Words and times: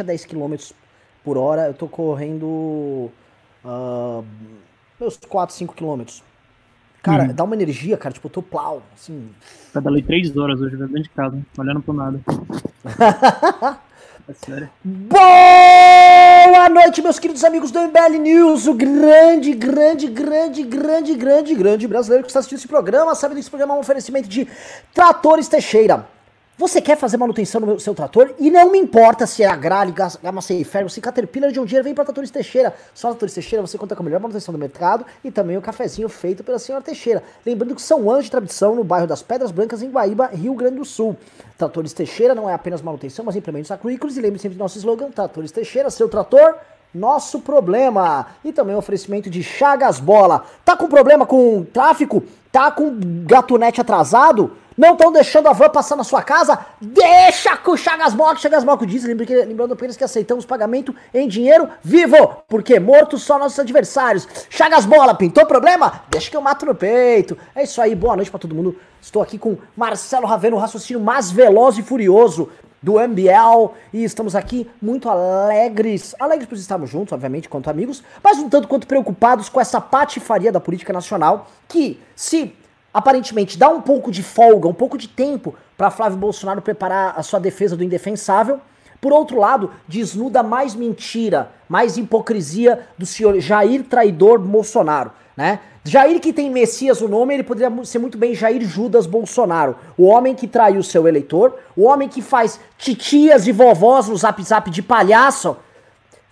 a 0.00 0.04
10 0.04 0.24
km 0.24 0.54
por 1.22 1.36
hora, 1.36 1.66
eu 1.66 1.74
tô 1.74 1.86
correndo 1.86 3.10
uh, 3.64 4.24
meus 4.98 5.16
4, 5.16 5.54
5 5.54 5.74
km. 5.74 6.04
Cara, 7.02 7.24
hum. 7.24 7.32
dá 7.32 7.44
uma 7.44 7.54
energia, 7.54 7.96
cara, 7.96 8.12
tipo, 8.12 8.26
eu 8.26 8.30
tô 8.30 8.42
plau, 8.42 8.82
assim. 8.94 9.30
Pedalei 9.72 10.02
3 10.02 10.36
horas 10.36 10.60
hoje 10.60 10.76
dentro 10.76 11.02
de 11.02 11.08
casa, 11.10 11.38
olhando 11.56 11.80
pro 11.80 11.94
nada. 11.94 12.20
é 14.28 14.32
sério. 14.34 14.68
Boa 14.84 16.68
noite, 16.68 17.00
meus 17.00 17.18
queridos 17.18 17.42
amigos 17.42 17.70
do 17.70 17.80
MBL 17.80 18.18
News, 18.20 18.66
o 18.66 18.74
grande, 18.74 19.54
grande, 19.54 20.08
grande, 20.08 20.62
grande, 20.62 21.14
grande, 21.14 21.54
grande 21.54 21.88
brasileiro 21.88 22.24
que 22.24 22.30
está 22.30 22.40
assistindo 22.40 22.58
esse 22.58 22.68
programa. 22.68 23.14
Sabe 23.14 23.34
que 23.34 23.40
esse 23.40 23.50
programa 23.50 23.74
é 23.74 23.76
um 23.78 23.80
oferecimento 23.80 24.28
de 24.28 24.46
Tratores 24.92 25.48
Teixeira. 25.48 26.06
Você 26.60 26.78
quer 26.78 26.98
fazer 26.98 27.16
manutenção 27.16 27.58
no 27.58 27.80
seu 27.80 27.94
trator? 27.94 28.34
E 28.38 28.50
não 28.50 28.70
me 28.70 28.76
importa 28.76 29.26
se 29.26 29.42
é 29.42 29.46
a 29.46 29.56
Grale, 29.56 29.92
Gama 29.92 30.42
Ferro, 30.42 30.90
se 30.90 31.00
Caterpillar 31.00 31.50
de 31.50 31.58
um 31.58 31.64
dia 31.64 31.82
vem 31.82 31.94
para 31.94 32.04
Tratores 32.04 32.30
Teixeira. 32.30 32.74
Só 32.92 33.08
Tratores 33.08 33.32
Teixeira 33.32 33.66
você 33.66 33.78
conta 33.78 33.96
com 33.96 34.02
a 34.02 34.04
melhor 34.04 34.20
manutenção 34.20 34.52
do 34.52 34.58
mercado 34.58 35.06
e 35.24 35.30
também 35.30 35.56
o 35.56 35.62
cafezinho 35.62 36.06
feito 36.06 36.44
pela 36.44 36.58
senhora 36.58 36.84
Teixeira. 36.84 37.22
Lembrando 37.46 37.74
que 37.74 37.80
são 37.80 38.10
anos 38.10 38.26
de 38.26 38.30
tradição 38.30 38.74
no 38.74 38.84
bairro 38.84 39.06
das 39.06 39.22
Pedras 39.22 39.50
Brancas, 39.50 39.82
em 39.82 39.88
Guaíba, 39.88 40.26
Rio 40.34 40.52
Grande 40.52 40.76
do 40.76 40.84
Sul. 40.84 41.16
Tratores 41.56 41.94
Teixeira 41.94 42.34
não 42.34 42.46
é 42.46 42.52
apenas 42.52 42.82
manutenção, 42.82 43.24
mas 43.24 43.36
implementos 43.36 43.70
agrícolas. 43.70 44.18
E 44.18 44.20
lembre 44.20 44.38
sempre 44.38 44.58
do 44.58 44.60
nosso 44.60 44.76
slogan: 44.76 45.10
Tratores 45.10 45.50
Teixeira, 45.50 45.88
seu 45.88 46.10
trator 46.10 46.56
nosso 46.94 47.40
problema. 47.40 48.26
E 48.44 48.52
também 48.52 48.76
oferecimento 48.76 49.30
de 49.30 49.42
Chagas 49.42 49.98
Bola. 49.98 50.44
Tá 50.62 50.76
com 50.76 50.88
problema 50.88 51.24
com 51.24 51.64
tráfico? 51.64 52.22
Tá 52.52 52.70
com 52.70 52.98
gatunete 53.24 53.80
atrasado? 53.80 54.52
Não 54.80 54.92
estão 54.94 55.12
deixando 55.12 55.46
a 55.46 55.52
van 55.52 55.68
passar 55.68 55.94
na 55.94 56.02
sua 56.02 56.22
casa? 56.22 56.58
Deixa 56.80 57.54
com 57.58 57.72
o 57.72 57.76
Chagas 57.76 58.14
Bola, 58.14 58.34
que 58.34 58.40
Chagas 58.40 58.64
Bola 58.64 58.86
diz, 58.86 59.04
lembrando 59.04 59.74
apenas 59.74 59.94
que 59.94 60.02
aceitamos 60.02 60.46
pagamento 60.46 60.96
em 61.12 61.28
dinheiro 61.28 61.68
vivo, 61.82 62.36
porque 62.48 62.80
mortos 62.80 63.22
só 63.22 63.38
nossos 63.38 63.58
adversários. 63.58 64.26
Chagas 64.48 64.86
Bola, 64.86 65.14
pintou 65.14 65.44
problema? 65.44 66.04
Deixa 66.08 66.30
que 66.30 66.36
eu 66.38 66.40
mato 66.40 66.64
no 66.64 66.74
peito. 66.74 67.36
É 67.54 67.64
isso 67.64 67.78
aí, 67.78 67.94
boa 67.94 68.16
noite 68.16 68.30
para 68.30 68.40
todo 68.40 68.54
mundo. 68.54 68.74
Estou 69.02 69.20
aqui 69.20 69.36
com 69.36 69.58
Marcelo 69.76 70.26
Raveno, 70.26 70.56
o 70.56 70.58
raciocínio 70.58 71.02
mais 71.02 71.30
veloz 71.30 71.76
e 71.76 71.82
furioso 71.82 72.48
do 72.82 72.94
MBL 72.94 73.74
e 73.92 74.02
estamos 74.02 74.34
aqui 74.34 74.66
muito 74.80 75.10
alegres, 75.10 76.14
alegres 76.18 76.48
por 76.48 76.56
estarmos 76.56 76.88
juntos, 76.88 77.12
obviamente, 77.12 77.50
quanto 77.50 77.68
amigos, 77.68 78.02
mas 78.24 78.38
um 78.38 78.48
tanto 78.48 78.66
quanto 78.66 78.86
preocupados 78.86 79.50
com 79.50 79.60
essa 79.60 79.78
patifaria 79.78 80.50
da 80.50 80.58
política 80.58 80.90
nacional 80.90 81.48
que, 81.68 82.00
se 82.16 82.56
aparentemente 82.92 83.58
dá 83.58 83.68
um 83.68 83.80
pouco 83.80 84.10
de 84.10 84.22
folga, 84.22 84.68
um 84.68 84.74
pouco 84.74 84.98
de 84.98 85.08
tempo 85.08 85.54
para 85.76 85.90
Flávio 85.90 86.18
Bolsonaro 86.18 86.60
preparar 86.60 87.14
a 87.16 87.22
sua 87.22 87.40
defesa 87.40 87.76
do 87.76 87.84
indefensável, 87.84 88.60
por 89.00 89.12
outro 89.12 89.38
lado, 89.38 89.70
desnuda 89.88 90.42
mais 90.42 90.74
mentira, 90.74 91.50
mais 91.68 91.96
hipocrisia 91.96 92.86
do 92.98 93.06
senhor 93.06 93.40
Jair 93.40 93.84
traidor 93.84 94.38
Bolsonaro, 94.38 95.10
né? 95.36 95.60
Jair 95.82 96.20
que 96.20 96.34
tem 96.34 96.50
Messias 96.50 97.00
o 97.00 97.08
nome, 97.08 97.32
ele 97.32 97.42
poderia 97.42 97.72
ser 97.84 97.98
muito 97.98 98.18
bem 98.18 98.34
Jair 98.34 98.62
Judas 98.62 99.06
Bolsonaro. 99.06 99.76
O 99.96 100.04
homem 100.04 100.34
que 100.34 100.46
traiu 100.46 100.82
seu 100.82 101.08
eleitor, 101.08 101.56
o 101.74 101.84
homem 101.84 102.06
que 102.06 102.20
faz 102.20 102.60
titias 102.76 103.46
e 103.46 103.52
vovós 103.52 104.06
no 104.06 104.16
zap 104.16 104.42
zap 104.42 104.70
de 104.70 104.82
palhaço, 104.82 105.56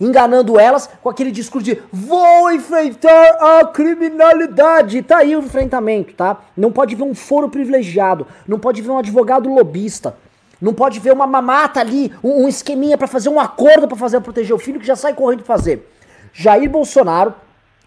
enganando 0.01 0.59
elas 0.59 0.89
com 1.03 1.09
aquele 1.09 1.31
discurso 1.31 1.65
de 1.65 1.83
vou 1.93 2.53
enfrentar 2.53 3.37
a 3.41 3.65
criminalidade. 3.67 5.03
Tá 5.03 5.19
aí 5.19 5.35
o 5.35 5.41
enfrentamento, 5.41 6.15
tá? 6.15 6.39
Não 6.57 6.71
pode 6.71 6.95
ver 6.95 7.03
um 7.03 7.15
foro 7.15 7.49
privilegiado, 7.49 8.27
não 8.47 8.59
pode 8.59 8.83
ver 8.83 8.91
um 8.91 8.99
advogado 8.99 9.49
lobista. 9.49 10.17
Não 10.61 10.75
pode 10.75 10.99
ver 10.99 11.13
uma 11.13 11.27
mamata 11.27 11.79
ali, 11.79 12.13
um, 12.23 12.45
um 12.45 12.49
esqueminha 12.49 12.99
para 12.99 13.07
fazer 13.07 13.29
um 13.29 13.39
acordo 13.39 13.87
para 13.87 13.97
fazer 13.97 14.21
proteger 14.21 14.55
o 14.55 14.59
filho 14.59 14.81
que 14.81 14.87
já 14.87 14.97
sai 14.97 15.15
correndo 15.15 15.45
fazer. 15.45 15.89
Jair 16.33 16.69
Bolsonaro, 16.69 17.33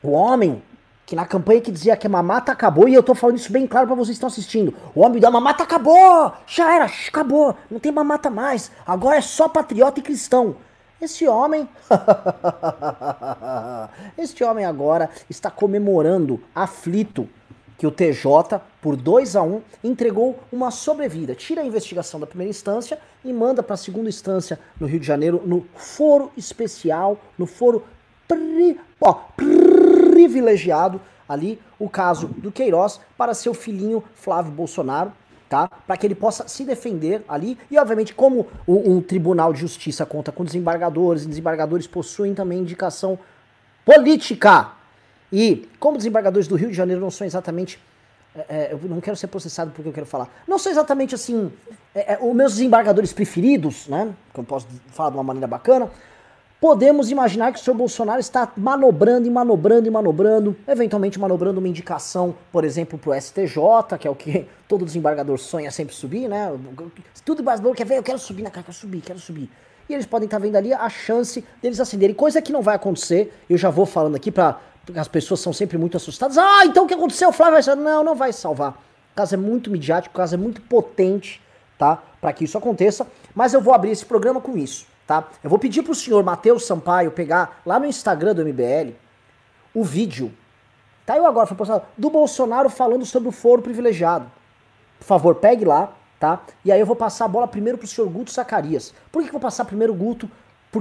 o 0.02 0.12
homem 0.12 0.62
que 1.06 1.16
na 1.16 1.26
campanha 1.26 1.60
que 1.60 1.70
dizia 1.70 1.98
que 1.98 2.08
a 2.08 2.10
mamata 2.10 2.54
acabou, 2.54 2.88
e 2.88 2.94
eu 2.94 3.04
tô 3.04 3.14
falando 3.14 3.36
isso 3.36 3.52
bem 3.52 3.68
claro 3.68 3.86
para 3.86 3.96
vocês 3.98 4.12
que 4.12 4.14
estão 4.14 4.28
assistindo. 4.28 4.74
O 4.96 5.02
homem 5.02 5.20
da 5.20 5.30
mamata 5.30 5.62
acabou! 5.62 6.32
Já 6.48 6.74
era, 6.74 6.86
acabou, 6.86 7.54
não 7.70 7.82
tem 7.82 7.92
mamata 7.92 8.30
mais. 8.30 8.72
Agora 8.88 9.18
é 9.18 9.22
só 9.22 9.50
patriota 9.50 10.00
e 10.00 10.04
cristão. 10.04 10.56
Esse 11.02 11.28
homem, 11.28 11.68
este 14.16 14.44
homem 14.44 14.66
agora 14.66 15.10
está 15.28 15.50
comemorando 15.50 16.40
aflito 16.54 17.28
que 17.76 17.88
o 17.88 17.92
TJ, 17.92 18.62
por 18.80 18.96
2 18.96 19.36
a 19.36 19.42
1 19.42 19.56
um, 19.56 19.62
entregou 19.84 20.38
uma 20.52 20.70
sobrevida. 20.70 21.34
Tira 21.34 21.64
a 21.64 21.66
investigação 21.66 22.20
da 22.20 22.28
primeira 22.28 22.52
instância 22.52 23.00
e 23.26 23.34
manda 23.34 23.64
para 23.64 23.74
a 23.74 23.78
segunda 23.78 24.10
instância 24.10 24.60
no 24.80 24.86
Rio 24.86 25.00
de 25.00 25.08
Janeiro, 25.08 25.42
no 25.44 25.66
foro 25.76 26.32
especial, 26.38 27.18
no 27.36 27.48
foro 27.48 27.84
pri, 28.28 28.80
ó, 29.02 29.14
privilegiado 29.36 31.02
ali 31.28 31.60
o 31.80 31.90
caso 31.90 32.28
do 32.28 32.52
Queiroz 32.52 33.02
para 33.18 33.34
seu 33.34 33.56
filhinho 33.56 34.04
Flávio 34.14 34.52
Bolsonaro, 34.52 35.12
tá? 35.52 35.68
Para 35.86 35.98
que 35.98 36.08
ele 36.08 36.16
possa 36.16 36.48
se 36.48 36.64
defender 36.64 37.26
ali 37.28 37.58
e 37.70 37.78
obviamente 37.78 38.16
como 38.16 38.48
um, 38.66 38.94
um 38.94 39.02
tribunal 39.02 39.52
de 39.52 39.60
justiça 39.60 40.06
conta 40.06 40.32
com 40.32 40.46
desembargadores, 40.46 41.24
e 41.24 41.28
desembargadores 41.28 41.86
possuem 41.86 42.34
também 42.34 42.60
indicação 42.60 43.20
política. 43.84 44.72
E 45.30 45.68
como 45.78 45.98
desembargadores 45.98 46.48
do 46.48 46.56
Rio 46.56 46.70
de 46.70 46.74
Janeiro 46.74 47.02
não 47.02 47.12
são 47.12 47.28
exatamente 47.28 47.78
é, 48.34 48.46
é 48.50 48.70
eu 48.72 48.80
não 48.88 49.02
quero 49.02 49.18
ser 49.18 49.28
processado 49.28 49.72
porque 49.72 49.90
eu 49.90 49.94
quero 49.94 50.06
falar. 50.06 50.30
Não 50.48 50.58
são 50.58 50.72
exatamente 50.72 51.14
assim 51.14 51.52
é, 51.94 52.14
é, 52.14 52.20
os 52.22 52.34
meus 52.34 52.54
desembargadores 52.54 53.12
preferidos, 53.12 53.90
né? 53.90 54.14
Que 54.34 54.40
eu 54.40 54.46
posso 54.46 54.66
falar 54.94 55.10
de 55.10 55.18
uma 55.18 55.24
maneira 55.24 55.48
bacana 55.48 55.92
podemos 56.62 57.10
imaginar 57.10 57.52
que 57.52 57.60
o 57.60 57.62
senhor 57.62 57.76
Bolsonaro 57.76 58.20
está 58.20 58.54
manobrando 58.56 59.28
e 59.28 59.32
manobrando 59.32 59.88
e 59.88 59.90
manobrando, 59.90 60.56
eventualmente 60.68 61.20
manobrando 61.20 61.60
uma 61.60 61.68
indicação, 61.68 62.36
por 62.52 62.64
exemplo, 62.64 63.00
para 63.00 63.10
o 63.10 63.20
STJ, 63.20 63.98
que 64.00 64.08
é 64.08 64.12
o 64.12 64.16
que 64.16 64.46
todo 64.70 64.86
desembargador 64.86 65.40
sonha 65.40 65.72
sempre 65.72 65.96
subir, 65.96 66.30
né? 66.30 66.54
Tudo 67.26 67.42
brasileiro 67.42 67.76
quer 67.76 67.86
ver, 67.86 67.98
eu 67.98 68.04
quero 68.04 68.20
subir 68.20 68.44
na 68.44 68.52
cara, 68.52 68.64
quero 68.64 68.78
subir, 68.78 69.02
quero 69.02 69.18
subir. 69.18 69.50
E 69.90 69.94
eles 69.94 70.06
podem 70.06 70.26
estar 70.26 70.38
vendo 70.38 70.56
ali 70.56 70.72
a 70.72 70.88
chance 70.88 71.44
deles 71.60 71.80
acenderem, 71.80 72.14
coisa 72.14 72.40
que 72.40 72.54
não 72.54 72.62
vai 72.62 72.76
acontecer, 72.76 73.34
eu 73.50 73.58
já 73.58 73.72
vou 73.72 73.88
falando 73.88 74.16
aqui 74.16 74.32
para 74.32 74.60
as 74.96 75.08
pessoas 75.08 75.40
são 75.40 75.52
sempre 75.52 75.80
muito 75.80 75.98
assustadas. 75.98 76.38
Ah, 76.38 76.66
então 76.66 76.86
o 76.86 76.88
que 76.88 76.94
aconteceu? 76.94 77.30
O 77.30 77.34
Flávio 77.34 77.54
vai 77.54 77.64
salvar. 77.64 77.84
Não, 77.84 78.04
não 78.04 78.16
vai 78.16 78.32
salvar. 78.32 78.74
O 78.74 79.16
caso 79.16 79.34
é 79.34 79.38
muito 79.38 79.72
midiático, 79.72 80.14
o 80.14 80.18
caso 80.18 80.36
é 80.36 80.38
muito 80.38 80.62
potente, 80.62 81.42
tá? 81.78 82.02
Para 82.20 82.32
que 82.34 82.44
isso 82.44 82.58
aconteça. 82.58 83.08
Mas 83.34 83.54
eu 83.54 83.62
vou 83.62 83.74
abrir 83.74 83.92
esse 83.92 84.06
programa 84.06 84.40
com 84.40 84.58
isso 84.58 84.91
tá? 85.06 85.28
Eu 85.44 85.50
vou 85.50 85.60
pedir 85.60 85.84
pro 85.84 85.96
senhor 85.96 86.24
Matheus 86.24 86.66
Sampaio 86.66 87.12
pegar 87.12 87.62
lá 87.66 87.80
no 87.80 87.86
Instagram 87.86 88.36
do 88.36 88.46
MBL 88.46 88.94
o 89.74 89.84
vídeo. 89.84 90.32
Tá 91.06 91.18
eu 91.18 91.26
agora, 91.26 91.48
foi 91.48 91.58
postado, 91.58 91.86
do 91.98 92.10
Bolsonaro 92.10 92.70
falando 92.70 93.06
sobre 93.06 93.30
o 93.30 93.32
foro 93.32 93.62
privilegiado. 93.62 94.32
Por 95.00 95.06
favor, 95.06 95.36
pegue 95.36 95.66
lá, 95.66 95.94
tá? 96.20 96.42
E 96.64 96.72
aí 96.72 96.80
eu 96.80 96.86
vou 96.86 96.96
passar 96.96 97.26
a 97.26 97.28
bola 97.28 97.48
primeiro 97.48 97.78
pro 97.78 97.88
senhor 97.88 98.10
Guto 98.10 98.32
Zacarias. 98.32 98.94
Por 99.12 99.20
que, 99.22 99.30
que 99.30 99.36
eu 99.36 99.40
vou 99.40 99.42
passar 99.42 99.66
primeiro 99.66 99.94
o 99.94 99.96
Guto 99.96 100.30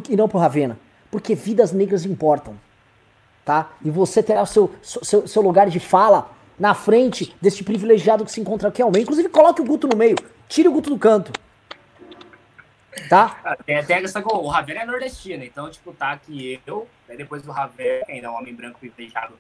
e 0.09 0.17
não 0.17 0.29
pro 0.29 0.39
Ravena? 0.39 0.79
Porque 1.11 1.35
vidas 1.35 1.73
negras 1.73 2.05
importam, 2.05 2.55
tá? 3.45 3.71
E 3.83 3.91
você 3.91 4.23
terá 4.23 4.43
o 4.43 4.47
seu, 4.47 4.71
seu, 4.83 5.27
seu 5.27 5.43
lugar 5.43 5.69
de 5.69 5.81
fala 5.81 6.31
na 6.59 6.75
frente 6.75 7.35
desse 7.41 7.65
privilegiado 7.65 8.25
que 8.25 8.31
se 8.31 8.41
encontra 8.41 8.69
aqui 8.69 8.83
ao 8.83 8.91
meio. 8.91 9.03
Inclusive, 9.03 9.29
coloque 9.31 9.63
o 9.63 9.65
Guto 9.65 9.89
no 9.89 9.97
meio. 9.97 10.17
Tire 10.47 10.69
o 10.69 10.73
Guto 10.73 10.91
do 10.91 10.99
canto. 10.99 11.33
Tá? 13.09 13.39
Ah, 13.45 13.57
tem 13.57 13.77
até 13.77 13.95
a 13.95 14.01
questão 14.01 14.23
que 14.23 14.29
o 14.29 14.49
Ravena 14.49 14.83
é 14.83 14.87
nordestino, 14.87 15.45
então, 15.45 15.71
tipo, 15.71 15.93
tá 15.93 16.13
aqui 16.13 16.61
eu, 16.67 16.89
aí 17.09 17.17
depois 17.17 17.43
do 17.43 17.53
Ravena, 17.53 18.05
que 18.05 18.13
ainda 18.13 18.27
é 18.27 18.31
um 18.31 18.35
homem 18.35 18.55
branco 18.55 18.79
privilegiado. 18.79 19.35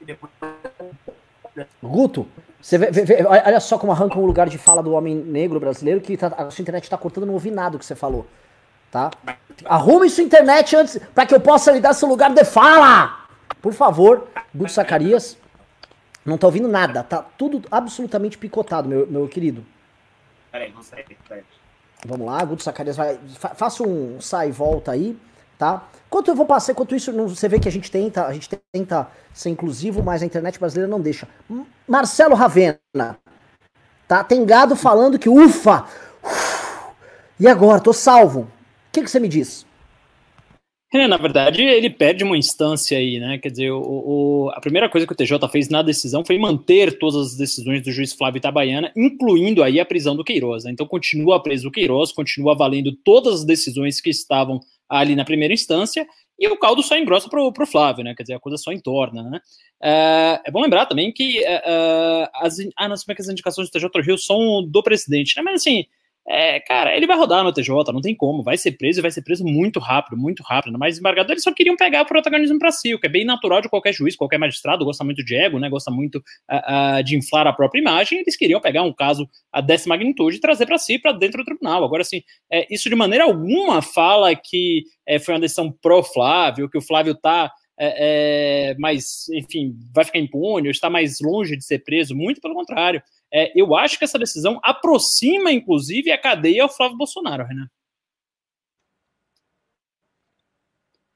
E 0.00 0.04
depois. 0.04 0.32
Guto, 1.82 2.26
você 2.60 2.78
vê, 2.78 2.90
vê, 2.90 3.24
olha 3.24 3.60
só 3.60 3.78
como 3.78 3.92
arranca 3.92 4.18
um 4.18 4.24
lugar 4.24 4.48
de 4.48 4.58
fala 4.58 4.82
do 4.82 4.92
homem 4.92 5.14
negro 5.14 5.60
brasileiro 5.60 6.00
que 6.00 6.16
tá, 6.16 6.28
a 6.28 6.50
sua 6.50 6.62
internet 6.62 6.88
tá 6.88 6.96
cortando, 6.96 7.26
não 7.26 7.34
ouvi 7.34 7.50
nada 7.50 7.78
que 7.78 7.84
você 7.84 7.94
falou. 7.94 8.26
Tá? 8.90 9.10
Arrume 9.64 10.08
sua 10.08 10.24
internet 10.24 10.74
antes 10.74 10.98
para 11.14 11.26
que 11.26 11.34
eu 11.34 11.40
possa 11.40 11.70
lhe 11.72 11.80
dar 11.80 11.92
seu 11.92 12.08
lugar 12.08 12.32
de 12.32 12.44
fala! 12.44 13.26
Por 13.60 13.72
favor, 13.72 14.28
Guto 14.54 14.72
Zacarias. 14.72 15.36
Não 16.24 16.38
tá 16.38 16.46
ouvindo 16.46 16.68
nada, 16.68 17.02
tá 17.02 17.24
tudo 17.36 17.62
absolutamente 17.70 18.38
picotado, 18.38 18.88
meu, 18.88 19.06
meu 19.06 19.28
querido. 19.28 19.64
Peraí, 20.54 20.70
vou 20.70 20.84
sair. 20.84 21.04
Peraí. 21.28 21.42
Vamos 22.06 22.26
lá, 22.28 22.44
Guto 22.44 22.62
Zacarias 22.62 22.96
vai. 22.96 23.18
Fa 23.36 23.48
faça 23.56 23.82
um 23.82 24.20
sai 24.20 24.50
e 24.50 24.52
volta 24.52 24.92
aí, 24.92 25.18
tá? 25.58 25.82
Enquanto 26.06 26.28
eu 26.28 26.36
vou 26.36 26.46
passar, 26.46 26.70
enquanto 26.70 26.94
isso, 26.94 27.12
você 27.12 27.48
vê 27.48 27.58
que 27.58 27.68
a 27.68 27.72
gente 27.72 27.90
tenta, 27.90 28.24
a 28.24 28.32
gente 28.32 28.48
tenta 28.70 29.08
ser 29.32 29.50
inclusivo, 29.50 30.00
mas 30.00 30.22
a 30.22 30.26
internet 30.26 30.60
brasileira 30.60 30.88
não 30.88 31.00
deixa. 31.00 31.26
Marcelo 31.88 32.36
Ravena, 32.36 32.78
tá? 34.06 34.22
Tem 34.22 34.46
gado 34.46 34.76
falando 34.76 35.18
que 35.18 35.28
ufa! 35.28 35.86
Uf, 36.22 36.94
e 37.40 37.48
agora? 37.48 37.80
Tô 37.80 37.92
salvo. 37.92 38.42
O 38.42 38.48
que, 38.92 39.02
que 39.02 39.10
você 39.10 39.18
me 39.18 39.26
diz? 39.26 39.66
É, 40.94 41.08
na 41.08 41.16
verdade, 41.16 41.60
ele 41.60 41.90
perde 41.90 42.22
uma 42.22 42.38
instância 42.38 42.96
aí, 42.96 43.18
né? 43.18 43.36
Quer 43.38 43.50
dizer, 43.50 43.72
o, 43.72 43.80
o, 43.82 44.50
a 44.54 44.60
primeira 44.60 44.88
coisa 44.88 45.04
que 45.04 45.12
o 45.12 45.16
TJ 45.16 45.48
fez 45.50 45.68
na 45.68 45.82
decisão 45.82 46.24
foi 46.24 46.38
manter 46.38 47.00
todas 47.00 47.32
as 47.32 47.36
decisões 47.36 47.82
do 47.82 47.90
juiz 47.90 48.12
Flávio 48.12 48.38
Itabaiana, 48.38 48.92
incluindo 48.96 49.64
aí 49.64 49.80
a 49.80 49.84
prisão 49.84 50.14
do 50.14 50.22
Queiroz. 50.22 50.62
Né? 50.62 50.70
Então, 50.70 50.86
continua 50.86 51.42
preso 51.42 51.66
o 51.66 51.72
Queiroz, 51.72 52.12
continua 52.12 52.54
valendo 52.54 52.92
todas 53.04 53.40
as 53.40 53.44
decisões 53.44 54.00
que 54.00 54.08
estavam 54.08 54.60
ali 54.88 55.16
na 55.16 55.24
primeira 55.24 55.52
instância, 55.52 56.06
e 56.38 56.46
o 56.46 56.56
caldo 56.56 56.80
só 56.80 56.96
engrossa 56.96 57.28
para 57.28 57.42
o 57.42 57.66
Flávio, 57.66 58.04
né? 58.04 58.14
Quer 58.14 58.22
dizer, 58.22 58.34
a 58.34 58.40
coisa 58.40 58.56
só 58.56 58.70
entorna, 58.70 59.22
né? 59.24 59.40
É, 59.82 60.42
é 60.46 60.50
bom 60.52 60.60
lembrar 60.60 60.86
também 60.86 61.12
que 61.12 61.40
uh, 61.40 62.28
as, 62.34 62.58
ah, 62.76 62.88
não 62.88 62.96
como 62.96 63.10
é 63.10 63.14
que 63.16 63.22
as 63.22 63.28
indicações 63.28 63.68
do 63.68 63.72
TJ 63.72 64.00
Rio 64.00 64.16
são 64.16 64.64
do 64.64 64.82
presidente, 64.82 65.36
né? 65.36 65.42
Mas 65.42 65.60
assim, 65.60 65.86
é, 66.26 66.58
cara, 66.58 66.96
ele 66.96 67.06
vai 67.06 67.18
rodar 67.18 67.44
no 67.44 67.52
TJ, 67.52 67.92
não 67.92 68.00
tem 68.00 68.14
como, 68.14 68.42
vai 68.42 68.56
ser 68.56 68.72
preso 68.72 68.98
e 68.98 69.02
vai 69.02 69.10
ser 69.10 69.22
preso 69.22 69.44
muito 69.44 69.78
rápido, 69.78 70.16
muito 70.16 70.42
rápido. 70.42 70.78
Mas 70.78 70.98
embargador, 70.98 71.32
eles 71.32 71.42
só 71.42 71.52
queriam 71.52 71.76
pegar 71.76 72.02
o 72.02 72.06
protagonismo 72.06 72.58
para 72.58 72.72
si, 72.72 72.94
o 72.94 72.98
que 72.98 73.06
é 73.06 73.10
bem 73.10 73.26
natural 73.26 73.60
de 73.60 73.68
qualquer 73.68 73.92
juiz, 73.92 74.16
qualquer 74.16 74.38
magistrado, 74.38 74.84
gosta 74.86 75.04
muito 75.04 75.22
de 75.22 75.34
ego, 75.34 75.58
né? 75.58 75.68
Gosta 75.68 75.90
muito 75.90 76.16
uh, 76.16 76.98
uh, 76.98 77.04
de 77.04 77.16
inflar 77.16 77.46
a 77.46 77.52
própria 77.52 77.80
imagem. 77.80 78.20
Eles 78.20 78.36
queriam 78.36 78.60
pegar 78.60 78.82
um 78.82 78.92
caso 78.92 79.28
a 79.52 79.60
dessa 79.60 79.86
magnitude 79.88 80.38
e 80.38 80.40
trazer 80.40 80.64
para 80.64 80.78
si, 80.78 80.98
para 80.98 81.12
dentro 81.12 81.42
do 81.42 81.44
tribunal. 81.44 81.84
Agora, 81.84 82.00
assim, 82.00 82.22
é, 82.50 82.66
isso 82.72 82.88
de 82.88 82.96
maneira 82.96 83.24
alguma 83.24 83.82
fala 83.82 84.34
que 84.34 84.84
é, 85.06 85.18
foi 85.18 85.34
uma 85.34 85.40
decisão 85.40 85.70
pró-Flávio, 85.70 86.70
que 86.70 86.78
o 86.78 86.82
Flávio 86.82 87.14
tá. 87.14 87.52
É, 87.78 88.70
é, 88.70 88.76
mas, 88.78 89.28
enfim, 89.30 89.76
vai 89.92 90.04
ficar 90.04 90.20
impune, 90.20 90.68
ou 90.68 90.70
está 90.70 90.88
mais 90.88 91.16
longe 91.20 91.56
de 91.56 91.64
ser 91.64 91.80
preso, 91.80 92.14
muito 92.14 92.40
pelo 92.40 92.54
contrário. 92.54 93.02
É, 93.36 93.50
eu 93.52 93.74
acho 93.74 93.98
que 93.98 94.04
essa 94.04 94.16
decisão 94.16 94.60
aproxima, 94.62 95.50
inclusive, 95.50 96.12
a 96.12 96.16
cadeia 96.16 96.62
ao 96.62 96.68
Flávio 96.68 96.96
Bolsonaro, 96.96 97.44
Renan. 97.44 97.68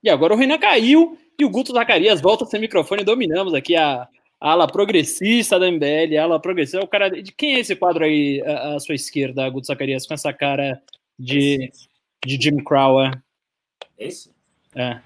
E 0.03 0.11
agora 0.11 0.35
o 0.35 0.37
Renan 0.37 0.59
caiu 0.59 1.17
e 1.39 1.45
o 1.45 1.51
Guto 1.51 1.73
Zacarias 1.73 2.21
volta 2.21 2.45
sem 2.45 2.61
microfone. 2.61 3.05
Dominamos 3.05 3.55
aqui 3.55 3.77
a, 3.77 4.09
a 4.41 4.51
ala 4.51 4.67
progressista 4.67 5.61
da 5.61 5.71
MBL, 5.71 6.17
a 6.19 6.25
ala 6.25 6.41
progressista. 6.41 6.85
O 6.85 6.89
cara, 6.89 7.09
de 7.09 7.31
quem 7.31 7.55
é 7.55 7.61
esse 7.61 7.77
quadro 7.77 8.05
aí 8.05 8.43
à, 8.45 8.75
à 8.75 8.81
sua 8.81 8.97
esquerda, 8.97 9.49
Guto 9.49 9.69
Zacarias, 9.69 10.05
com 10.05 10.15
essa 10.15 10.33
cara 10.33 10.83
de, 11.17 11.71
de 12.27 12.37
Jim 12.37 12.57
Crow? 12.65 13.13
Esse? 13.97 14.33
É. 14.75 15.01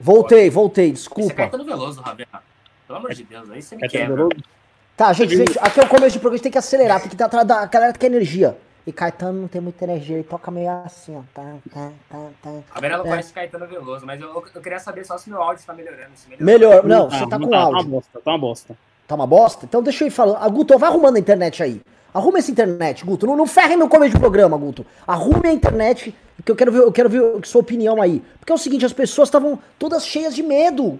Voltei, 0.00 0.48
voltei, 0.48 0.92
desculpa. 0.92 1.24
Esse 1.24 1.32
é 1.32 1.36
Caetano 1.36 1.64
Veloso, 1.64 2.00
Rabiá. 2.00 2.42
Pelo 2.86 2.98
amor 3.00 3.12
de 3.12 3.24
Deus, 3.24 3.50
aí 3.50 3.60
você 3.60 3.74
me 3.74 3.82
Caetano 3.82 4.04
quebra. 4.06 4.16
Veloso? 4.28 4.57
Tá, 4.98 5.12
gente, 5.12 5.36
gente, 5.36 5.56
aqui 5.60 5.78
é 5.78 5.84
o 5.84 5.88
começo 5.88 6.14
de 6.14 6.18
programa, 6.18 6.34
a 6.34 6.36
gente 6.38 6.42
tem 6.42 6.50
que 6.50 6.58
acelerar, 6.58 7.00
porque 7.00 7.16
tá, 7.16 7.26
a 7.26 7.66
galera 7.66 7.92
quer 7.92 8.06
energia. 8.06 8.58
E 8.84 8.90
Caetano 8.90 9.42
não 9.42 9.46
tem 9.46 9.60
muita 9.60 9.84
energia, 9.84 10.16
ele 10.16 10.24
toca 10.24 10.50
meio 10.50 10.68
assim, 10.84 11.16
ó. 11.16 11.20
Tá, 11.32 11.54
tá, 11.72 11.92
tá, 12.10 12.18
tá. 12.42 12.50
A 12.74 12.80
não 12.80 13.06
é. 13.06 13.08
conhece 13.08 13.32
Caetano 13.32 13.68
Veloso, 13.68 14.04
mas 14.04 14.20
eu, 14.20 14.28
eu, 14.28 14.60
queria 14.60 14.80
saber 14.80 15.04
só 15.04 15.16
se 15.16 15.30
meu 15.30 15.40
áudio 15.40 15.60
está 15.60 15.72
melhorando. 15.72 16.10
Melhor, 16.40 16.82
não, 16.82 17.08
você 17.08 17.24
tá 17.28 17.38
com 17.38 17.48
tá, 17.48 17.58
áudio. 17.58 17.78
Tá 17.78 17.84
uma 17.84 17.88
bosta, 17.88 18.20
tá 18.20 18.30
uma 18.32 18.38
bosta. 18.38 18.76
Tá 19.06 19.14
uma 19.14 19.26
bosta? 19.26 19.64
Então 19.66 19.82
deixa 19.84 20.02
eu 20.02 20.08
ir 20.08 20.10
falando. 20.10 20.38
Ah, 20.40 20.48
Guto, 20.48 20.76
vai 20.76 20.90
arrumando 20.90 21.14
a 21.14 21.20
internet 21.20 21.62
aí. 21.62 21.80
Arruma 22.12 22.38
essa 22.38 22.50
internet, 22.50 23.04
Guto. 23.04 23.24
Não, 23.24 23.36
não 23.36 23.46
ferre 23.46 23.76
meu 23.76 23.88
começo 23.88 24.14
de 24.14 24.18
programa, 24.18 24.56
Guto. 24.56 24.84
Arrume 25.06 25.48
a 25.48 25.52
internet, 25.52 26.12
que 26.44 26.50
eu 26.50 26.56
quero 26.56 26.72
ver, 26.72 26.80
eu 26.80 26.90
quero 26.90 27.08
ver 27.08 27.46
sua 27.46 27.60
opinião 27.60 28.02
aí. 28.02 28.20
Porque 28.40 28.50
é 28.50 28.54
o 28.56 28.58
seguinte, 28.58 28.84
as 28.84 28.92
pessoas 28.92 29.28
estavam 29.28 29.60
todas 29.78 30.04
cheias 30.04 30.34
de 30.34 30.42
medo. 30.42 30.98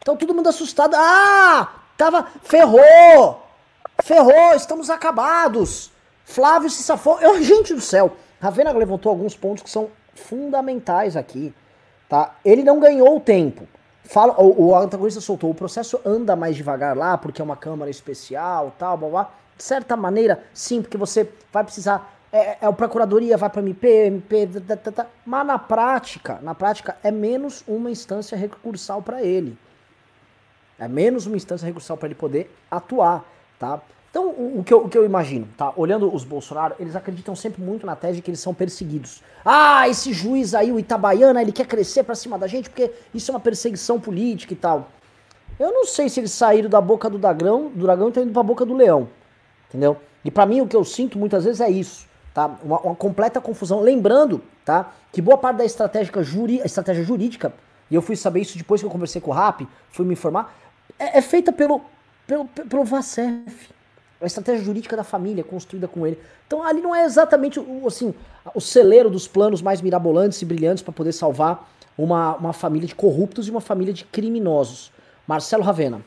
Então 0.00 0.16
todo 0.16 0.32
mundo 0.32 0.48
assustado. 0.48 0.94
Ah! 0.96 1.83
Tava. 1.96 2.26
Ferrou! 2.42 3.42
Ferrou, 4.02 4.54
estamos 4.54 4.90
acabados. 4.90 5.92
Flávio 6.24 6.68
se 6.70 6.82
safou. 6.82 7.20
Eu, 7.20 7.40
gente 7.42 7.74
do 7.74 7.80
céu, 7.80 8.12
Ravena 8.40 8.72
levantou 8.72 9.10
alguns 9.10 9.36
pontos 9.36 9.62
que 9.62 9.70
são 9.70 9.88
fundamentais 10.14 11.16
aqui. 11.16 11.54
Tá? 12.08 12.34
Ele 12.44 12.62
não 12.62 12.80
ganhou 12.80 13.16
o 13.16 13.20
tempo. 13.20 13.66
Fala, 14.04 14.38
o, 14.38 14.66
o 14.66 14.76
antagonista 14.76 15.20
soltou, 15.20 15.50
o 15.50 15.54
processo 15.54 15.98
anda 16.04 16.36
mais 16.36 16.54
devagar 16.54 16.96
lá, 16.96 17.16
porque 17.16 17.40
é 17.40 17.44
uma 17.44 17.56
câmara 17.56 17.90
especial, 17.90 18.74
tal, 18.78 18.98
blá, 18.98 19.08
blá. 19.08 19.30
De 19.56 19.62
certa 19.62 19.96
maneira, 19.96 20.42
sim, 20.52 20.82
porque 20.82 20.98
você 20.98 21.28
vai 21.52 21.64
precisar. 21.64 22.12
É, 22.30 22.58
é 22.60 22.66
a 22.66 22.72
procuradoria, 22.72 23.36
vai 23.36 23.48
para 23.48 23.62
MP, 23.62 24.06
MP, 24.06 24.48
tá. 24.92 25.06
mas 25.24 25.46
na 25.46 25.56
prática, 25.56 26.40
na 26.42 26.52
prática, 26.52 26.96
é 27.02 27.10
menos 27.10 27.62
uma 27.66 27.90
instância 27.90 28.36
recursal 28.36 29.00
para 29.00 29.22
ele. 29.22 29.56
É 30.78 30.88
menos 30.88 31.26
uma 31.26 31.36
instância 31.36 31.66
recursal 31.66 31.96
para 31.96 32.06
ele 32.06 32.14
poder 32.14 32.54
atuar 32.70 33.24
tá? 33.58 33.80
Então, 34.10 34.28
o, 34.28 34.60
o, 34.60 34.64
que 34.64 34.72
eu, 34.72 34.84
o 34.84 34.88
que 34.88 34.96
eu 34.96 35.04
imagino, 35.04 35.48
tá? 35.56 35.72
Olhando 35.76 36.12
os 36.14 36.22
Bolsonaro, 36.22 36.76
eles 36.78 36.94
acreditam 36.94 37.34
sempre 37.34 37.60
muito 37.60 37.84
na 37.84 37.96
tese 37.96 38.16
de 38.16 38.22
que 38.22 38.30
eles 38.30 38.38
são 38.38 38.54
perseguidos. 38.54 39.22
Ah, 39.44 39.88
esse 39.88 40.12
juiz 40.12 40.54
aí, 40.54 40.70
o 40.70 40.78
Itabaiana, 40.78 41.42
ele 41.42 41.50
quer 41.50 41.66
crescer 41.66 42.04
pra 42.04 42.14
cima 42.14 42.38
da 42.38 42.46
gente 42.46 42.70
porque 42.70 42.92
isso 43.12 43.30
é 43.30 43.34
uma 43.34 43.40
perseguição 43.40 43.98
política 43.98 44.52
e 44.52 44.56
tal. 44.56 44.88
Eu 45.58 45.72
não 45.72 45.84
sei 45.84 46.08
se 46.08 46.20
eles 46.20 46.30
saíram 46.30 46.68
da 46.68 46.80
boca 46.80 47.10
do 47.10 47.18
dragão, 47.18 47.70
do 47.74 47.84
dragão 47.84 48.06
e 48.06 48.08
estão 48.10 48.22
indo 48.22 48.32
pra 48.32 48.42
boca 48.42 48.64
do 48.64 48.74
leão. 48.74 49.08
Entendeu? 49.68 49.96
E 50.24 50.30
para 50.30 50.46
mim 50.46 50.60
o 50.60 50.68
que 50.68 50.76
eu 50.76 50.84
sinto 50.84 51.18
muitas 51.18 51.44
vezes 51.44 51.60
é 51.60 51.70
isso, 51.70 52.06
tá? 52.32 52.56
Uma, 52.62 52.80
uma, 52.80 52.94
completa 52.94 53.40
confusão. 53.40 53.80
Lembrando, 53.80 54.40
tá? 54.64 54.92
Que 55.12 55.20
boa 55.20 55.36
parte 55.36 55.56
da 55.56 55.64
estratégia, 55.64 56.22
juri, 56.22 56.60
estratégia 56.64 57.02
jurídica, 57.02 57.52
e 57.90 57.94
eu 57.94 58.02
fui 58.02 58.16
saber 58.16 58.40
isso 58.40 58.56
depois 58.56 58.80
que 58.80 58.86
eu 58.86 58.90
conversei 58.90 59.20
com 59.20 59.30
o 59.30 59.34
Rap, 59.34 59.66
fui 59.90 60.06
me 60.06 60.14
informar, 60.14 60.54
é, 60.98 61.18
é 61.18 61.22
feita 61.22 61.52
pelo 61.52 61.80
pelo, 62.26 62.46
pelo 62.46 62.84
Vacef. 62.84 63.70
A 64.20 64.26
estratégia 64.26 64.64
jurídica 64.64 64.96
da 64.96 65.04
família 65.04 65.44
construída 65.44 65.86
com 65.86 66.06
ele. 66.06 66.18
Então 66.46 66.62
ali 66.62 66.80
não 66.80 66.94
é 66.94 67.04
exatamente 67.04 67.60
o, 67.60 67.86
assim, 67.86 68.14
o 68.54 68.60
celeiro 68.60 69.10
dos 69.10 69.28
planos 69.28 69.60
mais 69.60 69.80
mirabolantes 69.82 70.40
e 70.40 70.44
brilhantes 70.44 70.82
para 70.82 70.92
poder 70.92 71.12
salvar 71.12 71.70
uma, 71.96 72.36
uma 72.36 72.52
família 72.52 72.88
de 72.88 72.94
corruptos 72.94 73.46
e 73.48 73.50
uma 73.50 73.60
família 73.60 73.92
de 73.92 74.04
criminosos. 74.04 74.90
Marcelo 75.26 75.62
Ravena. 75.62 76.00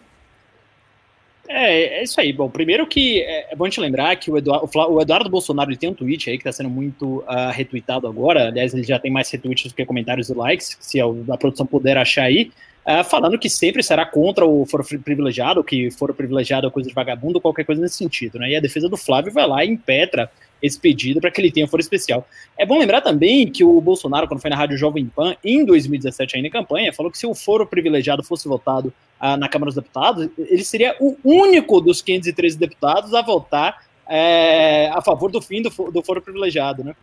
É, 1.49 1.99
é 1.99 2.03
isso 2.03 2.19
aí. 2.19 2.33
Bom, 2.33 2.49
primeiro 2.49 2.85
que 2.85 3.21
é, 3.21 3.53
é 3.53 3.55
bom 3.55 3.69
te 3.69 3.79
lembrar 3.79 4.15
que 4.17 4.29
o 4.29 4.38
Eduardo, 4.38 4.69
o 4.89 5.01
Eduardo 5.01 5.29
Bolsonaro 5.29 5.75
tem 5.77 5.89
um 5.89 5.94
tweet 5.94 6.29
aí 6.29 6.38
que 6.38 6.41
está 6.41 6.51
sendo 6.51 6.69
muito 6.69 7.19
uh, 7.19 7.51
retweetado 7.51 8.07
agora. 8.07 8.47
Aliás, 8.47 8.73
ele 8.73 8.83
já 8.83 8.99
tem 8.99 9.11
mais 9.11 9.29
retweets 9.29 9.71
do 9.71 9.75
que 9.75 9.85
comentários 9.85 10.29
e 10.29 10.33
likes, 10.33 10.77
se 10.79 10.99
a, 10.99 11.05
a 11.05 11.38
produção 11.38 11.65
puder 11.65 11.97
achar 11.97 12.23
aí 12.23 12.51
uh, 12.88 13.03
falando 13.03 13.38
que 13.38 13.49
sempre 13.49 13.81
será 13.81 14.05
contra 14.05 14.45
o 14.45 14.65
foro 14.65 14.83
privilegiado, 15.03 15.63
que 15.63 15.91
foro 15.91 16.13
privilegiado 16.13 16.67
é 16.67 16.69
coisa 16.69 16.89
de 16.89 16.95
vagabundo, 16.95 17.41
qualquer 17.41 17.65
coisa 17.65 17.81
nesse 17.81 17.95
sentido, 17.95 18.39
né? 18.39 18.51
E 18.51 18.55
a 18.55 18.61
defesa 18.61 18.88
do 18.88 18.97
Flávio 18.97 19.31
vai 19.31 19.47
lá 19.47 19.63
e 19.63 19.69
impetra 19.69 20.29
esse 20.62 20.80
pedido 20.80 21.21
para 21.21 21.31
que 21.31 21.39
ele 21.39 21.51
tenha 21.51 21.68
foro 21.68 21.81
especial. 21.81 22.27
É 22.57 22.65
bom 22.65 22.77
lembrar 22.77 23.01
também 23.01 23.50
que 23.50 23.63
o 23.63 23.80
Bolsonaro, 23.81 24.27
quando 24.27 24.42
foi 24.42 24.50
na 24.50 24.56
Rádio 24.56 24.77
Jovem 24.77 25.06
Pan, 25.06 25.36
em 25.44 25.65
2017, 25.65 26.36
ainda 26.36 26.48
em 26.48 26.51
campanha, 26.51 26.94
falou 26.94 27.12
que 27.12 27.18
se 27.18 27.27
o 27.27 27.36
foro 27.36 27.65
privilegiado 27.65 28.24
fosse 28.24 28.48
votado 28.48 28.94
uh, 29.21 29.38
na 29.38 29.48
Câmara 29.48 29.69
dos 29.69 29.75
Deputados, 29.75 30.30
ele 30.38 30.63
seria 30.63 30.95
o 31.00 31.15
único 31.24 31.80
dos 31.81 32.01
513 32.01 32.57
deputados 32.57 33.13
a 33.13 33.21
votar 33.21 33.86
é, 34.07 34.89
a 34.94 35.01
favor 35.01 35.31
do 35.31 35.42
fim 35.42 35.62
do, 35.62 35.69
do 35.92 36.01
foro 36.01 36.21
privilegiado, 36.21 36.83
né? 36.83 36.95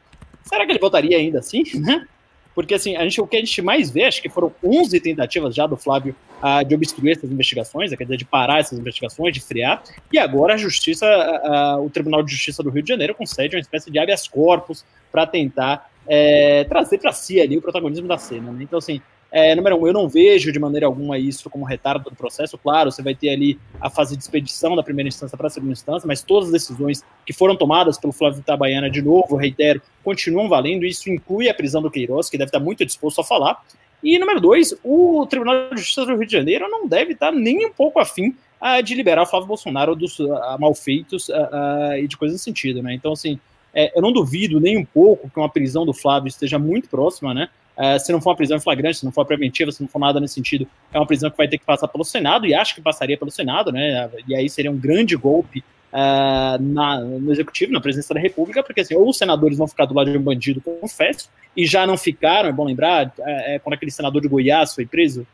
Será 0.42 0.66
que 0.66 0.72
ele 0.72 0.78
votaria 0.78 1.16
ainda 1.16 1.38
assim, 1.38 1.62
né? 1.80 2.06
Porque 2.54 2.74
assim, 2.74 2.96
a 2.96 3.02
gente, 3.02 3.20
o 3.20 3.26
que 3.26 3.36
a 3.36 3.40
gente 3.40 3.60
mais 3.60 3.90
vê, 3.90 4.04
acho 4.04 4.22
que 4.22 4.28
foram 4.28 4.52
11 4.62 5.00
tentativas 5.00 5.54
já 5.54 5.66
do 5.66 5.76
Flávio 5.76 6.14
uh, 6.42 6.64
de 6.64 6.74
obstruir 6.74 7.16
essas 7.16 7.30
investigações, 7.30 7.90
quer 7.94 8.04
dizer, 8.04 8.16
de 8.16 8.24
parar 8.24 8.60
essas 8.60 8.78
investigações, 8.78 9.34
de 9.34 9.40
frear, 9.40 9.82
e 10.12 10.18
agora 10.18 10.54
a 10.54 10.56
Justiça, 10.56 11.06
uh, 11.06 11.84
o 11.84 11.90
Tribunal 11.90 12.22
de 12.22 12.32
Justiça 12.32 12.62
do 12.62 12.70
Rio 12.70 12.82
de 12.82 12.88
Janeiro 12.88 13.14
concede 13.14 13.56
uma 13.56 13.60
espécie 13.60 13.90
de 13.90 13.98
habeas 13.98 14.28
corpus 14.28 14.84
para 15.10 15.26
tentar 15.26 15.90
é, 16.06 16.64
trazer 16.64 16.98
para 16.98 17.12
si 17.12 17.40
ali 17.40 17.56
o 17.56 17.62
protagonismo 17.62 18.06
da 18.06 18.18
cena. 18.18 18.52
Né? 18.52 18.62
Então, 18.62 18.78
assim, 18.78 19.00
é, 19.34 19.52
número 19.56 19.76
um, 19.76 19.84
eu 19.84 19.92
não 19.92 20.08
vejo 20.08 20.52
de 20.52 20.60
maneira 20.60 20.86
alguma 20.86 21.18
isso 21.18 21.50
como 21.50 21.64
retardo 21.64 22.08
do 22.08 22.14
processo. 22.14 22.56
Claro, 22.56 22.92
você 22.92 23.02
vai 23.02 23.16
ter 23.16 23.30
ali 23.30 23.58
a 23.80 23.90
fase 23.90 24.16
de 24.16 24.22
expedição 24.22 24.76
da 24.76 24.82
primeira 24.84 25.08
instância 25.08 25.36
para 25.36 25.48
a 25.48 25.50
segunda 25.50 25.72
instância, 25.72 26.06
mas 26.06 26.22
todas 26.22 26.46
as 26.46 26.52
decisões 26.52 27.02
que 27.26 27.32
foram 27.32 27.56
tomadas 27.56 27.98
pelo 27.98 28.12
Flávio 28.12 28.38
Itabaiana, 28.38 28.88
de 28.88 29.02
novo, 29.02 29.34
reitero, 29.34 29.82
continuam 30.04 30.48
valendo. 30.48 30.86
Isso 30.86 31.10
inclui 31.10 31.48
a 31.48 31.54
prisão 31.54 31.82
do 31.82 31.90
Queiroz, 31.90 32.30
que 32.30 32.38
deve 32.38 32.50
estar 32.50 32.60
muito 32.60 32.86
disposto 32.86 33.22
a 33.22 33.24
falar. 33.24 33.60
E 34.04 34.16
número 34.20 34.40
dois, 34.40 34.72
o 34.84 35.26
Tribunal 35.26 35.70
de 35.70 35.78
Justiça 35.78 36.06
do 36.06 36.14
Rio 36.14 36.26
de 36.26 36.32
Janeiro 36.32 36.68
não 36.68 36.86
deve 36.86 37.14
estar 37.14 37.32
nem 37.32 37.66
um 37.66 37.72
pouco 37.72 37.98
afim 37.98 38.36
uh, 38.62 38.80
de 38.84 38.94
liberar 38.94 39.22
o 39.22 39.26
Flávio 39.26 39.48
Bolsonaro 39.48 39.96
dos 39.96 40.16
uh, 40.20 40.28
malfeitos 40.60 41.28
uh, 41.28 41.96
e 41.98 42.06
de 42.06 42.16
coisas 42.16 42.36
nesse 42.36 42.44
sentido, 42.44 42.80
né? 42.84 42.94
Então, 42.94 43.12
assim, 43.12 43.40
é, 43.74 43.90
eu 43.96 44.00
não 44.00 44.12
duvido 44.12 44.60
nem 44.60 44.78
um 44.78 44.84
pouco 44.84 45.28
que 45.28 45.36
uma 45.40 45.48
prisão 45.48 45.84
do 45.84 45.92
Flávio 45.92 46.28
esteja 46.28 46.56
muito 46.56 46.88
próxima, 46.88 47.34
né? 47.34 47.48
Uh, 47.76 47.98
se 47.98 48.12
não 48.12 48.20
for 48.20 48.30
uma 48.30 48.36
prisão 48.36 48.60
flagrante, 48.60 48.98
se 48.98 49.04
não 49.04 49.10
for 49.10 49.24
preventiva, 49.26 49.72
se 49.72 49.82
não 49.82 49.88
for 49.88 49.98
nada 49.98 50.20
nesse 50.20 50.34
sentido, 50.34 50.66
é 50.92 50.98
uma 50.98 51.06
prisão 51.06 51.28
que 51.28 51.36
vai 51.36 51.48
ter 51.48 51.58
que 51.58 51.64
passar 51.64 51.88
pelo 51.88 52.04
Senado, 52.04 52.46
e 52.46 52.54
acho 52.54 52.74
que 52.74 52.80
passaria 52.80 53.18
pelo 53.18 53.32
Senado, 53.32 53.72
né? 53.72 54.08
E 54.28 54.34
aí 54.34 54.48
seria 54.48 54.70
um 54.70 54.78
grande 54.78 55.16
golpe 55.16 55.64
uh, 55.94 56.60
na, 56.60 57.00
no 57.00 57.32
Executivo, 57.32 57.72
na 57.72 57.80
presidência 57.80 58.14
da 58.14 58.20
República, 58.20 58.62
porque 58.62 58.80
assim, 58.80 58.94
ou 58.94 59.08
os 59.08 59.18
senadores 59.18 59.58
vão 59.58 59.66
ficar 59.66 59.86
do 59.86 59.94
lado 59.94 60.10
de 60.10 60.18
um 60.18 60.22
bandido, 60.22 60.60
confesso, 60.60 61.28
e 61.56 61.66
já 61.66 61.86
não 61.86 61.96
ficaram, 61.96 62.48
é 62.48 62.52
bom 62.52 62.64
lembrar, 62.64 63.12
é, 63.20 63.54
é, 63.54 63.58
quando 63.58 63.74
aquele 63.74 63.90
senador 63.90 64.22
de 64.22 64.28
Goiás 64.28 64.74
foi 64.74 64.86
preso, 64.86 65.26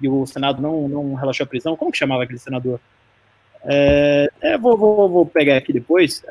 e 0.00 0.08
o 0.08 0.26
Senado 0.26 0.60
não, 0.60 0.88
não 0.88 1.14
relaxou 1.14 1.44
a 1.44 1.46
prisão, 1.46 1.76
como 1.76 1.90
que 1.90 1.98
chamava 1.98 2.24
aquele 2.24 2.38
senador? 2.38 2.78
É, 3.64 4.30
é 4.42 4.58
vou, 4.58 4.76
vou, 4.76 5.08
vou, 5.08 5.26
pegar 5.26 5.56
aqui 5.56 5.72
depois, 5.72 6.22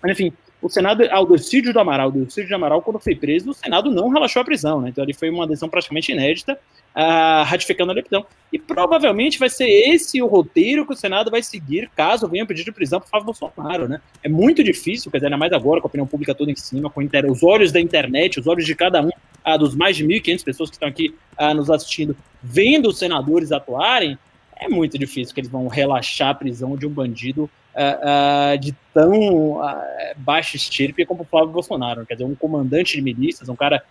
mas 0.00 0.12
enfim, 0.12 0.32
o 0.62 0.68
Senado, 0.68 1.02
ao 1.10 1.24
Docídio 1.24 1.72
do 1.72 1.80
Amaral, 1.80 2.08
o 2.08 2.12
Docídio 2.12 2.50
do 2.50 2.54
Amaral, 2.54 2.82
quando 2.82 2.98
foi 2.98 3.14
preso, 3.14 3.50
o 3.50 3.54
Senado 3.54 3.90
não 3.90 4.08
relaxou 4.08 4.42
a 4.42 4.44
prisão, 4.44 4.80
né? 4.80 4.90
Então 4.90 5.02
ali 5.02 5.14
foi 5.14 5.30
uma 5.30 5.46
decisão 5.46 5.68
praticamente 5.68 6.12
inédita, 6.12 6.58
uh, 6.94 7.44
ratificando 7.44 7.92
a 7.92 7.94
eleição. 7.94 8.26
E 8.52 8.58
provavelmente 8.58 9.38
vai 9.38 9.48
ser 9.48 9.68
esse 9.68 10.20
o 10.20 10.26
roteiro 10.26 10.86
que 10.86 10.92
o 10.92 10.96
Senado 10.96 11.30
vai 11.30 11.42
seguir 11.42 11.90
caso 11.96 12.28
venha 12.28 12.44
pedir 12.44 12.64
de 12.64 12.72
prisão 12.72 13.00
para 13.00 13.08
Flávio 13.08 13.26
Bolsonaro, 13.26 13.88
né? 13.88 14.00
É 14.22 14.28
muito 14.28 14.62
difícil, 14.62 15.10
quer 15.10 15.18
dizer, 15.18 15.26
ainda 15.26 15.38
mais 15.38 15.52
agora, 15.52 15.80
com 15.80 15.86
a 15.86 15.88
opinião 15.88 16.06
pública 16.06 16.34
toda 16.34 16.50
em 16.50 16.56
cima, 16.56 16.90
com 16.90 17.00
os 17.30 17.42
olhos 17.42 17.72
da 17.72 17.80
internet, 17.80 18.38
os 18.38 18.46
olhos 18.46 18.66
de 18.66 18.74
cada 18.74 19.00
um, 19.00 19.08
uh, 19.08 19.58
dos 19.58 19.74
mais 19.74 19.96
de 19.96 20.06
1.500 20.06 20.44
pessoas 20.44 20.70
que 20.70 20.76
estão 20.76 20.88
aqui 20.88 21.14
uh, 21.38 21.54
nos 21.54 21.70
assistindo, 21.70 22.14
vendo 22.42 22.88
os 22.88 22.98
senadores 22.98 23.50
atuarem, 23.50 24.18
é 24.56 24.68
muito 24.68 24.98
difícil 24.98 25.34
que 25.34 25.40
eles 25.40 25.50
vão 25.50 25.68
relaxar 25.68 26.28
a 26.28 26.34
prisão 26.34 26.76
de 26.76 26.86
um 26.86 26.90
bandido 26.90 27.48
uh, 27.74 28.54
uh, 28.54 28.58
de 28.58 28.74
tão 28.92 29.58
uh, 29.58 29.64
baixa 30.16 30.56
estirpe 30.56 31.06
como 31.06 31.22
o 31.22 31.24
Flávio 31.24 31.50
Bolsonaro. 31.50 32.06
Quer 32.06 32.14
dizer, 32.14 32.24
um 32.24 32.34
comandante 32.34 32.96
de 32.96 33.02
milícias, 33.02 33.48
um 33.48 33.56
cara 33.56 33.82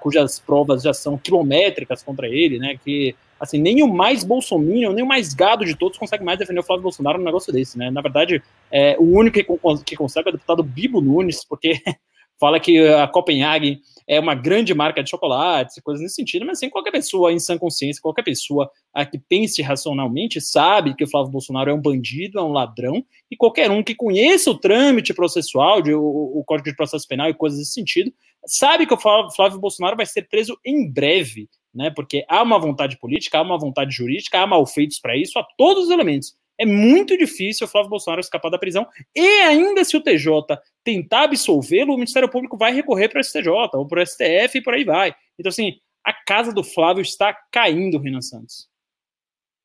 cujas 0.00 0.38
provas 0.38 0.82
já 0.82 0.94
são 0.94 1.18
quilométricas 1.18 2.00
contra 2.00 2.28
ele, 2.28 2.60
né? 2.60 2.78
Que 2.84 3.16
assim, 3.40 3.58
nem 3.58 3.82
o 3.82 3.92
mais 3.92 4.22
bolsominion, 4.22 4.92
nem 4.92 5.02
o 5.02 5.08
mais 5.08 5.34
gado 5.34 5.64
de 5.64 5.74
todos 5.74 5.98
consegue 5.98 6.22
mais 6.22 6.38
defender 6.38 6.60
o 6.60 6.62
Flávio 6.62 6.84
Bolsonaro 6.84 7.18
num 7.18 7.24
negócio 7.24 7.52
desse, 7.52 7.76
né? 7.76 7.90
Na 7.90 8.00
verdade, 8.00 8.42
é, 8.70 8.96
o 8.98 9.02
único 9.02 9.34
que, 9.34 9.84
que 9.84 9.96
consegue 9.96 10.28
é 10.28 10.30
o 10.30 10.32
deputado 10.32 10.62
Bibo 10.62 11.00
Nunes, 11.00 11.44
porque 11.44 11.80
fala 12.38 12.60
que 12.60 12.78
a 12.86 13.08
Copenhague 13.08 13.80
é 14.06 14.20
uma 14.20 14.34
grande 14.34 14.74
marca 14.74 15.02
de 15.02 15.10
chocolates 15.10 15.76
e 15.76 15.82
coisas 15.82 16.02
nesse 16.02 16.16
sentido, 16.16 16.44
mas 16.44 16.58
assim, 16.58 16.68
qualquer 16.68 16.90
pessoa 16.90 17.32
em 17.32 17.38
sã 17.38 17.56
consciência, 17.56 18.02
qualquer 18.02 18.22
pessoa 18.22 18.70
a 18.92 19.04
que 19.04 19.18
pense 19.18 19.62
racionalmente, 19.62 20.40
sabe 20.40 20.94
que 20.94 21.04
o 21.04 21.10
Flávio 21.10 21.32
Bolsonaro 21.32 21.70
é 21.70 21.74
um 21.74 21.80
bandido, 21.80 22.38
é 22.38 22.42
um 22.42 22.52
ladrão, 22.52 23.04
e 23.30 23.36
qualquer 23.36 23.70
um 23.70 23.82
que 23.82 23.94
conheça 23.94 24.50
o 24.50 24.58
trâmite 24.58 25.14
processual, 25.14 25.80
de, 25.80 25.94
o, 25.94 26.02
o 26.02 26.44
Código 26.44 26.68
de 26.68 26.76
Processo 26.76 27.08
Penal 27.08 27.28
e 27.28 27.34
coisas 27.34 27.58
nesse 27.58 27.72
sentido, 27.72 28.12
sabe 28.46 28.86
que 28.86 28.94
o 28.94 28.98
Flávio 28.98 29.58
Bolsonaro 29.58 29.96
vai 29.96 30.06
ser 30.06 30.28
preso 30.28 30.58
em 30.64 30.90
breve, 30.90 31.48
né? 31.74 31.90
Porque 31.90 32.24
há 32.28 32.42
uma 32.42 32.58
vontade 32.58 32.98
política, 32.98 33.38
há 33.38 33.42
uma 33.42 33.58
vontade 33.58 33.94
jurídica, 33.94 34.38
há 34.38 34.46
malfeitos 34.46 34.98
para 34.98 35.16
isso, 35.16 35.38
há 35.38 35.46
todos 35.56 35.84
os 35.84 35.90
elementos 35.90 36.36
é 36.58 36.64
muito 36.64 37.16
difícil 37.16 37.66
o 37.66 37.70
Flávio 37.70 37.90
Bolsonaro 37.90 38.20
escapar 38.20 38.50
da 38.50 38.58
prisão. 38.58 38.86
E 39.14 39.26
ainda 39.42 39.84
se 39.84 39.96
o 39.96 40.02
TJ 40.02 40.58
tentar 40.82 41.24
absolvê-lo, 41.24 41.94
o 41.94 41.96
Ministério 41.96 42.30
Público 42.30 42.56
vai 42.56 42.72
recorrer 42.72 43.08
para 43.08 43.20
o 43.20 43.24
STJ 43.24 43.48
ou 43.74 43.86
para 43.86 44.02
o 44.02 44.06
STF 44.06 44.58
e 44.58 44.62
por 44.62 44.74
aí 44.74 44.84
vai. 44.84 45.14
Então, 45.38 45.50
assim, 45.50 45.74
a 46.04 46.12
casa 46.12 46.52
do 46.52 46.62
Flávio 46.62 47.02
está 47.02 47.36
caindo, 47.50 47.98
Renan 47.98 48.20
Santos. 48.20 48.68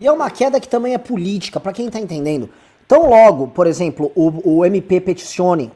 E 0.02 0.08
é 0.08 0.12
uma 0.12 0.32
queda 0.32 0.60
que 0.60 0.68
também 0.68 0.94
é 0.94 0.98
política, 0.98 1.60
para 1.60 1.74
quem 1.74 1.88
está 1.88 2.00
entendendo. 2.00 2.50
Tão 2.88 3.10
logo, 3.10 3.50
por 3.50 3.68
exemplo, 3.68 4.12
o, 4.16 4.58
o 4.58 4.66
MP 4.66 5.02
peticione 5.02 5.72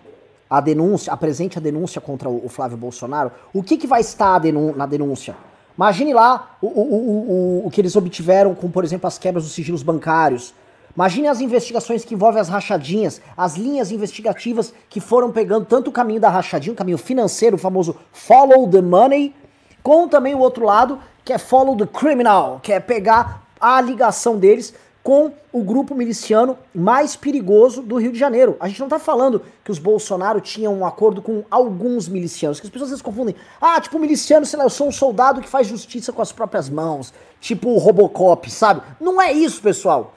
a 0.49 0.61
denúncia, 0.61 1.11
apresente 1.11 1.57
a 1.57 1.61
denúncia 1.61 1.99
contra 1.99 2.29
o, 2.29 2.45
o 2.45 2.49
Flávio 2.49 2.77
Bolsonaro, 2.77 3.31
o 3.53 3.61
que, 3.61 3.77
que 3.77 3.87
vai 3.87 4.01
estar 4.01 4.41
na 4.75 4.85
denúncia? 4.85 5.35
Imagine 5.75 6.13
lá 6.13 6.57
o, 6.61 6.67
o, 6.67 7.63
o, 7.63 7.67
o 7.67 7.71
que 7.71 7.81
eles 7.81 7.95
obtiveram 7.95 8.53
com, 8.55 8.69
por 8.69 8.83
exemplo, 8.83 9.07
as 9.07 9.17
quebras 9.17 9.43
dos 9.43 9.53
sigilos 9.53 9.83
bancários, 9.83 10.53
Imagine 10.95 11.27
as 11.27 11.41
investigações 11.41 12.05
que 12.05 12.13
envolvem 12.13 12.39
as 12.39 12.49
rachadinhas, 12.49 13.19
as 13.35 13.55
linhas 13.55 13.91
investigativas 13.91 14.71
que 14.89 14.99
foram 14.99 15.31
pegando 15.31 15.65
tanto 15.65 15.89
o 15.89 15.91
caminho 15.91 16.19
da 16.19 16.29
rachadinha, 16.29 16.73
o 16.73 16.77
caminho 16.77 16.99
financeiro, 16.99 17.55
o 17.55 17.59
famoso 17.59 17.95
follow 18.11 18.69
the 18.69 18.81
money, 18.81 19.33
como 19.81 20.07
também 20.07 20.35
o 20.35 20.39
outro 20.39 20.63
lado, 20.63 20.99
que 21.25 21.33
é 21.33 21.39
follow 21.39 21.75
the 21.75 21.87
criminal, 21.87 22.59
que 22.61 22.71
é 22.71 22.79
pegar 22.79 23.43
a 23.59 23.81
ligação 23.81 24.37
deles 24.37 24.73
com 25.01 25.33
o 25.51 25.61
grupo 25.61 25.93
miliciano 25.95 26.57
mais 26.73 27.15
perigoso 27.15 27.81
do 27.81 27.97
Rio 27.97 28.11
de 28.11 28.19
Janeiro. 28.19 28.55
A 28.59 28.67
gente 28.67 28.79
não 28.79 28.87
tá 28.87 28.97
falando 28.97 29.41
que 29.63 29.71
os 29.71 29.79
Bolsonaro 29.79 30.39
tinham 30.39 30.73
um 30.73 30.85
acordo 30.85 31.21
com 31.21 31.43
alguns 31.51 32.07
milicianos, 32.07 32.59
que 32.59 32.67
as 32.67 32.71
pessoas 32.71 32.87
às 32.87 32.91
vezes 32.91 33.01
confundem. 33.01 33.35
Ah, 33.59 33.81
tipo, 33.81 33.99
miliciano, 33.99 34.45
sei 34.45 34.57
lá, 34.57 34.65
eu 34.65 34.69
sou 34.69 34.87
um 34.87 34.91
soldado 34.91 35.41
que 35.41 35.49
faz 35.49 35.67
justiça 35.67 36.13
com 36.13 36.21
as 36.21 36.31
próprias 36.31 36.69
mãos, 36.69 37.13
tipo 37.41 37.69
o 37.69 37.77
Robocop, 37.77 38.49
sabe? 38.49 38.81
Não 39.01 39.21
é 39.21 39.33
isso, 39.33 39.61
pessoal. 39.61 40.13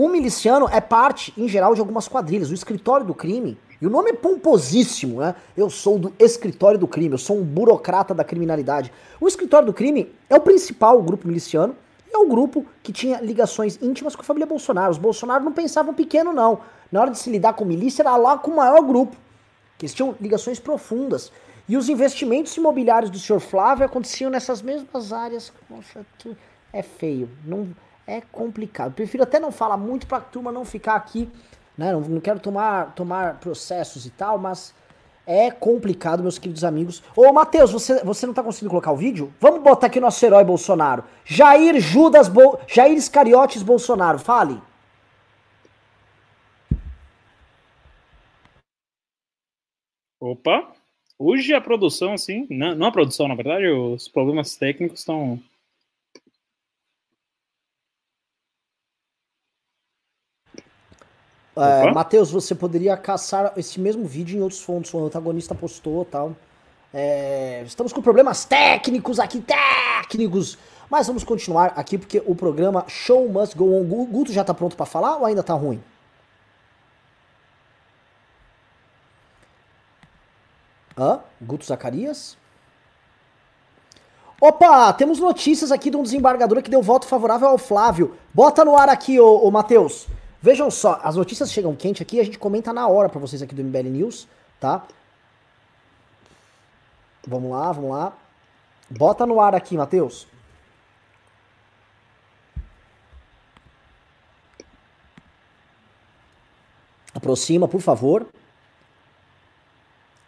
Um 0.00 0.08
miliciano 0.08 0.68
é 0.70 0.80
parte, 0.80 1.34
em 1.36 1.48
geral, 1.48 1.74
de 1.74 1.80
algumas 1.80 2.06
quadrilhas. 2.06 2.52
O 2.52 2.54
escritório 2.54 3.04
do 3.04 3.12
crime, 3.12 3.58
e 3.82 3.86
o 3.88 3.90
nome 3.90 4.10
é 4.10 4.12
pomposíssimo, 4.12 5.18
né? 5.18 5.34
Eu 5.56 5.68
sou 5.68 5.98
do 5.98 6.14
escritório 6.20 6.78
do 6.78 6.86
crime, 6.86 7.14
eu 7.14 7.18
sou 7.18 7.36
um 7.36 7.42
burocrata 7.42 8.14
da 8.14 8.22
criminalidade. 8.22 8.92
O 9.20 9.26
escritório 9.26 9.66
do 9.66 9.72
crime 9.72 10.14
é 10.30 10.36
o 10.36 10.40
principal 10.40 11.02
grupo 11.02 11.26
miliciano, 11.26 11.74
é 12.14 12.16
o 12.16 12.28
grupo 12.28 12.64
que 12.80 12.92
tinha 12.92 13.20
ligações 13.20 13.76
íntimas 13.82 14.14
com 14.14 14.22
a 14.22 14.24
família 14.24 14.46
Bolsonaro. 14.46 14.92
Os 14.92 14.98
Bolsonaro 14.98 15.42
não 15.42 15.52
pensavam 15.52 15.92
pequeno, 15.92 16.32
não. 16.32 16.60
Na 16.92 17.00
hora 17.00 17.10
de 17.10 17.18
se 17.18 17.28
lidar 17.28 17.54
com 17.54 17.64
milícia, 17.64 18.02
era 18.02 18.16
lá 18.16 18.38
com 18.38 18.52
o 18.52 18.56
maior 18.56 18.80
grupo, 18.82 19.16
que 19.76 19.84
eles 19.84 19.94
tinham 19.94 20.14
ligações 20.20 20.60
profundas. 20.60 21.32
E 21.68 21.76
os 21.76 21.88
investimentos 21.88 22.56
imobiliários 22.56 23.10
do 23.10 23.18
senhor 23.18 23.40
Flávio 23.40 23.84
aconteciam 23.84 24.30
nessas 24.30 24.62
mesmas 24.62 25.12
áreas. 25.12 25.52
Nossa, 25.68 26.06
é 26.72 26.84
feio. 26.84 27.28
Não 27.44 27.66
é 28.08 28.22
complicado. 28.22 28.94
Prefiro 28.94 29.22
até 29.22 29.38
não 29.38 29.52
falar 29.52 29.76
muito 29.76 30.06
pra 30.06 30.18
turma 30.18 30.50
não 30.50 30.64
ficar 30.64 30.94
aqui, 30.94 31.28
né? 31.76 31.92
Não, 31.92 32.00
não 32.00 32.20
quero 32.20 32.40
tomar, 32.40 32.94
tomar 32.94 33.38
processos 33.38 34.06
e 34.06 34.10
tal, 34.10 34.38
mas 34.38 34.74
é 35.26 35.50
complicado, 35.50 36.22
meus 36.22 36.38
queridos 36.38 36.64
amigos. 36.64 37.02
Ô, 37.14 37.30
Matheus, 37.34 37.70
você, 37.70 38.02
você 38.02 38.26
não 38.26 38.32
tá 38.32 38.42
conseguindo 38.42 38.70
colocar 38.70 38.92
o 38.92 38.96
vídeo? 38.96 39.30
Vamos 39.38 39.62
botar 39.62 39.88
aqui 39.88 40.00
nosso 40.00 40.24
herói 40.24 40.42
Bolsonaro. 40.42 41.04
Jair 41.22 41.78
Judas, 41.78 42.28
Bo... 42.28 42.58
Jair 42.66 42.96
Iscariotes 42.96 43.62
Bolsonaro, 43.62 44.18
fale. 44.18 44.58
Opa, 50.18 50.72
hoje 51.18 51.52
a 51.54 51.60
produção, 51.60 52.14
assim, 52.14 52.46
não, 52.50 52.74
não 52.74 52.86
a 52.86 52.92
produção, 52.92 53.28
na 53.28 53.34
verdade, 53.34 53.68
os 53.68 54.08
problemas 54.08 54.56
técnicos 54.56 55.00
estão 55.00 55.40
É, 61.60 61.92
Matheus, 61.92 62.30
você 62.30 62.54
poderia 62.54 62.96
caçar 62.96 63.52
esse 63.56 63.80
mesmo 63.80 64.04
vídeo 64.06 64.38
em 64.38 64.42
outros 64.42 64.60
fontes, 64.60 64.92
o 64.94 65.04
antagonista 65.04 65.54
postou 65.54 66.04
tal. 66.04 66.36
É, 66.92 67.62
estamos 67.66 67.92
com 67.92 68.00
problemas 68.00 68.44
técnicos 68.44 69.18
aqui, 69.18 69.42
técnicos. 69.42 70.56
Mas 70.90 71.06
vamos 71.06 71.22
continuar 71.22 71.72
aqui 71.76 71.98
porque 71.98 72.22
o 72.24 72.34
programa 72.34 72.84
Show 72.88 73.28
Must 73.28 73.56
Go 73.56 73.74
On. 73.74 73.84
Guto 74.06 74.32
já 74.32 74.42
tá 74.42 74.54
pronto 74.54 74.76
para 74.76 74.86
falar 74.86 75.16
ou 75.16 75.26
ainda 75.26 75.42
tá 75.42 75.52
ruim? 75.52 75.82
Hã? 80.96 81.20
Guto 81.40 81.64
Zacarias? 81.66 82.36
Opa, 84.40 84.92
temos 84.92 85.18
notícias 85.18 85.72
aqui 85.72 85.90
de 85.90 85.96
um 85.96 86.02
desembargador 86.02 86.62
que 86.62 86.70
deu 86.70 86.80
voto 86.80 87.06
favorável 87.06 87.48
ao 87.48 87.58
Flávio. 87.58 88.16
Bota 88.32 88.64
no 88.64 88.76
ar 88.76 88.88
aqui, 88.88 89.20
ô, 89.20 89.44
ô 89.44 89.50
Matheus. 89.50 90.06
Vejam 90.40 90.70
só, 90.70 91.00
as 91.02 91.16
notícias 91.16 91.52
chegam 91.52 91.74
quente 91.74 92.02
aqui, 92.02 92.20
a 92.20 92.24
gente 92.24 92.38
comenta 92.38 92.72
na 92.72 92.86
hora 92.86 93.08
para 93.08 93.20
vocês 93.20 93.42
aqui 93.42 93.54
do 93.54 93.62
MBL 93.62 93.88
News, 93.88 94.28
tá? 94.60 94.86
Vamos 97.26 97.50
lá, 97.50 97.72
vamos 97.72 97.90
lá. 97.90 98.12
Bota 98.88 99.26
no 99.26 99.40
ar 99.40 99.54
aqui, 99.54 99.76
Matheus. 99.76 100.26
Aproxima, 107.12 107.66
por 107.66 107.80
favor. 107.80 108.26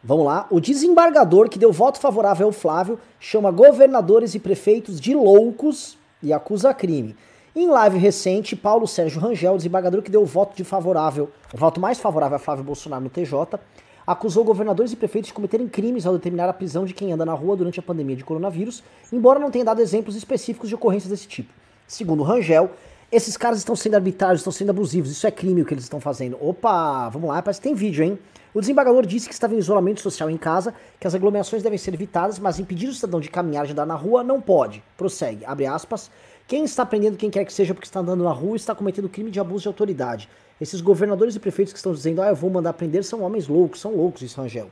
Vamos 0.02 0.26
lá. 0.26 0.47
O 0.50 0.61
desembargador 0.61 1.49
que 1.49 1.59
deu 1.59 1.73
voto 1.73 2.00
favorável 2.00 2.49
ao 2.49 2.52
Flávio 2.52 2.99
chama 3.21 3.50
governadores 3.50 4.35
e 4.35 4.40
prefeitos 4.40 5.00
de 5.00 5.14
loucos 5.14 5.97
e 6.23 6.33
acusa 6.33 6.75
crime. 6.75 7.17
Em 7.54 7.66
live 7.66 7.99
recente, 7.99 8.54
Paulo 8.54 8.87
Sérgio 8.87 9.21
Rangel, 9.21 9.57
desembargador 9.57 10.02
que 10.02 10.11
deu 10.11 10.23
o 10.23 10.25
voto 10.25 10.57
de 10.57 10.62
favorável, 10.62 11.28
o 11.52 11.57
voto 11.57 11.80
mais 11.80 11.99
favorável 11.99 12.37
a 12.37 12.38
Flávio 12.38 12.62
Bolsonaro 12.62 13.02
no 13.02 13.11
TJ, 13.11 13.59
acusou 14.07 14.45
governadores 14.45 14.92
e 14.92 14.97
prefeitos 14.97 15.26
de 15.26 15.35
cometerem 15.35 15.66
crimes 15.66 16.07
ao 16.07 16.12
determinar 16.12 16.49
a 16.49 16.52
prisão 16.52 16.85
de 16.85 16.95
quem 16.95 17.12
anda 17.12 17.26
na 17.26 17.35
rua 17.35 17.57
durante 17.57 17.80
a 17.80 17.83
pandemia 17.83 18.14
de 18.14 18.23
coronavírus, 18.23 18.85
embora 19.12 19.40
não 19.40 19.50
tenha 19.50 19.64
dado 19.64 19.80
exemplos 19.80 20.14
específicos 20.14 20.69
de 20.69 20.76
ocorrências 20.76 21.11
desse 21.11 21.26
tipo. 21.26 21.52
Segundo 21.88 22.23
Rangel, 22.23 22.71
esses 23.11 23.37
caras 23.37 23.59
estão 23.59 23.75
sendo 23.75 23.97
arbitrários, 23.97 24.42
estão 24.42 24.52
sendo 24.52 24.71
abusivos, 24.71 25.11
isso 25.11 25.26
é 25.26 25.30
crime 25.33 25.62
o 25.62 25.64
que 25.64 25.75
eles 25.75 25.83
estão 25.83 25.99
fazendo. 25.99 26.38
Opa, 26.40 27.09
vamos 27.09 27.30
lá, 27.30 27.42
parece 27.42 27.61
que 27.61 27.66
tem 27.66 27.75
vídeo, 27.75 28.04
hein? 28.04 28.16
O 28.54 28.61
desembargador 28.61 29.04
disse 29.04 29.28
que 29.28 29.35
estava 29.35 29.57
em 29.57 29.59
isolamento 29.59 30.00
social 30.00 30.30
em 30.30 30.37
casa, 30.37 30.73
que 31.00 31.07
as 31.07 31.16
aglomerações 31.16 31.64
devem 31.64 31.78
ser 31.78 31.95
evitadas, 31.95 32.38
mas 32.38 32.61
impedir 32.61 32.88
o 32.88 32.95
cidadão 32.95 33.19
de 33.19 33.28
caminhar 33.28 33.66
e 33.69 33.73
andar 33.73 33.87
na 33.87 33.97
rua 33.97 34.23
não 34.23 34.40
pode. 34.40 34.83
Prossegue, 34.97 35.45
abre 35.45 35.66
aspas. 35.66 36.11
Quem 36.50 36.64
está 36.64 36.85
prendendo 36.85 37.16
quem 37.16 37.30
quer 37.30 37.45
que 37.45 37.52
seja 37.52 37.73
porque 37.73 37.87
está 37.87 38.00
andando 38.00 38.25
na 38.25 38.33
rua 38.33 38.57
está 38.57 38.75
cometendo 38.75 39.09
crime 39.09 39.30
de 39.30 39.38
abuso 39.38 39.62
de 39.62 39.69
autoridade. 39.69 40.28
Esses 40.61 40.80
governadores 40.80 41.37
e 41.37 41.38
prefeitos 41.38 41.73
que 41.73 41.78
estão 41.78 41.92
dizendo, 41.92 42.21
ah, 42.21 42.26
eu 42.26 42.35
vou 42.35 42.50
mandar 42.50 42.73
prender, 42.73 43.04
são 43.04 43.23
homens 43.23 43.47
loucos, 43.47 43.80
são 43.80 43.95
loucos, 43.95 44.19
disse 44.19 44.37
Rangel. 44.37 44.69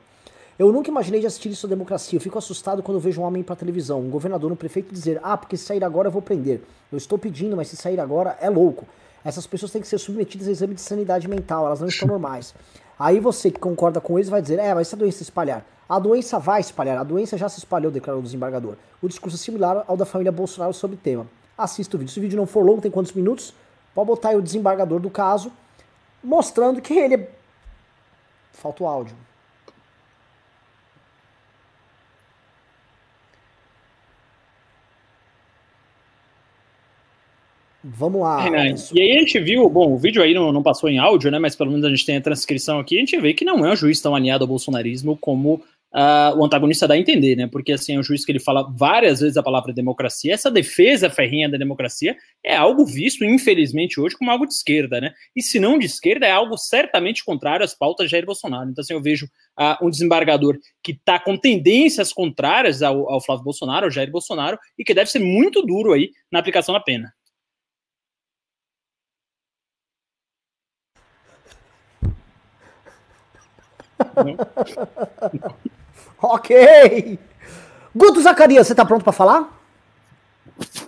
Eu 0.59 0.73
nunca 0.73 0.91
imaginei 0.91 1.21
de 1.21 1.29
assistir 1.29 1.51
isso 1.51 1.67
à 1.67 1.69
democracia. 1.69 2.17
Eu 2.17 2.21
fico 2.21 2.37
assustado 2.37 2.83
quando 2.83 2.99
vejo 2.99 3.21
um 3.21 3.25
homem 3.25 3.45
para 3.45 3.55
televisão, 3.55 4.01
um 4.01 4.11
governador, 4.11 4.51
um 4.51 4.57
prefeito 4.57 4.93
dizer, 4.93 5.21
ah, 5.23 5.37
porque 5.37 5.57
se 5.57 5.67
sair 5.67 5.85
agora 5.85 6.09
eu 6.09 6.11
vou 6.11 6.21
prender. 6.21 6.63
Eu 6.91 6.99
estou 6.99 7.17
pedindo, 7.17 7.57
mas 7.57 7.69
se 7.69 7.77
sair 7.77 8.01
agora 8.01 8.37
é 8.41 8.51
louco. 8.51 8.85
Essas 9.25 9.47
pessoas 9.47 9.71
têm 9.71 9.81
que 9.81 9.87
ser 9.87 9.99
submetidas 9.99 10.49
a 10.49 10.51
exame 10.51 10.75
de 10.75 10.81
sanidade 10.81 11.29
mental, 11.29 11.65
elas 11.65 11.79
não 11.79 11.87
estão 11.87 12.09
normais. 12.09 12.57
Aí 12.99 13.21
você 13.21 13.53
que 13.53 13.61
concorda 13.61 14.01
com 14.01 14.19
eles 14.19 14.29
vai 14.29 14.43
dizer, 14.43 14.59
é, 14.59 14.75
mas 14.75 14.89
se 14.89 14.97
a 14.97 14.99
doença 14.99 15.23
espalhar. 15.23 15.65
A 15.89 16.01
doença 16.01 16.41
vai 16.41 16.61
espalhar, 16.61 16.99
a 16.99 17.05
doença 17.05 17.39
já 17.39 17.49
se 17.49 17.61
espalhou, 17.61 17.93
declarou 17.93 18.21
o 18.21 18.25
desembargador. 18.25 18.75
O 19.01 19.07
discurso 19.07 19.37
é 19.37 19.39
similar 19.39 19.85
ao 19.87 19.97
da 19.97 20.05
família 20.05 20.33
Bolsonaro 20.33 20.75
sobre 20.75 20.97
o 20.97 20.99
tema. 20.99 21.38
Assista 21.59 21.97
o 21.97 21.99
vídeo. 21.99 22.13
Se 22.13 22.21
o 22.21 22.23
vídeo 22.23 22.37
não 22.37 22.47
for 22.47 22.65
longo, 22.65 22.81
tem 22.81 22.91
quantos 22.91 23.13
minutos? 23.13 23.53
Pode 23.93 24.07
botar 24.07 24.29
aí 24.29 24.37
o 24.37 24.43
desembargador 24.43 25.01
do 25.01 25.11
caso, 25.11 25.53
mostrando 26.23 26.81
que 26.81 26.95
ele 26.95 27.15
é... 27.17 27.31
Falta 28.53 28.85
o 28.85 28.87
áudio. 28.87 29.17
Vamos 37.83 38.21
lá. 38.21 38.47
É, 38.47 38.75
e 38.93 39.01
aí 39.01 39.17
a 39.17 39.21
gente 39.21 39.41
viu, 39.41 39.69
bom, 39.69 39.93
o 39.93 39.99
vídeo 39.99 40.23
aí 40.23 40.35
não, 40.35 40.53
não, 40.53 40.63
passou 40.63 40.89
em 40.91 40.99
áudio, 40.99 41.31
né? 41.31 41.39
Mas 41.39 41.57
pelo 41.57 41.71
menos 41.71 41.85
a 41.85 41.89
gente 41.89 42.05
tem 42.05 42.17
a 42.17 42.21
transcrição 42.21 42.79
aqui, 42.79 42.97
a 42.97 43.01
gente 43.01 43.19
vê 43.21 43.33
que 43.33 43.45
não 43.45 43.65
é 43.65 43.73
um 43.73 43.77
juiz 43.77 44.01
tão 44.01 44.15
alinhado 44.15 44.45
ao 44.45 44.49
bolsonarismo 44.49 45.17
como 45.17 45.63
uh, 45.99 46.39
o 46.39 46.45
antagonista 46.45 46.87
dá 46.87 46.95
a 46.95 46.99
entender, 46.99 47.35
né? 47.35 47.49
Porque 47.49 47.73
assim, 47.73 47.97
é 47.97 47.99
um 47.99 48.03
juiz 48.03 48.25
que 48.25 48.31
ele 48.31 48.39
fala 48.39 48.63
várias 48.77 49.21
vezes 49.21 49.37
a 49.37 49.43
palavra 49.43 49.73
democracia. 49.73 50.33
Essa 50.33 50.51
defesa 50.51 51.11
ferrinha 51.11 51.49
da 51.49 51.59
democracia 51.59 52.17
é 52.45 52.55
algo 52.55 52.87
visto, 52.87 53.25
infelizmente, 53.25 54.01
hoje 54.01 54.17
como 54.17 54.31
algo 54.31 54.47
de 54.47 54.55
esquerda, 54.55 55.01
né? 55.01 55.13
E 55.35 55.43
se 55.43 55.59
não 55.59 55.79
de 55.79 55.87
esquerda, 55.87 56.27
é 56.27 56.31
algo 56.31 56.57
certamente 56.57 57.25
contrário 57.25 57.65
às 57.65 57.75
pautas 57.75 58.07
de 58.07 58.13
Jair 58.13 58.25
Bolsonaro. 58.25 58.71
Então, 58.71 58.83
assim, 58.83 58.95
eu 58.95 59.03
vejo 59.03 59.27
uh, 59.59 59.85
um 59.85 59.91
desembargador 59.91 60.57
que 60.83 60.93
está 60.93 61.19
com 61.19 61.37
tendências 61.37 62.13
contrárias 62.13 62.83
ao, 62.83 63.11
ao 63.11 63.21
Flávio 63.21 63.45
Bolsonaro, 63.45 63.87
ao 63.87 63.91
Jair 63.91 64.11
Bolsonaro, 64.11 64.59
e 64.79 64.85
que 64.85 64.95
deve 64.95 65.11
ser 65.11 65.19
muito 65.19 65.63
duro 65.63 65.93
aí 65.93 66.11
na 66.31 66.39
aplicação 66.39 66.73
da 66.73 66.81
pena. 66.81 67.13
ok! 76.23 77.19
Guto 77.95 78.21
Zacarias, 78.21 78.67
você 78.67 78.75
tá 78.75 78.85
pronto 78.85 79.03
para 79.03 79.13
falar? 79.13 79.59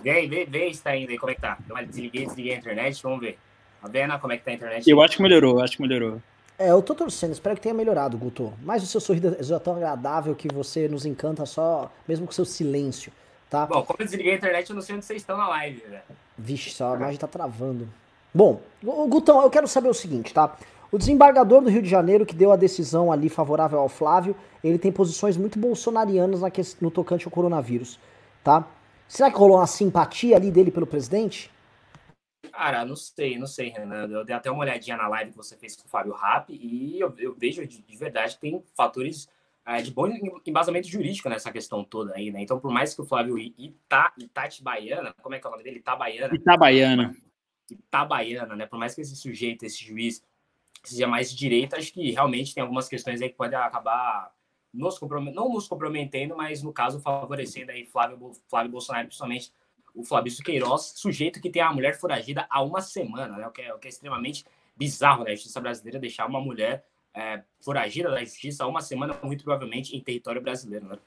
Vem, 0.03 0.29
vem, 0.29 0.45
vem 0.45 0.73
se 0.73 0.81
tá 0.81 0.95
indo 0.95 1.09
aí, 1.11 1.17
como 1.17 1.31
é 1.31 1.35
que 1.35 1.41
tá? 1.41 1.57
Desliguei, 1.87 2.25
desliguei 2.25 2.55
a 2.55 2.57
internet, 2.57 3.01
vamos 3.01 3.21
ver. 3.21 3.37
Tá 3.81 3.87
vendo 3.87 4.19
como 4.19 4.33
é 4.33 4.37
que 4.37 4.43
tá 4.43 4.51
a 4.51 4.53
internet? 4.53 4.89
Eu 4.89 5.01
acho 5.01 5.15
que 5.15 5.23
melhorou, 5.23 5.57
eu 5.57 5.63
acho 5.63 5.77
que 5.77 5.81
melhorou. 5.81 6.21
É, 6.59 6.69
eu 6.69 6.81
tô 6.81 6.93
torcendo, 6.93 7.31
espero 7.31 7.55
que 7.55 7.61
tenha 7.61 7.73
melhorado, 7.73 8.17
Guto. 8.17 8.53
Mas 8.61 8.83
o 8.83 8.85
seu 8.85 9.01
sorriso 9.01 9.55
é 9.55 9.59
tão 9.59 9.75
agradável 9.75 10.35
que 10.35 10.47
você 10.47 10.87
nos 10.87 11.05
encanta 11.05 11.45
só, 11.45 11.91
mesmo 12.07 12.27
com 12.27 12.31
seu 12.31 12.45
silêncio, 12.45 13.11
tá? 13.49 13.65
Bom, 13.65 13.83
como 13.83 13.97
eu 13.99 14.05
desliguei 14.05 14.33
a 14.33 14.35
internet, 14.35 14.69
eu 14.69 14.75
não 14.75 14.81
sei 14.81 14.95
onde 14.95 15.05
vocês 15.05 15.21
estão 15.21 15.37
na 15.37 15.47
live, 15.47 15.81
velho. 15.89 16.03
Vixe, 16.37 16.69
só 16.71 16.93
a 16.93 16.97
imagem 16.97 17.17
tá 17.17 17.27
travando. 17.27 17.87
Bom, 18.33 18.61
Gutão, 18.83 19.41
eu 19.41 19.49
quero 19.49 19.67
saber 19.67 19.89
o 19.89 19.93
seguinte, 19.93 20.33
tá? 20.33 20.55
O 20.91 20.97
desembargador 20.97 21.61
do 21.61 21.69
Rio 21.69 21.81
de 21.81 21.89
Janeiro, 21.89 22.25
que 22.25 22.35
deu 22.35 22.51
a 22.51 22.57
decisão 22.57 23.11
ali 23.11 23.29
favorável 23.29 23.79
ao 23.79 23.87
Flávio, 23.87 24.35
ele 24.61 24.77
tem 24.77 24.91
posições 24.91 25.37
muito 25.37 25.57
bolsonarianas 25.57 26.41
no 26.81 26.91
tocante 26.91 27.25
ao 27.25 27.31
coronavírus, 27.31 27.97
tá? 28.43 28.67
Será 29.07 29.31
que 29.31 29.37
rolou 29.37 29.57
uma 29.57 29.67
simpatia 29.67 30.35
ali 30.35 30.51
dele 30.51 30.69
pelo 30.69 30.85
presidente? 30.85 31.49
Cara, 32.51 32.83
não 32.83 32.95
sei, 32.95 33.37
não 33.37 33.47
sei, 33.47 33.69
Renan. 33.69 34.07
Eu 34.07 34.25
dei 34.25 34.35
até 34.35 34.51
uma 34.51 34.61
olhadinha 34.61 34.97
na 34.97 35.07
live 35.07 35.31
que 35.31 35.37
você 35.37 35.55
fez 35.55 35.75
com 35.75 35.87
o 35.87 35.89
Fábio 35.89 36.13
Rapp 36.13 36.49
e 36.49 36.99
eu, 36.99 37.13
eu 37.17 37.33
vejo 37.33 37.65
de, 37.65 37.81
de, 37.81 37.97
verdade 37.97 38.35
que 38.35 38.41
tem 38.41 38.63
fatores 38.75 39.29
é, 39.65 39.81
de 39.81 39.91
bom 39.91 40.07
embasamento 40.45 40.87
jurídico 40.87 41.29
nessa 41.29 41.51
questão 41.51 41.83
toda 41.83 42.13
aí, 42.15 42.31
né? 42.31 42.41
Então, 42.41 42.59
por 42.59 42.71
mais 42.71 42.93
que 42.93 43.01
o 43.01 43.05
Flávio 43.05 43.37
Ita, 43.37 44.11
Itatibaiana, 44.17 45.13
como 45.21 45.35
é 45.35 45.39
que 45.39 45.47
é 45.47 45.49
o 45.49 45.51
nome 45.51 45.63
dele? 45.63 45.79
Itabaiana. 45.79 46.35
Itabaiana. 46.35 47.15
Itabaiana, 47.69 48.55
né? 48.55 48.65
Por 48.65 48.77
mais 48.77 48.93
que 48.93 49.01
esse 49.01 49.15
sujeito, 49.15 49.63
esse 49.63 49.83
juiz, 49.83 50.21
seja 50.89 51.07
mais 51.07 51.29
de 51.31 51.37
direita, 51.37 51.77
acho 51.77 51.93
que 51.93 52.11
realmente 52.11 52.53
tem 52.53 52.61
algumas 52.61 52.87
questões 52.87 53.21
aí 53.21 53.29
que 53.29 53.35
podem 53.35 53.57
acabar 53.57 54.33
nos 54.73 54.99
não 55.33 55.49
nos 55.49 55.67
comprometendo, 55.67 56.35
mas 56.35 56.63
no 56.63 56.71
caso 56.71 56.99
favorecendo 56.99 57.71
aí 57.71 57.85
Flávio, 57.85 58.31
Flávio 58.49 58.71
Bolsonaro, 58.71 59.07
principalmente 59.07 59.51
o 59.93 60.03
Flávio 60.03 60.33
Queiroz, 60.43 60.93
sujeito 60.95 61.41
que 61.41 61.49
tem 61.49 61.61
a 61.61 61.71
mulher 61.71 61.99
foragida 61.99 62.47
há 62.49 62.63
uma 62.63 62.81
semana, 62.81 63.37
né? 63.37 63.47
O 63.47 63.51
que 63.51 63.61
é, 63.61 63.73
o 63.73 63.77
que 63.77 63.87
é 63.87 63.89
extremamente 63.89 64.45
bizarro, 64.75 65.23
né? 65.25 65.31
A 65.31 65.35
justiça 65.35 65.59
brasileira 65.59 65.99
deixar 65.99 66.25
uma 66.25 66.39
mulher 66.39 66.85
é, 67.13 67.41
foragida 67.59 68.09
da 68.09 68.23
justiça 68.23 68.63
há 68.63 68.67
uma 68.67 68.81
semana, 68.81 69.17
muito 69.21 69.43
provavelmente 69.43 69.95
em 69.95 69.99
território 69.99 70.41
brasileiro, 70.41 70.87
né? 70.87 70.97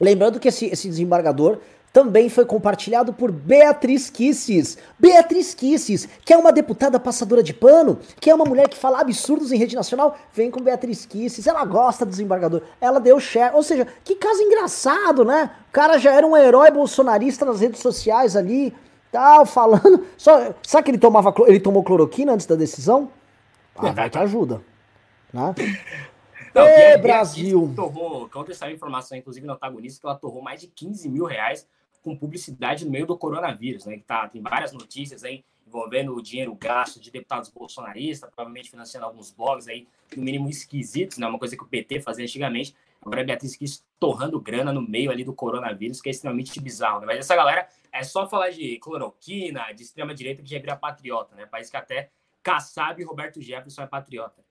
Lembrando 0.00 0.40
que 0.40 0.48
esse, 0.48 0.66
esse 0.66 0.88
desembargador 0.88 1.60
também 1.94 2.28
foi 2.28 2.44
compartilhado 2.44 3.12
por 3.12 3.30
Beatriz 3.30 4.10
Kisses. 4.10 4.76
Beatriz 4.98 5.54
Kisses, 5.54 6.08
que 6.24 6.32
é 6.32 6.36
uma 6.36 6.50
deputada 6.50 6.98
passadora 6.98 7.40
de 7.40 7.54
pano, 7.54 8.00
que 8.20 8.28
é 8.28 8.34
uma 8.34 8.44
mulher 8.44 8.68
que 8.68 8.76
fala 8.76 9.00
absurdos 9.00 9.52
em 9.52 9.56
rede 9.56 9.76
nacional, 9.76 10.18
vem 10.32 10.50
com 10.50 10.60
Beatriz 10.60 11.06
Kisses. 11.06 11.46
Ela 11.46 11.64
gosta 11.64 12.04
do 12.04 12.08
desembargador. 12.08 12.62
Ela 12.80 12.98
deu 12.98 13.20
share. 13.20 13.54
Ou 13.54 13.62
seja, 13.62 13.86
que 14.02 14.16
caso 14.16 14.42
engraçado, 14.42 15.24
né? 15.24 15.52
O 15.68 15.72
cara 15.72 15.96
já 15.96 16.12
era 16.12 16.26
um 16.26 16.36
herói 16.36 16.68
bolsonarista 16.72 17.44
nas 17.44 17.60
redes 17.60 17.80
sociais 17.80 18.34
ali, 18.34 18.74
tal, 19.12 19.46
falando. 19.46 20.04
Só, 20.18 20.52
sabe 20.64 20.86
que 20.86 20.90
ele, 20.90 20.98
tomava, 20.98 21.32
ele 21.46 21.60
tomou 21.60 21.84
cloroquina 21.84 22.32
antes 22.32 22.46
da 22.46 22.56
decisão? 22.56 23.08
Ah, 23.76 23.92
vai 23.92 24.10
que 24.10 24.18
ajuda. 24.18 24.60
Né? 25.32 25.54
Não, 26.52 26.66
Ê, 26.66 26.98
Brasil! 26.98 27.72
Torrou, 27.76 28.28
ontem 28.34 28.52
saiu 28.52 28.74
informação, 28.74 29.16
inclusive, 29.16 29.46
no 29.46 29.52
antagonista, 29.52 30.00
que 30.00 30.06
ela 30.08 30.16
torrou 30.16 30.42
mais 30.42 30.60
de 30.60 30.66
15 30.66 31.08
mil 31.08 31.24
reais 31.24 31.64
com 32.04 32.14
publicidade 32.14 32.84
no 32.84 32.90
meio 32.90 33.06
do 33.06 33.16
coronavírus, 33.16 33.86
né? 33.86 33.96
Que 33.96 34.04
tá, 34.04 34.28
tem 34.28 34.42
várias 34.42 34.72
notícias 34.72 35.24
aí 35.24 35.42
envolvendo 35.66 36.14
o 36.14 36.22
dinheiro 36.22 36.54
gasto 36.54 37.00
de 37.00 37.10
deputados 37.10 37.48
bolsonaristas, 37.48 38.30
provavelmente 38.30 38.70
financiando 38.70 39.06
alguns 39.06 39.32
blogs 39.32 39.66
aí, 39.66 39.88
no 40.14 40.22
mínimo 40.22 40.48
esquisitos, 40.48 41.16
né? 41.18 41.26
Uma 41.26 41.38
coisa 41.38 41.56
que 41.56 41.62
o 41.64 41.66
PT 41.66 42.00
fazia 42.00 42.24
antigamente. 42.24 42.76
Agora 43.02 43.22
a 43.22 43.24
Beatriz 43.24 43.56
quis 43.56 43.84
torrando 43.98 44.38
grana 44.38 44.72
no 44.72 44.82
meio 44.82 45.10
ali 45.10 45.24
do 45.24 45.32
coronavírus, 45.32 46.00
que 46.00 46.08
é 46.08 46.12
extremamente 46.12 46.60
bizarro, 46.60 47.00
né? 47.00 47.06
Mas 47.06 47.18
essa 47.18 47.34
galera 47.34 47.66
é 47.90 48.02
só 48.02 48.28
falar 48.28 48.50
de 48.50 48.78
cloroquina, 48.78 49.72
de 49.72 49.82
extrema-direita 49.82 50.42
que 50.42 50.50
já 50.50 50.58
vira 50.58 50.76
patriota, 50.76 51.34
né? 51.34 51.46
País 51.46 51.70
que 51.70 51.76
até 51.76 52.10
Kassab 52.42 53.00
e 53.00 53.04
Roberto 53.04 53.40
Jefferson 53.40 53.82
é 53.82 53.86
patriota. 53.86 54.44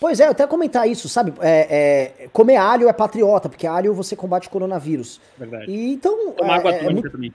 Pois 0.00 0.20
é, 0.20 0.26
eu 0.26 0.30
até 0.30 0.46
comentar 0.46 0.88
isso, 0.88 1.08
sabe? 1.08 1.32
É, 1.40 2.22
é, 2.22 2.28
comer 2.28 2.56
alho 2.56 2.88
é 2.88 2.92
patriota, 2.92 3.48
porque 3.48 3.66
alho 3.66 3.92
você 3.92 4.14
combate 4.14 4.46
o 4.46 4.50
coronavírus. 4.50 5.20
Verdade. 5.36 5.70
E, 5.70 5.92
então. 5.92 6.32
Tomar 6.32 6.54
é, 6.54 6.58
água 6.58 6.70
é 6.70 6.84
tônica 6.84 7.10
também. 7.10 7.34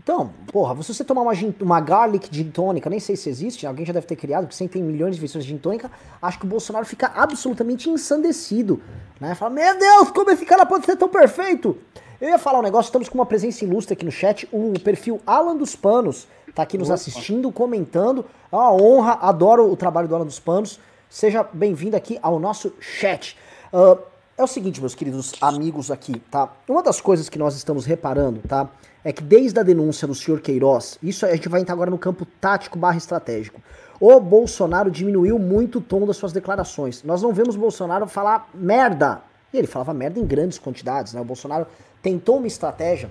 Então, 0.00 0.32
porra, 0.52 0.80
se 0.82 0.94
você 0.94 1.02
tomar 1.04 1.22
uma, 1.22 1.34
gin, 1.34 1.52
uma 1.60 1.80
garlic 1.80 2.28
gin 2.30 2.50
tônica, 2.50 2.88
nem 2.88 3.00
sei 3.00 3.16
se 3.16 3.28
existe, 3.28 3.66
alguém 3.66 3.84
já 3.84 3.92
deve 3.92 4.06
ter 4.06 4.14
criado, 4.14 4.44
porque 4.44 4.54
sempre 4.54 4.74
tem 4.74 4.82
milhões 4.82 5.16
de 5.16 5.20
versões 5.20 5.44
de 5.44 5.50
gin 5.50 5.58
tônica, 5.58 5.90
acho 6.22 6.38
que 6.38 6.46
o 6.46 6.48
Bolsonaro 6.48 6.86
fica 6.86 7.12
absolutamente 7.14 7.90
ensandecido, 7.90 8.80
né? 9.20 9.34
Fala, 9.34 9.50
meu 9.50 9.78
Deus, 9.78 10.10
como 10.12 10.30
esse 10.30 10.46
cara 10.46 10.64
pode 10.64 10.86
ser 10.86 10.96
tão 10.96 11.08
perfeito? 11.08 11.76
Eu 12.20 12.28
ia 12.30 12.38
falar 12.38 12.60
um 12.60 12.62
negócio, 12.62 12.88
estamos 12.88 13.08
com 13.08 13.18
uma 13.18 13.26
presença 13.26 13.64
ilustre 13.64 13.94
aqui 13.94 14.04
no 14.04 14.12
chat, 14.12 14.48
o 14.52 14.78
perfil 14.78 15.20
Alan 15.26 15.56
dos 15.56 15.74
Panos 15.74 16.28
tá 16.54 16.62
aqui 16.62 16.78
nos 16.78 16.90
assistindo, 16.90 17.52
comentando, 17.52 18.24
é 18.50 18.56
uma 18.56 18.72
honra, 18.72 19.18
adoro 19.20 19.70
o 19.70 19.76
trabalho 19.76 20.08
do 20.08 20.14
Alan 20.14 20.26
dos 20.26 20.40
Panos, 20.40 20.80
Seja 21.10 21.42
bem-vindo 21.42 21.96
aqui 21.96 22.18
ao 22.20 22.38
nosso 22.38 22.74
chat. 22.80 23.34
Uh, 23.72 23.98
é 24.36 24.44
o 24.44 24.46
seguinte, 24.46 24.78
meus 24.78 24.94
queridos 24.94 25.32
amigos 25.40 25.90
aqui, 25.90 26.20
tá? 26.30 26.52
Uma 26.68 26.82
das 26.82 27.00
coisas 27.00 27.30
que 27.30 27.38
nós 27.38 27.56
estamos 27.56 27.86
reparando, 27.86 28.40
tá? 28.46 28.68
É 29.02 29.10
que 29.10 29.22
desde 29.22 29.58
a 29.58 29.62
denúncia 29.62 30.06
do 30.06 30.14
senhor 30.14 30.42
Queiroz, 30.42 30.98
isso 31.02 31.24
a 31.24 31.34
gente 31.34 31.48
vai 31.48 31.62
entrar 31.62 31.72
agora 31.72 31.90
no 31.90 31.96
campo 31.96 32.26
tático 32.38 32.78
barra 32.78 32.98
estratégico. 32.98 33.62
O 33.98 34.20
Bolsonaro 34.20 34.90
diminuiu 34.90 35.38
muito 35.38 35.78
o 35.78 35.80
tom 35.80 36.04
das 36.04 36.18
suas 36.18 36.30
declarações. 36.30 37.02
Nós 37.02 37.22
não 37.22 37.32
vemos 37.32 37.56
Bolsonaro 37.56 38.06
falar 38.06 38.46
merda. 38.52 39.22
E 39.50 39.56
ele 39.56 39.66
falava 39.66 39.94
merda 39.94 40.20
em 40.20 40.26
grandes 40.26 40.58
quantidades, 40.58 41.14
né? 41.14 41.22
O 41.22 41.24
Bolsonaro 41.24 41.66
tentou 42.02 42.36
uma 42.36 42.46
estratégia. 42.46 43.10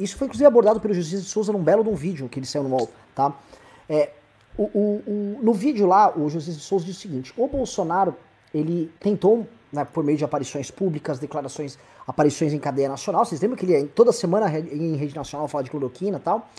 isso 0.00 0.16
foi 0.16 0.26
inclusive 0.26 0.46
abordado 0.46 0.80
pelo 0.80 0.92
Justiça 0.92 1.22
de 1.22 1.28
Souza 1.28 1.52
num 1.52 1.62
belo 1.62 1.84
de 1.84 1.90
um 1.90 1.94
vídeo 1.94 2.28
que 2.28 2.40
ele 2.40 2.46
saiu 2.46 2.64
no 2.64 2.70
UOL, 2.70 2.90
tá? 3.14 3.32
É, 3.88 4.10
o, 4.60 4.64
o, 4.74 5.02
o, 5.06 5.38
no 5.42 5.54
vídeo 5.54 5.86
lá, 5.86 6.12
o 6.14 6.28
José 6.28 6.52
de 6.52 6.60
Souza 6.60 6.84
diz 6.84 6.98
o 6.98 7.00
seguinte: 7.00 7.32
o 7.34 7.48
Bolsonaro 7.48 8.14
ele 8.52 8.92
tentou, 9.00 9.46
né, 9.72 9.86
por 9.86 10.04
meio 10.04 10.18
de 10.18 10.24
aparições 10.24 10.70
públicas, 10.70 11.18
declarações, 11.18 11.78
aparições 12.06 12.52
em 12.52 12.58
cadeia 12.58 12.88
nacional. 12.88 13.24
Vocês 13.24 13.40
lembram 13.40 13.56
que 13.56 13.64
ele 13.64 13.86
toda 13.88 14.12
semana 14.12 14.50
em 14.58 14.96
rede 14.96 15.16
nacional 15.16 15.48
fala 15.48 15.64
de 15.64 15.70
cloroquina 15.70 16.18
e 16.18 16.20
tal? 16.20 16.50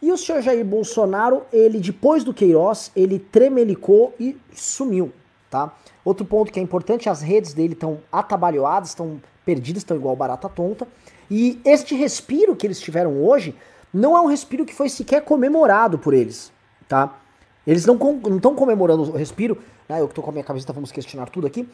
E 0.00 0.12
o 0.12 0.16
senhor 0.16 0.40
Jair 0.40 0.64
Bolsonaro, 0.64 1.42
ele 1.52 1.80
depois 1.80 2.22
do 2.22 2.32
Queiroz, 2.32 2.92
ele 2.94 3.18
tremelicou 3.18 4.14
e 4.18 4.36
sumiu, 4.54 5.12
tá? 5.50 5.74
Outro 6.04 6.24
ponto 6.24 6.52
que 6.52 6.60
é 6.60 6.62
importante, 6.62 7.08
as 7.08 7.20
redes 7.20 7.52
dele 7.52 7.72
estão 7.72 7.98
atabalhoadas, 8.12 8.90
estão 8.90 9.20
perdidas, 9.44 9.82
estão 9.82 9.96
igual 9.96 10.14
barata 10.14 10.48
tonta. 10.48 10.86
E 11.28 11.60
este 11.64 11.94
respiro 11.96 12.54
que 12.54 12.66
eles 12.66 12.80
tiveram 12.80 13.22
hoje 13.22 13.54
não 13.92 14.16
é 14.16 14.20
um 14.20 14.26
respiro 14.26 14.64
que 14.64 14.74
foi 14.74 14.88
sequer 14.88 15.22
comemorado 15.22 15.98
por 15.98 16.14
eles, 16.14 16.52
tá? 16.88 17.19
Eles 17.66 17.84
não 17.86 17.94
estão 18.36 18.54
comemorando 18.54 19.02
o 19.02 19.16
respiro, 19.16 19.58
né? 19.88 20.00
Eu 20.00 20.08
que 20.08 20.14
tô 20.14 20.22
com 20.22 20.30
a 20.30 20.32
minha 20.32 20.44
camiseta, 20.44 20.72
vamos 20.72 20.90
questionar 20.90 21.28
tudo 21.28 21.46
aqui. 21.46 21.68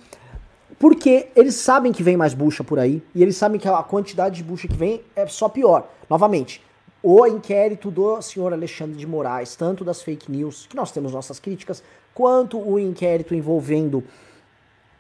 Porque 0.79 1.29
eles 1.35 1.55
sabem 1.55 1.93
que 1.93 2.03
vem 2.03 2.17
mais 2.17 2.35
bucha 2.35 2.63
por 2.65 2.79
aí, 2.79 3.03
e 3.15 3.23
eles 3.23 3.37
sabem 3.37 3.59
que 3.59 3.69
a 3.69 3.83
quantidade 3.83 4.37
de 4.37 4.45
bucha 4.45 4.69
que 4.69 4.77
vem 4.77 5.03
é 5.15 5.27
só 5.27 5.49
pior. 5.49 5.89
Novamente, 6.11 6.63
o 7.03 7.25
inquérito 7.27 7.91
do 7.91 8.21
senhor 8.21 8.53
Alexandre 8.53 8.97
de 8.97 9.07
Moraes, 9.07 9.55
tanto 9.55 9.85
das 9.85 10.03
fake 10.03 10.31
news, 10.31 10.67
que 10.67 10.77
nós 10.77 10.91
temos 10.91 11.13
nossas 11.13 11.39
críticas, 11.39 11.83
quanto 12.13 12.59
o 12.59 12.79
inquérito 12.79 13.35
envolvendo 13.35 14.03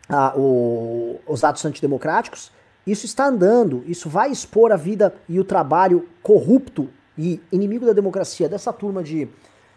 ah, 0.09 0.33
o, 0.37 1.18
os 1.27 1.42
atos 1.42 1.64
antidemocráticos, 1.64 2.53
isso 2.87 3.05
está 3.05 3.27
andando, 3.27 3.83
isso 3.87 4.09
vai 4.09 4.31
expor 4.31 4.70
a 4.70 4.77
vida 4.77 5.12
e 5.29 5.40
o 5.40 5.44
trabalho 5.44 6.09
corrupto 6.22 6.88
e 7.18 7.40
inimigo 7.51 7.85
da 7.85 7.92
democracia 7.92 8.49
dessa 8.49 8.72
turma 8.72 9.03
de, 9.03 9.29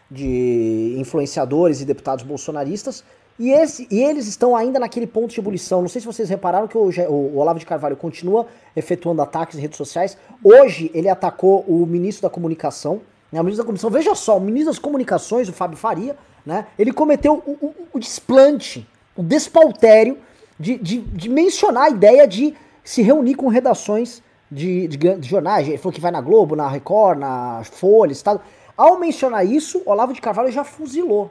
de 0.10 0.95
influenciadores 0.98 1.82
e 1.82 1.86
deputados 1.86 2.24
bolsonaristas. 2.24 3.04
E, 3.39 3.52
esse, 3.52 3.88
e 3.89 4.04
eles 4.04 4.28
estão 4.28 4.56
ainda 4.56 4.80
naquele 4.80 5.08
ponto 5.08 5.34
de 5.34 5.39
ebulição. 5.39 5.82
Não 5.82 5.88
sei 5.88 6.02
se 6.02 6.08
vocês 6.08 6.30
repararam 6.30 6.67
que 6.67 6.78
o, 6.78 6.89
o, 7.10 7.38
Olavo 7.38 7.58
de 7.58 7.65
Carvalho 7.65 7.95
continua 7.95 8.48
efetuando 8.76 9.22
ataques 9.22 9.58
em 9.58 9.62
redes 9.62 9.78
sociais. 9.78 10.17
Hoje 10.43 10.91
ele 10.93 11.08
atacou 11.08 11.62
o 11.67 11.86
ministro 11.86 12.24
da 12.24 12.30
comunicação. 12.30 13.02
Né, 13.32 13.39
o 13.39 13.43
ministro 13.43 13.63
da 13.63 13.67
comunicação, 13.67 13.89
veja 13.89 14.15
só, 14.15 14.38
o 14.38 14.41
ministro 14.41 14.72
das 14.72 14.80
comunicações, 14.80 15.48
o 15.48 15.54
Fábio 15.54 15.78
Faria, 15.78 16.17
né, 16.45 16.65
ele 16.78 16.91
cometeu 16.91 17.43
o, 17.45 17.52
o, 17.65 17.76
o 17.93 18.00
desplante, 18.00 18.88
o 19.15 19.22
despautério 19.24 20.17
de, 20.60 20.78
de, 20.78 21.00
de 21.00 21.30
mencionar 21.30 21.84
a 21.86 21.89
ideia 21.89 22.28
de 22.28 22.56
se 22.84 23.02
reunir 23.02 23.36
com 23.36 23.48
redações 23.48 24.22
de, 24.52 24.88
de, 24.88 25.28
jornais. 25.28 25.67
Ele 25.67 25.78
falou 25.78 25.93
que 25.93 26.02
vai 26.02 26.12
na 26.12 26.22
Globo, 26.22 26.56
na 26.56 26.67
Record, 26.67 27.19
na 27.19 27.62
Folha, 27.63 28.12
Estado. 28.12 28.41
Ao 28.79 28.97
mencionar 28.97 29.45
isso, 29.45 29.81
Olavo 29.85 30.13
de 30.13 30.21
Carvalho 30.21 30.49
já 30.49 30.63
fuzilou. 30.63 31.29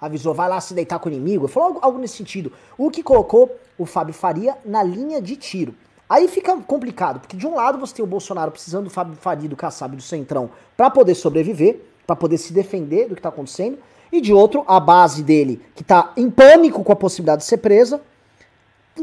Avisou, 0.00 0.32
vai 0.32 0.48
lá 0.48 0.58
se 0.58 0.72
deitar 0.72 0.98
com 0.98 1.10
o 1.10 1.12
inimigo. 1.12 1.46
Falou 1.48 1.68
algo, 1.68 1.80
algo 1.82 1.98
nesse 1.98 2.16
sentido. 2.16 2.50
O 2.78 2.90
que 2.90 3.02
colocou 3.02 3.54
o 3.76 3.84
Fábio 3.84 4.14
Faria 4.14 4.56
na 4.64 4.82
linha 4.82 5.20
de 5.20 5.36
tiro. 5.36 5.74
Aí 6.08 6.28
fica 6.28 6.56
complicado, 6.62 7.20
porque 7.20 7.36
de 7.36 7.46
um 7.46 7.54
lado 7.54 7.76
você 7.76 7.96
tem 7.96 8.02
o 8.02 8.08
Bolsonaro 8.08 8.50
precisando 8.50 8.84
do 8.84 8.90
Fábio 8.90 9.16
Faria, 9.16 9.50
do 9.50 9.54
Kassab 9.54 9.94
do 9.94 10.00
Centrão 10.00 10.48
para 10.78 10.88
poder 10.88 11.14
sobreviver, 11.14 11.82
para 12.06 12.16
poder 12.16 12.38
se 12.38 12.54
defender 12.54 13.10
do 13.10 13.14
que 13.14 13.18
está 13.18 13.28
acontecendo, 13.28 13.76
e 14.10 14.22
de 14.22 14.32
outro, 14.32 14.64
a 14.66 14.80
base 14.80 15.22
dele, 15.22 15.60
que 15.74 15.82
está 15.82 16.10
em 16.16 16.30
pânico 16.30 16.82
com 16.82 16.92
a 16.92 16.96
possibilidade 16.96 17.42
de 17.42 17.48
ser 17.48 17.58
presa, 17.58 18.00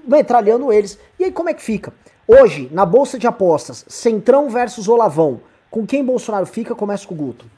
metralhando 0.07 0.73
eles. 0.73 0.97
E 1.19 1.25
aí 1.25 1.31
como 1.31 1.49
é 1.49 1.53
que 1.53 1.62
fica? 1.62 1.93
Hoje, 2.27 2.67
na 2.71 2.83
bolsa 2.83 3.19
de 3.19 3.27
apostas, 3.27 3.86
Centrão 3.88 4.49
versus 4.49 4.88
Olavão, 4.88 5.39
com 5.73 5.88
quem 5.88 6.05
Bolsonaro 6.05 6.45
fica? 6.45 6.75
Começa 6.75 7.07
com 7.07 7.15
o 7.15 7.17
Guto. 7.17 7.49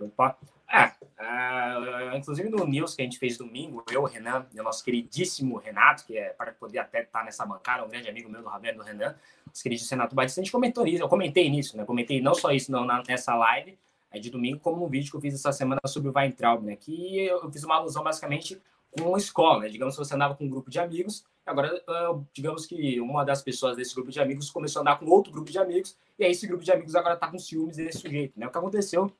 Opa. 0.00 0.36
É, 0.68 0.90
é, 1.16 2.16
inclusive 2.18 2.48
no 2.48 2.66
news 2.66 2.96
que 2.96 3.02
a 3.02 3.04
gente 3.04 3.20
fez 3.20 3.38
domingo, 3.38 3.84
eu, 3.88 4.02
o 4.02 4.04
Renan, 4.04 4.44
e 4.52 4.58
o 4.58 4.64
nosso 4.64 4.82
queridíssimo 4.82 5.58
Renato, 5.58 6.04
que 6.04 6.18
é 6.18 6.30
para 6.30 6.50
poder 6.50 6.80
até 6.80 7.02
estar 7.02 7.20
tá 7.20 7.24
nessa 7.24 7.46
bancada, 7.46 7.84
um 7.84 7.88
grande 7.88 8.08
amigo 8.10 8.28
meu 8.28 8.42
do 8.42 8.48
Ravena, 8.48 8.78
do 8.78 8.82
Renan, 8.82 9.14
os 9.52 9.62
queridos 9.62 9.88
Renato 9.88 10.16
Batista, 10.16 10.40
a 10.40 10.42
gente 10.42 10.50
comentou 10.50 10.84
isso, 10.88 11.04
eu 11.04 11.08
comentei 11.08 11.48
nisso, 11.48 11.76
né? 11.76 11.84
Comentei 11.84 12.20
não 12.20 12.34
só 12.34 12.50
isso 12.50 12.72
não, 12.72 12.84
nessa 13.06 13.36
live 13.36 13.78
é, 14.10 14.18
de 14.18 14.28
domingo, 14.28 14.58
como 14.58 14.84
um 14.84 14.88
vídeo 14.88 15.12
que 15.12 15.16
eu 15.16 15.20
fiz 15.20 15.34
essa 15.34 15.52
semana 15.52 15.80
sobre 15.86 16.08
o 16.08 16.12
Weintraub, 16.12 16.64
né? 16.64 16.74
Que 16.74 17.26
eu 17.26 17.48
fiz 17.52 17.62
uma 17.62 17.76
alusão 17.76 18.02
basicamente 18.02 18.60
com 18.90 19.16
escola, 19.16 19.60
né? 19.60 19.68
Digamos 19.68 19.94
que 19.94 20.04
você 20.04 20.16
andava 20.16 20.34
com 20.34 20.44
um 20.44 20.50
grupo 20.50 20.68
de 20.68 20.80
amigos, 20.80 21.24
agora, 21.46 21.70
digamos 22.32 22.66
que 22.66 23.00
uma 23.00 23.24
das 23.24 23.42
pessoas 23.42 23.76
desse 23.76 23.94
grupo 23.94 24.10
de 24.10 24.20
amigos 24.20 24.50
começou 24.50 24.80
a 24.80 24.82
andar 24.82 24.98
com 24.98 25.06
outro 25.06 25.32
grupo 25.32 25.50
de 25.50 25.58
amigos, 25.58 25.96
e 26.18 26.24
aí 26.24 26.30
esse 26.30 26.46
grupo 26.46 26.64
de 26.64 26.72
amigos 26.72 26.94
agora 26.94 27.16
tá 27.16 27.28
com 27.28 27.38
ciúmes 27.38 27.76
desse 27.76 27.98
sujeito, 27.98 28.38
né? 28.38 28.46
O 28.46 28.50
que 28.50 28.58
aconteceu, 28.58 29.12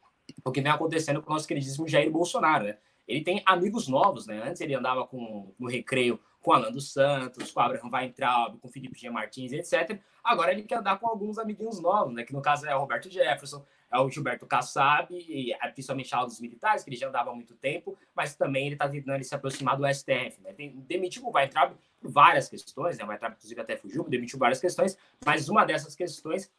o 0.44 0.52
que 0.52 0.60
vem 0.60 0.72
acontecendo 0.72 1.20
com 1.22 1.30
o 1.30 1.34
nosso 1.34 1.46
queridíssimo 1.46 1.88
Jair 1.88 2.10
Bolsonaro, 2.10 2.64
né? 2.64 2.78
Ele 3.06 3.22
tem 3.22 3.42
amigos 3.44 3.86
novos, 3.86 4.26
né? 4.26 4.42
Antes 4.42 4.60
ele 4.60 4.74
andava 4.74 5.06
com, 5.06 5.52
no 5.58 5.68
recreio 5.68 6.18
com 6.40 6.52
Alan 6.52 6.70
dos 6.70 6.92
Santos, 6.92 7.50
com 7.50 7.60
Abraham 7.60 7.90
Weintraub, 7.90 8.58
com 8.58 8.68
Felipe 8.68 8.98
G. 8.98 9.08
Martins, 9.10 9.52
etc. 9.52 9.98
Agora 10.22 10.52
ele 10.52 10.62
quer 10.62 10.76
andar 10.76 10.98
com 10.98 11.08
alguns 11.08 11.38
amiguinhos 11.38 11.80
novos, 11.80 12.14
né? 12.14 12.22
Que 12.24 12.32
no 12.32 12.42
caso 12.42 12.66
é 12.66 12.74
o 12.74 12.80
Roberto 12.80 13.10
Jefferson, 13.10 13.64
é 13.90 13.98
o 13.98 14.10
Gilberto 14.10 14.46
Kassab, 14.46 15.14
e 15.14 15.52
é 15.52 15.68
principalmente 15.68 16.14
a 16.14 16.24
dos 16.24 16.40
militares, 16.40 16.82
que 16.82 16.90
ele 16.90 16.96
já 16.96 17.08
andava 17.08 17.30
há 17.30 17.34
muito 17.34 17.54
tempo, 17.54 17.96
mas 18.14 18.34
também 18.34 18.66
ele 18.66 18.74
está 18.74 18.88
tentando 18.88 19.22
se 19.22 19.34
aproximar 19.34 19.76
do 19.76 19.86
STF. 19.86 20.40
Né? 20.42 20.52
Demitiu 20.86 21.24
o 21.24 21.32
Weintraub 21.32 21.74
por 22.04 22.10
várias 22.10 22.48
questões, 22.48 22.98
né? 22.98 23.04
o 23.04 23.08
Weintraub, 23.08 23.34
inclusive, 23.34 23.60
até 23.60 23.76
fugiu, 23.76 24.04
demitiu 24.04 24.38
várias 24.38 24.60
questões, 24.60 24.98
mas 25.24 25.48
uma 25.48 25.64
dessas 25.64 25.94
questões 25.94 26.52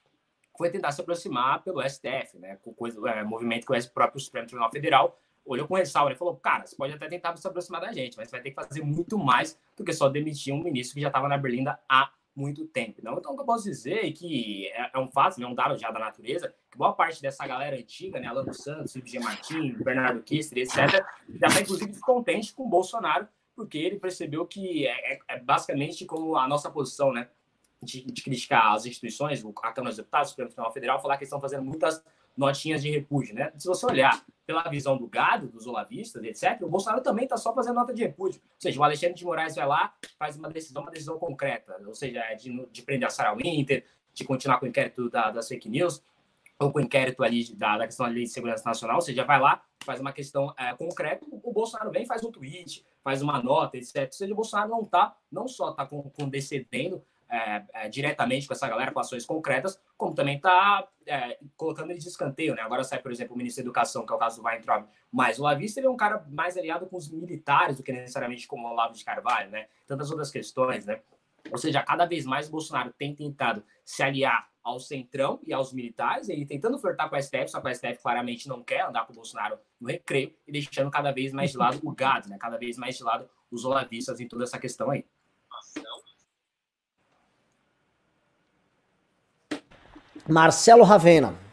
foi 0.57 0.71
tentar 0.71 0.91
se 0.91 1.01
aproximar 1.01 1.61
pelo 1.63 1.87
STF, 1.87 2.39
né? 2.39 2.57
com 2.63 2.73
coisa, 2.73 2.99
é, 3.09 3.23
movimento 3.23 3.67
que 3.67 3.77
o 3.77 3.91
próprio 3.91 4.19
Supremo 4.19 4.47
Tribunal 4.47 4.71
Federal 4.71 5.19
olhou 5.45 5.67
com 5.67 5.75
ressalva 5.75 6.11
e 6.11 6.15
falou: 6.15 6.35
cara, 6.37 6.65
você 6.65 6.75
pode 6.75 6.93
até 6.93 7.07
tentar 7.07 7.35
se 7.37 7.47
aproximar 7.47 7.79
da 7.79 7.91
gente, 7.91 8.17
mas 8.17 8.27
você 8.27 8.31
vai 8.31 8.41
ter 8.41 8.49
que 8.49 8.55
fazer 8.55 8.81
muito 8.81 9.17
mais 9.19 9.57
do 9.77 9.83
que 9.83 9.93
só 9.93 10.09
demitir 10.09 10.51
um 10.51 10.63
ministro 10.63 10.95
que 10.95 11.01
já 11.01 11.07
estava 11.07 11.27
na 11.27 11.37
Berlinda 11.37 11.79
há 11.87 12.11
muito 12.35 12.65
tempo. 12.65 13.01
Não? 13.03 13.17
Então, 13.17 13.33
o 13.33 13.35
que 13.35 13.41
eu 13.41 13.45
posso 13.45 13.65
dizer 13.65 14.05
é 14.05 14.11
que 14.11 14.67
é, 14.69 14.91
é 14.93 14.99
um 14.99 15.09
fato, 15.09 15.41
é 15.41 15.45
um 15.45 15.53
dado 15.53 15.77
já 15.77 15.91
da 15.91 15.99
natureza, 15.99 16.53
que 16.71 16.77
boa 16.77 16.93
parte 16.93 17.21
dessa 17.21 17.45
galera 17.45 17.77
antiga, 17.77 18.19
né, 18.19 18.27
Alano 18.27 18.53
Santos, 18.53 18.91
Felipe 18.91 19.11
G. 19.11 19.19
Martins, 19.19 19.77
Bernardo 19.77 20.21
Kister, 20.23 20.57
etc., 20.57 21.05
já 21.39 21.47
está, 21.47 21.61
inclusive, 21.61 21.91
descontente 21.91 22.53
com 22.53 22.63
o 22.63 22.69
Bolsonaro, 22.69 23.27
porque 23.55 23.77
ele 23.77 23.97
percebeu 23.97 24.45
que 24.45 24.85
é, 24.85 25.13
é, 25.13 25.19
é 25.29 25.39
basicamente 25.39 26.05
como 26.05 26.35
a 26.35 26.47
nossa 26.47 26.69
posição, 26.69 27.13
né, 27.13 27.29
de, 27.81 28.03
de, 28.05 28.21
criticar 28.21 28.73
as 28.73 28.85
instituições, 28.85 29.43
a 29.45 29.71
Câmara 29.71 29.89
dos 29.89 29.97
Deputados, 29.97 30.27
o 30.27 30.31
Supremo 30.31 30.49
Tribunal 30.49 30.73
Federal, 30.73 31.01
falar 31.01 31.17
que 31.17 31.23
estão 31.23 31.39
fazendo 31.39 31.63
muitas 31.63 32.03
notinhas 32.35 32.81
de 32.81 32.91
repúdio, 32.91 33.33
né? 33.33 33.51
Se 33.57 33.67
você 33.67 33.85
olhar 33.85 34.25
pela 34.45 34.63
visão 34.63 34.97
do 34.97 35.07
gado, 35.07 35.47
dos 35.47 35.65
olavistas, 35.65 36.21
etc., 36.23 36.61
o 36.61 36.69
Bolsonaro 36.69 37.01
também 37.01 37.23
está 37.23 37.37
só 37.37 37.53
fazendo 37.53 37.75
nota 37.75 37.93
de 37.93 38.03
repúdio. 38.03 38.41
Ou 38.43 38.61
seja, 38.61 38.79
o 38.79 38.83
Alexandre 38.83 39.15
de 39.15 39.23
Moraes 39.23 39.55
vai 39.55 39.65
lá, 39.65 39.93
faz 40.19 40.35
uma 40.35 40.49
decisão, 40.49 40.81
uma 40.81 40.91
decisão 40.91 41.17
concreta, 41.17 41.81
ou 41.85 41.95
seja, 41.95 42.19
é 42.19 42.35
de, 42.35 42.67
de 42.71 42.81
prender 42.81 43.07
a 43.07 43.09
Sarah 43.09 43.33
Winter, 43.35 43.85
de 44.13 44.23
continuar 44.23 44.59
com 44.59 44.65
o 44.65 44.69
inquérito 44.69 45.09
da, 45.09 45.31
das 45.31 45.47
fake 45.47 45.69
news, 45.69 46.03
o 46.59 46.79
inquérito 46.79 47.23
ali 47.23 47.53
da, 47.55 47.77
da 47.77 47.85
questão 47.85 48.05
da 48.05 48.11
lei 48.11 48.23
de 48.23 48.29
segurança 48.29 48.63
nacional, 48.65 48.97
ou 48.97 49.01
seja, 49.01 49.25
vai 49.25 49.39
lá, 49.39 49.61
faz 49.83 49.99
uma 49.99 50.13
questão 50.13 50.53
é, 50.57 50.73
concreta, 50.73 51.25
o, 51.29 51.51
Bolsonaro 51.51 51.91
vem, 51.91 52.05
faz 52.05 52.23
um 52.23 52.31
tweet, 52.31 52.85
faz 53.03 53.21
uma 53.21 53.41
nota, 53.41 53.77
etc. 53.77 54.05
Ou 54.05 54.11
seja, 54.11 54.33
o 54.33 54.35
Bolsonaro 54.35 54.69
não 54.69 54.81
está, 54.81 55.15
não 55.31 55.47
só 55.47 55.71
está 55.71 55.85
condescendendo 55.85 57.03
é, 57.29 57.63
é, 57.73 57.89
diretamente 57.89 58.47
com 58.47 58.53
essa 58.53 58.67
galera, 58.67 58.91
com 58.91 58.99
ações 58.99 59.25
concretas, 59.25 59.79
como 59.97 60.13
também 60.13 60.37
está 60.37 60.87
é, 61.05 61.37
colocando 61.57 61.91
eles 61.91 62.03
de 62.03 62.09
escanteio. 62.09 62.55
Né? 62.55 62.61
Agora 62.61 62.83
sai, 62.83 62.99
por 62.99 63.11
exemplo, 63.11 63.35
o 63.35 63.37
ministro 63.37 63.63
da 63.63 63.67
Educação, 63.67 64.05
que 64.05 64.13
é 64.13 64.15
o 64.15 64.19
caso 64.19 64.41
do 64.41 64.47
Weintraub, 64.47 64.87
mas 65.11 65.39
o 65.39 65.43
Lavista 65.43 65.79
ele 65.79 65.87
é 65.87 65.89
um 65.89 65.97
cara 65.97 66.25
mais 66.29 66.57
aliado 66.57 66.85
com 66.87 66.95
os 66.95 67.09
militares 67.09 67.77
do 67.77 67.83
que 67.83 67.91
necessariamente 67.91 68.47
com 68.47 68.61
o 68.61 68.65
Olavo 68.65 68.93
de 68.93 69.03
Carvalho, 69.03 69.49
né? 69.49 69.67
tantas 69.85 70.09
outras 70.09 70.31
questões. 70.31 70.85
Né? 70.85 71.01
Ou 71.51 71.57
seja, 71.57 71.83
cada 71.83 72.05
vez 72.05 72.25
mais 72.25 72.47
o 72.47 72.51
Bolsonaro 72.51 72.93
tem 72.97 73.13
tentado 73.13 73.63
se 73.83 74.01
aliar 74.01 74.47
ao 74.65 74.79
centrão 74.79 75.39
e 75.45 75.53
aos 75.53 75.71
militares, 75.71 76.27
ele 76.27 76.43
tentando 76.43 76.79
flertar 76.79 77.07
com 77.07 77.15
a 77.15 77.21
STF, 77.21 77.49
só 77.49 77.61
que 77.61 77.67
a 77.67 77.75
STF 77.75 78.01
claramente 78.01 78.49
não 78.49 78.63
quer 78.63 78.81
andar 78.81 79.05
com 79.05 79.13
o 79.13 79.15
Bolsonaro 79.15 79.59
no 79.79 79.87
recreio 79.87 80.35
e 80.47 80.51
deixando 80.51 80.89
cada 80.89 81.11
vez 81.11 81.31
mais 81.31 81.51
de 81.51 81.57
lado 81.57 81.79
o 81.83 81.91
gado, 81.91 82.27
né? 82.27 82.37
cada 82.39 82.57
vez 82.57 82.75
mais 82.75 82.97
de 82.97 83.03
lado 83.03 83.29
os 83.51 83.63
olavistas 83.63 84.19
em 84.19 84.27
toda 84.27 84.43
essa 84.43 84.57
questão 84.57 84.89
aí. 84.89 85.05
Marcelo 90.27 90.83
Ravena. 90.83 91.44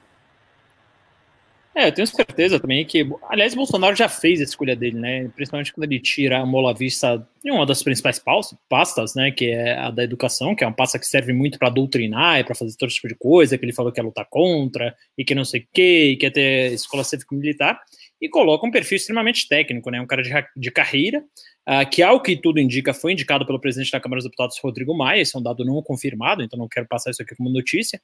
É, 1.74 1.88
eu 1.88 1.92
tenho 1.92 2.06
certeza 2.06 2.60
também 2.60 2.84
que, 2.84 3.08
aliás, 3.30 3.54
Bolsonaro 3.54 3.96
já 3.96 4.06
fez 4.06 4.40
a 4.40 4.44
escolha 4.44 4.76
dele, 4.76 4.98
né? 4.98 5.28
Principalmente 5.34 5.72
quando 5.72 5.90
ele 5.90 5.98
tira 5.98 6.38
a 6.38 6.46
Mola 6.46 6.74
Vista 6.74 7.26
em 7.42 7.50
uma 7.50 7.64
das 7.64 7.82
principais 7.82 8.22
pastas, 8.68 9.14
né? 9.14 9.30
Que 9.30 9.46
é 9.46 9.78
a 9.78 9.90
da 9.90 10.04
educação, 10.04 10.54
que 10.54 10.62
é 10.62 10.66
uma 10.66 10.76
pasta 10.76 10.98
que 10.98 11.06
serve 11.06 11.32
muito 11.32 11.58
para 11.58 11.70
doutrinar 11.70 12.40
e 12.40 12.44
para 12.44 12.54
fazer 12.54 12.76
todo 12.76 12.90
tipo 12.90 13.08
de 13.08 13.14
coisa, 13.14 13.56
que 13.56 13.64
ele 13.64 13.72
falou 13.72 13.90
que 13.90 13.98
ia 13.98 14.04
lutar 14.04 14.26
contra 14.28 14.94
e 15.16 15.24
que 15.24 15.34
não 15.34 15.46
sei 15.46 15.60
o 15.60 15.66
quê, 15.72 16.10
e 16.12 16.16
que 16.16 16.26
ia 16.26 16.30
ter 16.30 16.72
escola 16.74 17.02
cívico-militar, 17.04 17.80
e 18.20 18.28
coloca 18.28 18.66
um 18.66 18.70
perfil 18.70 18.96
extremamente 18.96 19.48
técnico, 19.48 19.90
né? 19.90 19.98
Um 19.98 20.06
cara 20.06 20.22
de, 20.22 20.30
de 20.54 20.70
carreira, 20.70 21.24
uh, 21.68 21.88
que, 21.90 22.02
ao 22.02 22.20
que 22.20 22.36
tudo 22.36 22.60
indica, 22.60 22.92
foi 22.92 23.12
indicado 23.12 23.46
pelo 23.46 23.60
presidente 23.60 23.90
da 23.90 24.00
Câmara 24.00 24.18
dos 24.18 24.24
Deputados, 24.24 24.58
Rodrigo 24.62 24.96
Maia, 24.96 25.20
esse 25.20 25.36
é 25.36 25.38
um 25.38 25.42
dado 25.42 25.64
não 25.64 25.80
confirmado, 25.82 26.42
então 26.42 26.58
não 26.58 26.68
quero 26.68 26.86
passar 26.86 27.10
isso 27.10 27.22
aqui 27.22 27.34
como 27.34 27.50
notícia, 27.50 28.00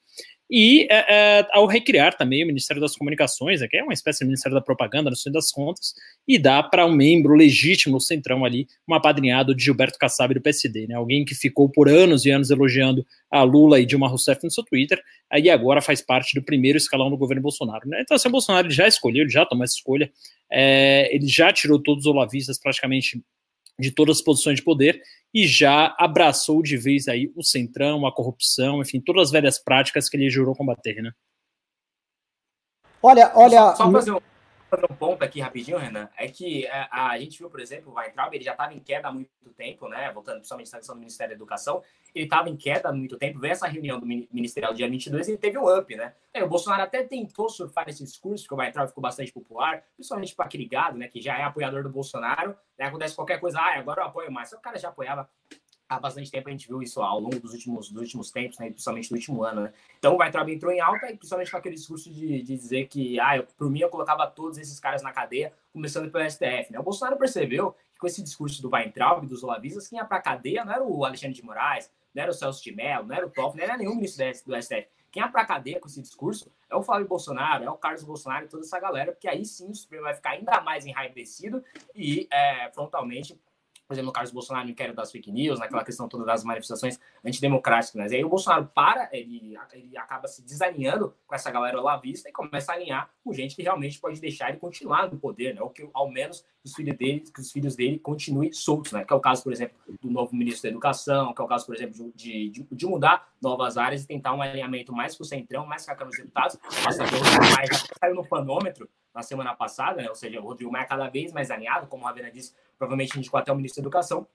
e 0.51 0.85
uh, 0.85 0.87
uh, 0.87 1.49
ao 1.53 1.67
recriar 1.67 2.17
também 2.17 2.43
o 2.43 2.47
Ministério 2.47 2.81
das 2.81 2.97
Comunicações, 2.97 3.61
que 3.69 3.77
é 3.77 3.83
uma 3.83 3.93
espécie 3.93 4.21
de 4.21 4.27
Ministério 4.27 4.55
da 4.55 4.63
Propaganda, 4.63 5.11
no 5.11 5.17
fim 5.17 5.31
das 5.31 5.51
contas, 5.51 5.95
e 6.27 6.39
dá 6.39 6.63
para 6.63 6.87
um 6.87 6.93
membro 6.93 7.35
legítimo 7.35 7.95
no 7.95 8.01
Centrão 8.01 8.45
ali, 8.45 8.67
um 8.89 8.95
apadrinhado 8.95 9.55
de 9.55 9.65
Gilberto 9.65 9.99
Kassab 9.99 10.35
do 10.35 10.41
PSD, 10.41 10.87
né? 10.87 10.95
alguém 10.95 11.25
que 11.25 11.35
ficou 11.35 11.69
por 11.69 11.89
anos 11.89 12.25
e 12.25 12.31
anos 12.31 12.51
elogiando 12.51 13.05
a 13.31 13.43
Lula 13.43 13.81
e 13.81 13.87
Dilma 13.87 14.09
Rousseff 14.09 14.43
no 14.43 14.51
seu 14.51 14.65
Twitter, 14.65 15.03
e 15.37 15.51
agora 15.51 15.83
faz 15.83 16.01
parte 16.01 16.35
do 16.39 16.43
primeiro 16.43 16.79
escalão 16.79 17.11
do 17.11 17.17
governo 17.17 17.43
Bolsonaro. 17.43 17.87
Né? 17.87 18.01
Então, 18.01 18.15
assim, 18.15 18.29
o 18.29 18.33
Bolsonaro 18.33 18.71
já 18.71 18.89
escolheu, 18.89 19.23
ele 19.23 19.31
já 19.31 19.45
tomou 19.45 19.65
essa 19.65 19.75
escolha, 19.75 20.11
é, 20.51 21.15
ele 21.15 21.27
já 21.27 21.53
tirou 21.53 21.83
todos 21.83 22.07
os 22.07 22.11
olavistas 22.11 22.59
praticamente 22.59 23.23
de 23.79 23.91
todas 23.91 24.19
as 24.19 24.23
posições 24.23 24.59
de 24.59 24.65
poder 24.65 25.01
e 25.33 25.47
já 25.47 25.95
abraçou 25.99 26.63
de 26.63 26.77
vez 26.77 27.07
aí 27.07 27.31
o 27.37 27.43
centrão, 27.43 28.07
a 28.07 28.15
corrupção, 28.15 28.81
enfim, 28.81 29.01
todas 29.01 29.25
as 29.25 29.31
velhas 29.31 29.59
práticas 29.59 30.09
que 30.09 30.17
ele 30.17 30.31
jurou 30.31 30.55
combater, 30.55 31.03
né? 31.03 31.13
Olha, 33.03 33.31
olha. 33.35 33.75
Só, 33.77 33.77
só 33.77 33.93
fazer 33.93 34.13
um... 34.13 34.21
fazer 34.69 34.87
um 34.91 34.95
ponto 34.95 35.23
aqui 35.23 35.41
rapidinho, 35.41 35.79
Renan, 35.79 36.09
é 36.17 36.29
que 36.29 36.67
a, 36.69 36.77
é, 36.77 36.89
a 36.91 37.19
gente 37.19 37.39
viu, 37.39 37.51
por 37.51 37.61
exemplo, 37.61 37.93
o 37.93 37.95
Weintraub, 37.97 38.35
ele 38.35 38.45
já 38.45 38.53
estava 38.53 38.73
em 38.75 38.79
queda 38.79 39.09
há 39.09 39.13
muito 39.13 39.31
tempo, 39.57 39.89
né? 39.89 40.11
Voltando 40.13 40.37
principalmente 40.37 40.75
à 40.75 40.79
questão 40.79 40.95
do 40.95 40.99
Ministério 41.01 41.31
da 41.31 41.37
Educação, 41.37 41.83
ele 42.15 42.25
estava 42.25 42.49
em 42.49 42.57
queda 42.57 42.89
há 42.89 42.93
muito 42.93 43.17
tempo, 43.17 43.39
veio 43.39 43.53
essa 43.53 43.67
reunião 43.67 43.99
do 43.99 44.07
Ministerial 44.07 44.73
dia 44.73 44.89
22 44.89 45.27
e 45.27 45.31
ele 45.33 45.39
teve 45.39 45.59
um 45.59 45.79
up, 45.79 45.95
né? 45.97 46.15
É, 46.33 46.45
o 46.45 46.49
Bolsonaro 46.49 46.83
até 46.83 47.03
tentou 47.03 47.49
surfar 47.49 47.89
esse 47.89 48.05
discurso, 48.05 48.45
porque 48.45 48.55
o 48.55 48.59
Weintraub 48.59 48.89
ficou 48.89 49.03
bastante 49.03 49.33
popular, 49.33 49.83
principalmente 49.95 50.35
para 50.35 50.45
aquele 50.47 50.67
gado, 50.67 50.99
né, 50.99 51.09
que 51.09 51.21
já 51.21 51.39
é 51.39 51.43
apoiador 51.43 51.83
do 51.83 51.91
Bolsonaro, 51.91 52.57
né? 52.79 52.87
Acontece 52.87 53.15
qualquer 53.15 53.41
coisa, 53.41 53.59
ah, 53.59 53.79
agora 53.79 54.03
eu 54.03 54.07
apoio 54.07 54.31
mais. 54.31 54.53
O 54.53 54.61
cara 54.61 54.79
já 54.79 54.89
apoiava 54.89 55.29
há 55.89 55.99
bastante 55.99 56.31
tempo 56.31 56.49
a 56.49 56.53
gente 56.53 56.69
viu 56.69 56.83
isso 56.83 57.01
ao 57.01 57.19
longo 57.19 57.41
dos 57.41 57.53
últimos, 57.53 57.91
dos 57.91 58.03
últimos 58.03 58.31
tempos, 58.31 58.59
né, 58.59 58.71
principalmente 58.71 59.09
do 59.09 59.15
último 59.15 59.43
ano, 59.43 59.63
né? 59.63 59.73
Então 59.99 60.15
o 60.15 60.19
Weintraub 60.19 60.49
entrou 60.49 60.71
em 60.71 60.81
alta, 60.81 61.11
e 61.11 61.17
principalmente 61.17 61.51
com 61.51 61.57
aquele 61.57 61.75
discurso 61.75 62.13
de, 62.13 62.43
de 62.43 62.57
dizer 62.57 62.87
que, 62.89 63.19
ah, 63.21 63.39
eu, 63.39 63.45
por 63.57 63.71
mim 63.71 63.81
eu 63.81 63.89
colocava 63.89 64.27
todos 64.27 64.59
esses 64.59 64.79
caras 64.79 65.03
na 65.03 65.13
cadeia, 65.13 65.53
começando 65.73 66.11
pelo 66.11 66.29
STF, 66.31 66.73
né? 66.73 66.79
O 66.79 66.83
Bolsonaro 66.83 67.17
percebeu 67.17 67.75
que 67.95 68.01
com 68.01 68.07
esse 68.07 68.23
discurso 68.23 68.61
do 68.61 68.71
Weintraub, 68.71 69.27
dos 69.27 69.43
olavistas, 69.43 69.89
quem 69.89 69.99
ia 69.99 70.05
pra 70.05 70.21
cadeia 70.21 70.65
não 70.65 70.73
era 70.73 70.85
o 70.85 71.05
Alexandre 71.05 71.35
de 71.35 71.45
Moraes, 71.45 71.91
não 72.15 72.23
era 72.23 72.31
o 72.31 72.35
Celso 72.35 72.63
de 72.63 72.73
Mello, 72.73 73.07
não 73.07 73.15
era 73.15 73.27
o 73.27 73.31
Toff, 73.31 73.57
não 73.57 73.65
era 73.65 73.77
nenhum 73.77 73.95
ministro 73.95 74.25
do 74.47 74.63
STF. 74.63 74.89
Quem 75.11 75.23
ia 75.23 75.29
pra 75.29 75.47
cadeia 75.47 75.81
com 75.81 75.89
esse 75.89 76.03
discurso 76.03 76.53
é 76.69 76.77
o 76.77 76.83
Flávio 76.83 77.09
Bolsonaro, 77.09 77.65
é 77.65 77.71
o 77.71 77.77
Carlos 77.77 78.05
Bolsonaro 78.05 78.45
e 78.45 78.49
toda 78.49 78.63
essa 78.63 78.79
galera, 78.79 79.13
porque 79.13 79.27
aí 79.27 79.45
sim 79.45 79.71
o 79.71 79.75
Supremo 79.75 80.05
vai 80.05 80.15
ficar 80.15 80.31
ainda 80.31 80.61
mais 80.61 80.85
enraivecido 80.85 81.65
e 81.95 82.29
é, 82.31 82.71
frontalmente 82.73 83.39
por 83.89 83.95
exemplo, 83.95 84.09
no 84.09 84.13
caso 84.13 84.31
do 84.31 84.35
Bolsonaro, 84.35 84.69
inquérito 84.69 84.97
das 84.97 85.11
fake 85.11 85.33
news, 85.33 85.59
naquela 85.59 85.83
questão 85.83 86.07
toda 86.07 86.23
das 86.23 86.45
manifestações 86.45 87.01
antidemocráticas. 87.25 87.95
Né? 87.95 88.07
E 88.11 88.17
aí 88.17 88.25
o 88.25 88.29
Bolsonaro 88.29 88.67
para, 88.67 89.09
ele, 89.13 89.57
ele 89.73 89.97
acaba 89.97 90.29
se 90.29 90.43
desalinhando 90.43 91.15
com 91.27 91.35
essa 91.35 91.51
galera 91.51 91.81
lá 91.81 91.97
vista 91.97 92.29
e 92.29 92.33
começa 92.33 92.71
a 92.71 92.75
alinhar 92.75 93.11
com 93.25 93.33
gente 93.33 93.57
que 93.57 93.63
realmente 93.63 93.99
pode 93.99 94.21
deixar 94.21 94.51
ele 94.51 94.59
continuar 94.59 95.11
no 95.11 95.19
poder, 95.19 95.55
né? 95.55 95.63
ou 95.63 95.71
que 95.71 95.89
ao 95.95 96.11
menos 96.11 96.45
os 96.63 96.75
filhos 96.75 96.99
dele, 96.99 97.21
que 97.21 97.41
os 97.41 97.51
filhos 97.51 97.75
dele 97.75 97.99
continuem 97.99 98.53
soltos, 98.53 98.93
né? 98.93 99.05
Que 99.05 99.13
é 99.13 99.17
o 99.17 99.21
caso, 99.21 99.43
por 99.43 99.53
exemplo, 99.53 99.79
do 100.03 100.11
novo 100.11 100.35
ministro 100.37 100.65
da 100.65 100.69
Educação, 100.69 101.33
que 101.33 101.41
é 101.41 101.45
o 101.45 101.49
caso, 101.49 101.65
por 101.65 101.75
exemplo, 101.75 102.13
de, 102.15 102.51
de, 102.51 102.67
de 102.71 102.87
mudar 102.87 103.29
novas 103.41 103.79
áreas 103.79 104.03
e 104.03 104.07
tentar 104.07 104.35
um 104.35 104.43
alinhamento 104.43 104.93
mais 104.93 105.17
com 105.17 105.23
o 105.23 105.27
Centrão, 105.27 105.65
mais 105.65 105.87
com 105.87 105.93
a 105.93 105.95
Câmara 105.95 106.11
dos 106.11 106.19
Deputados. 106.19 106.59
Já 106.83 106.93
saiu 106.93 108.15
no 108.15 108.27
panômetro 108.27 108.89
na 109.15 109.23
semana 109.23 109.55
passada, 109.55 110.03
né? 110.03 110.09
Ou 110.09 110.15
seja, 110.15 110.41
o 110.41 110.43
Rodrigo 110.43 110.71
Maia 110.71 110.87
cada 110.87 111.09
vez 111.09 111.33
mais 111.33 111.51
alinhado, 111.51 111.87
como 111.87 112.05
a 112.05 112.09
Ravena 112.09 112.31
disse, 112.31 112.55
provavelmente 112.77 113.19
indicou 113.19 113.39
até 113.39 113.53
o 113.53 113.57
ministro 113.57 113.83
da 113.83 113.87
Educação. 113.87 114.27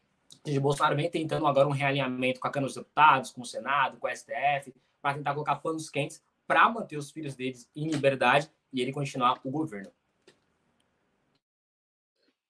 O 0.46 0.60
Bolsonaro 0.60 0.96
vem 0.96 1.10
tentando 1.10 1.48
agora 1.48 1.68
um 1.68 1.72
realinhamento 1.72 2.40
com 2.40 2.48
a 2.48 2.52
Câmara 2.52 2.68
dos 2.68 2.76
Deputados, 2.76 3.32
com 3.32 3.42
o 3.42 3.46
Senado, 3.46 3.98
com 3.98 4.08
o 4.08 4.10
STF, 4.10 4.74
para 5.02 5.16
tentar 5.16 5.34
colocar 5.34 5.56
panos 5.58 5.90
quentes 5.90 6.22
para 6.48 6.70
manter 6.70 6.98
os 6.98 7.12
filhos 7.12 7.36
deles 7.36 7.70
em 7.76 7.90
liberdade 7.90 8.50
e 8.72 8.82
ele 8.82 8.92
continuar 8.92 9.40
o 9.44 9.52
governo. 9.52 9.90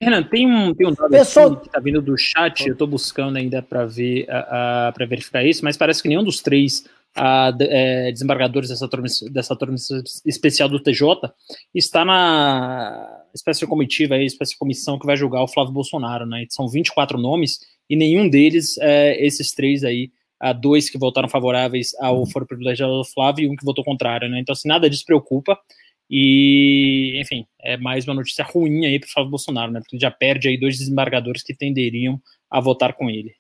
Renan, 0.02 0.24
tem 0.24 0.48
um, 0.48 0.74
tem 0.74 0.88
um 0.88 0.94
dado 0.94 1.10
Pessoal... 1.10 1.56
que 1.56 1.68
está 1.68 1.80
vindo 1.80 2.02
do 2.02 2.18
chat, 2.18 2.66
eu 2.68 2.74
estou 2.74 2.88
buscando 2.88 3.38
ainda 3.38 3.62
para 3.62 3.86
ver, 3.86 4.24
uh, 4.24 4.90
uh, 4.90 4.94
para 4.94 5.06
verificar 5.06 5.44
isso, 5.44 5.64
mas 5.64 5.78
parece 5.78 6.02
que 6.02 6.10
nenhum 6.10 6.24
dos 6.24 6.42
três 6.42 6.86
a, 7.16 7.52
é, 7.60 8.12
desembargadores 8.12 8.70
dessa 8.70 8.88
turma, 8.88 9.08
dessa 9.32 9.56
turma 9.56 9.76
especial 10.26 10.68
do 10.68 10.82
TJ 10.82 11.32
está 11.74 12.04
na 12.04 13.24
espécie 13.34 13.66
comitiva, 13.68 14.16
aí, 14.16 14.26
espécie 14.26 14.58
comissão 14.58 15.00
que 15.00 15.06
vai 15.06 15.16
julgar 15.16 15.44
o 15.44 15.48
Flávio 15.48 15.74
Bolsonaro, 15.74 16.26
né? 16.26 16.46
São 16.50 16.68
24 16.68 17.18
nomes 17.18 17.60
e 17.90 17.96
nenhum 17.96 18.30
deles, 18.30 18.78
é, 18.80 19.24
esses 19.26 19.52
três 19.52 19.84
aí, 19.84 20.12
há 20.40 20.54
dois 20.54 20.90
que 20.90 20.98
votaram 20.98 21.30
favoráveis 21.30 21.92
ao 22.00 22.26
foro 22.26 22.46
privilegiado 22.46 22.98
do 22.98 23.06
Flávio 23.06 23.46
e 23.46 23.50
um 23.50 23.56
que 23.56 23.66
votou 23.66 23.84
contrário, 23.84 24.30
né? 24.30 24.40
Então, 24.40 24.54
assim, 24.54 24.68
nada 24.68 24.90
disso 24.90 25.06
preocupa. 25.06 25.58
E, 26.10 27.20
enfim, 27.22 27.46
é 27.62 27.78
mais 27.78 28.06
uma 28.06 28.14
notícia 28.14 28.44
ruim 28.44 28.86
aí 28.86 29.00
para 29.00 29.08
o 29.08 29.12
Flávio 29.12 29.32
Bolsonaro, 29.32 29.72
né? 29.72 29.80
Porque 29.80 29.98
já 30.00 30.12
perde 30.12 30.48
aí 30.48 30.60
dois 30.60 30.78
desembargadores 30.78 31.44
que 31.44 31.56
tenderiam 31.56 32.20
a 32.50 32.60
votar 32.60 32.94
com 32.94 33.10
ele. 33.10 33.34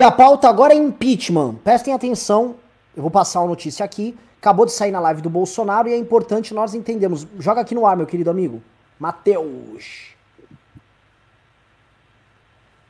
A 0.00 0.10
pauta 0.10 0.48
agora 0.48 0.72
é 0.72 0.76
impeachment. 0.78 1.56
Prestem 1.62 1.92
atenção, 1.92 2.56
eu 2.96 3.02
vou 3.02 3.10
passar 3.10 3.40
uma 3.40 3.48
notícia 3.48 3.84
aqui. 3.84 4.16
Acabou 4.38 4.64
de 4.64 4.72
sair 4.72 4.90
na 4.90 4.98
live 4.98 5.20
do 5.20 5.28
Bolsonaro 5.28 5.88
e 5.88 5.92
é 5.92 5.96
importante 5.98 6.54
nós 6.54 6.74
entendermos. 6.74 7.26
Joga 7.38 7.60
aqui 7.60 7.74
no 7.74 7.84
ar, 7.84 7.98
meu 7.98 8.06
querido 8.06 8.30
amigo. 8.30 8.62
Matheus. 8.98 10.14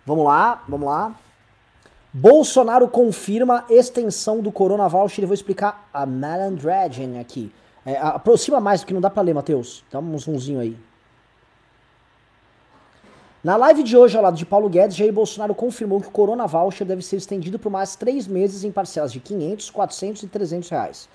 Vamos 0.07 0.25
lá, 0.25 0.63
vamos 0.69 0.87
lá. 0.87 1.13
Bolsonaro 2.13 2.87
confirma 2.87 3.65
extensão 3.69 4.41
do 4.41 4.53
Corona 4.53 4.89
Voucher. 4.89 5.25
Eu 5.25 5.29
vou 5.29 5.35
explicar 5.35 5.89
a 5.93 6.07
malandragem 6.07 7.19
aqui. 7.19 7.53
É, 7.85 7.97
aproxima 7.97 8.61
mais, 8.61 8.83
porque 8.83 8.95
não 8.95 9.01
dá 9.01 9.11
pra 9.11 9.23
ler, 9.23 9.35
Matheus. 9.35 9.85
Dá 9.91 9.99
um 9.99 10.17
zoomzinho 10.17 10.61
aí. 10.61 10.77
Na 13.43 13.57
live 13.57 13.83
de 13.83 13.97
hoje, 13.97 14.19
ao 14.19 14.23
lado 14.23 14.37
de 14.37 14.45
Paulo 14.45 14.69
Guedes, 14.69 14.95
Jair 14.95 15.11
Bolsonaro 15.11 15.55
confirmou 15.55 15.99
que 15.99 16.09
o 16.09 16.11
Corona 16.11 16.47
Voucher 16.47 16.87
deve 16.87 17.01
ser 17.01 17.17
estendido 17.17 17.59
por 17.59 17.73
mais 17.73 17.97
três 17.97 18.27
meses 18.27 18.65
em 18.65 18.71
parcelas 18.71 19.11
de 19.11 19.19
500, 19.19 19.71
400 19.71 20.23
e 20.25 20.27
300 20.27 20.69
reais. 20.69 21.09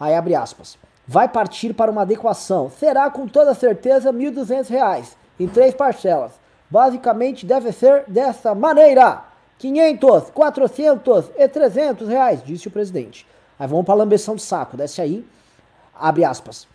Aí 0.00 0.12
abre 0.12 0.34
aspas. 0.34 0.76
Vai 1.06 1.28
partir 1.28 1.72
para 1.72 1.88
uma 1.88 2.02
adequação. 2.02 2.68
Será 2.68 3.08
com 3.10 3.28
toda 3.28 3.54
certeza 3.54 4.12
1.200 4.12 4.68
reais 4.68 5.16
em 5.38 5.46
três 5.46 5.72
parcelas. 5.72 6.32
Basicamente 6.68 7.46
deve 7.46 7.70
ser 7.70 8.02
dessa 8.08 8.56
maneira. 8.56 9.22
500, 9.58 10.30
400 10.30 11.30
e 11.36 11.46
300 11.46 12.08
reais, 12.08 12.42
disse 12.44 12.66
o 12.66 12.72
presidente. 12.72 13.24
Aí 13.56 13.68
vamos 13.68 13.84
para 13.84 13.94
a 13.94 13.98
lambeção 13.98 14.34
de 14.34 14.42
saco. 14.42 14.76
Desce 14.76 15.00
aí. 15.00 15.24
Abre 15.94 16.24
aspas. 16.24 16.66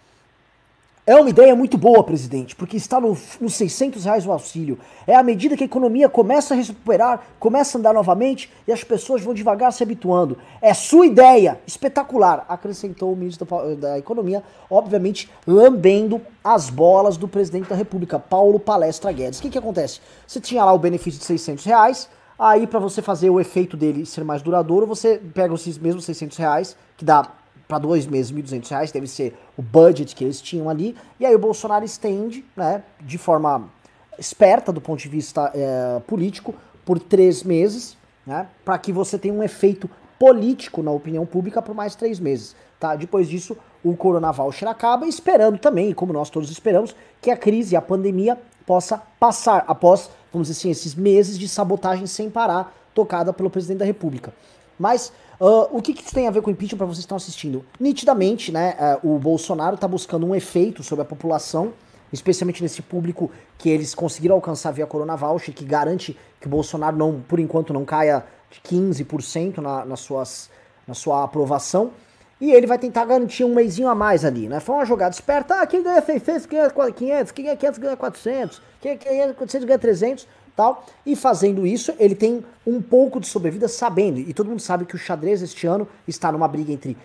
É 1.06 1.18
uma 1.18 1.30
ideia 1.30 1.54
muito 1.54 1.78
boa, 1.78 2.02
presidente, 2.02 2.56
porque 2.56 2.78
está 2.78 3.02
no, 3.02 3.18
nos 3.42 3.56
600 3.56 4.06
reais 4.06 4.26
o 4.26 4.32
auxílio. 4.32 4.80
É 5.06 5.14
à 5.14 5.22
medida 5.22 5.58
que 5.58 5.64
a 5.64 5.66
economia 5.66 6.08
começa 6.08 6.54
a 6.54 6.58
recuperar, 6.58 7.22
começa 7.42 7.78
a 7.78 7.80
andar 7.80 7.94
novamente 7.94 8.50
e 8.66 8.72
as 8.72 8.86
pessoas 8.86 9.22
vão 9.22 9.34
devagar 9.34 9.74
se 9.74 9.84
habituando. 9.84 10.38
É 10.62 10.74
sua 10.74 11.06
ideia, 11.06 11.60
espetacular, 11.68 12.46
acrescentou 12.48 13.12
o 13.12 13.18
ministro 13.18 13.46
da, 13.46 13.90
da 13.90 14.00
Economia, 14.00 14.42
obviamente 14.70 15.30
lambendo 15.46 16.22
as 16.42 16.70
bolas 16.70 17.18
do 17.18 17.28
presidente 17.28 17.68
da 17.68 17.76
República, 17.76 18.18
Paulo 18.18 18.58
Palestra 18.58 19.12
Guedes. 19.12 19.40
O 19.40 19.42
que, 19.42 19.50
que 19.50 19.58
acontece? 19.58 20.00
Você 20.26 20.40
tinha 20.40 20.64
lá 20.64 20.72
o 20.72 20.80
benefício 20.80 21.20
de 21.20 21.26
600 21.26 21.66
reais, 21.66 22.10
aí 22.40 22.66
para 22.66 22.80
você 22.80 23.02
fazer 23.02 23.30
o 23.30 23.42
efeito 23.42 23.76
dele 23.76 24.06
ser 24.06 24.24
mais 24.24 24.42
duradouro, 24.42 24.88
você 24.88 25.22
pega 25.34 25.54
esses 25.54 25.78
mesmos 25.78 26.06
600 26.06 26.38
reais, 26.38 26.78
que 26.96 27.04
dá 27.04 27.30
para 27.68 27.80
dois 27.80 28.06
meses, 28.06 28.32
R$ 28.32 28.42
1.200, 28.42 28.92
deve 28.92 29.08
ser 29.08 29.36
o 29.58 29.62
budget 29.62 30.16
que 30.16 30.24
eles 30.24 30.42
tinham 30.42 30.70
ali. 30.70 30.96
E 31.20 31.26
aí 31.26 31.34
o 31.34 31.40
Bolsonaro 31.40 31.86
estende, 31.86 32.46
né, 32.56 32.84
de 33.02 33.18
forma 33.18 33.70
esperta 34.18 34.72
do 34.72 34.82
ponto 34.82 35.02
de 35.02 35.10
vista 35.10 35.52
é, 35.54 36.00
político, 36.06 36.54
por 36.86 37.00
três 37.00 37.44
meses, 37.44 37.98
né, 38.26 38.48
para 38.64 38.78
que 38.78 38.92
você 38.92 39.18
tenha 39.18 39.34
um 39.34 39.44
efeito 39.44 39.90
político 40.20 40.82
na 40.84 40.92
opinião 40.92 41.26
pública 41.26 41.62
por 41.62 41.74
mais 41.74 41.96
três 41.96 42.20
meses. 42.20 42.56
Tá? 42.80 42.96
Depois 42.96 43.28
disso, 43.28 43.58
o 43.84 43.96
Corona 43.96 44.32
Voucher 44.32 44.68
acaba, 44.68 45.08
esperando 45.08 45.58
também, 45.58 45.94
como 45.94 46.14
nós 46.14 46.30
todos 46.30 46.50
esperamos, 46.50 46.96
que 47.22 47.32
a 47.32 47.38
crise, 47.38 47.76
a 47.76 47.82
pandemia 47.82 48.38
possa 48.66 49.02
passar 49.20 49.64
após, 49.68 50.10
vamos 50.32 50.48
dizer 50.48 50.60
assim, 50.60 50.70
esses 50.70 50.96
meses 50.96 51.38
de 51.38 51.48
sabotagem 51.48 52.08
sem 52.08 52.30
parar 52.30 52.74
tocada 52.94 53.34
pelo 53.34 53.50
presidente 53.50 53.80
da 53.80 53.86
República. 53.86 54.34
Mas 54.80 55.12
Uh, 55.44 55.68
o 55.78 55.82
que, 55.82 55.94
que 55.94 56.02
isso 56.02 56.14
tem 56.14 56.26
a 56.26 56.32
ver 56.32 56.42
com 56.42 56.50
impeachment 56.50 56.78
para 56.78 56.88
vocês 56.88 57.00
que 57.00 57.04
estão 57.04 57.18
assistindo? 57.18 57.66
Nitidamente, 57.78 58.50
né, 58.50 58.78
uh, 59.04 59.16
o 59.16 59.20
Bolsonaro 59.20 59.76
está 59.76 59.86
buscando 59.86 60.26
um 60.26 60.34
efeito 60.34 60.82
sobre 60.84 61.02
a 61.02 61.06
população, 61.06 61.74
especialmente 62.14 62.64
nesse 62.64 62.82
público 62.82 63.30
que 63.58 63.68
eles 63.70 63.94
conseguiram 63.94 64.36
alcançar 64.36 64.72
via 64.72 64.88
Corona 64.88 65.18
Voucher, 65.18 65.54
que 65.54 65.66
garante 65.66 66.18
que 66.40 66.48
o 66.48 66.50
Bolsonaro, 66.50 66.96
não, 66.96 67.20
por 67.20 67.42
enquanto, 67.42 67.74
não 67.74 67.84
caia 67.84 68.24
de 68.50 68.62
15% 68.62 69.58
na, 69.58 69.84
nas 69.84 70.00
suas, 70.00 70.50
na 70.88 70.94
sua 70.94 71.26
aprovação. 71.26 71.92
E 72.40 72.54
ele 72.54 72.66
vai 72.66 72.80
tentar 72.80 73.04
garantir 73.04 73.44
um 73.44 73.54
mêsinho 73.54 73.90
a 73.90 73.96
mais 73.96 74.24
ali, 74.24 74.48
né? 74.48 74.62
Foi 74.62 74.76
uma 74.76 74.86
jogada 74.86 75.14
esperta. 75.14 75.60
Ah, 75.60 75.68
quem 75.68 75.84
ganha 75.84 76.02
600 76.02 76.46
ganha 76.46 76.70
500, 76.70 77.32
quem 77.34 77.46
ganha 77.46 77.58
500 77.58 77.80
ganha 77.80 77.98
400, 77.98 78.62
quem 78.80 78.98
ganha 78.98 79.34
400 79.34 79.68
ganha 79.68 79.80
300 79.80 80.26
tal. 80.56 80.86
E 81.06 81.16
fazendo 81.16 81.66
isso, 81.66 81.94
ele 82.00 82.16
tem 82.16 82.44
um 82.66 82.82
pouco 82.82 83.20
de 83.20 83.28
sobrevida 83.28 83.68
sabendo, 83.68 84.20
e 84.20 84.34
todo 84.34 84.50
mundo 84.50 84.62
sabe 84.62 84.86
que 84.86 84.96
o 84.96 84.98
xadrez 84.98 85.42
este 85.42 85.68
ano 85.68 85.88
está 86.08 86.32
numa 86.32 86.48
briga 86.48 86.72
entre 86.72 86.98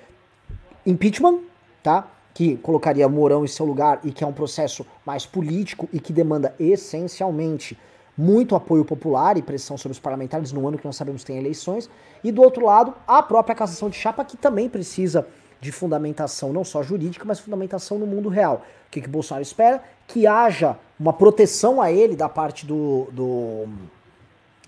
impeachment, 0.87 1.41
tá? 1.83 2.09
Que 2.33 2.57
colocaria 2.57 3.09
Mourão 3.09 3.45
em 3.45 3.49
seu 3.49 3.67
lugar 3.67 4.01
e 4.05 4.13
que 4.13 4.23
é 4.23 4.27
um 4.27 4.33
processo 4.33 4.87
mais 5.05 5.27
político 5.27 5.89
e 5.93 5.99
que 5.99 6.13
demanda 6.13 6.55
essencialmente 6.59 7.77
muito 8.17 8.57
apoio 8.57 8.85
popular 8.85 9.37
e 9.37 9.43
pressão 9.43 9.79
sobre 9.79 9.93
os 9.93 10.01
parlamentares 10.01 10.53
no 10.53 10.67
ano 10.67 10.77
que 10.77 10.85
nós 10.85 10.97
sabemos 10.97 11.23
tem 11.23 11.39
eleições. 11.39 11.89
E 12.25 12.33
do 12.33 12.43
outro 12.43 12.65
lado, 12.65 12.95
a 13.07 13.23
própria 13.23 13.55
cassação 13.55 13.89
de 13.89 13.97
chapa 13.97 14.25
que 14.25 14.37
também 14.37 14.69
precisa 14.69 15.27
de 15.61 15.73
fundamentação 15.73 16.53
não 16.53 16.65
só 16.65 16.83
jurídica, 16.83 17.25
mas 17.27 17.41
fundamentação 17.41 17.99
no 17.99 18.07
mundo 18.07 18.29
real. 18.29 18.63
O 18.87 18.91
que, 18.91 19.01
que 19.01 19.09
Bolsonaro 19.09 19.43
espera? 19.43 19.83
Que 20.07 20.27
haja 20.27 20.77
uma 20.99 21.13
proteção 21.13 21.81
a 21.81 21.93
ele 21.93 22.17
da 22.17 22.29
parte 22.29 22.65
do, 22.65 23.09
do, 23.13 23.69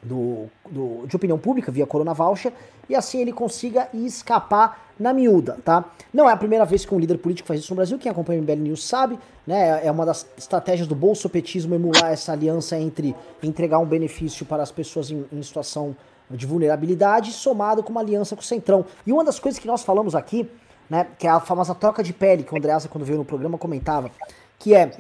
do, 0.03 0.46
do, 0.70 1.07
de 1.07 1.16
opinião 1.16 1.38
pública 1.38 1.72
via 1.72 1.87
Corona 1.87 2.14
Voucher 2.14 2.53
e 2.88 2.94
assim 2.94 3.20
ele 3.20 3.33
consiga 3.33 3.88
escapar 3.94 4.90
na 4.98 5.14
miúda, 5.14 5.57
tá? 5.64 5.85
Não 6.12 6.29
é 6.29 6.33
a 6.33 6.37
primeira 6.37 6.64
vez 6.66 6.85
que 6.85 6.94
um 6.94 6.98
líder 6.98 7.16
político 7.18 7.48
faz 7.48 7.61
isso 7.61 7.72
no 7.72 7.76
Brasil, 7.76 7.98
quem 7.98 8.12
acompanha 8.12 8.38
o 8.38 8.42
MBL 8.42 8.61
News 8.61 8.85
sabe, 8.85 9.18
né? 9.46 9.87
É 9.87 9.90
uma 9.90 10.05
das 10.05 10.26
estratégias 10.37 10.87
do 10.87 10.94
bolsopetismo 10.94 11.74
emular 11.74 12.12
essa 12.12 12.33
aliança 12.33 12.79
entre 12.79 13.16
entregar 13.42 13.79
um 13.79 13.87
benefício 13.87 14.44
para 14.44 14.62
as 14.62 14.70
pessoas 14.70 15.11
em, 15.11 15.24
em 15.33 15.42
situação 15.42 15.96
de 16.31 16.46
vulnerabilidade, 16.46 17.33
somado 17.33 17.83
com 17.83 17.90
uma 17.90 18.00
aliança 18.00 18.37
com 18.37 18.42
o 18.42 18.44
Centrão. 18.44 18.85
E 19.07 19.12
uma 19.12 19.24
das 19.24 19.38
coisas 19.38 19.59
que 19.59 19.66
nós 19.66 19.83
falamos 19.83 20.14
aqui, 20.14 20.48
né, 20.90 21.07
que 21.16 21.26
é 21.26 21.31
a 21.31 21.38
famosa 21.38 21.74
troca 21.74 22.03
de 22.03 22.12
pele, 22.12 22.42
que 22.42 22.53
o 22.53 22.59
Andreasa, 22.59 22.88
quando 22.88 23.05
veio 23.05 23.18
no 23.18 23.24
programa, 23.24 23.57
comentava, 23.57 24.11
que 24.59 24.74
é 24.74 24.90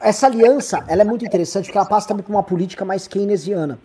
essa 0.00 0.26
aliança, 0.26 0.84
ela 0.86 1.02
é 1.02 1.04
muito 1.04 1.24
interessante 1.24 1.66
porque 1.66 1.76
ela 1.76 1.86
passa 1.86 2.08
também 2.08 2.22
por 2.22 2.32
uma 2.32 2.42
política 2.42 2.84
mais 2.84 3.08
keynesiana. 3.08 3.78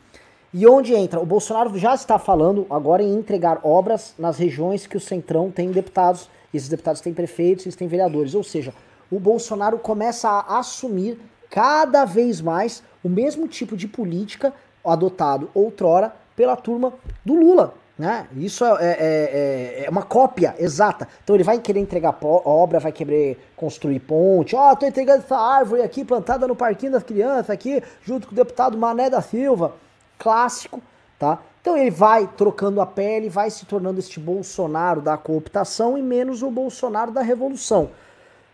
E 0.54 0.68
onde 0.68 0.94
entra? 0.94 1.20
O 1.20 1.26
Bolsonaro 1.26 1.78
já 1.78 1.94
está 1.94 2.18
falando 2.18 2.66
agora 2.70 3.04
em 3.04 3.14
entregar 3.14 3.60
obras 3.64 4.14
nas 4.18 4.38
regiões 4.38 4.88
que 4.88 4.98
o 4.98 5.00
Centrão 5.00 5.52
tem 5.52 5.72
deputados, 5.72 6.30
e 6.54 6.58
esses 6.58 6.70
deputados 6.70 7.02
têm 7.02 7.14
prefeitos, 7.14 7.66
eles 7.66 7.76
têm 7.76 7.88
vereadores. 7.88 8.34
Ou 8.34 8.44
seja, 8.44 8.74
o 9.12 9.20
Bolsonaro 9.20 9.78
começa 9.78 10.28
a 10.28 10.60
assumir 10.60 11.20
cada 11.50 12.06
vez 12.06 12.42
mais 12.42 12.84
o 13.04 13.10
mesmo 13.10 13.48
tipo 13.48 13.76
de 13.78 13.88
política 13.88 14.54
adotado 14.84 15.50
outrora 15.54 16.14
pela 16.36 16.56
turma 16.56 16.94
do 17.24 17.36
Lula. 17.36 17.74
Né? 18.00 18.30
Isso 18.38 18.64
é, 18.64 18.86
é, 18.86 18.96
é, 19.02 19.84
é, 19.86 19.90
uma 19.90 20.04
cópia 20.04 20.56
exata. 20.58 21.06
Então 21.22 21.36
ele 21.36 21.44
vai 21.44 21.60
querer 21.60 21.82
entregar 21.82 22.18
obra, 22.24 22.80
vai 22.80 22.94
querer 22.94 23.38
construir 23.58 24.00
ponte. 24.00 24.56
Ó, 24.56 24.72
oh, 24.72 24.76
tô 24.78 24.86
entregando 24.86 25.20
essa 25.20 25.38
árvore 25.38 25.82
aqui 25.82 26.06
plantada 26.06 26.48
no 26.48 26.56
parquinho 26.56 26.94
das 26.94 27.04
crianças 27.04 27.50
aqui, 27.50 27.84
junto 28.02 28.26
com 28.26 28.32
o 28.32 28.36
deputado 28.38 28.78
Mané 28.78 29.10
da 29.10 29.22
Silva. 29.22 29.74
Clássico, 30.18 30.82
tá? 31.20 31.40
Então 31.60 31.76
ele 31.76 31.92
vai 31.92 32.26
trocando 32.26 32.80
a 32.80 32.86
pele, 32.86 33.28
vai 33.28 33.50
se 33.50 33.66
tornando 33.66 34.00
este 34.00 34.18
Bolsonaro 34.18 35.02
da 35.02 35.18
cooptação 35.18 35.98
e 35.98 36.02
menos 36.02 36.42
o 36.42 36.50
Bolsonaro 36.50 37.12
da 37.12 37.22
revolução. 37.22 37.90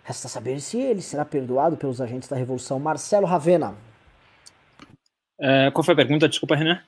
Resta 0.03 0.27
saber 0.27 0.59
se 0.59 0.79
ele 0.79 1.03
será 1.03 1.23
perdoado 1.23 1.77
pelos 1.77 2.01
agentes 2.01 2.27
da 2.27 2.35
revolução. 2.35 2.79
Marcelo 2.79 3.27
Ravena. 3.27 3.75
É, 5.39 5.69
qual 5.69 5.83
foi 5.83 5.93
a 5.93 5.97
pergunta? 5.97 6.27
Desculpa, 6.27 6.55
Renan. 6.55 6.79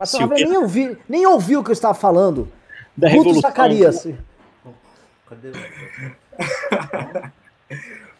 Mas 0.00 0.08
Silvia... 0.08 0.46
nem, 0.46 0.56
ouvi, 0.56 0.98
nem 1.06 1.26
ouviu 1.26 1.60
o 1.60 1.64
que 1.64 1.68
eu 1.68 1.74
estava 1.74 1.92
falando. 1.92 2.50
Da 2.96 3.08
Guto 3.08 3.18
Revolução. 3.18 3.42
Zacarias. 3.42 4.08
Cadê? 5.26 5.52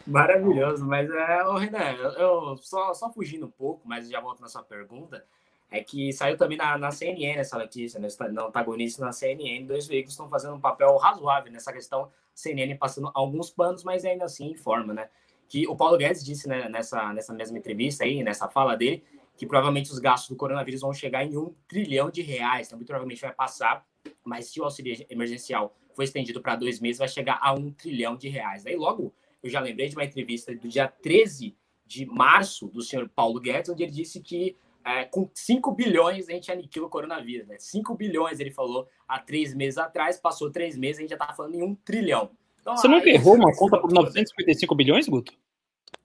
Maravilhoso, 0.05 0.85
mas 0.85 1.09
é, 1.09 1.43
ô 1.45 1.57
Renan, 1.57 1.91
eu, 1.93 2.11
eu, 2.11 2.57
só, 2.57 2.93
só 2.93 3.11
fugindo 3.11 3.45
um 3.45 3.51
pouco, 3.51 3.81
mas 3.83 4.09
já 4.09 4.19
volto 4.19 4.41
na 4.41 4.47
sua 4.47 4.63
pergunta, 4.63 5.23
é 5.69 5.81
que 5.81 6.11
saiu 6.11 6.37
também 6.37 6.57
na, 6.57 6.77
na 6.77 6.91
CNN 6.91 7.39
essa 7.39 7.57
notícia, 7.57 7.99
né, 7.99 8.07
na 8.31 8.45
antagonista 8.45 9.05
na 9.05 9.11
CNN, 9.11 9.65
dois 9.65 9.87
veículos 9.87 10.13
estão 10.13 10.27
fazendo 10.27 10.55
um 10.55 10.59
papel 10.59 10.95
razoável 10.97 11.51
nessa 11.51 11.71
questão, 11.71 12.09
CNN 12.33 12.75
passando 12.75 13.11
alguns 13.13 13.49
panos, 13.51 13.83
mas 13.83 14.03
ainda 14.03 14.25
assim 14.25 14.49
informa, 14.51 14.93
né, 14.93 15.09
que 15.47 15.67
o 15.67 15.75
Paulo 15.75 15.97
Guedes 15.97 16.25
disse 16.25 16.47
né, 16.47 16.67
nessa, 16.67 17.13
nessa 17.13 17.33
mesma 17.33 17.57
entrevista 17.57 18.03
aí, 18.03 18.23
nessa 18.23 18.47
fala 18.47 18.75
dele, 18.75 19.03
que 19.41 19.47
provavelmente 19.47 19.91
os 19.91 19.97
gastos 19.97 20.29
do 20.29 20.35
coronavírus 20.35 20.81
vão 20.81 20.93
chegar 20.93 21.25
em 21.25 21.35
um 21.35 21.51
trilhão 21.67 22.11
de 22.11 22.21
reais. 22.21 22.67
Então, 22.67 22.77
provavelmente 22.77 23.21
vai 23.21 23.33
passar, 23.33 23.83
mas 24.23 24.45
se 24.45 24.61
o 24.61 24.63
auxílio 24.63 25.03
emergencial 25.09 25.75
for 25.95 26.03
estendido 26.03 26.39
para 26.39 26.55
dois 26.55 26.79
meses, 26.79 26.99
vai 26.99 27.07
chegar 27.07 27.39
a 27.41 27.51
um 27.51 27.71
trilhão 27.71 28.15
de 28.15 28.29
reais. 28.29 28.63
Daí 28.63 28.75
logo 28.75 29.11
eu 29.41 29.49
já 29.49 29.59
lembrei 29.59 29.89
de 29.89 29.95
uma 29.95 30.05
entrevista 30.05 30.53
do 30.53 30.67
dia 30.67 30.87
13 30.87 31.57
de 31.87 32.05
março 32.05 32.67
do 32.67 32.83
senhor 32.83 33.09
Paulo 33.09 33.39
Guedes, 33.39 33.71
onde 33.71 33.81
ele 33.81 33.91
disse 33.91 34.21
que 34.21 34.55
é, 34.85 35.05
com 35.05 35.27
5 35.33 35.71
bilhões 35.71 36.29
a 36.29 36.33
gente 36.33 36.51
aniquila 36.51 36.85
o 36.85 36.89
coronavírus. 36.91 37.47
Né? 37.47 37.55
5 37.57 37.95
bilhões, 37.95 38.39
ele 38.39 38.51
falou 38.51 38.87
há 39.07 39.17
três 39.17 39.55
meses 39.55 39.79
atrás, 39.79 40.19
passou 40.19 40.51
três 40.51 40.77
meses, 40.77 40.99
a 40.99 41.01
gente 41.01 41.09
já 41.09 41.15
está 41.15 41.33
falando 41.33 41.55
em 41.55 41.63
um 41.63 41.73
trilhão. 41.73 42.29
Então, 42.59 42.77
Você 42.77 42.87
nunca 42.87 43.09
errou 43.09 43.33
uma 43.33 43.51
conta 43.57 43.79
por 43.79 43.91
955 43.91 44.75
bilhões, 44.75 45.09
Guto? 45.09 45.33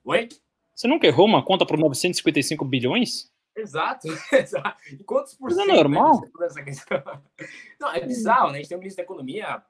Oi? 0.03 0.27
Você 0.77 0.87
nunca 0.87 1.07
errou 1.07 1.25
uma 1.25 1.43
conta 1.43 1.65
por 1.65 1.75
955 1.75 2.63
bilhões? 2.63 3.33
Exato, 3.55 4.07
exato. 4.31 4.77
E 4.93 5.03
quantos 5.03 5.33
por 5.33 5.51
cento? 5.51 5.65
Não 5.65 5.73
é 5.73 5.77
normal? 5.77 6.21
Não, 7.81 7.91
é 7.91 8.05
bizarro, 8.05 8.51
né? 8.51 8.59
A 8.59 8.61
gente 8.61 8.69
tem 8.69 8.77
um 8.77 8.79
ministro 8.79 9.03
da 9.03 9.05
Economia, 9.05 9.63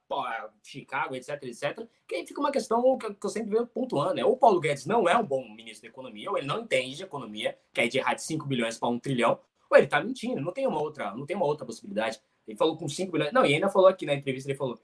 Chicago, 0.61 1.15
etc, 1.15 1.41
etc. 1.43 1.87
Que 2.05 2.15
aí 2.15 2.27
fica 2.27 2.41
uma 2.41 2.51
questão 2.51 2.97
que 2.97 3.25
eu 3.25 3.29
sempre 3.29 3.51
venho 3.51 3.65
pontuando, 3.65 4.15
né? 4.15 4.25
Ou 4.25 4.33
o 4.33 4.37
Paulo 4.37 4.59
Guedes 4.59 4.85
não 4.85 5.07
é 5.07 5.17
um 5.17 5.25
bom 5.25 5.47
ministro 5.55 5.83
da 5.83 5.87
Economia, 5.87 6.29
ou 6.29 6.37
ele 6.37 6.45
não 6.45 6.63
entende 6.63 6.97
de 6.97 7.03
economia, 7.03 7.57
que 7.73 7.79
é 7.79 7.87
de 7.87 7.99
errar 7.99 8.15
de 8.15 8.23
5 8.23 8.45
bilhões 8.45 8.77
para 8.77 8.89
1 8.89 8.99
trilhão, 8.99 9.39
ou 9.69 9.77
ele 9.77 9.87
tá 9.87 10.03
mentindo, 10.03 10.41
não 10.41 10.51
tem 10.51 10.67
uma 10.67 10.81
outra, 10.81 11.15
não 11.15 11.25
tem 11.25 11.37
uma 11.37 11.45
outra 11.45 11.65
possibilidade. 11.65 12.19
Ele 12.45 12.57
falou 12.57 12.75
com 12.75 12.89
5 12.89 13.09
bilhões. 13.09 13.31
Não, 13.31 13.45
e 13.45 13.53
ainda 13.53 13.69
falou 13.69 13.87
aqui 13.87 14.05
na 14.05 14.13
entrevista, 14.13 14.49
ele 14.49 14.57
falou: 14.57 14.77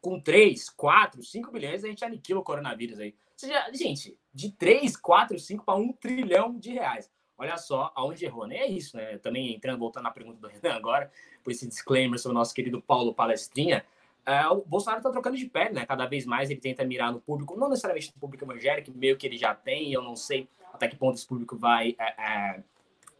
com 0.00 0.20
3, 0.20 0.70
4, 0.70 1.22
5 1.22 1.50
bilhões 1.50 1.84
a 1.84 1.88
gente 1.88 2.04
aniquila 2.04 2.40
o 2.40 2.44
coronavírus 2.44 2.98
aí. 2.98 3.10
Ou 3.10 3.38
seja, 3.38 3.70
gente, 3.72 4.16
de 4.32 4.50
3, 4.52 4.96
4, 4.96 5.38
5 5.38 5.64
para 5.64 5.74
1 5.76 5.92
trilhão 5.94 6.58
de 6.58 6.72
reais. 6.72 7.10
Olha 7.38 7.56
só 7.56 7.90
aonde 7.94 8.24
errou, 8.24 8.46
né? 8.46 8.56
É 8.56 8.66
isso, 8.66 8.96
né? 8.96 9.16
Também 9.18 9.54
entrando, 9.54 9.78
voltando 9.78 10.04
na 10.04 10.10
pergunta 10.10 10.38
do 10.38 10.46
Renan 10.46 10.74
agora, 10.74 11.10
por 11.42 11.50
esse 11.50 11.66
disclaimer 11.66 12.18
sobre 12.18 12.36
o 12.36 12.38
nosso 12.38 12.54
querido 12.54 12.82
Paulo 12.82 13.14
Palestrinha. 13.14 13.84
É, 14.26 14.46
o 14.48 14.62
Bolsonaro 14.62 14.98
está 14.98 15.10
trocando 15.10 15.38
de 15.38 15.46
pé, 15.46 15.72
né? 15.72 15.86
Cada 15.86 16.06
vez 16.06 16.26
mais 16.26 16.50
ele 16.50 16.60
tenta 16.60 16.84
mirar 16.84 17.10
no 17.10 17.20
público, 17.20 17.58
não 17.58 17.70
necessariamente 17.70 18.12
no 18.14 18.20
público 18.20 18.44
evangélico, 18.44 18.92
meio 18.92 19.16
que 19.16 19.26
ele 19.26 19.38
já 19.38 19.54
tem, 19.54 19.90
eu 19.90 20.02
não 20.02 20.14
sei 20.14 20.48
até 20.72 20.86
que 20.86 20.96
ponto 20.96 21.16
esse 21.16 21.26
público 21.26 21.56
vai 21.56 21.96
é, 21.98 22.04
é, 22.04 22.62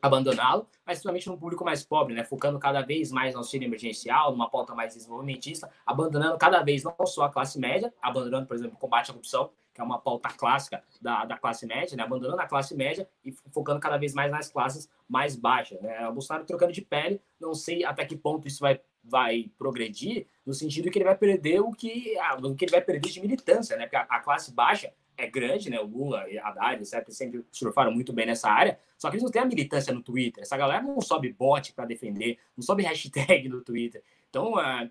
abandoná-lo, 0.03 0.67
mas 0.85 0.99
principalmente 0.99 1.29
no 1.29 1.39
público 1.39 1.65
mais 1.65 1.85
pobre, 1.85 2.15
né? 2.15 2.25
Focando 2.25 2.59
cada 2.59 2.83
vez 2.83 3.11
mais 3.11 3.35
no 3.35 3.41
auxílio 3.41 3.67
emergencial, 3.67 4.33
numa 4.33 4.49
pauta 4.49 4.75
mais 4.75 4.95
desenvolvimentista, 4.95 5.71
abandonando 5.85 6.37
cada 6.39 6.63
vez 6.63 6.83
não 6.83 6.95
só 7.07 7.25
a 7.25 7.31
classe 7.31 7.59
média, 7.59 7.93
abandonando, 8.01 8.47
por 8.47 8.57
exemplo, 8.57 8.77
o 8.77 8.79
combate 8.79 9.11
à 9.11 9.13
corrupção, 9.13 9.51
que 9.73 9.81
é 9.81 9.85
uma 9.85 9.99
pauta 9.99 10.29
clássica 10.29 10.83
da, 11.01 11.25
da 11.25 11.39
classe 11.39 11.67
média, 11.67 11.97
né? 11.97 12.03
abandonando 12.03 12.41
a 12.41 12.47
classe 12.47 12.75
média 12.77 13.09
e 13.25 13.33
focando 13.53 13.81
cada 13.81 13.97
vez 13.97 14.15
mais 14.15 14.31
nas 14.31 14.51
classes 14.51 14.89
mais 15.09 15.37
baixas. 15.37 15.81
Né? 15.81 16.09
O 16.09 16.13
Bolsonaro 16.13 16.45
trocando 16.45 16.73
de 16.73 16.83
pele, 16.83 17.21
não 17.41 17.55
sei 17.55 17.85
até 17.85 18.05
que 18.05 18.17
ponto 18.17 18.49
isso 18.49 18.61
vai, 18.61 18.81
vai 19.03 19.51
progredir, 19.57 20.27
no 20.45 20.53
sentido 20.53 20.91
que 20.91 20.99
ele 20.99 21.05
vai 21.05 21.17
perder 21.17 21.61
o 21.61 21.71
que, 21.73 22.19
ah, 22.19 22.37
o 22.43 22.55
que 22.55 22.65
ele 22.65 22.73
vai 22.73 22.81
perder 22.81 23.11
de 23.11 23.21
militância, 23.21 23.77
né? 23.77 23.85
Porque 23.85 23.97
a, 23.97 24.03
a 24.03 24.21
classe 24.21 24.53
baixa 24.53 24.93
é 25.16 25.27
grande, 25.27 25.70
né? 25.70 25.79
O 25.81 25.87
Lula 25.87 26.29
e 26.29 26.38
a 26.38 26.49
Haddad, 26.49 26.83
etc., 26.83 27.11
sempre 27.11 27.44
surfaram 27.51 27.92
muito 27.92 28.12
bem 28.12 28.27
nessa 28.27 28.51
área, 28.51 28.79
só 28.96 29.09
que 29.09 29.16
eles 29.16 29.25
não 29.25 29.31
têm 29.31 29.42
a 29.42 29.46
militância 29.46 29.92
no 29.92 30.03
Twitter. 30.03 30.42
Essa 30.42 30.57
galera 30.57 30.83
não 30.83 31.01
sobe 31.01 31.33
bot 31.33 31.73
para 31.73 31.85
defender, 31.85 32.38
não 32.57 32.62
sobe 32.62 32.83
hashtag 32.85 33.49
no 33.49 33.62
Twitter. 33.62 34.03
Então, 34.29 34.55
uh, 34.55 34.90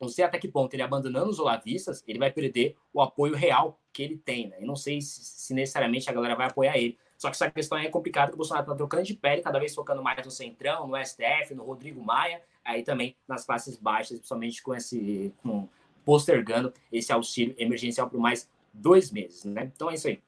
não 0.00 0.08
sei 0.08 0.24
até 0.24 0.38
que 0.38 0.48
ponto 0.48 0.72
ele 0.74 0.82
abandonando 0.82 1.30
os 1.30 1.38
olavistas, 1.38 2.02
ele 2.08 2.18
vai 2.18 2.32
perder 2.32 2.74
o 2.92 3.02
apoio 3.02 3.34
real 3.34 3.78
que 3.92 4.02
ele 4.02 4.16
tem, 4.16 4.48
né? 4.48 4.56
Eu 4.60 4.66
não 4.66 4.76
sei 4.76 5.00
se, 5.00 5.22
se, 5.22 5.52
necessariamente 5.52 6.08
a 6.08 6.12
galera 6.12 6.34
vai 6.34 6.46
apoiar 6.46 6.78
ele. 6.78 6.98
Só 7.18 7.28
que 7.28 7.36
essa 7.36 7.50
questão 7.50 7.76
é 7.76 7.88
complicada, 7.88 8.28
que 8.28 8.34
o 8.34 8.38
Bolsonaro 8.38 8.64
está 8.64 8.74
trocando 8.74 9.02
de 9.02 9.12
pele, 9.12 9.42
cada 9.42 9.58
vez 9.58 9.74
focando 9.74 10.02
mais 10.02 10.24
no 10.24 10.30
Centrão, 10.30 10.86
no 10.86 10.96
STF, 10.96 11.54
no 11.54 11.64
Rodrigo 11.64 12.02
Maia, 12.02 12.40
aí 12.64 12.82
também 12.82 13.14
nas 13.28 13.44
classes 13.44 13.76
baixas, 13.76 14.18
principalmente 14.18 14.62
com 14.62 14.74
esse, 14.74 15.34
com, 15.42 15.68
postergando 16.02 16.72
esse 16.90 17.12
auxílio 17.12 17.54
emergencial 17.58 18.08
por 18.08 18.18
mais 18.18 18.48
dois 18.72 19.10
meses, 19.10 19.44
né? 19.44 19.70
Então 19.74 19.90
é 19.90 19.94
isso 19.94 20.08
aí. 20.08 20.20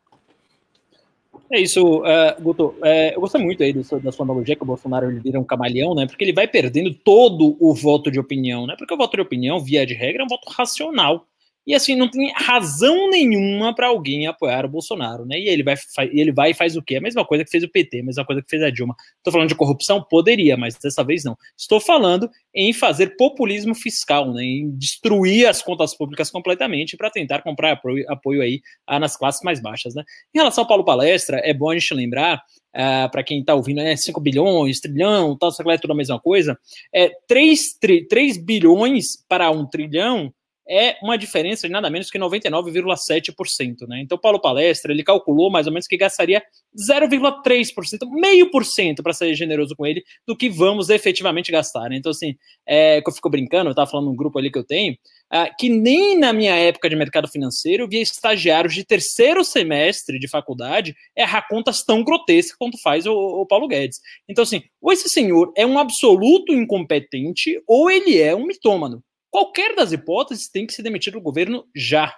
É 1.51 1.61
isso, 1.61 1.99
uh, 1.99 2.43
Guto. 2.43 2.75
É, 2.83 3.15
eu 3.15 3.21
gostei 3.21 3.43
muito 3.43 3.63
aí 3.63 3.73
da 3.73 4.13
sua 4.13 4.25
analogia 4.25 4.57
que 4.57 4.63
o 4.63 4.67
Bolsonaro 4.67 5.11
ele 5.11 5.21
vira 5.21 5.39
um 5.39 5.45
camaleão, 5.45 5.95
né? 5.95 6.07
Porque 6.07 6.25
ele 6.25 6.33
vai 6.33 6.49
perdendo 6.49 6.95
todo 6.95 7.57
o 7.61 7.75
voto 7.75 8.11
de 8.11 8.19
opinião, 8.19 8.67
né? 8.67 8.75
Porque 8.77 8.93
o 8.93 8.97
voto 8.97 9.17
de 9.17 9.23
opinião, 9.23 9.61
via 9.61 9.87
de 9.87 9.95
regra, 9.95 10.23
é 10.23 10.25
um 10.25 10.29
voto 10.29 10.49
racional. 10.51 11.27
E 11.67 11.75
assim, 11.75 11.95
não 11.95 12.11
tem 12.11 12.33
razão 12.35 13.09
nenhuma 13.09 13.75
para 13.75 13.87
alguém 13.87 14.27
apoiar 14.27 14.65
o 14.65 14.69
Bolsonaro, 14.69 15.25
né? 15.25 15.39
E 15.39 15.49
ele 15.49 15.63
vai, 15.63 15.77
ele 16.11 16.33
vai 16.33 16.51
e 16.51 16.55
faz 16.55 16.77
o 16.77 16.83
quê? 16.83 16.97
A 16.97 17.01
mesma 17.01 17.25
coisa 17.25 17.45
que 17.45 17.51
fez 17.51 17.63
o 17.63 17.69
PT, 17.69 18.01
a 18.01 18.05
mesma 18.05 18.25
coisa 18.25 18.43
que 18.43 18.49
fez 18.49 18.63
a 18.63 18.71
Dilma. 18.71 18.97
Estou 19.19 19.33
falando 19.33 19.49
de 19.49 19.55
corrupção? 19.55 20.03
Poderia, 20.03 20.57
mas 20.57 20.77
dessa 20.77 21.05
vez 21.05 21.23
não. 21.23 21.37
Estou 21.57 21.81
falando 21.81 22.29
em 22.53 22.73
fazer 22.73 23.17
populismo 23.17 23.75
fiscal, 23.75 24.33
né? 24.33 24.43
Em 24.43 24.77
destruir 24.77 25.47
as 25.47 25.63
contas 25.63 25.97
públicas 25.97 26.31
completamente 26.31 26.97
para 26.97 27.11
tentar 27.11 27.43
comprar 27.43 27.73
apoio, 27.73 28.05
apoio 28.09 28.43
aí 28.43 28.61
ah, 28.87 28.99
nas 28.99 29.17
classes 29.17 29.43
mais 29.43 29.61
baixas, 29.61 29.95
né? 29.95 30.03
Em 30.35 30.39
relação 30.39 30.65
ao 30.65 30.69
Paulo 30.69 30.85
Palestra, 30.85 31.41
é 31.45 31.55
bom 31.55 31.71
a 31.71 31.79
gente 31.79 31.95
lembrar 31.95 32.43
Uh, 32.75 33.05
para 33.11 33.23
quem 33.23 33.41
está 33.41 33.55
ouvindo, 33.55 33.81
é 33.81 33.95
5 33.95 34.19
bilhões, 34.19 34.81
trilhão, 34.81 35.37
tal, 35.37 35.51
é 35.69 35.77
tudo 35.77 35.93
a 35.93 35.95
mesma 35.95 36.19
coisa. 36.19 36.59
É 36.91 37.11
3, 37.29 37.75
3, 37.79 38.09
3 38.09 38.39
bilhões 38.39 39.23
para 39.29 39.51
1 39.51 39.67
trilhão 39.67 40.33
é 40.69 40.97
uma 41.03 41.19
diferença 41.19 41.67
de 41.67 41.73
nada 41.73 41.91
menos 41.91 42.11
que 42.11 42.19
99,7%. 42.19 43.87
Né? 43.89 44.01
Então, 44.01 44.19
Paulo 44.19 44.41
Palestra, 44.41 44.93
ele 44.93 45.03
calculou 45.03 45.51
mais 45.51 45.67
ou 45.67 45.73
menos 45.73 45.87
que 45.87 45.97
gastaria 45.97 46.43
0,3%, 46.77 48.09
meio 48.11 48.51
por 48.51 48.65
cento, 48.65 49.03
para 49.03 49.13
ser 49.13 49.35
generoso 49.35 49.75
com 49.77 49.87
ele, 49.87 50.03
do 50.27 50.37
que 50.37 50.49
vamos 50.49 50.89
efetivamente 50.89 51.53
gastar. 51.53 51.89
Né? 51.89 51.97
Então, 51.97 52.11
assim, 52.11 52.35
é, 52.67 53.03
eu 53.05 53.13
fico 53.13 53.29
brincando, 53.29 53.69
eu 53.69 53.73
estava 53.73 53.91
falando 53.91 54.07
num 54.07 54.17
grupo 54.17 54.39
ali 54.39 54.51
que 54.51 54.59
eu 54.59 54.65
tenho, 54.65 54.95
uh, 55.33 55.55
que 55.59 55.69
nem 55.69 56.17
na 56.17 56.33
minha 56.33 56.55
época 56.55 56.89
de 56.89 56.97
mercado 56.97 57.29
financeiro 57.29 57.85
eu 57.85 57.89
via 57.89 58.01
estagiários 58.01 58.75
de 58.75 58.85
terceiro 58.85 59.45
semestre 59.45 60.19
de 60.19 60.29
faculdade 60.29 60.95
errar 61.17 61.47
contas 61.49 61.85
tão 61.85 62.03
grotescas 62.03 62.57
quanto 62.57 62.81
faz 62.81 63.07
o, 63.07 63.13
o 63.13 63.47
Paulo 63.47 63.69
Guedes. 63.69 64.01
Então, 64.29 64.43
assim, 64.43 64.63
ou 64.81 64.93
esse 64.93 65.09
senhor 65.09 65.53
é 65.57 65.67
um 65.67 65.79
absoluto 65.79 66.53
incompetente 66.53 67.61
ou 67.67 67.91
ele 67.91 68.19
é 68.19 68.35
um 68.35 68.47
mitômano. 68.47 69.03
Qualquer 69.33 69.75
das 69.75 69.93
hipóteses 69.93 70.47
tem 70.47 70.67
que 70.67 70.75
se 70.75 70.83
demitir 70.83 71.11
do 71.11 71.21
governo 71.21 71.65
já. 71.75 72.15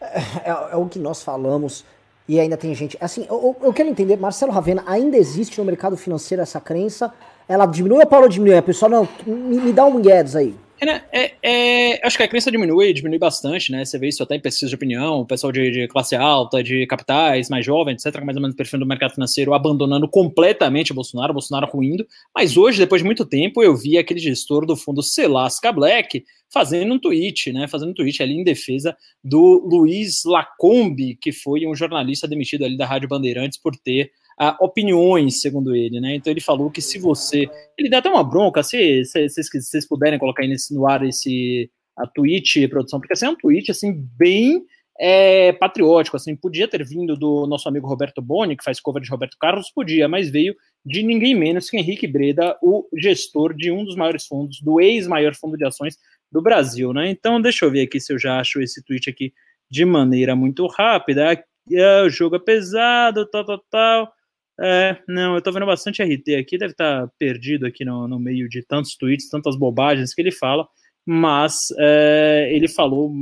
É, 0.00 0.50
é, 0.50 0.72
é, 0.72 0.76
o 0.76 0.88
que 0.88 1.00
nós 1.00 1.20
falamos 1.20 1.84
e 2.28 2.38
ainda 2.38 2.56
tem 2.56 2.72
gente. 2.76 2.96
Assim, 3.00 3.26
eu, 3.28 3.56
eu 3.60 3.72
quero 3.72 3.88
entender, 3.88 4.16
Marcelo 4.16 4.52
Ravena, 4.52 4.84
ainda 4.86 5.16
existe 5.16 5.58
no 5.58 5.64
mercado 5.64 5.96
financeiro 5.96 6.42
essa 6.42 6.60
crença? 6.60 7.12
Ela 7.48 7.66
diminui 7.66 7.98
ou 7.98 8.06
Paulo 8.06 8.28
diminui? 8.28 8.56
A 8.56 8.62
pessoa, 8.62 8.88
não, 8.88 9.08
me, 9.26 9.58
me 9.58 9.72
dá 9.72 9.84
um 9.84 10.00
Guedes 10.00 10.36
aí. 10.36 10.56
É, 10.78 10.84
né, 10.84 11.04
é, 11.10 11.34
é, 11.42 12.06
acho 12.06 12.18
que 12.18 12.22
a 12.22 12.28
crença 12.28 12.50
diminui, 12.50 12.92
diminui 12.92 13.18
bastante, 13.18 13.72
né? 13.72 13.84
Você 13.84 13.98
vê 13.98 14.08
isso 14.08 14.22
até 14.22 14.36
em 14.36 14.40
pesquisa 14.40 14.68
de 14.68 14.74
opinião, 14.74 15.20
o 15.20 15.26
pessoal 15.26 15.50
de, 15.50 15.70
de, 15.70 15.88
classe 15.88 16.14
alta, 16.14 16.62
de 16.62 16.86
capitais, 16.86 17.48
mais 17.48 17.64
jovens, 17.64 18.04
etc., 18.04 18.22
mais 18.22 18.36
ou 18.36 18.42
menos 18.42 18.54
perfil 18.54 18.78
do 18.78 18.86
mercado 18.86 19.14
financeiro, 19.14 19.54
abandonando 19.54 20.06
completamente 20.06 20.92
o 20.92 20.94
Bolsonaro, 20.94 21.30
o 21.30 21.34
Bolsonaro 21.34 21.66
ruindo. 21.66 22.06
Mas 22.34 22.58
hoje, 22.58 22.78
depois 22.78 23.00
de 23.00 23.06
muito 23.06 23.24
tempo, 23.24 23.62
eu 23.62 23.74
vi 23.74 23.96
aquele 23.96 24.20
gestor 24.20 24.66
do 24.66 24.76
fundo 24.76 25.02
Selasca 25.02 25.72
Black 25.72 26.24
fazendo 26.52 26.92
um 26.92 26.98
tweet, 26.98 27.52
né? 27.52 27.66
Fazendo 27.66 27.90
um 27.90 27.94
tweet 27.94 28.22
ali 28.22 28.34
em 28.34 28.44
defesa 28.44 28.94
do 29.24 29.66
Luiz 29.66 30.24
Lacombe, 30.26 31.16
que 31.16 31.32
foi 31.32 31.66
um 31.66 31.74
jornalista 31.74 32.28
demitido 32.28 32.66
ali 32.66 32.76
da 32.76 32.86
Rádio 32.86 33.08
Bandeirantes 33.08 33.58
por 33.58 33.74
ter 33.76 34.10
uh, 34.40 34.56
opiniões, 34.60 35.40
segundo 35.40 35.74
ele, 35.74 36.00
né? 36.00 36.14
Então 36.14 36.30
ele 36.30 36.40
falou 36.40 36.70
que 36.70 36.82
se 36.82 36.98
você. 36.98 37.48
Ele 37.78 37.90
dá 37.90 37.98
até 37.98 38.08
uma 38.08 38.24
bronca, 38.24 38.62
se 38.62 39.02
vocês 39.04 39.86
puderem 39.86 40.18
colocar 40.18 40.42
aí 40.42 40.48
nesse, 40.48 40.74
no 40.74 40.86
ar 40.86 41.04
esse 41.04 41.70
a 41.96 42.06
tweet, 42.06 42.68
produção, 42.68 43.00
porque 43.00 43.14
assim, 43.14 43.24
é 43.24 43.30
um 43.30 43.36
tweet 43.36 43.70
assim, 43.70 44.06
bem 44.18 44.62
é, 44.98 45.52
patriótico, 45.52 46.16
assim, 46.16 46.36
podia 46.36 46.68
ter 46.68 46.84
vindo 46.84 47.16
do 47.16 47.46
nosso 47.46 47.68
amigo 47.68 47.86
Roberto 47.86 48.20
Boni, 48.20 48.56
que 48.56 48.64
faz 48.64 48.80
cover 48.80 49.02
de 49.02 49.10
Roberto 49.10 49.36
Carlos, 49.38 49.70
podia, 49.70 50.08
mas 50.08 50.30
veio 50.30 50.54
de 50.84 51.02
ninguém 51.02 51.34
menos 51.34 51.68
que 51.68 51.76
Henrique 51.76 52.06
Breda, 52.06 52.56
o 52.62 52.86
gestor 52.94 53.54
de 53.54 53.70
um 53.70 53.84
dos 53.84 53.96
maiores 53.96 54.26
fundos, 54.26 54.60
do 54.60 54.80
ex-maior 54.80 55.34
fundo 55.34 55.56
de 55.56 55.64
ações 55.64 55.96
do 56.30 56.42
Brasil, 56.42 56.92
né? 56.92 57.10
Então, 57.10 57.40
deixa 57.40 57.64
eu 57.64 57.70
ver 57.70 57.82
aqui 57.82 58.00
se 58.00 58.12
eu 58.12 58.18
já 58.18 58.38
acho 58.38 58.60
esse 58.60 58.82
tweet 58.84 59.08
aqui 59.08 59.32
de 59.70 59.84
maneira 59.84 60.36
muito 60.36 60.66
rápida. 60.66 61.42
É, 61.72 62.02
o 62.02 62.08
jogo 62.08 62.36
é 62.36 62.38
pesado, 62.38 63.26
tal, 63.26 63.44
tal, 63.44 63.64
tal. 63.70 64.12
É, 64.60 64.96
não, 65.06 65.34
eu 65.34 65.42
tô 65.42 65.52
vendo 65.52 65.66
bastante 65.66 66.02
RT 66.02 66.34
aqui, 66.34 66.56
deve 66.56 66.72
estar 66.72 67.02
tá 67.02 67.12
perdido 67.18 67.66
aqui 67.66 67.84
no, 67.84 68.08
no 68.08 68.18
meio 68.18 68.48
de 68.48 68.62
tantos 68.62 68.96
tweets, 68.96 69.28
tantas 69.28 69.56
bobagens 69.56 70.14
que 70.14 70.22
ele 70.22 70.32
fala, 70.32 70.66
mas 71.06 71.68
é, 71.78 72.50
ele 72.52 72.66
falou. 72.66 73.12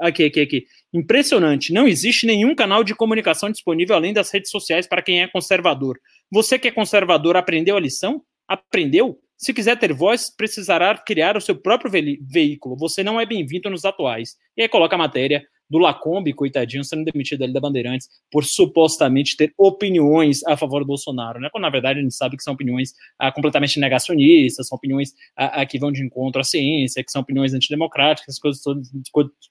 Aqui, 0.00 0.24
aqui, 0.24 0.40
aqui. 0.40 0.64
Impressionante, 0.92 1.72
não 1.72 1.86
existe 1.86 2.26
nenhum 2.26 2.54
canal 2.54 2.82
de 2.82 2.94
comunicação 2.94 3.50
disponível 3.50 3.94
além 3.94 4.12
das 4.12 4.32
redes 4.32 4.50
sociais 4.50 4.86
para 4.86 5.02
quem 5.02 5.22
é 5.22 5.28
conservador. 5.28 5.98
Você 6.32 6.58
que 6.58 6.68
é 6.68 6.72
conservador 6.72 7.36
aprendeu 7.36 7.76
a 7.76 7.80
lição? 7.80 8.22
Aprendeu? 8.48 9.18
Se 9.36 9.54
quiser 9.54 9.78
ter 9.78 9.92
voz, 9.92 10.34
precisará 10.34 10.96
criar 10.98 11.36
o 11.36 11.40
seu 11.40 11.54
próprio 11.54 11.90
ve 11.90 12.18
veículo. 12.28 12.76
Você 12.76 13.04
não 13.04 13.20
é 13.20 13.24
bem-vindo 13.24 13.70
nos 13.70 13.84
atuais. 13.84 14.36
E 14.56 14.62
aí 14.62 14.68
coloca 14.68 14.96
a 14.96 14.98
matéria 14.98 15.44
do 15.68 15.78
Lacombe, 15.78 16.32
coitadinho, 16.32 16.84
sendo 16.84 17.04
demitido 17.04 17.42
ali 17.42 17.52
da 17.52 17.60
Bandeirantes 17.60 18.08
por 18.30 18.44
supostamente 18.44 19.36
ter 19.36 19.52
opiniões 19.56 20.44
a 20.46 20.56
favor 20.56 20.80
do 20.80 20.86
Bolsonaro, 20.86 21.40
né? 21.40 21.48
Quando 21.50 21.62
na 21.62 21.70
verdade 21.70 22.00
a 22.00 22.02
gente 22.02 22.14
sabe 22.14 22.36
que 22.36 22.42
são 22.42 22.54
opiniões 22.54 22.92
ah, 23.18 23.30
completamente 23.30 23.78
negacionistas, 23.78 24.68
são 24.68 24.76
opiniões 24.76 25.12
ah, 25.36 25.60
ah, 25.60 25.66
que 25.66 25.78
vão 25.78 25.92
de 25.92 26.02
encontro 26.02 26.40
à 26.40 26.44
ciência, 26.44 27.04
que 27.04 27.10
são 27.10 27.22
opiniões 27.22 27.52
antidemocráticas, 27.54 28.38
coisas 28.38 28.62
todas, 28.62 28.88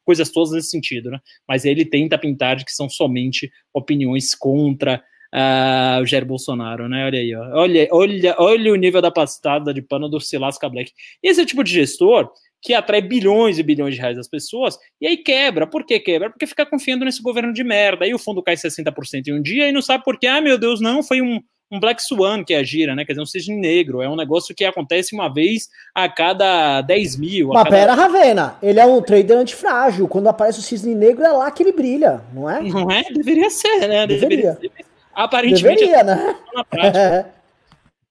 coisas 0.04 0.32
todas 0.32 0.52
nesse 0.52 0.70
sentido, 0.70 1.12
né? 1.12 1.20
Mas 1.48 1.66
ele 1.66 1.86
tenta 1.86 2.18
pintar 2.18 2.56
de 2.56 2.66
que 2.66 2.72
são 2.72 2.90
somente 2.90 3.52
opiniões 3.74 4.34
contra 4.34 5.04
Uh, 5.34 6.02
o 6.02 6.06
Jair 6.06 6.26
Bolsonaro, 6.26 6.88
né? 6.88 7.06
Olha 7.06 7.20
aí, 7.20 7.36
ó. 7.36 7.60
olha, 7.60 7.88
olha, 7.92 8.36
olha 8.40 8.72
o 8.72 8.78
nível 8.78 9.02
da 9.02 9.12
pastada 9.12 9.74
de 9.74 9.82
pano 9.82 10.08
do 10.08 10.22
Silasca 10.22 10.70
Black. 10.70 10.94
Esse 11.22 11.46
tipo 11.46 11.66
de 11.66 11.74
gestor 11.74 12.32
que 12.62 12.74
atrai 12.74 13.02
bilhões 13.02 13.60
e 13.60 13.64
bilhões 13.64 13.96
de 13.96 14.02
reais 14.02 14.18
das 14.18 14.28
pessoas, 14.28 14.78
e 15.00 15.08
aí 15.08 15.18
quebra. 15.18 15.68
Por 15.68 15.86
que 15.86 16.00
quebra? 16.00 16.30
Porque 16.30 16.48
fica 16.48 16.66
confiando 16.66 17.06
nesse 17.06 17.22
governo 17.22 17.54
de 17.54 17.64
merda. 17.64 18.06
Aí 18.06 18.14
o 18.14 18.20
fundo 18.20 18.44
cai 18.44 18.56
60% 18.56 19.28
em 19.28 19.34
um 19.34 19.42
dia 19.42 19.68
e 19.68 19.72
não 19.72 19.82
sabe 19.82 20.04
por 20.04 20.18
quê. 20.20 20.28
Ah, 20.28 20.42
meu 20.42 20.58
Deus, 20.58 20.82
não, 20.82 21.04
foi 21.04 21.22
um, 21.22 21.40
um 21.72 21.80
Black 21.80 22.02
Swan 22.02 22.44
que 22.44 22.54
agira, 22.54 22.96
né? 22.96 23.06
Quer 23.06 23.14
dizer, 23.14 23.22
um 23.22 23.26
cisne 23.26 23.56
negro. 23.56 24.02
É 24.02 24.10
um 24.10 24.16
negócio 24.16 24.56
que 24.56 24.66
acontece 24.66 25.14
uma 25.14 25.32
vez 25.32 25.68
a 25.94 26.10
cada 26.10 26.82
10 26.82 27.18
mil. 27.18 27.48
Mas 27.50 27.64
cada... 27.64 27.76
pera, 27.76 27.94
Ravena, 27.94 28.56
ele 28.62 28.80
é 28.80 28.86
um 28.86 29.02
trader 29.02 29.38
antifrágil. 29.38 30.08
Quando 30.08 30.28
aparece 30.28 30.60
o 30.60 30.64
cisne 30.64 30.96
negro, 30.96 31.24
é 31.24 31.32
lá 31.32 31.52
que 31.52 31.64
ele 31.64 31.72
brilha, 31.72 32.22
não 32.34 32.50
é? 32.50 32.62
Não 32.62 32.90
é? 32.90 33.04
Deveria 33.04 33.50
ser, 33.50 33.88
né? 33.88 34.08
Deveria. 34.08 34.54
Deveria 34.54 34.56
ser. 34.56 34.86
Aparentemente, 35.14 35.80
Deveria, 35.80 36.04
né? 36.04 36.36
na 36.54 36.64
prática. 36.64 37.34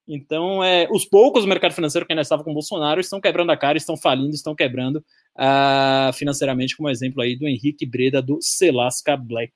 Então, 0.07 0.63
é, 0.63 0.87
os 0.89 1.03
poucos 1.03 1.43
do 1.43 1.49
mercado 1.49 1.73
financeiro 1.73 2.05
que 2.05 2.13
ainda 2.13 2.21
estavam 2.21 2.45
com 2.45 2.51
o 2.51 2.53
Bolsonaro 2.53 3.01
estão 3.01 3.19
quebrando 3.19 3.51
a 3.51 3.57
cara, 3.57 3.77
estão 3.77 3.97
falindo, 3.97 4.33
estão 4.33 4.55
quebrando 4.55 5.03
uh, 5.35 6.13
financeiramente, 6.13 6.77
como 6.77 6.89
exemplo 6.89 7.21
aí 7.21 7.35
do 7.35 7.45
Henrique 7.45 7.85
Breda 7.85 8.21
do 8.21 8.37
Selasca 8.41 9.17
Black. 9.17 9.53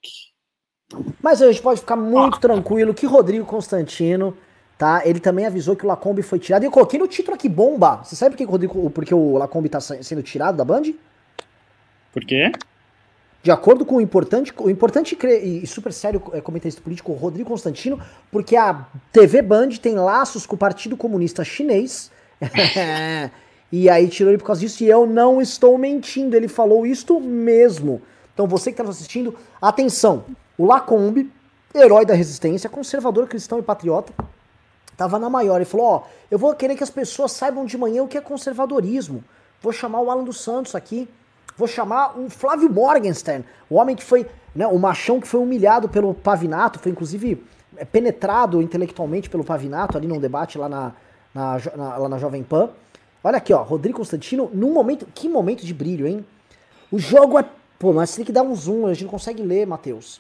Mas 1.23 1.41
a 1.41 1.49
gente 1.49 1.61
pode 1.61 1.79
ficar 1.79 1.95
muito 1.95 2.37
tranquilo 2.39 2.93
que 2.93 3.05
Rodrigo 3.05 3.45
Constantino, 3.45 4.35
tá? 4.77 5.03
Ele 5.05 5.21
também 5.21 5.45
avisou 5.45 5.73
que 5.73 5.85
o 5.85 5.87
Lacombe 5.87 6.21
foi 6.21 6.37
tirado. 6.37 6.63
E 6.63 6.65
eu 6.65 6.71
coloquei 6.71 6.99
no 6.99 7.07
título 7.07 7.35
aqui, 7.35 7.47
bomba. 7.47 8.03
Você 8.03 8.17
sabe 8.17 8.31
por 8.31 8.37
que 8.37 8.43
o, 8.43 8.49
Rodrigo, 8.49 8.89
porque 8.89 9.13
o 9.15 9.37
Lacombe 9.37 9.69
tá 9.69 9.79
sendo 9.79 10.21
tirado 10.21 10.57
da 10.57 10.65
Band? 10.65 10.83
Por 12.11 12.25
quê? 12.25 12.51
De 13.43 13.49
acordo 13.49 13.83
com 13.83 13.95
o 13.95 14.01
importante, 14.01 14.53
o 14.57 14.69
importante 14.69 15.17
e 15.23 15.65
super 15.65 15.91
sério 15.91 16.21
é, 16.31 16.41
comentarista 16.41 16.81
político 16.81 17.11
Rodrigo 17.13 17.49
Constantino, 17.49 17.99
porque 18.31 18.55
a 18.55 18.85
TV 19.11 19.41
Band 19.41 19.69
tem 19.81 19.95
laços 19.95 20.45
com 20.45 20.55
o 20.55 20.59
Partido 20.59 20.95
Comunista 20.95 21.43
Chinês. 21.43 22.11
e 23.71 23.89
aí 23.89 24.07
tirou 24.09 24.31
ele 24.31 24.37
por 24.37 24.45
causa 24.45 24.61
disso, 24.61 24.83
e 24.83 24.89
eu 24.89 25.07
não 25.07 25.41
estou 25.41 25.75
mentindo, 25.77 26.35
ele 26.35 26.47
falou 26.47 26.85
isto 26.85 27.19
mesmo. 27.19 28.01
Então 28.33 28.47
você 28.47 28.71
que 28.71 28.79
está 28.79 28.89
assistindo, 28.89 29.35
atenção, 29.59 30.25
o 30.55 30.65
Lacombe, 30.65 31.31
herói 31.73 32.05
da 32.05 32.13
resistência, 32.13 32.69
conservador 32.69 33.27
cristão 33.27 33.57
e 33.57 33.63
patriota, 33.63 34.13
tava 34.95 35.17
na 35.17 35.31
maior 35.31 35.59
e 35.61 35.65
falou: 35.65 35.85
Ó, 35.87 36.03
eu 36.29 36.37
vou 36.37 36.53
querer 36.53 36.75
que 36.75 36.83
as 36.83 36.91
pessoas 36.91 37.31
saibam 37.31 37.65
de 37.65 37.75
manhã 37.75 38.03
o 38.03 38.07
que 38.07 38.17
é 38.17 38.21
conservadorismo. 38.21 39.23
Vou 39.59 39.73
chamar 39.73 40.01
o 40.01 40.11
Alan 40.11 40.23
dos 40.23 40.41
Santos 40.41 40.75
aqui 40.75 41.09
Vou 41.57 41.67
chamar 41.67 42.17
o 42.17 42.29
Flávio 42.29 42.69
Morgenstern, 42.69 43.45
o 43.69 43.75
homem 43.75 43.95
que 43.95 44.03
foi, 44.03 44.25
né, 44.55 44.65
o 44.67 44.79
machão 44.79 45.19
que 45.19 45.27
foi 45.27 45.39
humilhado 45.39 45.89
pelo 45.89 46.13
Pavinato, 46.13 46.79
foi 46.79 46.91
inclusive 46.91 47.43
é, 47.77 47.85
penetrado 47.85 48.61
intelectualmente 48.61 49.29
pelo 49.29 49.43
Pavinato 49.43 49.97
ali 49.97 50.07
num 50.07 50.19
debate 50.19 50.57
lá 50.57 50.67
na, 50.67 50.91
na, 51.33 51.57
na, 51.75 51.97
lá 51.97 52.09
na 52.09 52.17
Jovem 52.17 52.43
Pan. 52.43 52.69
Olha 53.23 53.37
aqui, 53.37 53.53
ó, 53.53 53.61
Rodrigo 53.61 53.99
Constantino, 53.99 54.49
num 54.53 54.73
momento, 54.73 55.07
que 55.13 55.29
momento 55.29 55.65
de 55.65 55.73
brilho, 55.73 56.07
hein? 56.07 56.25
O 56.91 56.97
jogo 56.97 57.37
é, 57.37 57.45
pô, 57.77 57.93
mas 57.93 58.15
tem 58.15 58.25
que 58.25 58.31
dar 58.31 58.41
um 58.41 58.55
zoom, 58.55 58.87
a 58.87 58.93
gente 58.93 59.03
não 59.03 59.11
consegue 59.11 59.43
ler, 59.43 59.67
Matheus. 59.67 60.19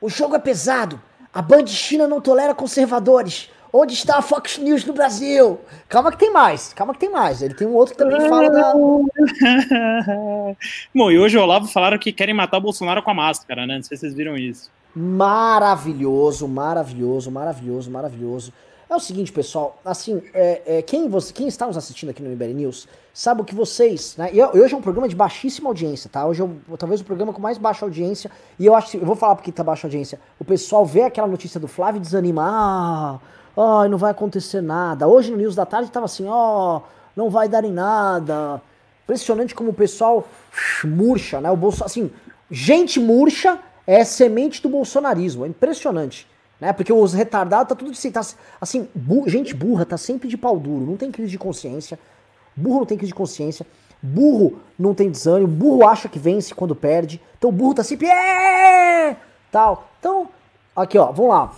O 0.00 0.08
jogo 0.08 0.34
é 0.34 0.38
pesado. 0.38 1.00
A 1.32 1.40
Band 1.40 1.66
China 1.68 2.08
não 2.08 2.20
tolera 2.20 2.54
conservadores. 2.54 3.50
Onde 3.72 3.94
está 3.94 4.18
a 4.18 4.22
Fox 4.22 4.58
News 4.58 4.84
no 4.84 4.92
Brasil? 4.92 5.58
Calma 5.88 6.12
que 6.12 6.18
tem 6.18 6.30
mais, 6.30 6.74
calma 6.74 6.92
que 6.92 7.00
tem 7.00 7.10
mais. 7.10 7.40
Ele 7.40 7.54
tem 7.54 7.66
um 7.66 7.74
outro 7.74 7.94
que 7.94 7.98
também 7.98 8.28
fala 8.28 8.50
da. 8.50 8.74
Bom, 10.94 11.10
e 11.10 11.18
hoje 11.18 11.38
o 11.38 11.42
Olavo 11.42 11.66
falaram 11.66 11.98
que 11.98 12.12
querem 12.12 12.34
matar 12.34 12.58
o 12.58 12.60
Bolsonaro 12.60 13.02
com 13.02 13.10
a 13.10 13.14
máscara, 13.14 13.66
né? 13.66 13.76
Não 13.76 13.82
sei 13.82 13.96
se 13.96 14.02
vocês 14.02 14.12
viram 14.14 14.36
isso. 14.36 14.70
Maravilhoso, 14.94 16.46
maravilhoso, 16.46 17.30
maravilhoso, 17.30 17.90
maravilhoso. 17.90 18.52
É 18.90 18.94
o 18.94 19.00
seguinte, 19.00 19.32
pessoal, 19.32 19.80
assim, 19.82 20.22
é, 20.34 20.60
é, 20.66 20.82
quem, 20.82 21.08
você, 21.08 21.32
quem 21.32 21.48
está 21.48 21.66
nos 21.66 21.78
assistindo 21.78 22.10
aqui 22.10 22.22
no 22.22 22.28
MBL 22.28 22.52
News, 22.52 22.86
sabe 23.14 23.42
que 23.42 23.54
vocês, 23.54 24.14
né, 24.18 24.28
e 24.34 24.42
hoje 24.42 24.74
é 24.74 24.76
um 24.76 24.82
programa 24.82 25.08
de 25.08 25.16
baixíssima 25.16 25.70
audiência, 25.70 26.10
tá? 26.10 26.26
Hoje 26.26 26.42
é 26.42 26.76
talvez 26.76 27.00
o 27.00 27.04
programa 27.04 27.32
com 27.32 27.40
mais 27.40 27.56
baixa 27.56 27.86
audiência, 27.86 28.30
e 28.58 28.66
eu 28.66 28.74
acho 28.74 28.90
que, 28.90 28.98
eu 28.98 29.06
vou 29.06 29.16
falar 29.16 29.34
porque 29.34 29.50
tá 29.50 29.64
baixa 29.64 29.86
audiência, 29.86 30.20
o 30.38 30.44
pessoal 30.44 30.84
vê 30.84 31.04
aquela 31.04 31.26
notícia 31.26 31.58
do 31.58 31.66
Flávio 31.66 32.00
e 32.00 32.02
desanima, 32.02 32.42
ah, 32.44 33.18
oh, 33.56 33.88
não 33.88 33.98
vai 33.98 34.10
acontecer 34.10 34.60
nada. 34.60 35.06
Hoje 35.06 35.30
no 35.30 35.36
News 35.36 35.54
da 35.54 35.66
Tarde 35.66 35.88
estava 35.88 36.06
assim, 36.06 36.26
ó, 36.28 36.78
oh, 36.78 36.82
não 37.16 37.30
vai 37.30 37.48
dar 37.48 37.64
em 37.64 37.72
nada. 37.72 38.60
Impressionante 39.04 39.54
como 39.54 39.70
o 39.70 39.74
pessoal 39.74 40.26
murcha, 40.84 41.40
né? 41.40 41.50
O 41.50 41.56
bolso, 41.56 41.84
assim, 41.84 42.10
gente 42.50 43.00
murcha 43.00 43.58
é 43.86 44.04
semente 44.04 44.62
do 44.62 44.68
bolsonarismo. 44.68 45.44
É 45.44 45.48
impressionante, 45.48 46.26
né? 46.60 46.72
Porque 46.72 46.92
os 46.92 47.12
retardados 47.12 47.68
tá 47.68 47.74
tudo 47.74 47.90
assim, 47.90 48.10
tá, 48.10 48.20
assim, 48.60 48.88
bu 48.94 49.28
gente 49.28 49.54
burra 49.54 49.84
tá 49.84 49.96
sempre 49.96 50.28
de 50.28 50.36
pau 50.36 50.58
duro, 50.58 50.86
não 50.86 50.96
tem 50.96 51.10
crise 51.10 51.30
de 51.30 51.38
consciência. 51.38 51.98
Burro 52.54 52.80
não 52.80 52.86
tem 52.86 52.98
crise 52.98 53.12
de 53.12 53.16
consciência. 53.16 53.66
Burro 54.02 54.58
não 54.78 54.94
tem 54.94 55.10
desânimo, 55.10 55.46
burro 55.46 55.86
acha 55.86 56.08
que 56.08 56.18
vence 56.18 56.54
quando 56.54 56.74
perde. 56.74 57.20
Então 57.38 57.50
o 57.50 57.52
burro 57.52 57.74
tá 57.74 57.84
sempre 57.84 58.08
tal. 59.50 59.88
Então, 59.98 60.28
aqui 60.74 60.98
ó, 60.98 61.12
vamos 61.12 61.30
lá. 61.30 61.52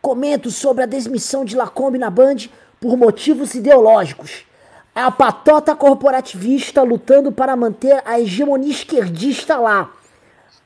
Comento 0.00 0.50
sobre 0.50 0.84
a 0.84 0.86
desmissão 0.86 1.44
de 1.44 1.56
Lacombe 1.56 1.98
na 1.98 2.10
Band 2.10 2.48
por 2.80 2.96
motivos 2.96 3.54
ideológicos. 3.54 4.46
a 4.94 5.10
patota 5.12 5.76
corporativista 5.76 6.82
lutando 6.82 7.30
para 7.30 7.54
manter 7.54 8.02
a 8.04 8.18
hegemonia 8.18 8.70
esquerdista 8.70 9.56
lá. 9.56 9.92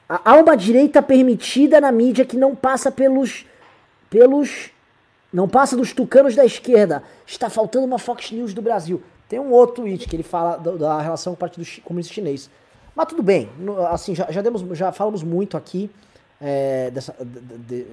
Há 0.09 0.35
uma 0.37 0.57
direita 0.57 1.03
permitida 1.03 1.81
na 1.81 1.91
mídia 1.93 2.25
que 2.25 2.37
não 2.37 2.55
passa 2.55 2.91
pelos. 2.91 3.47
pelos. 4.11 4.71
não 5.33 5.49
passa 5.49 5.77
dos 5.77 5.93
tucanos 5.93 6.35
da 6.35 6.45
esquerda. 6.45 7.03
Está 7.27 7.49
faltando 7.49 7.87
uma 7.87 7.99
Fox 7.99 8.31
News 8.31 8.53
do 8.53 8.63
Brasil. 8.63 9.03
Tem 9.29 9.39
um 9.39 9.51
outro 9.51 9.83
tweet 9.83 10.07
que 10.07 10.15
ele 10.15 10.23
fala 10.23 10.57
da, 10.59 11.01
relação 11.01 11.33
com 11.33 11.37
o 11.37 11.39
Partido 11.39 11.67
Comunista 11.83 12.13
Chinês. 12.13 12.51
Mas 12.95 13.07
tudo 13.07 13.23
bem, 13.23 13.49
assim, 13.91 14.15
já, 14.15 14.31
já, 14.31 14.43
demos, 14.43 14.63
já 14.77 14.93
falamos 14.93 15.23
muito 15.23 15.57
aqui 15.57 15.91
é, 16.39 16.91
dessa, 16.91 17.15
de, 17.19 17.59
de, 17.59 17.87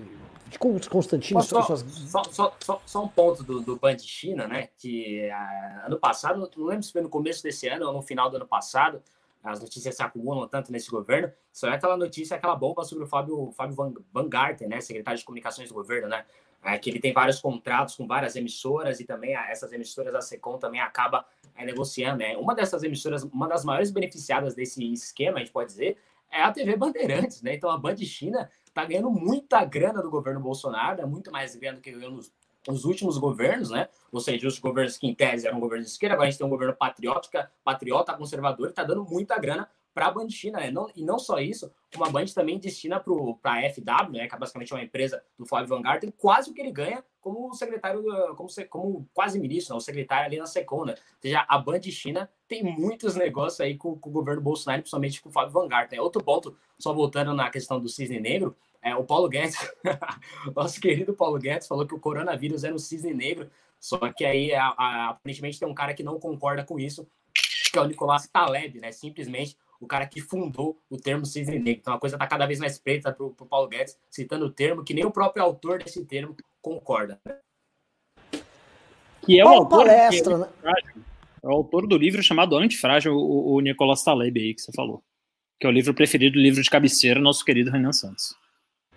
de 0.49 0.89
Constantino. 0.89 1.41
Só, 1.41 1.61
suas... 1.61 1.81
só, 1.81 2.23
só, 2.23 2.55
só, 2.59 2.81
só, 2.85 3.03
um 3.03 3.07
ponto 3.07 3.43
do, 3.43 3.61
do 3.61 3.75
Band 3.75 3.99
China, 3.99 4.47
né? 4.47 4.69
Que 4.77 5.29
uh, 5.29 5.87
ano 5.87 5.99
passado, 5.99 6.49
não 6.55 6.65
lembro 6.65 6.83
se 6.83 6.91
foi 6.91 7.01
no 7.01 7.09
começo 7.09 7.41
desse 7.43 7.67
ano 7.67 7.87
ou 7.87 7.93
no 7.93 8.01
final 8.01 8.29
do 8.29 8.37
ano 8.37 8.47
passado, 8.47 9.01
as 9.43 9.61
notícias 9.61 9.95
se 9.95 10.03
acumulam 10.03 10.47
tanto 10.47 10.71
nesse 10.71 10.89
governo. 10.89 11.31
Só 11.53 11.67
é 11.67 11.75
aquela 11.75 11.95
notícia, 11.95 12.35
aquela 12.35 12.55
bomba 12.55 12.83
sobre 12.83 13.03
o 13.03 13.07
Fábio, 13.07 13.51
Fábio 13.51 13.75
Van, 13.75 13.93
Van 14.11 14.27
Garten, 14.27 14.67
né? 14.67 14.81
Secretário 14.81 15.19
de 15.19 15.25
Comunicações 15.25 15.69
do 15.69 15.75
governo, 15.75 16.07
né? 16.07 16.25
é, 16.63 16.77
que 16.77 16.89
ele 16.89 16.99
tem 16.99 17.13
vários 17.13 17.39
contratos 17.39 17.95
com 17.95 18.05
várias 18.05 18.35
emissoras 18.35 18.99
e 18.99 19.05
também 19.05 19.35
essas 19.35 19.71
emissoras, 19.71 20.13
a 20.13 20.21
Secom 20.21 20.57
também 20.57 20.81
acaba 20.81 21.25
é, 21.55 21.65
negociando. 21.65 22.21
É. 22.23 22.37
Uma 22.37 22.53
dessas 22.53 22.83
emissoras, 22.83 23.23
uma 23.23 23.47
das 23.47 23.63
maiores 23.63 23.91
beneficiadas 23.91 24.55
desse 24.55 24.83
esquema, 24.91 25.37
a 25.37 25.39
gente 25.39 25.51
pode 25.51 25.69
dizer, 25.69 25.97
é 26.31 26.41
a 26.41 26.51
TV 26.51 26.75
Bandeirantes, 26.75 27.41
né? 27.41 27.55
Então 27.55 27.69
a 27.69 27.77
Band 27.77 27.97
China 27.97 28.49
está 28.69 28.85
ganhando 28.85 29.09
muita 29.09 29.63
grana 29.65 30.01
do 30.01 30.09
governo 30.09 30.39
Bolsonaro, 30.39 31.01
é 31.01 31.05
muito 31.05 31.31
mais 31.31 31.55
grana 31.55 31.77
do 31.77 31.81
que 31.81 31.91
ganhou 31.91 32.11
nos, 32.11 32.85
últimos 32.85 33.17
governos, 33.17 33.71
né? 33.71 33.89
Ou 34.11 34.19
seja, 34.19 34.47
os 34.47 34.59
governos 34.59 34.97
que 34.97 35.07
em 35.07 35.15
tese 35.15 35.47
eram 35.47 35.59
governos 35.59 35.87
de 35.87 35.91
esquerda, 35.91 36.13
agora 36.13 36.27
a 36.27 36.31
gente 36.31 36.37
tem 36.37 36.47
um 36.47 36.51
governo 36.51 36.75
patriótica, 36.75 37.51
patriota, 37.63 38.13
conservador, 38.13 38.67
que 38.67 38.73
está 38.73 38.83
dando 38.83 39.03
muita 39.03 39.37
grana 39.37 39.67
para 39.93 40.07
a 40.07 40.11
Band 40.11 40.29
China, 40.29 40.59
né? 40.59 40.71
Não, 40.71 40.89
e 40.95 41.03
não 41.03 41.19
só 41.19 41.39
isso, 41.39 41.71
como 41.93 42.05
a 42.05 42.09
Band 42.09 42.25
também 42.27 42.59
destina 42.59 42.99
para 42.99 43.53
a 43.53 43.69
FW, 43.73 44.11
né? 44.11 44.27
Que 44.27 44.35
é 44.35 44.37
basicamente 44.37 44.73
uma 44.73 44.83
empresa 44.83 45.23
do 45.37 45.45
Flávio 45.45 45.69
Van 45.69 45.81
Garten, 45.81 46.11
quase 46.11 46.49
o 46.49 46.53
que 46.53 46.61
ele 46.61 46.71
ganha 46.71 47.03
como 47.19 47.53
secretário, 47.53 48.03
como, 48.35 48.49
como 48.69 49.09
quase 49.13 49.39
ministro, 49.39 49.73
né? 49.73 49.77
o 49.77 49.81
secretário 49.81 50.27
ali 50.27 50.37
na 50.37 50.45
Secona. 50.45 50.93
Ou 50.93 51.21
seja, 51.21 51.45
a 51.47 51.57
Band 51.57 51.81
China 51.83 52.29
tem 52.47 52.63
muitos 52.63 53.15
negócios 53.15 53.59
aí 53.59 53.77
com, 53.77 53.97
com 53.97 54.09
o 54.09 54.13
governo 54.13 54.41
Bolsonaro, 54.41 54.81
principalmente 54.81 55.21
com 55.21 55.29
o 55.29 55.31
Flávio 55.31 55.51
Van 55.51 55.67
Garten. 55.67 55.99
Outro 55.99 56.23
ponto, 56.23 56.55
só 56.77 56.93
voltando 56.93 57.33
na 57.33 57.49
questão 57.49 57.79
do 57.79 57.89
cisne 57.89 58.19
negro, 58.19 58.55
é, 58.81 58.95
o 58.95 59.03
Paulo 59.03 59.27
Guedes, 59.27 59.57
nosso 60.55 60.79
querido 60.79 61.13
Paulo 61.13 61.37
Guedes, 61.37 61.67
falou 61.67 61.85
que 61.85 61.93
o 61.93 61.99
coronavírus 61.99 62.63
era 62.63 62.73
um 62.73 62.79
cisne 62.79 63.13
negro, 63.13 63.49
só 63.79 63.97
que 64.13 64.23
aí 64.23 64.53
a, 64.53 64.67
a, 64.77 65.09
aparentemente 65.09 65.59
tem 65.59 65.67
um 65.67 65.73
cara 65.73 65.93
que 65.93 66.03
não 66.03 66.19
concorda 66.19 66.63
com 66.63 66.79
isso, 66.79 67.07
que 67.71 67.77
é 67.77 67.81
o 67.81 67.85
Nicolás 67.85 68.27
Taleb, 68.27 68.79
né? 68.79 68.91
Simplesmente 68.91 69.57
o 69.79 69.87
cara 69.87 70.05
que 70.05 70.21
fundou 70.21 70.77
o 70.89 70.97
termo 70.97 71.25
cisne 71.25 71.57
negro. 71.57 71.79
Então 71.81 71.93
a 71.93 71.99
coisa 71.99 72.15
está 72.15 72.27
cada 72.27 72.45
vez 72.45 72.59
mais 72.59 72.77
preta 72.77 73.11
para 73.11 73.25
o 73.25 73.31
Paulo 73.31 73.67
Guedes, 73.67 73.97
citando 74.09 74.45
o 74.45 74.49
termo 74.49 74.83
que 74.83 74.93
nem 74.93 75.05
o 75.05 75.11
próprio 75.11 75.43
autor 75.43 75.81
desse 75.81 76.03
termo 76.05 76.35
concorda. 76.61 77.19
Que 79.21 79.39
é 79.39 79.45
o 79.45 79.49
autor, 79.49 79.85
palestra, 79.85 80.37
né? 80.37 80.47
é 81.43 81.47
o 81.47 81.51
autor 81.51 81.87
do 81.87 81.97
livro 81.97 82.21
chamado 82.21 82.57
Antifrágil, 82.57 83.13
o, 83.13 83.53
o 83.53 83.59
Nicolas 83.61 84.03
Taleb 84.03 84.39
aí 84.39 84.53
que 84.53 84.61
você 84.61 84.71
falou. 84.73 85.03
Que 85.59 85.67
é 85.67 85.69
o 85.69 85.73
livro 85.73 85.93
preferido, 85.93 86.37
o 86.37 86.41
livro 86.41 86.61
de 86.61 86.69
cabeceira, 86.69 87.19
nosso 87.19 87.43
querido 87.45 87.71
Renan 87.71 87.91
Santos. 87.91 88.35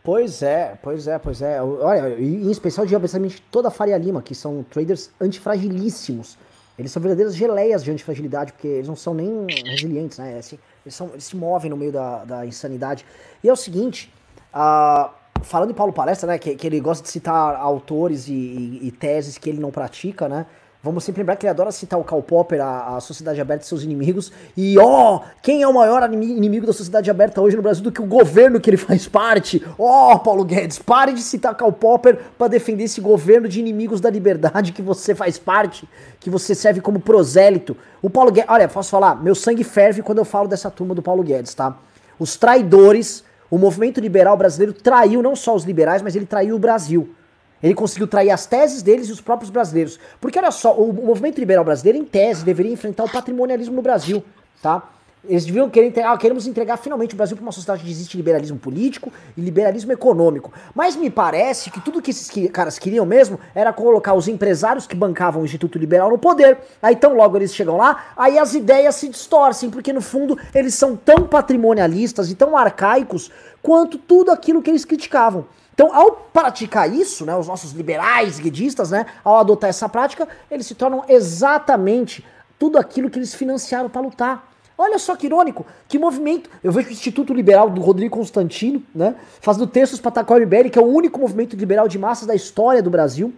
Pois 0.02 0.42
é, 0.42 0.76
pois 0.82 1.06
é, 1.06 1.18
pois 1.18 1.42
é. 1.42 1.62
Olha, 1.62 2.20
em 2.20 2.50
especial 2.50 2.84
de 2.84 2.96
obviamente 2.96 3.40
toda 3.50 3.68
a 3.68 3.70
Faria 3.70 3.96
Lima, 3.96 4.20
que 4.20 4.34
são 4.34 4.64
traders 4.64 5.12
antifragilíssimos. 5.20 6.36
Eles 6.78 6.90
são 6.90 7.02
verdadeiras 7.02 7.34
geleias 7.34 7.84
de 7.84 7.90
antifragilidade, 7.90 8.52
porque 8.52 8.66
eles 8.66 8.88
não 8.88 8.96
são 8.96 9.12
nem 9.14 9.46
resilientes, 9.64 10.18
né? 10.18 10.38
Assim, 10.38 10.58
eles, 10.84 10.94
são, 10.94 11.10
eles 11.10 11.24
se 11.24 11.36
movem 11.36 11.70
no 11.70 11.76
meio 11.76 11.92
da, 11.92 12.24
da 12.24 12.46
insanidade. 12.46 13.04
E 13.44 13.48
é 13.48 13.52
o 13.52 13.56
seguinte, 13.56 14.12
uh, 14.54 15.10
falando 15.42 15.70
em 15.70 15.74
Paulo 15.74 15.92
Palestra, 15.92 16.26
né, 16.26 16.38
que, 16.38 16.54
que 16.54 16.66
ele 16.66 16.80
gosta 16.80 17.02
de 17.02 17.10
citar 17.10 17.56
autores 17.56 18.26
e, 18.28 18.32
e, 18.32 18.88
e 18.88 18.90
teses 18.90 19.36
que 19.36 19.50
ele 19.50 19.60
não 19.60 19.70
pratica, 19.70 20.28
né? 20.28 20.46
Vamos 20.84 21.04
sempre 21.04 21.20
lembrar 21.20 21.36
que 21.36 21.46
ele 21.46 21.50
adora 21.50 21.70
citar 21.70 21.96
o 21.96 22.02
Karl 22.02 22.20
Popper, 22.22 22.60
a, 22.60 22.96
a 22.96 23.00
Sociedade 23.00 23.40
Aberta 23.40 23.64
e 23.64 23.68
seus 23.68 23.84
inimigos. 23.84 24.32
E 24.56 24.76
ó, 24.80 25.14
oh, 25.14 25.20
quem 25.40 25.62
é 25.62 25.68
o 25.68 25.72
maior 25.72 26.02
inimigo 26.12 26.66
da 26.66 26.72
Sociedade 26.72 27.08
Aberta 27.08 27.40
hoje 27.40 27.54
no 27.54 27.62
Brasil 27.62 27.84
do 27.84 27.92
que 27.92 28.02
o 28.02 28.06
governo 28.06 28.60
que 28.60 28.68
ele 28.68 28.76
faz 28.76 29.06
parte? 29.06 29.64
Ó, 29.78 30.12
oh, 30.12 30.18
Paulo 30.18 30.44
Guedes, 30.44 30.80
pare 30.80 31.12
de 31.12 31.22
citar 31.22 31.54
Karl 31.54 31.70
Popper 31.70 32.18
para 32.36 32.48
defender 32.48 32.82
esse 32.82 33.00
governo 33.00 33.46
de 33.46 33.60
inimigos 33.60 34.00
da 34.00 34.10
liberdade 34.10 34.72
que 34.72 34.82
você 34.82 35.14
faz 35.14 35.38
parte, 35.38 35.88
que 36.18 36.28
você 36.28 36.52
serve 36.52 36.80
como 36.80 36.98
prosélito. 36.98 37.76
O 38.02 38.10
Paulo 38.10 38.32
Guedes, 38.32 38.50
olha, 38.50 38.66
posso 38.66 38.90
falar, 38.90 39.22
meu 39.22 39.36
sangue 39.36 39.62
ferve 39.62 40.02
quando 40.02 40.18
eu 40.18 40.24
falo 40.24 40.48
dessa 40.48 40.68
turma 40.68 40.96
do 40.96 41.02
Paulo 41.02 41.22
Guedes, 41.22 41.54
tá? 41.54 41.78
Os 42.18 42.36
traidores, 42.36 43.22
o 43.48 43.56
movimento 43.56 44.00
liberal 44.00 44.36
brasileiro 44.36 44.72
traiu 44.72 45.22
não 45.22 45.36
só 45.36 45.54
os 45.54 45.62
liberais, 45.62 46.02
mas 46.02 46.16
ele 46.16 46.26
traiu 46.26 46.56
o 46.56 46.58
Brasil. 46.58 47.14
Ele 47.62 47.74
conseguiu 47.74 48.06
trair 48.06 48.30
as 48.30 48.46
teses 48.46 48.82
deles 48.82 49.08
e 49.08 49.12
os 49.12 49.20
próprios 49.20 49.50
brasileiros. 49.50 49.98
Porque 50.20 50.38
olha 50.38 50.50
só, 50.50 50.74
o, 50.74 50.92
movimento 50.92 51.38
liberal 51.38 51.64
brasileiro, 51.64 51.98
em 51.98 52.04
tese, 52.04 52.44
deveria 52.44 52.72
enfrentar 52.72 53.04
o 53.04 53.08
patrimonialismo 53.08 53.76
no 53.76 53.82
Brasil, 53.82 54.22
tá? 54.60 54.88
Eles 55.24 55.44
deviam 55.44 55.70
querer 55.70 55.86
entregar, 55.86 56.12
ah, 56.12 56.18
queremos 56.18 56.48
entregar 56.48 56.76
finalmente 56.76 57.14
o 57.14 57.16
Brasil 57.16 57.36
para 57.36 57.44
uma 57.44 57.52
sociedade 57.52 57.82
onde 57.82 57.92
existe 57.92 58.16
liberalismo 58.16 58.58
político 58.58 59.12
e 59.36 59.40
liberalismo 59.40 59.92
econômico. 59.92 60.52
Mas 60.74 60.96
me 60.96 61.08
parece 61.08 61.70
que 61.70 61.80
tudo 61.80 62.02
que 62.02 62.10
esses 62.10 62.28
caras 62.50 62.76
queriam 62.76 63.06
mesmo 63.06 63.38
era 63.54 63.72
colocar 63.72 64.14
os 64.14 64.26
empresários 64.26 64.84
que 64.84 64.96
bancavam 64.96 65.42
o 65.42 65.44
Instituto 65.44 65.78
Liberal 65.78 66.10
no 66.10 66.18
poder. 66.18 66.58
Aí 66.82 66.94
então 66.94 67.14
logo 67.14 67.36
eles 67.36 67.54
chegam 67.54 67.76
lá, 67.76 68.06
aí 68.16 68.36
as 68.36 68.52
ideias 68.52 68.96
se 68.96 69.08
distorcem, 69.08 69.70
porque 69.70 69.92
no 69.92 70.00
fundo 70.00 70.36
eles 70.52 70.74
são 70.74 70.96
tão 70.96 71.28
patrimonialistas 71.28 72.28
e 72.28 72.34
tão 72.34 72.56
arcaicos 72.56 73.30
quanto 73.62 73.98
tudo 73.98 74.32
aquilo 74.32 74.60
que 74.60 74.70
eles 74.70 74.84
criticavam. 74.84 75.46
Então, 75.74 75.94
ao 75.94 76.12
praticar 76.12 76.92
isso, 76.92 77.24
né, 77.24 77.34
os 77.34 77.48
nossos 77.48 77.72
liberais 77.72 78.38
guedistas, 78.38 78.90
né, 78.90 79.06
ao 79.24 79.38
adotar 79.38 79.70
essa 79.70 79.88
prática, 79.88 80.28
eles 80.50 80.66
se 80.66 80.74
tornam 80.74 81.04
exatamente 81.08 82.24
tudo 82.58 82.78
aquilo 82.78 83.08
que 83.08 83.18
eles 83.18 83.34
financiaram 83.34 83.88
para 83.88 84.00
lutar. 84.00 84.52
Olha 84.76 84.98
só 84.98 85.14
que 85.16 85.26
irônico, 85.26 85.64
que 85.88 85.98
movimento. 85.98 86.50
Eu 86.62 86.72
vejo 86.72 86.88
o 86.88 86.92
Instituto 86.92 87.32
Liberal 87.32 87.70
do 87.70 87.80
Rodrigo 87.80 88.16
Constantino, 88.16 88.82
né, 88.94 89.14
fazendo 89.40 89.66
textos 89.66 90.00
para 90.00 90.08
atacar 90.10 90.38
o 90.38 90.40
MBL, 90.40 90.70
que 90.70 90.78
é 90.78 90.82
o 90.82 90.86
único 90.86 91.20
movimento 91.20 91.56
liberal 91.56 91.88
de 91.88 91.98
massas 91.98 92.26
da 92.26 92.34
história 92.34 92.82
do 92.82 92.90
Brasil, 92.90 93.32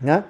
né? 0.00 0.24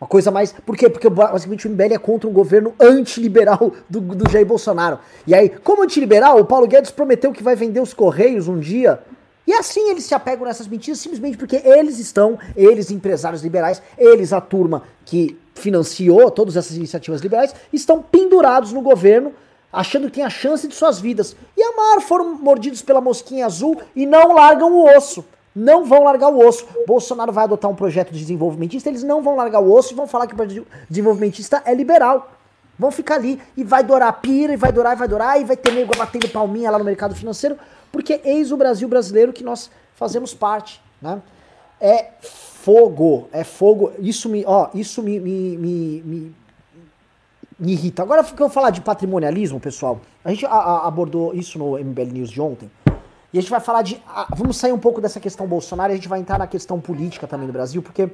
Uma 0.00 0.08
coisa 0.08 0.32
mais. 0.32 0.50
Por 0.50 0.76
quê? 0.76 0.90
Porque 0.90 1.08
basicamente 1.08 1.68
o 1.68 1.70
MBL 1.70 1.94
é 1.94 1.98
contra 1.98 2.28
um 2.28 2.32
governo 2.32 2.74
antiliberal 2.80 3.72
do, 3.88 4.00
do 4.00 4.28
Jair 4.28 4.44
Bolsonaro. 4.44 4.98
E 5.24 5.32
aí, 5.32 5.48
como 5.48 5.84
antiliberal, 5.84 6.40
o 6.40 6.44
Paulo 6.44 6.66
Guedes 6.66 6.90
prometeu 6.90 7.32
que 7.32 7.40
vai 7.40 7.54
vender 7.54 7.78
os 7.78 7.94
Correios 7.94 8.48
um 8.48 8.58
dia 8.58 8.98
e 9.46 9.52
assim 9.52 9.90
eles 9.90 10.04
se 10.04 10.14
apegam 10.14 10.46
nessas 10.46 10.68
mentiras 10.68 11.00
simplesmente 11.00 11.36
porque 11.36 11.56
eles 11.56 11.98
estão, 11.98 12.38
eles 12.56 12.90
empresários 12.90 13.42
liberais, 13.42 13.82
eles 13.98 14.32
a 14.32 14.40
turma 14.40 14.84
que 15.04 15.38
financiou 15.54 16.30
todas 16.30 16.56
essas 16.56 16.76
iniciativas 16.76 17.20
liberais, 17.20 17.54
estão 17.72 18.02
pendurados 18.02 18.72
no 18.72 18.80
governo, 18.80 19.32
achando 19.72 20.06
que 20.06 20.14
tem 20.14 20.24
a 20.24 20.30
chance 20.30 20.66
de 20.68 20.74
suas 20.74 21.00
vidas. 21.00 21.36
E 21.56 21.62
a 21.62 21.76
mar 21.76 22.00
foram 22.00 22.34
mordidos 22.34 22.82
pela 22.82 23.00
mosquinha 23.00 23.46
azul 23.46 23.80
e 23.96 24.06
não 24.06 24.34
largam 24.34 24.72
o 24.72 24.96
osso. 24.96 25.24
Não 25.54 25.84
vão 25.84 26.04
largar 26.04 26.28
o 26.28 26.46
osso. 26.46 26.66
Bolsonaro 26.86 27.32
vai 27.32 27.44
adotar 27.44 27.70
um 27.70 27.74
projeto 27.74 28.12
de 28.12 28.20
desenvolvimentista, 28.20 28.88
eles 28.88 29.02
não 29.02 29.22
vão 29.22 29.36
largar 29.36 29.60
o 29.60 29.72
osso 29.72 29.92
e 29.92 29.96
vão 29.96 30.06
falar 30.06 30.26
que 30.26 30.34
o 30.34 30.66
desenvolvimentista 30.88 31.62
é 31.64 31.74
liberal. 31.74 32.30
Vão 32.78 32.90
ficar 32.90 33.16
ali 33.16 33.40
e 33.56 33.62
vai 33.62 33.82
dourar 33.82 34.08
a 34.08 34.12
pira, 34.12 34.54
e 34.54 34.56
vai 34.56 34.72
dourar, 34.72 34.94
e 34.94 34.96
vai 34.96 35.08
dourar, 35.08 35.40
e 35.40 35.44
vai 35.44 35.56
ter 35.56 35.72
nego 35.72 35.96
batendo 35.96 36.28
palminha 36.28 36.70
lá 36.70 36.78
no 36.78 36.84
mercado 36.84 37.14
financeiro 37.14 37.56
porque 37.92 38.20
eis 38.24 38.50
o 38.50 38.56
Brasil 38.56 38.88
brasileiro 38.88 39.32
que 39.32 39.44
nós 39.44 39.70
fazemos 39.94 40.34
parte, 40.34 40.80
né? 41.00 41.22
É 41.78 42.06
fogo, 42.20 43.28
é 43.32 43.44
fogo. 43.44 43.92
Isso 43.98 44.28
me, 44.28 44.44
ó, 44.46 44.70
isso 44.74 45.02
me, 45.02 45.20
me, 45.20 45.58
me, 45.58 46.02
me, 46.02 46.34
me 47.58 47.72
irrita. 47.72 48.02
Agora 48.02 48.24
que 48.24 48.40
eu 48.40 48.48
falar 48.48 48.70
de 48.70 48.80
patrimonialismo, 48.80 49.60
pessoal, 49.60 50.00
a 50.24 50.30
gente 50.30 50.46
a, 50.46 50.50
a, 50.50 50.86
abordou 50.86 51.34
isso 51.34 51.58
no 51.58 51.78
MBL 51.78 52.12
News 52.12 52.30
de 52.30 52.40
ontem. 52.40 52.70
E 53.32 53.38
a 53.38 53.40
gente 53.40 53.50
vai 53.50 53.60
falar 53.60 53.82
de. 53.82 54.00
Vamos 54.36 54.56
sair 54.56 54.72
um 54.72 54.78
pouco 54.78 55.00
dessa 55.00 55.18
questão 55.18 55.46
Bolsonaro 55.46 55.92
e 55.92 55.94
a 55.94 55.96
gente 55.96 56.08
vai 56.08 56.20
entrar 56.20 56.38
na 56.38 56.46
questão 56.46 56.80
política 56.80 57.26
também 57.26 57.46
do 57.46 57.52
Brasil, 57.52 57.82
porque 57.82 58.10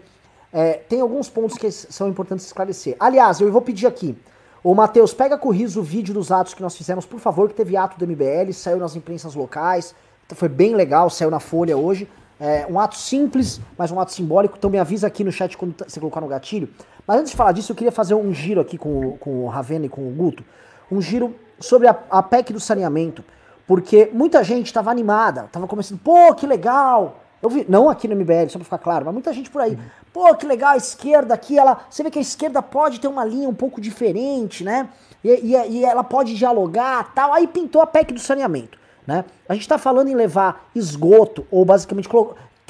é, 0.52 0.74
tem 0.74 1.00
alguns 1.00 1.28
pontos 1.28 1.58
que 1.58 1.70
são 1.70 2.08
importantes 2.08 2.46
esclarecer. 2.46 2.96
Aliás, 2.98 3.40
eu 3.40 3.52
vou 3.52 3.60
pedir 3.62 3.86
aqui. 3.86 4.16
Ô, 4.62 4.74
Matheus, 4.74 5.14
pega 5.14 5.38
com 5.38 5.48
o 5.48 5.52
riso 5.52 5.80
o 5.80 5.82
vídeo 5.82 6.12
dos 6.12 6.32
atos 6.32 6.52
que 6.52 6.62
nós 6.62 6.76
fizemos, 6.76 7.06
por 7.06 7.20
favor, 7.20 7.48
que 7.48 7.54
teve 7.54 7.76
ato 7.76 7.96
do 7.96 8.06
MBL, 8.06 8.52
saiu 8.52 8.78
nas 8.78 8.96
imprensas 8.96 9.34
locais, 9.34 9.94
foi 10.34 10.48
bem 10.48 10.74
legal, 10.74 11.08
saiu 11.08 11.30
na 11.30 11.40
Folha 11.40 11.76
hoje. 11.76 12.08
É, 12.40 12.66
um 12.68 12.78
ato 12.78 12.96
simples, 12.96 13.60
mas 13.76 13.90
um 13.90 13.98
ato 13.98 14.12
simbólico, 14.12 14.56
então 14.56 14.70
me 14.70 14.78
avisa 14.78 15.06
aqui 15.06 15.24
no 15.24 15.32
chat 15.32 15.56
quando 15.56 15.74
você 15.86 15.98
colocar 15.98 16.20
no 16.20 16.28
gatilho. 16.28 16.68
Mas 17.06 17.18
antes 17.18 17.30
de 17.30 17.36
falar 17.36 17.52
disso, 17.52 17.72
eu 17.72 17.76
queria 17.76 17.90
fazer 17.90 18.14
um 18.14 18.32
giro 18.32 18.60
aqui 18.60 18.76
com, 18.78 19.16
com 19.18 19.44
o 19.44 19.48
Ravena 19.48 19.86
e 19.86 19.88
com 19.88 20.06
o 20.06 20.10
Guto, 20.10 20.44
um 20.90 21.00
giro 21.00 21.34
sobre 21.58 21.88
a, 21.88 21.98
a 22.10 22.22
PEC 22.22 22.52
do 22.52 22.60
saneamento, 22.60 23.24
porque 23.66 24.10
muita 24.12 24.44
gente 24.44 24.66
estava 24.66 24.90
animada, 24.90 25.46
estava 25.46 25.66
começando, 25.66 25.98
pô, 25.98 26.34
que 26.34 26.46
legal, 26.46 27.20
Eu 27.42 27.48
vi, 27.48 27.64
não 27.68 27.88
aqui 27.88 28.08
no 28.08 28.16
MBL, 28.16 28.48
só 28.48 28.58
pra 28.58 28.64
ficar 28.64 28.78
claro, 28.78 29.04
mas 29.04 29.14
muita 29.14 29.32
gente 29.32 29.50
por 29.50 29.62
aí. 29.62 29.72
Uhum. 29.72 29.78
Pô, 30.12 30.34
que 30.34 30.46
legal, 30.46 30.72
a 30.72 30.76
esquerda 30.76 31.34
aqui, 31.34 31.58
ela. 31.58 31.80
Você 31.88 32.02
vê 32.02 32.10
que 32.10 32.18
a 32.18 32.22
esquerda 32.22 32.60
pode 32.60 33.00
ter 33.00 33.08
uma 33.08 33.24
linha 33.24 33.48
um 33.48 33.54
pouco 33.54 33.80
diferente, 33.80 34.64
né? 34.64 34.88
E, 35.22 35.54
e, 35.54 35.68
e 35.78 35.84
ela 35.84 36.02
pode 36.02 36.34
dialogar 36.34 37.12
tal. 37.14 37.32
Aí 37.32 37.46
pintou 37.46 37.80
a 37.80 37.86
PEC 37.86 38.12
do 38.12 38.20
saneamento. 38.20 38.78
Né? 39.06 39.24
A 39.48 39.54
gente 39.54 39.62
está 39.62 39.78
falando 39.78 40.08
em 40.08 40.14
levar 40.14 40.68
esgoto, 40.74 41.46
ou 41.50 41.64
basicamente 41.64 42.08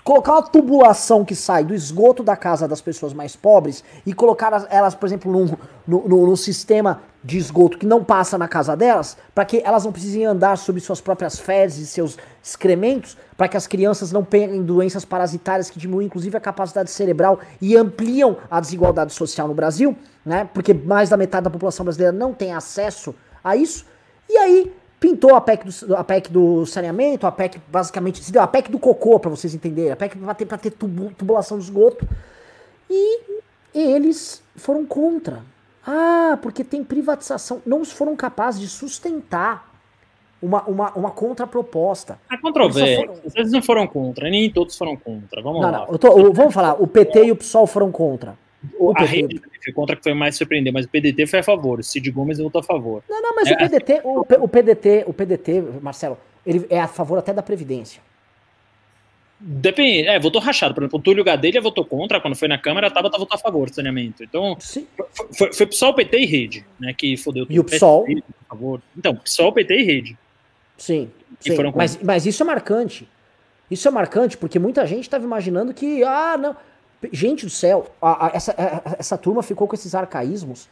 colocar 0.05 0.33
uma 0.33 0.43
tubulação 0.43 1.25
que 1.25 1.35
sai 1.35 1.65
do 1.65 1.75
esgoto 1.75 2.23
da 2.23 2.37
casa 2.37 2.67
das 2.67 2.81
pessoas 2.81 3.13
mais 3.13 3.37
pobres 3.37 3.85
e 4.07 4.13
colocar 4.13 4.67
elas, 4.71 4.95
por 4.95 5.07
exemplo, 5.07 5.31
num, 5.31 5.57
no, 5.87 6.27
no 6.27 6.37
sistema 6.37 7.03
de 7.23 7.37
esgoto 7.37 7.79
que 7.79 7.87
não 7.87 8.03
passa 8.05 8.39
na 8.39 8.47
casa 8.47 8.77
delas, 8.77 9.17
para 9.35 9.45
que 9.45 9.61
elas 9.65 9.85
não 9.85 9.93
precisem 9.93 10.25
andar 10.25 10.57
sobre 10.57 10.81
suas 10.81 11.01
próprias 11.01 11.39
fezes 11.39 11.89
e 11.89 11.93
seus 11.93 12.17
excrementos, 12.43 13.17
para 13.37 13.49
que 13.49 13.57
as 13.57 13.67
crianças 13.67 14.13
não 14.13 14.25
peguem 14.25 14.63
doenças 14.63 15.05
parasitárias 15.05 15.69
que 15.69 15.79
diminuem 15.79 16.07
inclusive 16.07 16.37
a 16.37 16.41
capacidade 16.41 16.91
cerebral 16.91 17.41
e 17.61 17.77
ampliam 17.77 18.37
a 18.51 18.61
desigualdade 18.61 19.13
social 19.13 19.49
no 19.49 19.55
Brasil, 19.55 19.97
né? 20.25 20.49
Porque 20.55 20.73
mais 20.73 21.09
da 21.09 21.17
metade 21.17 21.45
da 21.45 21.51
população 21.51 21.85
brasileira 21.85 22.13
não 22.13 22.33
tem 22.33 22.55
acesso 22.55 23.15
a 23.43 23.57
isso. 23.57 23.85
E 24.29 24.37
aí 24.39 24.73
Pintou 25.01 25.35
a 25.35 25.41
PEC 25.41 25.65
do, 25.65 25.97
a 25.97 26.03
PEC 26.03 26.31
do 26.31 26.67
saneamento, 26.67 27.27
a 27.27 27.33
PEC 27.33 27.61
basicamente, 27.69 28.37
a 28.37 28.47
PEC 28.47 28.71
do 28.71 28.79
cocô, 28.79 29.21
para 29.21 29.31
vocês 29.31 29.55
entenderem, 29.55 29.93
a 29.93 29.97
PEC 29.97 30.17
para 30.19 30.35
ter, 30.35 30.47
pra 30.47 30.59
ter 30.59 30.71
tubu, 30.73 31.13
tubulação 31.17 31.59
de 31.59 31.65
esgoto. 31.65 32.07
E 32.91 33.21
eles 33.73 34.43
foram 34.57 34.85
contra. 34.85 35.43
Ah, 35.87 36.39
porque 36.43 36.65
tem 36.65 36.83
privatização. 36.83 37.63
Não 37.65 37.85
foram 37.85 38.17
capazes 38.17 38.61
de 38.61 38.69
sustentar 38.69 39.73
uma, 40.43 40.63
uma, 40.65 40.93
uma 40.93 41.11
contraproposta. 41.11 42.19
A 42.29 42.37
controvérsia. 42.39 43.07
Foram... 43.07 43.21
Eles 43.35 43.53
não 43.53 43.63
foram 43.63 43.87
contra, 43.87 44.29
nem 44.29 44.51
todos 44.51 44.77
foram 44.77 44.97
contra. 44.97 45.43
Vamos 45.43 45.61
não, 45.61 45.71
lá. 45.71 45.87
Não, 45.91 45.99
tô, 45.99 46.33
vamos 46.33 46.55
falar, 46.55 46.75
o 46.81 46.87
PT 46.87 47.27
e 47.27 47.33
o 47.33 47.37
PSOL 47.37 47.67
foram 47.67 47.91
contra. 47.93 48.37
O 48.79 48.93
a 48.97 49.05
rede 49.05 49.41
foi 49.63 49.73
contra 49.73 49.97
que 49.97 50.03
foi 50.03 50.15
mais 50.15 50.37
surpreender, 50.37 50.73
mas 50.73 50.87
o 50.87 50.89
PDT 50.89 51.27
foi 51.27 51.39
a 51.41 51.43
favor. 51.43 51.81
O 51.81 51.83
Cid 51.83 52.11
Gomes 52.11 52.39
votou 52.39 52.61
a 52.61 52.65
favor. 52.65 53.03
Não, 53.09 53.23
não, 53.23 53.35
mas 53.35 53.49
é, 53.49 53.55
o 53.55 53.57
PDT, 53.57 54.01
o, 54.05 54.21
o, 54.21 54.49
PDT, 54.49 55.05
o 55.07 55.13
PDT, 55.13 55.65
Marcelo, 55.81 56.19
ele 56.45 56.67
é 56.69 56.81
a 56.81 56.89
favor 56.89 57.19
até 57.19 57.33
da 57.33 57.43
Previdência. 57.43 58.01
Depende, 59.41 60.09
é, 60.09 60.19
votou 60.19 60.41
rachado. 60.41 60.75
Por 60.75 60.83
exemplo, 60.83 60.99
o 60.99 61.03
Túlio 61.03 61.23
Gadelha 61.23 61.61
votou 61.61 61.85
contra, 61.85 62.21
quando 62.21 62.35
foi 62.35 62.49
na 62.49 62.59
Câmara, 62.59 62.89
a 62.89 62.91
Tabata 62.91 63.19
votou 63.19 63.37
a 63.37 63.39
favor 63.39 63.69
do 63.71 63.75
saneamento. 63.75 64.25
Então, 64.25 64.57
Sim. 64.59 64.87
foi, 65.37 65.53
foi 65.53 65.67
PSOL, 65.67 65.95
PT 65.95 66.19
e 66.19 66.27
Rede, 66.27 66.67
né, 66.79 66.93
que 66.93 67.17
fodeu 67.17 67.47
tudo. 67.47 67.55
E 67.55 67.61
o 67.61 67.65
PSOL? 67.65 68.05
a 68.09 68.49
favor. 68.49 68.83
Então, 68.97 69.15
PSOL, 69.15 69.53
PT 69.53 69.75
e 69.75 69.83
Rede. 69.85 70.19
Sim, 70.77 71.11
sim. 71.41 71.57
mas, 71.75 71.99
mas 72.03 72.27
isso 72.27 72.43
é 72.43 72.47
marcante. 72.47 73.09
Isso 73.71 73.87
é 73.87 73.91
marcante 73.91 74.37
porque 74.37 74.59
muita 74.59 74.87
gente 74.87 75.03
estava 75.03 75.25
imaginando 75.25 75.73
que, 75.75 76.03
ah, 76.03 76.37
não, 76.37 76.57
Gente 77.13 77.47
do 77.47 77.51
céu, 77.51 77.87
a, 78.03 78.27
a, 78.27 78.31
essa, 78.35 78.53
a, 78.53 78.97
essa 78.99 79.17
turma 79.17 79.43
ficou 79.43 79.69
com 79.69 79.75
esses 79.75 79.95
arcaísmos 79.95 80.69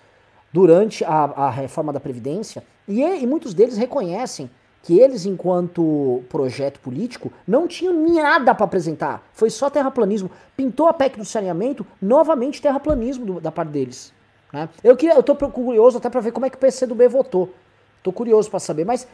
durante 0.52 1.04
a, 1.04 1.50
reforma 1.50 1.92
da 1.92 2.00
Previdência 2.00 2.64
e, 2.88 3.02
e 3.02 3.26
muitos 3.26 3.54
deles 3.54 3.76
reconhecem 3.76 4.50
que 4.82 4.98
eles, 5.00 5.26
enquanto 5.26 6.22
projeto 6.28 6.78
político, 6.78 7.32
não 7.46 7.66
tinham 7.66 7.92
nada 8.14 8.54
para 8.54 8.64
apresentar. 8.64 9.28
Foi 9.32 9.50
só 9.50 9.68
terraplanismo. 9.68 10.30
Pintou 10.56 10.86
a 10.86 10.94
PEC 10.94 11.18
do 11.18 11.24
saneamento, 11.24 11.84
novamente 12.00 12.62
terraplanismo 12.62 13.26
do, 13.26 13.40
da 13.40 13.50
parte 13.50 13.70
deles. 13.70 14.12
Né? 14.52 14.68
Eu, 14.84 14.96
queria, 14.96 15.16
eu 15.16 15.24
tô 15.24 15.34
curioso 15.34 15.98
até 15.98 16.08
para 16.08 16.20
ver 16.20 16.30
como 16.30 16.46
é 16.46 16.50
que 16.50 16.56
o 16.56 16.60
PCdoB 16.60 17.08
votou. 17.08 17.52
Tô 18.00 18.12
curioso 18.12 18.48
para 18.48 18.60
saber, 18.60 18.84
mas 18.84 19.08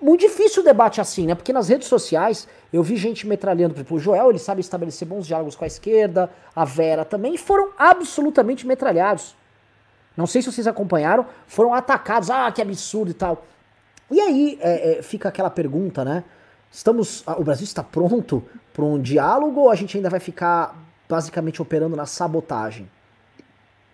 muito 0.00 0.20
difícil 0.20 0.62
o 0.62 0.64
debate 0.64 1.00
assim, 1.00 1.26
né? 1.26 1.34
Porque 1.34 1.52
nas 1.52 1.68
redes 1.68 1.88
sociais 1.88 2.46
eu 2.72 2.82
vi 2.82 2.96
gente 2.96 3.26
metralhando, 3.26 3.74
por 3.74 3.80
exemplo, 3.80 3.96
o 3.96 4.00
Joel, 4.00 4.30
ele 4.30 4.38
sabe 4.38 4.60
estabelecer 4.60 5.06
bons 5.06 5.26
diálogos 5.26 5.56
com 5.56 5.64
a 5.64 5.66
esquerda, 5.66 6.30
a 6.54 6.64
Vera 6.64 7.04
também, 7.04 7.34
e 7.34 7.38
foram 7.38 7.70
absolutamente 7.78 8.66
metralhados. 8.66 9.34
Não 10.16 10.26
sei 10.26 10.42
se 10.42 10.50
vocês 10.50 10.66
acompanharam, 10.66 11.26
foram 11.46 11.74
atacados, 11.74 12.30
ah, 12.30 12.50
que 12.50 12.62
absurdo 12.62 13.10
e 13.10 13.14
tal. 13.14 13.44
E 14.10 14.20
aí 14.20 14.58
é, 14.60 14.98
é, 14.98 15.02
fica 15.02 15.28
aquela 15.28 15.50
pergunta, 15.50 16.04
né? 16.04 16.24
Estamos, 16.70 17.24
o 17.26 17.44
Brasil 17.44 17.64
está 17.64 17.82
pronto 17.82 18.42
para 18.72 18.84
um 18.84 19.00
diálogo 19.00 19.60
ou 19.62 19.70
a 19.70 19.74
gente 19.74 19.96
ainda 19.96 20.10
vai 20.10 20.20
ficar 20.20 20.76
basicamente 21.08 21.60
operando 21.62 21.96
na 21.96 22.06
sabotagem? 22.06 22.90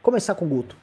Começar 0.03 0.34
com 0.34 0.44
o 0.44 0.48
Guto. 0.48 0.76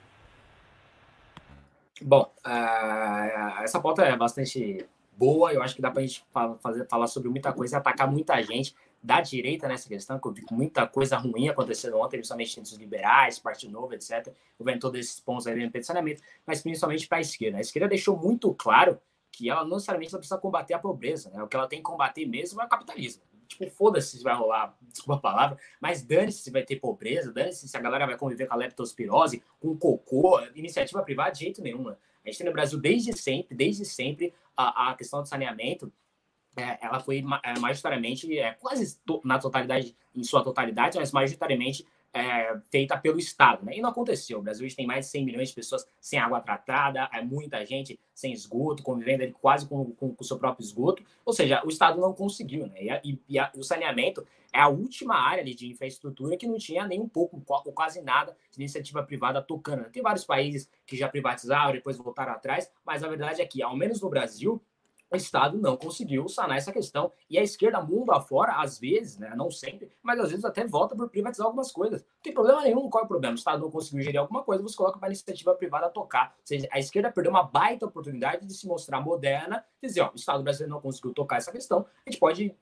Bom, 2.01 2.31
uh, 2.45 3.63
essa 3.63 3.79
pauta 3.81 4.03
é 4.03 4.15
bastante 4.15 4.85
boa. 5.19 5.53
Eu 5.53 5.61
acho 5.61 5.75
que 5.75 5.81
dá 5.81 5.91
para 5.91 6.01
a 6.01 6.05
gente 6.05 6.25
fazer, 6.61 6.87
falar 6.87 7.07
sobre 7.07 7.29
muita 7.29 7.51
coisa 7.51 7.75
e 7.75 7.77
atacar 7.77 8.09
muita 8.09 8.41
gente 8.41 8.73
da 9.03 9.21
direita 9.21 9.67
nessa 9.67 9.87
questão, 9.87 10.19
que 10.19 10.27
eu 10.27 10.31
vi 10.31 10.45
muita 10.51 10.85
coisa 10.87 11.17
ruim 11.17 11.47
acontecendo 11.47 11.97
ontem, 11.97 12.17
principalmente 12.17 12.59
entre 12.59 12.71
os 12.71 12.77
liberais, 12.77 13.39
Partido 13.39 13.71
Novo, 13.71 13.93
etc. 13.93 14.27
Eu 14.59 14.65
vendo 14.65 14.79
todos 14.79 14.99
esses 14.99 15.19
pontos 15.19 15.47
aí 15.47 15.63
no 15.63 15.71
pensamento, 15.71 16.21
mas 16.45 16.61
principalmente 16.61 17.07
para 17.07 17.17
a 17.17 17.21
esquerda. 17.21 17.57
A 17.57 17.61
esquerda 17.61 17.87
deixou 17.87 18.17
muito 18.17 18.53
claro 18.53 18.99
que 19.31 19.49
ela 19.49 19.63
não 19.63 19.75
necessariamente 19.75 20.11
precisa 20.11 20.37
combater 20.37 20.73
a 20.73 20.79
pobreza, 20.79 21.29
né? 21.29 21.41
O 21.41 21.47
que 21.47 21.55
ela 21.55 21.67
tem 21.67 21.79
que 21.79 21.83
combater 21.83 22.25
mesmo 22.25 22.61
é 22.61 22.65
o 22.65 22.69
capitalismo. 22.69 23.23
Tipo, 23.47 23.69
foda-se 23.71 24.17
se 24.17 24.23
vai 24.23 24.35
rolar, 24.35 24.75
desculpa 24.91 25.15
a 25.15 25.31
palavra, 25.31 25.57
mas 25.79 26.03
dane-se 26.03 26.39
se 26.39 26.51
vai 26.51 26.63
ter 26.63 26.75
pobreza, 26.75 27.31
dane-se 27.31 27.67
se 27.67 27.77
a 27.77 27.79
galera 27.79 28.05
vai 28.05 28.17
conviver 28.17 28.47
com 28.47 28.53
a 28.53 28.57
leptospirose, 28.57 29.41
com 29.59 29.77
cocô, 29.77 30.41
iniciativa 30.55 31.01
privada 31.03 31.31
de 31.31 31.39
jeito 31.39 31.61
nenhum. 31.61 31.85
Né? 31.85 31.95
A 32.23 32.29
gente 32.29 32.37
tem 32.37 32.47
no 32.47 32.53
Brasil 32.53 32.79
desde 32.79 33.17
sempre, 33.17 33.55
desde 33.55 33.85
sempre, 33.85 34.33
a, 34.55 34.91
a 34.91 34.95
questão 34.95 35.21
do 35.21 35.27
saneamento, 35.27 35.91
é, 36.55 36.77
ela 36.81 36.99
foi 36.99 37.23
é, 37.43 37.59
majoritariamente, 37.59 38.37
é, 38.37 38.53
quase 38.53 38.97
to, 39.05 39.21
na 39.23 39.39
totalidade, 39.39 39.95
em 40.15 40.23
sua 40.23 40.43
totalidade, 40.43 40.97
mas 40.97 41.11
majoritariamente 41.11 41.85
é, 42.13 42.57
feita 42.71 42.97
pelo 42.97 43.19
Estado. 43.19 43.65
Né? 43.65 43.77
E 43.77 43.81
não 43.81 43.89
aconteceu. 43.89 44.39
O 44.39 44.41
Brasil 44.41 44.67
tem 44.75 44.87
mais 44.87 45.05
de 45.05 45.11
100 45.11 45.25
milhões 45.25 45.49
de 45.49 45.55
pessoas 45.55 45.85
sem 45.99 46.19
água 46.19 46.41
tratada, 46.41 47.09
é 47.13 47.21
muita 47.21 47.65
gente 47.65 47.99
sem 48.13 48.33
esgoto, 48.33 48.83
convivendo 48.83 49.31
quase 49.39 49.67
com, 49.67 49.91
com, 49.91 50.13
com 50.13 50.23
o 50.23 50.25
seu 50.25 50.37
próprio 50.37 50.63
esgoto. 50.63 51.03
Ou 51.25 51.33
seja, 51.33 51.61
o 51.65 51.69
Estado 51.69 51.99
não 51.99 52.13
conseguiu. 52.13 52.67
Né? 52.67 52.83
E, 52.83 52.89
a, 52.89 53.01
e, 53.03 53.21
e 53.29 53.39
a, 53.39 53.51
o 53.55 53.63
saneamento 53.63 54.25
é 54.51 54.59
a 54.59 54.67
última 54.67 55.15
área 55.15 55.41
ali, 55.41 55.53
de 55.53 55.69
infraestrutura 55.69 56.35
que 56.35 56.47
não 56.47 56.57
tinha 56.57 56.87
nem 56.87 56.99
um 56.99 57.07
pouco, 57.07 57.41
ou 57.47 57.71
quase 57.71 58.01
nada, 58.01 58.35
de 58.51 58.59
iniciativa 58.59 59.03
privada 59.03 59.41
tocando. 59.41 59.89
Tem 59.89 60.01
vários 60.01 60.25
países 60.25 60.69
que 60.85 60.97
já 60.97 61.07
privatizaram, 61.07 61.73
depois 61.73 61.97
voltaram 61.97 62.33
atrás, 62.33 62.69
mas 62.83 63.03
a 63.03 63.07
verdade 63.07 63.41
é 63.41 63.45
que, 63.45 63.61
ao 63.61 63.75
menos 63.75 64.01
no 64.01 64.09
Brasil, 64.09 64.61
o 65.11 65.15
Estado 65.15 65.57
não 65.57 65.75
conseguiu 65.75 66.27
sanar 66.29 66.57
essa 66.57 66.71
questão. 66.71 67.11
E 67.29 67.37
a 67.37 67.43
esquerda, 67.43 67.81
mundo 67.81 68.11
afora, 68.11 68.61
às 68.61 68.79
vezes, 68.79 69.17
né, 69.17 69.33
não 69.35 69.49
sempre, 69.49 69.91
mas 70.01 70.19
às 70.19 70.29
vezes 70.29 70.45
até 70.45 70.65
vota 70.65 70.95
por 70.95 71.09
privatizar 71.09 71.47
algumas 71.47 71.71
coisas. 71.71 72.01
Não 72.01 72.21
tem 72.21 72.33
problema 72.33 72.61
nenhum. 72.61 72.89
Qual 72.89 73.01
é 73.01 73.05
o 73.05 73.07
problema? 73.07 73.33
O 73.33 73.37
Estado 73.37 73.61
não 73.61 73.71
conseguiu 73.71 74.03
gerir 74.03 74.19
alguma 74.19 74.43
coisa, 74.43 74.61
você 74.61 74.75
coloca 74.75 74.99
para 74.99 75.07
a 75.07 75.11
iniciativa 75.11 75.55
privada 75.55 75.89
tocar. 75.89 76.35
Ou 76.37 76.45
seja, 76.45 76.67
a 76.71 76.79
esquerda 76.79 77.11
perdeu 77.11 77.31
uma 77.31 77.43
baita 77.43 77.85
oportunidade 77.85 78.45
de 78.45 78.53
se 78.53 78.67
mostrar 78.67 79.01
moderna, 79.01 79.65
dizer, 79.81 80.01
ó, 80.01 80.11
o 80.11 80.15
Estado 80.15 80.43
brasileiro 80.43 80.73
não 80.73 80.81
conseguiu 80.81 81.13
tocar 81.13 81.37
essa 81.37 81.51
questão, 81.51 81.85
a 82.05 82.09
gente 82.09 82.19
pode 82.19 82.55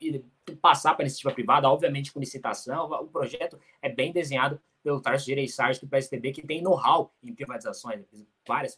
passar 0.62 0.94
para 0.94 1.04
a 1.04 1.06
iniciativa 1.06 1.34
privada, 1.34 1.70
obviamente 1.70 2.12
com 2.12 2.20
licitação. 2.20 2.90
O 3.02 3.08
projeto 3.08 3.60
é 3.82 3.90
bem 3.90 4.12
desenhado 4.12 4.60
pelo 4.84 5.02
Tarso 5.02 5.26
Gereissardi 5.26 5.82
do 5.82 5.88
PSDB, 5.88 6.32
que 6.32 6.46
tem 6.46 6.62
know-how 6.62 7.12
em 7.22 7.34
privatizações. 7.34 8.06
Várias 8.48 8.78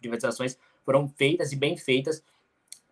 privatizações 0.00 0.58
foram 0.84 1.08
feitas 1.08 1.52
e 1.52 1.56
bem 1.56 1.76
feitas 1.76 2.22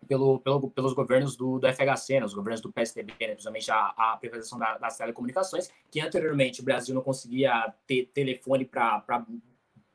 pelo, 0.03 0.39
pelo, 0.39 0.69
pelos 0.69 0.93
governos 0.93 1.35
do, 1.35 1.59
do 1.59 1.67
FHC, 1.67 2.19
né, 2.19 2.25
os 2.25 2.33
governos 2.33 2.61
do 2.61 2.71
PSDB, 2.71 3.13
né, 3.19 3.27
principalmente 3.33 3.71
a, 3.71 3.93
a 3.97 4.17
privatização 4.17 4.59
da, 4.59 4.77
das 4.77 4.97
telecomunicações, 4.97 5.69
que 5.89 5.99
anteriormente 5.99 6.61
o 6.61 6.63
Brasil 6.63 6.93
não 6.93 7.01
conseguia 7.01 7.73
ter 7.87 8.09
telefone 8.13 8.65
para 8.65 9.25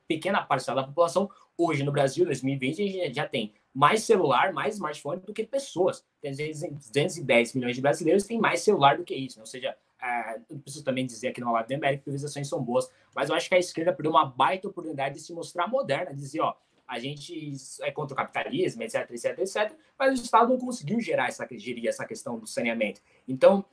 pequena 0.07 0.43
parcela 0.43 0.83
da 0.83 0.89
população. 0.89 1.31
Hoje, 1.57 1.83
no 1.83 1.93
Brasil, 1.93 2.25
2020, 2.25 2.83
a 2.83 2.87
gente 2.87 3.15
já 3.15 3.29
tem 3.29 3.53
mais 3.75 4.03
celular, 4.03 4.53
mais 4.53 4.75
smartphone 4.75 5.21
do 5.21 5.33
que 5.33 5.45
pessoas. 5.45 6.05
Tem 6.21 6.33
210 6.33 7.55
milhões 7.55 7.77
de 7.77 7.83
brasileiros 7.83 8.25
têm 8.25 8.41
mais 8.41 8.61
celular 8.61 8.97
do 8.97 9.05
que 9.05 9.15
isso. 9.15 9.39
Né? 9.39 9.43
Ou 9.43 9.47
seja, 9.47 9.77
é, 10.01 10.41
não 10.51 10.59
preciso 10.61 10.85
também 10.85 11.05
dizer 11.05 11.29
aqui 11.29 11.41
no 11.41 11.53
Live 11.53 11.69
do 11.69 11.75
América 11.75 11.99
que 11.99 12.05
privatizações 12.05 12.49
são 12.49 12.63
boas, 12.63 12.91
mas 13.15 13.29
eu 13.29 13.37
acho 13.37 13.49
que 13.49 13.55
a 13.55 13.59
esquerda 13.59 13.93
perdeu 13.93 14.13
uma 14.13 14.25
baita 14.25 14.69
oportunidade 14.69 15.17
de 15.17 15.21
se 15.21 15.33
mostrar 15.33 15.67
moderna, 15.67 16.15
dizer, 16.15 16.41
ó, 16.41 16.55
a 16.89 16.99
gente 16.99 17.53
é 17.83 17.93
contra 17.93 18.15
o 18.15 18.17
capitalismo, 18.17 18.83
etc, 18.83 19.11
etc, 19.11 19.39
etc, 19.39 19.77
mas 19.99 20.19
o 20.19 20.23
Estado 20.23 20.49
não 20.49 20.59
conseguiu 20.59 20.99
gerar 21.01 21.29
essa, 21.29 21.47
gerir 21.53 21.87
essa 21.87 22.07
questão 22.07 22.39
do 22.39 22.47
saneamento. 22.47 23.03
Então, 23.29 23.65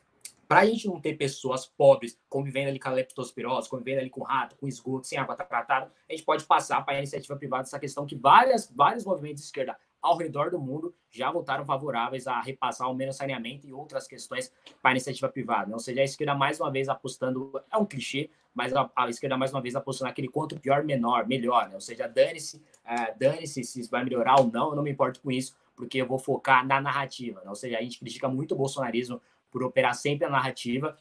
para 0.48 0.60
a 0.60 0.66
gente 0.66 0.88
não 0.88 1.00
ter 1.00 1.18
pessoas 1.18 1.66
pobres 1.66 2.20
convivendo 2.30 2.70
ali 2.70 2.80
com 2.80 2.90
a 2.90 2.92
leptospirose, 2.92 3.70
convivendo 3.70 4.02
ali 4.02 4.10
com 4.10 4.22
rato, 4.22 4.56
com 4.58 4.68
esgoto, 4.68 5.08
sem 5.08 5.18
água 5.18 5.36
tratada, 5.36 5.92
a 6.08 6.12
gente 6.12 6.24
pode 6.24 6.44
passar 6.44 6.84
para 6.84 6.96
a 6.96 6.98
iniciativa 7.00 7.36
privada 7.36 7.64
essa 7.64 7.80
questão 7.80 8.06
que 8.06 8.16
várias, 8.16 8.70
vários 8.70 9.06
movimentos 9.06 9.42
de 9.42 9.48
esquerda 9.48 9.76
ao 10.06 10.18
redor 10.18 10.52
do 10.52 10.60
mundo 10.60 10.94
já 11.12 11.32
votaram 11.32 11.66
favoráveis 11.66 12.28
a 12.28 12.40
repassar 12.40 12.88
ao 12.88 12.94
menos 12.94 13.16
saneamento 13.16 13.68
e 13.68 13.74
outras 13.74 14.08
questões 14.08 14.52
para 14.82 14.92
a 14.92 14.94
iniciativa 14.94 15.28
privada. 15.30 15.68
Né? 15.68 15.74
Ou 15.74 15.80
seja, 15.80 16.02
a 16.02 16.04
esquerda 16.04 16.36
mais 16.36 16.60
uma 16.60 16.72
vez 16.72 16.88
apostando, 16.88 17.52
é 17.72 17.78
um 17.78 17.86
clichê, 17.86 18.30
mas 18.54 18.74
a, 18.74 18.90
a 18.96 19.10
esquerda 19.10 19.36
mais 19.36 19.52
uma 19.52 19.62
vez 19.62 19.76
apostando 19.76 20.10
naquele 20.10 20.28
quanto 20.28 20.60
pior, 20.60 20.84
menor, 20.84 21.28
melhor. 21.28 21.70
Né? 21.70 21.76
Ou 21.76 21.82
seja, 21.82 22.08
dane-se, 22.08 22.58
uh, 22.58 23.18
dane-se 23.18 23.64
se 23.64 23.90
vai 23.90 24.04
melhorar 24.04 24.40
ou 24.40 24.52
não, 24.52 24.70
eu 24.70 24.76
não 24.76 24.84
me 24.84 24.92
importo 24.92 25.20
com 25.22 25.32
isso, 25.32 25.56
porque 25.76 26.00
eu 26.00 26.08
vou 26.08 26.20
focar 26.20 26.66
na 26.66 26.80
narrativa. 26.80 27.42
Né? 27.42 27.50
Ou 27.50 27.56
seja, 27.56 27.78
a 27.78 27.82
gente 27.82 28.00
critica 28.00 28.30
muito 28.30 28.54
o 28.54 28.58
bolsonarismo 28.58 29.20
por 29.50 29.64
operar 29.64 29.96
sempre 29.96 30.26
a 30.26 30.30
narrativa 30.30 30.98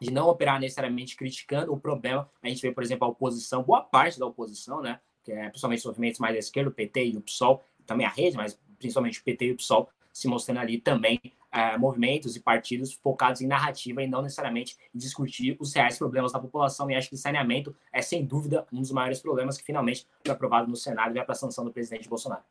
de 0.00 0.10
não 0.10 0.28
operar 0.28 0.60
necessariamente 0.60 1.16
criticando 1.16 1.72
o 1.72 1.78
problema. 1.78 2.28
A 2.42 2.48
gente 2.48 2.60
vê, 2.60 2.72
por 2.72 2.82
exemplo, 2.82 3.06
a 3.06 3.10
oposição, 3.10 3.62
boa 3.62 3.80
parte 3.80 4.18
da 4.18 4.26
oposição, 4.26 4.82
né, 4.82 4.98
que 5.22 5.30
é 5.30 5.48
principalmente 5.48 5.78
os 5.78 5.86
movimentos 5.86 6.18
mais 6.18 6.34
da 6.34 6.38
esquerda, 6.40 6.70
o 6.70 6.72
PT 6.72 7.04
e 7.06 7.16
o 7.16 7.20
PSOL, 7.20 7.64
também 7.86 8.06
a 8.06 8.10
rede, 8.10 8.36
mas 8.36 8.58
principalmente 8.78 9.20
o 9.20 9.24
PT 9.24 9.46
e 9.46 9.52
o 9.52 9.56
PSOL, 9.56 9.88
se 10.12 10.28
mostrando 10.28 10.58
ali 10.58 10.78
também 10.78 11.20
é, 11.52 11.76
movimentos 11.76 12.34
e 12.34 12.40
partidos 12.40 12.92
focados 12.92 13.40
em 13.40 13.46
narrativa 13.46 14.02
e 14.02 14.06
não 14.06 14.22
necessariamente 14.22 14.76
discutir 14.94 15.56
os 15.60 15.74
reais 15.74 15.98
problemas 15.98 16.32
da 16.32 16.38
população. 16.38 16.90
E 16.90 16.94
acho 16.94 17.08
que 17.10 17.16
saneamento 17.16 17.74
é, 17.92 18.00
sem 18.00 18.24
dúvida, 18.24 18.66
um 18.72 18.80
dos 18.80 18.90
maiores 18.90 19.20
problemas 19.20 19.58
que 19.58 19.64
finalmente 19.64 20.06
foi 20.24 20.34
aprovado 20.34 20.68
no 20.68 20.76
Senado 20.76 21.10
e 21.10 21.14
vai 21.14 21.24
para 21.24 21.32
a 21.32 21.36
sanção 21.36 21.64
do 21.64 21.70
presidente 21.70 22.08
Bolsonaro. 22.08 22.42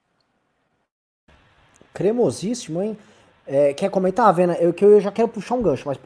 Cremosíssimo, 1.93 2.81
hein? 2.81 2.97
É, 3.45 3.73
quer 3.73 3.89
comentar, 3.89 4.33
Vena? 4.33 4.53
Eu, 4.53 4.73
que 4.73 4.85
eu 4.85 5.01
já 5.01 5.11
quero 5.11 5.27
puxar 5.27 5.55
um 5.55 5.61
gancho, 5.61 5.87
mas 5.87 5.99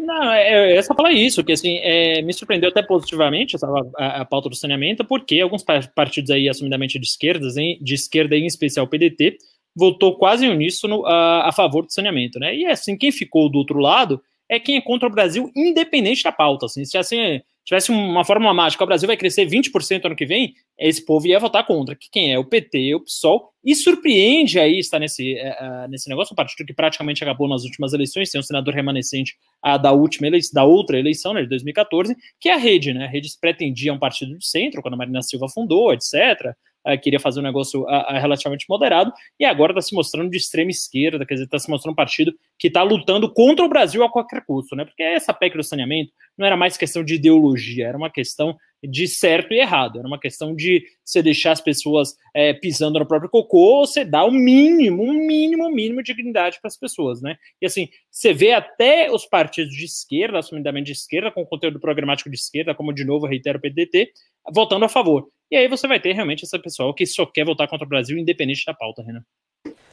não, 0.00 0.32
é, 0.32 0.76
é 0.76 0.82
só 0.82 0.94
falar 0.94 1.12
isso, 1.12 1.44
que 1.44 1.52
assim, 1.52 1.78
é, 1.78 2.22
me 2.22 2.32
surpreendeu 2.32 2.70
até 2.70 2.82
positivamente 2.82 3.56
essa, 3.56 3.66
a, 3.96 4.20
a, 4.22 4.24
pauta 4.24 4.48
do 4.48 4.56
saneamento, 4.56 5.04
porque 5.04 5.40
alguns 5.40 5.64
partidos 5.94 6.30
aí, 6.30 6.48
assumidamente 6.48 6.98
de 6.98 7.06
esquerdas, 7.06 7.56
em, 7.56 7.78
de 7.80 7.94
esquerda 7.94 8.36
em 8.36 8.46
especial 8.46 8.86
o 8.86 8.88
PDT, 8.88 9.38
votou 9.74 10.16
quase 10.16 10.48
uníssono 10.48 11.06
a, 11.06 11.48
a 11.48 11.52
favor 11.52 11.86
do 11.86 11.92
saneamento, 11.92 12.38
né? 12.38 12.54
E 12.54 12.66
assim, 12.66 12.96
quem 12.96 13.12
ficou 13.12 13.50
do 13.50 13.58
outro 13.58 13.78
lado 13.78 14.20
é 14.48 14.58
quem 14.58 14.76
é 14.76 14.80
contra 14.80 15.08
o 15.08 15.12
Brasil, 15.12 15.50
independente 15.54 16.24
da 16.24 16.32
pauta. 16.32 16.66
Assim, 16.66 16.84
se 16.84 16.98
assim, 16.98 17.40
tivesse 17.70 17.92
uma 17.92 18.24
fórmula 18.24 18.52
mágica, 18.52 18.82
o 18.82 18.86
Brasil 18.86 19.06
vai 19.06 19.16
crescer 19.16 19.46
20% 19.46 20.04
ano 20.04 20.16
que 20.16 20.26
vem, 20.26 20.54
esse 20.76 21.04
povo 21.04 21.28
ia 21.28 21.38
votar 21.38 21.64
contra. 21.64 21.94
Que 21.94 22.10
quem 22.10 22.32
é? 22.32 22.38
O 22.38 22.44
PT, 22.44 22.96
o 22.96 23.04
PSOL, 23.04 23.48
e 23.64 23.76
surpreende 23.76 24.58
aí 24.58 24.80
estar 24.80 24.98
nesse, 24.98 25.34
uh, 25.34 25.88
nesse 25.88 26.08
negócio, 26.08 26.32
um 26.32 26.36
partido 26.36 26.66
que 26.66 26.74
praticamente 26.74 27.22
acabou 27.22 27.48
nas 27.48 27.62
últimas 27.62 27.92
eleições, 27.92 28.28
tem 28.28 28.40
um 28.40 28.42
senador 28.42 28.74
remanescente 28.74 29.36
uh, 29.64 29.80
da 29.80 29.92
última 29.92 30.26
eleição, 30.26 30.52
da 30.52 30.64
outra 30.64 30.98
eleição, 30.98 31.32
né, 31.32 31.42
de 31.42 31.48
2014, 31.48 32.16
que 32.40 32.48
é 32.48 32.54
a 32.54 32.56
Rede, 32.56 32.92
né? 32.92 33.04
A 33.04 33.08
Rede 33.08 33.28
pretendia 33.40 33.92
um 33.92 33.98
partido 34.00 34.36
de 34.36 34.44
centro, 34.44 34.82
quando 34.82 34.94
a 34.94 34.96
Marina 34.96 35.22
Silva 35.22 35.48
fundou, 35.48 35.92
etc 35.92 36.56
queria 37.02 37.20
fazer 37.20 37.40
um 37.40 37.42
negócio 37.42 37.82
uh, 37.82 38.12
relativamente 38.12 38.66
moderado, 38.68 39.12
e 39.38 39.44
agora 39.44 39.72
está 39.72 39.82
se 39.82 39.94
mostrando 39.94 40.30
de 40.30 40.36
extrema 40.36 40.70
esquerda, 40.70 41.26
quer 41.26 41.34
dizer, 41.34 41.44
está 41.44 41.58
se 41.58 41.70
mostrando 41.70 41.92
um 41.92 41.96
partido 41.96 42.32
que 42.58 42.68
está 42.68 42.82
lutando 42.82 43.32
contra 43.32 43.64
o 43.64 43.68
Brasil 43.68 44.02
a 44.02 44.10
qualquer 44.10 44.44
custo, 44.44 44.74
né? 44.76 44.84
Porque 44.84 45.02
essa 45.02 45.32
PEC 45.32 45.56
do 45.56 45.62
saneamento 45.62 46.12
não 46.36 46.46
era 46.46 46.56
mais 46.56 46.76
questão 46.76 47.04
de 47.04 47.14
ideologia, 47.14 47.86
era 47.86 47.96
uma 47.96 48.10
questão 48.10 48.56
de 48.82 49.06
certo 49.06 49.52
e 49.52 49.58
errado, 49.58 49.98
era 49.98 50.08
uma 50.08 50.18
questão 50.18 50.54
de 50.54 50.82
você 51.04 51.22
deixar 51.22 51.52
as 51.52 51.60
pessoas 51.60 52.16
é, 52.34 52.54
pisando 52.54 52.98
no 52.98 53.06
próprio 53.06 53.30
cocô, 53.30 53.58
ou 53.58 53.86
você 53.86 54.04
dá 54.04 54.24
o 54.24 54.30
mínimo, 54.30 55.02
um 55.02 55.12
mínimo, 55.12 55.66
um 55.66 55.70
mínimo 55.70 56.02
de 56.02 56.14
dignidade 56.14 56.58
para 56.60 56.68
as 56.68 56.78
pessoas, 56.78 57.20
né? 57.20 57.36
E 57.60 57.66
assim, 57.66 57.88
você 58.10 58.32
vê 58.32 58.52
até 58.52 59.10
os 59.10 59.26
partidos 59.26 59.74
de 59.74 59.84
esquerda, 59.84 60.38
assumidamente 60.38 60.86
de 60.86 60.92
esquerda, 60.92 61.30
com 61.30 61.44
conteúdo 61.44 61.78
programático 61.78 62.30
de 62.30 62.36
esquerda, 62.36 62.74
como 62.74 62.92
de 62.92 63.04
novo, 63.04 63.26
reitero, 63.26 63.58
o 63.58 63.60
PDT, 63.60 64.12
votando 64.52 64.84
a 64.84 64.88
favor. 64.88 65.28
E 65.50 65.56
aí 65.56 65.66
você 65.68 65.88
vai 65.88 65.98
ter 65.98 66.12
realmente 66.12 66.44
essa 66.44 66.58
pessoa 66.58 66.94
que 66.94 67.04
só 67.04 67.26
quer 67.26 67.44
votar 67.44 67.68
contra 67.68 67.84
o 67.84 67.88
Brasil, 67.88 68.16
independente 68.16 68.64
da 68.64 68.72
pauta, 68.72 69.02
Renan. 69.02 69.24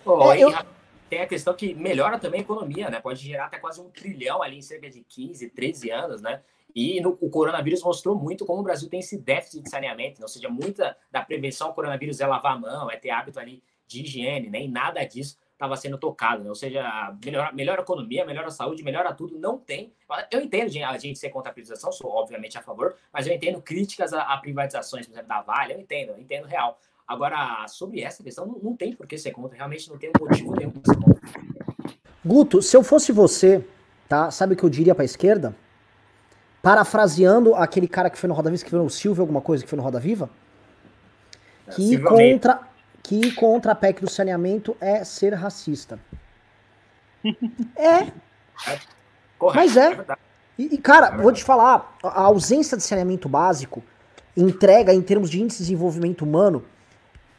Oh, 0.06 0.32
é, 0.32 0.40
eu... 0.40 0.54
Tem 1.10 1.22
a 1.22 1.28
questão 1.28 1.54
que 1.54 1.74
melhora 1.74 2.20
também 2.20 2.42
a 2.42 2.44
economia, 2.44 2.90
né? 2.90 3.00
Pode 3.00 3.24
gerar 3.24 3.46
até 3.46 3.58
quase 3.58 3.80
um 3.80 3.90
trilhão 3.90 4.44
ali 4.44 4.58
em 4.58 4.62
cerca 4.62 4.90
de 4.90 5.02
15, 5.02 5.50
13 5.50 5.90
anos, 5.90 6.22
né? 6.22 6.42
E 6.76 7.00
no, 7.00 7.18
o 7.22 7.30
coronavírus 7.30 7.82
mostrou 7.82 8.16
muito 8.16 8.46
como 8.46 8.60
o 8.60 8.64
Brasil 8.64 8.90
tem 8.90 9.00
esse 9.00 9.18
déficit 9.18 9.64
de 9.64 9.70
saneamento, 9.70 10.20
né? 10.20 10.26
ou 10.26 10.28
seja, 10.28 10.50
muita 10.50 10.98
da 11.10 11.22
prevenção 11.22 11.68
ao 11.68 11.74
coronavírus 11.74 12.20
é 12.20 12.28
lavar 12.28 12.54
a 12.54 12.60
mão, 12.60 12.92
é 12.92 12.98
ter 12.98 13.10
hábito 13.10 13.40
ali 13.40 13.64
de 13.88 14.02
higiene, 14.02 14.50
né? 14.50 14.62
E 14.62 14.68
nada 14.68 15.04
disso 15.06 15.38
estava 15.58 15.76
sendo 15.76 15.98
tocado, 15.98 16.44
né? 16.44 16.50
Ou 16.50 16.56
seja, 16.56 17.14
melhor, 17.26 17.54
melhor 17.54 17.80
economia, 17.80 18.24
melhor 18.24 18.50
saúde, 18.52 18.84
melhora 18.84 19.12
tudo, 19.12 19.40
não 19.40 19.58
tem. 19.58 19.92
Eu 20.30 20.42
entendo 20.42 20.72
a 20.86 20.98
gente 21.00 21.18
ser 21.18 21.30
contra 21.30 21.50
a 21.50 21.54
privatização, 21.54 21.92
sou 21.92 22.12
obviamente 22.12 22.58
a 22.58 22.62
favor, 22.62 22.96
mas 23.12 23.26
eu 23.26 23.34
entendo 23.34 23.60
críticas 23.60 24.14
a, 24.14 24.22
a 24.22 24.38
privatizações, 24.38 25.08
por 25.08 25.14
exemplo, 25.14 25.28
da 25.28 25.42
Vale, 25.42 25.74
eu 25.74 25.80
entendo, 25.80 26.12
eu 26.12 26.20
entendo 26.20 26.46
real. 26.46 26.80
Agora, 27.08 27.66
sobre 27.68 28.02
essa 28.02 28.24
questão, 28.24 28.46
não, 28.46 28.60
não 28.60 28.76
tem 28.76 28.94
por 28.94 29.08
que 29.08 29.18
ser 29.18 29.32
contra, 29.32 29.58
realmente 29.58 29.90
não 29.90 29.98
tem 29.98 30.12
motivo 30.20 30.56
nenhum 30.56 30.72
para 30.72 30.94
ser 30.94 31.00
contra. 31.00 31.22
Guto, 32.24 32.62
se 32.62 32.78
eu 32.78 32.84
fosse 32.84 33.12
você, 33.12 33.66
tá? 34.08 34.30
Sabe 34.30 34.54
o 34.54 34.58
que 34.58 34.64
eu 34.64 34.70
diria 34.70 34.94
para 34.94 35.04
a 35.04 35.06
esquerda? 35.06 35.56
Parafraseando 36.62 37.56
aquele 37.56 37.88
cara 37.88 38.12
que 38.12 38.18
foi 38.18 38.28
no 38.28 38.36
Roda 38.36 38.52
Viva, 38.52 38.64
que 38.64 38.70
foi 38.70 38.80
no 38.80 38.90
Silvio, 38.90 39.22
alguma 39.22 39.42
coisa 39.42 39.64
que 39.64 39.70
foi 39.70 39.78
no 39.78 39.84
Roda 39.84 40.00
Viva, 40.00 40.30
que 41.76 41.98
contra 42.00 42.67
que 43.08 43.32
contra 43.32 43.72
a 43.72 43.76
PEC 43.76 44.02
do 44.02 44.10
saneamento 44.10 44.76
é 44.82 45.02
ser 45.06 45.34
racista. 45.34 45.98
é. 47.74 48.12
Correto, 49.40 49.66
Mas 49.66 49.78
é. 49.78 49.94
é 49.94 50.18
e, 50.60 50.76
e, 50.76 50.78
cara, 50.78 51.08
é 51.08 51.18
vou 51.18 51.32
te 51.32 51.42
falar, 51.42 51.98
a 52.04 52.22
ausência 52.24 52.76
de 52.76 52.84
saneamento 52.84 53.30
básico 53.30 53.82
entrega, 54.36 54.94
em 54.94 55.02
termos 55.02 55.30
de 55.30 55.42
índice 55.42 55.60
de 55.60 55.70
desenvolvimento 55.70 56.24
humano, 56.24 56.66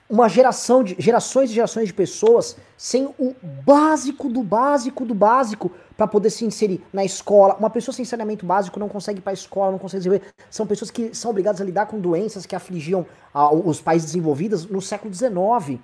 uma 0.08 0.28
geração 0.28 0.82
de 0.82 0.96
gerações 0.98 1.50
e 1.50 1.54
gerações 1.54 1.86
de 1.86 1.92
pessoas 1.92 2.56
sem 2.76 3.06
o 3.18 3.34
básico 3.42 4.28
do 4.28 4.42
básico 4.42 5.04
do 5.04 5.14
básico 5.14 5.70
para 5.96 6.06
poder 6.06 6.30
se 6.30 6.44
inserir 6.44 6.82
na 6.92 7.04
escola. 7.04 7.56
Uma 7.56 7.68
pessoa 7.68 7.94
sem 7.94 8.04
saneamento 8.04 8.46
básico 8.46 8.80
não 8.80 8.88
consegue 8.88 9.18
ir 9.18 9.22
para 9.22 9.32
a 9.32 9.34
escola, 9.34 9.72
não 9.72 9.78
consegue 9.78 10.04
desenvolver. 10.04 10.26
São 10.48 10.66
pessoas 10.66 10.90
que 10.90 11.14
são 11.14 11.30
obrigadas 11.30 11.60
a 11.60 11.64
lidar 11.64 11.86
com 11.86 12.00
doenças 12.00 12.46
que 12.46 12.56
afligiam 12.56 13.04
ah, 13.34 13.52
os 13.52 13.80
países 13.80 14.06
desenvolvidos 14.06 14.64
no 14.66 14.80
século 14.80 15.12
XIX. 15.12 15.78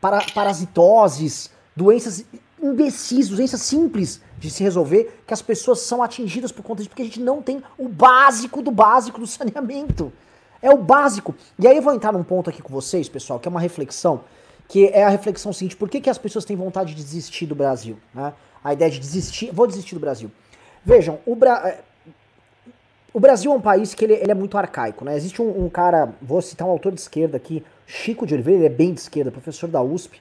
Para, 0.00 0.22
parasitoses, 0.32 1.50
doenças 1.74 2.24
imbecis, 2.62 3.28
doenças 3.28 3.62
simples 3.62 4.20
de 4.38 4.50
se 4.50 4.62
resolver, 4.62 5.22
que 5.26 5.34
as 5.34 5.42
pessoas 5.42 5.80
são 5.80 6.02
atingidas 6.02 6.52
por 6.52 6.62
conta 6.62 6.78
disso, 6.78 6.90
porque 6.90 7.02
a 7.02 7.04
gente 7.06 7.20
não 7.20 7.42
tem 7.42 7.62
o 7.78 7.88
básico 7.88 8.62
do 8.62 8.70
básico 8.70 9.18
do 9.18 9.26
saneamento. 9.26 10.12
É 10.60 10.70
o 10.70 10.76
básico. 10.76 11.34
E 11.58 11.66
aí 11.66 11.76
eu 11.76 11.82
vou 11.82 11.94
entrar 11.94 12.12
num 12.12 12.24
ponto 12.24 12.50
aqui 12.50 12.62
com 12.62 12.72
vocês, 12.72 13.08
pessoal, 13.08 13.38
que 13.38 13.48
é 13.48 13.50
uma 13.50 13.60
reflexão, 13.60 14.24
que 14.68 14.86
é 14.88 15.04
a 15.04 15.08
reflexão 15.08 15.52
seguinte, 15.52 15.76
por 15.76 15.88
que, 15.88 16.00
que 16.00 16.10
as 16.10 16.18
pessoas 16.18 16.44
têm 16.44 16.56
vontade 16.56 16.94
de 16.94 17.02
desistir 17.02 17.46
do 17.46 17.54
Brasil? 17.54 17.98
Né? 18.14 18.32
A 18.64 18.72
ideia 18.72 18.90
de 18.90 18.98
desistir, 18.98 19.50
vou 19.52 19.66
desistir 19.66 19.94
do 19.94 20.00
Brasil. 20.00 20.30
Vejam, 20.84 21.18
o, 21.26 21.34
Bra... 21.34 21.68
É, 21.68 21.80
o 23.12 23.20
Brasil 23.20 23.52
é 23.52 23.54
um 23.54 23.60
país 23.60 23.94
que 23.94 24.04
ele, 24.04 24.14
ele 24.14 24.30
é 24.30 24.34
muito 24.34 24.56
arcaico, 24.58 25.04
né? 25.04 25.16
Existe 25.16 25.40
um, 25.40 25.64
um, 25.64 25.68
cara, 25.68 26.14
vou 26.20 26.40
citar 26.42 26.66
um 26.66 26.70
autor 26.70 26.92
de 26.92 27.00
esquerda 27.00 27.36
aqui, 27.36 27.64
Chico 27.86 28.26
de 28.26 28.34
Oliveira, 28.34 28.60
ele 28.60 28.66
é 28.66 28.76
bem 28.76 28.92
de 28.92 29.00
esquerda, 29.00 29.30
professor 29.30 29.68
da 29.68 29.80
USP. 29.82 30.20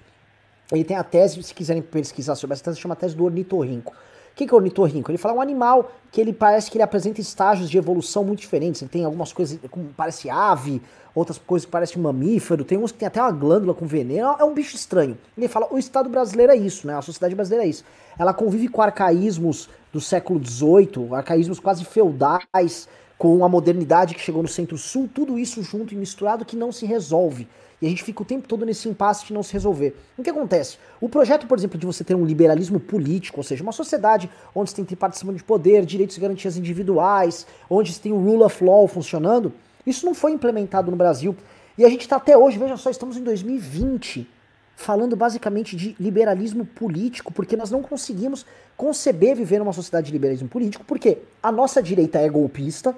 Ele 0.71 0.83
tem 0.83 0.97
a 0.97 1.03
tese, 1.03 1.41
se 1.41 1.53
quiserem 1.53 1.81
pesquisar 1.81 2.35
sobre 2.35 2.53
essa 2.53 2.63
tese, 2.63 2.79
chama 2.79 2.93
a 2.93 2.95
tese 2.95 3.15
do 3.15 3.25
ornitorrinco. 3.25 3.93
O 4.35 4.37
que, 4.37 4.45
que 4.45 4.53
é 4.53 4.53
o 4.53 4.57
ornitorrinco? 4.57 5.09
Ele 5.09 5.17
fala 5.17 5.35
um 5.35 5.39
animal 5.39 5.89
que 6.11 6.19
ele 6.19 6.33
parece 6.33 6.69
que 6.69 6.75
ele 6.75 6.83
apresenta 6.83 7.21
estágios 7.21 7.69
de 7.69 7.77
evolução 7.77 8.21
muito 8.21 8.41
diferentes. 8.41 8.81
Ele 8.81 8.91
tem 8.91 9.05
algumas 9.05 9.31
coisas 9.31 9.57
como 9.71 9.85
parece 9.95 10.29
ave, 10.29 10.81
outras 11.15 11.37
coisas 11.37 11.65
que 11.65 11.71
parecem 11.71 12.01
mamífero, 12.01 12.65
tem 12.65 12.77
uns 12.77 12.91
que 12.91 12.97
tem 12.97 13.07
até 13.07 13.21
uma 13.21 13.31
glândula 13.31 13.73
com 13.73 13.85
veneno. 13.85 14.35
É 14.37 14.43
um 14.43 14.53
bicho 14.53 14.75
estranho. 14.75 15.17
Ele 15.37 15.47
fala, 15.47 15.73
o 15.73 15.77
Estado 15.77 16.09
brasileiro 16.09 16.51
é 16.51 16.57
isso, 16.57 16.85
né? 16.85 16.97
A 16.97 17.01
sociedade 17.01 17.33
brasileira 17.33 17.65
é 17.65 17.69
isso. 17.69 17.85
Ela 18.19 18.33
convive 18.33 18.67
com 18.67 18.81
arcaísmos 18.81 19.69
do 19.93 20.01
século 20.01 20.45
XVIII, 20.45 21.13
arcaísmos 21.13 21.57
quase 21.57 21.85
feudais, 21.85 22.89
com 23.17 23.45
a 23.45 23.47
modernidade 23.47 24.15
que 24.15 24.19
chegou 24.19 24.41
no 24.41 24.49
centro-sul, 24.49 25.09
tudo 25.13 25.39
isso 25.39 25.63
junto 25.63 25.93
e 25.93 25.97
misturado 25.97 26.43
que 26.43 26.57
não 26.57 26.73
se 26.73 26.85
resolve. 26.85 27.47
E 27.85 27.87
a 27.87 27.89
gente 27.91 28.03
fica 28.03 28.23
o 28.23 28.25
tempo 28.25 28.47
todo 28.47 28.65
nesse 28.65 28.89
impasse 28.89 29.27
de 29.27 29.31
não 29.31 29.43
se 29.43 29.53
resolver. 29.53 29.95
O 30.17 30.23
que 30.23 30.29
acontece? 30.31 30.79
O 30.99 31.07
projeto, 31.07 31.45
por 31.45 31.55
exemplo, 31.55 31.77
de 31.77 31.85
você 31.85 32.03
ter 32.03 32.15
um 32.15 32.25
liberalismo 32.25 32.79
político, 32.79 33.41
ou 33.41 33.43
seja, 33.43 33.61
uma 33.61 33.71
sociedade 33.71 34.27
onde 34.55 34.71
você 34.71 34.77
tem 34.77 34.85
tripartição 34.85 35.31
de 35.31 35.43
poder, 35.43 35.85
direitos 35.85 36.17
e 36.17 36.19
garantias 36.19 36.57
individuais, 36.57 37.45
onde 37.69 37.93
você 37.93 38.01
tem 38.01 38.11
o 38.11 38.17
rule 38.17 38.41
of 38.41 38.63
law 38.63 38.87
funcionando, 38.87 39.53
isso 39.85 40.03
não 40.03 40.15
foi 40.15 40.31
implementado 40.31 40.89
no 40.89 40.97
Brasil. 40.97 41.35
E 41.77 41.85
a 41.85 41.89
gente 41.89 42.01
está 42.01 42.15
até 42.15 42.35
hoje, 42.35 42.57
veja 42.57 42.75
só, 42.75 42.89
estamos 42.89 43.17
em 43.17 43.23
2020, 43.23 44.27
falando 44.75 45.15
basicamente 45.15 45.75
de 45.75 45.95
liberalismo 45.99 46.65
político, 46.65 47.31
porque 47.31 47.55
nós 47.55 47.69
não 47.69 47.83
conseguimos 47.83 48.47
conceber 48.75 49.35
viver 49.35 49.59
numa 49.59 49.73
sociedade 49.73 50.07
de 50.07 50.13
liberalismo 50.13 50.49
político, 50.49 50.83
porque 50.87 51.19
a 51.43 51.51
nossa 51.51 51.83
direita 51.83 52.17
é 52.17 52.27
golpista, 52.27 52.95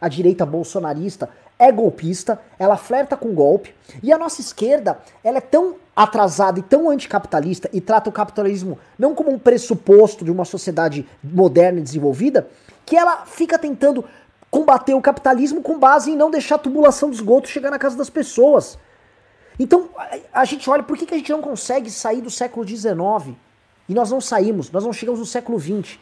a 0.00 0.08
direita 0.08 0.46
bolsonarista 0.46 1.28
é 1.58 1.72
golpista, 1.72 2.40
ela 2.58 2.76
flerta 2.76 3.16
com 3.16 3.34
golpe, 3.34 3.74
e 4.02 4.12
a 4.12 4.18
nossa 4.18 4.40
esquerda, 4.40 4.98
ela 5.24 5.38
é 5.38 5.40
tão 5.40 5.76
atrasada 5.96 6.60
e 6.60 6.62
tão 6.62 6.88
anticapitalista 6.88 7.68
e 7.72 7.80
trata 7.80 8.08
o 8.08 8.12
capitalismo 8.12 8.78
não 8.96 9.14
como 9.14 9.32
um 9.32 9.38
pressuposto 9.38 10.24
de 10.24 10.30
uma 10.30 10.44
sociedade 10.44 11.06
moderna 11.22 11.80
e 11.80 11.82
desenvolvida, 11.82 12.48
que 12.86 12.96
ela 12.96 13.26
fica 13.26 13.58
tentando 13.58 14.04
combater 14.50 14.94
o 14.94 15.02
capitalismo 15.02 15.60
com 15.60 15.78
base 15.78 16.12
em 16.12 16.16
não 16.16 16.30
deixar 16.30 16.54
a 16.54 16.58
tubulação 16.58 17.10
dos 17.10 17.18
esgoto 17.18 17.48
chegar 17.48 17.70
na 17.70 17.78
casa 17.78 17.96
das 17.96 18.08
pessoas. 18.08 18.78
Então, 19.58 19.88
a, 20.32 20.44
gente 20.44 20.70
olha, 20.70 20.82
por 20.82 20.96
que, 20.96 21.04
que 21.04 21.14
a 21.14 21.18
gente 21.18 21.32
não 21.32 21.42
consegue 21.42 21.90
sair 21.90 22.20
do 22.20 22.30
século 22.30 22.66
XIX? 22.66 23.36
E 23.88 23.94
nós 23.94 24.10
não 24.10 24.20
saímos, 24.20 24.70
nós 24.70 24.84
não 24.84 24.92
chegamos 24.92 25.18
no 25.18 25.26
século 25.26 25.58
XX. 25.58 25.98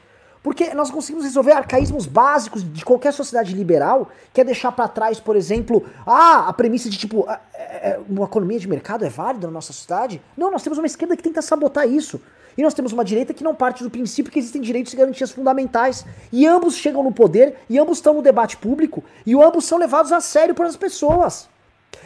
Porque 0.46 0.72
nós 0.74 0.92
conseguimos 0.92 1.24
resolver 1.24 1.50
arcaísmos 1.50 2.06
básicos 2.06 2.62
de 2.62 2.84
qualquer 2.84 3.12
sociedade 3.12 3.52
liberal, 3.52 4.08
que 4.32 4.40
é 4.40 4.44
deixar 4.44 4.70
para 4.70 4.86
trás, 4.86 5.18
por 5.18 5.34
exemplo, 5.34 5.84
ah, 6.06 6.46
a 6.46 6.52
premissa 6.52 6.88
de 6.88 6.96
tipo, 6.96 7.28
é, 7.28 7.40
é, 7.58 8.00
uma 8.08 8.26
economia 8.26 8.56
de 8.56 8.68
mercado 8.68 9.04
é 9.04 9.08
válida 9.08 9.48
na 9.48 9.52
nossa 9.54 9.72
sociedade. 9.72 10.22
Não, 10.36 10.48
nós 10.48 10.62
temos 10.62 10.78
uma 10.78 10.86
esquerda 10.86 11.16
que 11.16 11.22
tenta 11.24 11.42
sabotar 11.42 11.88
isso. 11.88 12.20
E 12.56 12.62
nós 12.62 12.74
temos 12.74 12.92
uma 12.92 13.04
direita 13.04 13.34
que 13.34 13.42
não 13.42 13.56
parte 13.56 13.82
do 13.82 13.90
princípio 13.90 14.30
que 14.30 14.38
existem 14.38 14.62
direitos 14.62 14.92
e 14.92 14.96
garantias 14.96 15.32
fundamentais. 15.32 16.06
E 16.32 16.46
ambos 16.46 16.76
chegam 16.76 17.02
no 17.02 17.10
poder, 17.10 17.56
e 17.68 17.76
ambos 17.76 17.98
estão 17.98 18.14
no 18.14 18.22
debate 18.22 18.56
público, 18.56 19.02
e 19.26 19.34
ambos 19.34 19.64
são 19.64 19.78
levados 19.78 20.12
a 20.12 20.20
sério 20.20 20.54
pelas 20.54 20.76
pessoas. 20.76 21.48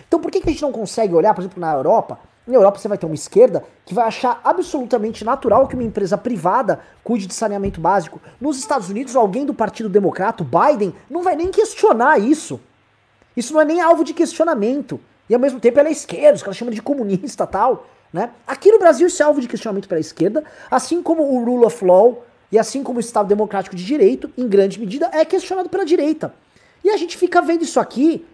Então 0.08 0.18
por 0.18 0.30
que, 0.30 0.40
que 0.40 0.48
a 0.48 0.52
gente 0.52 0.62
não 0.62 0.72
consegue 0.72 1.12
olhar, 1.12 1.34
por 1.34 1.42
exemplo, 1.42 1.60
na 1.60 1.74
Europa? 1.74 2.18
Na 2.50 2.56
Europa 2.56 2.78
você 2.78 2.88
vai 2.88 2.98
ter 2.98 3.06
uma 3.06 3.14
esquerda 3.14 3.62
que 3.86 3.94
vai 3.94 4.04
achar 4.06 4.40
absolutamente 4.42 5.24
natural 5.24 5.68
que 5.68 5.74
uma 5.74 5.84
empresa 5.84 6.18
privada 6.18 6.80
cuide 7.04 7.26
de 7.28 7.34
saneamento 7.34 7.80
básico. 7.80 8.20
Nos 8.40 8.58
Estados 8.58 8.90
Unidos, 8.90 9.14
alguém 9.14 9.46
do 9.46 9.54
Partido 9.54 9.88
Democrata, 9.88 10.44
Biden, 10.44 10.92
não 11.08 11.22
vai 11.22 11.36
nem 11.36 11.52
questionar 11.52 12.18
isso. 12.18 12.60
Isso 13.36 13.52
não 13.52 13.60
é 13.60 13.64
nem 13.64 13.80
alvo 13.80 14.02
de 14.02 14.12
questionamento. 14.12 15.00
E 15.28 15.34
ao 15.34 15.38
mesmo 15.38 15.60
tempo 15.60 15.78
ela 15.78 15.88
é 15.88 15.92
esquerda, 15.92 16.34
os 16.34 16.42
caras 16.42 16.56
chamam 16.56 16.74
de 16.74 16.82
comunista 16.82 17.46
tal. 17.46 17.86
Né? 18.12 18.30
Aqui 18.44 18.72
no 18.72 18.80
Brasil 18.80 19.06
isso 19.06 19.22
é 19.22 19.26
alvo 19.26 19.40
de 19.40 19.46
questionamento 19.46 19.88
pela 19.88 20.00
esquerda, 20.00 20.42
assim 20.68 21.00
como 21.00 21.22
o 21.22 21.44
rule 21.44 21.64
of 21.64 21.84
law 21.84 22.24
e 22.50 22.58
assim 22.58 22.82
como 22.82 22.96
o 22.96 23.00
Estado 23.00 23.28
Democrático 23.28 23.76
de 23.76 23.84
Direito, 23.84 24.28
em 24.36 24.48
grande 24.48 24.80
medida, 24.80 25.08
é 25.12 25.24
questionado 25.24 25.68
pela 25.68 25.84
direita. 25.84 26.34
E 26.82 26.90
a 26.90 26.96
gente 26.96 27.16
fica 27.16 27.40
vendo 27.40 27.62
isso 27.62 27.78
aqui, 27.78 28.26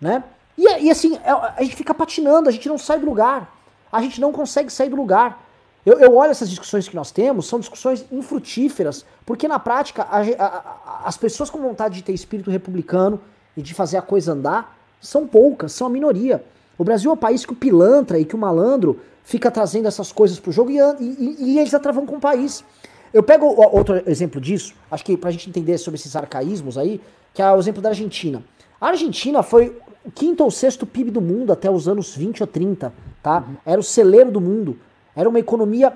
né? 0.00 0.22
E, 0.56 0.84
e 0.84 0.90
assim, 0.92 1.16
é, 1.24 1.32
a 1.32 1.62
gente 1.62 1.74
fica 1.74 1.92
patinando, 1.92 2.48
a 2.48 2.52
gente 2.52 2.68
não 2.68 2.78
sai 2.78 3.00
do 3.00 3.06
lugar. 3.06 3.53
A 3.94 4.02
gente 4.02 4.20
não 4.20 4.32
consegue 4.32 4.72
sair 4.72 4.88
do 4.88 4.96
lugar. 4.96 5.40
Eu, 5.86 6.00
eu 6.00 6.16
olho 6.16 6.32
essas 6.32 6.50
discussões 6.50 6.88
que 6.88 6.96
nós 6.96 7.12
temos, 7.12 7.46
são 7.46 7.60
discussões 7.60 8.04
infrutíferas, 8.10 9.06
porque 9.24 9.46
na 9.46 9.58
prática 9.58 10.02
a, 10.02 10.18
a, 10.20 10.46
a, 10.46 11.02
as 11.04 11.16
pessoas 11.16 11.48
com 11.48 11.60
vontade 11.60 11.94
de 11.94 12.02
ter 12.02 12.12
espírito 12.12 12.50
republicano 12.50 13.20
e 13.56 13.62
de 13.62 13.72
fazer 13.72 13.96
a 13.96 14.02
coisa 14.02 14.32
andar 14.32 14.76
são 15.00 15.28
poucas, 15.28 15.70
são 15.72 15.86
a 15.86 15.90
minoria. 15.90 16.44
O 16.76 16.82
Brasil 16.82 17.08
é 17.10 17.14
um 17.14 17.16
país 17.16 17.46
que 17.46 17.52
o 17.52 17.56
pilantra 17.56 18.18
e 18.18 18.24
que 18.24 18.34
o 18.34 18.38
malandro 18.38 19.00
fica 19.22 19.48
trazendo 19.48 19.86
essas 19.86 20.10
coisas 20.10 20.40
pro 20.40 20.50
jogo 20.50 20.72
e, 20.72 20.78
e, 20.78 21.36
e 21.38 21.58
eles 21.60 21.72
atravam 21.72 22.04
com 22.04 22.16
o 22.16 22.20
país. 22.20 22.64
Eu 23.12 23.22
pego 23.22 23.46
outro 23.46 24.02
exemplo 24.10 24.40
disso, 24.40 24.74
acho 24.90 25.04
que 25.04 25.16
pra 25.16 25.30
gente 25.30 25.48
entender 25.48 25.78
sobre 25.78 26.00
esses 26.00 26.16
arcaísmos 26.16 26.76
aí, 26.76 27.00
que 27.32 27.40
é 27.40 27.48
o 27.52 27.58
exemplo 27.58 27.80
da 27.80 27.90
Argentina. 27.90 28.42
A 28.80 28.88
Argentina 28.88 29.42
foi 29.42 29.78
o 30.04 30.10
quinto 30.10 30.44
ou 30.44 30.50
sexto 30.50 30.86
PIB 30.86 31.10
do 31.10 31.20
mundo 31.20 31.52
até 31.52 31.70
os 31.70 31.88
anos 31.88 32.14
20 32.14 32.42
ou 32.42 32.46
30, 32.46 32.92
tá? 33.22 33.38
Uhum. 33.38 33.56
Era 33.64 33.80
o 33.80 33.84
celeiro 33.84 34.30
do 34.30 34.40
mundo. 34.40 34.78
Era 35.16 35.28
uma 35.28 35.38
economia 35.38 35.92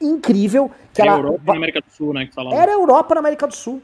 incrível. 0.00 0.70
Que 0.92 1.02
era 1.02 1.12
ela... 1.12 1.20
Europa 1.20 1.42
na 1.46 1.56
América 1.56 1.80
do 1.80 1.92
Sul, 1.94 2.14
né? 2.14 2.26
Que 2.26 2.34
falava. 2.34 2.56
Era 2.56 2.72
a 2.72 2.74
Europa 2.74 3.14
na 3.14 3.20
América 3.20 3.46
do 3.46 3.54
Sul. 3.54 3.82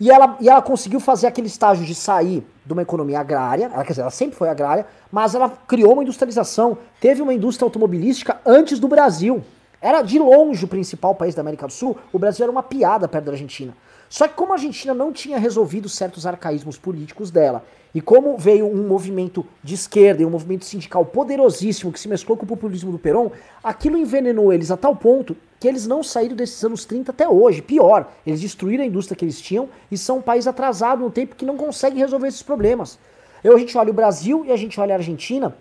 E 0.00 0.10
ela, 0.10 0.36
e 0.40 0.48
ela 0.48 0.62
conseguiu 0.62 1.00
fazer 1.00 1.26
aquele 1.26 1.48
estágio 1.48 1.84
de 1.84 1.94
sair 1.94 2.46
de 2.64 2.72
uma 2.72 2.82
economia 2.82 3.18
agrária, 3.18 3.64
ela, 3.64 3.82
quer 3.82 3.90
dizer, 3.90 4.02
ela 4.02 4.10
sempre 4.10 4.36
foi 4.36 4.48
agrária, 4.48 4.86
mas 5.10 5.34
ela 5.34 5.48
criou 5.66 5.94
uma 5.94 6.02
industrialização, 6.02 6.78
teve 7.00 7.20
uma 7.20 7.34
indústria 7.34 7.66
automobilística 7.66 8.40
antes 8.46 8.78
do 8.78 8.86
Brasil. 8.86 9.42
Era 9.80 10.02
de 10.02 10.18
longe 10.18 10.64
o 10.64 10.68
principal 10.68 11.16
país 11.16 11.34
da 11.34 11.40
América 11.40 11.66
do 11.66 11.72
Sul, 11.72 11.96
o 12.12 12.18
Brasil 12.18 12.44
era 12.44 12.52
uma 12.52 12.62
piada 12.62 13.08
perto 13.08 13.24
da 13.24 13.32
Argentina. 13.32 13.74
Só 14.08 14.28
que 14.28 14.34
como 14.34 14.52
a 14.52 14.54
Argentina 14.54 14.94
não 14.94 15.12
tinha 15.12 15.36
resolvido 15.36 15.88
certos 15.88 16.26
arcaísmos 16.26 16.78
políticos 16.78 17.32
dela, 17.32 17.64
e 17.94 18.00
como 18.00 18.36
veio 18.36 18.66
um 18.66 18.86
movimento 18.86 19.46
de 19.62 19.74
esquerda 19.74 20.22
e 20.22 20.26
um 20.26 20.30
movimento 20.30 20.64
sindical 20.64 21.04
poderosíssimo 21.04 21.92
que 21.92 21.98
se 21.98 22.08
mesclou 22.08 22.36
com 22.36 22.44
o 22.44 22.48
populismo 22.48 22.92
do 22.92 22.98
Perón, 22.98 23.30
aquilo 23.64 23.96
envenenou 23.96 24.52
eles 24.52 24.70
a 24.70 24.76
tal 24.76 24.94
ponto 24.94 25.36
que 25.58 25.66
eles 25.66 25.86
não 25.86 26.02
saíram 26.02 26.36
desses 26.36 26.62
anos 26.62 26.84
30 26.84 27.10
até 27.10 27.28
hoje. 27.28 27.62
Pior, 27.62 28.10
eles 28.26 28.40
destruíram 28.40 28.84
a 28.84 28.86
indústria 28.86 29.16
que 29.16 29.24
eles 29.24 29.40
tinham 29.40 29.68
e 29.90 29.96
são 29.96 30.18
um 30.18 30.22
país 30.22 30.46
atrasado 30.46 31.02
no 31.02 31.10
tempo 31.10 31.34
que 31.34 31.46
não 31.46 31.56
consegue 31.56 31.98
resolver 31.98 32.28
esses 32.28 32.42
problemas. 32.42 32.98
Eu, 33.42 33.56
a 33.56 33.58
gente 33.58 33.76
olha 33.76 33.90
o 33.90 33.94
Brasil 33.94 34.44
e 34.44 34.52
a 34.52 34.56
gente 34.56 34.78
olha 34.78 34.94
a 34.94 34.98
Argentina, 34.98 35.56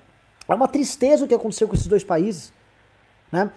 é 0.47 0.53
uma 0.53 0.67
tristeza 0.67 1.25
o 1.25 1.27
que 1.27 1.33
aconteceu 1.33 1.67
com 1.67 1.75
esses 1.75 1.87
dois 1.87 2.03
países. 2.03 2.53
Né? 3.31 3.51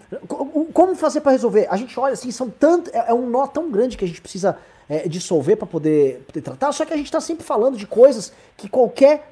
Como 0.72 0.94
fazer 0.96 1.20
para 1.20 1.32
resolver? 1.32 1.68
A 1.70 1.76
gente 1.76 1.98
olha 1.98 2.14
assim, 2.14 2.30
são 2.30 2.50
tanto, 2.50 2.90
é, 2.92 3.10
é 3.10 3.14
um 3.14 3.28
nó 3.28 3.46
tão 3.46 3.70
grande 3.70 3.96
que 3.96 4.04
a 4.04 4.08
gente 4.08 4.20
precisa 4.20 4.58
é, 4.90 5.08
dissolver 5.08 5.56
para 5.56 5.68
poder, 5.68 6.24
poder 6.26 6.42
tratar, 6.42 6.72
só 6.72 6.84
que 6.84 6.92
a 6.92 6.96
gente 6.96 7.06
está 7.06 7.20
sempre 7.20 7.44
falando 7.44 7.76
de 7.76 7.86
coisas 7.86 8.32
que 8.56 8.68
qualquer 8.68 9.30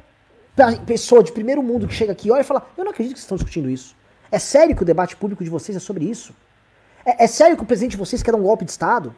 pessoa 0.87 1.23
de 1.23 1.33
primeiro 1.33 1.63
mundo 1.63 1.89
que 1.89 1.95
chega 1.95 2.13
aqui 2.13 2.31
olha 2.31 2.43
e 2.43 2.45
fala: 2.45 2.65
Eu 2.77 2.85
não 2.85 2.93
acredito 2.93 3.15
que 3.15 3.19
vocês 3.19 3.25
estão 3.25 3.37
discutindo 3.37 3.69
isso. 3.69 3.97
É 4.31 4.39
sério 4.39 4.77
que 4.77 4.83
o 4.83 4.87
debate 4.87 5.17
público 5.17 5.43
de 5.43 5.51
vocês 5.51 5.77
é 5.77 5.81
sobre 5.81 6.05
isso? 6.05 6.33
É, 7.05 7.25
é 7.25 7.27
sério 7.27 7.57
que 7.57 7.63
o 7.63 7.67
presidente 7.67 7.93
de 7.93 7.97
vocês 7.97 8.23
quer 8.23 8.31
dar 8.31 8.39
um 8.39 8.43
golpe 8.43 8.65
de 8.65 8.71
Estado? 8.71 9.15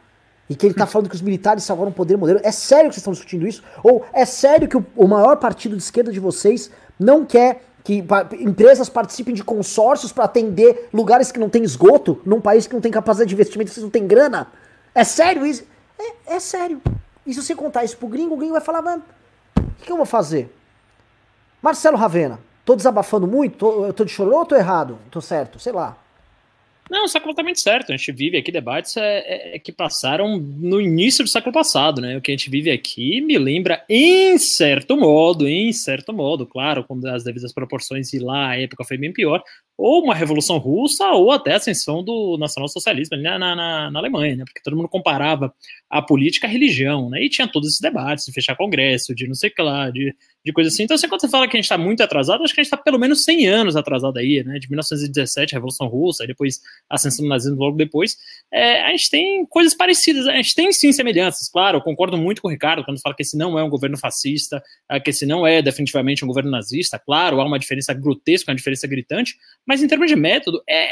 E 0.49 0.55
que 0.55 0.65
ele 0.65 0.73
está 0.73 0.85
falando 0.85 1.07
que 1.07 1.15
os 1.15 1.21
militares 1.21 1.63
salvaram 1.63 1.91
o 1.91 1.93
poder 1.93 2.17
modelo? 2.17 2.39
É 2.43 2.51
sério 2.51 2.89
que 2.89 2.95
vocês 2.95 3.01
estão 3.01 3.13
discutindo 3.13 3.47
isso? 3.47 3.63
Ou 3.83 4.03
é 4.11 4.25
sério 4.25 4.67
que 4.67 4.75
o, 4.75 4.85
o 4.95 5.07
maior 5.07 5.37
partido 5.37 5.77
de 5.77 5.83
esquerda 5.83 6.11
de 6.11 6.19
vocês 6.19 6.71
não 6.99 7.23
quer 7.23 7.63
que 7.83 8.03
empresas 8.39 8.89
participem 8.89 9.33
de 9.33 9.43
consórcios 9.43 10.11
para 10.11 10.25
atender 10.25 10.89
lugares 10.93 11.31
que 11.31 11.39
não 11.39 11.49
tem 11.49 11.63
esgoto, 11.63 12.21
num 12.25 12.41
país 12.41 12.67
que 12.67 12.73
não 12.73 12.81
tem 12.81 12.91
capacidade 12.91 13.29
de 13.29 13.35
investimento, 13.35 13.71
vocês 13.71 13.83
não 13.83 13.89
têm 13.89 14.05
grana? 14.05 14.47
É 14.93 15.03
sério 15.03 15.45
isso? 15.45 15.63
É, 16.01 16.35
é 16.35 16.39
sério. 16.39 16.81
E 17.25 17.33
se 17.33 17.41
você 17.41 17.55
contar 17.55 17.83
isso 17.83 17.97
pro 17.97 18.07
gringo, 18.07 18.33
o 18.33 18.37
gringo 18.37 18.53
vai 18.53 18.61
falar, 18.61 18.81
mano, 18.81 19.03
o 19.57 19.61
que, 19.75 19.85
que, 19.85 19.91
eu 19.91 19.97
vou 19.97 20.05
fazer? 20.05 20.51
Marcelo 21.61 21.97
Ravena, 21.97 22.39
tô 22.65 22.75
desabafando 22.75 23.27
muito? 23.27 23.57
Tô, 23.57 23.85
eu 23.85 23.93
tô 23.93 24.03
de 24.03 24.11
chorou 24.11 24.39
ou 24.39 24.45
tô 24.45 24.55
errado? 24.55 24.97
Tô 25.11 25.21
certo? 25.21 25.59
Sei 25.59 25.71
lá. 25.71 25.97
Não, 26.89 27.07
você 27.07 27.19
é 27.19 27.21
completamente 27.21 27.61
certo. 27.61 27.93
A 27.93 27.95
gente 27.95 28.11
vive 28.11 28.37
aqui 28.37 28.51
debates 28.51 28.97
é, 28.97 29.19
é, 29.19 29.55
é, 29.55 29.59
que 29.59 29.71
passaram 29.71 30.37
no 30.37 30.81
início 30.81 31.23
do 31.23 31.29
século 31.29 31.53
passado, 31.53 32.01
né? 32.01 32.17
O 32.17 32.21
que 32.21 32.31
a 32.31 32.35
gente 32.35 32.49
vive 32.49 32.69
aqui 32.69 33.21
me 33.21 33.37
lembra, 33.37 33.81
em 33.87 34.37
certo 34.37 34.97
modo, 34.97 35.47
em 35.47 35.71
certo 35.71 36.11
modo, 36.11 36.45
claro, 36.45 36.83
com 36.83 36.99
as 37.07 37.23
devidas 37.23 37.53
proporções 37.53 38.11
e 38.11 38.19
lá 38.19 38.49
a 38.49 38.59
época 38.59 38.83
foi 38.83 38.97
bem 38.97 39.13
pior, 39.13 39.41
ou 39.81 40.03
uma 40.03 40.13
revolução 40.13 40.59
russa, 40.59 41.09
ou 41.09 41.31
até 41.31 41.53
a 41.53 41.55
ascensão 41.55 42.03
do 42.03 42.37
nacionalsocialismo 42.37 43.15
ali 43.15 43.23
na, 43.23 43.39
na, 43.39 43.89
na, 43.89 43.99
Alemanha, 43.99 44.35
né? 44.35 44.43
Porque 44.45 44.61
todo 44.61 44.77
mundo 44.77 44.87
comparava 44.87 45.51
a 45.89 46.03
política 46.03 46.45
à 46.45 46.49
religião, 46.49 47.09
né? 47.09 47.23
E 47.23 47.29
tinha 47.29 47.47
todos 47.47 47.69
esses 47.69 47.81
debates 47.81 48.25
de 48.25 48.31
fechar 48.31 48.55
congresso, 48.55 49.15
de 49.15 49.27
não 49.27 49.33
sei 49.33 49.49
o 49.49 49.53
que 49.55 49.61
lá, 49.61 49.89
de, 49.89 50.15
de 50.45 50.53
coisa 50.53 50.67
assim. 50.67 50.83
Então, 50.83 50.93
assim, 50.93 51.07
quando 51.07 51.21
você 51.21 51.27
fala 51.27 51.47
que 51.47 51.57
a 51.57 51.59
gente 51.59 51.65
está 51.65 51.79
muito 51.79 52.03
atrasado, 52.03 52.43
acho 52.43 52.53
que 52.53 52.61
a 52.61 52.63
gente 52.63 52.71
está 52.71 52.77
pelo 52.77 52.99
menos 52.99 53.23
100 53.23 53.47
anos 53.47 53.75
atrasado 53.75 54.19
aí, 54.19 54.43
né? 54.43 54.59
De 54.59 54.69
1917, 54.69 55.55
a 55.55 55.57
Revolução 55.57 55.87
Russa, 55.87 56.25
e 56.25 56.27
depois 56.27 56.59
a 56.87 56.93
ascensão 56.93 57.25
do 57.25 57.29
nazismo 57.29 57.57
logo 57.57 57.75
depois. 57.75 58.17
É, 58.53 58.83
a 58.83 58.91
gente 58.91 59.09
tem 59.09 59.43
coisas 59.47 59.73
parecidas, 59.73 60.27
a 60.27 60.35
gente 60.35 60.53
tem 60.53 60.71
sim 60.71 60.91
semelhanças, 60.91 61.49
claro. 61.49 61.79
Eu 61.79 61.81
concordo 61.81 62.19
muito 62.19 62.39
com 62.39 62.49
o 62.49 62.51
Ricardo 62.51 62.85
quando 62.85 63.01
fala 63.01 63.15
que 63.15 63.23
esse 63.23 63.35
não 63.35 63.57
é 63.57 63.63
um 63.63 63.69
governo 63.69 63.97
fascista, 63.97 64.61
que 65.03 65.09
esse 65.09 65.25
não 65.25 65.47
é 65.47 65.59
definitivamente 65.59 66.23
um 66.23 66.27
governo 66.27 66.51
nazista. 66.51 66.99
Claro, 66.99 67.41
há 67.41 67.45
uma 67.45 67.57
diferença 67.57 67.95
grotesca, 67.95 68.51
uma 68.51 68.55
diferença 68.55 68.85
gritante, 68.85 69.37
mas 69.71 69.81
em 69.81 69.87
termos 69.87 70.09
de 70.09 70.17
método, 70.17 70.61
é, 70.67 70.91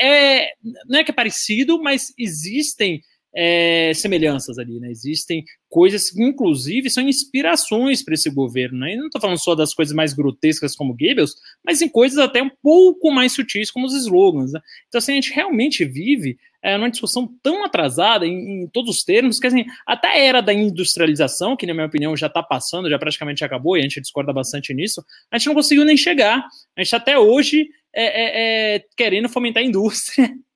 é, 0.00 0.52
não 0.86 1.00
é 1.00 1.02
que 1.02 1.10
é 1.10 1.14
parecido, 1.14 1.82
mas 1.82 2.14
existem 2.16 3.00
é, 3.34 3.92
semelhanças 3.94 4.58
ali, 4.58 4.80
né? 4.80 4.90
Existem 4.90 5.44
coisas 5.68 6.10
que, 6.10 6.22
inclusive, 6.22 6.90
são 6.90 7.08
inspirações 7.08 8.02
para 8.02 8.14
esse 8.14 8.28
governo, 8.30 8.78
né? 8.78 8.94
E 8.94 8.96
não 8.96 9.06
estou 9.06 9.20
falando 9.20 9.38
só 9.38 9.54
das 9.54 9.72
coisas 9.72 9.94
mais 9.94 10.12
grotescas 10.12 10.74
como 10.74 10.96
Goebbels, 10.96 11.34
mas 11.64 11.80
em 11.80 11.88
coisas 11.88 12.18
até 12.18 12.42
um 12.42 12.50
pouco 12.62 13.10
mais 13.10 13.32
sutis 13.32 13.70
como 13.70 13.86
os 13.86 13.94
slogans, 13.94 14.52
né? 14.52 14.60
Então, 14.88 14.98
assim, 14.98 15.12
a 15.12 15.14
gente 15.14 15.32
realmente 15.32 15.84
vive 15.84 16.38
é, 16.62 16.76
numa 16.76 16.90
discussão 16.90 17.28
tão 17.42 17.64
atrasada 17.64 18.26
em, 18.26 18.64
em, 18.64 18.68
todos 18.68 18.96
os 18.96 19.04
termos, 19.04 19.38
que 19.38 19.46
assim, 19.46 19.64
até 19.86 20.08
a 20.08 20.18
era 20.18 20.40
da 20.40 20.52
industrialização, 20.52 21.56
que 21.56 21.66
na 21.66 21.72
minha 21.72 21.86
opinião 21.86 22.16
já 22.16 22.26
está 22.26 22.42
passando, 22.42 22.90
já 22.90 22.98
praticamente 22.98 23.44
acabou, 23.44 23.76
e 23.76 23.80
a 23.80 23.82
gente 23.82 24.00
discorda 24.00 24.32
bastante 24.32 24.74
nisso, 24.74 25.04
a 25.30 25.38
gente 25.38 25.46
não 25.46 25.54
conseguiu 25.54 25.84
nem 25.84 25.96
chegar. 25.96 26.44
A 26.76 26.82
gente 26.82 26.94
até 26.94 27.18
hoje 27.18 27.68
é, 27.94 28.04
é, 28.04 28.76
é, 28.76 28.84
querendo 28.96 29.28
fomentar 29.28 29.62
a 29.62 29.66
indústria. 29.66 30.30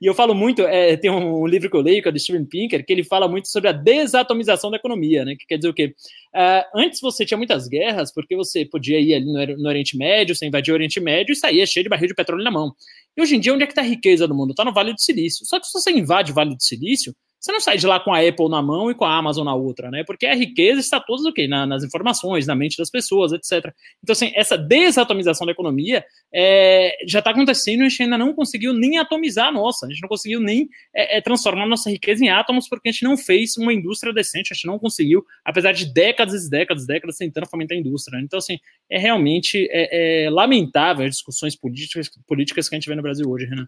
E 0.00 0.06
eu 0.06 0.14
falo 0.14 0.34
muito, 0.34 0.62
é, 0.62 0.96
tem 0.96 1.10
um, 1.10 1.46
livro 1.46 1.70
que 1.70 1.76
eu 1.76 1.80
leio, 1.80 2.02
que 2.02 2.08
é 2.08 2.12
do 2.12 2.18
Steven 2.18 2.44
Pinker, 2.44 2.84
que 2.84 2.92
ele 2.92 3.04
fala 3.04 3.28
muito 3.28 3.48
sobre 3.48 3.68
a 3.68 3.72
desatomização 3.72 4.70
da 4.70 4.76
economia, 4.76 5.24
né? 5.24 5.36
Que 5.36 5.46
quer 5.46 5.56
dizer 5.56 5.68
o 5.68 5.74
quê? 5.74 5.94
Uh, 6.34 6.78
antes 6.78 7.00
você 7.00 7.24
tinha 7.24 7.38
muitas 7.38 7.68
guerras, 7.68 8.12
porque 8.12 8.34
você 8.34 8.64
podia 8.64 8.98
ir 9.00 9.14
ali 9.14 9.24
no, 9.24 9.62
no, 9.62 9.68
Oriente 9.68 9.96
Médio, 9.96 10.34
você 10.34 10.46
invadia 10.46 10.74
o 10.74 10.76
Oriente 10.76 11.00
Médio 11.00 11.32
e 11.32 11.36
saía 11.36 11.66
cheio 11.66 11.84
de 11.84 11.90
barril 11.90 12.08
de 12.08 12.14
petróleo 12.14 12.42
na 12.42 12.50
mão. 12.50 12.74
E 13.16 13.22
hoje 13.22 13.36
em 13.36 13.40
dia, 13.40 13.54
onde 13.54 13.62
é 13.62 13.66
que 13.66 13.72
está 13.72 13.82
a 13.82 13.84
riqueza 13.84 14.26
do 14.26 14.34
mundo? 14.34 14.50
Está 14.50 14.64
no 14.64 14.72
Vale 14.72 14.92
do 14.92 15.00
Silício. 15.00 15.46
Só 15.46 15.60
que 15.60 15.66
se 15.66 15.72
você 15.72 15.90
invade 15.90 16.32
o 16.32 16.34
Vale 16.34 16.54
do 16.54 16.62
Silício, 16.62 17.14
você 17.40 17.52
não 17.52 17.60
sai 17.60 17.78
de 17.78 17.86
lá 17.86 17.98
com 17.98 18.12
a 18.12 18.20
Apple 18.20 18.50
na 18.50 18.60
mão 18.60 18.90
e 18.90 18.94
com 18.94 19.06
a 19.06 19.16
Amazon 19.16 19.46
na 19.46 19.54
outra, 19.54 19.90
né? 19.90 20.04
Porque 20.04 20.26
a 20.26 20.34
riqueza 20.34 20.78
está 20.78 21.00
toda 21.00 21.26
o 21.28 21.32
quê? 21.32 21.48
Na, 21.48 21.66
nas 21.66 21.82
informações, 21.82 22.46
na 22.46 22.54
mente 22.54 22.76
das 22.76 22.90
pessoas, 22.90 23.32
etc. 23.32 23.72
Então, 24.02 24.12
assim, 24.12 24.30
essa 24.34 24.58
desatomização 24.58 25.46
da 25.46 25.52
economia 25.52 26.04
é, 26.32 26.94
já 27.06 27.20
está 27.20 27.30
acontecendo 27.30 27.80
e 27.80 27.86
a 27.86 27.88
gente 27.88 28.02
ainda 28.02 28.18
não 28.18 28.34
conseguiu 28.34 28.74
nem 28.74 28.98
atomizar 28.98 29.48
a 29.48 29.52
nossa, 29.52 29.86
a 29.86 29.88
gente 29.88 30.02
não 30.02 30.08
conseguiu 30.08 30.38
nem 30.38 30.68
é, 30.94 31.16
é, 31.16 31.20
transformar 31.22 31.64
a 31.64 31.68
nossa 31.68 31.88
riqueza 31.88 32.22
em 32.22 32.28
átomos 32.28 32.68
porque 32.68 32.90
a 32.90 32.92
gente 32.92 33.04
não 33.04 33.16
fez 33.16 33.56
uma 33.56 33.72
indústria 33.72 34.12
decente, 34.12 34.52
a 34.52 34.54
gente 34.54 34.66
não 34.66 34.78
conseguiu, 34.78 35.24
apesar 35.42 35.72
de 35.72 35.90
décadas 35.90 36.44
e 36.44 36.50
décadas, 36.50 36.86
décadas 36.86 37.16
tentando 37.16 37.48
fomentar 37.48 37.74
a 37.74 37.80
indústria. 37.80 38.18
Né? 38.18 38.24
Então, 38.24 38.38
assim, 38.38 38.58
é 38.90 38.98
realmente 38.98 39.66
é, 39.70 40.26
é, 40.26 40.30
lamentável 40.30 41.06
as 41.06 41.12
discussões 41.12 41.56
políticas, 41.56 42.10
políticas 42.26 42.68
que 42.68 42.74
a 42.74 42.78
gente 42.78 42.88
vê 42.88 42.94
no 42.94 43.02
Brasil 43.02 43.26
hoje, 43.26 43.46
Renan. 43.46 43.66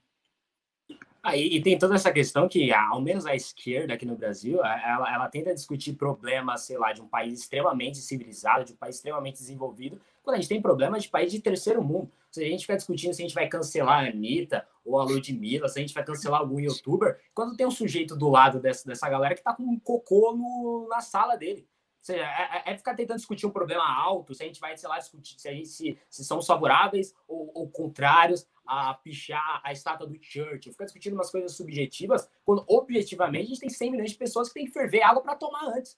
Ah, 1.25 1.37
e, 1.37 1.57
e, 1.57 1.63
tem 1.63 1.79
toda 1.79 1.95
essa 1.95 2.11
questão 2.11 2.49
que, 2.49 2.73
ao 2.73 3.01
menos 3.01 3.25
a 3.27 3.35
esquerda 3.35 3.95
aqui 3.95 4.05
no 4.05 4.17
Brasil, 4.17 4.59
ela, 4.65 5.15
ela 5.15 5.29
tenta 5.29 5.55
discutir 5.55 5.93
problemas, 5.93 6.63
sei 6.63 6.77
lá, 6.77 6.93
de 6.93 7.01
um 7.01 7.07
país 7.07 7.41
extremamente 7.41 7.99
civilizado, 7.99 8.65
de 8.65 8.73
um 8.73 8.77
país 8.77 8.97
extremamente 8.97 9.39
desenvolvido, 9.39 10.01
quando 10.21 10.35
a 10.35 10.41
gente 10.41 10.49
tem 10.49 10.61
problemas 10.61 11.05
de 11.05 11.09
país 11.09 11.31
de 11.31 11.41
terceiro 11.41 11.81
mundo. 11.81 12.11
Se 12.29 12.43
a 12.43 12.49
gente 12.49 12.63
ficar 12.63 12.77
discutindo 12.77 13.13
se 13.13 13.23
a 13.23 13.27
gente 13.27 13.35
vai 13.35 13.47
cancelar 13.47 14.05
a 14.05 14.09
Anitta 14.09 14.67
ou 14.85 14.99
a 14.99 15.05
Ludmilla, 15.05 15.69
se 15.69 15.79
a 15.79 15.83
gente 15.83 15.95
vai 15.95 16.05
cancelar 16.05 16.41
algum 16.41 16.59
youtuber, 16.59 17.21
quando 17.33 17.57
tem 17.57 17.67
um 17.67 17.71
sujeito 17.71 18.17
do 18.17 18.29
lado 18.29 18.59
dessa, 18.59 18.89
dessa 18.89 19.09
galera 19.09 19.35
que 19.35 19.43
tá 19.43 19.55
com 19.55 19.63
um 19.63 19.79
cocô 19.79 20.35
no, 20.35 20.89
na 20.89 21.01
sala 21.01 21.37
dele. 21.37 21.69
Seja, 22.03 22.25
é, 22.25 22.25
é, 22.25 22.73
é, 22.73 22.77
ficar 22.77 22.97
tentando 22.97 23.19
discutir 23.19 23.47
um 23.47 23.51
problema 23.51 23.85
alto, 23.85 24.35
se 24.35 24.43
a 24.43 24.47
gente 24.47 24.59
vai, 24.59 24.77
sei 24.77 24.89
lá, 24.89 24.99
discutir 24.99 25.41
se, 25.41 25.49
a 25.49 25.53
gente, 25.53 25.69
se, 25.69 25.97
se 26.11 26.25
são 26.25 26.43
favoráveis 26.43 27.15
ou, 27.29 27.53
ou, 27.55 27.71
contrários 27.71 28.45
a 28.67 28.93
pichar 28.93 29.61
a 29.63 29.71
estátua 29.71 30.05
do 30.05 30.19
Church. 30.21 30.73
Ficar 30.73 30.85
discutindo 30.85 31.15
umas 31.15 31.31
coisas 31.31 31.53
subjetivas, 31.57 32.29
quando 32.45 32.65
objetivamente 32.67 33.45
a 33.45 33.49
gente 33.51 33.61
tem 33.61 33.71
100 33.71 33.91
milhões 33.93 34.11
de 34.11 34.17
pessoas 34.17 34.49
que 34.49 34.55
têm 34.55 34.67
que 34.67 34.73
ferver 34.73 35.01
água 35.01 35.23
para 35.23 35.37
tomar 35.37 35.65
antes. 35.69 35.97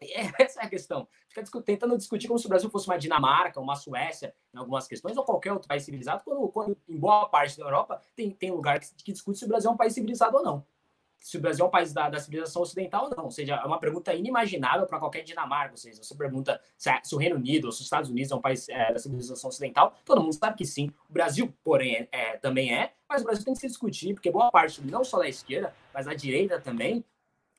Essa 0.38 0.60
é 0.60 0.64
a 0.66 0.68
questão. 0.68 1.08
Fica 1.30 1.62
tentando 1.62 1.96
discutir 1.96 2.28
como 2.28 2.38
se 2.38 2.44
o 2.44 2.50
Brasil 2.50 2.68
fosse 2.68 2.86
uma 2.86 2.98
Dinamarca, 2.98 3.58
uma 3.58 3.74
Suécia, 3.74 4.34
em 4.52 4.58
algumas 4.58 4.86
questões, 4.86 5.16
ou 5.16 5.24
qualquer 5.24 5.54
outro 5.54 5.66
país 5.66 5.82
civilizado, 5.82 6.22
quando, 6.24 6.46
quando 6.48 6.76
em 6.86 6.98
boa 6.98 7.26
parte 7.26 7.56
da 7.56 7.64
Europa 7.64 8.02
tem, 8.14 8.30
tem 8.32 8.50
lugar 8.50 8.78
que, 8.78 8.94
que 9.02 9.12
discute 9.12 9.38
se 9.38 9.46
o 9.46 9.48
Brasil 9.48 9.70
é 9.70 9.72
um 9.72 9.78
país 9.78 9.94
civilizado 9.94 10.36
ou 10.36 10.42
não. 10.42 10.66
Se 11.18 11.36
o 11.36 11.40
Brasil 11.40 11.64
é 11.64 11.68
um 11.68 11.70
país 11.70 11.92
da, 11.92 12.08
da 12.08 12.18
civilização 12.18 12.62
ocidental 12.62 13.04
ou 13.04 13.16
não. 13.16 13.24
Ou 13.24 13.30
seja, 13.30 13.54
é 13.56 13.64
uma 13.64 13.78
pergunta 13.78 14.14
inimaginável 14.14 14.86
para 14.86 14.98
qualquer 14.98 15.22
Dinamarca. 15.22 15.72
Ou 15.72 15.76
seja, 15.76 16.02
você 16.02 16.14
pergunta 16.14 16.60
se, 16.76 16.90
se, 17.02 17.14
o 17.14 17.18
Reino 17.18 17.36
Unido 17.36 17.66
ou 17.66 17.72
se 17.72 17.80
os 17.80 17.86
Estados 17.86 18.10
Unidos 18.10 18.30
é 18.30 18.34
um 18.34 18.40
país 18.40 18.68
é, 18.68 18.92
da 18.92 18.98
civilização 18.98 19.48
ocidental, 19.48 19.94
todo 20.04 20.22
mundo 20.22 20.32
sabe 20.32 20.56
que 20.56 20.64
sim. 20.64 20.90
O 21.08 21.12
Brasil, 21.12 21.52
porém, 21.64 21.96
é, 21.96 22.08
é, 22.12 22.36
também 22.36 22.72
é, 22.74 22.92
mas 23.08 23.22
o 23.22 23.24
Brasil 23.24 23.44
tem 23.44 23.54
que 23.54 23.60
se 23.60 23.66
discutir, 23.66 24.14
porque 24.14 24.30
boa 24.30 24.50
parte, 24.50 24.82
não 24.82 25.02
só 25.02 25.18
da 25.18 25.28
esquerda, 25.28 25.74
mas 25.94 26.06
da 26.06 26.14
direita 26.14 26.60
também, 26.60 27.04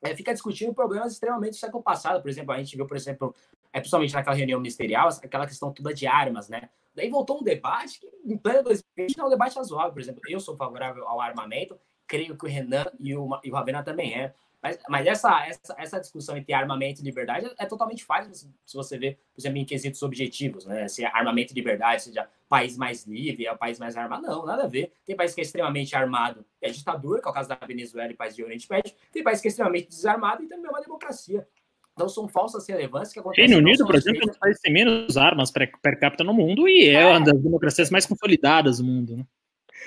é, 0.01 0.16
fica 0.16 0.34
discutindo 0.34 0.74
problemas 0.74 1.14
extremamente 1.14 1.51
do 1.51 1.57
século 1.57 1.84
passado. 1.84 2.22
Por 2.22 2.30
exemplo, 2.30 2.53
a 2.53 2.57
gente 2.57 2.76
viu, 2.76 2.86
por 2.86 2.95
exemplo, 2.95 3.36
é, 3.74 3.80
principalmente 3.80 4.14
naquela 4.14 4.36
reunião 4.36 4.60
ministerial, 4.60 5.10
aquela 5.10 5.45
questão 5.45 5.74
toda 5.74 5.93
de 5.93 6.07
armas, 6.07 6.49
né? 6.49 6.70
Daí 6.95 7.10
voltou 7.10 7.39
um 7.39 7.43
debate 7.43 7.99
que, 7.99 8.07
em 8.26 8.38
pleno 8.38 8.64
2020, 8.64 9.18
não 9.18 9.26
é 9.26 9.28
um 9.28 9.32
debate 9.32 9.55
razoável. 9.55 9.91
Por 9.91 10.01
exemplo, 10.01 10.22
eu 10.28 10.39
sou 10.39 10.55
favorável 10.55 11.07
ao 11.07 11.22
armamento, 11.22 11.80
creio 12.10 12.36
que 12.36 12.45
o 12.45 12.49
Renan 12.49 12.88
e 12.99 13.16
o, 13.16 13.39
e 13.43 13.51
o 13.51 13.53
Ravena 13.53 13.84
também 13.84 14.14
é. 14.14 14.34
Mas, 14.62 14.78
mas 14.89 15.07
essa, 15.07 15.47
essa, 15.47 15.76
essa 15.78 15.99
discussão 16.01 16.36
entre 16.36 16.51
armamento 16.51 16.99
e 16.99 17.03
liberdade 17.05 17.45
é, 17.45 17.64
é 17.64 17.66
totalmente 17.66 18.03
falha 18.03 18.28
se, 18.34 18.49
você 18.74 18.97
vê, 18.97 19.18
por 19.34 19.39
exemplo, 19.39 19.57
em 19.57 19.64
quesitos 19.64 20.03
objetivos, 20.03 20.66
né? 20.66 20.86
Se 20.89 21.05
é 21.05 21.07
armamento 21.07 21.53
e 21.53 21.55
liberdade, 21.55 22.03
seja 22.03 22.28
país 22.49 22.76
mais 22.76 23.05
livre, 23.05 23.45
é 23.45 23.51
o 23.53 23.57
país 23.57 23.80
mais 23.80 23.95
armado. 23.95 24.24
Não, 24.24 24.45
nada 24.45 24.64
a 24.64 24.68
ver. 24.68 24.91
Tem 25.05 25.16
país 25.16 25.34
que 25.34 25.39
é 25.39 25.43
extremamente 25.43 25.95
armado, 25.95 26.43
é 26.62 26.70
ditadura, 26.70 27.22
que 27.22 27.28
é 27.28 27.32
o 27.32 27.34
caso 27.34 27.47
da 27.47 27.55
Venezuela 27.66 28.12
e 28.12 28.16
país 28.16 28.36
de 28.36 28.43
Oriente 28.43 28.68
Médio. 28.70 28.93
Tem 29.14 29.24
país 29.24 29.39
que 29.39 29.47
é 29.47 29.49
extremamente 29.49 29.88
desarmado 29.88 30.43
e 30.43 30.47
também 30.47 30.66
é 30.66 30.70
uma 30.70 30.82
democracia. 30.82 31.47
Então 31.93 32.10
são 32.10 32.28
falsas 32.28 32.68
relevâncias 32.68 33.14
que 33.14 33.20
acontecem. 33.20 33.45
Reino 33.45 33.62
Unido, 33.62 33.86
por 33.86 33.95
exemplo, 33.95 34.22
é 34.22 34.26
um 34.26 34.28
dos 34.30 34.38
países 34.38 34.62
que 34.62 34.68
tem 34.68 34.74
menos 34.74 35.16
armas 35.16 35.51
per, 35.51 35.72
per 35.82 35.99
capita 35.99 36.24
no 36.24 36.34
mundo 36.34 36.68
e 36.68 36.89
é, 36.89 36.93
é 36.93 37.07
uma 37.07 37.22
das 37.22 37.41
democracias 37.41 37.89
mais 37.89 38.05
consolidadas 38.05 38.80
do 38.80 38.86
mundo, 38.86 39.16
né? 39.16 39.26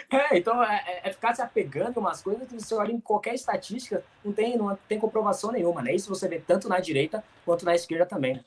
É, 0.10 0.36
então 0.36 0.62
é, 0.62 0.84
é, 0.86 1.08
é, 1.08 1.12
ficar 1.12 1.34
se 1.34 1.42
apegando 1.42 1.98
a 1.98 2.00
umas 2.00 2.22
coisas 2.22 2.46
que 2.46 2.54
você 2.54 2.74
olha 2.74 2.92
em 2.92 3.00
qualquer 3.00 3.34
estatística, 3.34 4.02
não 4.24 4.32
tem, 4.32 4.56
não 4.56 4.76
tem 4.88 4.98
comprovação 4.98 5.52
nenhuma, 5.52 5.82
né? 5.82 5.94
Isso 5.94 6.08
você 6.08 6.28
vê 6.28 6.38
tanto 6.38 6.68
na 6.68 6.80
direita 6.80 7.22
quanto 7.44 7.64
na 7.64 7.74
esquerda 7.74 8.04
também. 8.04 8.34
Né? 8.34 8.40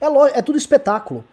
É, 0.00 0.08
lógico, 0.08 0.38
é 0.38 0.42
tudo 0.42 0.58
espetáculo. 0.58 1.24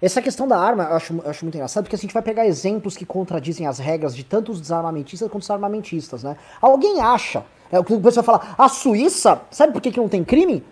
Essa 0.00 0.20
questão 0.20 0.48
da 0.48 0.58
arma 0.58 0.84
eu 0.84 0.96
acho, 0.96 1.14
eu 1.14 1.30
acho 1.30 1.44
muito 1.44 1.54
engraçado, 1.54 1.84
porque 1.84 1.96
a 1.96 1.98
gente 1.98 2.12
vai 2.12 2.22
pegar 2.22 2.46
exemplos 2.46 2.96
que 2.96 3.06
contradizem 3.06 3.66
as 3.66 3.78
regras 3.78 4.14
de 4.14 4.24
tanto 4.24 4.50
os 4.52 4.60
desarmamentistas 4.60 5.30
quanto 5.30 5.42
os 5.42 5.50
armamentistas, 5.50 6.22
né? 6.22 6.36
Alguém 6.60 7.00
acha, 7.00 7.44
é, 7.70 7.78
o 7.78 7.84
pessoal 7.84 8.24
fala, 8.24 8.54
a 8.58 8.68
Suíça, 8.68 9.40
sabe 9.50 9.72
por 9.72 9.80
que, 9.80 9.92
que 9.92 10.00
não 10.00 10.08
tem 10.08 10.24
crime? 10.24 10.64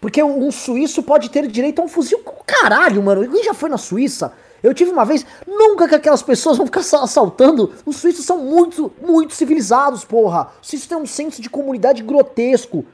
Porque 0.00 0.22
um 0.22 0.50
suíço 0.50 1.02
pode 1.02 1.30
ter 1.30 1.46
direito 1.48 1.80
a 1.80 1.84
um 1.84 1.88
fuzil. 1.88 2.20
Caralho, 2.46 3.02
mano, 3.02 3.28
quem 3.28 3.42
já 3.42 3.54
foi 3.54 3.68
na 3.68 3.78
Suíça? 3.78 4.32
Eu 4.66 4.74
tive 4.74 4.90
uma 4.90 5.04
vez, 5.04 5.24
nunca 5.46 5.86
que 5.86 5.94
aquelas 5.94 6.24
pessoas 6.24 6.56
vão 6.56 6.66
ficar 6.66 6.80
assaltando. 6.80 7.72
Os 7.86 7.98
suíços 7.98 8.24
são 8.24 8.38
muito, 8.38 8.92
muito 9.00 9.32
civilizados, 9.32 10.04
porra. 10.04 10.48
Os 10.60 10.66
suíços 10.66 10.88
têm 10.88 10.98
um 10.98 11.06
senso 11.06 11.40
de 11.40 11.48
comunidade 11.48 12.02
grotesco. 12.02 12.84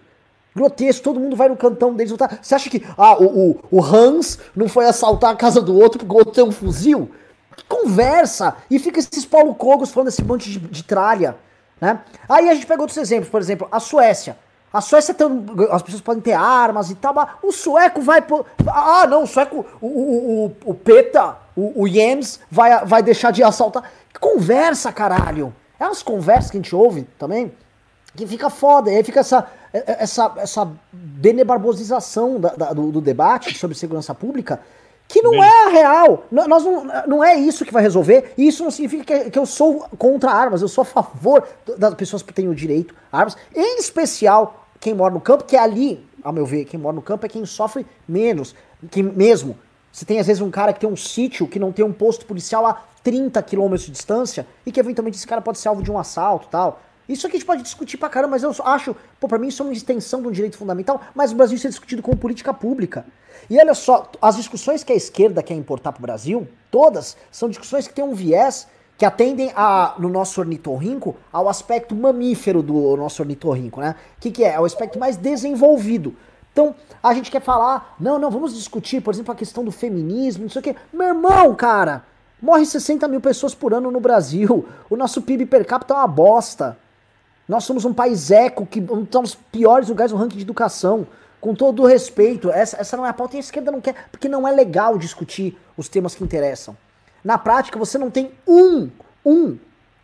Grotesco, 0.55 1.03
todo 1.03 1.19
mundo 1.19 1.35
vai 1.35 1.49
no 1.49 1.57
cantão 1.57 1.95
deles. 1.95 2.13
Você 2.43 2.55
acha 2.55 2.69
que 2.69 2.85
ah, 2.99 3.17
o, 3.19 3.53
o, 3.53 3.61
o 3.71 3.83
Hans 3.83 4.39
não 4.55 4.69
foi 4.69 4.85
assaltar 4.85 5.31
a 5.31 5.37
casa 5.37 5.63
do 5.63 5.75
outro 5.75 5.99
porque 5.99 6.13
o 6.13 6.19
outro 6.19 6.35
tem 6.35 6.45
um 6.45 6.53
fuzil? 6.53 7.11
Que 7.57 7.65
conversa! 7.65 8.55
E 8.71 8.79
fica 8.79 9.01
esses 9.01 9.25
Paulo 9.25 9.55
Cogos 9.55 9.91
falando 9.91 10.09
esse 10.09 10.23
monte 10.23 10.51
de, 10.51 10.59
de 10.59 10.85
tralha. 10.85 11.39
Né? 11.81 12.01
Aí 12.29 12.51
a 12.51 12.55
gente 12.55 12.67
pega 12.67 12.83
outros 12.83 12.99
exemplos, 12.99 13.31
por 13.31 13.41
exemplo, 13.41 13.67
a 13.73 13.81
Suécia. 13.81 14.37
A 14.71 14.83
Suécia 14.83 15.15
tem. 15.15 15.27
As 15.71 15.83
pessoas 15.83 16.03
podem 16.03 16.23
ter 16.23 16.33
armas 16.33 16.91
e 16.91 16.95
tal, 16.97 17.15
mas 17.15 17.29
o 17.43 17.51
sueco 17.51 18.03
vai. 18.03 18.23
Ah, 18.67 19.07
não, 19.07 19.23
o 19.23 19.27
sueco. 19.27 19.65
O, 19.81 19.87
o, 19.87 20.47
o, 20.47 20.57
o 20.67 20.75
PETA, 20.75 21.37
o, 21.57 21.83
o 21.83 21.89
Jens, 21.89 22.41
vai, 22.51 22.85
vai 22.85 23.03
deixar 23.03 23.31
de 23.31 23.43
assaltar. 23.43 23.91
Conversa, 24.21 24.93
caralho. 24.93 25.55
É 25.79 25.85
umas 25.85 26.03
conversas 26.03 26.51
que 26.51 26.57
a 26.57 26.61
gente 26.61 26.75
ouve 26.75 27.03
também 27.19 27.53
que 28.15 28.27
fica 28.27 28.51
foda. 28.51 28.91
E 28.91 28.97
aí 28.97 29.03
fica 29.03 29.21
essa, 29.21 29.49
essa, 29.73 30.33
essa 30.37 30.71
benebarbosização 30.93 32.39
da, 32.39 32.51
da, 32.51 32.73
do, 32.73 32.93
do, 32.93 33.01
debate 33.01 33.57
sobre 33.59 33.77
segurança 33.77 34.15
pública 34.15 34.61
que 35.09 35.21
não 35.21 35.33
Bem. 35.33 35.43
é 35.43 35.67
a 35.67 35.69
real. 35.69 36.25
Nós 36.31 36.65
não, 36.65 36.85
não 37.07 37.25
é 37.25 37.35
isso 37.35 37.65
que 37.65 37.73
vai 37.73 37.83
resolver. 37.83 38.33
E 38.37 38.47
isso 38.47 38.65
não 38.65 38.71
significa 38.71 39.05
que, 39.05 39.31
que 39.31 39.39
eu 39.39 39.45
sou 39.45 39.81
contra 39.99 40.31
armas. 40.31 40.63
Eu 40.63 40.69
sou 40.69 40.83
a 40.83 40.85
favor 40.87 41.47
das 41.77 41.95
pessoas 41.95 42.23
que 42.23 42.33
têm 42.33 42.49
o 42.49 42.55
direito 42.55 42.95
a 43.11 43.19
armas. 43.19 43.37
Em 43.55 43.79
especial 43.79 44.67
quem 44.81 44.95
mora 44.95 45.13
no 45.13 45.21
campo, 45.21 45.45
que 45.45 45.57
é 45.57 45.61
ali, 45.61 46.05
ao 46.23 46.33
meu 46.33 46.47
ver, 46.47 46.65
quem 46.65 46.81
mora 46.81 46.95
no 46.95 47.03
campo 47.03 47.27
é 47.27 47.29
quem 47.29 47.45
sofre 47.45 47.87
menos. 48.09 48.55
Que 48.91 49.03
mesmo, 49.03 49.57
você 49.93 50.05
tem 50.07 50.19
às 50.19 50.27
vezes 50.27 50.41
um 50.41 50.51
cara 50.51 50.73
que 50.73 50.81
tem 50.81 50.89
um 50.89 50.97
sítio 50.97 51.47
que 51.47 51.59
não 51.59 51.71
tem 51.71 51.85
um 51.85 51.93
posto 51.93 52.25
policial 52.25 52.67
a 52.67 52.83
30 53.05 53.43
quilômetros 53.43 53.85
de 53.85 53.93
distância 53.93 54.47
e 54.65 54.73
que 54.73 54.81
eventualmente 54.81 55.19
esse 55.19 55.27
cara 55.27 55.43
pode 55.43 55.59
ser 55.59 55.69
alvo 55.69 55.83
de 55.83 55.91
um 55.91 55.99
assalto 55.99 56.49
tal. 56.49 56.81
Isso 57.09 57.27
aqui 57.27 57.37
a 57.37 57.39
gente 57.39 57.47
pode 57.47 57.63
discutir 57.63 57.99
pra 57.99 58.09
caramba, 58.09 58.33
mas 58.33 58.43
eu 58.43 58.55
acho, 58.65 58.97
pô, 59.21 59.29
pra 59.29 59.39
mim 59.39 59.49
isso 59.49 59.63
é 59.63 59.67
uma 59.67 59.73
extensão 59.73 60.23
de 60.23 60.29
um 60.29 60.31
direito 60.31 60.57
fundamental, 60.57 61.01
mas 61.15 61.33
o 61.33 61.35
Brasil 61.35 61.57
isso 61.57 61.67
é 61.67 61.71
discutido 61.71 62.01
como 62.01 62.17
política 62.17 62.55
pública. 62.55 63.05
E 63.51 63.59
olha 63.59 63.75
só, 63.75 64.11
as 64.21 64.37
discussões 64.37 64.85
que 64.85 64.93
a 64.93 64.97
esquerda 64.97 65.43
quer 65.43 65.55
importar 65.55 65.93
pro 65.93 66.01
Brasil, 66.01 66.47
todas, 66.71 67.17
são 67.31 67.49
discussões 67.49 67.87
que 67.87 67.93
têm 67.93 68.05
um 68.05 68.15
viés 68.15 68.69
que 68.97 69.05
atendem 69.05 69.53
a, 69.57 69.97
no 69.99 70.09
nosso 70.09 70.41
ornitorrinco 70.41 71.17
ao 71.33 71.49
aspecto 71.49 71.95
mamífero 71.95 72.63
do 72.63 72.97
nosso 72.97 73.21
ornitorrinco, 73.21 73.81
né? 73.81 73.97
O 74.17 74.21
que, 74.21 74.31
que 74.31 74.45
é? 74.45 74.55
É 74.55 74.61
o 74.61 74.65
aspecto 74.65 74.99
mais 74.99 75.17
desenvolvido. 75.17 76.15
Então, 76.53 76.75
a 77.03 77.15
gente 77.15 77.31
quer 77.31 77.41
falar, 77.41 77.97
não, 77.99 78.19
não, 78.19 78.31
vamos 78.31 78.55
discutir, 78.55 79.01
por 79.01 79.13
exemplo, 79.13 79.33
a 79.33 79.37
questão 79.37 79.65
do 79.65 79.73
feminismo, 79.73 80.45
não 80.45 80.51
sei 80.51 80.61
o 80.61 80.63
quê. 80.63 80.77
Meu 80.93 81.09
irmão, 81.09 81.55
cara, 81.55 82.05
morre 82.41 82.67
60 82.67 83.09
mil 83.09 83.21
pessoas 83.21 83.55
por 83.55 83.73
ano 83.73 83.91
no 83.91 84.01
Brasil. 84.01 84.69
O 84.91 84.97
nosso 84.97 85.23
PIB 85.23 85.47
per 85.47 85.67
capita 85.67 85.95
é 85.95 85.97
uma 85.97 86.07
bosta. 86.07 86.77
Nós 87.49 87.65
somos 87.65 87.85
um 87.85 87.95
país 87.95 88.31
eco, 88.31 88.67
que 88.67 88.81
estamos 88.81 89.11
nos 89.13 89.35
piores 89.35 89.89
lugares 89.89 90.13
no 90.13 90.19
ranking 90.19 90.37
de 90.37 90.43
educação. 90.43 91.07
Com 91.41 91.55
todo 91.55 91.83
o 91.83 91.87
respeito, 91.87 92.51
essa, 92.51 92.81
essa 92.81 92.97
não 92.97 93.05
é 93.05 93.09
a 93.09 93.13
pauta 93.13 93.35
e 93.35 93.39
a 93.39 93.41
esquerda 93.41 93.73
não 93.73 93.81
quer, 93.81 94.09
porque 94.13 94.29
não 94.29 94.47
é 94.47 94.53
legal 94.53 94.97
discutir 94.97 95.59
os 95.77 95.89
temas 95.89 96.15
que 96.15 96.23
interessam. 96.23 96.77
Na 97.25 97.37
prática, 97.37 97.79
você 97.79 97.99
não 97.99 98.11
tem 98.11 98.31
um, 98.47 98.89
um, 99.25 99.59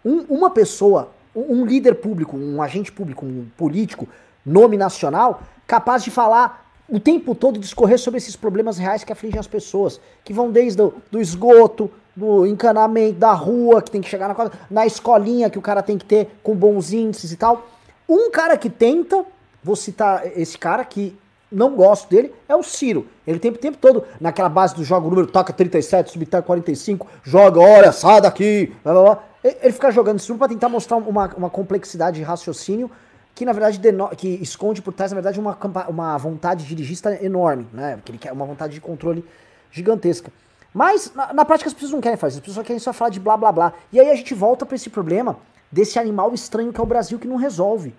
um 0.04 0.18
uma 0.28 0.50
pessoa, 0.50 1.10
um, 1.36 1.60
um 1.60 1.64
líder 1.64 1.96
público, 1.96 2.36
um 2.36 2.60
agente 2.60 2.90
público, 2.90 3.24
um 3.24 3.46
político, 3.56 4.08
nome 4.44 4.76
nacional, 4.76 5.42
capaz 5.68 6.02
de 6.02 6.10
falar 6.10 6.66
o 6.88 6.98
tempo 6.98 7.34
todo 7.34 7.58
discorrer 7.58 7.98
sobre 7.98 8.16
esses 8.16 8.34
problemas 8.34 8.78
reais 8.78 9.04
que 9.04 9.12
afligem 9.12 9.38
as 9.38 9.46
pessoas, 9.46 10.00
que 10.24 10.32
vão 10.32 10.50
desde 10.50 10.80
o 10.80 10.94
do 11.10 11.20
esgoto, 11.20 11.90
do 12.16 12.46
encanamento, 12.46 13.18
da 13.18 13.32
rua, 13.32 13.82
que 13.82 13.90
tem 13.90 14.00
que 14.00 14.08
chegar 14.08 14.26
na, 14.26 14.50
na 14.70 14.86
escolinha 14.86 15.50
que 15.50 15.58
o 15.58 15.62
cara 15.62 15.82
tem 15.82 15.98
que 15.98 16.06
ter 16.06 16.40
com 16.42 16.56
bons 16.56 16.92
índices 16.92 17.30
e 17.30 17.36
tal. 17.36 17.68
Um 18.08 18.30
cara 18.30 18.56
que 18.56 18.70
tenta, 18.70 19.24
vou 19.62 19.76
citar 19.76 20.26
esse 20.34 20.56
cara 20.56 20.82
que 20.84 21.14
não 21.52 21.76
gosto 21.76 22.08
dele 22.08 22.32
é 22.48 22.56
o 22.56 22.62
Ciro. 22.62 23.06
Ele 23.26 23.38
tem 23.38 23.50
o 23.50 23.56
tempo 23.56 23.76
todo 23.76 24.04
naquela 24.18 24.48
base 24.48 24.74
do 24.74 24.82
jogo 24.82 25.10
número 25.10 25.26
toca 25.26 25.52
37, 25.52 26.10
subtar 26.10 26.42
45, 26.42 27.06
joga, 27.22 27.60
olha, 27.60 27.92
sai 27.92 28.22
daqui, 28.22 28.72
blá, 28.82 28.92
blá, 28.94 29.02
blá. 29.02 29.24
Ele 29.44 29.72
fica 29.72 29.90
jogando 29.90 30.18
isso 30.18 30.34
para 30.36 30.48
tentar 30.48 30.68
mostrar 30.70 30.96
uma, 30.96 31.26
uma 31.36 31.50
complexidade 31.50 32.16
de 32.16 32.22
raciocínio 32.22 32.90
que 33.38 33.44
na 33.44 33.52
verdade 33.52 33.80
que 34.16 34.28
esconde 34.42 34.82
por 34.82 34.92
trás 34.92 35.12
na 35.12 35.14
verdade 35.14 35.38
uma, 35.38 35.56
uma 35.88 36.18
vontade 36.18 36.66
dirigista 36.66 37.24
enorme, 37.24 37.68
né? 37.72 38.00
Que 38.04 38.10
ele 38.10 38.18
quer 38.18 38.32
uma 38.32 38.44
vontade 38.44 38.74
de 38.74 38.80
controle 38.80 39.24
gigantesca. 39.70 40.32
Mas 40.74 41.12
na, 41.14 41.32
na 41.32 41.44
prática 41.44 41.68
as 41.68 41.72
pessoas 41.72 41.92
não 41.92 42.00
querem 42.00 42.18
fazer, 42.18 42.38
as 42.40 42.44
pessoas 42.44 42.66
querem 42.66 42.80
só 42.80 42.92
falar 42.92 43.10
de 43.10 43.20
blá 43.20 43.36
blá 43.36 43.52
blá. 43.52 43.72
E 43.92 44.00
aí 44.00 44.10
a 44.10 44.16
gente 44.16 44.34
volta 44.34 44.66
para 44.66 44.74
esse 44.74 44.90
problema 44.90 45.38
desse 45.70 46.00
animal 46.00 46.34
estranho 46.34 46.72
que 46.72 46.80
é 46.80 46.82
o 46.82 46.86
Brasil 46.86 47.16
que 47.16 47.28
não 47.28 47.36
resolve. 47.36 47.94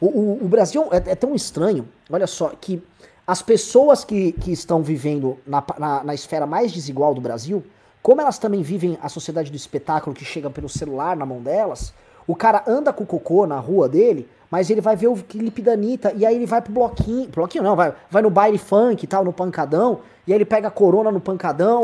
O, 0.00 0.06
o, 0.06 0.44
o 0.44 0.48
Brasil 0.48 0.86
é, 0.92 1.10
é 1.10 1.14
tão 1.16 1.34
estranho, 1.34 1.88
olha 2.08 2.28
só, 2.28 2.50
que 2.50 2.80
as 3.26 3.42
pessoas 3.42 4.04
que, 4.04 4.30
que 4.30 4.52
estão 4.52 4.80
vivendo 4.80 5.40
na, 5.44 5.64
na, 5.76 6.04
na, 6.04 6.14
esfera 6.14 6.46
mais 6.46 6.70
desigual 6.70 7.14
do 7.14 7.20
Brasil, 7.20 7.64
como 8.00 8.20
elas 8.20 8.38
também 8.38 8.62
vivem 8.62 8.96
a 9.02 9.08
sociedade 9.08 9.50
do 9.50 9.56
espetáculo 9.56 10.14
que 10.14 10.24
chega 10.24 10.48
pelo 10.48 10.68
celular 10.68 11.16
na 11.16 11.26
mão 11.26 11.42
delas, 11.42 11.92
o 12.26 12.34
cara 12.34 12.62
anda 12.66 12.92
com 12.92 13.04
o 13.04 13.06
cocô 13.06 13.46
na 13.46 13.58
rua 13.58 13.88
dele, 13.88 14.28
mas 14.50 14.70
ele 14.70 14.80
vai 14.80 14.96
ver 14.96 15.08
o 15.08 15.16
clipe 15.16 15.62
da 15.62 15.72
Anitta, 15.72 16.12
e 16.16 16.24
aí 16.24 16.34
ele 16.34 16.46
vai 16.46 16.62
pro 16.62 16.72
bloquinho, 16.72 17.28
bloquinho 17.28 17.64
não, 17.64 17.74
vai, 17.74 17.92
vai 18.10 18.22
no 18.22 18.30
baile 18.30 18.58
funk 18.58 19.02
e 19.02 19.06
tal, 19.06 19.24
no 19.24 19.32
pancadão, 19.32 20.00
e 20.26 20.32
aí 20.32 20.38
ele 20.38 20.44
pega 20.44 20.68
a 20.68 20.70
corona 20.70 21.10
no 21.10 21.20
pancadão. 21.20 21.82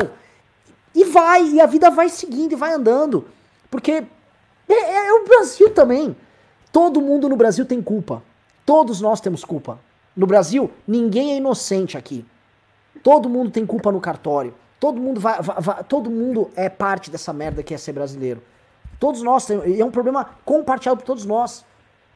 E 0.93 1.05
vai, 1.05 1.47
e 1.47 1.61
a 1.61 1.65
vida 1.65 1.89
vai 1.89 2.09
seguindo 2.09 2.51
e 2.51 2.55
vai 2.55 2.73
andando. 2.73 3.25
Porque 3.69 4.03
é, 4.69 4.73
é, 4.73 5.07
é 5.07 5.13
o 5.13 5.25
Brasil 5.25 5.69
também. 5.69 6.15
Todo 6.71 7.01
mundo 7.01 7.29
no 7.29 7.35
Brasil 7.35 7.65
tem 7.65 7.81
culpa. 7.81 8.21
Todos 8.65 9.01
nós 9.01 9.21
temos 9.21 9.43
culpa. 9.43 9.79
No 10.15 10.27
Brasil, 10.27 10.69
ninguém 10.87 11.31
é 11.31 11.37
inocente 11.37 11.97
aqui. 11.97 12.25
Todo 13.01 13.29
mundo 13.29 13.51
tem 13.51 13.65
culpa 13.65 13.91
no 13.91 14.01
cartório. 14.01 14.53
Todo 14.79 14.99
mundo 14.99 15.19
vai, 15.19 15.41
vai, 15.41 15.61
vai, 15.61 15.83
todo 15.83 16.09
mundo 16.09 16.49
é 16.55 16.67
parte 16.67 17.09
dessa 17.09 17.31
merda 17.31 17.63
que 17.63 17.73
é 17.73 17.77
ser 17.77 17.93
brasileiro. 17.93 18.41
Todos 19.01 19.23
nós 19.23 19.47
temos, 19.47 19.65
e 19.65 19.81
é 19.81 19.83
um 19.83 19.89
problema 19.89 20.29
compartilhado 20.45 20.99
por 20.99 21.05
todos 21.07 21.25
nós. 21.25 21.65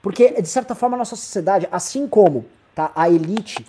Porque, 0.04 0.40
de 0.40 0.48
certa 0.48 0.76
forma, 0.76 0.96
a 0.96 1.00
nossa 1.00 1.16
sociedade, 1.16 1.68
assim 1.72 2.08
como 2.08 2.46
tá, 2.76 2.92
a 2.96 3.10
elite 3.10 3.66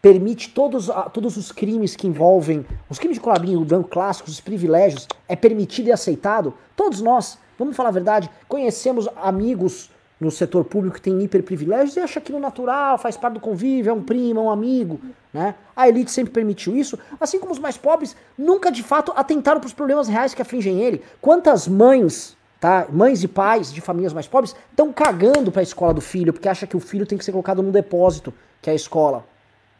permite 0.00 0.50
todos, 0.50 0.88
todos 1.12 1.36
os 1.36 1.50
crimes 1.50 1.96
que 1.96 2.06
envolvem, 2.06 2.64
os 2.88 2.96
crimes 2.96 3.16
de 3.16 3.20
colabinho 3.20 3.64
branco 3.64 3.88
clássicos, 3.88 4.34
os 4.34 4.40
privilégios, 4.40 5.08
é 5.28 5.34
permitido 5.34 5.88
e 5.88 5.92
aceitado, 5.92 6.54
todos 6.76 7.00
nós, 7.00 7.38
vamos 7.58 7.74
falar 7.74 7.88
a 7.88 7.92
verdade, 7.92 8.30
conhecemos 8.46 9.08
amigos 9.16 9.90
no 10.20 10.30
setor 10.30 10.64
público 10.64 10.94
que 10.94 11.02
tem 11.02 11.20
hiperprivilégios 11.20 11.96
e 11.96 12.00
acha 12.00 12.20
aquilo 12.20 12.38
natural, 12.38 12.98
faz 12.98 13.16
parte 13.16 13.34
do 13.34 13.40
convívio, 13.40 13.90
é 13.90 13.92
um 13.92 14.02
primo, 14.02 14.38
é 14.38 14.42
um 14.44 14.50
amigo, 14.50 15.00
né? 15.34 15.56
A 15.74 15.88
elite 15.88 16.12
sempre 16.12 16.32
permitiu 16.32 16.76
isso, 16.76 16.96
assim 17.18 17.40
como 17.40 17.50
os 17.50 17.58
mais 17.58 17.76
pobres 17.76 18.14
nunca 18.38 18.70
de 18.70 18.84
fato 18.84 19.12
atentaram 19.16 19.58
para 19.58 19.66
os 19.66 19.72
problemas 19.72 20.06
reais 20.06 20.34
que 20.34 20.42
afligem 20.42 20.78
ele. 20.78 21.02
Quantas 21.20 21.66
mães, 21.66 22.36
tá? 22.60 22.86
Mães 22.90 23.22
e 23.24 23.28
pais 23.28 23.72
de 23.72 23.80
famílias 23.80 24.12
mais 24.12 24.28
pobres 24.28 24.54
estão 24.70 24.92
cagando 24.92 25.50
para 25.50 25.60
a 25.60 25.62
escola 25.62 25.94
do 25.94 26.00
filho 26.00 26.32
porque 26.32 26.48
acha 26.48 26.66
que 26.66 26.76
o 26.76 26.80
filho 26.80 27.06
tem 27.06 27.16
que 27.16 27.24
ser 27.24 27.32
colocado 27.32 27.62
num 27.62 27.70
depósito, 27.70 28.32
que 28.60 28.68
é 28.68 28.72
a 28.74 28.76
escola. 28.76 29.24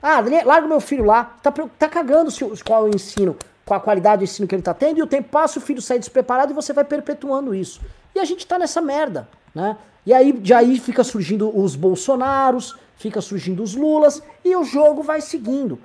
Ah, 0.02 0.22
larga 0.44 0.66
meu 0.66 0.80
filho 0.80 1.04
lá, 1.04 1.36
tá, 1.42 1.52
tá 1.78 1.88
cagando 1.88 2.30
se, 2.30 2.42
qual 2.64 2.86
é 2.86 2.90
o 2.90 2.94
ensino, 2.94 3.36
com 3.66 3.74
a 3.74 3.80
qualidade 3.80 4.20
do 4.20 4.24
ensino 4.24 4.48
que 4.48 4.54
ele 4.54 4.62
tá 4.62 4.72
tendo, 4.72 4.98
e 4.98 5.02
o 5.02 5.06
tempo 5.06 5.28
passa, 5.28 5.58
o 5.58 5.62
filho 5.62 5.82
sai 5.82 5.98
despreparado 5.98 6.52
e 6.52 6.54
você 6.54 6.72
vai 6.72 6.84
perpetuando 6.84 7.54
isso. 7.54 7.82
E 8.14 8.18
a 8.18 8.24
gente 8.24 8.46
tá 8.46 8.58
nessa 8.58 8.80
merda, 8.80 9.28
né? 9.54 9.76
E 10.06 10.14
aí, 10.14 10.32
de 10.32 10.54
aí 10.54 10.78
fica 10.78 11.04
surgindo 11.04 11.54
os 11.54 11.76
Bolsonaros, 11.76 12.74
fica 12.96 13.20
surgindo 13.20 13.62
os 13.62 13.74
Lulas, 13.74 14.22
e 14.42 14.56
o 14.56 14.64
jogo 14.64 15.02
vai 15.02 15.20
seguindo. 15.20 15.78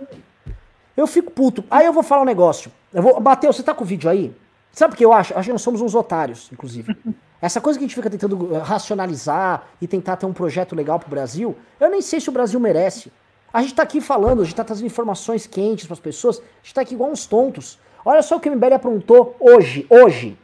Eu 0.96 1.06
fico 1.06 1.30
puto. 1.30 1.66
Aí 1.70 1.86
eu 1.86 1.92
vou 1.92 2.02
falar 2.02 2.22
um 2.22 2.26
negócio. 2.26 2.72
Eu 2.94 3.04
vou, 3.04 3.20
Matheus, 3.20 3.58
você 3.58 3.64
tá 3.64 3.74
com 3.74 3.84
o 3.84 3.88
vídeo 3.88 4.10
aí? 4.10 4.34
Sabe 4.76 4.94
o 4.94 4.98
que 4.98 5.06
eu 5.06 5.14
acho? 5.14 5.34
Acho 5.34 5.48
que 5.48 5.54
nós 5.54 5.62
somos 5.62 5.80
uns 5.80 5.96
otários, 5.96 6.50
inclusive. 6.52 6.94
Essa 7.42 7.62
coisa 7.62 7.80
que 7.80 7.86
a 7.86 7.88
gente 7.88 7.96
fica 7.96 8.10
tentando 8.10 8.60
racionalizar 8.60 9.64
e 9.82 9.88
tentar 9.88 10.18
ter 10.18 10.26
um 10.26 10.34
projeto 10.34 10.76
legal 10.76 11.00
pro 11.00 11.10
Brasil, 11.10 11.56
eu 11.80 11.90
nem 11.90 12.02
sei 12.02 12.20
se 12.20 12.28
o 12.28 12.32
Brasil 12.32 12.60
merece. 12.60 13.10
A 13.54 13.62
gente 13.62 13.74
tá 13.74 13.84
aqui 13.84 14.02
falando, 14.02 14.42
a 14.42 14.44
gente 14.44 14.56
tá 14.56 14.66
trazendo 14.66 14.88
informações 14.88 15.48
quentes 15.48 15.86
para 15.86 15.94
as 15.94 16.00
pessoas, 16.02 16.40
a 16.40 16.42
gente 16.62 16.74
tá 16.74 16.82
aqui 16.82 16.94
igual 16.94 17.10
uns 17.10 17.26
tontos. 17.26 17.80
Olha 18.04 18.22
só 18.22 18.36
o 18.36 18.40
que 18.40 18.50
o 18.50 18.52
MBL 18.52 18.74
aprontou 18.74 19.38
hoje, 19.40 19.88
hoje. 19.90 20.38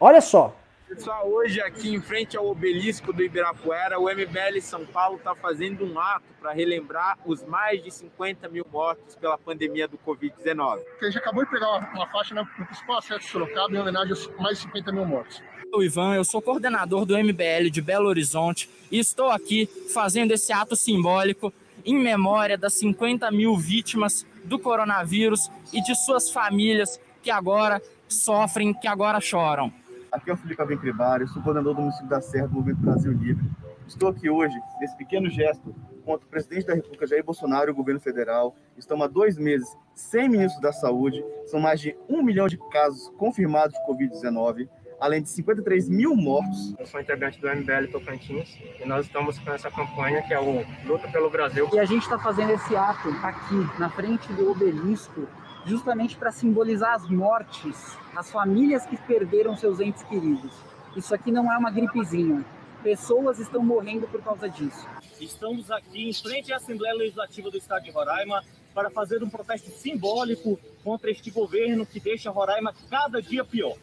Olha 0.00 0.22
só. 0.22 0.56
Pessoal, 0.88 1.28
hoje 1.30 1.60
aqui 1.60 1.94
em 1.94 2.00
frente 2.00 2.34
ao 2.34 2.48
obelisco 2.48 3.12
do 3.12 3.22
Ibirapuera, 3.22 4.00
o 4.00 4.08
MBL 4.08 4.58
São 4.62 4.86
Paulo 4.86 5.18
está 5.18 5.34
fazendo 5.34 5.84
um 5.84 5.98
ato 6.00 6.24
para 6.40 6.50
relembrar 6.52 7.18
os 7.26 7.44
mais 7.44 7.84
de 7.84 7.90
50 7.90 8.48
mil 8.48 8.66
mortos 8.72 9.14
pela 9.14 9.36
pandemia 9.36 9.86
do 9.86 9.98
Covid-19. 9.98 10.80
A 11.00 11.04
gente 11.04 11.18
acabou 11.18 11.44
de 11.44 11.50
pegar 11.50 11.68
uma, 11.68 11.90
uma 11.90 12.06
faixa 12.06 12.34
no 12.34 12.46
principal 12.46 12.96
acesso 12.96 13.20
de 13.20 13.26
Sorocaba 13.26 13.70
em 13.70 13.78
homenagem 13.78 14.12
aos 14.12 14.30
mais 14.38 14.56
de 14.56 14.64
50 14.64 14.90
mil 14.92 15.04
mortos. 15.04 15.42
Eu, 15.70 15.82
Ivan, 15.82 16.14
eu 16.14 16.24
sou 16.24 16.40
coordenador 16.40 17.04
do 17.04 17.18
MBL 17.18 17.68
de 17.70 17.82
Belo 17.82 18.08
Horizonte 18.08 18.70
e 18.90 18.98
estou 18.98 19.28
aqui 19.28 19.68
fazendo 19.92 20.32
esse 20.32 20.54
ato 20.54 20.74
simbólico 20.74 21.52
em 21.84 21.98
memória 21.98 22.56
das 22.56 22.72
50 22.72 23.30
mil 23.30 23.58
vítimas 23.58 24.26
do 24.42 24.58
coronavírus 24.58 25.50
e 25.70 25.82
de 25.82 25.94
suas 25.94 26.30
famílias 26.30 26.98
que 27.22 27.30
agora 27.30 27.82
sofrem, 28.08 28.72
que 28.72 28.88
agora 28.88 29.20
choram. 29.20 29.70
Aqui 30.10 30.30
é 30.30 30.32
o 30.32 30.36
Felipe 30.36 30.60
Abencribário, 30.62 31.28
sou 31.28 31.42
coordenador 31.42 31.74
do 31.74 31.82
município 31.82 32.08
da 32.08 32.20
Serra 32.20 32.46
do 32.46 32.54
Movimento 32.54 32.80
Brasil 32.80 33.12
Livre. 33.12 33.44
Estou 33.86 34.08
aqui 34.08 34.30
hoje, 34.30 34.58
nesse 34.80 34.96
pequeno 34.96 35.28
gesto, 35.28 35.74
contra 36.04 36.26
o 36.26 36.30
presidente 36.30 36.66
da 36.66 36.74
República, 36.74 37.06
Jair 37.06 37.22
Bolsonaro, 37.22 37.70
e 37.70 37.72
o 37.72 37.74
governo 37.74 38.00
federal. 38.00 38.56
Estamos 38.76 39.04
há 39.04 39.08
dois 39.08 39.36
meses 39.36 39.68
sem 39.94 40.28
ministro 40.28 40.62
da 40.62 40.72
Saúde, 40.72 41.22
são 41.44 41.60
mais 41.60 41.80
de 41.80 41.94
um 42.08 42.22
milhão 42.22 42.46
de 42.46 42.56
casos 42.70 43.10
confirmados 43.18 43.74
de 43.74 43.86
Covid-19 43.86 44.68
além 45.00 45.22
de 45.22 45.28
53 45.28 45.88
mil 45.88 46.16
mortos. 46.16 46.74
Eu 46.78 46.86
sou 46.86 47.00
integrante 47.00 47.40
do 47.40 47.48
MBL 47.48 47.86
Tocantins 47.92 48.58
e 48.80 48.84
nós 48.84 49.06
estamos 49.06 49.38
com 49.38 49.52
essa 49.52 49.70
campanha 49.70 50.22
que 50.22 50.34
é 50.34 50.40
o 50.40 50.64
Luta 50.84 51.08
pelo 51.08 51.30
Brasil. 51.30 51.68
E 51.72 51.78
a 51.78 51.84
gente 51.84 52.02
está 52.02 52.18
fazendo 52.18 52.50
esse 52.50 52.74
ato 52.74 53.08
aqui, 53.22 53.78
na 53.78 53.88
frente 53.88 54.32
do 54.32 54.50
obelisco, 54.50 55.28
justamente 55.68 56.16
para 56.16 56.32
simbolizar 56.32 56.94
as 56.94 57.08
mortes, 57.08 57.96
as 58.16 58.30
famílias 58.30 58.86
que 58.86 58.96
perderam 58.96 59.56
seus 59.56 59.78
entes 59.78 60.02
queridos. 60.02 60.52
Isso 60.96 61.14
aqui 61.14 61.30
não 61.30 61.52
é 61.52 61.58
uma 61.58 61.70
gripezinha. 61.70 62.44
Pessoas 62.82 63.38
estão 63.38 63.62
morrendo 63.62 64.08
por 64.08 64.22
causa 64.22 64.48
disso. 64.48 64.88
Estamos 65.20 65.70
aqui 65.70 66.08
em 66.08 66.12
frente 66.12 66.52
à 66.52 66.56
Assembleia 66.56 66.94
Legislativa 66.94 67.50
do 67.50 67.58
Estado 67.58 67.84
de 67.84 67.90
Roraima 67.90 68.42
para 68.74 68.90
fazer 68.90 69.22
um 69.22 69.28
protesto 69.28 69.70
simbólico 69.70 70.58
contra 70.82 71.10
este 71.10 71.30
governo 71.30 71.84
que 71.84 72.00
deixa 72.00 72.30
Roraima 72.30 72.72
cada 72.88 73.20
dia 73.20 73.44
pior. 73.44 73.76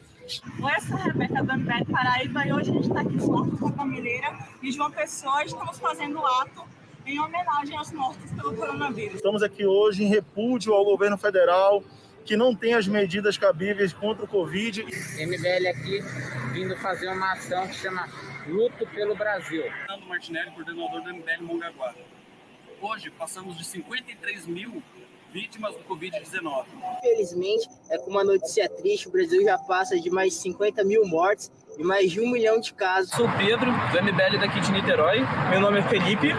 Oi, 0.59 0.71
eu 0.75 0.81
sou 0.81 0.97
a 0.97 1.03
Rebeca 1.03 1.43
Dambé 1.43 1.83
Paraíba 1.85 2.47
e 2.47 2.53
hoje 2.53 2.71
a 2.71 2.73
gente 2.73 2.87
está 2.87 3.01
aqui 3.01 3.15
em 3.15 3.57
com 3.57 3.67
a 3.67 3.71
Família 3.73 4.33
e 4.63 4.71
João 4.71 4.89
Pessoa 4.89 5.43
estamos 5.43 5.77
fazendo 5.77 6.17
o 6.17 6.25
ato 6.25 6.63
em 7.05 7.19
homenagem 7.19 7.77
aos 7.77 7.91
mortos 7.91 8.31
pelo 8.31 8.55
coronavírus. 8.55 9.15
Estamos 9.15 9.43
aqui 9.43 9.65
hoje 9.65 10.03
em 10.03 10.07
repúdio 10.07 10.73
ao 10.73 10.83
governo 10.83 11.17
federal 11.17 11.83
que 12.25 12.35
não 12.35 12.55
tem 12.55 12.73
as 12.73 12.87
medidas 12.87 13.37
cabíveis 13.37 13.93
contra 13.93 14.25
o 14.25 14.27
Covid. 14.27 14.81
MBL 14.83 15.67
aqui 15.69 15.99
vindo 16.51 16.75
fazer 16.77 17.07
uma 17.09 17.33
ação 17.33 17.67
que 17.67 17.75
chama 17.75 18.09
Luto 18.47 18.87
pelo 18.87 19.15
Brasil. 19.15 19.61
Fernando 19.61 20.07
Martinelli, 20.07 20.51
coordenador 20.51 21.03
do 21.03 21.13
MBL 21.13 21.43
Mongaguá. 21.43 21.93
Hoje 22.81 23.11
passamos 23.11 23.55
de 23.57 23.63
53 23.63 24.47
mil 24.47 24.81
vítimas 25.31 25.75
do 25.75 25.83
Covid-19. 25.83 26.65
Infelizmente, 26.97 27.69
é 27.89 27.97
com 27.99 28.09
uma 28.09 28.23
notícia 28.23 28.67
triste, 28.69 29.07
o 29.07 29.11
Brasil 29.11 29.43
já 29.43 29.57
passa 29.57 29.99
de 29.99 30.09
mais 30.09 30.33
de 30.33 30.39
50 30.39 30.83
mil 30.83 31.05
mortes 31.05 31.51
e 31.77 31.83
mais 31.83 32.11
de 32.11 32.21
um 32.21 32.29
milhão 32.29 32.59
de 32.59 32.73
casos. 32.73 33.11
Sou 33.11 33.27
Pedro, 33.37 33.65
do 33.65 34.03
MBL 34.03 34.39
daqui 34.39 34.59
de 34.59 34.71
Niterói. 34.71 35.21
Meu 35.49 35.59
nome 35.59 35.79
é 35.79 35.83
Felipe. 35.83 36.29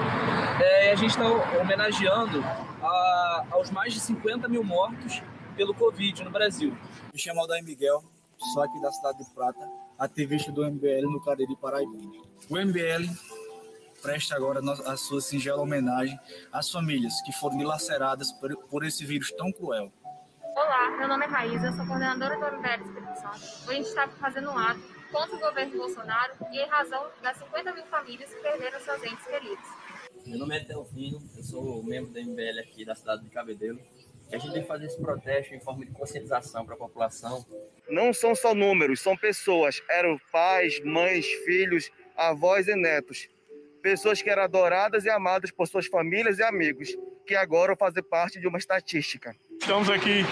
É, 0.62 0.93
a 0.93 0.95
gente 0.95 1.11
está 1.11 1.24
homenageando 1.61 2.43
a, 2.43 3.47
aos 3.51 3.70
mais 3.70 3.93
de 3.93 4.01
50 4.01 4.49
mil 4.49 4.64
mortos 4.64 5.22
pelo 5.55 5.74
Covid 5.74 6.24
no 6.24 6.30
Brasil. 6.30 6.76
Me 7.12 7.18
chamo 7.18 7.41
Aldair 7.41 7.64
Miguel, 7.64 8.03
sou 8.53 8.62
aqui 8.62 8.80
da 8.80 8.91
cidade 8.91 9.18
de 9.18 9.30
Prata, 9.30 9.68
ativista 9.99 10.51
do 10.51 10.64
MBL 10.64 11.11
no 11.11 11.22
Cariri 11.22 11.57
Paraíba. 11.57 11.93
O 12.49 12.57
MBL 12.57 13.11
presta 14.03 14.37
agora 14.37 14.61
a 14.87 14.97
sua 14.97 15.20
singela 15.20 15.61
homenagem 15.61 16.18
às 16.53 16.70
famílias 16.70 17.20
que 17.22 17.32
foram 17.32 17.57
dilaceradas 17.59 18.32
por, 18.32 18.57
por 18.68 18.84
esse 18.84 19.05
vírus 19.05 19.30
tão 19.32 19.53
cruel. 19.53 19.93
Olá, 20.55 20.97
meu 20.97 21.09
nome 21.09 21.26
é 21.26 21.28
Raíza, 21.28 21.72
sou 21.72 21.87
coordenadora 21.87 22.37
do 22.37 22.57
MBL 22.57 22.82
Espírito 22.82 23.20
Santo. 23.20 23.37
Hoje 23.37 23.70
a 23.70 23.74
gente 23.74 23.89
está 23.89 24.09
fazendo 24.09 24.51
um 24.51 24.59
ato 24.59 24.95
contra 25.11 25.36
o 25.36 25.38
governo 25.38 25.76
Bolsonaro 25.78 26.34
e 26.52 26.59
em 26.59 26.66
razão 26.66 27.07
das 27.22 27.36
50 27.38 27.72
mil 27.72 27.86
famílias 27.86 28.32
que 28.32 28.40
perderam 28.40 28.80
seus 28.80 29.02
entes 29.02 29.26
queridos. 29.26 29.66
Meu 30.26 30.38
nome 30.38 30.57
é 30.57 30.64
Telfino, 30.64 31.22
eu 31.36 31.42
sou 31.42 31.82
membro 31.82 32.12
do 32.12 32.20
MBL 32.20 32.61
aqui 32.61 32.84
da 32.84 32.94
cidade 32.94 33.22
de 33.22 33.30
Cabedelo. 33.30 33.78
E 34.28 34.34
a 34.34 34.38
gente 34.38 34.52
tem 34.52 34.62
que 34.62 34.68
fazer 34.68 34.86
esse 34.86 35.00
protesto 35.00 35.54
em 35.54 35.61
forma 35.61 35.86
de 35.86 35.92
conscientização 35.92 36.64
para 36.64 36.74
a 36.74 36.78
população. 36.78 37.46
Não 37.88 38.12
são 38.12 38.34
só 38.34 38.54
números, 38.54 39.00
são 39.00 39.16
pessoas. 39.16 39.80
Eram 39.88 40.18
pais, 40.32 40.80
mães, 40.84 41.24
filhos, 41.44 41.90
avós 42.16 42.66
e 42.66 42.74
netos 42.74 43.28
pessoas 43.86 44.20
que 44.20 44.28
eram 44.28 44.42
adoradas 44.42 45.04
e 45.04 45.11
amadas 45.11 45.52
por 45.52 45.68
suas 45.68 45.86
famílias 45.86 46.40
e 46.40 46.42
amigos, 46.42 46.88
que 47.24 47.36
agora 47.36 47.68
vão 47.68 47.76
fazer 47.76 48.02
parte 48.02 48.40
de 48.40 48.48
uma 48.48 48.59
estatística. 48.59 49.32
Estamos 49.61 49.88
aqui 49.88 50.24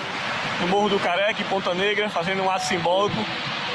no 0.60 0.66
Morro 0.66 0.88
do 0.88 0.98
Careca, 0.98 1.40
em 1.40 1.48
Ponta 1.48 1.72
Negra, 1.72 2.10
fazendo 2.10 2.42
um 2.42 2.50
ato 2.50 2.66
simbólico 2.66 3.16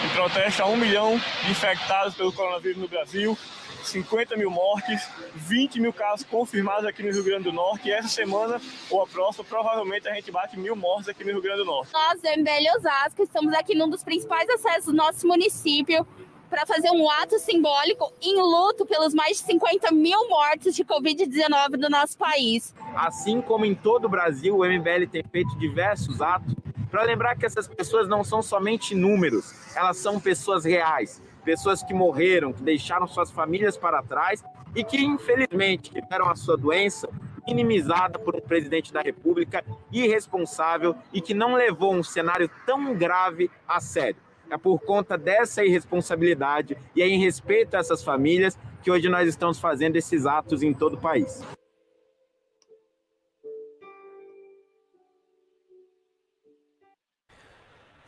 em 0.03 0.09
protesto 0.09 0.63
a 0.63 0.65
um 0.65 0.77
milhão 0.77 1.19
de 1.43 1.51
infectados 1.51 2.15
pelo 2.15 2.31
coronavírus 2.31 2.77
no 2.77 2.87
Brasil, 2.87 3.37
50 3.83 4.37
mil 4.37 4.49
mortes, 4.49 5.07
20 5.35 5.79
mil 5.79 5.93
casos 5.93 6.25
confirmados 6.25 6.85
aqui 6.85 7.03
no 7.03 7.11
Rio 7.11 7.23
Grande 7.23 7.43
do 7.43 7.51
Norte. 7.51 7.89
E 7.89 7.91
essa 7.91 8.07
semana, 8.07 8.61
ou 8.89 9.01
a 9.01 9.07
próxima, 9.07 9.43
provavelmente 9.45 10.07
a 10.07 10.13
gente 10.13 10.31
bate 10.31 10.57
mil 10.57 10.75
mortes 10.75 11.09
aqui 11.09 11.23
no 11.23 11.31
Rio 11.31 11.41
Grande 11.41 11.59
do 11.59 11.65
Norte. 11.65 11.91
Nós, 11.93 12.21
MBL 12.21 12.77
Osasco, 12.77 13.23
estamos 13.23 13.53
aqui 13.53 13.75
num 13.75 13.89
dos 13.89 14.03
principais 14.03 14.49
acessos 14.49 14.85
do 14.85 14.93
nosso 14.93 15.27
município, 15.27 16.05
para 16.49 16.65
fazer 16.65 16.89
um 16.89 17.07
ato 17.07 17.37
simbólico 17.37 18.11
em 18.21 18.41
luto 18.41 18.85
pelos 18.85 19.13
mais 19.13 19.37
de 19.37 19.43
50 19.43 19.91
mil 19.91 20.27
mortes 20.27 20.75
de 20.75 20.83
Covid-19 20.83 21.77
do 21.77 21.89
nosso 21.89 22.17
país. 22.17 22.73
Assim 22.95 23.39
como 23.39 23.65
em 23.65 23.75
todo 23.75 24.05
o 24.05 24.09
Brasil, 24.09 24.57
o 24.57 24.65
MBL 24.65 25.07
tem 25.11 25.23
feito 25.31 25.55
diversos 25.59 26.21
atos 26.21 26.55
para 26.89 27.03
lembrar 27.03 27.35
que 27.35 27.45
essas 27.45 27.67
pessoas 27.67 28.07
não 28.07 28.23
são 28.23 28.41
somente 28.41 28.95
números, 28.95 29.53
elas 29.75 29.97
são 29.97 30.19
pessoas 30.19 30.65
reais, 30.65 31.21
pessoas 31.45 31.83
que 31.83 31.93
morreram, 31.93 32.51
que 32.51 32.63
deixaram 32.63 33.07
suas 33.07 33.31
famílias 33.31 33.77
para 33.77 34.01
trás 34.01 34.43
e 34.75 34.83
que, 34.83 34.97
infelizmente, 34.97 35.91
tiveram 35.91 36.29
a 36.29 36.35
sua 36.35 36.57
doença 36.57 37.09
minimizada 37.47 38.19
por 38.19 38.35
um 38.35 38.41
presidente 38.41 38.93
da 38.93 39.01
República 39.01 39.63
irresponsável 39.91 40.95
e 41.11 41.21
que 41.21 41.33
não 41.33 41.55
levou 41.55 41.93
um 41.93 42.03
cenário 42.03 42.49
tão 42.65 42.93
grave 42.93 43.49
a 43.67 43.79
sério. 43.79 44.17
É 44.49 44.57
por 44.57 44.79
conta 44.79 45.17
dessa 45.17 45.63
irresponsabilidade 45.63 46.77
e 46.95 47.01
é 47.01 47.07
em 47.07 47.19
respeito 47.19 47.75
a 47.75 47.79
essas 47.79 48.03
famílias 48.03 48.57
que 48.81 48.89
hoje 48.89 49.07
nós 49.09 49.27
estamos 49.27 49.59
fazendo 49.59 49.95
esses 49.95 50.25
atos 50.25 50.63
em 50.63 50.73
todo 50.73 50.95
o 50.95 50.99
país. 50.99 51.43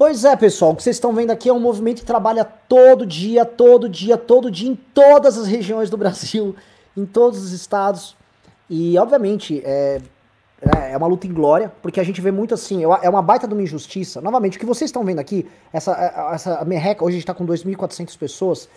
Pois 0.02 0.26
é, 0.26 0.36
pessoal, 0.36 0.72
o 0.72 0.76
que 0.76 0.82
vocês 0.82 0.96
estão 0.96 1.14
vendo 1.14 1.30
aqui 1.30 1.48
é 1.48 1.54
um 1.54 1.60
movimento 1.60 2.00
que 2.00 2.06
trabalha 2.06 2.44
todo 2.44 3.06
dia, 3.06 3.46
todo 3.46 3.88
dia, 3.88 4.18
todo 4.18 4.50
dia, 4.50 4.68
em 4.68 4.76
todas 4.76 5.38
as 5.38 5.46
regiões 5.46 5.92
do 5.92 5.96
Brasil, 5.96 6.56
em 6.98 7.06
todos 7.06 7.44
os 7.44 7.52
estados. 7.52 8.18
E, 8.68 8.98
obviamente, 8.98 9.62
é, 9.64 10.02
é, 10.60 10.94
é 10.94 10.98
uma 10.98 11.06
luta 11.06 11.28
em 11.28 11.32
glória, 11.32 11.72
porque 11.84 12.00
a 12.00 12.04
gente 12.04 12.20
vê 12.20 12.32
muito 12.32 12.52
assim, 12.52 12.82
é 12.84 13.08
uma 13.08 13.22
baita 13.22 13.48
de 13.48 13.54
uma 13.54 13.62
injustiça. 13.62 14.20
Novamente, 14.22 14.58
o 14.58 14.60
que 14.60 14.66
vocês 14.66 14.90
estão 14.90 15.04
vendo 15.04 15.20
aqui, 15.20 15.48
essa, 15.72 15.92
é, 15.92 16.34
essa 16.34 16.66
merreca, 16.66 17.06
hoje 17.06 17.18
a 17.18 17.20
gente 17.20 17.24
está 17.30 17.36
com 17.36 17.46
2.400 17.46 18.18
pessoas, 18.18 18.68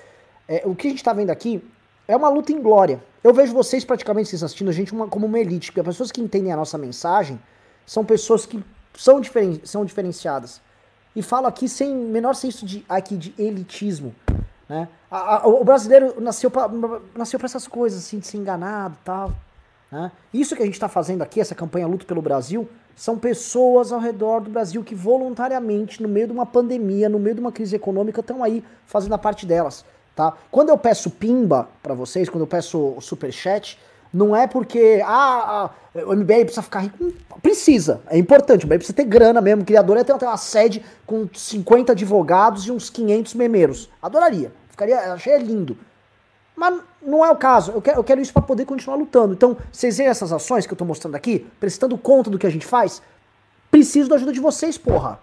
é, 0.47 0.61
o 0.67 0.75
que 0.75 0.89
a 0.89 0.91
gente 0.91 0.99
está 0.99 1.15
vendo 1.15 1.31
aqui 1.31 1.65
é 2.07 2.15
uma 2.15 2.29
luta 2.29 2.53
em 2.53 2.61
glória. 2.61 3.03
Eu 3.23 3.33
vejo 3.33 3.55
vocês 3.55 3.83
praticamente 3.83 4.29
vocês 4.29 4.43
assistindo 4.43 4.69
a 4.69 4.75
gente 4.75 4.93
uma, 4.93 5.09
como 5.09 5.25
uma 5.25 5.39
elite, 5.39 5.73
porque 5.73 5.81
as 5.81 5.87
pessoas 5.87 6.13
que 6.13 6.21
entendem 6.21 6.53
a 6.53 6.57
nossa 6.59 6.77
mensagem 6.77 7.41
são 7.87 8.05
pessoas 8.05 8.45
que 8.45 8.63
são, 8.95 9.23
diferen, 9.23 9.59
são 9.65 9.87
diferenciadas. 9.87 10.61
E 11.15 11.23
falo 11.23 11.47
aqui 11.47 11.69
sem 11.69 11.95
menor 11.95 12.35
senso 12.35 12.67
de, 12.67 12.85
aqui, 12.89 13.17
de 13.17 13.35
elitismo. 13.39 14.15
Né? 14.69 14.89
A, 15.11 15.37
a, 15.37 15.47
o 15.47 15.65
brasileiro 15.65 16.21
nasceu 16.21 16.51
para 16.51 16.71
nasceu 17.17 17.39
essas 17.43 17.69
coisas, 17.69 18.05
assim, 18.05 18.19
de 18.19 18.27
ser 18.27 18.39
enganado 18.39 18.97
e 19.01 19.05
tal. 19.05 19.33
Né? 19.91 20.11
Isso 20.33 20.57
que 20.57 20.63
a 20.63 20.65
gente 20.65 20.75
está 20.75 20.89
fazendo 20.89 21.23
aqui, 21.23 21.41
essa 21.41 21.55
campanha 21.55 21.87
Luto 21.87 22.07
pelo 22.07 22.21
Brasil, 22.21 22.69
são 22.97 23.19
pessoas 23.19 23.93
ao 23.93 24.01
redor 24.01 24.41
do 24.41 24.51
Brasil 24.51 24.83
que 24.83 24.95
voluntariamente, 24.95 26.03
no 26.03 26.09
meio 26.09 26.27
de 26.27 26.33
uma 26.33 26.47
pandemia, 26.47 27.09
no 27.09 27.19
meio 27.19 27.35
de 27.35 27.41
uma 27.41 27.53
crise 27.53 27.77
econômica, 27.77 28.21
estão 28.21 28.43
aí 28.43 28.65
fazendo 28.87 29.15
a 29.15 29.19
parte 29.19 29.47
delas. 29.47 29.85
Tá? 30.15 30.33
Quando 30.51 30.69
eu 30.69 30.79
peço 30.79 31.11
pimba 31.11 31.69
para 31.83 31.95
vocês, 31.95 32.29
quando 32.29 32.43
eu 32.43 32.47
peço 32.47 32.97
superchat, 33.01 33.79
não 34.15 34.35
é 34.35 34.47
porque 34.47 35.03
ah, 35.05 35.69
ah, 35.95 36.01
o 36.07 36.15
MBL 36.15 36.43
precisa 36.45 36.63
ficar 36.63 36.81
rico. 36.81 37.13
Precisa, 37.43 38.01
é 38.07 38.17
importante. 38.17 38.65
O 38.65 38.69
MBL 38.69 38.77
precisa 38.77 38.97
ter 38.97 39.05
grana 39.05 39.41
mesmo. 39.41 39.63
O 39.63 39.67
criador 39.67 39.97
ia 39.97 40.05
ter 40.05 40.13
uma 40.13 40.37
sede 40.37 40.85
com 41.05 41.29
50 41.33 41.93
advogados 41.93 42.65
e 42.67 42.71
uns 42.71 42.89
500 42.89 43.35
memeiros. 43.35 43.91
Adoraria. 44.01 44.53
Ficaria, 44.71 45.13
achei 45.13 45.37
lindo. 45.39 45.77
Mas 46.55 46.81
não 47.03 47.25
é 47.25 47.31
o 47.31 47.37
caso. 47.37 47.73
Eu 47.73 47.83
quero, 47.83 47.99
eu 47.99 48.05
quero 48.05 48.21
isso 48.21 48.33
para 48.33 48.43
poder 48.43 48.65
continuar 48.65 48.97
lutando. 48.97 49.35
Então, 49.35 49.57
vocês 49.73 49.97
veem 49.97 50.09
essas 50.09 50.33
ações 50.33 50.65
que 50.65 50.73
eu 50.73 50.79
tô 50.79 50.85
mostrando 50.85 51.17
aqui, 51.17 51.47
prestando 51.59 51.99
conta 51.99 52.31
do 52.31 52.39
que 52.39 52.47
a 52.47 52.51
gente 52.51 52.65
faz? 52.65 53.03
Preciso 53.69 54.09
da 54.09 54.15
ajuda 54.15 54.33
de 54.33 54.39
vocês, 54.39 54.79
porra. 54.79 55.19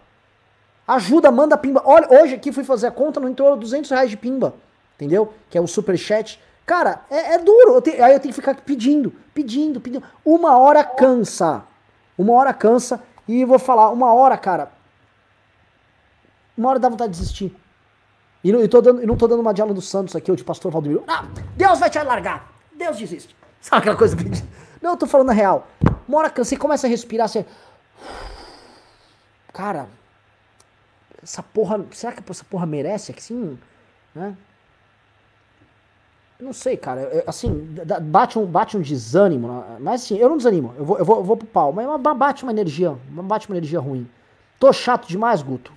Ajuda, 0.85 1.31
manda 1.31 1.57
pimba. 1.57 1.81
Olha, 1.85 2.07
hoje 2.21 2.35
aqui 2.35 2.51
fui 2.51 2.65
fazer 2.65 2.87
a 2.87 2.91
conta, 2.91 3.21
não 3.21 3.29
entrou 3.29 3.55
200 3.55 3.89
reais 3.89 4.09
de 4.09 4.17
pimba. 4.17 4.53
Entendeu? 4.95 5.33
Que 5.49 5.57
é 5.57 5.61
o 5.61 5.67
super 5.67 5.97
chat. 5.97 6.37
Cara, 6.71 7.01
é, 7.09 7.33
é 7.33 7.37
duro. 7.37 7.73
Eu 7.73 7.81
te, 7.81 7.89
aí 8.01 8.13
eu 8.13 8.19
tenho 8.21 8.33
que 8.33 8.39
ficar 8.39 8.55
pedindo, 8.55 9.13
pedindo, 9.33 9.81
pedindo. 9.81 10.05
Uma 10.23 10.57
hora 10.57 10.85
cansa. 10.85 11.65
Uma 12.17 12.31
hora 12.31 12.53
cansa. 12.53 13.03
E 13.27 13.43
vou 13.43 13.59
falar, 13.59 13.89
uma 13.89 14.13
hora, 14.13 14.37
cara. 14.37 14.71
Uma 16.57 16.69
hora 16.69 16.79
dá 16.79 16.87
vontade 16.87 17.11
de 17.11 17.19
desistir. 17.19 17.53
E 18.41 18.53
não, 18.53 18.65
tô 18.69 18.79
dando, 18.81 19.05
não 19.05 19.17
tô 19.17 19.27
dando 19.27 19.41
uma 19.41 19.53
de 19.53 19.61
aula 19.61 19.73
do 19.73 19.81
Santos 19.81 20.15
aqui, 20.15 20.31
ou 20.31 20.37
de 20.37 20.45
pastor 20.45 20.71
Valdemiro. 20.71 21.03
Ah, 21.09 21.25
Deus 21.57 21.77
vai 21.77 21.89
te 21.89 21.99
alargar. 21.99 22.49
Deus 22.73 22.95
desiste. 22.95 23.35
Sabe 23.59 23.81
aquela 23.81 23.97
coisa? 23.97 24.15
Não, 24.81 24.91
eu 24.91 24.97
tô 24.97 25.05
falando 25.05 25.31
a 25.31 25.33
real. 25.33 25.67
Uma 26.07 26.19
hora 26.19 26.29
cansa, 26.29 26.51
você 26.51 26.55
começa 26.55 26.87
a 26.87 26.89
respirar, 26.89 27.27
você. 27.27 27.45
Cara, 29.51 29.89
essa 31.21 31.43
porra. 31.43 31.85
Será 31.91 32.13
que 32.13 32.23
essa 32.31 32.45
porra 32.45 32.65
merece 32.65 33.11
assim? 33.11 33.59
Né? 34.15 34.37
Não 36.41 36.53
sei, 36.53 36.75
cara. 36.75 37.23
assim, 37.27 37.75
bate 38.03 38.37
um, 38.37 38.45
bate 38.45 38.77
um 38.77 38.81
desânimo. 38.81 39.63
Mas 39.79 40.03
assim, 40.03 40.17
eu 40.17 40.29
não 40.29 40.37
desanimo. 40.37 40.73
Eu 40.77 40.85
vou, 40.85 40.97
eu 40.97 41.05
vou, 41.05 41.17
eu 41.17 41.23
vou 41.23 41.37
pro 41.37 41.47
pau. 41.47 41.71
Mas 41.71 41.87
bate 42.17 42.43
uma 42.43 42.51
energia. 42.51 42.97
Bate 43.09 43.47
uma 43.47 43.57
energia 43.57 43.79
ruim. 43.79 44.09
Tô 44.59 44.71
chato 44.73 45.07
demais, 45.07 45.41
Guto? 45.41 45.73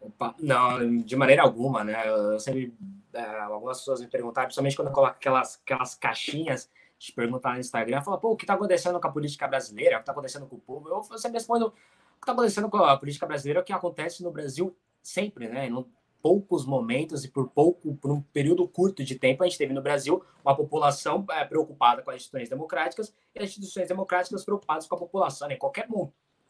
Opa, 0.00 0.34
não, 0.38 0.98
de 0.98 1.16
maneira 1.16 1.42
alguma, 1.42 1.84
né? 1.84 2.08
Eu 2.08 2.38
sempre. 2.40 2.74
É, 3.12 3.40
algumas 3.40 3.78
pessoas 3.78 4.00
me 4.00 4.06
perguntaram, 4.06 4.46
principalmente 4.46 4.76
quando 4.76 4.88
eu 4.88 4.94
coloco 4.94 5.14
aquelas, 5.14 5.60
aquelas 5.64 5.94
caixinhas 5.94 6.70
de 6.98 7.12
perguntar 7.12 7.54
no 7.54 7.60
Instagram, 7.60 8.02
fala, 8.02 8.18
pô, 8.18 8.32
o 8.32 8.36
que 8.36 8.44
tá 8.44 8.54
acontecendo 8.54 9.00
com 9.00 9.06
a 9.06 9.10
política 9.12 9.48
brasileira? 9.48 9.96
O 9.96 10.00
que 10.00 10.06
tá 10.06 10.12
acontecendo 10.12 10.46
com 10.46 10.56
o 10.56 10.60
povo? 10.60 10.88
Eu, 10.88 11.02
eu 11.10 11.18
sempre 11.18 11.38
respondo, 11.38 11.68
o 11.68 12.20
que 12.20 12.26
tá 12.26 12.32
acontecendo 12.32 12.68
com 12.68 12.76
a 12.78 12.96
política 12.96 13.26
brasileira 13.26 13.60
é 13.60 13.62
o 13.62 13.64
que 13.64 13.72
acontece 13.72 14.22
no 14.22 14.30
Brasil 14.30 14.76
sempre, 15.02 15.48
né? 15.48 15.70
Não, 15.70 15.86
poucos 16.22 16.66
momentos 16.66 17.24
e 17.24 17.28
por 17.28 17.48
pouco, 17.48 17.94
por 17.96 18.10
um 18.10 18.20
período 18.20 18.66
curto 18.66 19.04
de 19.04 19.14
tempo, 19.14 19.42
a 19.42 19.46
gente 19.46 19.58
teve 19.58 19.72
no 19.72 19.82
Brasil 19.82 20.22
uma 20.44 20.54
população 20.54 21.24
é, 21.30 21.44
preocupada 21.44 22.02
com 22.02 22.10
as 22.10 22.16
instituições 22.16 22.48
democráticas 22.48 23.14
e 23.34 23.38
as 23.38 23.50
instituições 23.50 23.88
democráticas 23.88 24.44
preocupadas 24.44 24.86
com 24.86 24.94
a 24.94 24.98
população. 24.98 25.48
Né? 25.48 25.54
Em 25.54 25.58
qualquer 25.58 25.88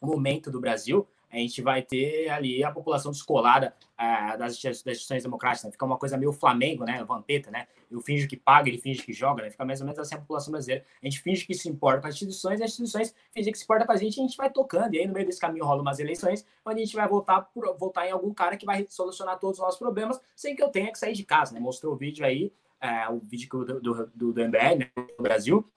momento 0.01 0.51
do 0.51 0.59
Brasil, 0.59 1.07
a 1.31 1.37
gente 1.37 1.61
vai 1.61 1.81
ter 1.81 2.29
ali 2.29 2.63
a 2.63 2.71
população 2.71 3.11
descolada 3.11 3.73
uh, 3.93 4.37
das, 4.37 4.63
instituições 4.63 5.23
democráticas. 5.23 5.65
Né? 5.65 5.71
Fica 5.71 5.85
uma 5.85 5.97
coisa 5.97 6.17
meio 6.17 6.31
Flamengo, 6.33 6.83
né? 6.83 7.03
Vampeta, 7.03 7.51
né? 7.51 7.67
Eu 7.89 8.01
finjo 8.01 8.27
que 8.27 8.35
paga, 8.35 8.67
ele 8.67 8.79
finge 8.79 9.03
que 9.03 9.13
joga, 9.13 9.43
né? 9.43 9.51
Fica 9.51 9.63
mais 9.63 9.79
ou 9.79 9.85
menos 9.85 9.99
assim 9.99 10.15
a 10.15 10.19
população 10.19 10.51
brasileira. 10.51 10.83
A 11.01 11.05
gente 11.05 11.19
finge 11.21 11.45
que 11.45 11.53
se 11.53 11.69
importa 11.69 12.01
com 12.01 12.07
as 12.07 12.15
instituições, 12.15 12.61
as 12.61 12.71
instituições 12.71 13.13
fingem 13.31 13.51
que 13.51 13.59
se 13.59 13.63
importa 13.63 13.85
com 13.85 13.91
a 13.91 13.97
gente 13.97 14.17
e 14.17 14.19
a 14.21 14.23
gente 14.23 14.37
vai 14.37 14.49
tocando. 14.49 14.95
E 14.95 14.99
aí, 14.99 15.07
no 15.07 15.13
meio 15.13 15.25
desse 15.25 15.39
caminho, 15.39 15.65
rola 15.65 15.81
umas 15.81 15.99
eleições 15.99 16.45
onde 16.65 16.81
a 16.81 16.85
gente 16.85 16.95
vai 16.95 17.07
voltar, 17.07 17.41
por, 17.41 17.77
voltar 17.77 18.07
em 18.07 18.11
algum 18.11 18.33
cara 18.33 18.57
que 18.57 18.65
vai 18.65 18.85
solucionar 18.89 19.39
todos 19.39 19.59
os 19.59 19.63
nossos 19.63 19.79
problemas 19.79 20.19
sem 20.35 20.55
que 20.55 20.63
eu 20.63 20.69
tenha 20.69 20.91
que 20.91 20.97
sair 20.97 21.13
de 21.13 21.23
casa, 21.23 21.53
né? 21.53 21.59
Mostrou 21.59 21.93
o 21.93 21.97
vídeo 21.97 22.25
aí, 22.25 22.51
uh, 22.81 23.13
o 23.13 23.19
vídeo 23.19 23.47
do, 23.49 23.79
do, 23.79 24.07
do, 24.07 24.33
do 24.33 24.47
MBL, 24.47 24.79
né? 24.79 24.91
No 25.17 25.23
Brasil, 25.23 25.69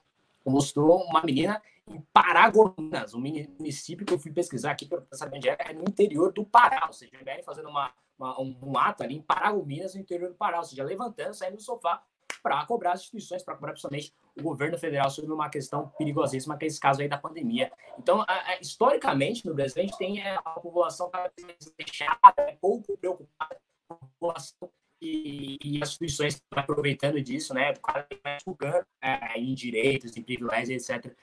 mostrou 0.45 1.03
uma 1.03 1.21
menina 1.23 1.61
em 1.87 2.01
Paragominas, 2.13 3.13
um 3.13 3.19
município 3.19 4.05
que 4.05 4.13
eu 4.13 4.19
fui 4.19 4.31
pesquisar 4.31 4.71
aqui 4.71 4.85
para 4.85 5.03
saber 5.11 5.37
onde 5.37 5.49
é, 5.49 5.57
é 5.59 5.73
no 5.73 5.81
interior 5.81 6.31
do 6.31 6.45
Pará, 6.45 6.85
ou 6.87 6.93
seja, 6.93 7.11
MBL 7.17 7.43
fazendo 7.43 7.69
uma, 7.69 7.91
uma, 8.17 8.39
um 8.41 8.77
ato 8.77 9.03
ali 9.03 9.15
em 9.15 9.21
Paragominas, 9.21 9.93
no 9.93 10.01
interior 10.01 10.29
do 10.29 10.35
Pará, 10.35 10.59
ou 10.59 10.63
seja, 10.63 10.83
levantando, 10.83 11.33
saindo 11.33 11.57
do 11.57 11.61
sofá 11.61 12.01
para 12.41 12.65
cobrar 12.65 12.93
as 12.93 13.01
instituições, 13.01 13.43
para 13.43 13.55
cobrar 13.55 13.71
principalmente 13.71 14.13
o 14.37 14.41
governo 14.41 14.77
federal 14.77 15.09
sobre 15.09 15.31
uma 15.31 15.49
questão 15.49 15.89
perigosíssima, 15.97 16.57
que 16.57 16.65
é 16.65 16.67
esse 16.67 16.79
caso 16.79 17.01
aí 17.01 17.07
da 17.07 17.17
pandemia. 17.17 17.71
Então, 17.97 18.21
a, 18.21 18.51
a, 18.51 18.59
historicamente, 18.59 19.45
no 19.45 19.53
Brasil, 19.53 19.81
a 19.81 19.85
gente 19.85 19.97
tem 19.97 20.21
é, 20.21 20.35
a 20.35 20.41
população 20.41 21.09
cada 21.09 21.31
vez 21.35 21.47
mais 21.47 21.73
fechada, 21.75 22.33
é 22.37 22.55
pouco 22.59 22.97
preocupada 22.97 23.57
com 23.87 23.93
a 23.93 23.97
população 23.97 24.69
e, 25.01 25.57
e, 25.63 25.83
as 25.83 25.89
instituições 25.89 26.41
aproveitando 26.51 27.21
disso, 27.21 27.53
né, 27.53 27.73
cada 27.73 28.07
mais 28.23 28.41
julgando 28.43 28.85
é, 29.01 29.37
em 29.37 29.53
direitos, 29.53 30.15
em 30.15 30.23
privilégios, 30.23 30.89
etc 30.89 31.13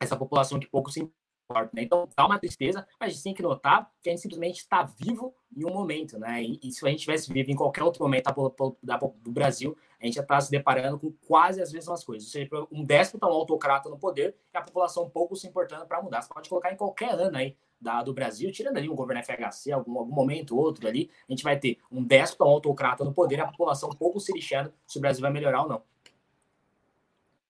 essa 0.00 0.16
população 0.16 0.58
que 0.58 0.66
pouco 0.66 0.90
se 0.90 1.00
importa. 1.00 1.70
Né? 1.74 1.82
Então, 1.82 2.08
dá 2.16 2.26
uma 2.26 2.38
tristeza, 2.38 2.86
mas 2.98 3.10
a 3.10 3.12
gente 3.12 3.22
tem 3.22 3.34
que 3.34 3.42
notar 3.42 3.90
que 4.02 4.08
a 4.08 4.12
gente 4.12 4.22
simplesmente 4.22 4.58
está 4.58 4.82
vivo 4.82 5.34
em 5.56 5.64
um 5.64 5.72
momento, 5.72 6.18
né? 6.18 6.42
E, 6.42 6.58
e, 6.62 6.72
se 6.72 6.84
a 6.84 6.90
gente 6.90 7.00
tivesse 7.00 7.32
vivo 7.32 7.50
em 7.50 7.54
qualquer 7.54 7.82
outro 7.82 8.02
momento 8.02 8.24
da, 8.24 8.96
da, 8.96 9.06
do 9.16 9.30
Brasil, 9.30 9.76
a 10.00 10.04
gente 10.04 10.14
já 10.14 10.22
está 10.22 10.40
se 10.40 10.50
deparando 10.50 10.98
com 10.98 11.12
quase 11.26 11.62
as 11.62 11.72
mesmas 11.72 12.02
coisas. 12.02 12.26
Ou 12.26 12.32
seja, 12.32 12.48
um 12.72 12.84
déspota, 12.84 13.26
um 13.26 13.32
autocrata 13.32 13.88
no 13.88 13.98
poder 13.98 14.34
e 14.52 14.56
a 14.56 14.62
população 14.62 15.08
pouco 15.08 15.36
se 15.36 15.46
importando 15.46 15.86
para 15.86 16.02
mudar. 16.02 16.22
Você 16.22 16.28
pode 16.32 16.48
colocar 16.48 16.72
em 16.72 16.76
qualquer 16.76 17.10
ano 17.10 17.36
aí 17.36 17.56
da, 17.80 18.02
do 18.02 18.14
Brasil, 18.14 18.50
tirando 18.50 18.78
ali 18.78 18.88
um 18.88 18.94
governo 18.94 19.22
FHC, 19.22 19.72
algum, 19.72 19.98
algum 19.98 20.14
momento 20.14 20.56
outro 20.56 20.88
ali, 20.88 21.10
a 21.28 21.32
gente 21.32 21.44
vai 21.44 21.58
ter 21.58 21.78
um 21.90 22.02
déspota, 22.02 22.44
um 22.44 22.52
autocrata 22.52 23.04
no 23.04 23.12
poder 23.12 23.38
e 23.38 23.40
a 23.40 23.46
população 23.46 23.90
pouco 23.90 24.18
se 24.18 24.32
lixando 24.32 24.72
se 24.86 24.98
o 24.98 25.00
Brasil 25.00 25.20
vai 25.20 25.30
melhorar 25.30 25.62
ou 25.62 25.68
não. 25.68 25.82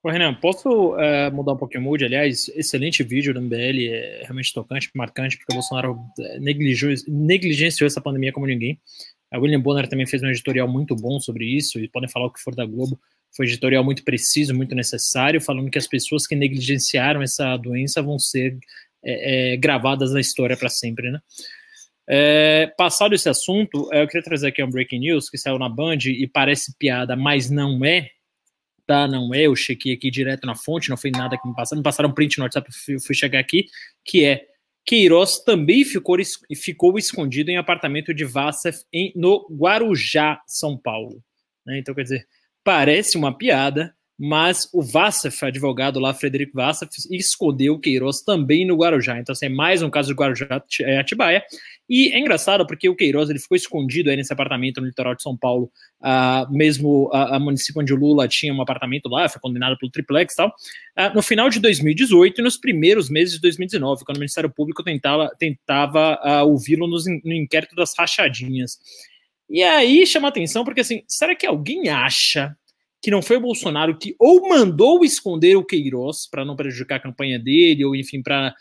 Ô, 0.05 0.11
Renan, 0.11 0.35
posso 0.35 0.69
uh, 0.93 1.33
mudar 1.33 1.55
um 1.55 1.57
pouquinho 1.57 1.81
o 1.81 1.85
mood? 1.85 2.05
Aliás, 2.05 2.51
excelente 2.51 3.03
vídeo 3.03 3.33
do 3.33 3.41
MBL, 3.41 3.89
é 3.89 4.21
realmente 4.25 4.53
tocante, 4.53 4.91
marcante, 4.95 5.39
porque 5.39 5.51
o 5.51 5.55
Bolsonaro 5.55 5.99
é, 6.21 6.39
negligenciou 6.39 7.87
essa 7.87 8.03
pandemia 8.03 8.31
como 8.31 8.45
ninguém. 8.45 8.79
A 9.33 9.39
William 9.39 9.63
Bonner 9.63 9.89
também 9.89 10.07
fez 10.07 10.23
um 10.23 10.29
editorial 10.29 10.69
muito 10.69 10.95
bom 10.95 11.19
sobre 11.19 11.47
isso, 11.47 11.79
e 11.81 11.89
podem 11.89 12.07
falar 12.07 12.27
o 12.27 12.31
que 12.31 12.39
for 12.39 12.55
da 12.55 12.67
Globo. 12.67 13.01
Foi 13.35 13.47
um 13.47 13.49
editorial 13.49 13.83
muito 13.83 14.05
preciso, 14.05 14.55
muito 14.55 14.75
necessário, 14.75 15.41
falando 15.41 15.71
que 15.71 15.79
as 15.79 15.89
pessoas 15.89 16.27
que 16.27 16.37
negligenciaram 16.37 17.23
essa 17.23 17.57
doença 17.57 18.03
vão 18.03 18.19
ser 18.19 18.59
é, 19.03 19.55
é, 19.55 19.57
gravadas 19.57 20.13
na 20.13 20.21
história 20.21 20.55
para 20.55 20.69
sempre, 20.69 21.11
né? 21.11 21.19
É, 22.07 22.71
passado 22.77 23.15
esse 23.15 23.31
assunto, 23.31 23.89
eu 23.91 24.07
queria 24.07 24.23
trazer 24.23 24.49
aqui 24.49 24.63
um 24.63 24.69
breaking 24.69 24.99
news 24.99 25.31
que 25.31 25.39
saiu 25.39 25.59
na 25.59 25.71
Band 25.71 26.01
e 26.05 26.27
parece 26.27 26.77
piada, 26.79 27.17
mas 27.17 27.49
não 27.49 27.83
é, 27.83 28.11
tá? 28.87 29.07
Não 29.09 29.35
é, 29.35 29.43
eu 29.43 29.57
chequei 29.57 29.95
aqui 29.95 30.11
direto 30.11 30.47
na 30.47 30.55
fonte, 30.55 30.91
não 30.91 30.97
foi 30.97 31.11
nada 31.11 31.37
que 31.37 31.49
me 31.49 31.55
passaram, 31.55 31.81
me 31.81 31.85
passaram 31.85 32.09
um 32.11 32.13
print 32.13 32.39
no 32.39 32.45
WhatsApp, 32.45 32.71
eu 32.89 33.01
fui 33.01 33.15
chegar 33.15 33.39
aqui, 33.39 33.67
que 34.05 34.25
é 34.25 34.47
Queiroz 34.85 35.43
também 35.43 35.85
ficou, 35.85 36.17
ficou 36.55 36.99
escondido 36.99 37.51
em 37.51 37.57
apartamento 37.57 38.13
de 38.13 38.25
Vassef 38.25 38.85
em, 38.93 39.13
no 39.17 39.47
Guarujá, 39.51 40.43
São 40.47 40.77
Paulo. 40.77 41.23
Né? 41.65 41.79
Então, 41.79 41.95
quer 41.95 42.03
dizer, 42.03 42.29
parece 42.63 43.17
uma 43.17 43.37
piada, 43.37 43.95
mas 44.19 44.69
o 44.73 44.81
Vassaf, 44.81 45.45
advogado 45.45 45.99
lá, 45.99 46.15
Frederico 46.15 46.57
Vassaf, 46.57 46.91
escondeu 47.11 47.75
o 47.75 47.81
Queiroz 47.81 48.23
também 48.23 48.67
no 48.67 48.77
Guarujá. 48.77 49.19
Então, 49.19 49.33
assim, 49.33 49.47
é 49.47 49.49
mais 49.49 49.83
um 49.83 49.91
caso 49.91 50.09
de 50.09 50.15
Guarujá 50.15 50.63
é, 50.81 50.99
Atibaia. 50.99 51.43
E 51.89 52.13
é 52.13 52.19
engraçado 52.19 52.67
porque 52.67 52.89
o 52.89 52.95
Queiroz 52.95 53.29
ele 53.29 53.39
ficou 53.39 53.57
escondido 53.57 54.09
aí 54.09 54.17
nesse 54.17 54.33
apartamento 54.33 54.81
no 54.81 54.87
litoral 54.87 55.15
de 55.15 55.23
São 55.23 55.37
Paulo, 55.37 55.71
uh, 56.01 56.51
mesmo 56.51 57.11
a, 57.13 57.37
a, 57.37 57.39
município 57.39 57.83
onde 57.83 57.93
o 57.93 57.97
Lula 57.97 58.27
tinha 58.27 58.55
um 58.55 58.63
apartamento 58.63 59.09
lá, 59.09 59.29
foi 59.29 59.41
condenado 59.41 59.77
pelo 59.77 59.93
triplex 59.93 60.33
e 60.33 60.37
tal, 60.37 60.49
uh, 60.49 61.15
no 61.15 61.21
final 61.21 61.51
de 61.51 61.61
2018 61.61 62.41
e 62.41 62.45
nos 62.45 62.57
primeiros 62.57 63.11
meses 63.11 63.35
de 63.35 63.41
2019, 63.43 64.05
quando 64.05 64.17
o 64.17 64.21
Ministério 64.21 64.49
Público 64.49 64.83
tentava, 64.83 65.31
tentava 65.39 66.19
uh, 66.25 66.49
ouvi-lo 66.49 66.87
no 66.87 67.33
inquérito 67.33 67.75
das 67.75 67.93
rachadinhas. 67.99 68.79
E 69.51 69.63
aí 69.63 70.07
chama 70.07 70.29
atenção 70.29 70.65
porque, 70.65 70.81
assim, 70.81 71.03
será 71.07 71.35
que 71.35 71.47
alguém 71.47 71.91
acha 71.91 72.57
que 73.05 73.11
não 73.11 73.21
foi 73.21 73.37
o 73.37 73.41
Bolsonaro 73.41 73.99
que 73.99 74.17
ou 74.19 74.49
mandou 74.49 75.05
esconder 75.05 75.57
o 75.57 75.63
Queiroz 75.63 76.27
para 76.27 76.43
não 76.43 76.57
prejudicar 76.57 76.97
a 76.97 77.01
campanha 77.01 77.39
dele, 77.39 77.85
ou 77.85 77.95
enfim, 77.95 78.23
para 78.23 78.55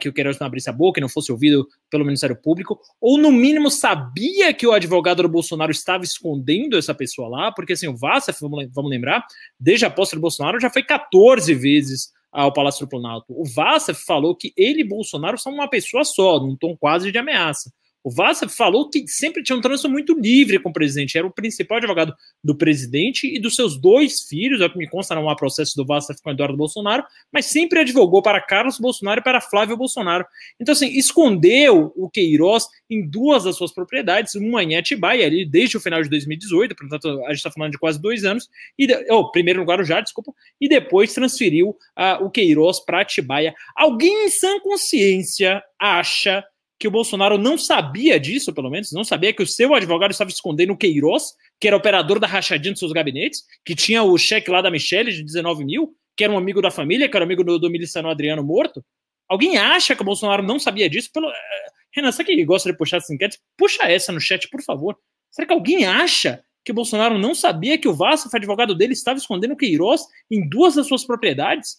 que 0.00 0.08
o 0.08 0.12
Queiroz 0.14 0.38
não 0.38 0.46
abrisse 0.46 0.70
a 0.70 0.72
boca 0.72 0.98
e 0.98 1.02
não 1.02 1.10
fosse 1.10 1.30
ouvido 1.30 1.68
pelo 1.90 2.02
Ministério 2.02 2.34
Público, 2.34 2.80
ou 2.98 3.18
no 3.18 3.30
mínimo 3.30 3.70
sabia 3.70 4.54
que 4.54 4.66
o 4.66 4.72
advogado 4.72 5.22
do 5.22 5.28
Bolsonaro 5.28 5.70
estava 5.70 6.04
escondendo 6.04 6.78
essa 6.78 6.94
pessoa 6.94 7.28
lá, 7.28 7.52
porque 7.52 7.74
assim, 7.74 7.86
o 7.86 7.94
Vassa, 7.94 8.34
vamos 8.40 8.90
lembrar, 8.90 9.26
desde 9.60 9.84
a 9.84 9.90
posse 9.90 10.14
do 10.14 10.22
Bolsonaro 10.22 10.58
já 10.58 10.70
foi 10.70 10.82
14 10.82 11.52
vezes 11.52 12.12
ao 12.32 12.50
Palácio 12.50 12.86
do 12.86 12.88
Planalto. 12.88 13.26
O 13.38 13.44
Vassa 13.44 13.92
falou 13.92 14.34
que 14.34 14.54
ele 14.56 14.80
e 14.80 14.88
Bolsonaro 14.88 15.36
são 15.36 15.52
uma 15.52 15.68
pessoa 15.68 16.02
só, 16.02 16.40
num 16.40 16.56
tom 16.56 16.74
quase 16.74 17.12
de 17.12 17.18
ameaça. 17.18 17.70
O 18.04 18.10
Vassa 18.10 18.48
falou 18.48 18.90
que 18.90 19.06
sempre 19.06 19.42
tinha 19.42 19.56
um 19.56 19.60
trânsito 19.60 19.88
muito 19.88 20.18
livre 20.18 20.58
com 20.58 20.70
o 20.70 20.72
presidente, 20.72 21.16
era 21.16 21.26
o 21.26 21.30
principal 21.30 21.78
advogado 21.78 22.14
do 22.42 22.54
presidente 22.54 23.32
e 23.32 23.38
dos 23.38 23.54
seus 23.54 23.80
dois 23.80 24.22
filhos, 24.22 24.60
é 24.60 24.66
o 24.66 24.70
que 24.70 24.78
me 24.78 24.88
consta, 24.88 25.14
não 25.14 25.30
há 25.30 25.36
processo 25.36 25.76
do 25.76 25.86
Vassa 25.86 26.14
com 26.20 26.30
Eduardo 26.30 26.56
Bolsonaro, 26.56 27.04
mas 27.32 27.46
sempre 27.46 27.80
advogou 27.80 28.20
para 28.20 28.40
Carlos 28.40 28.78
Bolsonaro 28.78 29.20
e 29.20 29.22
para 29.22 29.40
Flávio 29.40 29.76
Bolsonaro. 29.76 30.26
Então, 30.58 30.72
assim, 30.72 30.88
escondeu 30.98 31.92
o 31.96 32.10
Queiroz 32.10 32.66
em 32.90 33.08
duas 33.08 33.44
das 33.44 33.56
suas 33.56 33.72
propriedades, 33.72 34.34
uma 34.34 34.62
em 34.62 34.76
Atibaia, 34.76 35.26
ali 35.26 35.44
desde 35.44 35.76
o 35.76 35.80
final 35.80 36.02
de 36.02 36.08
2018, 36.08 36.74
portanto, 36.74 37.08
a 37.24 37.28
gente 37.28 37.36
está 37.36 37.50
falando 37.50 37.72
de 37.72 37.78
quase 37.78 38.00
dois 38.00 38.24
anos, 38.24 38.48
e, 38.78 38.86
oh, 39.10 39.30
primeiro 39.30 39.60
no 39.60 39.66
Guarujá, 39.66 40.00
desculpa, 40.00 40.32
e 40.60 40.68
depois 40.68 41.14
transferiu 41.14 41.70
uh, 41.70 42.24
o 42.24 42.30
Queiroz 42.30 42.80
para 42.80 43.00
Atibaia. 43.00 43.54
Alguém 43.76 44.26
em 44.26 44.28
sã 44.28 44.58
consciência 44.60 45.62
acha 45.78 46.44
que 46.82 46.88
o 46.88 46.90
Bolsonaro 46.90 47.38
não 47.38 47.56
sabia 47.56 48.18
disso, 48.18 48.52
pelo 48.52 48.68
menos, 48.68 48.90
não 48.90 49.04
sabia 49.04 49.32
que 49.32 49.40
o 49.40 49.46
seu 49.46 49.72
advogado 49.72 50.10
estava 50.10 50.30
escondendo 50.30 50.72
o 50.72 50.76
Queiroz, 50.76 51.32
que 51.60 51.68
era 51.68 51.76
operador 51.76 52.18
da 52.18 52.26
rachadinha 52.26 52.72
dos 52.72 52.80
seus 52.80 52.90
gabinetes, 52.90 53.44
que 53.64 53.76
tinha 53.76 54.02
o 54.02 54.18
cheque 54.18 54.50
lá 54.50 54.60
da 54.60 54.68
Michelle 54.68 55.12
de 55.12 55.22
19 55.22 55.64
mil, 55.64 55.94
que 56.16 56.24
era 56.24 56.32
um 56.32 56.36
amigo 56.36 56.60
da 56.60 56.72
família, 56.72 57.08
que 57.08 57.16
era 57.16 57.24
amigo 57.24 57.44
do, 57.44 57.56
do 57.56 57.70
miliciano 57.70 58.10
Adriano 58.10 58.42
morto. 58.42 58.84
Alguém 59.28 59.58
acha 59.58 59.94
que 59.94 60.02
o 60.02 60.04
Bolsonaro 60.04 60.42
não 60.42 60.58
sabia 60.58 60.90
disso? 60.90 61.08
Pelo... 61.14 61.30
Eh, 61.30 61.70
Renan, 61.94 62.10
você 62.10 62.24
que 62.24 62.44
gosta 62.44 62.68
de 62.68 62.76
puxar 62.76 62.96
essas 62.96 63.10
enquetes, 63.10 63.38
puxa 63.56 63.84
essa 63.84 64.10
no 64.10 64.20
chat, 64.20 64.48
por 64.50 64.60
favor. 64.60 64.98
Será 65.30 65.46
que 65.46 65.54
alguém 65.54 65.84
acha 65.84 66.42
que 66.64 66.72
o 66.72 66.74
Bolsonaro 66.74 67.16
não 67.16 67.32
sabia 67.32 67.78
que 67.78 67.86
o 67.86 67.94
Vassaf, 67.94 68.36
advogado 68.36 68.74
dele, 68.74 68.92
estava 68.92 69.20
escondendo 69.20 69.52
o 69.52 69.56
Queiroz 69.56 70.02
em 70.28 70.48
duas 70.48 70.74
das 70.74 70.88
suas 70.88 71.04
propriedades? 71.04 71.76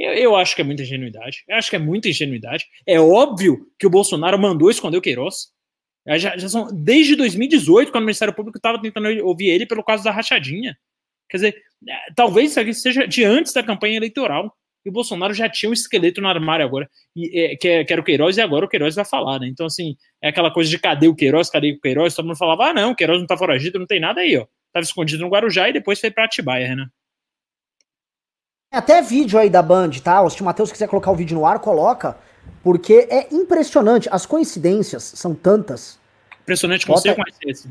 Eu, 0.00 0.14
eu, 0.14 0.36
acho 0.36 0.56
que 0.56 0.62
é 0.62 0.64
muita 0.64 0.82
ingenuidade. 0.82 1.44
Eu 1.46 1.56
acho 1.56 1.68
que 1.68 1.76
é 1.76 1.78
muita 1.78 2.08
ingenuidade. 2.08 2.64
É 2.86 2.98
óbvio 2.98 3.66
que 3.78 3.86
o 3.86 3.90
Bolsonaro 3.90 4.38
mandou 4.38 4.70
esconder 4.70 4.96
o 4.96 5.02
Queiroz. 5.02 5.48
Já, 6.16 6.38
já 6.38 6.48
são, 6.48 6.68
desde 6.72 7.14
2018, 7.14 7.92
quando 7.92 8.04
o 8.04 8.06
Ministério 8.06 8.34
Público 8.34 8.56
estava 8.56 8.80
tentando 8.80 9.06
ouvir 9.26 9.50
ele 9.50 9.66
pelo 9.66 9.84
caso 9.84 10.02
da 10.02 10.10
rachadinha. 10.10 10.74
Quer 11.28 11.36
dizer, 11.36 11.62
é, 11.86 12.12
talvez 12.16 12.50
isso 12.50 12.60
aqui 12.60 12.72
seja 12.72 13.06
de 13.06 13.22
antes 13.24 13.52
da 13.52 13.62
campanha 13.62 13.98
eleitoral. 13.98 14.50
E 14.84 14.88
o 14.88 14.92
Bolsonaro 14.92 15.34
já 15.34 15.46
tinha 15.46 15.68
um 15.68 15.74
esqueleto 15.74 16.22
no 16.22 16.28
armário 16.28 16.64
agora, 16.64 16.88
e, 17.14 17.38
é, 17.38 17.56
que, 17.56 17.68
é, 17.68 17.84
que, 17.84 17.92
era 17.92 18.00
o 18.00 18.04
Queiroz, 18.04 18.38
e 18.38 18.40
agora 18.40 18.64
o 18.64 18.68
Queiroz 18.68 18.94
vai 18.94 19.04
falar, 19.04 19.38
né? 19.38 19.46
Então, 19.46 19.66
assim, 19.66 19.94
é 20.22 20.30
aquela 20.30 20.50
coisa 20.50 20.70
de 20.70 20.78
cadê 20.78 21.06
o 21.06 21.14
Queiroz, 21.14 21.50
cadê 21.50 21.72
o 21.72 21.80
Queiroz? 21.80 22.14
Todo 22.14 22.24
mundo 22.24 22.38
falava, 22.38 22.70
ah, 22.70 22.72
não, 22.72 22.92
o 22.92 22.96
Queiroz 22.96 23.20
não 23.20 23.26
tá 23.26 23.36
foragido, 23.36 23.78
não 23.78 23.86
tem 23.86 24.00
nada 24.00 24.22
aí, 24.22 24.38
ó. 24.38 24.46
Tava 24.72 24.82
escondido 24.82 25.22
no 25.22 25.28
Guarujá 25.28 25.68
e 25.68 25.74
depois 25.74 26.00
foi 26.00 26.10
pra 26.10 26.24
Atibaia, 26.24 26.74
né? 26.74 26.86
Até 28.70 29.02
vídeo 29.02 29.38
aí 29.38 29.50
da 29.50 29.62
Band, 29.62 29.90
tá? 30.02 30.28
Se 30.30 30.40
o 30.40 30.44
Matheus 30.44 30.70
quiser 30.70 30.88
colocar 30.88 31.10
o 31.10 31.16
vídeo 31.16 31.36
no 31.36 31.44
ar, 31.44 31.58
coloca. 31.58 32.16
Porque 32.62 33.08
é 33.10 33.34
impressionante. 33.34 34.08
As 34.12 34.24
coincidências 34.26 35.02
são 35.02 35.34
tantas. 35.34 35.98
Impressionante 36.42 36.86
com 36.86 36.92
Bota... 36.92 37.02
C 37.02 37.10
ou 37.10 37.16
com 37.16 37.22
esse? 37.48 37.68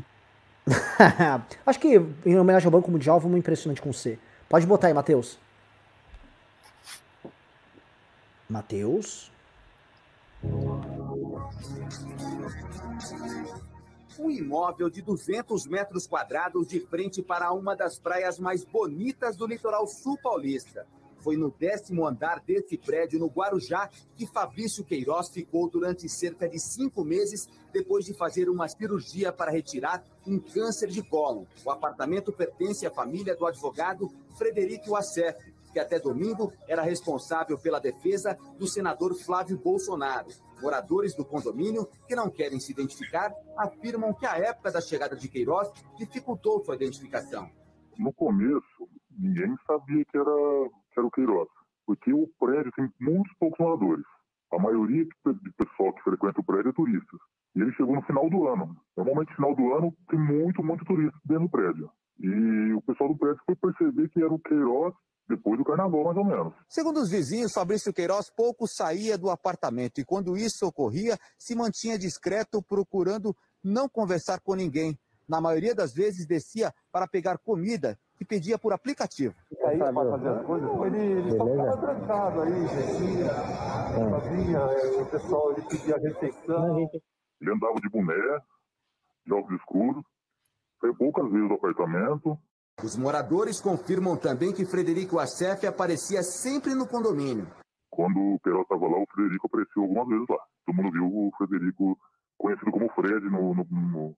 Acho 1.66 1.80
que 1.80 2.00
em 2.26 2.38
homenagem 2.38 2.66
ao 2.66 2.72
Banco 2.72 2.90
Mundial, 2.90 3.18
vamos 3.18 3.38
impressionante 3.38 3.80
com 3.80 3.92
C. 3.92 4.18
Pode 4.48 4.66
botar 4.66 4.88
aí, 4.88 4.94
Matheus. 4.94 5.38
Matheus. 8.48 9.30
Um 14.22 14.30
imóvel 14.30 14.90
de 14.90 15.00
200 15.00 15.66
metros 15.66 16.06
quadrados 16.06 16.68
de 16.68 16.78
frente 16.78 17.22
para 17.22 17.54
uma 17.54 17.74
das 17.74 17.98
praias 17.98 18.38
mais 18.38 18.62
bonitas 18.62 19.34
do 19.34 19.46
litoral 19.46 19.86
sul 19.86 20.18
paulista. 20.22 20.86
Foi 21.20 21.38
no 21.38 21.50
décimo 21.50 22.06
andar 22.06 22.42
desse 22.46 22.76
prédio, 22.76 23.18
no 23.18 23.28
Guarujá, 23.28 23.88
que 24.14 24.26
Fabrício 24.26 24.84
Queiroz 24.84 25.30
ficou 25.30 25.70
durante 25.70 26.06
cerca 26.06 26.46
de 26.46 26.58
cinco 26.58 27.02
meses 27.02 27.48
depois 27.72 28.04
de 28.04 28.12
fazer 28.12 28.50
uma 28.50 28.68
cirurgia 28.68 29.32
para 29.32 29.50
retirar 29.50 30.04
um 30.26 30.38
câncer 30.38 30.88
de 30.88 31.02
cólon. 31.02 31.46
O 31.64 31.70
apartamento 31.70 32.30
pertence 32.30 32.86
à 32.86 32.90
família 32.90 33.34
do 33.34 33.46
advogado 33.46 34.10
Frederico 34.36 34.96
Assef, 34.96 35.49
que 35.72 35.78
até 35.78 35.98
domingo 35.98 36.52
era 36.68 36.82
responsável 36.82 37.58
pela 37.58 37.80
defesa 37.80 38.36
do 38.58 38.66
senador 38.66 39.14
Flávio 39.14 39.58
Bolsonaro. 39.58 40.28
Moradores 40.62 41.14
do 41.14 41.24
condomínio, 41.24 41.88
que 42.06 42.14
não 42.14 42.30
querem 42.30 42.60
se 42.60 42.72
identificar, 42.72 43.32
afirmam 43.56 44.12
que 44.12 44.26
a 44.26 44.36
época 44.36 44.70
da 44.70 44.80
chegada 44.80 45.16
de 45.16 45.28
Queiroz 45.28 45.70
dificultou 45.96 46.62
sua 46.64 46.74
identificação. 46.74 47.48
No 47.98 48.12
começo, 48.12 48.88
ninguém 49.10 49.54
sabia 49.66 50.04
que 50.04 50.16
era, 50.16 50.70
que 50.92 50.98
era 50.98 51.06
o 51.06 51.10
Queiroz, 51.10 51.48
porque 51.86 52.12
o 52.12 52.28
prédio 52.38 52.72
tem 52.76 52.88
muitos 53.00 53.32
poucos 53.38 53.58
moradores. 53.58 54.04
A 54.52 54.58
maioria 54.58 55.04
de 55.04 55.52
pessoal 55.56 55.92
que 55.94 56.02
frequenta 56.02 56.40
o 56.40 56.44
prédio 56.44 56.70
é 56.70 56.72
turistas. 56.72 57.20
E 57.54 57.60
ele 57.60 57.72
chegou 57.72 57.94
no 57.94 58.02
final 58.02 58.28
do 58.28 58.48
ano. 58.48 58.76
Normalmente, 58.96 59.30
no 59.30 59.36
final 59.36 59.54
do 59.54 59.74
ano, 59.74 59.96
tem 60.08 60.18
muito, 60.18 60.62
muito 60.62 60.84
turista 60.84 61.18
dentro 61.24 61.44
do 61.44 61.50
prédio. 61.50 61.90
E 62.18 62.72
o 62.74 62.82
pessoal 62.82 63.10
do 63.10 63.18
prédio 63.18 63.40
foi 63.46 63.56
perceber 63.56 64.08
que 64.10 64.22
era 64.22 64.32
o 64.32 64.38
Queiroz 64.38 64.94
depois 65.30 65.56
do 65.56 65.64
carnaval, 65.64 66.04
mais 66.04 66.16
ou 66.16 66.24
menos. 66.24 66.52
Segundo 66.68 67.00
os 67.00 67.10
vizinhos, 67.10 67.52
Fabrício 67.52 67.92
Queiroz 67.92 68.28
pouco 68.30 68.66
saía 68.66 69.16
do 69.16 69.30
apartamento 69.30 70.00
e, 70.00 70.04
quando 70.04 70.36
isso 70.36 70.66
ocorria, 70.66 71.16
se 71.38 71.54
mantinha 71.54 71.98
discreto, 71.98 72.62
procurando 72.62 73.34
não 73.62 73.88
conversar 73.88 74.40
com 74.40 74.54
ninguém. 74.54 74.98
Na 75.28 75.40
maioria 75.40 75.74
das 75.74 75.94
vezes, 75.94 76.26
descia 76.26 76.74
para 76.90 77.06
pegar 77.06 77.38
comida 77.38 77.96
e 78.20 78.24
pedia 78.24 78.58
por 78.58 78.72
aplicativo. 78.72 79.34
E 79.52 79.64
aí, 79.64 79.78
para 79.78 79.92
fazer 79.92 80.28
as 80.28 80.44
coisas, 80.44 80.68
ele, 80.86 80.98
ele 80.98 81.36
só 81.36 81.46
ficava 81.46 81.76
trancado 81.76 82.40
aí, 82.42 82.60
descia, 82.62 83.34
fazia, 84.10 84.58
é, 84.58 85.00
o 85.00 85.06
pessoal 85.06 85.52
ele 85.52 85.62
pedia 85.62 85.96
refeição. 85.96 86.90
Ele 87.40 87.52
andava 87.52 87.74
de 87.80 87.88
boné, 87.88 88.40
de 89.24 89.32
óculos 89.32 89.60
escuros, 89.60 90.04
foi 90.80 90.94
poucas 90.94 91.30
vezes 91.30 91.48
no 91.48 91.54
apartamento, 91.54 92.38
os 92.86 92.96
moradores 92.96 93.60
confirmam 93.60 94.16
também 94.16 94.52
que 94.52 94.64
Frederico 94.64 95.18
Assef 95.18 95.66
aparecia 95.66 96.22
sempre 96.22 96.74
no 96.74 96.86
condomínio. 96.86 97.46
Quando 97.90 98.18
o 98.18 98.38
Peró 98.40 98.62
estava 98.62 98.86
lá, 98.86 98.98
o 98.98 99.06
Frederico 99.12 99.46
apareceu 99.46 99.82
algumas 99.82 100.08
vezes 100.08 100.26
lá. 100.28 100.38
Todo 100.64 100.76
mundo 100.76 100.92
viu 100.92 101.04
o 101.04 101.30
Frederico, 101.36 101.98
conhecido 102.38 102.70
como 102.70 102.88
Fred, 102.90 103.24
no, 103.28 103.54
no, 103.54 103.66
no 103.70 104.16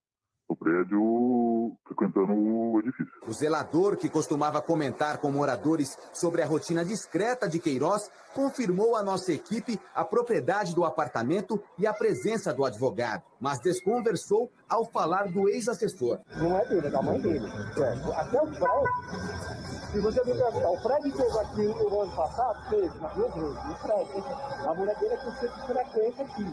no 0.49 0.57
prédio 0.57 1.77
frequentando 1.87 2.33
o 2.33 2.81
edifício. 2.81 3.13
O 3.27 3.33
zelador, 3.33 3.97
que 3.97 4.09
costumava 4.09 4.61
comentar 4.61 5.19
com 5.19 5.31
moradores 5.31 5.97
sobre 6.13 6.43
a 6.43 6.47
rotina 6.47 6.85
discreta 6.85 7.49
de 7.49 7.59
Queiroz, 7.59 8.11
confirmou 8.35 8.97
à 8.97 9.03
nossa 9.03 9.33
equipe 9.33 9.79
a 9.95 10.05
propriedade 10.05 10.75
do 10.75 10.85
apartamento 10.85 11.63
e 11.79 11.87
a 11.87 11.93
presença 11.93 12.53
do 12.53 12.65
advogado, 12.65 13.23
mas 13.41 13.61
desconversou 13.61 14.51
ao 14.69 14.85
falar 14.85 15.31
do 15.31 15.49
ex-assessor. 15.49 16.21
Não 16.37 16.57
é 16.57 16.67
dele, 16.67 16.87
é 16.87 16.91
da 16.91 17.03
mãe 17.03 17.21
dele. 17.21 17.47
É. 17.47 18.21
Até 18.21 18.43
o 18.43 18.47
Fred, 18.47 19.93
se 19.93 20.01
você 20.01 20.25
me 20.25 20.35
perguntar, 20.35 20.71
o 20.71 20.81
Fred 20.81 21.13
fez 21.13 21.37
aqui 21.37 21.67
no 21.67 22.01
ano 22.01 22.17
passado, 22.17 22.71
fez, 22.71 22.93
mas 23.01 23.15
duas 23.15 23.35
vezes, 23.35 23.59
o 23.59 23.75
Fred. 23.77 24.25
A 24.67 24.75
mulher 24.75 24.99
dele 24.99 25.15
é 25.15 25.17
que 25.19 25.25
você 25.27 25.49
frequenta 25.67 26.23
aqui. 26.23 26.47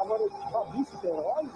Agora, 0.00 0.22
o 0.22 0.30
Fabrício 0.52 0.98
Queiroz, 1.00 1.48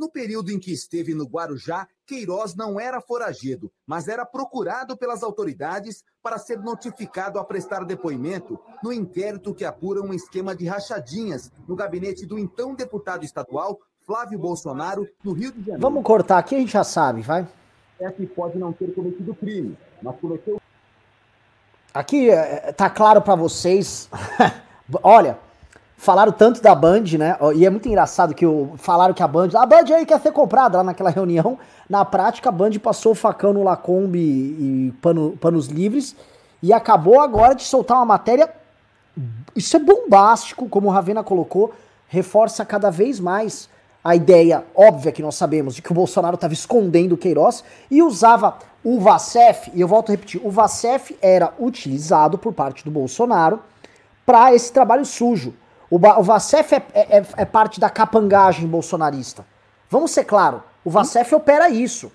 no 0.00 0.10
período 0.10 0.50
em 0.50 0.58
que 0.58 0.72
esteve 0.72 1.12
no 1.12 1.26
Guarujá, 1.26 1.86
Queiroz 2.06 2.54
não 2.54 2.80
era 2.80 3.02
foragido, 3.02 3.70
mas 3.86 4.08
era 4.08 4.24
procurado 4.24 4.96
pelas 4.96 5.22
autoridades 5.22 6.02
para 6.22 6.38
ser 6.38 6.58
notificado 6.58 7.38
a 7.38 7.44
prestar 7.44 7.84
depoimento 7.84 8.58
no 8.82 8.94
inquérito 8.94 9.54
que 9.54 9.62
apura 9.62 10.00
um 10.00 10.14
esquema 10.14 10.56
de 10.56 10.66
rachadinhas 10.66 11.52
no 11.68 11.76
gabinete 11.76 12.24
do 12.24 12.38
então 12.38 12.74
deputado 12.74 13.26
estadual 13.26 13.78
Flávio 14.00 14.38
Bolsonaro, 14.38 15.06
no 15.22 15.32
Rio 15.32 15.52
de 15.52 15.60
Janeiro. 15.60 15.82
Vamos 15.82 16.02
cortar 16.02 16.38
aqui, 16.38 16.56
a 16.56 16.58
gente 16.58 16.72
já 16.72 16.82
sabe, 16.82 17.20
vai. 17.20 17.46
É 18.00 18.10
que 18.10 18.26
pode 18.26 18.56
não 18.56 18.72
ter 18.72 18.94
cometido 18.94 19.34
crime, 19.34 19.76
mas 20.02 20.16
cometeu 20.18 20.58
aqui 21.92 22.30
é, 22.30 22.72
tá 22.72 22.88
claro 22.88 23.20
para 23.20 23.34
vocês. 23.34 24.08
Olha, 25.02 25.38
falaram 26.00 26.32
tanto 26.32 26.62
da 26.62 26.74
Band, 26.74 27.04
né? 27.18 27.36
E 27.54 27.66
é 27.66 27.68
muito 27.68 27.86
engraçado 27.86 28.34
que 28.34 28.46
o, 28.46 28.72
falaram 28.76 29.12
que 29.12 29.22
a 29.22 29.28
Band. 29.28 29.50
A 29.54 29.66
Band 29.66 29.84
aí 29.94 30.06
quer 30.06 30.18
ser 30.18 30.32
comprada 30.32 30.78
lá 30.78 30.84
naquela 30.84 31.10
reunião. 31.10 31.58
Na 31.90 32.06
prática, 32.06 32.48
a 32.48 32.52
Band 32.52 32.70
passou 32.82 33.12
o 33.12 33.14
facão 33.14 33.52
no 33.52 33.62
Lacombe 33.62 34.18
e 34.18 34.94
pano, 35.02 35.36
panos 35.38 35.66
livres. 35.66 36.16
E 36.62 36.72
acabou 36.72 37.20
agora 37.20 37.54
de 37.54 37.64
soltar 37.64 37.98
uma 37.98 38.06
matéria. 38.06 38.50
Isso 39.54 39.76
é 39.76 39.78
bombástico, 39.78 40.70
como 40.70 40.88
o 40.88 40.90
Ravena 40.90 41.22
colocou. 41.22 41.74
Reforça 42.08 42.64
cada 42.64 42.90
vez 42.90 43.20
mais 43.20 43.68
a 44.02 44.16
ideia 44.16 44.64
óbvia 44.74 45.12
que 45.12 45.20
nós 45.20 45.34
sabemos 45.34 45.74
de 45.74 45.82
que 45.82 45.92
o 45.92 45.94
Bolsonaro 45.94 46.36
estava 46.36 46.54
escondendo 46.54 47.12
o 47.12 47.18
Queiroz 47.18 47.62
e 47.90 48.02
usava 48.02 48.56
o 48.82 48.98
Vacef, 48.98 49.70
e 49.74 49.82
eu 49.82 49.86
volto 49.86 50.08
a 50.08 50.12
repetir, 50.12 50.40
o 50.42 50.50
Vacef 50.50 51.14
era 51.20 51.52
utilizado 51.58 52.38
por 52.38 52.54
parte 52.54 52.82
do 52.82 52.90
Bolsonaro 52.90 53.60
para 54.24 54.54
esse 54.54 54.72
trabalho 54.72 55.04
sujo. 55.04 55.52
O, 55.90 55.96
o 55.96 56.22
Vacef 56.22 56.74
é, 56.74 56.82
é, 56.94 57.18
é, 57.18 57.26
é, 57.38 57.44
parte 57.44 57.80
da 57.80 57.90
capangagem 57.90 58.66
bolsonarista. 58.66 59.44
Vamos 59.88 60.12
ser 60.12 60.24
claro, 60.24 60.62
o 60.84 60.90
Vacef 60.90 61.34
opera 61.34 61.68
isso. 61.68 62.12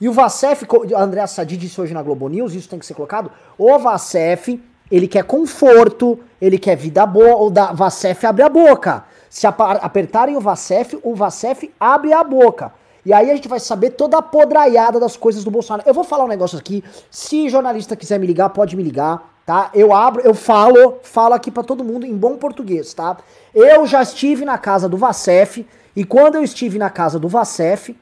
E 0.00 0.08
o 0.08 0.12
Vacef, 0.12 0.66
André 0.96 1.24
Sadi 1.26 1.56
disse 1.56 1.80
hoje 1.80 1.94
na 1.94 2.02
Globo 2.02 2.28
News, 2.28 2.54
isso 2.54 2.68
tem 2.68 2.78
que 2.78 2.86
ser 2.86 2.94
colocado, 2.94 3.30
o 3.58 3.78
Vacef, 3.78 4.60
ele 4.90 5.06
quer 5.06 5.24
conforto, 5.24 6.18
ele 6.40 6.58
quer 6.58 6.76
vida 6.76 7.06
boa, 7.06 7.36
o 7.36 7.50
da 7.50 7.72
Vacef 7.72 8.26
abre 8.26 8.42
a 8.42 8.48
boca. 8.48 9.04
Se 9.30 9.46
apertarem 9.46 10.36
o 10.36 10.40
Vacef, 10.40 10.98
o 11.02 11.14
Vacef 11.14 11.70
abre 11.78 12.12
a 12.12 12.24
boca. 12.24 12.72
E 13.04 13.12
aí 13.12 13.30
a 13.30 13.34
gente 13.34 13.48
vai 13.48 13.58
saber 13.58 13.90
toda 13.90 14.18
a 14.18 14.22
podraiada 14.22 15.00
das 15.00 15.16
coisas 15.16 15.44
do 15.44 15.50
Bolsonaro. 15.50 15.88
Eu 15.88 15.94
vou 15.94 16.04
falar 16.04 16.24
um 16.24 16.28
negócio 16.28 16.58
aqui. 16.58 16.84
Se 17.10 17.48
jornalista 17.48 17.96
quiser 17.96 18.18
me 18.18 18.26
ligar, 18.26 18.50
pode 18.50 18.76
me 18.76 18.82
ligar, 18.82 19.31
tá? 19.44 19.70
Eu 19.74 19.92
abro, 19.92 20.22
eu 20.22 20.34
falo, 20.34 20.98
falo 21.02 21.34
aqui 21.34 21.50
para 21.50 21.62
todo 21.62 21.84
mundo 21.84 22.06
em 22.06 22.16
bom 22.16 22.36
português, 22.36 22.94
tá? 22.94 23.16
Eu 23.54 23.86
já 23.86 24.02
estive 24.02 24.44
na 24.44 24.58
casa 24.58 24.88
do 24.88 24.96
Vacef 24.96 25.66
e 25.94 26.04
quando 26.04 26.36
eu 26.36 26.42
estive 26.42 26.78
na 26.78 26.90
casa 26.90 27.18
do 27.18 27.28
Vacef, 27.28 27.96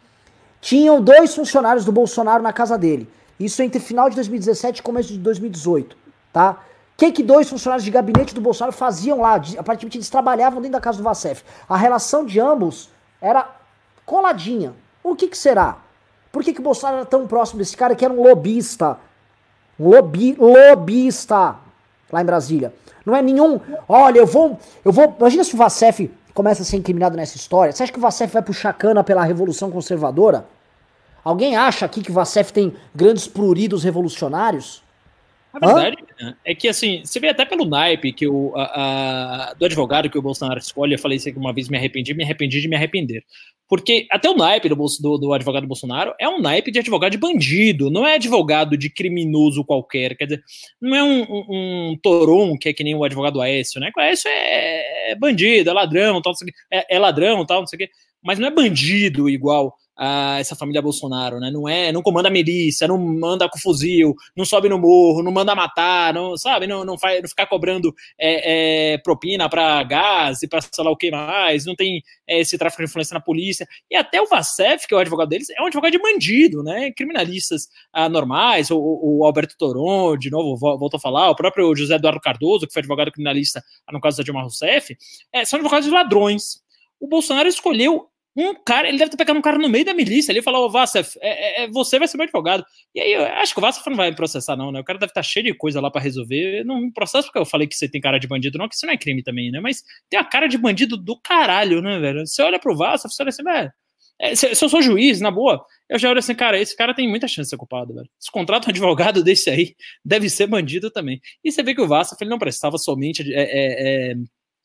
tinham 0.60 1.00
dois 1.00 1.34
funcionários 1.34 1.84
do 1.84 1.92
Bolsonaro 1.92 2.42
na 2.42 2.52
casa 2.52 2.76
dele. 2.76 3.08
Isso 3.38 3.62
entre 3.62 3.80
final 3.80 4.08
de 4.10 4.16
2017 4.16 4.78
e 4.78 4.82
começo 4.82 5.08
de 5.08 5.18
2018, 5.18 5.96
tá? 6.32 6.52
O 6.52 6.56
que, 7.00 7.12
que 7.12 7.22
dois 7.22 7.48
funcionários 7.48 7.84
de 7.84 7.90
gabinete 7.90 8.34
do 8.34 8.42
Bolsonaro 8.42 8.76
faziam 8.76 9.22
lá? 9.22 9.40
Aparentemente 9.56 9.96
eles 9.96 10.10
trabalhavam 10.10 10.60
dentro 10.60 10.74
da 10.74 10.80
casa 10.80 10.98
do 10.98 11.04
Vacef. 11.04 11.42
A 11.66 11.76
relação 11.76 12.26
de 12.26 12.38
ambos 12.38 12.90
era 13.20 13.48
coladinha. 14.04 14.74
O 15.02 15.16
que, 15.16 15.28
que 15.28 15.38
será? 15.38 15.78
Por 16.30 16.44
que, 16.44 16.52
que 16.52 16.60
o 16.60 16.62
Bolsonaro 16.62 16.98
era 16.98 17.06
tão 17.06 17.26
próximo 17.26 17.58
desse 17.58 17.74
cara 17.74 17.94
que 17.94 18.04
era 18.04 18.12
um 18.12 18.22
lobista? 18.22 18.98
Lobi, 19.80 20.36
lobista 20.38 21.56
lá 22.12 22.20
em 22.20 22.24
Brasília. 22.24 22.74
Não 23.06 23.16
é 23.16 23.22
nenhum. 23.22 23.58
Olha, 23.88 24.18
eu 24.18 24.26
vou. 24.26 24.58
Eu 24.84 24.92
vou. 24.92 25.16
Imagina 25.18 25.42
se 25.42 25.54
o 25.54 25.56
Vacef 25.56 26.10
começa 26.34 26.60
a 26.60 26.64
ser 26.64 26.76
incriminado 26.76 27.16
nessa 27.16 27.36
história. 27.36 27.72
Você 27.72 27.82
acha 27.82 27.92
que 27.92 27.98
o 27.98 28.02
Vacef 28.02 28.30
vai 28.30 28.42
puxar 28.42 28.74
cana 28.74 29.02
pela 29.02 29.24
Revolução 29.24 29.70
Conservadora? 29.70 30.44
Alguém 31.24 31.56
acha 31.56 31.86
aqui 31.86 32.02
que 32.02 32.10
o 32.10 32.14
Vacef 32.14 32.52
tem 32.52 32.74
grandes 32.94 33.26
pruridos 33.26 33.82
revolucionários? 33.82 34.82
A 35.52 35.58
verdade 35.58 35.96
Hã? 36.20 36.36
é 36.44 36.54
que, 36.54 36.68
assim, 36.68 37.02
você 37.04 37.18
vê 37.18 37.28
até 37.28 37.44
pelo 37.44 37.64
naipe 37.64 38.12
que 38.12 38.26
o, 38.26 38.52
a, 38.54 39.50
a, 39.50 39.54
do 39.54 39.64
advogado 39.64 40.08
que 40.08 40.18
o 40.18 40.22
Bolsonaro 40.22 40.58
escolhe, 40.58 40.94
eu 40.94 40.98
falei 40.98 41.16
isso 41.16 41.28
aqui 41.28 41.38
uma 41.38 41.52
vez, 41.52 41.68
me 41.68 41.76
arrependi, 41.76 42.14
me 42.14 42.22
arrependi 42.22 42.60
de 42.60 42.68
me 42.68 42.76
arrepender. 42.76 43.24
Porque 43.68 44.06
até 44.10 44.28
o 44.28 44.36
naipe 44.36 44.68
do, 44.68 44.74
do, 44.74 45.18
do, 45.18 45.32
advogado 45.32 45.66
Bolsonaro 45.66 46.12
é 46.18 46.28
um 46.28 46.40
naipe 46.40 46.72
de 46.72 46.80
advogado 46.80 47.12
de 47.12 47.18
bandido, 47.18 47.88
não 47.88 48.04
é 48.04 48.14
advogado 48.14 48.76
de 48.76 48.90
criminoso 48.90 49.64
qualquer. 49.64 50.16
Quer 50.16 50.24
dizer, 50.24 50.42
não 50.80 50.96
é 50.96 51.04
um, 51.04 51.22
um, 51.22 51.44
um 51.48 51.98
Toron 52.02 52.58
que 52.58 52.68
é 52.68 52.72
que 52.72 52.82
nem 52.82 52.96
o 52.96 53.04
advogado 53.04 53.40
Aécio, 53.40 53.80
né? 53.80 53.92
O 53.96 54.00
Aécio 54.00 54.28
é, 54.28 55.12
é 55.12 55.14
bandido, 55.14 55.70
é 55.70 55.72
ladrão, 55.72 56.20
tal, 56.20 56.32
é, 56.72 56.96
é 56.96 56.98
ladrão, 56.98 57.46
tal, 57.46 57.60
não 57.60 57.66
sei 57.66 57.76
o 57.76 57.78
quê. 57.78 57.90
Mas 58.20 58.40
não 58.40 58.48
é 58.48 58.50
bandido 58.50 59.28
igual 59.28 59.72
essa 60.38 60.56
família 60.56 60.80
Bolsonaro, 60.80 61.38
né? 61.38 61.50
Não 61.50 61.68
é, 61.68 61.92
não 61.92 62.02
comanda 62.02 62.28
a 62.28 62.30
milícia, 62.30 62.88
não 62.88 62.96
manda 62.96 63.48
com 63.48 63.58
fuzil, 63.58 64.14
não 64.34 64.46
sobe 64.46 64.68
no 64.68 64.78
morro, 64.78 65.22
não 65.22 65.30
manda 65.30 65.54
matar, 65.54 66.14
não 66.14 66.38
sabe, 66.38 66.66
não, 66.66 66.84
não 66.84 66.96
faz, 66.96 67.20
não 67.20 67.28
ficar 67.28 67.46
cobrando 67.46 67.94
é, 68.18 68.94
é, 68.94 68.98
propina 68.98 69.48
para 69.48 69.82
gás 69.82 70.42
e 70.42 70.48
para 70.48 70.60
sei 70.62 70.84
lá 70.84 70.90
o 70.90 70.96
que 70.96 71.10
mais, 71.10 71.66
não 71.66 71.74
tem 71.74 72.02
é, 72.26 72.40
esse 72.40 72.56
tráfico 72.56 72.82
de 72.82 72.88
influência 72.88 73.12
na 73.12 73.20
polícia 73.20 73.68
e 73.90 73.96
até 73.96 74.22
o 74.22 74.26
Vacef, 74.26 74.86
que 74.86 74.94
é 74.94 74.96
o 74.96 75.00
advogado 75.00 75.28
deles, 75.28 75.50
é 75.50 75.60
um 75.60 75.66
advogado 75.66 75.92
de 75.92 75.98
bandido, 75.98 76.62
né? 76.62 76.90
Criminalistas 76.92 77.68
normais, 78.10 78.70
o, 78.70 78.78
o, 78.78 79.24
Alberto 79.24 79.56
Toron, 79.58 80.16
de 80.16 80.30
novo, 80.30 80.56
volto 80.56 80.96
a 80.96 81.00
falar, 81.00 81.30
o 81.30 81.34
próprio 81.34 81.74
José 81.76 81.96
Eduardo 81.96 82.20
Cardoso, 82.20 82.66
que 82.66 82.72
foi 82.72 82.80
advogado 82.80 83.12
criminalista 83.12 83.62
no 83.92 84.00
caso 84.00 84.16
da 84.16 84.22
Dilma 84.22 84.42
Rousseff, 84.42 84.96
é, 85.32 85.44
são 85.44 85.58
advogados 85.58 85.86
de 85.86 85.92
ladrões. 85.92 86.62
O 86.98 87.08
Bolsonaro 87.08 87.48
escolheu 87.48 88.09
um 88.36 88.54
cara, 88.54 88.88
ele 88.88 88.98
deve 88.98 89.10
ter 89.10 89.16
pegado 89.16 89.38
um 89.38 89.42
cara 89.42 89.58
no 89.58 89.68
meio 89.68 89.84
da 89.84 89.92
milícia 89.92 90.30
ali 90.30 90.38
e 90.38 90.42
falou: 90.42 90.66
Ô 90.66 90.70
Vassef, 90.70 91.18
é, 91.20 91.62
é, 91.62 91.64
é, 91.64 91.68
você 91.68 91.98
vai 91.98 92.06
ser 92.06 92.16
meu 92.16 92.24
advogado. 92.24 92.64
E 92.94 93.00
aí, 93.00 93.12
eu 93.12 93.24
acho 93.24 93.52
que 93.52 93.58
o 93.58 93.62
Vassef 93.62 93.88
não 93.88 93.96
vai 93.96 94.10
me 94.10 94.16
processar, 94.16 94.56
não, 94.56 94.70
né? 94.70 94.80
O 94.80 94.84
cara 94.84 94.98
deve 94.98 95.10
estar 95.10 95.22
cheio 95.22 95.44
de 95.44 95.54
coisa 95.54 95.80
lá 95.80 95.90
para 95.90 96.00
resolver. 96.00 96.64
Não 96.64 96.80
me 96.80 96.92
processa 96.92 97.26
porque 97.26 97.38
eu 97.38 97.44
falei 97.44 97.66
que 97.66 97.74
você 97.74 97.88
tem 97.88 98.00
cara 98.00 98.18
de 98.18 98.28
bandido, 98.28 98.58
não, 98.58 98.68
que 98.68 98.76
isso 98.76 98.86
não 98.86 98.92
é 98.92 98.96
crime 98.96 99.22
também, 99.22 99.50
né? 99.50 99.60
Mas 99.60 99.82
tem 100.08 100.18
a 100.18 100.24
cara 100.24 100.46
de 100.46 100.56
bandido 100.56 100.96
do 100.96 101.20
caralho, 101.20 101.82
né, 101.82 101.98
velho? 101.98 102.26
Você 102.26 102.42
olha 102.42 102.58
pro 102.58 102.76
Vassef, 102.76 103.12
você 103.12 103.22
olha 103.22 103.30
assim, 103.30 103.42
velho. 103.42 103.72
É, 104.20 104.34
se, 104.34 104.54
se, 104.54 104.64
eu 104.64 104.68
sou 104.68 104.82
juiz, 104.82 105.18
na 105.20 105.30
boa, 105.30 105.64
eu 105.88 105.98
já 105.98 106.10
olho 106.10 106.18
assim, 106.18 106.34
cara, 106.34 106.60
esse 106.60 106.76
cara 106.76 106.92
tem 106.94 107.08
muita 107.08 107.26
chance 107.26 107.46
de 107.46 107.50
ser 107.50 107.56
culpado, 107.56 107.94
velho. 107.94 108.08
Se 108.18 108.30
contrata 108.30 108.68
um 108.68 108.70
advogado 108.70 109.24
desse 109.24 109.48
aí, 109.48 109.74
deve 110.04 110.28
ser 110.28 110.46
bandido 110.46 110.90
também. 110.90 111.20
E 111.42 111.50
você 111.50 111.62
vê 111.62 111.74
que 111.74 111.80
o 111.80 111.88
Vassaf, 111.88 112.22
ele 112.22 112.30
não 112.30 112.38
prestava 112.38 112.76
somente 112.76 113.22
é, 113.32 113.42
é, 113.42 114.10
é 114.12 114.14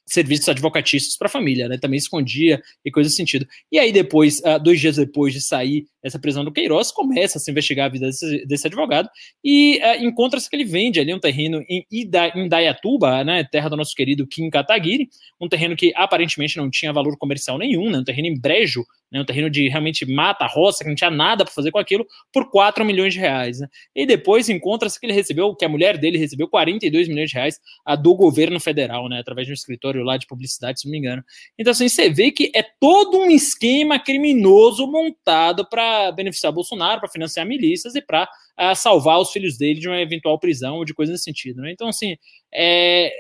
serviços 0.06 0.48
advocatícios 0.48 1.18
para 1.18 1.28
a 1.28 1.32
família, 1.32 1.68
né? 1.68 1.78
Também 1.78 1.98
escondia 1.98 2.62
e 2.84 2.92
coisa 2.92 3.10
do 3.10 3.14
sentido. 3.14 3.48
E 3.72 3.80
aí 3.80 3.92
depois, 3.92 4.40
uh, 4.40 4.62
dois 4.62 4.80
dias 4.80 4.98
depois 4.98 5.34
de 5.34 5.42
sair 5.42 5.86
essa 6.04 6.20
prisão 6.20 6.46
do 6.46 6.52
Queiroz, 6.52 6.92
começa 6.92 7.38
a 7.38 7.42
se 7.42 7.50
investigar 7.50 7.88
a 7.88 7.90
vida 7.90 8.06
desse, 8.06 8.46
desse 8.46 8.68
advogado 8.68 9.10
e 9.44 9.80
uh, 9.80 10.06
encontra-se 10.06 10.50
que 10.50 10.56
ele 10.56 10.66
vende 10.66 11.00
ali 11.00 11.14
um 11.14 11.20
terreno 11.20 11.64
em, 11.68 11.86
Dayatuba, 12.48 13.24
né? 13.24 13.44
Terra 13.44 13.70
do 13.70 13.78
nosso 13.78 13.96
querido 13.96 14.28
Kim 14.28 14.50
Kataguiri, 14.50 15.10
um 15.42 15.50
terreno 15.50 15.76
que 15.76 15.92
aparentemente 15.96 16.58
não 16.58 16.70
tinha 16.70 16.94
valor 16.94 17.18
comercial 17.18 17.58
nenhum, 17.58 17.90
né? 17.90 17.98
Um 17.98 18.04
terreno 18.04 18.28
em 18.28 18.40
brejo, 18.40 18.86
né, 19.12 19.22
um 19.22 19.26
terreno 19.26 19.50
de 19.50 19.68
realmente 19.70 20.06
mata, 20.06 20.46
roça, 20.48 20.84
que 20.84 20.90
não 20.90 20.96
tinha 20.96 21.10
nada 21.10 21.46
para 21.46 21.54
fazer 21.54 21.72
com 21.72 21.78
aquilo, 21.78 22.06
por 22.34 22.50
4 22.50 22.84
milhões 22.84 23.14
de 23.14 23.20
reais. 23.20 23.60
Né? 23.60 23.68
E 23.96 24.06
depois 24.06 24.50
encontra-se 24.50 25.00
que 25.00 25.06
ele 25.06 25.14
recebeu, 25.14 25.56
que 25.56 25.66
a 25.66 25.70
mulher 25.70 25.98
dele 25.98 26.18
recebeu 26.18 26.48
42 26.48 27.08
milhões 27.08 27.30
de 27.30 27.36
reais 27.36 27.60
a 27.86 27.96
do 27.96 28.16
governo 28.16 28.60
federal, 28.60 29.08
né, 29.08 29.20
através 29.20 29.48
de 29.48 29.54
um 29.54 29.56
escritório 29.56 30.04
lá 30.04 30.18
de 30.18 30.28
publicidade, 30.28 30.82
se 30.82 30.88
não 30.88 30.92
me 30.92 30.98
engano. 30.98 31.24
Então, 31.58 31.72
assim, 31.72 31.88
você 31.88 32.10
vê 32.10 32.32
que 32.32 32.52
é 32.56 32.64
todo 32.80 33.18
um 33.18 33.30
esquema 33.30 34.00
criminoso 34.00 34.88
montado 34.88 35.68
para 35.68 36.12
beneficiar 36.12 36.52
Bolsonaro, 36.52 37.00
para 37.00 37.10
financiar 37.10 37.46
milícias 37.46 37.96
e 37.96 38.02
para 38.02 38.28
ah, 38.58 38.76
salvar 38.76 39.20
os 39.20 39.32
filhos 39.32 39.58
dele 39.58 39.80
de 39.80 39.88
uma 39.88 40.00
eventual 40.00 40.40
prisão 40.40 40.78
ou 40.78 40.86
de 40.86 40.94
coisa 40.94 41.12
nesse 41.12 41.26
sentido. 41.26 41.62
Né? 41.62 41.72
Então, 41.72 41.88
assim, 41.88 42.18
é, 42.54 43.12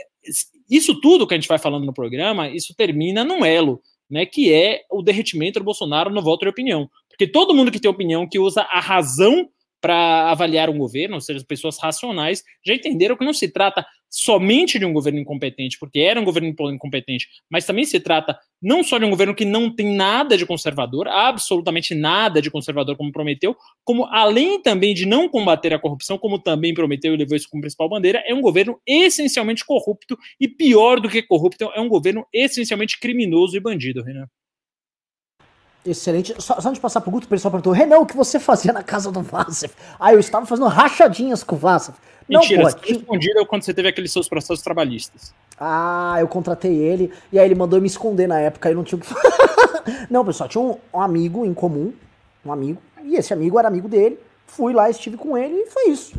isso 0.70 1.00
tudo 1.00 1.28
que 1.28 1.34
a 1.34 1.38
gente 1.38 1.48
vai 1.48 1.58
falando 1.58 1.86
no 1.86 1.94
programa, 1.94 2.50
isso 2.50 2.74
termina 2.76 3.24
num 3.24 3.46
elo 3.46 3.82
né, 4.10 4.26
que 4.26 4.54
é 4.54 4.82
o 4.92 5.02
derretimento 5.02 5.60
do 5.60 5.66
Bolsonaro 5.66 6.10
no 6.10 6.22
voto 6.22 6.42
de 6.42 6.50
opinião. 6.50 6.90
Porque 7.10 7.28
todo 7.28 7.54
mundo 7.54 7.72
que 7.72 7.80
tem 7.80 7.90
opinião, 7.90 8.28
que 8.28 8.40
usa 8.40 8.62
a 8.64 8.80
razão 8.80 9.50
para 9.82 10.32
avaliar 10.32 10.70
um 10.70 10.78
governo, 10.78 11.16
ou 11.16 11.22
seja, 11.22 11.46
pessoas 11.48 11.78
racionais, 11.80 12.44
já 12.66 12.74
entenderam 12.74 13.16
que 13.16 13.24
não 13.24 13.34
se 13.34 13.48
trata 13.48 13.86
somente 14.16 14.80
de 14.80 14.86
um 14.86 14.94
governo 14.94 15.20
incompetente, 15.20 15.78
porque 15.78 16.00
era 16.00 16.20
um 16.22 16.24
governo 16.24 16.48
incompetente, 16.48 17.28
mas 17.50 17.66
também 17.66 17.84
se 17.84 18.00
trata 18.00 18.40
não 18.62 18.82
só 18.82 18.98
de 18.98 19.04
um 19.04 19.10
governo 19.10 19.36
que 19.36 19.44
não 19.44 19.70
tem 19.70 19.94
nada 19.94 20.38
de 20.38 20.46
conservador, 20.46 21.10
absolutamente 21.10 21.94
nada 21.94 22.42
de 22.42 22.50
conservador, 22.50 22.96
como 22.96 23.12
prometeu, 23.12 23.58
como 23.84 24.06
além 24.06 24.62
também 24.62 24.94
de 24.94 25.06
não 25.06 25.28
combater 25.28 25.74
a 25.74 25.80
corrupção, 25.80 26.18
como 26.18 26.40
também 26.40 26.74
prometeu 26.74 27.14
e 27.14 27.18
levou 27.18 27.36
isso 27.36 27.50
como 27.50 27.60
principal 27.60 27.90
bandeira, 27.90 28.24
é 28.26 28.34
um 28.34 28.40
governo 28.40 28.80
essencialmente 28.88 29.66
corrupto 29.66 30.18
e 30.40 30.48
pior 30.48 31.02
do 31.02 31.10
que 31.10 31.22
corrupto, 31.22 31.66
é 31.76 31.82
um 31.82 31.90
governo 31.90 32.26
essencialmente 32.32 32.98
criminoso 32.98 33.58
e 33.58 33.60
bandido, 33.60 34.02
Renan. 34.02 34.30
Excelente. 35.86 36.34
Só, 36.42 36.60
só 36.60 36.70
antes 36.70 36.80
de 36.80 36.80
passar 36.80 37.00
pro 37.02 37.12
Guto, 37.12 37.28
o 37.28 37.30
pessoal 37.30 37.52
perguntou: 37.52 37.72
Renan, 37.72 38.00
o 38.00 38.06
que 38.06 38.16
você 38.16 38.40
fazia 38.40 38.74
na 38.74 38.82
casa 38.82 39.12
do 39.12 39.22
Vassef? 39.22 39.76
Ah, 40.00 40.14
eu 40.14 40.20
estava 40.20 40.46
fazendo 40.46 40.68
rachadinhas 40.68 41.44
com 41.44 41.56
o 41.56 41.60
Vassef. 41.60 41.96
Mentira, 42.28 42.64
não, 42.64 42.72
pô, 42.72 42.78
você 42.80 42.94
respondida 42.94 43.46
quando 43.46 43.64
você 43.64 43.74
teve 43.74 43.88
aqueles 43.88 44.12
seus 44.12 44.28
processos 44.28 44.64
trabalhistas. 44.64 45.34
Ah, 45.60 46.18
eu 46.20 46.28
contratei 46.28 46.76
ele, 46.76 47.12
e 47.32 47.40
aí 47.40 47.46
ele 47.46 47.56
mandou 47.56 47.80
me 47.80 47.88
esconder 47.88 48.28
na 48.28 48.40
época, 48.40 48.68
aí 48.68 48.76
não 48.76 48.84
tinha 48.84 49.00
o 49.00 49.02
que 49.02 49.08
Não, 50.10 50.26
pessoal, 50.26 50.50
tinha 50.50 50.62
um, 50.62 50.78
um, 50.94 51.00
amigo 51.00 51.46
em 51.46 51.54
comum, 51.54 51.94
um 52.46 52.52
amigo, 52.52 52.82
e 53.04 53.16
esse 53.16 53.34
amigo 53.34 53.60
era 53.60 53.68
amigo 53.68 53.88
dele. 53.88 54.20
Fui 54.48 54.74
lá, 54.74 54.90
estive 54.90 55.18
com 55.18 55.38
ele 55.38 55.56
e 55.56 55.70
foi 55.70 55.90
isso. 55.90 56.18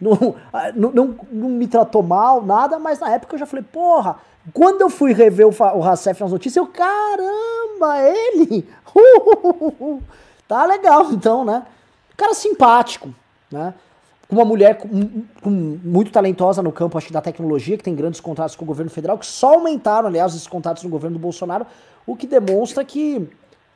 Não, 0.00 0.36
ah, 0.52 0.72
não, 0.74 0.90
não, 0.92 1.16
não 1.30 1.48
me 1.48 1.66
tratou 1.66 2.02
mal, 2.02 2.42
nada, 2.42 2.78
mas 2.78 3.00
na 3.00 3.10
época 3.10 3.34
eu 3.34 3.38
já 3.38 3.46
falei, 3.46 3.64
porra, 3.64 4.18
quando 4.52 4.80
eu 4.80 4.90
fui 4.90 5.12
rever 5.12 5.46
o, 5.46 5.50
o 5.50 5.80
Racef 5.80 6.20
nas 6.20 6.32
notícias, 6.32 6.56
eu, 6.56 6.66
caramba, 6.66 7.98
ele! 7.98 8.66
tá 10.48 10.64
legal, 10.64 11.12
então, 11.12 11.44
né? 11.44 11.64
Cara 12.16 12.34
simpático, 12.34 13.14
né? 13.50 13.74
Com 14.30 14.36
uma 14.36 14.44
mulher 14.44 14.78
com, 14.78 15.24
com 15.42 15.50
muito 15.50 16.12
talentosa 16.12 16.62
no 16.62 16.70
campo, 16.70 16.96
acho 16.96 17.12
da 17.12 17.20
tecnologia, 17.20 17.76
que 17.76 17.82
tem 17.82 17.96
grandes 17.96 18.20
contratos 18.20 18.54
com 18.54 18.64
o 18.64 18.66
governo 18.66 18.88
federal, 18.88 19.18
que 19.18 19.26
só 19.26 19.54
aumentaram, 19.54 20.06
aliás, 20.06 20.32
esses 20.34 20.46
contratos 20.46 20.84
no 20.84 20.88
governo 20.88 21.18
do 21.18 21.20
Bolsonaro, 21.20 21.66
o 22.06 22.14
que 22.14 22.28
demonstra 22.28 22.84
que 22.84 23.28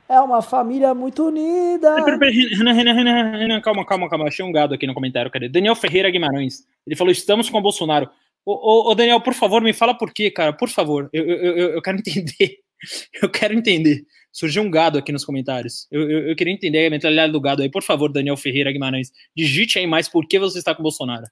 é 0.08 0.20
uma 0.20 0.40
família 0.40 0.94
muito 0.94 1.26
unida. 1.26 1.96
Calma, 3.60 3.84
calma, 3.84 4.08
calma. 4.08 4.28
Achei 4.28 4.44
um 4.44 4.52
gado 4.52 4.74
aqui 4.74 4.86
no 4.86 4.94
comentário, 4.94 5.28
cadê? 5.28 5.48
Daniel 5.48 5.74
Ferreira 5.74 6.08
Guimarães. 6.08 6.64
Ele 6.86 6.94
falou: 6.94 7.10
estamos 7.10 7.50
com 7.50 7.58
o 7.58 7.62
Bolsonaro. 7.62 8.08
Ô, 8.46 8.52
ô, 8.52 8.90
ô 8.92 8.94
Daniel, 8.94 9.20
por 9.20 9.34
favor, 9.34 9.60
me 9.60 9.72
fala 9.72 9.92
por 9.92 10.12
quê, 10.12 10.30
cara. 10.30 10.52
Por 10.52 10.68
favor. 10.68 11.08
Eu, 11.12 11.24
eu, 11.24 11.68
eu 11.70 11.82
quero 11.82 11.98
entender. 12.04 12.58
Eu 13.20 13.28
quero 13.28 13.54
entender. 13.54 14.04
Surgiu 14.34 14.64
um 14.64 14.70
gado 14.70 14.98
aqui 14.98 15.12
nos 15.12 15.24
comentários. 15.24 15.86
Eu, 15.92 16.10
eu, 16.10 16.28
eu, 16.30 16.34
queria 16.34 16.52
entender 16.52 16.88
a 16.88 16.90
mentalidade 16.90 17.32
do 17.32 17.40
gado 17.40 17.62
aí. 17.62 17.70
Por 17.70 17.84
favor, 17.84 18.12
Daniel 18.12 18.36
Ferreira 18.36 18.72
Guimarães. 18.72 19.12
Digite 19.34 19.78
aí 19.78 19.86
mais 19.86 20.08
por 20.08 20.26
que 20.26 20.40
você 20.40 20.58
está 20.58 20.74
com 20.74 20.80
o 20.80 20.82
Bolsonaro. 20.82 21.24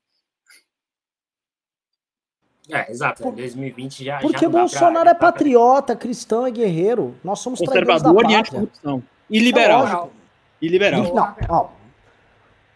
É, 2.71 2.89
exato. 2.89 3.21
Por, 3.21 3.35
2020 3.35 4.05
já. 4.05 4.21
Porque 4.21 4.45
já 4.45 4.49
Bolsonaro 4.49 5.05
pra, 5.07 5.11
é 5.11 5.15
patriota, 5.15 5.97
cristão, 5.97 6.47
é 6.47 6.53
guerreiro. 6.53 7.17
Nós 7.25 7.41
somos 7.41 7.59
conservador 7.59 8.31
e 8.31 8.35
anticorrupção. 8.37 9.03
E 9.29 9.41
liberal. 9.41 10.13
É 10.61 10.65
e 10.65 10.69
liberal. 10.69 11.03
Não, 11.03 11.37
ó, 11.49 11.69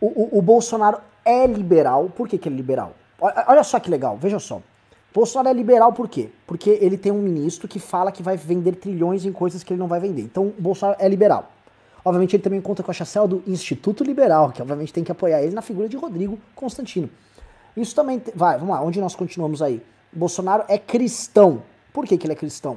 o, 0.00 0.06
o, 0.06 0.38
o, 0.38 0.42
Bolsonaro 0.42 0.98
é 1.24 1.46
liberal. 1.46 2.10
Por 2.10 2.26
que, 2.26 2.36
que 2.36 2.48
ele 2.48 2.56
é 2.56 2.58
liberal? 2.58 2.96
Olha 3.20 3.62
só 3.62 3.78
que 3.78 3.88
legal, 3.88 4.18
veja 4.18 4.40
só. 4.40 4.60
Bolsonaro 5.16 5.48
é 5.48 5.52
liberal 5.54 5.94
por 5.94 6.10
quê? 6.10 6.28
Porque 6.46 6.68
ele 6.78 6.98
tem 6.98 7.10
um 7.10 7.22
ministro 7.22 7.66
que 7.66 7.78
fala 7.78 8.12
que 8.12 8.22
vai 8.22 8.36
vender 8.36 8.72
trilhões 8.76 9.24
em 9.24 9.32
coisas 9.32 9.62
que 9.62 9.72
ele 9.72 9.80
não 9.80 9.88
vai 9.88 9.98
vender. 9.98 10.20
Então, 10.20 10.52
Bolsonaro 10.58 10.98
é 11.00 11.08
liberal. 11.08 11.52
Obviamente, 12.04 12.36
ele 12.36 12.42
também 12.42 12.60
conta 12.60 12.82
com 12.82 12.90
a 12.90 12.94
chancela 12.94 13.26
do 13.26 13.42
Instituto 13.46 14.04
Liberal, 14.04 14.52
que 14.52 14.60
obviamente 14.60 14.92
tem 14.92 15.02
que 15.02 15.10
apoiar 15.10 15.42
ele 15.42 15.54
na 15.54 15.62
figura 15.62 15.88
de 15.88 15.96
Rodrigo 15.96 16.38
Constantino. 16.54 17.08
Isso 17.74 17.94
também. 17.94 18.22
Vai, 18.34 18.58
vamos 18.58 18.74
lá, 18.74 18.82
onde 18.82 19.00
nós 19.00 19.16
continuamos 19.16 19.62
aí? 19.62 19.82
Bolsonaro 20.12 20.64
é 20.68 20.76
cristão. 20.76 21.62
Por 21.94 22.04
que, 22.04 22.18
que 22.18 22.26
ele 22.26 22.34
é 22.34 22.36
cristão? 22.36 22.76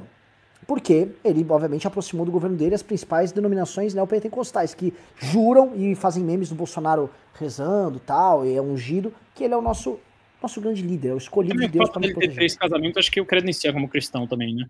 Porque 0.66 1.10
ele, 1.22 1.46
obviamente, 1.46 1.86
aproximou 1.86 2.24
do 2.24 2.32
governo 2.32 2.56
dele 2.56 2.74
as 2.74 2.82
principais 2.82 3.32
denominações 3.32 3.92
neopentecostais, 3.92 4.72
que 4.72 4.94
juram 5.14 5.72
e 5.74 5.94
fazem 5.94 6.24
memes 6.24 6.48
do 6.48 6.54
Bolsonaro 6.54 7.10
rezando 7.34 8.00
tal, 8.00 8.46
e 8.46 8.56
é 8.56 8.62
ungido, 8.62 9.12
que 9.34 9.44
ele 9.44 9.52
é 9.52 9.56
o 9.58 9.60
nosso, 9.60 9.98
nosso 10.42 10.60
grande 10.60 10.82
líder, 10.82 11.08
é 11.08 11.14
o 11.14 11.18
escolhido 11.18 11.58
de 11.58 11.68
Deus 11.68 11.90
para 11.90 12.00
nos 12.00 12.12
proteger. 12.12 12.34
Três 12.34 12.56
casamentos, 12.56 12.96
acho 12.98 13.10
que 13.10 13.20
o 13.20 13.26
credencia 13.26 13.72
como 13.72 13.88
cristão 13.88 14.26
também, 14.26 14.54
né? 14.54 14.66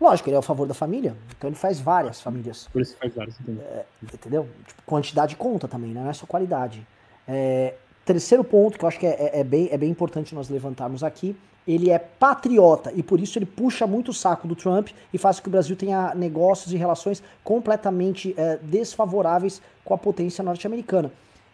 Lógico, 0.00 0.28
ele 0.28 0.36
é 0.36 0.38
a 0.38 0.42
favor 0.42 0.66
da 0.66 0.74
família, 0.74 1.16
então 1.36 1.48
ele 1.48 1.56
faz 1.56 1.80
várias 1.80 2.20
famílias. 2.20 2.68
Por 2.72 2.82
isso 2.82 2.96
faz 2.96 3.14
várias, 3.14 3.38
entendeu? 3.38 3.62
É, 3.64 3.84
entendeu? 4.02 4.48
Tipo, 4.66 4.82
quantidade 4.84 5.36
conta 5.36 5.68
também, 5.68 5.92
né? 5.92 6.02
não 6.02 6.10
é 6.10 6.12
só 6.12 6.26
qualidade. 6.26 6.84
É, 7.28 7.74
Terceiro 8.04 8.42
ponto 8.42 8.76
que 8.76 8.84
eu 8.84 8.88
acho 8.88 8.98
que 8.98 9.06
é, 9.06 9.10
é, 9.10 9.40
é, 9.40 9.44
bem, 9.44 9.68
é 9.70 9.78
bem 9.78 9.88
importante 9.88 10.34
nós 10.34 10.48
levantarmos 10.48 11.04
aqui, 11.04 11.36
ele 11.66 11.88
é 11.88 11.98
patriota 12.00 12.92
e 12.96 13.02
por 13.02 13.20
isso 13.20 13.38
ele 13.38 13.46
puxa 13.46 13.86
muito 13.86 14.10
o 14.10 14.14
saco 14.14 14.48
do 14.48 14.56
Trump 14.56 14.88
e 15.14 15.18
faz 15.18 15.38
com 15.38 15.44
que 15.44 15.48
o 15.48 15.52
Brasil 15.52 15.76
tenha 15.76 16.12
negócios 16.12 16.72
e 16.72 16.76
relações 16.76 17.22
completamente 17.44 18.34
é, 18.36 18.58
desfavoráveis 18.60 19.62
com 19.84 19.94
a 19.94 19.98
potência 19.98 20.42
norte-americana. 20.42 21.12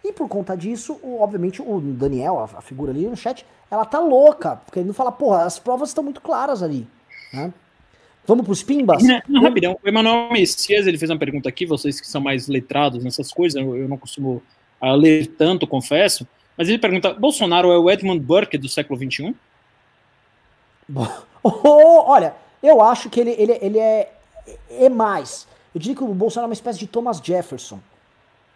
E 0.08 0.12
por 0.12 0.26
conta 0.26 0.56
disso, 0.56 0.98
o, 1.02 1.20
obviamente, 1.20 1.60
o 1.60 1.80
Daniel, 1.80 2.38
a, 2.38 2.58
a, 2.58 2.62
figura 2.62 2.92
ali 2.92 3.06
no 3.06 3.14
chat, 3.14 3.44
ela 3.70 3.84
tá 3.84 4.00
louca, 4.00 4.56
porque 4.56 4.78
ele 4.78 4.86
não 4.86 4.94
fala, 4.94 5.12
porra, 5.12 5.44
as 5.44 5.58
provas 5.58 5.90
estão 5.90 6.02
muito 6.02 6.22
claras 6.22 6.62
ali. 6.62 6.86
Né? 7.30 7.52
Vamos 8.26 8.46
pros 8.46 8.62
pimbas? 8.62 9.02
Não, 9.02 9.20
não, 9.28 9.42
rapidão, 9.42 9.78
o 9.84 9.86
Emanuel 9.86 10.32
Messias, 10.32 10.86
ele 10.86 10.96
fez 10.96 11.10
uma 11.10 11.18
pergunta 11.18 11.46
aqui, 11.46 11.66
vocês 11.66 12.00
que 12.00 12.06
são 12.06 12.22
mais 12.22 12.48
letrados 12.48 13.04
nessas 13.04 13.30
coisas, 13.30 13.60
eu, 13.62 13.76
eu 13.76 13.86
não 13.86 13.98
costumo 13.98 14.42
uh, 14.80 14.94
ler 14.94 15.26
tanto, 15.26 15.66
confesso, 15.66 16.26
mas 16.56 16.70
ele 16.70 16.78
pergunta: 16.78 17.12
Bolsonaro 17.12 17.70
é 17.70 17.78
o 17.78 17.90
Edmund 17.90 18.20
Burke 18.20 18.56
do 18.56 18.68
século 18.68 18.98
XXI? 18.98 19.34
Oh, 21.40 22.02
olha, 22.10 22.34
eu 22.60 22.82
acho 22.82 23.08
que 23.08 23.20
ele, 23.20 23.30
ele, 23.38 23.56
ele 23.62 23.78
é, 23.78 24.12
é 24.70 24.88
mais. 24.88 25.46
Eu 25.72 25.80
diria 25.80 25.96
que 25.96 26.02
o 26.02 26.12
Bolsonaro 26.12 26.46
é 26.46 26.48
uma 26.48 26.52
espécie 26.52 26.80
de 26.80 26.88
Thomas 26.88 27.22
Jefferson. 27.24 27.78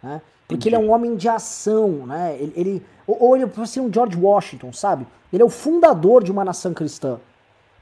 Né? 0.03 0.21
Porque 0.47 0.69
Entendi. 0.69 0.75
ele 0.75 0.75
é 0.75 0.79
um 0.79 0.93
homem 0.93 1.15
de 1.15 1.27
ação, 1.29 2.05
né? 2.05 2.35
Ele, 2.39 2.53
ele, 2.55 2.85
ou 3.07 3.35
ele 3.35 3.47
pode 3.47 3.69
ser 3.69 3.79
um 3.79 3.91
George 3.91 4.17
Washington, 4.17 4.73
sabe? 4.73 5.07
Ele 5.31 5.41
é 5.41 5.45
o 5.45 5.49
fundador 5.49 6.23
de 6.23 6.31
uma 6.31 6.43
nação 6.43 6.73
cristã. 6.73 7.19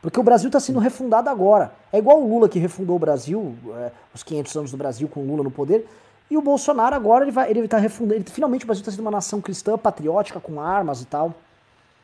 Porque 0.01 0.19
o 0.19 0.23
Brasil 0.23 0.47
está 0.47 0.59
sendo 0.59 0.79
refundado 0.79 1.29
agora. 1.29 1.73
É 1.91 1.97
igual 1.97 2.21
o 2.21 2.27
Lula 2.27 2.49
que 2.49 2.57
refundou 2.57 2.95
o 2.95 2.99
Brasil, 2.99 3.55
é, 3.75 3.91
os 4.13 4.23
500 4.23 4.55
anos 4.55 4.71
do 4.71 4.77
Brasil 4.77 5.07
com 5.07 5.21
o 5.21 5.27
Lula 5.27 5.43
no 5.43 5.51
poder. 5.51 5.88
E 6.29 6.38
o 6.38 6.41
Bolsonaro 6.41 6.95
agora 6.95 7.25
ele 7.25 7.31
vai 7.31 7.51
ele 7.51 7.67
tá 7.67 7.77
refundando. 7.77 8.15
Ele, 8.15 8.25
finalmente 8.29 8.63
o 8.63 8.67
Brasil 8.67 8.81
está 8.81 8.91
sendo 8.91 9.01
uma 9.01 9.11
nação 9.11 9.41
cristã, 9.41 9.77
patriótica, 9.77 10.39
com 10.39 10.59
armas 10.59 11.01
e 11.01 11.05
tal. 11.05 11.35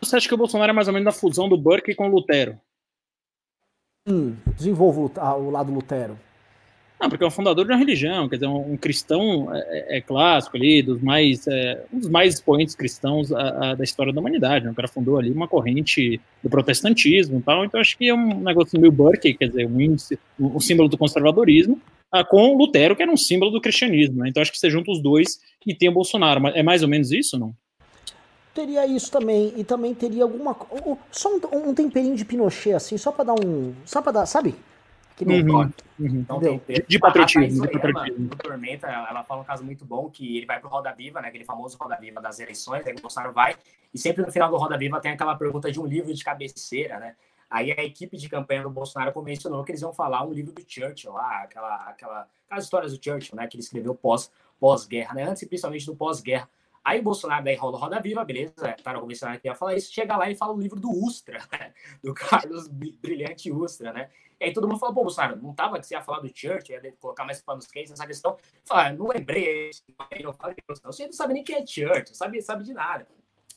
Você 0.01 0.15
acha 0.15 0.27
que 0.27 0.33
o 0.33 0.37
Bolsonaro 0.37 0.69
é 0.69 0.73
mais 0.73 0.87
ou 0.87 0.93
menos 0.93 1.05
da 1.05 1.17
fusão 1.17 1.49
do 1.49 1.57
Burke 1.57 1.95
com 1.95 2.07
o 2.07 2.11
Lutero? 2.11 2.59
Hum, 4.07 4.35
desenvolvo 4.55 5.11
o, 5.15 5.39
o 5.39 5.49
lado 5.49 5.71
Lutero. 5.71 6.19
Não, 6.99 7.09
porque 7.09 7.23
é 7.23 7.27
um 7.27 7.31
fundador 7.31 7.63
de 7.63 7.71
uma 7.71 7.77
religião, 7.77 8.27
quer 8.27 8.37
dizer, 8.37 8.47
um, 8.47 8.73
um 8.73 8.77
cristão 8.77 9.53
é, 9.53 9.59
é, 9.59 9.97
é, 9.97 10.01
clássico 10.01 10.57
ali, 10.57 10.81
dos 10.81 10.99
mais, 10.99 11.45
é, 11.47 11.85
um 11.93 11.99
dos 11.99 12.09
mais 12.09 12.33
expoentes 12.33 12.73
cristãos 12.73 13.31
a, 13.31 13.71
a, 13.71 13.75
da 13.75 13.83
história 13.83 14.11
da 14.11 14.19
humanidade. 14.19 14.65
Né? 14.65 14.71
O 14.71 14.75
cara 14.75 14.87
fundou 14.87 15.17
ali 15.17 15.29
uma 15.29 15.47
corrente 15.47 16.19
do 16.41 16.49
protestantismo 16.49 17.37
e 17.37 17.41
tal, 17.41 17.63
então 17.63 17.79
acho 17.79 17.95
que 17.97 18.09
é 18.09 18.13
um 18.13 18.39
negócio 18.39 18.79
meio 18.79 18.91
Burke, 18.91 19.35
quer 19.35 19.47
dizer, 19.49 19.67
um, 19.67 19.79
índice, 19.79 20.17
um, 20.39 20.55
um 20.55 20.59
símbolo 20.59 20.89
do 20.89 20.97
conservadorismo, 20.97 21.79
ah, 22.11 22.23
com 22.23 22.57
Lutero, 22.57 22.95
que 22.95 23.03
era 23.03 23.11
um 23.11 23.17
símbolo 23.17 23.51
do 23.51 23.61
cristianismo. 23.61 24.23
Né? 24.23 24.29
Então 24.29 24.41
acho 24.41 24.51
que 24.51 24.57
você 24.57 24.69
junta 24.69 24.91
os 24.91 24.99
dois 24.99 25.39
e 25.65 25.75
tem 25.75 25.89
o 25.89 25.93
Bolsonaro. 25.93 26.47
É 26.47 26.63
mais 26.63 26.81
ou 26.81 26.89
menos 26.89 27.11
isso, 27.11 27.37
não? 27.37 27.53
Teria 28.55 28.87
isso 28.87 29.11
também, 29.11 29.53
e 29.55 29.63
também 29.63 29.93
teria 29.93 30.23
alguma. 30.23 30.57
Só 31.11 31.29
um, 31.29 31.69
um 31.69 31.73
temperinho 31.75 32.15
de 32.15 32.25
Pinochet, 32.25 32.73
assim, 32.73 32.97
só 32.97 33.11
pra 33.11 33.23
dar 33.23 33.35
um. 33.35 33.75
Só 33.85 34.01
pra 34.01 34.11
dar. 34.11 34.25
Sabe? 34.25 34.55
Que 35.17 35.25
não 35.25 35.33
uhum, 35.33 35.73
uhum. 35.99 36.61
De, 36.67 36.85
de 36.87 36.99
patriotismo. 36.99 37.65
De 37.65 37.73
patriotismo. 37.73 38.29
Tormenta, 38.37 38.87
ela 38.87 39.23
fala 39.23 39.41
um 39.41 39.43
caso 39.43 39.63
muito 39.63 39.83
bom 39.83 40.09
que 40.11 40.37
ele 40.37 40.45
vai 40.45 40.59
pro 40.59 40.69
Roda 40.69 40.93
Viva, 40.93 41.19
né? 41.19 41.29
Aquele 41.29 41.43
famoso 41.43 41.75
Roda 41.75 41.97
Viva 41.97 42.21
das 42.21 42.39
eleições, 42.39 42.85
aí 42.85 42.93
o 42.93 43.01
Bolsonaro 43.01 43.33
vai, 43.33 43.55
e 43.91 43.97
sempre 43.97 44.23
no 44.23 44.31
final 44.31 44.49
do 44.49 44.57
Roda 44.57 44.77
Viva 44.77 45.01
tem 45.01 45.11
aquela 45.11 45.35
pergunta 45.35 45.71
de 45.71 45.79
um 45.79 45.87
livro 45.87 46.13
de 46.13 46.23
cabeceira, 46.23 46.99
né? 46.99 47.15
Aí 47.49 47.71
a 47.71 47.83
equipe 47.83 48.17
de 48.17 48.27
campanha 48.27 48.63
do 48.63 48.69
Bolsonaro 48.69 49.13
mencionou 49.23 49.63
que 49.63 49.71
eles 49.71 49.81
iam 49.81 49.93
falar 49.93 50.23
um 50.25 50.33
livro 50.33 50.51
do 50.51 50.61
Churchill 50.67 51.13
lá, 51.13 51.43
aquela, 51.43 51.75
aquela, 51.89 52.27
aquelas 52.45 52.63
histórias 52.65 52.91
do 52.95 53.03
Churchill, 53.03 53.37
né, 53.37 53.47
que 53.47 53.55
ele 53.55 53.63
escreveu 53.63 53.95
pós, 53.95 54.29
pós-guerra, 54.59 55.15
né, 55.15 55.23
antes 55.23 55.47
principalmente 55.47 55.85
do 55.85 55.95
pós-guerra. 55.95 56.49
Aí 56.83 56.99
o 56.99 57.03
Bolsonaro 57.03 57.43
daí 57.43 57.55
roda 57.55 57.77
Roda 57.77 57.99
Viva, 58.01 58.23
beleza, 58.23 58.75
estavam 58.77 59.01
conversando 59.01 59.39
que 59.39 59.47
ia 59.47 59.55
falar 59.55 59.75
isso, 59.75 59.93
chega 59.93 60.15
lá 60.15 60.29
e 60.29 60.35
fala 60.35 60.53
o 60.53 60.59
livro 60.59 60.79
do 60.79 60.89
Ustra, 60.89 61.39
né, 61.51 61.71
do 62.03 62.13
Carlos 62.13 62.67
Brilhante 62.67 63.49
Ustra, 63.49 63.93
né, 63.93 64.09
e 64.39 64.45
aí 64.45 64.53
todo 64.53 64.67
mundo 64.67 64.79
fala, 64.79 64.93
pô, 64.93 65.01
Bolsonaro, 65.01 65.35
não 65.41 65.53
tava 65.53 65.79
que 65.79 65.87
você 65.87 65.95
ia 65.95 66.01
falar 66.01 66.19
do 66.19 66.27
Churchill, 66.27 66.81
ia 66.83 66.91
colocar 66.99 67.25
mais 67.25 67.41
panos 67.41 67.67
quentes 67.67 67.91
nessa 67.91 68.05
questão? 68.05 68.37
Fala, 68.63 68.87
ah, 68.87 68.93
não 68.93 69.07
lembrei, 69.07 69.71
falei, 70.37 70.55
você 70.67 71.05
não 71.05 71.13
sabe 71.13 71.33
nem 71.33 71.43
quem 71.43 71.55
é 71.55 71.65
Churchill, 71.65 72.15
sabe, 72.15 72.41
sabe 72.41 72.63
de 72.63 72.73
nada 72.73 73.07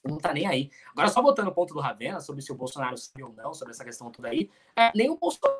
não 0.04 0.18
tá 0.18 0.32
nem 0.32 0.46
aí. 0.46 0.70
Agora, 0.92 1.08
só 1.08 1.20
voltando 1.20 1.48
o 1.48 1.52
ponto 1.52 1.74
do 1.74 1.80
Ravena 1.80 2.20
sobre 2.20 2.42
se 2.42 2.50
o 2.50 2.54
Bolsonaro 2.54 2.96
sabia 2.96 3.26
ou 3.26 3.32
não, 3.32 3.52
sobre 3.52 3.72
essa 3.72 3.84
questão 3.84 4.10
toda 4.10 4.28
aí, 4.28 4.50
é, 4.76 4.90
nem 4.94 5.10
o 5.10 5.16
Bolsonaro 5.16 5.56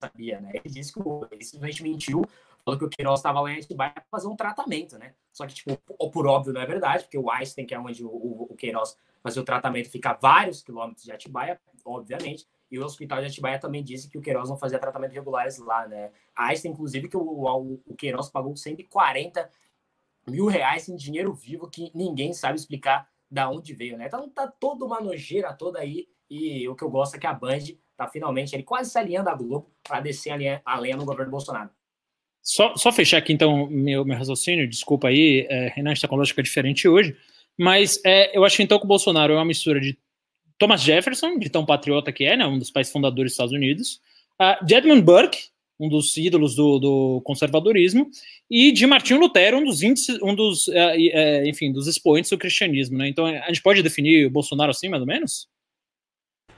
sabia, 0.00 0.40
né? 0.40 0.50
Ele 0.54 0.68
disse 0.72 0.92
que 0.92 1.00
o, 1.00 1.26
ele 1.30 1.44
simplesmente 1.44 1.82
mentiu, 1.82 2.24
falou 2.64 2.78
que 2.78 2.84
o 2.84 2.88
Queiroz 2.88 3.20
estava 3.20 3.40
lá 3.40 3.50
em 3.50 3.58
Atibaia 3.58 3.92
para 3.92 4.04
fazer 4.10 4.28
um 4.28 4.36
tratamento, 4.36 4.98
né? 4.98 5.14
Só 5.32 5.46
que, 5.46 5.54
tipo, 5.54 5.76
por 6.10 6.26
óbvio 6.26 6.52
não 6.52 6.60
é 6.60 6.66
verdade, 6.66 7.04
porque 7.04 7.18
o 7.18 7.30
Einstein, 7.30 7.66
que 7.66 7.74
é 7.74 7.78
onde 7.78 8.04
o, 8.04 8.08
o, 8.08 8.48
o 8.50 8.56
Queiroz 8.56 8.96
fazia 9.22 9.42
o 9.42 9.44
tratamento, 9.44 9.90
fica 9.90 10.12
vários 10.12 10.62
quilômetros 10.62 11.04
de 11.04 11.12
Atibaia, 11.12 11.60
obviamente, 11.84 12.46
e 12.70 12.78
o 12.78 12.84
hospital 12.84 13.20
de 13.20 13.26
Atibaia 13.26 13.58
também 13.58 13.82
disse 13.82 14.08
que 14.08 14.18
o 14.18 14.20
Queiroz 14.20 14.48
não 14.48 14.58
fazia 14.58 14.78
tratamento 14.78 15.12
regulares 15.12 15.58
lá, 15.58 15.86
né? 15.88 16.10
A 16.36 16.48
Einstein, 16.48 16.72
inclusive, 16.72 17.08
que 17.08 17.16
o, 17.16 17.20
o, 17.20 17.80
o 17.86 17.96
Queiroz 17.96 18.28
pagou 18.28 18.54
140 18.56 19.50
mil 20.28 20.46
reais 20.46 20.88
em 20.88 20.96
dinheiro 20.96 21.32
vivo 21.32 21.68
que 21.68 21.90
ninguém 21.94 22.32
sabe 22.34 22.58
explicar 22.58 23.08
da 23.30 23.50
onde 23.50 23.74
veio, 23.74 23.96
né? 23.96 24.06
Então 24.06 24.28
tá 24.28 24.46
toda 24.46 24.84
uma 24.84 25.00
nojeira 25.00 25.52
toda 25.52 25.78
aí. 25.78 26.06
E 26.30 26.68
o 26.68 26.74
que 26.74 26.84
eu 26.84 26.90
gosto 26.90 27.16
é 27.16 27.18
que 27.18 27.26
a 27.26 27.32
Band 27.32 27.58
tá 27.96 28.06
finalmente 28.06 28.54
ele 28.54 28.62
quase 28.62 28.90
se 28.90 28.98
alinhando 28.98 29.30
à 29.30 29.34
Globo 29.34 29.70
para 29.82 30.00
descer 30.00 30.30
a 30.30 30.36
linha, 30.36 30.62
a 30.64 30.78
lenha 30.78 30.96
no 30.96 31.06
governo 31.06 31.30
Bolsonaro. 31.30 31.70
Só, 32.42 32.76
só 32.76 32.92
fechar 32.92 33.18
aqui 33.18 33.32
então 33.32 33.66
meu, 33.66 34.04
meu 34.04 34.16
raciocínio, 34.16 34.68
desculpa 34.68 35.08
aí, 35.08 35.46
é, 35.50 35.68
Renan 35.68 35.92
está 35.92 36.06
com 36.06 36.16
lógica 36.16 36.42
diferente 36.42 36.88
hoje, 36.88 37.16
mas 37.58 38.00
é, 38.04 38.36
eu 38.36 38.44
acho 38.44 38.62
então 38.62 38.78
que 38.78 38.84
o 38.84 38.88
Bolsonaro 38.88 39.32
é 39.32 39.36
uma 39.36 39.44
mistura 39.44 39.80
de 39.80 39.98
Thomas 40.58 40.80
Jefferson, 40.80 41.38
de 41.38 41.48
tão 41.48 41.64
patriota 41.64 42.12
que 42.12 42.24
é, 42.24 42.36
né, 42.36 42.46
um 42.46 42.58
dos 42.58 42.70
pais 42.70 42.90
fundadores 42.90 43.30
dos 43.30 43.34
Estados 43.34 43.52
Unidos, 43.52 44.00
uh, 44.40 44.64
de 44.64 44.74
Edmund 44.74 45.02
Burke, 45.02 45.38
um 45.78 45.88
dos 45.88 46.16
ídolos 46.16 46.56
do, 46.56 46.78
do, 46.78 47.22
conservadorismo, 47.24 48.10
e 48.50 48.72
de 48.72 48.86
Martinho 48.86 49.20
Lutero, 49.20 49.58
um 49.58 49.64
dos 49.64 49.82
índices, 49.82 50.18
um 50.20 50.34
dos, 50.34 50.66
é, 50.68 50.96
é, 50.96 51.48
enfim, 51.48 51.70
dos 51.70 51.86
expoentes 51.86 52.30
do 52.30 52.38
cristianismo, 52.38 52.98
né? 52.98 53.08
Então 53.08 53.26
a 53.26 53.46
gente 53.46 53.62
pode 53.62 53.82
definir 53.82 54.26
o 54.26 54.30
Bolsonaro 54.30 54.70
assim, 54.70 54.88
mais 54.88 55.00
ou 55.00 55.06
menos? 55.06 55.48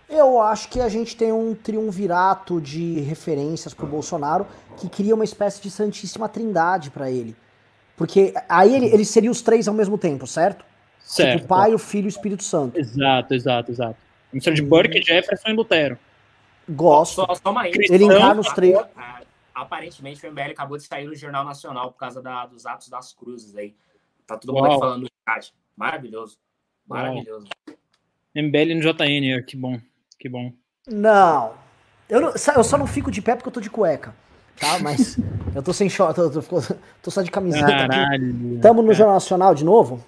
Eu 0.09 0.41
acho 0.41 0.69
que 0.69 0.81
a 0.81 0.89
gente 0.89 1.15
tem 1.15 1.31
um 1.33 1.55
triunvirato 1.55 2.61
de 2.61 3.01
referências 3.01 3.75
para 3.75 3.85
o 3.85 3.89
Bolsonaro 3.89 4.47
que 4.79 4.89
cria 4.89 5.15
uma 5.15 5.23
espécie 5.23 5.63
de 5.63 5.71
santíssima 5.71 6.29
trindade 6.29 6.91
para 6.91 7.11
ele. 7.11 7.37
Porque 7.97 8.33
aí 8.49 8.75
ele, 8.75 8.87
ele 8.87 9.05
seria 9.05 9.31
os 9.31 9.43
três 9.43 9.69
ao 9.69 9.75
mesmo 9.75 9.99
tempo, 9.99 10.27
certo? 10.27 10.65
Certo. 11.12 11.32
Tipo, 11.41 11.45
o 11.45 11.49
Pai, 11.49 11.74
o 11.74 11.78
Filho 11.78 12.05
e 12.05 12.07
o 12.07 12.09
Espírito 12.09 12.43
Santo. 12.45 12.78
Exato, 12.78 13.35
exato, 13.35 13.70
exato. 13.73 13.97
A 14.32 14.35
mistura 14.35 14.55
de 14.55 14.62
Burke, 14.62 15.03
Jefferson 15.03 15.49
e 15.49 15.53
Lutero. 15.55 15.99
Gosto. 16.69 17.15
Só, 17.27 17.35
só 17.35 17.51
uma 17.51 17.69
info. 17.69 17.81
Ele 17.91 18.05
encarna 18.05 18.41
os 18.41 18.49
três. 18.53 18.78
Ah, 18.97 19.20
Aparentemente 19.53 20.24
o 20.24 20.31
MBL 20.31 20.53
acabou 20.53 20.78
de 20.78 20.85
sair 20.85 21.05
no 21.07 21.15
Jornal 21.15 21.45
Nacional 21.45 21.91
por 21.93 21.99
causa 21.99 22.23
da- 22.23 22.47
dos 22.47 22.65
atos 22.65 22.89
das 22.89 23.12
cruzes 23.12 23.55
aí. 23.57 23.74
Tá 24.27 24.39
todo 24.39 24.53
mundo 24.55 24.62
Uau. 24.62 24.70
aqui 24.73 24.81
falando 24.81 25.03
no 25.03 25.09
chat. 25.28 25.53
Maravilhoso. 25.77 26.39
Maravilhoso. 26.89 27.47
MBL 28.35 28.74
no 28.77 28.81
JN, 28.81 29.43
que 29.45 29.57
bom. 29.57 29.78
Que 30.19 30.28
bom. 30.28 30.53
Não. 30.89 31.55
Eu, 32.09 32.20
não- 32.20 32.32
eu 32.57 32.65
só 32.65 32.78
não 32.78 32.87
fico 32.87 33.11
de 33.11 33.20
pé 33.20 33.35
porque 33.35 33.49
eu 33.49 33.53
tô 33.53 33.61
de 33.61 33.69
cueca. 33.69 34.15
Tá? 34.59 34.78
Mas 34.78 35.19
eu 35.55 35.62
tô 35.62 35.73
sem 35.73 35.91
short, 35.91 36.15
tô, 36.15 36.31
tô, 36.31 36.43
tô 37.03 37.11
só 37.11 37.20
de 37.20 37.31
camiseta 37.31 37.66
aqui. 37.66 37.89
Caralho. 37.89 38.61
Tamo 38.62 38.81
no 38.82 38.93
Jornal 38.95 39.15
Nacional 39.16 39.55
de 39.55 39.65
novo? 39.65 40.03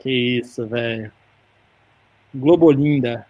Que 0.00 0.38
isso, 0.38 0.66
velho. 0.66 1.12
Globolinda. 2.34 3.26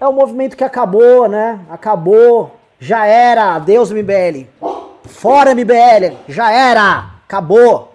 É 0.00 0.06
um 0.06 0.12
movimento 0.12 0.56
que 0.56 0.64
acabou, 0.64 1.28
né? 1.28 1.64
Acabou. 1.68 2.56
Já 2.78 3.06
era. 3.06 3.54
Adeus, 3.54 3.90
MBL. 3.90 4.46
Fora, 5.04 5.54
MBL. 5.54 6.16
Já 6.28 6.52
era. 6.52 7.10
Acabou. 7.24 7.92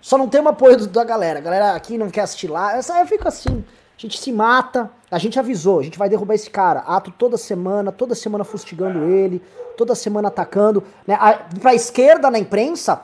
Só 0.00 0.18
não 0.18 0.28
tem 0.28 0.40
um 0.40 0.48
apoio 0.48 0.86
da 0.88 1.04
galera. 1.04 1.38
A 1.38 1.42
galera 1.42 1.74
aqui 1.74 1.96
não 1.96 2.10
quer 2.10 2.22
assistir 2.22 2.48
lá. 2.48 2.76
Essa 2.76 2.98
eu 2.98 3.06
fico 3.06 3.28
assim. 3.28 3.64
A 3.96 4.00
gente 4.00 4.18
se 4.18 4.32
mata. 4.32 4.90
A 5.10 5.18
gente 5.18 5.38
avisou. 5.38 5.78
A 5.78 5.82
gente 5.82 5.98
vai 5.98 6.08
derrubar 6.08 6.34
esse 6.34 6.50
cara. 6.50 6.80
Ato 6.80 7.12
toda 7.12 7.36
semana. 7.36 7.92
Toda 7.92 8.14
semana 8.16 8.42
fustigando 8.42 9.04
ele. 9.04 9.40
Toda 9.76 9.94
semana 9.94 10.28
atacando. 10.28 10.82
Né? 11.06 11.16
A, 11.20 11.34
pra 11.60 11.74
esquerda 11.74 12.30
na 12.30 12.38
imprensa. 12.38 13.02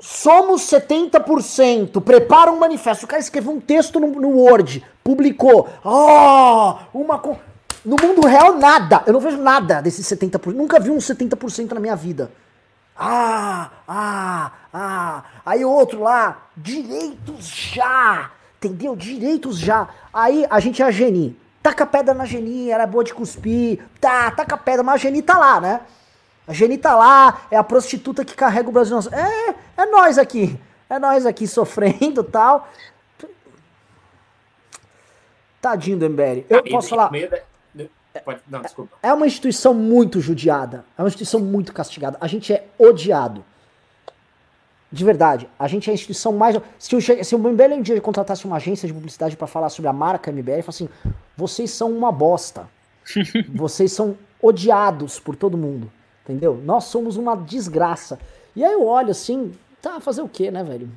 Somos 0.00 0.62
70%. 0.70 2.00
Prepara 2.02 2.50
um 2.50 2.58
manifesto. 2.58 3.04
O 3.04 3.08
cara 3.08 3.20
escreveu 3.20 3.52
um 3.52 3.60
texto 3.60 3.98
no, 3.98 4.08
no 4.08 4.28
Word. 4.30 4.84
Publicou. 5.02 5.68
Oh, 5.84 6.74
uma. 6.94 7.18
co- 7.18 7.36
No 7.84 7.96
mundo 8.00 8.26
real, 8.26 8.54
nada. 8.56 9.02
Eu 9.06 9.12
não 9.12 9.20
vejo 9.20 9.38
nada 9.38 9.80
desses 9.82 10.06
70%. 10.06 10.52
Nunca 10.54 10.78
vi 10.78 10.90
um 10.90 10.98
70% 10.98 11.72
na 11.72 11.80
minha 11.80 11.96
vida. 11.96 12.30
Ah, 12.96 13.70
ah, 13.86 14.52
ah. 14.74 15.22
Aí 15.46 15.64
outro 15.64 16.02
lá, 16.02 16.46
direitos 16.56 17.46
já. 17.46 18.30
Entendeu? 18.56 18.96
Direitos 18.96 19.58
já. 19.58 19.88
Aí 20.12 20.44
a 20.50 20.58
gente 20.60 20.82
é 20.82 20.84
a 20.84 20.90
Geni. 20.90 21.36
Taca 21.62 21.86
pedra 21.86 22.12
na 22.14 22.24
Geni, 22.24 22.70
ela 22.70 22.82
é 22.84 22.86
boa 22.86 23.04
de 23.04 23.14
cuspir. 23.14 23.78
Tá, 24.00 24.30
taca 24.32 24.56
pedra, 24.56 24.82
mas 24.82 24.96
a 24.96 24.98
Geni 24.98 25.22
tá 25.22 25.38
lá, 25.38 25.60
né? 25.60 25.80
A 26.48 26.52
Geni 26.54 26.78
tá 26.78 26.96
lá, 26.96 27.42
é 27.50 27.56
a 27.58 27.62
prostituta 27.62 28.24
que 28.24 28.34
carrega 28.34 28.68
o 28.68 28.72
Brasil. 28.72 28.98
É, 29.12 29.54
é 29.82 29.86
nós 29.86 30.16
aqui. 30.16 30.58
É 30.88 30.98
nós 30.98 31.26
aqui 31.26 31.46
sofrendo 31.46 32.22
e 32.22 32.24
tal. 32.24 32.66
Tadinho 35.60 35.98
do 35.98 36.08
MBL. 36.08 36.46
Eu 36.48 36.62
E- 36.64 36.70
posso 36.70 36.86
e 36.86 36.90
falar. 36.90 37.10
Não, 38.48 38.62
desculpa. 38.62 38.96
É 39.02 39.12
uma 39.12 39.26
instituição 39.26 39.74
muito 39.74 40.20
judiada. 40.20 40.84
É 40.96 41.02
uma 41.02 41.08
instituição 41.08 41.38
muito 41.40 41.72
castigada. 41.72 42.16
A 42.20 42.26
gente 42.26 42.52
é 42.52 42.66
odiado. 42.78 43.44
De 44.90 45.04
verdade. 45.04 45.48
A 45.58 45.68
gente 45.68 45.88
é 45.88 45.92
a 45.92 45.94
instituição 45.94 46.32
mais. 46.32 46.56
Se 46.78 46.96
o, 46.96 47.00
se 47.02 47.34
o 47.34 47.38
MBL 47.38 47.74
um 47.74 47.82
dia 47.82 48.00
contratasse 48.00 48.46
uma 48.46 48.56
agência 48.56 48.88
de 48.88 48.94
publicidade 48.94 49.36
pra 49.36 49.46
falar 49.46 49.68
sobre 49.68 49.88
a 49.88 49.92
marca 49.92 50.32
MBL, 50.32 50.52
ele 50.52 50.62
fala 50.62 50.70
assim: 50.70 50.88
vocês 51.36 51.70
são 51.70 51.92
uma 51.92 52.10
bosta. 52.10 52.66
vocês 53.54 53.92
são 53.92 54.16
odiados 54.40 55.20
por 55.20 55.36
todo 55.36 55.58
mundo. 55.58 55.92
Entendeu? 56.28 56.60
Nós 56.62 56.84
somos 56.84 57.16
uma 57.16 57.34
desgraça. 57.34 58.18
E 58.54 58.62
aí 58.62 58.72
eu 58.72 58.84
olho 58.86 59.10
assim, 59.10 59.54
tá, 59.80 59.98
fazer 59.98 60.20
o 60.20 60.28
quê, 60.28 60.50
né, 60.50 60.62
velho? 60.62 60.90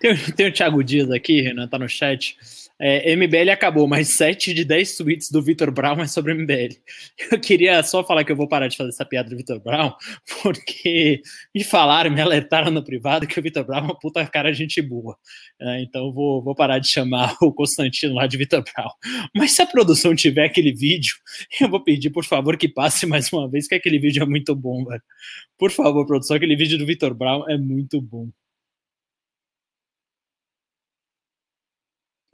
Tem, 0.00 0.16
tem 0.16 0.48
o 0.48 0.52
Thiago 0.52 0.82
Dias 0.82 1.10
aqui, 1.10 1.40
Renan, 1.40 1.68
tá 1.68 1.78
no 1.78 1.88
chat. 1.88 2.36
É, 2.78 3.16
MBL 3.16 3.50
acabou, 3.50 3.86
mas 3.86 4.16
7 4.16 4.52
de 4.52 4.62
10 4.64 4.96
tweets 4.98 5.30
do 5.30 5.42
Vitor 5.42 5.70
Brown 5.70 6.00
é 6.00 6.06
sobre 6.06 6.34
MBL. 6.34 6.76
Eu 7.32 7.40
queria 7.40 7.82
só 7.82 8.04
falar 8.04 8.22
que 8.22 8.30
eu 8.30 8.36
vou 8.36 8.46
parar 8.46 8.68
de 8.68 8.76
fazer 8.76 8.90
essa 8.90 9.04
piada 9.04 9.30
do 9.30 9.36
Vitor 9.36 9.58
Brown, 9.60 9.92
porque 10.42 11.22
me 11.54 11.64
falaram, 11.64 12.10
me 12.10 12.20
alertaram 12.20 12.70
no 12.70 12.84
privado 12.84 13.26
que 13.26 13.38
o 13.38 13.42
Vitor 13.42 13.64
Brown 13.64 13.78
é 13.78 13.82
uma 13.82 13.98
puta 13.98 14.26
cara 14.26 14.52
de 14.52 14.58
gente 14.58 14.82
boa. 14.82 15.16
É, 15.60 15.82
então 15.82 16.12
vou, 16.12 16.42
vou 16.42 16.54
parar 16.54 16.78
de 16.78 16.88
chamar 16.88 17.34
o 17.40 17.52
Constantino 17.52 18.14
lá 18.14 18.26
de 18.26 18.36
Vitor 18.36 18.62
Brown. 18.62 18.90
Mas 19.34 19.52
se 19.52 19.62
a 19.62 19.66
produção 19.66 20.14
tiver 20.14 20.44
aquele 20.44 20.72
vídeo, 20.72 21.14
eu 21.60 21.68
vou 21.70 21.82
pedir, 21.82 22.10
por 22.10 22.24
favor, 22.24 22.56
que 22.56 22.68
passe 22.68 23.06
mais 23.06 23.32
uma 23.32 23.48
vez, 23.48 23.66
que 23.66 23.74
aquele 23.74 23.98
vídeo 23.98 24.22
é 24.22 24.26
muito 24.26 24.54
bom, 24.54 24.84
velho. 24.84 25.02
Por 25.58 25.70
favor, 25.70 26.06
produção, 26.06 26.36
aquele 26.36 26.56
vídeo 26.56 26.78
do 26.78 26.84
Vitor 26.84 27.14
Brown 27.14 27.48
é 27.48 27.56
muito 27.56 28.00
bom. 28.00 28.28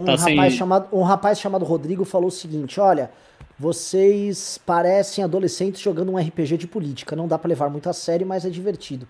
Um, 0.02 0.06
Tá 0.06 0.18
sem- 0.18 0.36
rapaz 0.36 0.54
chamado, 0.54 0.88
um 0.92 1.02
rapaz 1.02 1.38
chamado 1.40 1.64
Rodrigo 1.64 2.04
falou 2.04 2.28
o 2.28 2.32
seguinte: 2.32 2.80
olha, 2.80 3.10
vocês 3.58 4.58
parecem 4.66 5.22
adolescentes 5.24 5.80
jogando 5.80 6.12
um 6.12 6.18
RPG 6.18 6.56
de 6.58 6.66
política. 6.66 7.14
Não 7.16 7.26
dá 7.28 7.38
pra 7.38 7.48
levar 7.48 7.70
muito 7.70 7.88
a 7.88 7.92
sério, 7.92 8.26
mas 8.26 8.44
é 8.44 8.50
divertido. 8.50 9.06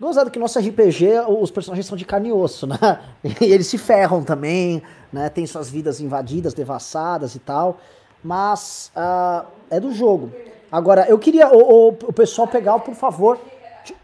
Gozado 0.00 0.30
que 0.30 0.38
nosso 0.38 0.58
RPG, 0.60 1.08
os 1.40 1.50
personagens 1.50 1.84
são 1.86 1.98
de 1.98 2.04
carne 2.04 2.28
e 2.28 2.32
osso, 2.32 2.66
né? 2.66 2.76
E 3.40 3.44
eles 3.52 3.66
se 3.66 3.76
ferram 3.76 4.22
também, 4.22 4.80
né? 5.12 5.28
Tem 5.28 5.44
suas 5.46 5.68
vidas 5.68 6.00
invadidas, 6.00 6.54
devassadas 6.54 7.34
e 7.34 7.40
tal. 7.40 7.78
Mas 8.22 8.92
ah, 8.94 9.44
é 9.70 9.80
do 9.80 9.92
jogo. 9.92 10.32
Agora, 10.70 11.06
eu 11.08 11.18
queria 11.18 11.48
o, 11.48 11.58
o- 11.58 11.88
o 11.88 12.12
pessoal 12.12 12.46
pegar, 12.46 12.78
por 12.78 12.94
favor, 12.94 13.38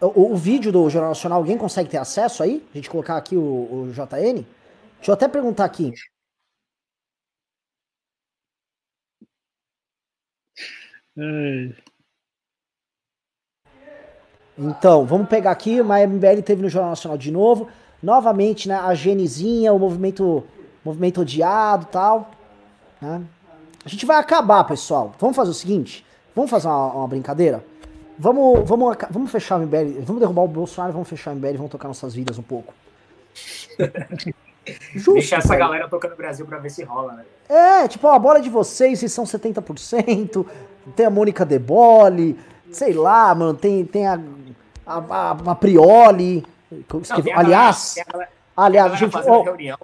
o, 0.01 0.32
o 0.32 0.36
vídeo 0.36 0.73
do 0.73 0.89
Jornal 0.90 1.11
Nacional. 1.11 1.39
Alguém 1.39 1.56
consegue 1.56 1.89
ter 1.90 1.98
acesso 1.98 2.43
aí? 2.43 2.65
A 2.74 2.77
gente 2.77 2.90
colocar 2.90 3.16
aqui 3.16 3.36
o, 3.36 3.40
o 3.40 3.90
JN? 3.93 4.44
Deixa 4.97 5.11
eu 5.11 5.15
até 5.15 5.28
perguntar 5.28 5.65
aqui. 5.65 5.93
Então, 14.57 15.05
vamos 15.05 15.28
pegar 15.28 15.51
aqui, 15.51 15.82
mas 15.82 16.03
a 16.03 16.07
MBL 16.07 16.43
teve 16.43 16.62
no 16.62 16.69
Jornal 16.69 16.91
Nacional 16.91 17.19
de 17.19 17.31
novo. 17.31 17.69
Novamente, 18.03 18.69
né, 18.69 18.77
a 18.77 18.95
Genizinha, 18.95 19.73
o 19.73 19.78
movimento, 19.78 20.45
movimento 20.85 21.23
odiado 21.23 21.86
tal. 21.86 22.31
né? 23.01 23.23
A 23.85 23.89
gente 23.89 24.07
vai 24.07 24.19
acabar, 24.19 24.65
pessoal. 24.65 25.15
Vamos 25.19 25.36
fazer 25.36 25.51
o 25.51 25.55
seguinte, 25.55 26.07
vamos 26.35 26.51
fazer 26.51 26.69
uma, 26.69 26.93
uma 26.93 27.09
brincadeira? 27.09 27.65
Vamos, 28.19 28.69
vamos, 28.69 28.97
vamos 29.11 29.31
fechar 29.31 29.59
o 29.59 29.62
MBL, 29.66 30.01
vamos 30.03 30.20
derrubar 30.20 30.43
o 30.43 30.49
Bolsonaro, 30.49 30.93
vamos 30.93 31.09
fechar 31.09 31.32
o 31.32 31.35
MBL 31.35 31.57
vamos 31.57 31.73
tocar 31.73 31.89
nossas 31.89 32.15
vidas 32.15 32.39
um 32.39 32.43
pouco. 32.43 32.73
Justo, 34.95 35.12
Deixar 35.15 35.39
essa 35.39 35.57
galera 35.57 35.89
tocando 35.89 36.12
no 36.12 36.16
Brasil 36.16 36.47
pra 36.47 36.59
ver 36.59 36.70
se 36.70 36.82
rola, 36.85 37.12
né? 37.15 37.24
É, 37.49 37.86
tipo, 37.89 38.07
ó, 38.07 38.15
a 38.15 38.19
bola 38.19 38.39
é 38.39 38.43
de 38.43 38.49
vocês, 38.51 38.99
vocês 38.99 39.12
são 39.12 39.24
70%, 39.24 40.47
tem 40.97 41.07
a 41.07 41.11
Mônica 41.11 41.45
De 41.45 41.59
Bolle, 41.59 42.39
sei 42.70 42.93
lá, 42.93 43.35
mano, 43.35 43.55
tem, 43.55 43.85
tem 43.85 44.07
a, 44.07 44.19
a, 44.86 44.99
a, 44.99 45.31
a 45.53 45.55
Prioli, 45.55 46.45
que 46.70 47.32
a 47.32 47.39
aliás, 47.41 47.95
galera- 48.11 48.31
aliás, 48.57 48.99
gente, 48.99 49.12
fazendo 49.12 49.32
ó, 49.32 49.43
reunião, 49.43 49.78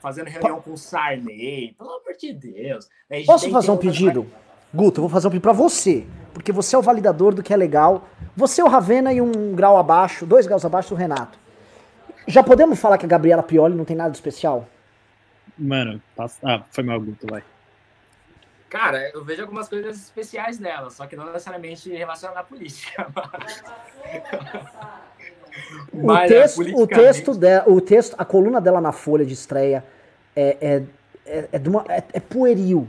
fazendo 0.00 0.26
reunião 0.28 0.60
com 0.62 0.72
o 0.72 0.78
Sarney, 0.78 1.74
pelo 1.76 1.90
amor 1.90 2.14
de 2.18 2.32
Deus. 2.32 2.88
Posso 3.26 3.50
fazer 3.50 3.70
um 3.70 3.76
pedido? 3.76 4.26
Guto, 4.72 5.00
eu 5.00 5.02
vou 5.02 5.10
fazer 5.10 5.26
um 5.26 5.30
pedido 5.30 5.42
pra 5.42 5.52
você, 5.52 6.06
porque 6.32 6.52
você 6.52 6.76
é 6.76 6.78
o 6.78 6.82
validador 6.82 7.34
do 7.34 7.42
que 7.42 7.52
é 7.52 7.56
legal, 7.56 8.04
você 8.36 8.60
é 8.60 8.64
o 8.64 8.68
Ravena 8.68 9.12
e 9.12 9.20
um 9.20 9.52
grau 9.54 9.76
abaixo, 9.76 10.24
dois 10.24 10.46
graus 10.46 10.64
abaixo 10.64 10.90
do 10.90 10.94
Renato. 10.94 11.38
Já 12.26 12.42
podemos 12.42 12.78
falar 12.80 12.98
que 12.98 13.06
a 13.06 13.08
Gabriela 13.08 13.42
Prioli 13.42 13.74
não 13.74 13.84
tem 13.84 13.96
nada 13.96 14.10
de 14.10 14.16
especial? 14.16 14.68
Mano, 15.58 16.00
passa... 16.16 16.36
ah, 16.42 16.62
foi 16.70 16.84
mal, 16.84 17.00
Guto, 17.00 17.26
vai. 17.28 17.42
Cara, 18.68 19.10
eu 19.12 19.24
vejo 19.24 19.42
algumas 19.42 19.68
coisas 19.68 19.96
especiais 19.96 20.58
nela, 20.60 20.90
só 20.90 21.06
que 21.06 21.16
não 21.16 21.26
necessariamente 21.26 21.90
relacionadas 21.90 22.42
à 22.42 22.44
política. 22.46 23.06
O 25.92 26.06
Mas, 26.06 26.30
é, 26.30 26.34
texto, 26.42 26.60
o 26.60 26.64
politicamente- 26.64 26.94
texto 26.94 27.34
dela, 27.34 27.64
o 27.68 27.80
texto, 27.80 28.14
a 28.16 28.24
coluna 28.24 28.60
dela 28.60 28.80
na 28.80 28.92
folha 28.92 29.26
de 29.26 29.34
estreia 29.34 29.84
é, 30.34 30.56
é, 30.60 30.82
é, 31.26 31.48
é, 31.52 31.58
de 31.58 31.68
uma- 31.68 31.84
é- 31.88 32.04
é 32.12 32.20
pueril. 32.20 32.86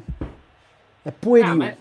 É 1.03 1.09
pueril. 1.09 1.51
Ah, 1.51 1.55
mas 1.55 1.77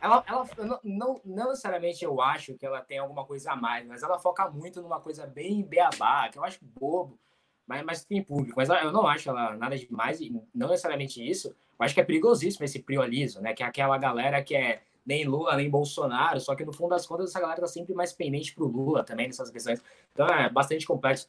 ela, 0.00 0.24
ela 0.26 0.48
não, 0.82 1.20
não 1.24 1.48
necessariamente 1.50 2.04
eu 2.04 2.20
acho 2.20 2.54
que 2.54 2.64
ela 2.64 2.80
tem 2.80 2.98
alguma 2.98 3.24
coisa 3.24 3.52
a 3.52 3.56
mais, 3.56 3.86
mas 3.86 4.02
ela 4.02 4.18
foca 4.18 4.48
muito 4.50 4.80
numa 4.82 5.00
coisa 5.00 5.26
bem 5.26 5.62
beabá, 5.62 6.28
que 6.28 6.38
eu 6.38 6.44
acho 6.44 6.58
bobo, 6.62 7.18
mas, 7.66 7.82
mas 7.84 8.04
tem 8.04 8.22
público. 8.22 8.54
Mas 8.56 8.68
eu 8.68 8.92
não 8.92 9.06
acho 9.06 9.28
ela 9.28 9.56
nada 9.56 9.76
demais, 9.76 10.20
e 10.20 10.30
não 10.54 10.68
necessariamente 10.68 11.26
isso. 11.26 11.48
Eu 11.48 11.84
acho 11.84 11.94
que 11.94 12.00
é 12.00 12.04
perigosíssimo 12.04 12.64
esse 12.64 12.80
priolismo, 12.80 13.42
né? 13.42 13.52
Que 13.52 13.62
é 13.62 13.66
aquela 13.66 13.98
galera 13.98 14.42
que 14.42 14.54
é 14.54 14.82
nem 15.04 15.24
Lula, 15.24 15.56
nem 15.56 15.70
Bolsonaro, 15.70 16.40
só 16.40 16.54
que 16.54 16.64
no 16.64 16.72
fundo 16.72 16.90
das 16.90 17.06
contas 17.06 17.30
essa 17.30 17.40
galera 17.40 17.60
tá 17.60 17.66
sempre 17.66 17.94
mais 17.94 18.12
pendente 18.12 18.54
pro 18.54 18.66
Lula 18.66 19.04
também 19.04 19.26
nessas 19.26 19.50
questões. 19.50 19.82
Então 20.12 20.26
é 20.26 20.48
bastante 20.48 20.86
complexo 20.86 21.28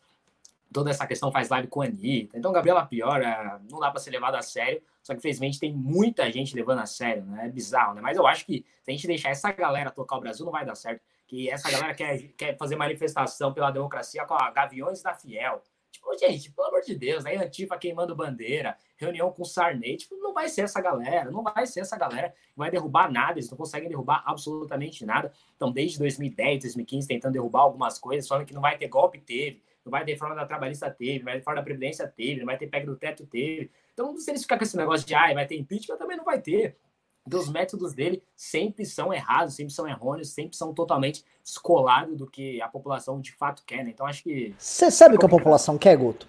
toda 0.72 0.89
essa 0.89 1.07
questão 1.07 1.31
faz 1.31 1.49
live 1.49 1.68
com 1.68 1.81
a 1.81 1.85
Anitta. 1.85 2.38
Então, 2.38 2.52
Gabriela 2.52 2.85
Pior, 2.85 3.22
é, 3.22 3.60
não 3.69 3.80
dá 3.80 3.89
para 3.89 3.99
ser 3.99 4.11
levado 4.11 4.35
a 4.35 4.41
sério. 4.41 4.81
Só 5.07 5.13
que, 5.13 5.19
infelizmente, 5.19 5.57
tem 5.57 5.73
muita 5.73 6.29
gente 6.29 6.53
levando 6.53 6.79
a 6.79 6.85
sério, 6.85 7.23
né? 7.23 7.45
É 7.45 7.49
bizarro, 7.49 7.93
né? 7.93 8.01
Mas 8.01 8.17
eu 8.17 8.27
acho 8.27 8.45
que 8.45 8.65
se 8.84 8.91
a 8.91 8.93
gente 8.93 9.07
deixar 9.07 9.29
essa 9.29 9.49
galera 9.53 9.89
tocar 9.89 10.17
o 10.17 10.19
Brasil, 10.19 10.43
não 10.43 10.51
vai 10.51 10.65
dar 10.65 10.75
certo. 10.75 11.01
que 11.25 11.49
essa 11.49 11.71
galera 11.71 11.93
quer, 11.93 12.19
quer 12.38 12.57
fazer 12.57 12.75
manifestação 12.75 13.53
pela 13.53 13.71
democracia 13.71 14.25
com 14.25 14.34
a 14.34 14.51
Gaviões 14.51 15.01
da 15.01 15.13
Fiel. 15.13 15.63
Tipo, 15.89 16.13
gente, 16.17 16.51
pelo 16.51 16.67
amor 16.67 16.81
de 16.81 16.93
Deus, 16.93 17.25
aí 17.25 17.38
Antifa 17.38 17.77
queimando 17.77 18.13
bandeira, 18.13 18.77
reunião 18.97 19.31
com 19.31 19.45
Sarney, 19.45 19.95
tipo, 19.95 20.17
não 20.17 20.34
vai 20.34 20.49
ser 20.49 20.63
essa 20.63 20.81
galera, 20.81 21.31
não 21.31 21.41
vai 21.41 21.65
ser 21.65 21.79
essa 21.79 21.97
galera 21.97 22.31
que 22.31 22.57
vai 22.57 22.69
derrubar 22.69 23.09
nada, 23.09 23.39
eles 23.39 23.49
não 23.49 23.57
conseguem 23.57 23.88
derrubar 23.88 24.23
absolutamente 24.25 25.05
nada. 25.05 25.31
Então, 25.55 25.71
desde 25.71 25.99
2010, 25.99 26.63
2015, 26.63 27.07
tentando 27.07 27.31
derrubar 27.31 27.61
algumas 27.61 27.97
coisas, 27.97 28.27
falando 28.27 28.45
que 28.45 28.53
não 28.53 28.61
vai 28.61 28.77
ter 28.77 28.89
golpe, 28.89 29.19
teve, 29.19 29.63
não 29.85 29.91
vai 29.91 30.03
ter 30.03 30.11
reforma 30.11 30.35
da 30.35 30.45
trabalhista, 30.45 30.91
teve, 30.91 31.19
não 31.19 31.25
vai 31.25 31.35
ter 31.35 31.39
reforma 31.39 31.61
da 31.61 31.63
Previdência, 31.63 32.05
teve, 32.05 32.39
não 32.41 32.45
vai 32.45 32.57
ter 32.57 32.67
pega 32.67 32.85
do 32.85 32.97
teto, 32.97 33.25
teve. 33.25 33.71
Então, 33.97 34.15
se 34.15 34.29
eles 34.29 34.43
ficarem 34.43 34.59
com 34.59 34.63
esse 34.63 34.77
negócio 34.77 35.07
de, 35.07 35.15
ah, 35.15 35.33
vai 35.33 35.47
ter 35.47 35.57
impeachment, 35.57 35.97
também 35.97 36.15
não 36.15 36.23
vai 36.23 36.39
ter. 36.39 36.77
Então, 37.25 37.39
os 37.39 37.49
métodos 37.49 37.95
dele 37.95 38.21
sempre 38.35 38.85
são 38.85 39.11
errados, 39.11 39.55
sempre 39.55 39.73
são 39.73 39.87
errôneos, 39.87 40.29
sempre 40.29 40.55
são 40.55 40.71
totalmente 40.71 41.25
descolados 41.43 42.15
do 42.15 42.27
que 42.29 42.61
a 42.61 42.67
população 42.67 43.19
de 43.19 43.33
fato 43.33 43.63
quer, 43.65 43.83
né? 43.83 43.89
Então, 43.89 44.05
acho 44.05 44.21
que... 44.21 44.53
Você 44.55 44.91
sabe 44.91 45.15
o 45.15 45.19
que 45.19 45.25
a 45.25 45.29
população 45.29 45.79
quer, 45.79 45.97
Guto? 45.97 46.27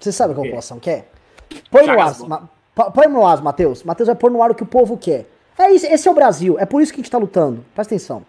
Você 0.00 0.10
sabe 0.10 0.32
o 0.32 0.34
que 0.36 0.40
a 0.40 0.44
população 0.44 0.80
quer? 0.80 1.10
Põe 1.70 1.86
no 1.86 2.00
ar, 2.00 2.18
Ma- 2.26 2.90
põe 2.90 3.06
no 3.08 3.26
ar, 3.26 3.42
Matheus. 3.42 3.82
Matheus 3.82 4.06
vai 4.06 4.16
pôr 4.16 4.30
no 4.30 4.42
ar 4.42 4.50
o 4.50 4.54
que 4.54 4.62
o 4.62 4.66
povo 4.66 4.96
quer. 4.96 5.26
É 5.58 5.70
isso, 5.70 5.84
esse 5.86 6.08
é 6.08 6.10
o 6.10 6.14
Brasil, 6.14 6.58
é 6.58 6.64
por 6.64 6.80
isso 6.80 6.92
que 6.92 7.00
a 7.00 7.02
gente 7.02 7.10
tá 7.10 7.18
lutando. 7.18 7.64
Presta 7.74 7.94
atenção. 7.94 8.24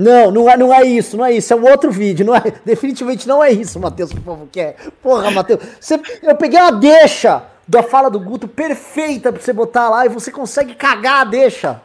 Não, 0.00 0.30
não 0.30 0.48
é, 0.50 0.56
não 0.56 0.72
é 0.74 0.82
isso, 0.86 1.14
não 1.16 1.26
é 1.26 1.32
isso. 1.34 1.52
É 1.52 1.56
um 1.56 1.68
outro 1.68 1.90
vídeo. 1.90 2.24
Não 2.24 2.34
é, 2.34 2.40
definitivamente 2.64 3.28
não 3.28 3.42
é 3.44 3.52
isso, 3.52 3.78
Matheus, 3.78 4.10
que 4.10 4.18
o 4.18 4.22
povo 4.22 4.48
quer. 4.50 4.76
Porra, 5.02 5.30
Matheus. 5.30 5.60
você- 5.78 6.00
eu 6.22 6.34
peguei 6.36 6.58
uma 6.58 6.72
deixa 6.72 7.44
da 7.68 7.82
fala 7.82 8.10
do 8.10 8.18
Guto 8.18 8.48
perfeita 8.48 9.30
pra 9.30 9.40
você 9.42 9.52
botar 9.52 9.90
lá 9.90 10.06
e 10.06 10.08
você 10.08 10.30
consegue 10.32 10.74
cagar 10.74 11.20
a 11.20 11.24
deixa. 11.24 11.82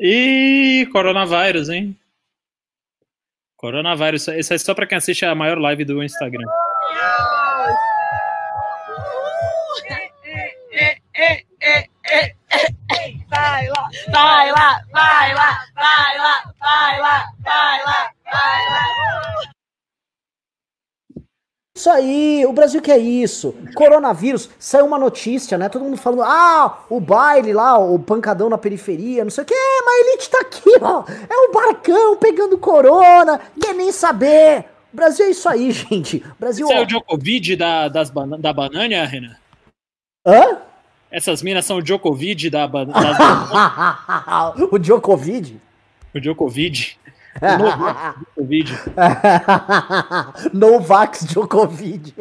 E 0.00 0.86
coronavírus, 0.92 1.68
hein? 1.68 1.98
Coronavírus. 3.56 4.28
Isso 4.28 4.54
é 4.54 4.58
só 4.58 4.74
pra 4.74 4.86
quem 4.86 4.98
assiste 4.98 5.24
a 5.24 5.34
maior 5.34 5.58
live 5.58 5.84
do 5.84 6.02
Instagram. 6.02 6.46
Vai 13.28 13.68
lá, 13.68 13.88
vai 14.10 14.52
lá, 14.52 14.80
vai 14.92 15.34
lá, 15.34 15.64
vai 15.74 16.18
lá, 16.18 16.52
vai 16.58 17.00
lá, 17.00 17.32
vai 17.44 17.84
lá, 17.84 18.12
vai 18.24 18.70
lá. 18.70 18.98
Isso 21.78 21.90
aí, 21.90 22.44
o 22.44 22.52
Brasil 22.52 22.82
quer 22.82 22.98
isso. 22.98 23.54
Coronavírus, 23.76 24.50
saiu 24.58 24.84
uma 24.84 24.98
notícia, 24.98 25.56
né? 25.56 25.68
Todo 25.68 25.84
mundo 25.84 25.96
falando, 25.96 26.22
ah, 26.24 26.84
o 26.90 26.98
baile 26.98 27.52
lá, 27.52 27.78
o 27.78 28.00
pancadão 28.00 28.50
na 28.50 28.58
periferia, 28.58 29.22
não 29.22 29.30
sei 29.30 29.44
o 29.44 29.46
que, 29.46 29.54
é, 29.54 29.82
mas 29.84 29.94
a 29.94 30.08
elite 30.08 30.28
tá 30.28 30.40
aqui, 30.40 30.70
ó. 30.80 31.04
É 31.06 31.48
o 31.48 31.52
barcão 31.52 32.16
pegando 32.16 32.58
corona, 32.58 33.40
quer 33.60 33.74
nem 33.74 33.92
saber. 33.92 34.64
O 34.92 34.96
Brasil 34.96 35.26
é 35.26 35.30
isso 35.30 35.48
aí, 35.48 35.70
gente. 35.70 36.16
O 36.16 36.40
Brasil, 36.40 36.66
Isso 36.66 36.76
é 36.76 36.80
o 36.80 36.86
Djokovic 36.86 37.54
da, 37.54 37.86
das 37.88 38.10
da 38.10 38.52
banana, 38.52 39.06
Renan? 39.06 39.36
Hã? 40.26 40.58
Essas 41.10 41.42
minas 41.42 41.64
são 41.64 41.78
o 41.78 41.82
Djokovic 41.82 42.50
da 42.50 42.66
bananas. 42.68 43.16
o 44.70 44.78
Djokovic? 44.78 45.58
O 46.14 46.20
Djokovic. 46.20 46.96
O 47.40 48.42
Djokovic. 48.42 48.72
Novax 50.52 51.24
Djokovic. 51.24 52.14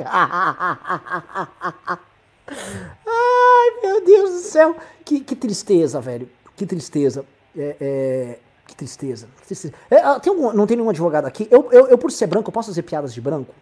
Ai, 3.06 3.70
meu 3.84 4.06
Deus 4.06 4.30
do 4.32 4.40
céu. 4.40 4.76
Que, 5.04 5.20
que 5.22 5.36
tristeza, 5.36 6.00
velho. 6.00 6.30
Que 6.56 6.66
tristeza. 6.66 7.26
É, 7.58 7.76
é, 7.82 8.40
que 8.68 8.76
tristeza. 8.76 9.28
Que 9.42 9.48
tristeza. 9.48 9.74
É, 9.90 9.98
ah, 9.98 10.20
tem 10.20 10.32
algum- 10.32 10.54
não 10.54 10.68
tem 10.68 10.78
nenhum 10.78 10.90
advogado 10.90 11.26
aqui. 11.26 11.48
Eu, 11.50 11.68
eu, 11.72 11.88
eu, 11.88 11.98
por 11.98 12.12
ser 12.12 12.28
branco, 12.28 12.50
eu 12.50 12.54
posso 12.54 12.70
fazer 12.70 12.84
piadas 12.84 13.14
de 13.14 13.22
branco? 13.22 13.54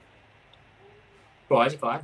Pode, 1.48 1.78
claro. 1.78 2.02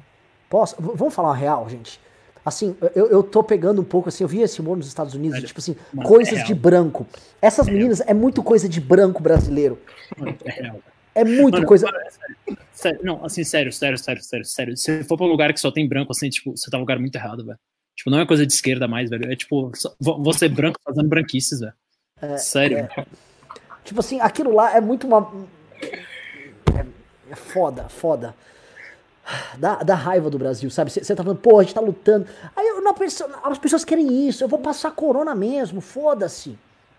Posso? 0.50 0.76
V- 0.82 0.92
vamos 0.96 1.14
falar 1.14 1.32
a 1.32 1.36
real, 1.36 1.68
gente. 1.70 2.00
Assim, 2.44 2.76
eu, 2.96 3.08
eu 3.08 3.22
tô 3.24 3.44
pegando 3.44 3.82
um 3.82 3.84
pouco, 3.84 4.10
assim, 4.10 4.24
eu 4.24 4.28
vi 4.28 4.42
esse 4.42 4.60
humor 4.60 4.76
nos 4.76 4.88
Estados 4.88 5.14
Unidos, 5.14 5.40
de, 5.40 5.48
tipo 5.48 5.60
assim, 5.60 5.76
Mano, 5.94 6.08
coisas 6.08 6.40
é 6.40 6.44
de 6.44 6.54
branco. 6.56 7.06
Essas 7.42 7.68
meninas 7.68 8.02
é 8.02 8.14
muito 8.14 8.42
coisa 8.42 8.68
de 8.68 8.82
branco 8.82 9.22
brasileiro. 9.22 9.80
É 10.46 10.52
real. 10.52 10.80
É 11.14 11.24
muito 11.24 11.56
Mano, 11.56 11.68
coisa. 11.68 11.86
mano, 11.86 12.00
é 12.00 12.10
sério. 12.10 12.58
Sério, 12.74 13.00
não, 13.04 13.24
assim, 13.24 13.44
sério, 13.44 13.72
sério, 13.72 13.98
sério, 13.98 14.24
sério, 14.24 14.46
sério. 14.46 14.78
Se 14.78 15.04
for 15.04 15.18
pra 15.18 15.26
um 15.26 15.30
lugar 15.30 15.54
que 15.54 15.60
só 15.60 15.70
tem 15.70 15.88
branco, 15.88 16.12
assim, 16.12 16.30
tipo, 16.30 16.58
você 16.58 16.72
tá 16.72 16.78
num 16.78 16.82
lugar 16.82 16.98
muito 16.98 17.16
errado, 17.16 17.46
velho. 17.46 17.60
Tipo, 17.96 18.10
não 18.10 18.20
é 18.20 18.26
coisa 18.26 18.48
de 18.48 18.54
esquerda 18.54 18.88
mais, 18.88 19.10
velho. 19.10 19.32
É 19.32 19.36
tipo, 19.36 19.72
você 20.00 20.50
branco 20.50 20.80
fazendo 20.84 21.08
branquices, 21.08 21.60
velho. 21.60 21.74
É, 22.22 22.38
Sério. 22.38 22.78
é. 22.78 23.06
Tipo 23.84 24.00
assim, 24.00 24.20
aquilo 24.20 24.54
lá 24.54 24.76
é 24.76 24.82
muito 24.82 25.06
uma. 25.06 25.32
É, 25.82 26.86
é 27.32 27.36
foda, 27.36 27.90
foda. 27.90 28.34
Dá, 29.58 29.76
dá 29.76 29.96
raiva 29.96 30.30
do 30.30 30.38
Brasil, 30.38 30.70
sabe? 30.70 30.90
Você 30.90 31.16
tá 31.16 31.24
falando, 31.24 31.40
pô, 31.40 31.60
a 31.60 31.64
gente 31.64 31.76
tá 31.76 31.82
lutando. 31.82 32.28
Aí 32.56 32.68
eu 32.68 32.82
não 32.82 32.94
as 33.44 33.58
pessoas 33.58 33.86
querem 33.86 34.28
isso, 34.28 34.44
eu 34.44 34.48
vou 34.48 34.60
passar 34.60 34.92
corona 34.92 35.34
mesmo, 35.36 35.80
foda-se. 35.82 36.58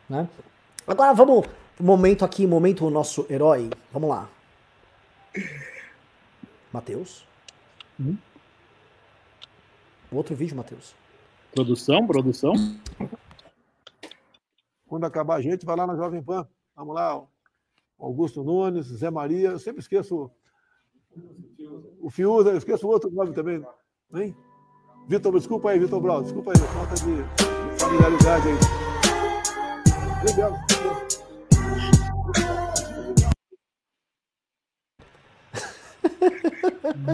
Né? 0.08 0.28
Agora 0.86 1.12
vamos. 1.12 1.46
Momento 1.80 2.24
aqui, 2.24 2.46
momento 2.46 2.88
nosso 2.90 3.26
herói. 3.28 3.70
Vamos 3.92 4.08
lá. 4.08 4.28
Matheus? 6.72 7.26
Outro 10.10 10.34
vídeo, 10.36 10.56
Matheus. 10.56 10.94
Produção, 11.54 12.06
produção. 12.06 12.52
Quando 14.86 15.04
acabar 15.04 15.36
a 15.36 15.40
gente, 15.40 15.64
vai 15.64 15.74
lá 15.74 15.86
na 15.86 15.96
Jovem 15.96 16.22
Pan. 16.22 16.46
Vamos 16.76 16.94
lá. 16.94 17.22
Augusto 17.98 18.42
Nunes, 18.42 18.86
Zé 18.86 19.10
Maria, 19.10 19.50
eu 19.50 19.58
sempre 19.58 19.80
esqueço 19.80 20.30
o 22.00 22.10
Fiuza, 22.10 22.50
eu 22.50 22.56
esqueço 22.56 22.86
o 22.86 22.90
outro 22.90 23.10
nome 23.10 23.32
também. 23.32 23.64
Hein? 24.14 24.36
Vitor, 25.08 25.32
desculpa 25.32 25.70
aí, 25.70 25.78
Vitor 25.78 26.00
Brau, 26.00 26.22
desculpa 26.22 26.52
aí, 26.52 26.58
falta 26.58 26.94
de 26.94 27.80
familiaridade 27.80 28.48
aí. 28.48 28.54
Obrigado. 30.20 30.54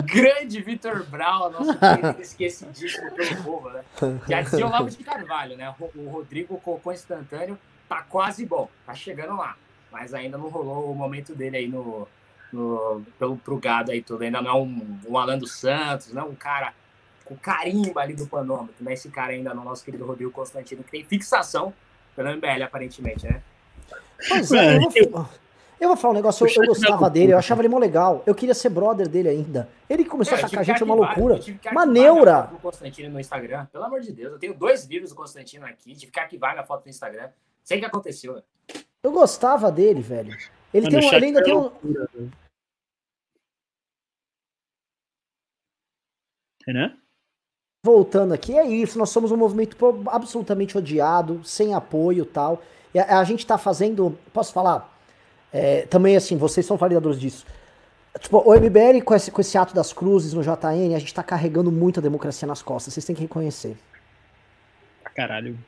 Grande 0.05 0.61
Vitor 0.61 1.05
Brown, 1.05 1.51
nosso 1.51 1.79
esquecidíssimo 2.21 3.11
pelo 3.13 3.43
povo, 3.43 3.71
né? 3.71 3.85
Já 4.29 4.43
dizia 4.43 4.65
o 4.65 4.69
Olavo 4.69 4.91
de 4.91 5.03
Carvalho, 5.03 5.57
né? 5.57 5.75
O 5.95 6.09
Rodrigo 6.11 6.61
Cocô 6.61 6.93
instantâneo 6.93 7.59
tá 7.89 8.03
quase 8.03 8.45
bom, 8.45 8.69
tá 8.85 8.95
chegando 8.95 9.37
lá. 9.37 9.57
Mas 9.91 10.13
ainda 10.13 10.37
não 10.37 10.49
rolou 10.49 10.91
o 10.91 10.95
momento 10.95 11.35
dele 11.35 11.57
aí 11.57 11.69
no, 11.69 12.07
pelo, 12.51 13.37
pro 13.39 13.59
gado 13.59 13.91
aí 13.91 14.03
tudo. 14.03 14.23
Ainda 14.23 14.41
não 14.43 14.51
é 14.51 14.55
um, 14.55 14.99
um 15.09 15.19
Alan 15.19 15.39
dos 15.39 15.53
Santos, 15.53 16.13
não 16.13 16.23
é 16.23 16.25
um 16.25 16.35
cara 16.35 16.73
com 17.25 17.37
carimbo 17.37 17.99
ali 17.99 18.15
do 18.15 18.27
panômetro, 18.27 18.75
né? 18.81 18.95
Esse 18.95 19.11
cara 19.11 19.33
ainda 19.33 19.53
não, 19.53 19.65
nosso 19.65 19.85
querido 19.85 20.05
Rodrigo 20.07 20.31
Constantino, 20.31 20.83
que 20.83 20.91
tem 20.91 21.05
fixação 21.05 21.75
pelo 22.17 22.31
MBL, 22.35 22.63
aparentemente, 22.65 23.27
né? 23.27 23.43
Pois 24.29 24.51
é, 24.51 24.77
eu 24.77 24.81
vou, 25.11 25.29
eu 25.81 25.89
vou 25.89 25.97
falar 25.97 26.13
um 26.13 26.17
negócio, 26.17 26.47
eu, 26.47 26.63
eu 26.63 26.69
gostava 26.69 27.09
dele, 27.09 27.33
eu 27.33 27.39
achava 27.39 27.61
ele 27.61 27.69
mó 27.69 27.79
legal. 27.79 28.23
Eu 28.27 28.35
queria 28.35 28.55
ser 28.55 28.69
brother 28.71 29.09
dele 29.09 29.29
ainda. 29.29 29.69
Ele 29.89 30.05
começou 30.05 30.35
a 30.35 30.39
É, 30.39 30.41
eu 30.41 30.47
atacar 30.47 30.61
a 30.61 30.65
gente, 30.65 30.83
é 30.83 30.85
uma 30.85 30.95
loucura. 30.95 31.37
eu 31.37 31.41
tive 31.41 31.59
que 31.59 31.69
Uma 31.69 31.83
arquivar 31.83 31.93
minha 32.03 32.15
neura. 32.15 32.43
foto 32.43 32.51
do 32.51 32.59
Constantino 32.59 33.11
no 33.11 33.21
Instagram. 33.21 33.67
Pelo 33.67 33.85
amor 33.85 34.01
de 34.01 34.13
Deus, 34.13 34.33
eu 34.33 34.39
tenho 34.39 34.55
dois 34.55 34.85
vídeos 34.87 35.11
do 35.11 35.17
Constantino 35.17 35.67
aqui, 35.67 35.95
tive 35.95 36.11
que 36.11 36.19
arquivar 36.19 36.53
minha 36.53 36.65
foto 36.65 36.85
no 36.85 36.91
Instagram. 36.91 37.29
Sei 37.63 37.77
o 37.77 37.81
que 37.81 37.87
aconteceu, 37.87 38.35
né? 38.35 38.43
Eu 39.03 39.13
gostava 39.13 39.71
dele, 39.71 40.01
velho. 40.01 40.37
Ele, 40.73 40.87
Mano, 40.91 41.01
tem 41.01 41.09
um, 41.09 41.15
ele 41.15 41.27
ainda 41.27 41.41
é 41.41 41.43
tem 41.45 41.55
um. 41.55 41.61
loucura, 41.61 42.09
velho. 42.13 42.31
Renan? 46.67 46.97
Voltando 47.85 48.35
aqui, 48.35 48.57
é 48.59 48.67
isso. 48.67 48.99
Nós 48.99 49.11
somos 49.11 49.31
um 49.33 49.37
movimento 49.37 49.77
absolutamente 50.11 50.77
odiado, 50.77 51.43
sem 51.45 51.75
apoio 51.75 52.25
e 52.25 52.27
tal. 52.27 52.63
E 52.93 52.99
a, 52.99 53.21
a 53.21 53.25
gente 53.25 53.47
tá 53.47 53.57
fazendo. 53.57 54.19
Posso 54.33 54.53
falar? 54.53 54.93
É, 55.53 55.83
também, 55.87 56.17
assim, 56.17 56.37
vocês 56.37 56.67
são 56.67 56.77
validadores 56.77 57.19
disso. 57.19 57.47
Tipo, 58.21 58.39
o 58.39 58.53
MBL, 58.55 59.01
com 59.05 59.15
esse, 59.15 59.31
com 59.31 59.41
esse 59.41 59.57
ato 59.57 59.75
das 59.75 59.93
cruzes 59.93 60.33
no 60.35 60.43
JN, 60.43 60.95
a 60.95 60.99
gente 60.99 61.15
tá 61.15 61.23
carregando 61.23 61.71
muito 61.71 62.01
a 62.01 62.03
democracia 62.03 62.47
nas 62.49 62.61
costas. 62.61 62.93
Vocês 62.93 63.07
têm 63.07 63.15
que 63.17 63.23
reconhecer. 63.23 63.77
Pra 65.03 65.11
caralho. 65.13 65.59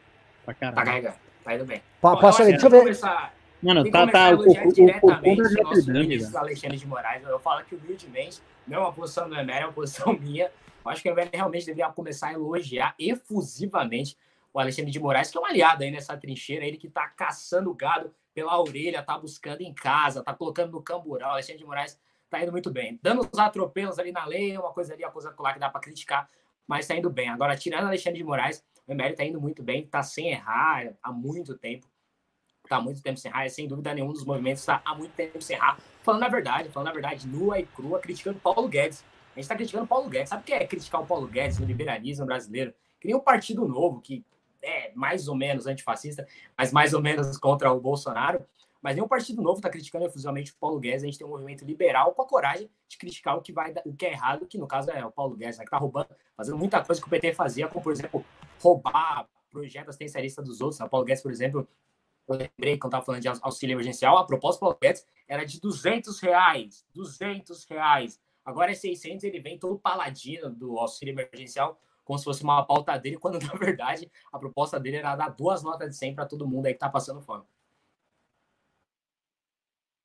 Pra 0.44 0.52
Tá 0.54 0.60
caralho. 0.60 0.86
carregando, 0.86 1.16
tá 1.44 1.54
indo 1.54 1.64
bem. 1.64 1.82
Pa- 2.00 2.14
Bom, 2.14 2.20
posso 2.20 2.42
eu 2.42 2.46
ver, 2.46 2.54
acho 2.54 2.62
deixa 2.62 2.66
eu 2.66 2.70
ver. 2.70 2.78
começar- 2.80 3.32
Mano, 3.62 3.82
tem 3.82 3.92
tá, 3.92 4.06
tá. 4.06 4.28
a 4.28 4.30
O, 4.30 4.36
o, 4.36 4.42
o, 4.42 4.68
o 4.68 4.72
diretamente 4.72 5.40
o 5.40 5.44
Notre 5.44 5.62
nosso 5.62 5.92
ministro. 5.92 6.38
Alexandre 6.38 6.76
de 6.76 6.86
Moraes. 6.86 7.22
Eu 7.22 7.38
falo 7.38 7.64
que 7.64 7.74
humildemente, 7.74 8.40
não 8.66 8.78
é 8.78 8.80
uma 8.80 8.92
posição 8.92 9.28
do 9.28 9.34
MBL, 9.34 9.52
é 9.52 9.66
uma 9.66 9.72
posição 9.72 10.12
minha. 10.18 10.50
Eu 10.84 10.90
acho 10.90 11.02
que 11.02 11.10
o 11.10 11.12
MBL 11.12 11.28
realmente 11.32 11.66
deveria 11.66 11.90
começar 11.92 12.28
a 12.28 12.32
elogiar 12.32 12.94
efusivamente 12.98 14.16
o 14.52 14.58
Alexandre 14.58 14.90
de 14.90 14.98
Moraes, 14.98 15.30
que 15.30 15.38
é 15.38 15.40
um 15.40 15.44
aliado 15.44 15.84
aí 15.84 15.90
nessa 15.90 16.16
trincheira, 16.16 16.64
ele 16.64 16.76
que 16.76 16.88
tá 16.88 17.06
caçando 17.06 17.72
gado 17.74 18.12
pela 18.34 18.60
orelha, 18.60 19.02
tá 19.02 19.16
buscando 19.16 19.60
em 19.60 19.72
casa, 19.72 20.22
tá 20.22 20.34
colocando 20.34 20.72
no 20.72 20.82
camburão. 20.82 21.28
O 21.28 21.32
Alexandre 21.32 21.58
de 21.58 21.64
Moraes 21.64 22.00
tá 22.28 22.42
indo 22.42 22.50
muito 22.50 22.70
bem. 22.70 22.98
Dando 23.02 23.28
os 23.30 23.38
atropelos 23.38 23.98
ali 23.98 24.10
na 24.10 24.24
lei, 24.24 24.56
uma 24.56 24.72
coisa 24.72 24.94
ali, 24.94 25.04
uma 25.04 25.10
coisa 25.10 25.34
lá 25.38 25.52
que 25.52 25.58
dá 25.58 25.68
para 25.68 25.80
criticar, 25.80 26.28
mas 26.66 26.86
tá 26.86 26.96
indo 26.96 27.10
bem. 27.10 27.28
Agora, 27.28 27.56
tirando 27.56 27.86
Alexandre 27.86 28.18
de 28.18 28.24
Moraes, 28.24 28.64
o 28.86 28.94
MBL 28.94 29.14
tá 29.14 29.24
indo 29.24 29.40
muito 29.40 29.62
bem, 29.62 29.86
tá 29.86 30.02
sem 30.02 30.30
errar 30.30 30.94
há 31.02 31.12
muito 31.12 31.56
tempo. 31.56 31.86
Tá 32.70 32.76
há 32.76 32.80
muito 32.80 33.02
tempo 33.02 33.18
sem 33.18 33.28
errar, 33.28 33.50
sem 33.50 33.66
dúvida 33.66 33.92
nenhum 33.92 34.12
dos 34.12 34.24
movimentos 34.24 34.64
tá 34.64 34.80
há 34.84 34.94
muito 34.94 35.10
tempo 35.12 35.42
sem 35.42 35.56
errar. 35.56 35.76
Falando 36.04 36.22
a 36.22 36.28
verdade, 36.28 36.68
falando 36.68 36.86
a 36.86 36.92
verdade, 36.92 37.26
nua 37.26 37.58
e 37.58 37.66
crua, 37.66 37.98
criticando 37.98 38.38
Paulo 38.38 38.68
Guedes. 38.68 39.04
A 39.34 39.40
gente 39.40 39.48
tá 39.48 39.56
criticando 39.56 39.88
Paulo 39.88 40.08
Guedes. 40.08 40.28
Sabe 40.28 40.42
o 40.42 40.44
que 40.44 40.52
é 40.52 40.64
criticar 40.64 41.02
o 41.02 41.06
Paulo 41.06 41.26
Guedes 41.26 41.58
no 41.58 41.66
liberalismo 41.66 42.24
brasileiro? 42.26 42.72
Queria 43.00 43.16
um 43.16 43.20
partido 43.20 43.66
novo 43.66 44.00
que 44.00 44.24
é 44.62 44.92
mais 44.94 45.26
ou 45.26 45.34
menos 45.34 45.66
antifascista, 45.66 46.24
mas 46.56 46.72
mais 46.72 46.94
ou 46.94 47.02
menos 47.02 47.36
contra 47.38 47.72
o 47.72 47.80
Bolsonaro. 47.80 48.46
Mas 48.80 48.94
nenhum 48.94 49.08
partido 49.08 49.42
novo 49.42 49.58
está 49.58 49.68
criticando 49.68 50.04
efusivamente 50.04 50.52
o 50.52 50.54
Paulo 50.54 50.78
Guedes. 50.78 51.02
A 51.02 51.06
gente 51.06 51.18
tem 51.18 51.26
um 51.26 51.30
movimento 51.30 51.64
liberal 51.64 52.12
com 52.12 52.22
a 52.22 52.26
coragem 52.26 52.70
de 52.88 52.96
criticar 52.96 53.36
o 53.36 53.42
que 53.42 53.52
vai 53.52 53.74
o 53.84 53.92
que 53.92 54.06
é 54.06 54.12
errado, 54.12 54.46
que 54.46 54.56
no 54.56 54.68
caso 54.68 54.92
é 54.92 55.04
o 55.04 55.10
Paulo 55.10 55.34
Guedes, 55.34 55.58
né, 55.58 55.64
que 55.64 55.68
está 55.68 55.76
roubando, 55.76 56.06
fazendo 56.36 56.56
muita 56.56 56.80
coisa 56.84 57.00
que 57.00 57.06
o 57.08 57.10
PT 57.10 57.34
fazia, 57.34 57.66
como 57.66 57.82
por 57.82 57.92
exemplo 57.92 58.24
roubar 58.62 59.28
projetos 59.50 59.88
assistencialistas 59.88 60.44
dos 60.44 60.60
outros. 60.60 60.78
Né? 60.78 60.86
O 60.86 60.88
Paulo 60.88 61.04
Guedes, 61.04 61.20
por 61.20 61.32
exemplo, 61.32 61.68
eu 62.34 62.38
lembrei 62.38 62.78
quando 62.78 62.92
estava 62.92 63.04
falando 63.04 63.22
de 63.22 63.28
auxílio 63.28 63.74
emergencial, 63.74 64.18
a 64.18 64.24
proposta 64.24 64.58
do 64.58 64.60
Paulo 64.60 64.78
era 65.28 65.44
de 65.44 65.60
200 65.60 66.18
reais, 66.20 66.84
200 66.94 67.64
reais. 67.64 68.20
Agora 68.44 68.72
é 68.72 68.74
600, 68.74 69.24
ele 69.24 69.40
vem 69.40 69.58
todo 69.58 69.78
paladino 69.78 70.50
do 70.50 70.78
auxílio 70.78 71.12
emergencial, 71.12 71.78
como 72.04 72.18
se 72.18 72.24
fosse 72.24 72.42
uma 72.42 72.64
pauta 72.64 72.96
dele, 72.98 73.16
quando 73.20 73.38
na 73.38 73.54
verdade 73.54 74.10
a 74.32 74.38
proposta 74.38 74.80
dele 74.80 74.96
era 74.96 75.14
dar 75.14 75.28
duas 75.28 75.62
notas 75.62 75.90
de 75.90 75.96
100 75.96 76.14
para 76.14 76.26
todo 76.26 76.48
mundo 76.48 76.66
aí 76.66 76.72
que 76.72 76.76
está 76.76 76.88
passando 76.88 77.20
fome. 77.20 77.44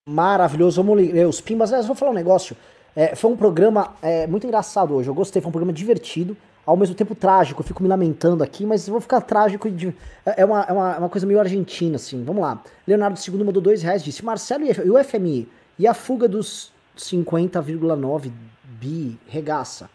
Maravilhoso, 0.07 0.83
vamos 0.83 0.97
ler 0.97 1.25
os 1.25 1.41
pimbas. 1.41 1.71
Mas 1.71 1.87
vou 1.87 1.95
falar 1.95 2.11
um 2.11 2.15
negócio. 2.15 2.55
É, 2.95 3.15
foi 3.15 3.31
um 3.31 3.35
programa 3.35 3.97
é, 4.01 4.27
muito 4.27 4.45
engraçado 4.45 4.93
hoje. 4.93 5.09
Eu 5.09 5.15
gostei, 5.15 5.41
foi 5.41 5.49
um 5.49 5.51
programa 5.51 5.73
divertido, 5.73 6.37
ao 6.65 6.75
mesmo 6.75 6.95
tempo 6.95 7.13
trágico. 7.13 7.61
Eu 7.61 7.65
fico 7.65 7.83
me 7.83 7.89
lamentando 7.89 8.43
aqui, 8.43 8.65
mas 8.65 8.87
vou 8.87 8.99
ficar 8.99 9.21
trágico. 9.21 9.69
De, 9.69 9.89
é, 10.25 10.41
é 10.41 10.45
uma, 10.45 10.61
é 10.63 10.71
uma, 10.71 10.97
uma, 10.97 11.09
coisa 11.09 11.27
meio 11.27 11.39
argentina, 11.39 11.97
assim. 11.97 12.23
Vamos 12.23 12.41
lá. 12.41 12.61
Leonardo 12.87 13.19
II 13.19 13.43
mandou 13.43 13.61
dois 13.61 13.81
reais, 13.81 14.03
disse: 14.03 14.23
Marcelo 14.23 14.65
e 14.65 14.89
o 14.89 15.03
FMI 15.03 15.47
e 15.77 15.87
a 15.87 15.93
fuga 15.93 16.27
dos 16.27 16.71
50,9 16.97 18.31
bi 18.63 19.17
regaça. 19.27 19.89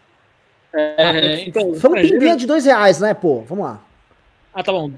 É, 0.73 1.47
então, 1.47 1.73
foi 1.73 1.89
um 1.89 1.93
pimbinha 2.01 2.37
de 2.37 2.47
dois 2.47 2.65
reais, 2.65 2.99
né, 2.99 3.13
pô? 3.13 3.41
Vamos 3.41 3.65
lá. 3.65 3.81
Ah, 4.53 4.63
tá 4.63 4.71
bom. 4.71 4.91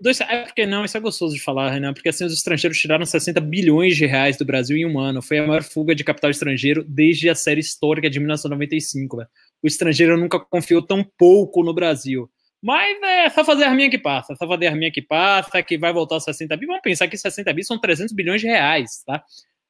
Dois, 0.00 0.20
é 0.20 0.42
porque 0.42 0.66
não, 0.66 0.84
isso 0.84 0.96
é 0.96 1.00
gostoso 1.00 1.34
de 1.34 1.40
falar, 1.40 1.70
Renan, 1.70 1.94
porque 1.94 2.08
assim 2.08 2.24
os 2.24 2.32
estrangeiros 2.32 2.78
tiraram 2.78 3.06
60 3.06 3.40
bilhões 3.40 3.96
de 3.96 4.06
reais 4.06 4.36
do 4.36 4.44
Brasil 4.44 4.76
em 4.76 4.84
um 4.84 4.98
ano. 4.98 5.22
Foi 5.22 5.38
a 5.38 5.46
maior 5.46 5.62
fuga 5.62 5.94
de 5.94 6.02
capital 6.02 6.30
estrangeiro 6.30 6.84
desde 6.84 7.30
a 7.30 7.34
série 7.34 7.60
histórica 7.60 8.10
de 8.10 8.18
1995. 8.18 9.16
Véio. 9.18 9.28
O 9.62 9.66
estrangeiro 9.68 10.16
nunca 10.18 10.40
confiou 10.40 10.82
tão 10.82 11.04
pouco 11.16 11.62
no 11.62 11.72
Brasil. 11.72 12.28
Mas 12.60 13.00
é 13.02 13.30
só 13.30 13.44
fazer 13.44 13.64
a 13.64 13.70
arminha 13.70 13.88
que 13.88 13.98
passa, 13.98 14.32
é 14.32 14.36
só 14.36 14.48
fazer 14.48 14.66
a 14.66 14.70
arminha 14.70 14.90
que 14.90 15.00
passa, 15.00 15.62
que 15.62 15.78
vai 15.78 15.92
voltar 15.92 16.16
aos 16.16 16.24
60 16.24 16.56
bilhões. 16.56 16.68
Vamos 16.68 16.82
pensar 16.82 17.06
que 17.06 17.16
60 17.16 17.52
bilhões 17.52 17.68
são 17.68 17.78
300 17.78 18.12
bilhões 18.12 18.40
de 18.40 18.48
reais, 18.48 19.02
tá? 19.06 19.22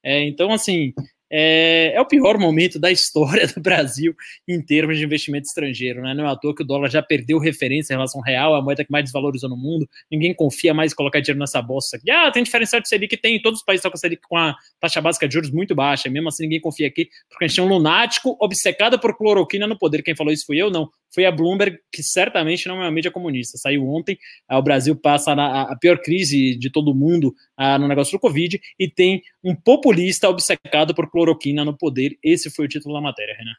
É, 0.03 0.23
então, 0.23 0.51
assim, 0.51 0.95
é, 1.31 1.93
é, 1.95 2.01
o 2.01 2.07
pior 2.07 2.39
momento 2.39 2.79
da 2.79 2.91
história 2.91 3.47
do 3.47 3.61
Brasil 3.61 4.15
em 4.47 4.61
termos 4.61 4.99
de 4.99 5.05
investimento 5.05 5.47
estrangeiro. 5.47 6.03
Né? 6.03 6.15
Não 6.15 6.27
é 6.27 6.31
à 6.31 6.37
toa 6.37 6.55
que 6.55 6.63
o 6.63 6.67
dólar 6.67 6.91
já 6.91 7.03
perdeu 7.03 7.39
referência 7.39 7.93
em 7.93 7.97
relação 7.97 8.21
ao 8.21 8.25
real, 8.25 8.55
a 8.55 8.63
moeda 8.63 8.85
que 8.85 8.91
mais 8.91 9.05
desvalorizou 9.05 9.49
no 9.49 9.57
mundo. 9.57 9.89
Ninguém 10.11 10.35
confia 10.35 10.73
mais 10.73 10.93
em 10.93 10.97
colocar 10.97 11.21
dinheiro 11.21 11.39
nessa 11.39 11.59
aqui. 11.59 12.11
Ah, 12.11 12.31
tem 12.31 12.43
diferencial 12.43 12.81
de 12.81 12.89
Selic? 12.89 13.17
Tem. 13.17 13.41
Todos 13.41 13.61
os 13.61 13.65
países 13.65 13.81
estão 13.81 13.91
com 13.91 13.97
a 13.97 14.01
Selic 14.01 14.23
com 14.29 14.37
a 14.37 14.57
taxa 14.81 15.01
básica 15.01 15.29
de 15.29 15.35
juros 15.35 15.51
muito 15.51 15.75
baixa. 15.75 16.09
Mesmo 16.09 16.29
assim, 16.29 16.45
ninguém 16.45 16.61
confia 16.61 16.87
aqui, 16.87 17.09
porque 17.29 17.45
a 17.45 17.49
gente 17.49 17.57
tem 17.57 17.65
um 17.65 17.69
lunático 17.69 18.37
obcecado 18.41 18.99
por 18.99 19.17
cloroquina 19.17 19.67
no 19.67 19.79
poder. 19.79 20.03
Quem 20.03 20.17
falou 20.17 20.33
isso 20.33 20.47
fui 20.47 20.57
eu? 20.61 20.71
Não. 20.71 20.89
Foi 21.11 21.25
a 21.25 21.33
Bloomberg, 21.33 21.79
que 21.93 22.03
certamente 22.03 22.69
não 22.69 22.77
é 22.77 22.85
uma 22.85 22.91
mídia 22.91 23.11
comunista. 23.11 23.57
Saiu 23.57 23.87
ontem. 23.89 24.19
Ah, 24.49 24.59
o 24.59 24.63
Brasil 24.63 24.95
passa 24.95 25.35
na, 25.35 25.63
a 25.63 25.77
pior 25.77 25.99
crise 25.99 26.57
de 26.57 26.71
todo 26.71 26.95
mundo 26.95 27.35
ah, 27.57 27.79
no 27.79 27.89
negócio 27.89 28.13
do 28.13 28.21
Covid 28.21 28.61
e 28.79 28.89
tem 28.89 29.23
um 29.43 29.55
populista 29.55 30.29
obcecado 30.29 30.95
por 30.95 31.11
cloroquina 31.11 31.65
no 31.65 31.77
poder. 31.77 32.19
Esse 32.23 32.51
foi 32.51 32.67
o 32.67 32.69
título 32.69 32.95
da 32.95 33.01
matéria, 33.01 33.35
Renan. 33.37 33.55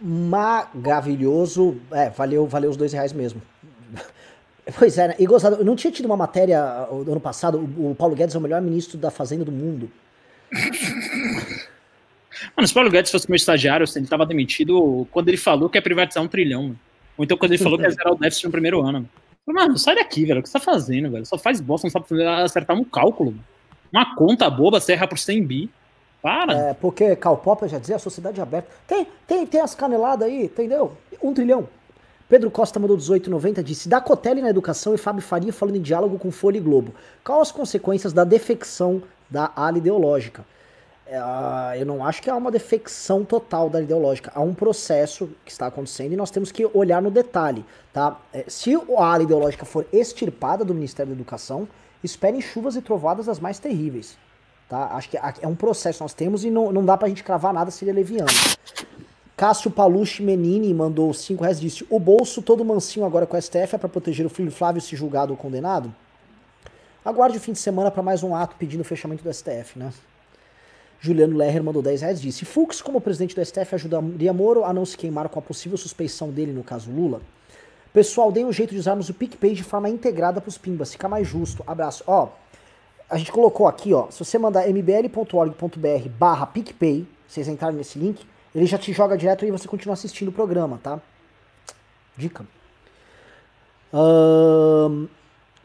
Maravilhoso. 0.00 1.80
É, 1.92 2.10
valeu, 2.10 2.46
valeu 2.46 2.70
os 2.70 2.76
dois 2.76 2.92
reais 2.92 3.12
mesmo. 3.12 3.42
Pois 4.78 4.98
é, 4.98 5.08
né? 5.08 5.16
e 5.18 5.26
gostado, 5.26 5.64
não 5.64 5.74
tinha 5.74 5.90
tido 5.90 6.06
uma 6.06 6.16
matéria 6.16 6.86
no 6.92 7.10
ano 7.10 7.20
passado, 7.20 7.58
o 7.58 7.92
Paulo 7.94 8.14
Guedes 8.14 8.36
é 8.36 8.38
o 8.38 8.40
melhor 8.40 8.62
ministro 8.62 8.96
da 8.96 9.10
Fazenda 9.10 9.44
do 9.44 9.50
mundo. 9.50 9.90
Mano, 12.56 12.66
se 12.66 12.72
o 12.72 12.74
Paulo 12.74 12.90
Guedes 12.90 13.10
fosse 13.10 13.28
meu 13.28 13.36
estagiário, 13.36 13.84
ele 13.94 14.04
estava 14.04 14.26
demitido 14.26 15.06
quando 15.10 15.28
ele 15.28 15.36
falou 15.36 15.68
que 15.68 15.78
ia 15.78 15.82
privatizar 15.82 16.22
um 16.22 16.28
trilhão. 16.28 16.76
Ou 17.16 17.24
então 17.24 17.36
quando 17.36 17.52
ele 17.52 17.62
falou 17.62 17.78
que 17.78 17.84
ia 17.84 17.90
zerar 17.90 18.12
o 18.12 18.16
déficit 18.16 18.44
no 18.46 18.50
primeiro 18.50 18.80
ano. 18.82 19.08
Mano, 19.46 19.76
sai 19.78 19.96
daqui, 19.96 20.24
velho. 20.24 20.40
O 20.40 20.42
que 20.42 20.48
você 20.48 20.58
tá 20.58 20.64
fazendo, 20.64 21.10
velho? 21.10 21.26
Só 21.26 21.36
faz 21.36 21.60
bosta, 21.60 21.86
não 21.86 21.90
sabe 21.90 22.22
acertar 22.22 22.76
um 22.76 22.84
cálculo. 22.84 23.34
Uma 23.92 24.14
conta 24.14 24.48
boba, 24.48 24.80
você 24.80 24.92
erra 24.92 25.08
por 25.08 25.18
100 25.18 25.44
bi. 25.44 25.70
Para. 26.22 26.52
É, 26.52 26.74
porque 26.74 27.16
Karl 27.16 27.36
Popper 27.36 27.68
já 27.68 27.78
dizia 27.78 27.96
a 27.96 27.98
sociedade 27.98 28.40
aberta. 28.40 28.70
Tem, 28.86 29.06
tem, 29.26 29.46
tem 29.46 29.60
as 29.60 29.74
caneladas 29.74 30.28
aí, 30.28 30.44
entendeu? 30.44 30.96
Um 31.22 31.32
trilhão. 31.32 31.66
Pedro 32.28 32.50
Costa 32.50 32.78
mandou 32.78 32.96
1890 32.96 33.62
disse: 33.62 33.88
Da 33.88 34.00
Cotelli 34.00 34.42
na 34.42 34.50
educação 34.50 34.94
e 34.94 34.98
Fábio 34.98 35.22
Faria 35.22 35.52
falando 35.52 35.76
em 35.76 35.82
diálogo 35.82 36.18
com 36.18 36.30
Folha 36.30 36.58
e 36.58 36.60
Globo. 36.60 36.94
Quais 37.24 37.42
as 37.42 37.52
consequências 37.52 38.12
da 38.12 38.22
defecção 38.22 39.02
da 39.28 39.50
ala 39.56 39.78
ideológica? 39.78 40.44
É, 41.10 41.82
eu 41.82 41.84
não 41.84 42.04
acho 42.04 42.22
que 42.22 42.30
há 42.30 42.36
uma 42.36 42.52
defecção 42.52 43.24
total 43.24 43.68
da 43.68 43.82
ideológica. 43.82 44.30
Há 44.32 44.40
um 44.40 44.54
processo 44.54 45.28
que 45.44 45.50
está 45.50 45.66
acontecendo 45.66 46.12
e 46.12 46.16
nós 46.16 46.30
temos 46.30 46.52
que 46.52 46.64
olhar 46.72 47.02
no 47.02 47.10
detalhe. 47.10 47.64
Tá? 47.92 48.16
É, 48.32 48.44
se 48.46 48.76
a 48.76 49.04
ala 49.04 49.24
ideológica 49.24 49.66
for 49.66 49.84
extirpada 49.92 50.64
do 50.64 50.72
Ministério 50.72 51.10
da 51.10 51.16
Educação, 51.16 51.66
esperem 52.04 52.40
chuvas 52.40 52.76
e 52.76 52.80
trovadas 52.80 53.26
das 53.26 53.40
mais 53.40 53.58
terríveis. 53.58 54.16
Tá? 54.68 54.84
Acho 54.92 55.10
que 55.10 55.16
é 55.16 55.48
um 55.48 55.56
processo 55.56 55.98
que 55.98 56.04
nós 56.04 56.14
temos 56.14 56.44
e 56.44 56.50
não, 56.50 56.70
não 56.70 56.84
dá 56.84 56.96
pra 56.96 57.08
gente 57.08 57.24
cravar 57.24 57.52
nada 57.52 57.72
se 57.72 57.84
ele 57.84 57.90
é 57.90 57.94
leviano. 57.94 58.30
Cássio 59.36 59.68
Palucci 59.68 60.22
Menini 60.22 60.72
mandou 60.72 61.12
5 61.12 61.42
reais 61.42 61.58
disse: 61.58 61.84
O 61.90 61.98
bolso 61.98 62.40
todo 62.40 62.64
mansinho 62.64 63.04
agora 63.04 63.26
com 63.26 63.36
o 63.36 63.42
STF 63.42 63.74
é 63.74 63.78
para 63.78 63.88
proteger 63.88 64.24
o 64.24 64.30
filho 64.30 64.52
Flávio 64.52 64.80
se 64.80 64.94
julgado 64.94 65.32
ou 65.32 65.36
condenado? 65.36 65.92
Aguarde 67.04 67.38
o 67.38 67.40
fim 67.40 67.52
de 67.52 67.58
semana 67.58 67.90
para 67.90 68.02
mais 68.02 68.22
um 68.22 68.36
ato 68.36 68.54
pedindo 68.56 68.82
o 68.82 68.84
fechamento 68.84 69.24
do 69.24 69.32
STF, 69.32 69.76
né? 69.76 69.90
Juliano 71.00 71.36
Lerrer 71.36 71.62
mandou 71.64 71.82
10 71.82 72.02
reais 72.02 72.20
disse: 72.20 72.44
Fux, 72.44 72.82
como 72.82 73.00
presidente 73.00 73.34
do 73.34 73.44
STF, 73.44 73.74
ajudaria 73.74 74.32
Moro 74.32 74.64
a 74.64 74.72
não 74.72 74.84
se 74.84 74.96
queimar 74.96 75.28
com 75.28 75.38
a 75.38 75.42
possível 75.42 75.78
suspeição 75.78 76.30
dele 76.30 76.52
no 76.52 76.62
caso 76.62 76.90
Lula? 76.90 77.20
Pessoal, 77.92 78.30
deem 78.30 78.44
um 78.44 78.52
jeito 78.52 78.70
de 78.70 78.78
usarmos 78.78 79.08
o 79.08 79.14
PicPay 79.14 79.54
de 79.54 79.64
forma 79.64 79.88
integrada 79.88 80.40
pros 80.40 80.56
Pimbas, 80.56 80.92
fica 80.92 81.08
mais 81.08 81.26
justo. 81.26 81.64
Abraço. 81.66 82.04
Ó, 82.06 82.28
a 83.08 83.16
gente 83.16 83.32
colocou 83.32 83.66
aqui, 83.66 83.92
ó, 83.92 84.08
se 84.10 84.24
você 84.24 84.38
mandar 84.38 84.68
mbl.org.br 84.68 86.08
barra 86.16 86.46
PicPay, 86.46 87.06
vocês 87.26 87.48
entrarem 87.48 87.76
nesse 87.76 87.98
link, 87.98 88.24
ele 88.54 88.66
já 88.66 88.78
te 88.78 88.92
joga 88.92 89.16
direto 89.16 89.44
e 89.44 89.50
você 89.50 89.66
continua 89.66 89.94
assistindo 89.94 90.28
o 90.28 90.32
programa, 90.32 90.78
tá? 90.80 91.00
Dica. 92.16 92.46
Um, 93.92 95.08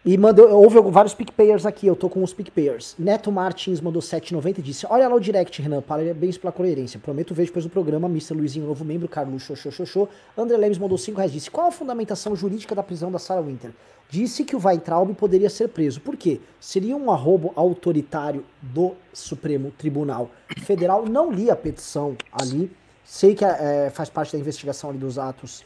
e 0.06 0.20
mandou, 0.20 0.48
houve 0.52 0.80
vários 0.92 1.16
pickpayers 1.16 1.66
aqui, 1.66 1.88
eu 1.88 1.96
tô 1.96 2.08
com 2.08 2.24
os 2.24 2.32
pickpayers. 2.32 2.96
Neto 3.00 3.32
Martins 3.32 3.82
mandou 3.82 4.04
7,90 4.04 4.60
e 4.60 4.62
disse: 4.62 4.86
Olha 4.88 5.08
lá 5.08 5.16
o 5.16 5.20
direct, 5.20 5.60
Renan, 5.60 5.82
parabéns 5.82 6.38
pela 6.38 6.54
coerência. 6.54 7.00
Prometo 7.00 7.34
ver 7.34 7.48
depois 7.48 7.66
do 7.66 7.72
programa. 7.72 8.08
Mr. 8.08 8.36
Luizinho, 8.36 8.68
novo 8.68 8.86
membro, 8.86 9.08
Carlos 9.08 9.42
Xoxoxoxô. 9.42 10.08
André 10.38 10.58
Lemes 10.58 10.78
mandou 10.78 10.96
5 10.96 11.18
reais 11.18 11.32
disse: 11.32 11.50
Qual 11.50 11.66
a 11.66 11.72
fundamentação 11.72 12.36
jurídica 12.36 12.76
da 12.76 12.84
prisão 12.84 13.12
da 13.12 13.18
Sarah 13.18 13.42
Winter? 13.42 13.72
Disse 14.08 14.44
que 14.44 14.56
o 14.56 14.62
Weintraub 14.64 15.12
poderia 15.16 15.50
ser 15.50 15.70
preso. 15.70 16.00
Por 16.00 16.16
quê? 16.16 16.40
Seria 16.60 16.96
um 16.96 17.10
arrobo 17.10 17.52
autoritário 17.56 18.46
do 18.62 18.94
Supremo 19.12 19.72
Tribunal 19.72 20.30
Federal. 20.60 21.04
Não 21.08 21.32
li 21.32 21.50
a 21.50 21.56
petição 21.56 22.16
ali. 22.32 22.72
Sei 23.04 23.34
que 23.34 23.44
é, 23.44 23.90
faz 23.92 24.08
parte 24.12 24.34
da 24.34 24.38
investigação 24.38 24.92
ali 24.92 25.00
dos 25.00 25.18
atos, 25.18 25.62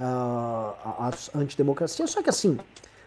uh, 0.00 0.74
atos 0.98 1.30
antidemocracia, 1.32 2.08
só 2.08 2.20
que 2.20 2.30
assim. 2.30 2.58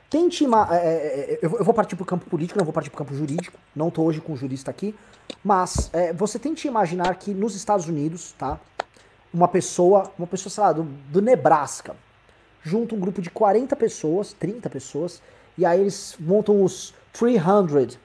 Tente. 0.10 0.46
É, 0.46 0.76
é, 0.76 1.34
é 1.34 1.40
eu 1.42 1.64
vou 1.64 1.74
partir 1.74 1.96
para 1.96 2.04
o 2.04 2.06
campo 2.06 2.30
político, 2.30 2.58
não 2.58 2.66
vou 2.66 2.74
partir 2.74 2.90
para 2.90 3.02
o 3.02 3.06
campo 3.06 3.16
jurídico. 3.16 3.58
Não 3.76 3.90
estou 3.90 4.06
hoje 4.06 4.22
com 4.22 4.34
o 4.34 4.38
jurista 4.38 4.72
aqui. 4.72 4.96
Mas 5.44 5.90
é, 5.94 6.14
você 6.14 6.40
tente 6.40 6.68
imaginar 6.68 7.14
que 7.16 7.34
nos 7.34 7.56
Estados 7.56 7.88
Unidos, 7.88 8.34
tá? 8.38 8.60
Uma 9.34 9.48
pessoa, 9.48 10.12
uma 10.18 10.28
pessoa, 10.28 10.52
sei 10.52 10.64
lá, 10.64 10.72
do, 10.72 10.84
do 10.84 11.22
Nebraska, 11.22 11.96
junta 12.64 12.96
um 12.96 13.00
grupo 13.00 13.22
de 13.22 13.30
40 13.30 13.76
pessoas, 13.76 14.34
30 14.34 14.70
pessoas, 14.70 15.22
e 15.58 15.66
aí 15.66 15.82
eles 15.82 16.16
montam 16.20 16.64
os 16.64 16.94
300, 17.14 18.00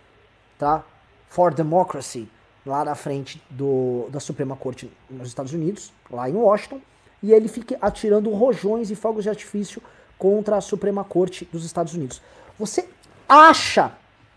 tá? 0.58 0.84
For 1.28 1.54
Democracy, 1.54 2.28
lá 2.66 2.84
na 2.84 2.94
frente 2.94 3.42
do, 3.48 4.08
da 4.10 4.20
Suprema 4.20 4.56
Corte 4.56 4.90
nos 5.08 5.28
Estados 5.28 5.52
Unidos, 5.52 5.92
lá 6.10 6.28
em 6.28 6.34
Washington, 6.34 6.80
e 7.22 7.32
ele 7.32 7.48
fica 7.48 7.78
atirando 7.80 8.30
rojões 8.30 8.90
e 8.90 8.94
fogos 8.96 9.24
de 9.24 9.30
artifício 9.30 9.82
contra 10.22 10.56
a 10.56 10.60
Suprema 10.60 11.02
Corte 11.02 11.48
dos 11.50 11.64
Estados 11.64 11.94
Unidos. 11.94 12.22
Você 12.56 12.88
acha 13.28 13.90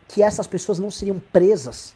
que 0.07 0.23
essas 0.23 0.47
pessoas 0.47 0.79
não 0.79 0.89
seriam 0.89 1.21
presas? 1.31 1.95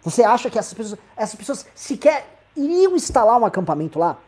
Você 0.00 0.24
acha 0.24 0.48
que 0.48 0.58
essas 0.58 0.72
pessoas, 0.72 0.98
essas 1.14 1.34
pessoas 1.34 1.66
sequer 1.74 2.26
iriam 2.56 2.96
instalar 2.96 3.38
um 3.38 3.44
acampamento 3.44 3.98
lá? 3.98 4.18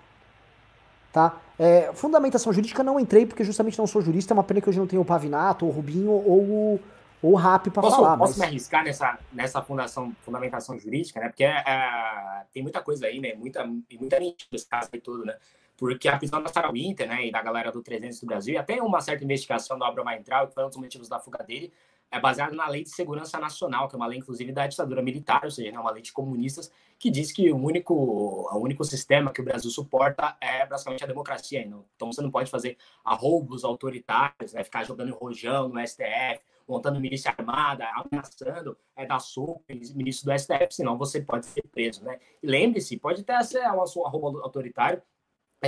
Tá? 1.10 1.40
É, 1.58 1.90
fundamentação 1.94 2.52
jurídica 2.52 2.82
não 2.82 3.00
entrei 3.00 3.24
porque 3.24 3.42
justamente 3.42 3.78
não 3.78 3.86
sou 3.86 4.02
jurista, 4.02 4.34
é 4.34 4.36
uma 4.36 4.44
pena 4.44 4.60
que 4.60 4.68
hoje 4.68 4.78
não 4.78 4.86
tenho 4.86 5.00
o 5.00 5.06
Pavinato, 5.06 5.64
ou 5.64 5.70
o 5.70 5.74
Rubinho, 5.74 6.10
ou 6.10 6.42
o, 6.42 6.80
ou 7.22 7.34
Rap 7.36 7.70
para 7.70 7.82
falar. 7.82 8.18
Posso 8.18 8.32
mas... 8.32 8.40
me 8.40 8.44
arriscar 8.44 8.84
nessa, 8.84 9.18
nessa 9.32 9.62
fundação, 9.62 10.14
fundamentação 10.20 10.78
jurídica, 10.78 11.18
né? 11.18 11.28
Porque 11.28 11.44
é, 11.44 11.64
é, 11.66 12.42
tem 12.52 12.62
muita 12.62 12.82
coisa 12.82 13.06
aí, 13.06 13.20
né? 13.20 13.32
Muita, 13.36 13.64
muita 13.64 14.20
mentira 14.20 14.50
esse 14.52 14.66
caso 14.66 14.90
e 14.92 15.00
tudo, 15.00 15.24
né? 15.24 15.34
Porque 15.76 16.08
a 16.08 16.16
prisão 16.16 16.42
da 16.42 16.48
Sarah 16.48 16.70
Winter, 16.70 17.08
né, 17.08 17.26
e 17.26 17.32
da 17.32 17.42
galera 17.42 17.72
do 17.72 17.82
300 17.82 18.20
do 18.20 18.26
Brasil, 18.26 18.54
e 18.54 18.56
até 18.56 18.80
uma 18.80 19.00
certa 19.00 19.24
investigação 19.24 19.78
da 19.78 19.88
Abraham 19.88 20.16
Entral, 20.16 20.46
que 20.46 20.54
foi 20.54 20.64
um 20.64 20.68
dos 20.68 20.76
motivos 20.76 21.08
da 21.08 21.18
fuga 21.18 21.42
dele, 21.42 21.72
é 22.10 22.20
baseado 22.20 22.54
na 22.54 22.68
Lei 22.68 22.84
de 22.84 22.90
Segurança 22.90 23.40
Nacional, 23.40 23.88
que 23.88 23.96
é 23.96 23.98
uma 23.98 24.06
lei, 24.06 24.18
inclusive, 24.18 24.52
da 24.52 24.66
ditadura 24.66 25.02
militar, 25.02 25.40
ou 25.44 25.50
seja, 25.50 25.70
é 25.70 25.78
uma 25.78 25.90
lei 25.90 26.00
de 26.00 26.12
comunistas, 26.12 26.70
que 26.96 27.10
diz 27.10 27.32
que 27.32 27.50
o 27.50 27.56
único, 27.56 27.92
o 27.92 28.58
único 28.58 28.84
sistema 28.84 29.32
que 29.32 29.40
o 29.40 29.44
Brasil 29.44 29.70
suporta 29.70 30.36
é 30.40 30.64
basicamente 30.64 31.02
a 31.02 31.08
democracia. 31.08 31.60
Então, 31.60 32.12
você 32.12 32.22
não 32.22 32.30
pode 32.30 32.50
fazer 32.50 32.76
arroubos 33.04 33.64
autoritários, 33.64 34.52
né, 34.52 34.62
ficar 34.62 34.84
jogando 34.84 35.12
rojão 35.14 35.68
no 35.68 35.84
STF, 35.84 36.40
montando 36.68 37.00
milícia 37.00 37.34
armada, 37.36 37.86
ameaçando 37.96 38.76
é, 38.96 39.04
dar 39.04 39.18
soco 39.18 39.62
ministro 39.68 40.30
do 40.30 40.38
STF, 40.38 40.68
senão 40.70 40.96
você 40.96 41.20
pode 41.20 41.46
ser 41.46 41.62
preso. 41.70 42.04
Né? 42.04 42.18
E 42.42 42.46
lembre-se, 42.46 42.96
pode 42.96 43.22
até 43.22 43.42
ser 43.42 43.60
um 43.70 43.82
arrobo 44.06 44.38
autoritário, 44.38 45.02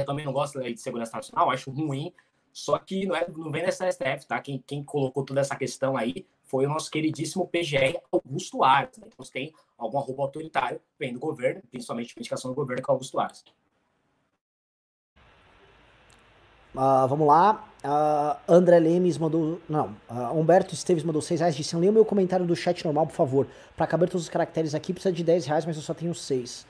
eu 0.01 0.07
também 0.07 0.25
não 0.25 0.33
gosto 0.33 0.55
da 0.55 0.65
lei 0.65 0.75
de 0.75 0.81
segurança 0.81 1.17
nacional, 1.17 1.51
acho 1.51 1.71
ruim, 1.71 2.13
só 2.53 2.79
que 2.79 3.07
não, 3.07 3.15
é, 3.15 3.27
não 3.29 3.51
vem 3.51 3.65
dessa 3.65 3.91
STF, 3.91 4.27
tá? 4.27 4.41
Quem, 4.41 4.63
quem 4.67 4.83
colocou 4.83 5.25
toda 5.25 5.41
essa 5.41 5.55
questão 5.55 5.97
aí 5.97 6.27
foi 6.45 6.65
o 6.65 6.69
nosso 6.69 6.91
queridíssimo 6.91 7.47
PGR 7.47 7.99
Augusto 8.11 8.65
Ares. 8.65 8.97
Né? 8.99 9.09
Então, 9.13 9.25
se 9.25 9.31
tem 9.33 9.53
algum 9.77 9.99
autoritário, 9.99 10.81
vem 10.99 11.13
do 11.13 11.21
governo, 11.21 11.61
principalmente 11.71 12.15
a 12.17 12.21
indicação 12.21 12.51
do 12.51 12.55
governo, 12.55 12.83
que 12.83 12.91
é 12.91 12.93
Augusto 12.93 13.19
Ares. 13.19 13.45
Uh, 16.75 17.09
vamos 17.09 17.27
lá. 17.27 17.67
Uh, 17.83 18.53
André 18.53 18.79
Lemes 18.79 19.17
mandou. 19.17 19.61
Não. 19.69 19.97
Uh, 20.11 20.39
Humberto 20.39 20.75
Esteves 20.75 21.03
mandou 21.03 21.23
6 21.23 21.41
reais. 21.41 21.57
Disse: 21.57 21.75
Leia 21.77 21.91
o 21.91 21.95
meu 21.95 22.05
comentário 22.05 22.45
do 22.45 22.55
chat 22.55 22.85
normal, 22.85 23.07
por 23.07 23.15
favor. 23.15 23.47
Para 23.77 23.87
caber 23.87 24.09
todos 24.09 24.25
os 24.25 24.29
caracteres 24.29 24.75
aqui, 24.75 24.93
precisa 24.93 25.13
de 25.13 25.25
10 25.25 25.47
reais, 25.47 25.65
mas 25.65 25.77
eu 25.77 25.83
só 25.83 25.95
tenho 25.95 26.15
6. 26.15 26.67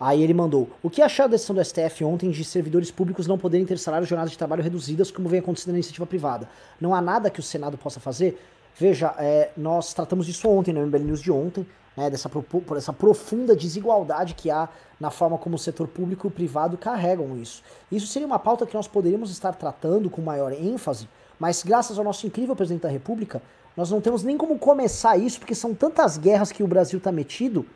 Aí 0.00 0.22
ele 0.22 0.34
mandou: 0.34 0.68
O 0.82 0.88
que 0.88 1.02
achar 1.02 1.24
da 1.24 1.32
decisão 1.32 1.56
do 1.56 1.64
STF 1.64 2.04
ontem 2.04 2.30
de 2.30 2.44
servidores 2.44 2.90
públicos 2.90 3.26
não 3.26 3.36
poderem 3.36 3.66
ter 3.66 3.78
salário 3.78 4.04
e 4.04 4.08
jornadas 4.08 4.30
de 4.30 4.38
trabalho 4.38 4.62
reduzidas, 4.62 5.10
como 5.10 5.28
vem 5.28 5.40
acontecendo 5.40 5.72
na 5.72 5.78
iniciativa 5.78 6.06
privada? 6.06 6.48
Não 6.80 6.94
há 6.94 7.00
nada 7.00 7.30
que 7.30 7.40
o 7.40 7.42
Senado 7.42 7.76
possa 7.76 7.98
fazer? 7.98 8.40
Veja, 8.76 9.14
é, 9.18 9.50
nós 9.56 9.92
tratamos 9.92 10.26
disso 10.26 10.48
ontem, 10.48 10.72
no 10.72 10.86
MBL 10.86 10.98
News 10.98 11.20
de 11.20 11.32
ontem, 11.32 11.66
né, 11.96 12.08
dessa, 12.08 12.30
dessa 12.72 12.92
profunda 12.92 13.56
desigualdade 13.56 14.34
que 14.34 14.52
há 14.52 14.68
na 15.00 15.10
forma 15.10 15.36
como 15.36 15.56
o 15.56 15.58
setor 15.58 15.88
público 15.88 16.26
e 16.26 16.28
o 16.28 16.30
privado 16.30 16.78
carregam 16.78 17.36
isso. 17.36 17.60
Isso 17.90 18.06
seria 18.06 18.26
uma 18.26 18.38
pauta 18.38 18.64
que 18.64 18.76
nós 18.76 18.86
poderíamos 18.86 19.32
estar 19.32 19.52
tratando 19.54 20.08
com 20.08 20.22
maior 20.22 20.52
ênfase, 20.52 21.08
mas 21.40 21.64
graças 21.64 21.98
ao 21.98 22.04
nosso 22.04 22.24
incrível 22.24 22.54
presidente 22.54 22.82
da 22.82 22.88
República, 22.88 23.42
nós 23.76 23.90
não 23.90 24.00
temos 24.00 24.22
nem 24.22 24.36
como 24.36 24.56
começar 24.58 25.16
isso, 25.16 25.40
porque 25.40 25.56
são 25.56 25.74
tantas 25.74 26.16
guerras 26.16 26.52
que 26.52 26.62
o 26.62 26.68
Brasil 26.68 26.98
está 26.98 27.10
metido 27.10 27.66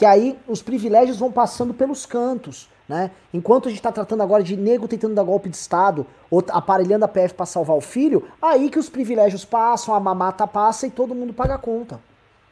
que 0.00 0.06
aí 0.06 0.40
os 0.48 0.62
privilégios 0.62 1.18
vão 1.18 1.30
passando 1.30 1.74
pelos 1.74 2.06
cantos, 2.06 2.70
né? 2.88 3.10
Enquanto 3.34 3.66
a 3.66 3.68
gente 3.68 3.80
está 3.80 3.92
tratando 3.92 4.22
agora 4.22 4.42
de 4.42 4.56
nego 4.56 4.88
tentando 4.88 5.14
dar 5.14 5.22
golpe 5.22 5.50
de 5.50 5.56
Estado, 5.56 6.06
ou 6.30 6.42
aparelhando 6.48 7.04
a 7.04 7.08
PF 7.08 7.34
para 7.34 7.44
salvar 7.44 7.76
o 7.76 7.82
filho, 7.82 8.26
aí 8.40 8.70
que 8.70 8.78
os 8.78 8.88
privilégios 8.88 9.44
passam, 9.44 9.94
a 9.94 10.00
mamata 10.00 10.46
passa 10.46 10.86
e 10.86 10.90
todo 10.90 11.14
mundo 11.14 11.34
paga 11.34 11.56
a 11.56 11.58
conta. 11.58 12.00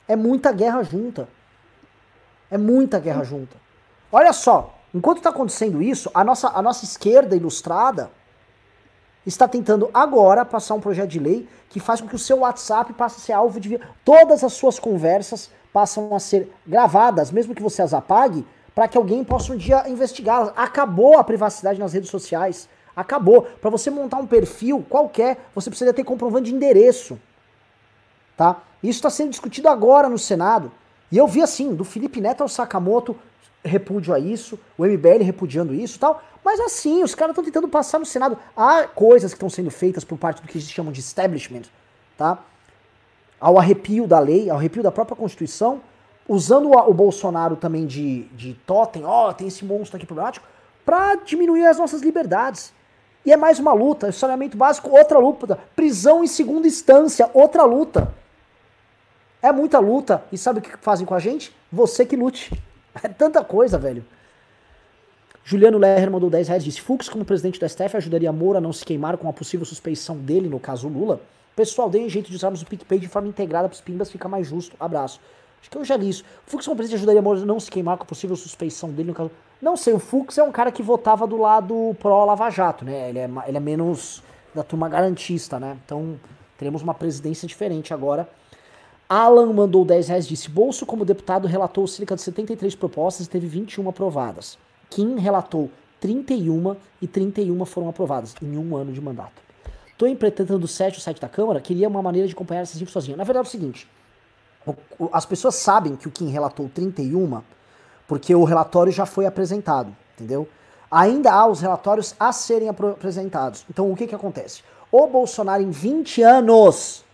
É 0.06 0.14
muita 0.14 0.52
guerra 0.52 0.82
junta. 0.82 1.26
É 2.50 2.58
muita 2.58 2.98
guerra 2.98 3.24
junta. 3.24 3.56
Olha 4.12 4.34
só, 4.34 4.74
enquanto 4.92 5.16
está 5.16 5.30
acontecendo 5.30 5.80
isso, 5.80 6.10
a 6.12 6.22
nossa, 6.22 6.48
a 6.48 6.60
nossa 6.60 6.84
esquerda 6.84 7.34
ilustrada 7.34 8.10
está 9.24 9.48
tentando 9.48 9.88
agora 9.94 10.44
passar 10.44 10.74
um 10.74 10.80
projeto 10.80 11.08
de 11.08 11.18
lei 11.18 11.48
que 11.70 11.80
faz 11.80 12.02
com 12.02 12.08
que 12.08 12.14
o 12.14 12.18
seu 12.18 12.40
WhatsApp 12.40 12.92
passe 12.92 13.16
a 13.16 13.20
ser 13.20 13.32
alvo 13.32 13.58
de 13.58 13.80
todas 14.04 14.44
as 14.44 14.52
suas 14.52 14.78
conversas 14.78 15.50
passam 15.72 16.14
a 16.14 16.18
ser 16.18 16.52
gravadas, 16.66 17.30
mesmo 17.30 17.54
que 17.54 17.62
você 17.62 17.82
as 17.82 17.94
apague, 17.94 18.46
para 18.74 18.88
que 18.88 18.96
alguém 18.96 19.24
possa 19.24 19.52
um 19.52 19.56
dia 19.56 19.88
investigá-las. 19.88 20.52
Acabou 20.56 21.18
a 21.18 21.24
privacidade 21.24 21.80
nas 21.80 21.92
redes 21.92 22.10
sociais. 22.10 22.68
Acabou. 22.94 23.42
Para 23.42 23.70
você 23.70 23.90
montar 23.90 24.18
um 24.18 24.26
perfil 24.26 24.84
qualquer, 24.88 25.38
você 25.54 25.70
precisa 25.70 25.92
ter 25.92 26.04
comprovante 26.04 26.50
de 26.50 26.54
endereço. 26.54 27.18
Tá? 28.36 28.62
Isso 28.82 28.98
está 28.98 29.10
sendo 29.10 29.30
discutido 29.30 29.68
agora 29.68 30.08
no 30.08 30.18
Senado. 30.18 30.70
E 31.10 31.16
eu 31.16 31.26
vi 31.26 31.42
assim, 31.42 31.74
do 31.74 31.84
Felipe 31.84 32.20
Neto 32.20 32.42
ao 32.42 32.48
Sakamoto 32.48 33.16
repúdio 33.64 34.14
a 34.14 34.18
isso, 34.18 34.58
o 34.76 34.84
MBL 34.84 35.22
repudiando 35.22 35.74
isso 35.74 35.98
tal. 35.98 36.22
Mas 36.44 36.60
assim, 36.60 37.02
os 37.02 37.14
caras 37.14 37.32
estão 37.32 37.44
tentando 37.44 37.68
passar 37.68 37.98
no 37.98 38.06
Senado. 38.06 38.38
Há 38.56 38.84
coisas 38.84 39.32
que 39.32 39.36
estão 39.36 39.50
sendo 39.50 39.70
feitas 39.70 40.04
por 40.04 40.16
parte 40.16 40.40
do 40.40 40.48
que 40.48 40.56
eles 40.56 40.70
chamam 40.70 40.92
de 40.92 41.00
establishment, 41.00 41.62
tá? 42.16 42.38
Ao 43.40 43.58
arrepio 43.58 44.06
da 44.06 44.18
lei, 44.18 44.50
ao 44.50 44.56
arrepio 44.56 44.82
da 44.82 44.90
própria 44.90 45.16
Constituição, 45.16 45.80
usando 46.28 46.70
o, 46.70 46.94
Bolsonaro 46.94 47.56
também 47.56 47.86
de, 47.86 48.24
de 48.34 48.54
totem, 48.66 49.04
ó, 49.04 49.28
oh, 49.28 49.32
tem 49.32 49.48
esse 49.48 49.64
monstro 49.64 49.96
aqui 49.96 50.06
problemático, 50.06 50.46
para 50.84 51.16
diminuir 51.16 51.66
as 51.66 51.78
nossas 51.78 52.02
liberdades. 52.02 52.72
E 53.24 53.32
é 53.32 53.36
mais 53.36 53.58
uma 53.58 53.72
luta, 53.72 54.12
saneamento 54.12 54.56
básico, 54.56 54.90
outra 54.90 55.18
luta, 55.18 55.58
prisão 55.74 56.22
em 56.22 56.26
segunda 56.26 56.66
instância, 56.66 57.30
outra 57.32 57.64
luta. 57.64 58.14
É 59.40 59.52
muita 59.52 59.78
luta, 59.78 60.22
e 60.32 60.38
sabe 60.38 60.58
o 60.58 60.62
que 60.62 60.76
fazem 60.78 61.06
com 61.06 61.14
a 61.14 61.18
gente? 61.18 61.54
Você 61.72 62.04
que 62.04 62.16
lute. 62.16 62.52
É 63.00 63.06
tanta 63.06 63.44
coisa, 63.44 63.78
velho. 63.78 64.04
Juliano 65.44 65.78
Lerner 65.78 66.10
mandou 66.10 66.28
10 66.28 66.48
reais, 66.48 66.64
disse, 66.64 66.80
Fux 66.80 67.08
como 67.08 67.24
presidente 67.24 67.60
do 67.60 67.68
STF 67.68 67.96
ajudaria 67.96 68.32
Moura 68.32 68.58
a 68.58 68.60
não 68.60 68.72
se 68.72 68.84
queimar 68.84 69.16
com 69.16 69.28
a 69.28 69.32
possível 69.32 69.64
suspeição 69.64 70.16
dele, 70.16 70.48
no 70.48 70.58
caso 70.58 70.88
Lula? 70.88 71.20
Pessoal, 71.58 71.90
deem 71.90 72.08
jeito 72.08 72.30
de 72.30 72.36
usarmos 72.36 72.62
o 72.62 72.66
PicPay 72.66 73.00
de 73.00 73.08
forma 73.08 73.26
integrada 73.26 73.68
para 73.68 73.74
os 73.74 73.80
pimbas 73.80 74.08
ficar 74.08 74.28
mais 74.28 74.46
justo. 74.46 74.76
Abraço. 74.78 75.20
Acho 75.60 75.68
que 75.68 75.76
eu 75.76 75.84
já 75.84 75.96
li 75.96 76.08
isso. 76.08 76.22
O 76.46 76.50
Fux 76.52 76.64
como 76.64 76.76
presidente 76.76 76.98
ajudaria 76.98 77.20
a 77.20 77.44
não 77.44 77.58
se 77.58 77.68
queimar 77.68 77.96
com 77.96 78.04
a 78.04 78.06
possível 78.06 78.36
suspeição 78.36 78.90
dele 78.90 79.08
no 79.08 79.14
caso. 79.14 79.32
Não 79.60 79.76
sei, 79.76 79.92
o 79.92 79.98
Fux 79.98 80.38
é 80.38 80.42
um 80.44 80.52
cara 80.52 80.70
que 80.70 80.84
votava 80.84 81.26
do 81.26 81.36
lado 81.36 81.96
pró-Lava 81.98 82.48
Jato, 82.48 82.84
né? 82.84 83.08
Ele 83.08 83.18
é, 83.18 83.28
ele 83.48 83.56
é 83.56 83.60
menos 83.60 84.22
da 84.54 84.62
turma 84.62 84.88
garantista, 84.88 85.58
né? 85.58 85.76
Então 85.84 86.14
teremos 86.56 86.80
uma 86.80 86.94
presidência 86.94 87.48
diferente 87.48 87.92
agora. 87.92 88.28
Alan 89.08 89.52
mandou 89.52 89.84
10 89.84 90.06
reais, 90.10 90.28
disse: 90.28 90.48
Bolso, 90.48 90.86
como 90.86 91.04
deputado, 91.04 91.48
relatou 91.48 91.88
cerca 91.88 92.14
de 92.14 92.22
73 92.22 92.76
propostas 92.76 93.26
e 93.26 93.30
teve 93.30 93.48
21 93.48 93.88
aprovadas. 93.88 94.56
Kim 94.88 95.18
relatou 95.18 95.72
31 95.98 96.76
e 97.02 97.08
31 97.08 97.64
foram 97.64 97.88
aprovadas 97.88 98.36
em 98.40 98.56
um 98.56 98.76
ano 98.76 98.92
de 98.92 99.00
mandato. 99.00 99.47
Tô 99.98 100.06
interpretando 100.06 100.62
o 100.62 100.68
site, 100.68 100.98
o 100.98 101.00
site 101.00 101.20
da 101.20 101.28
Câmara, 101.28 101.60
queria 101.60 101.88
uma 101.88 102.00
maneira 102.00 102.28
de 102.28 102.32
acompanhar 102.32 102.60
essas 102.60 102.80
infos 102.80 102.92
sozinho. 102.92 103.16
Na 103.16 103.24
verdade 103.24 103.46
é 103.46 103.48
o 103.48 103.50
seguinte, 103.50 103.88
as 105.12 105.26
pessoas 105.26 105.56
sabem 105.56 105.96
que 105.96 106.06
o 106.06 106.10
Kim 106.10 106.28
relatou 106.28 106.70
31 106.72 107.42
porque 108.06 108.32
o 108.34 108.44
relatório 108.44 108.92
já 108.92 109.04
foi 109.04 109.26
apresentado, 109.26 109.94
entendeu? 110.14 110.48
Ainda 110.88 111.32
há 111.32 111.46
os 111.46 111.60
relatórios 111.60 112.14
a 112.18 112.32
serem 112.32 112.68
apresentados. 112.68 113.66
Então 113.68 113.90
o 113.90 113.96
que 113.96 114.06
que 114.06 114.14
acontece? 114.14 114.62
O 114.90 115.06
Bolsonaro 115.08 115.62
em 115.62 115.70
20 115.70 116.22
anos, 116.22 117.04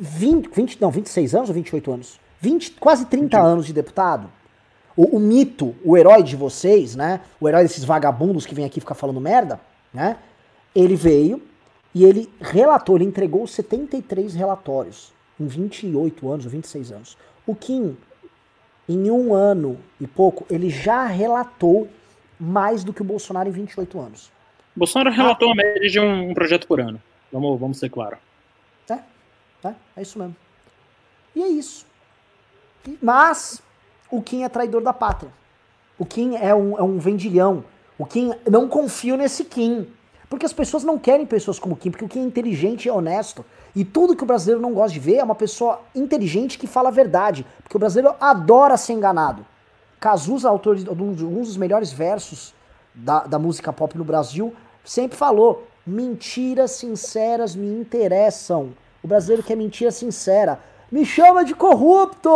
20, 0.00 0.48
20 0.48 0.80
não, 0.80 0.90
26 0.90 1.34
anos 1.34 1.48
ou 1.50 1.54
28 1.54 1.92
anos? 1.92 2.20
20, 2.40 2.72
quase 2.72 3.04
30 3.04 3.36
20. 3.36 3.46
anos 3.46 3.66
de 3.66 3.72
deputado. 3.74 4.28
O, 4.96 5.16
o, 5.16 5.20
mito, 5.20 5.74
o 5.84 5.96
herói 5.96 6.22
de 6.22 6.34
vocês, 6.34 6.96
né? 6.96 7.20
O 7.40 7.48
herói 7.48 7.62
desses 7.62 7.84
vagabundos 7.84 8.46
que 8.46 8.54
vem 8.54 8.64
aqui 8.64 8.80
ficar 8.80 8.94
falando 8.94 9.20
merda, 9.20 9.60
né? 9.94 10.16
Ele 10.74 10.96
veio, 10.96 11.40
e 11.94 12.04
ele 12.04 12.32
relatou, 12.40 12.96
ele 12.96 13.04
entregou 13.04 13.46
73 13.46 14.34
relatórios 14.34 15.12
em 15.38 15.46
28 15.46 16.30
anos 16.30 16.44
ou 16.44 16.50
26 16.50 16.92
anos. 16.92 17.18
O 17.46 17.54
Kim, 17.54 17.96
em 18.88 19.10
um 19.10 19.34
ano 19.34 19.78
e 20.00 20.06
pouco, 20.06 20.46
ele 20.48 20.70
já 20.70 21.06
relatou 21.06 21.88
mais 22.38 22.84
do 22.84 22.92
que 22.92 23.02
o 23.02 23.04
Bolsonaro 23.04 23.48
em 23.48 23.52
28 23.52 24.00
anos. 24.00 24.32
O 24.76 24.78
Bolsonaro 24.78 25.10
relatou 25.10 25.48
ah, 25.48 25.52
a 25.52 25.54
média 25.54 25.88
de 25.88 26.00
um, 26.00 26.30
um, 26.30 26.34
projeto 26.34 26.66
por 26.66 26.80
ano. 26.80 27.00
Vamos, 27.32 27.58
vamos 27.58 27.78
ser 27.78 27.90
claro. 27.90 28.16
É, 28.88 28.98
é, 29.64 29.74
é 29.96 30.02
isso 30.02 30.18
mesmo. 30.18 30.36
E 31.34 31.42
é 31.42 31.48
isso. 31.48 31.86
Mas 33.02 33.62
o 34.10 34.22
Kim 34.22 34.42
é 34.42 34.48
traidor 34.48 34.82
da 34.82 34.92
pátria. 34.92 35.32
O 35.98 36.06
Kim 36.06 36.36
é 36.36 36.54
um, 36.54 36.78
é 36.78 36.82
um 36.82 36.98
vendilhão. 36.98 37.64
O 37.98 38.06
Kim, 38.06 38.32
não 38.50 38.68
confio 38.68 39.16
nesse 39.16 39.44
Kim. 39.44 39.86
Porque 40.30 40.46
as 40.46 40.52
pessoas 40.52 40.84
não 40.84 40.96
querem 40.96 41.26
pessoas 41.26 41.58
como 41.58 41.74
Kim, 41.74 41.90
porque 41.90 42.04
o 42.04 42.08
Kim 42.08 42.20
é 42.20 42.24
inteligente 42.24 42.86
e 42.86 42.88
é 42.88 42.92
honesto. 42.92 43.44
E 43.74 43.84
tudo 43.84 44.14
que 44.14 44.22
o 44.22 44.26
brasileiro 44.26 44.62
não 44.62 44.72
gosta 44.72 44.92
de 44.92 45.00
ver 45.00 45.16
é 45.16 45.24
uma 45.24 45.34
pessoa 45.34 45.80
inteligente 45.92 46.56
que 46.56 46.68
fala 46.68 46.88
a 46.88 46.92
verdade. 46.92 47.44
Porque 47.64 47.76
o 47.76 47.80
brasileiro 47.80 48.14
adora 48.20 48.76
ser 48.76 48.92
enganado. 48.92 49.44
Cazuza, 49.98 50.48
autor 50.48 50.76
de 50.76 50.88
um 50.88 51.42
dos 51.42 51.56
melhores 51.56 51.92
versos 51.92 52.54
da, 52.94 53.24
da 53.24 53.40
música 53.40 53.72
pop 53.72 53.98
no 53.98 54.04
Brasil, 54.04 54.54
sempre 54.84 55.18
falou: 55.18 55.66
mentiras 55.84 56.70
sinceras 56.70 57.56
me 57.56 57.66
interessam. 57.66 58.70
O 59.02 59.08
brasileiro 59.08 59.42
quer 59.42 59.56
mentira 59.56 59.90
sincera. 59.90 60.60
Me 60.92 61.04
chama 61.04 61.44
de 61.44 61.54
corrupto! 61.56 62.30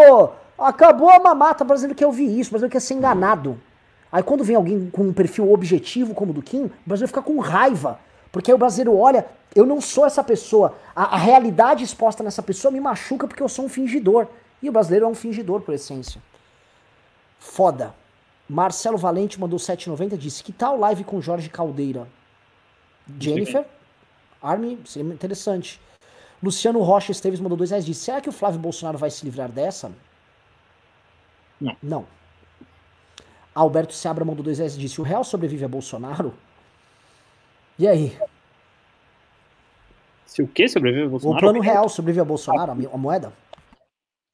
Acabou 0.59 1.11
a 1.11 1.21
mamata, 1.21 1.63
o 1.63 1.67
brasileiro 1.67 1.97
quer 1.97 2.07
ouvir 2.07 2.27
isso, 2.27 2.51
o 2.51 2.53
brasileiro 2.53 2.73
quer 2.73 2.81
ser 2.81 2.95
enganado. 2.95 3.57
Aí 4.15 4.23
quando 4.23 4.45
vem 4.45 4.55
alguém 4.55 4.89
com 4.91 5.03
um 5.03 5.13
perfil 5.13 5.53
objetivo 5.53 6.15
como 6.15 6.31
o 6.31 6.35
do 6.35 6.41
Kim, 6.41 6.67
o 6.67 6.73
brasileiro 6.87 7.09
fica 7.09 7.21
com 7.21 7.41
raiva. 7.41 7.99
Porque 8.31 8.49
aí 8.49 8.55
o 8.55 8.59
brasileiro 8.59 8.97
olha, 8.97 9.27
eu 9.57 9.67
não 9.67 9.81
sou 9.81 10.07
essa 10.07 10.23
pessoa. 10.23 10.79
A, 10.95 11.17
a 11.17 11.19
realidade 11.19 11.83
exposta 11.83 12.23
nessa 12.23 12.41
pessoa 12.41 12.71
me 12.71 12.79
machuca 12.79 13.27
porque 13.27 13.43
eu 13.43 13.49
sou 13.49 13.65
um 13.65 13.69
fingidor. 13.69 14.29
E 14.63 14.69
o 14.69 14.73
brasileiro 14.73 15.07
é 15.07 15.09
um 15.09 15.17
fingidor 15.17 15.63
por 15.63 15.75
essência. 15.75 16.23
Foda. 17.41 17.93
Marcelo 18.49 18.97
Valente 18.97 19.41
mandou 19.41 19.59
7,90 19.59 20.17
disse: 20.17 20.45
Que 20.45 20.53
tal 20.53 20.79
live 20.79 21.03
com 21.03 21.21
Jorge 21.21 21.49
Caldeira? 21.49 22.07
Jennifer? 23.19 23.65
Army, 24.41 24.79
seria 24.85 25.13
interessante. 25.13 25.81
Luciano 26.41 26.81
Rocha 26.83 27.11
Esteves 27.11 27.41
mandou 27.41 27.59
2 27.59 27.71
reais 27.71 27.85
disse: 27.85 28.05
Será 28.05 28.21
que 28.21 28.29
o 28.29 28.33
Flávio 28.33 28.61
Bolsonaro 28.61 28.97
vai 28.97 29.11
se 29.11 29.25
livrar 29.25 29.51
dessa? 29.51 29.91
Não. 31.61 31.77
Não. 31.83 32.07
Alberto 33.55 33.95
Seabra 33.95 34.25
mandou 34.25 34.43
2 34.45 34.59
reais 34.59 34.77
disse: 34.77 35.01
O 35.01 35.05
real 35.05 35.23
sobrevive 35.23 35.65
a 35.65 35.69
Bolsonaro? 35.69 36.35
E 37.79 37.87
aí? 37.87 38.17
Se 40.27 40.43
o 40.43 40.49
que 40.49 40.67
sobrevive 40.69 41.07
a 41.07 41.09
Bolsonaro? 41.09 41.37
O 41.37 41.41
plano 41.41 41.61
real 41.61 41.89
sobrevive 41.89 42.21
a 42.21 42.25
Bolsonaro, 42.25 42.73
a 42.73 42.99
moeda? 42.99 43.33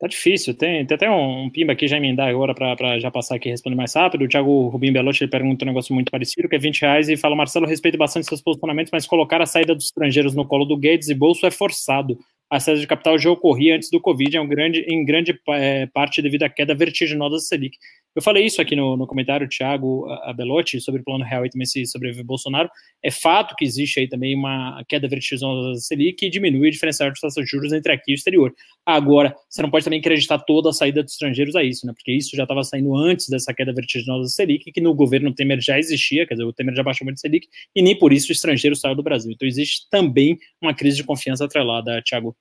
Tá 0.01 0.07
difícil. 0.07 0.55
Tem, 0.55 0.87
tem 0.87 0.95
até 0.95 1.11
um, 1.11 1.45
um 1.45 1.51
pimba 1.51 1.75
aqui 1.75 1.87
já 1.87 1.99
emendar 1.99 2.31
agora 2.31 2.55
para 2.55 2.99
já 2.99 3.11
passar 3.11 3.35
aqui 3.35 3.51
e 3.51 3.53
responder 3.53 3.77
mais 3.77 3.95
rápido. 3.95 4.25
O 4.25 4.29
Thiago 4.29 4.69
Rubim 4.69 4.91
Belotti 4.91 5.25
ele 5.25 5.31
pergunta 5.31 5.63
um 5.63 5.69
negócio 5.69 5.95
muito 5.95 6.11
parecido, 6.11 6.49
que 6.49 6.57
é 6.57 6.59
20 6.59 6.81
reais, 6.81 7.09
e 7.11 7.19
fala: 7.19 7.37
Marcelo, 7.37 7.67
respeito 7.67 7.99
bastante 7.99 8.27
seus 8.27 8.41
posicionamentos, 8.41 8.91
mas 8.91 9.07
colocar 9.07 9.43
a 9.43 9.47
saída 9.47 9.75
dos 9.75 9.85
estrangeiros 9.85 10.35
no 10.35 10.47
colo 10.47 10.65
do 10.65 10.79
Guedes 10.79 11.11
e 11.11 11.15
Bolso 11.15 11.45
é 11.45 11.51
forçado. 11.51 12.19
A 12.49 12.59
saída 12.59 12.81
de 12.81 12.87
capital 12.87 13.19
já 13.19 13.31
ocorria 13.31 13.77
antes 13.77 13.91
do 13.91 14.01
Covid, 14.01 14.39
é 14.39 14.41
um 14.41 14.49
grande, 14.49 14.81
em 14.89 15.05
grande 15.05 15.39
é, 15.51 15.87
parte 15.87 16.23
devido 16.23 16.45
à 16.45 16.49
queda 16.49 16.75
vertiginosa 16.75 17.37
da 17.37 17.41
Selic. 17.41 17.77
Eu 18.15 18.23
falei 18.23 18.45
isso 18.45 18.61
aqui 18.61 18.75
no, 18.75 18.97
no 18.97 19.07
comentário, 19.07 19.49
Thiago 19.49 20.05
Abelotti, 20.25 20.81
sobre 20.81 21.01
o 21.01 21.05
plano 21.05 21.25
real 21.25 21.47
e 21.47 21.51
também 21.51 21.67
se 21.67 21.87
sobrevive 21.87 22.25
Bolsonaro. 22.25 22.69
É 23.03 23.11
fato 23.11 23.55
que 23.55 23.65
existe 23.65 24.01
aí 24.01 24.09
também 24.09 24.35
uma 24.35 24.83
queda 24.89 25.07
vertiginosa 25.07 25.71
da 25.71 25.75
Selic 25.77 26.17
que 26.17 26.29
diminui 26.29 26.69
a 26.69 26.71
diferença 26.71 27.09
de 27.09 27.21
taxas 27.21 27.45
de 27.45 27.49
juros 27.49 27.73
entre 27.73 27.93
aqui 27.93 28.11
e 28.11 28.15
o 28.15 28.17
exterior. 28.17 28.53
Agora, 28.85 29.35
você 29.49 29.63
não 29.63 29.71
pode 29.71 29.85
também 29.85 30.01
acreditar 30.01 30.41
toda 30.41 30.71
a 30.71 30.73
saída 30.73 31.05
dos 31.05 31.13
estrangeiros 31.13 31.55
a 31.55 31.63
isso, 31.63 31.87
né? 31.87 31.93
Porque 31.93 32.11
isso 32.11 32.37
já 32.37 32.43
estava 32.43 32.65
saindo 32.65 32.97
antes 32.97 33.29
dessa 33.29 33.55
queda 33.55 33.73
vertiginosa 33.73 34.25
da 34.25 34.29
Selic, 34.29 34.73
que 34.73 34.81
no 34.81 34.93
governo 34.93 35.33
Temer 35.33 35.61
já 35.61 35.79
existia, 35.79 36.27
quer 36.27 36.35
dizer, 36.35 36.45
o 36.45 36.53
Temer 36.53 36.75
já 36.75 36.83
baixou 36.83 37.05
muito 37.05 37.19
a 37.19 37.21
Selic, 37.21 37.47
e 37.75 37.81
nem 37.81 37.97
por 37.97 38.13
isso 38.13 38.31
o 38.31 38.33
estrangeiro 38.33 38.75
saiu 38.75 38.97
do 38.97 39.05
Brasil. 39.05 39.31
Então 39.31 39.47
existe 39.47 39.89
também 39.89 40.37
uma 40.61 40.75
crise 40.75 40.97
de 40.97 41.05
confiança 41.05 41.45
atrelada, 41.45 42.03
Thiago. 42.03 42.37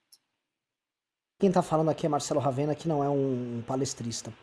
Quem 1.39 1.49
está 1.49 1.61
falando 1.61 1.89
aqui 1.89 2.05
é 2.05 2.09
Marcelo 2.09 2.39
Ravena, 2.39 2.73
que 2.73 2.87
não 2.87 3.03
é 3.03 3.09
um 3.09 3.61
palestrista. 3.65 4.33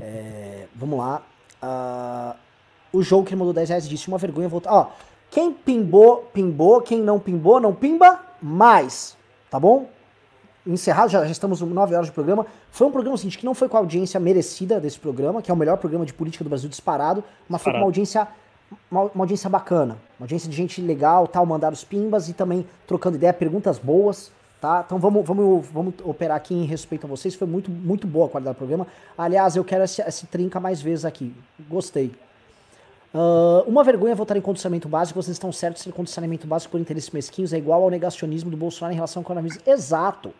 É, 0.00 0.66
vamos 0.74 0.98
lá. 0.98 1.22
Uh, 1.62 2.36
o 2.92 3.02
jogo 3.02 3.24
que 3.24 3.30
ele 3.30 3.38
mandou 3.38 3.54
10 3.54 3.68
reais 3.68 3.88
disse 3.88 4.08
uma 4.08 4.18
vergonha 4.18 4.48
voltar. 4.48 4.72
Ó, 4.72 4.90
quem 5.30 5.52
pimbou, 5.52 6.28
pimbou. 6.32 6.80
Quem 6.80 7.00
não 7.00 7.18
pimbou, 7.18 7.60
não 7.60 7.74
pimba 7.74 8.20
mais. 8.42 9.16
Tá 9.50 9.58
bom? 9.58 9.88
Encerrado, 10.66 11.08
já, 11.08 11.24
já 11.24 11.30
estamos 11.30 11.60
9 11.60 11.94
horas 11.94 12.06
de 12.06 12.12
programa. 12.12 12.46
Foi 12.70 12.86
um 12.86 12.90
programa 12.90 13.16
seguinte 13.16 13.38
que 13.38 13.46
não 13.46 13.54
foi 13.54 13.68
com 13.68 13.76
a 13.76 13.80
audiência 13.80 14.20
merecida 14.20 14.78
desse 14.80 14.98
programa, 14.98 15.40
que 15.40 15.50
é 15.50 15.54
o 15.54 15.56
melhor 15.56 15.78
programa 15.78 16.04
de 16.04 16.12
política 16.12 16.44
do 16.44 16.50
Brasil 16.50 16.68
disparado, 16.68 17.24
mas 17.48 17.62
foi 17.62 17.72
com 17.72 17.78
uma 17.78 17.86
audiência, 17.86 18.28
uma, 18.90 19.02
uma, 19.02 19.24
audiência 19.24 19.48
bacana. 19.48 19.96
Uma 20.18 20.24
audiência 20.24 20.50
de 20.50 20.56
gente 20.56 20.80
legal, 20.80 21.26
tal, 21.26 21.46
mandar 21.46 21.72
os 21.72 21.82
pimbas 21.82 22.28
e 22.28 22.34
também 22.34 22.66
trocando 22.86 23.16
ideia, 23.16 23.32
perguntas 23.32 23.78
boas. 23.78 24.30
Tá? 24.60 24.82
Então 24.84 24.98
vamos, 24.98 25.26
vamos, 25.26 25.66
vamos 25.68 25.94
operar 26.04 26.36
aqui 26.36 26.54
em 26.54 26.64
respeito 26.64 27.06
a 27.06 27.08
vocês. 27.08 27.34
Foi 27.34 27.48
muito, 27.48 27.70
muito 27.70 28.06
boa 28.06 28.26
a 28.26 28.28
qualidade 28.28 28.56
do 28.56 28.58
programa. 28.58 28.86
Aliás, 29.16 29.56
eu 29.56 29.64
quero 29.64 29.84
esse, 29.84 30.02
esse 30.02 30.26
trinca 30.26 30.60
mais 30.60 30.82
vezes 30.82 31.06
aqui. 31.06 31.34
Gostei. 31.66 32.12
Uh, 33.14 33.66
uma 33.66 33.82
vergonha 33.82 34.14
votar 34.14 34.36
em 34.36 34.40
condicionamento 34.42 34.86
básico. 34.86 35.20
Vocês 35.20 35.34
estão 35.34 35.50
certos 35.50 35.82
que 35.82 35.90
condicionamento 35.90 36.46
básico 36.46 36.72
por 36.72 36.80
interesses 36.80 37.10
mesquinhos 37.10 37.54
é 37.54 37.56
igual 37.56 37.82
ao 37.82 37.88
negacionismo 37.88 38.50
do 38.50 38.56
Bolsonaro 38.56 38.92
em 38.92 38.96
relação 38.96 39.20
ao 39.20 39.24
coronavírus. 39.24 39.58
Exato. 39.66 40.30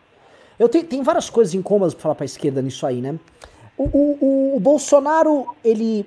Eu 0.59 0.69
tenho, 0.69 0.85
tem 0.85 1.03
várias 1.03 1.31
coisas 1.31 1.55
incômodas 1.55 1.95
pra 1.95 2.03
falar 2.03 2.15
pra 2.15 2.27
esquerda 2.27 2.61
nisso 2.61 2.85
aí, 2.87 3.01
né? 3.01 3.19
O, 3.79 3.85
o, 3.85 4.57
o 4.57 4.61
Bolsonaro, 4.61 5.57
ele 5.65 6.07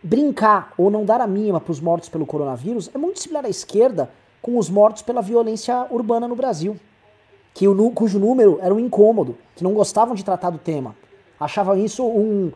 brincar 0.00 0.72
ou 0.78 0.88
não 0.88 1.04
dar 1.04 1.20
a 1.20 1.26
mínima 1.26 1.60
para 1.60 1.72
os 1.72 1.80
mortos 1.80 2.08
pelo 2.08 2.24
coronavírus 2.24 2.88
é 2.94 2.98
muito 2.98 3.18
similar 3.18 3.44
à 3.44 3.48
esquerda 3.48 4.08
com 4.40 4.56
os 4.56 4.70
mortos 4.70 5.02
pela 5.02 5.20
violência 5.20 5.84
urbana 5.90 6.28
no 6.28 6.36
Brasil 6.36 6.78
que 7.58 7.66
o, 7.66 7.90
cujo 7.90 8.20
número 8.20 8.60
era 8.62 8.72
um 8.72 8.78
incômodo, 8.78 9.36
que 9.56 9.64
não 9.64 9.74
gostavam 9.74 10.14
de 10.14 10.24
tratar 10.24 10.50
do 10.50 10.58
tema. 10.58 10.94
Achavam 11.40 11.76
isso 11.76 12.06
um, 12.06 12.52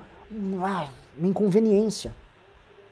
ah, 0.63 0.87
uma 1.19 1.27
inconveniência. 1.27 2.15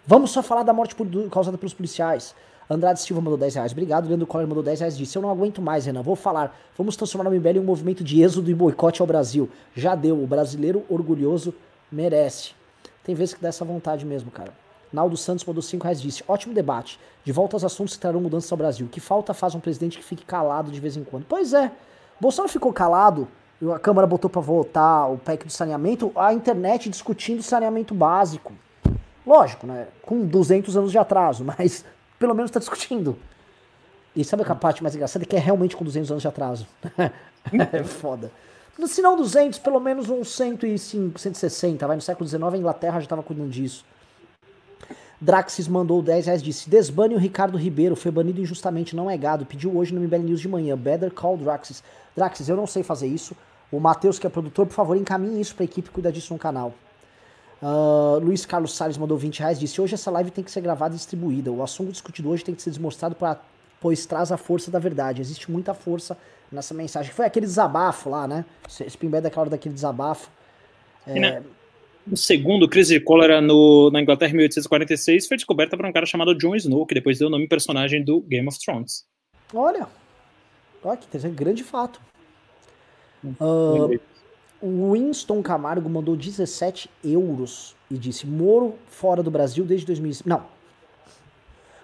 Vamos 0.05 0.32
só 0.32 0.43
falar 0.43 0.65
da 0.65 0.73
morte 0.73 0.93
por, 0.97 1.07
causada 1.31 1.57
pelos 1.57 1.73
policiais. 1.73 2.35
Andrade 2.69 3.01
Silva 3.01 3.23
mandou 3.23 3.39
10 3.39 3.55
reais. 3.55 3.70
Obrigado. 3.70 4.09
Leandro 4.09 4.27
Coller 4.27 4.49
mandou 4.49 4.61
10 4.61 4.81
reais. 4.81 4.99
Disse: 4.99 5.16
Eu 5.16 5.23
não 5.23 5.31
aguento 5.31 5.62
mais, 5.62 5.87
Renan. 5.87 6.03
Vou 6.03 6.16
falar. 6.16 6.59
Vamos 6.77 6.97
transformar 6.97 7.31
o 7.31 7.32
MBL 7.32 7.59
em 7.59 7.61
um 7.61 7.65
movimento 7.65 8.03
de 8.03 8.20
êxodo 8.20 8.51
e 8.51 8.55
boicote 8.55 9.01
ao 9.01 9.07
Brasil. 9.07 9.49
Já 9.77 9.95
deu. 9.95 10.20
O 10.20 10.27
brasileiro 10.27 10.85
orgulhoso 10.89 11.55
merece. 11.93 12.55
Tem 13.05 13.15
vezes 13.15 13.35
que 13.35 13.41
dá 13.41 13.51
essa 13.51 13.65
vontade 13.65 14.05
mesmo, 14.05 14.32
cara. 14.32 14.53
Naldo 14.93 15.16
Santos 15.16 15.45
mandou 15.45 15.62
5 15.62 15.85
reais. 15.85 16.03
Disse: 16.03 16.24
Ótimo 16.27 16.53
debate. 16.55 16.99
De 17.23 17.31
volta 17.31 17.55
aos 17.55 17.62
assuntos 17.62 17.95
que 17.95 18.01
trarão 18.01 18.20
mudanças 18.20 18.51
ao 18.51 18.59
Brasil. 18.59 18.89
Que 18.91 18.99
falta 18.99 19.32
faz 19.32 19.55
um 19.55 19.61
presidente 19.61 19.97
que 19.97 20.03
fique 20.05 20.24
calado 20.24 20.73
de 20.73 20.81
vez 20.81 20.97
em 20.97 21.05
quando? 21.05 21.24
Pois 21.28 21.53
é. 21.53 21.70
Bolsonaro 22.21 22.53
ficou 22.53 22.73
calado, 22.73 23.27
a 23.75 23.79
Câmara 23.79 24.07
botou 24.07 24.31
para 24.31 24.41
votar 24.41 25.11
o 25.11 25.19
PEC 25.19 25.47
do 25.47 25.53
saneamento, 25.53 26.13
a 26.15 26.33
internet 26.33 26.89
discutindo 26.89 27.43
saneamento 27.43 27.95
básico. 27.95 28.53
Lógico, 29.27 29.67
né? 29.67 29.89
Com 30.03 30.27
200 30.27 30.77
anos 30.77 30.91
de 30.91 30.99
atraso, 30.99 31.45
mas 31.59 31.85
pelo 32.19 32.35
menos 32.35 32.51
está 32.51 32.61
discutindo. 32.61 33.17
E 34.15 34.25
sabe 34.25 34.43
a 34.47 34.55
parte 34.55 34.83
mais 34.83 34.95
engraçada? 34.95 35.25
Que 35.25 35.37
é 35.37 35.39
realmente 35.39 35.77
com 35.77 35.85
200 35.85 36.11
anos 36.11 36.23
de 36.23 36.29
atraso. 36.29 36.67
é 37.73 37.85
foda. 37.85 38.31
Se 38.87 39.03
não 39.03 39.17
200, 39.17 39.59
pelo 39.59 39.79
menos 39.79 40.09
uns 40.09 40.35
105, 40.35 41.19
160. 41.19 41.87
Vai 41.87 41.97
no 41.97 42.03
século 42.03 42.29
XIX, 42.29 42.43
a 42.43 42.57
Inglaterra 42.57 42.95
já 42.95 43.05
estava 43.05 43.23
cuidando 43.23 43.51
disso. 43.51 43.85
Draxis 45.21 45.69
mandou 45.69 46.01
10 46.01 46.27
reais, 46.27 46.43
disse: 46.43 46.71
Desbane 46.71 47.15
o 47.15 47.19
Ricardo 47.19 47.59
Ribeiro, 47.59 47.95
foi 47.95 48.11
banido 48.11 48.41
injustamente, 48.41 48.97
não 48.97 49.11
é 49.11 49.17
gado. 49.17 49.45
Pediu 49.45 49.77
hoje 49.77 49.95
no 49.95 50.01
MBL 50.01 50.23
News 50.23 50.41
de 50.41 50.49
manhã. 50.49 50.77
Better 50.77 51.11
call 51.11 51.37
Draxis. 51.37 51.83
Draxis, 52.17 52.49
eu 52.49 52.57
não 52.57 52.67
sei 52.67 52.83
fazer 52.83 53.07
isso. 53.07 53.37
O 53.71 53.79
Matheus, 53.79 54.19
que 54.19 54.27
é 54.27 54.31
produtor, 54.31 54.67
por 54.67 54.73
favor, 54.73 54.97
encaminhe 54.97 55.41
isso 55.41 55.55
pra 55.55 55.65
equipe 55.65 55.91
cuidar 55.91 56.11
disso 56.11 56.33
no 56.33 56.39
canal. 56.39 56.73
Uh, 57.63 58.19
Luiz 58.19 58.47
Carlos 58.47 58.75
Salles 58.75 58.97
mandou 58.97 59.19
20 59.19 59.41
reais, 59.41 59.61
disse: 59.61 59.81
Hoje 59.81 59.95
essa 59.95 60.11
live 60.11 60.31
tem 60.31 60.43
que 60.43 60.51
ser 60.51 60.63
gravada 60.63 60.95
e 60.95 60.97
distribuída. 60.97 61.53
O 61.53 61.63
assunto 61.63 61.93
discutido 61.93 62.31
hoje 62.31 62.43
tem 62.43 62.55
que 62.55 62.63
ser 62.63 62.71
desmostrado, 62.71 63.15
pra, 63.15 63.39
pois 63.79 64.07
traz 64.07 64.33
a 64.33 64.39
força 64.39 64.71
da 64.71 64.79
verdade. 64.79 65.21
Existe 65.21 65.51
muita 65.51 65.75
força 65.75 66.17
nessa 66.51 66.73
mensagem. 66.73 67.13
Foi 67.13 67.27
aquele 67.27 67.45
desabafo 67.45 68.09
lá, 68.09 68.27
né? 68.27 68.47
Esse 68.67 68.99
é 69.01 69.21
daquela 69.21 69.43
hora 69.43 69.51
daquele 69.51 69.75
desabafo. 69.75 70.31
É, 71.07 71.43
o 72.10 72.16
segundo, 72.16 72.68
crise 72.68 72.98
de 72.98 73.05
cólera 73.05 73.40
no, 73.40 73.90
na 73.90 74.01
Inglaterra 74.01 74.31
em 74.31 74.36
1846, 74.36 75.27
foi 75.27 75.36
descoberta 75.36 75.77
por 75.77 75.86
um 75.86 75.93
cara 75.93 76.06
chamado 76.06 76.35
Jon 76.35 76.55
Snow, 76.55 76.86
que 76.86 76.94
depois 76.94 77.18
deu 77.18 77.28
o 77.28 77.31
nome 77.31 77.48
personagem 77.48 78.05
do 78.05 78.20
Game 78.22 78.47
of 78.48 78.59
Thrones. 78.59 79.05
Olha, 79.52 79.86
olha 80.82 80.97
que 80.97 81.06
interessante, 81.06 81.35
grande 81.35 81.64
fato. 81.64 82.01
Uh, 83.24 84.01
o 84.60 84.93
Winston 84.93 85.43
Camargo 85.43 85.89
mandou 85.89 86.16
17 86.16 86.89
euros 87.05 87.74
e 87.90 87.98
disse: 87.98 88.27
Moro 88.27 88.74
fora 88.86 89.22
do 89.22 89.31
Brasil 89.31 89.64
desde 89.64 89.86
2007. 89.86 90.28
Não. 90.28 90.44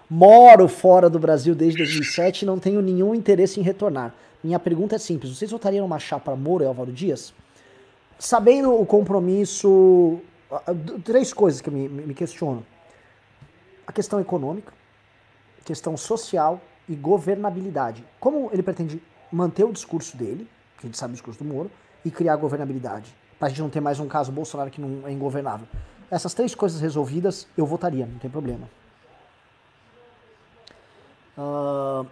Moro 0.09 0.67
fora 0.67 1.09
do 1.09 1.19
Brasil 1.19 1.53
desde 1.53 1.79
2007 1.79 2.41
e 2.41 2.45
não 2.45 2.57
tenho 2.57 2.81
nenhum 2.81 3.13
interesse 3.13 3.59
em 3.59 3.63
retornar. 3.63 4.15
Minha 4.43 4.59
pergunta 4.59 4.95
é 4.95 4.99
simples: 4.99 5.35
vocês 5.35 5.51
votariam 5.51 5.83
numa 5.83 5.99
chapa 5.99 6.35
Moro 6.35 6.63
e 6.63 6.67
Álvaro 6.67 6.91
Dias? 6.91 7.33
Sabendo 8.19 8.73
o 8.73 8.85
compromisso, 8.85 10.19
três 11.03 11.33
coisas 11.33 11.61
que 11.61 11.69
me, 11.69 11.87
me 11.87 12.13
questiono: 12.13 12.65
a 13.85 13.91
questão 13.91 14.19
econômica, 14.19 14.73
questão 15.65 15.95
social 15.97 16.61
e 16.87 16.95
governabilidade. 16.95 18.03
Como 18.19 18.49
ele 18.51 18.63
pretende 18.63 19.01
manter 19.31 19.65
o 19.65 19.71
discurso 19.71 20.15
dele, 20.15 20.47
que 20.77 20.85
a 20.85 20.87
gente 20.87 20.97
sabe 20.97 21.11
o 21.11 21.15
discurso 21.15 21.43
do 21.43 21.45
Moro, 21.45 21.69
e 22.05 22.11
criar 22.11 22.35
governabilidade, 22.37 23.13
para 23.37 23.47
a 23.47 23.49
gente 23.49 23.61
não 23.61 23.69
ter 23.69 23.81
mais 23.81 23.99
um 23.99 24.07
caso 24.07 24.31
Bolsonaro 24.31 24.69
que 24.69 24.79
não 24.79 25.07
é 25.07 25.11
ingovernável. 25.11 25.67
Essas 26.09 26.33
três 26.33 26.55
coisas 26.55 26.79
resolvidas, 26.79 27.47
eu 27.57 27.65
votaria, 27.65 28.05
não 28.05 28.17
tem 28.17 28.29
problema. 28.29 28.69
Uh, 31.37 32.07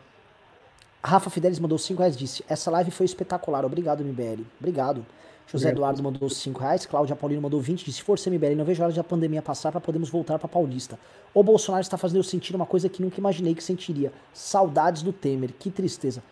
Rafa 1.03 1.29
Fidelis 1.29 1.59
mandou 1.59 1.77
5 1.77 1.99
reais 1.99 2.17
disse: 2.17 2.43
Essa 2.49 2.69
live 2.71 2.91
foi 2.91 3.05
espetacular, 3.05 3.63
obrigado, 3.63 4.03
MBL. 4.03 4.43
Obrigado. 4.59 5.05
José 5.47 5.69
Eduardo 5.69 6.01
mandou 6.01 6.29
5 6.29 6.59
reais, 6.59 6.85
Cláudia 6.85 7.15
Paulino 7.15 7.41
mandou 7.41 7.61
20, 7.61 7.85
disse, 7.85 8.01
força 8.01 8.29
MBL, 8.29 8.55
não 8.55 8.65
vejo 8.65 8.81
a 8.81 8.85
hora 8.85 8.93
de 8.93 8.99
a 8.99 9.03
pandemia 9.03 9.41
passar 9.41 9.71
para 9.71 9.79
podermos 9.79 10.09
voltar 10.09 10.39
para 10.39 10.47
Paulista. 10.47 10.97
O 11.33 11.43
Bolsonaro 11.43 11.81
está 11.81 11.97
fazendo 11.97 12.17
eu 12.17 12.23
sentir 12.23 12.55
uma 12.55 12.65
coisa 12.65 12.89
que 12.89 13.01
nunca 13.01 13.19
imaginei 13.19 13.53
que 13.53 13.63
sentiria. 13.63 14.11
Saudades 14.33 15.01
do 15.01 15.13
Temer, 15.13 15.51
que 15.59 15.69
tristeza. 15.69 16.23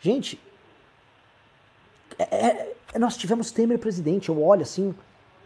Gente, 0.00 0.40
é, 2.18 2.74
é, 2.94 2.98
nós 2.98 3.16
tivemos 3.16 3.50
Temer 3.50 3.78
presidente, 3.78 4.28
eu 4.28 4.42
olho 4.42 4.62
assim. 4.62 4.94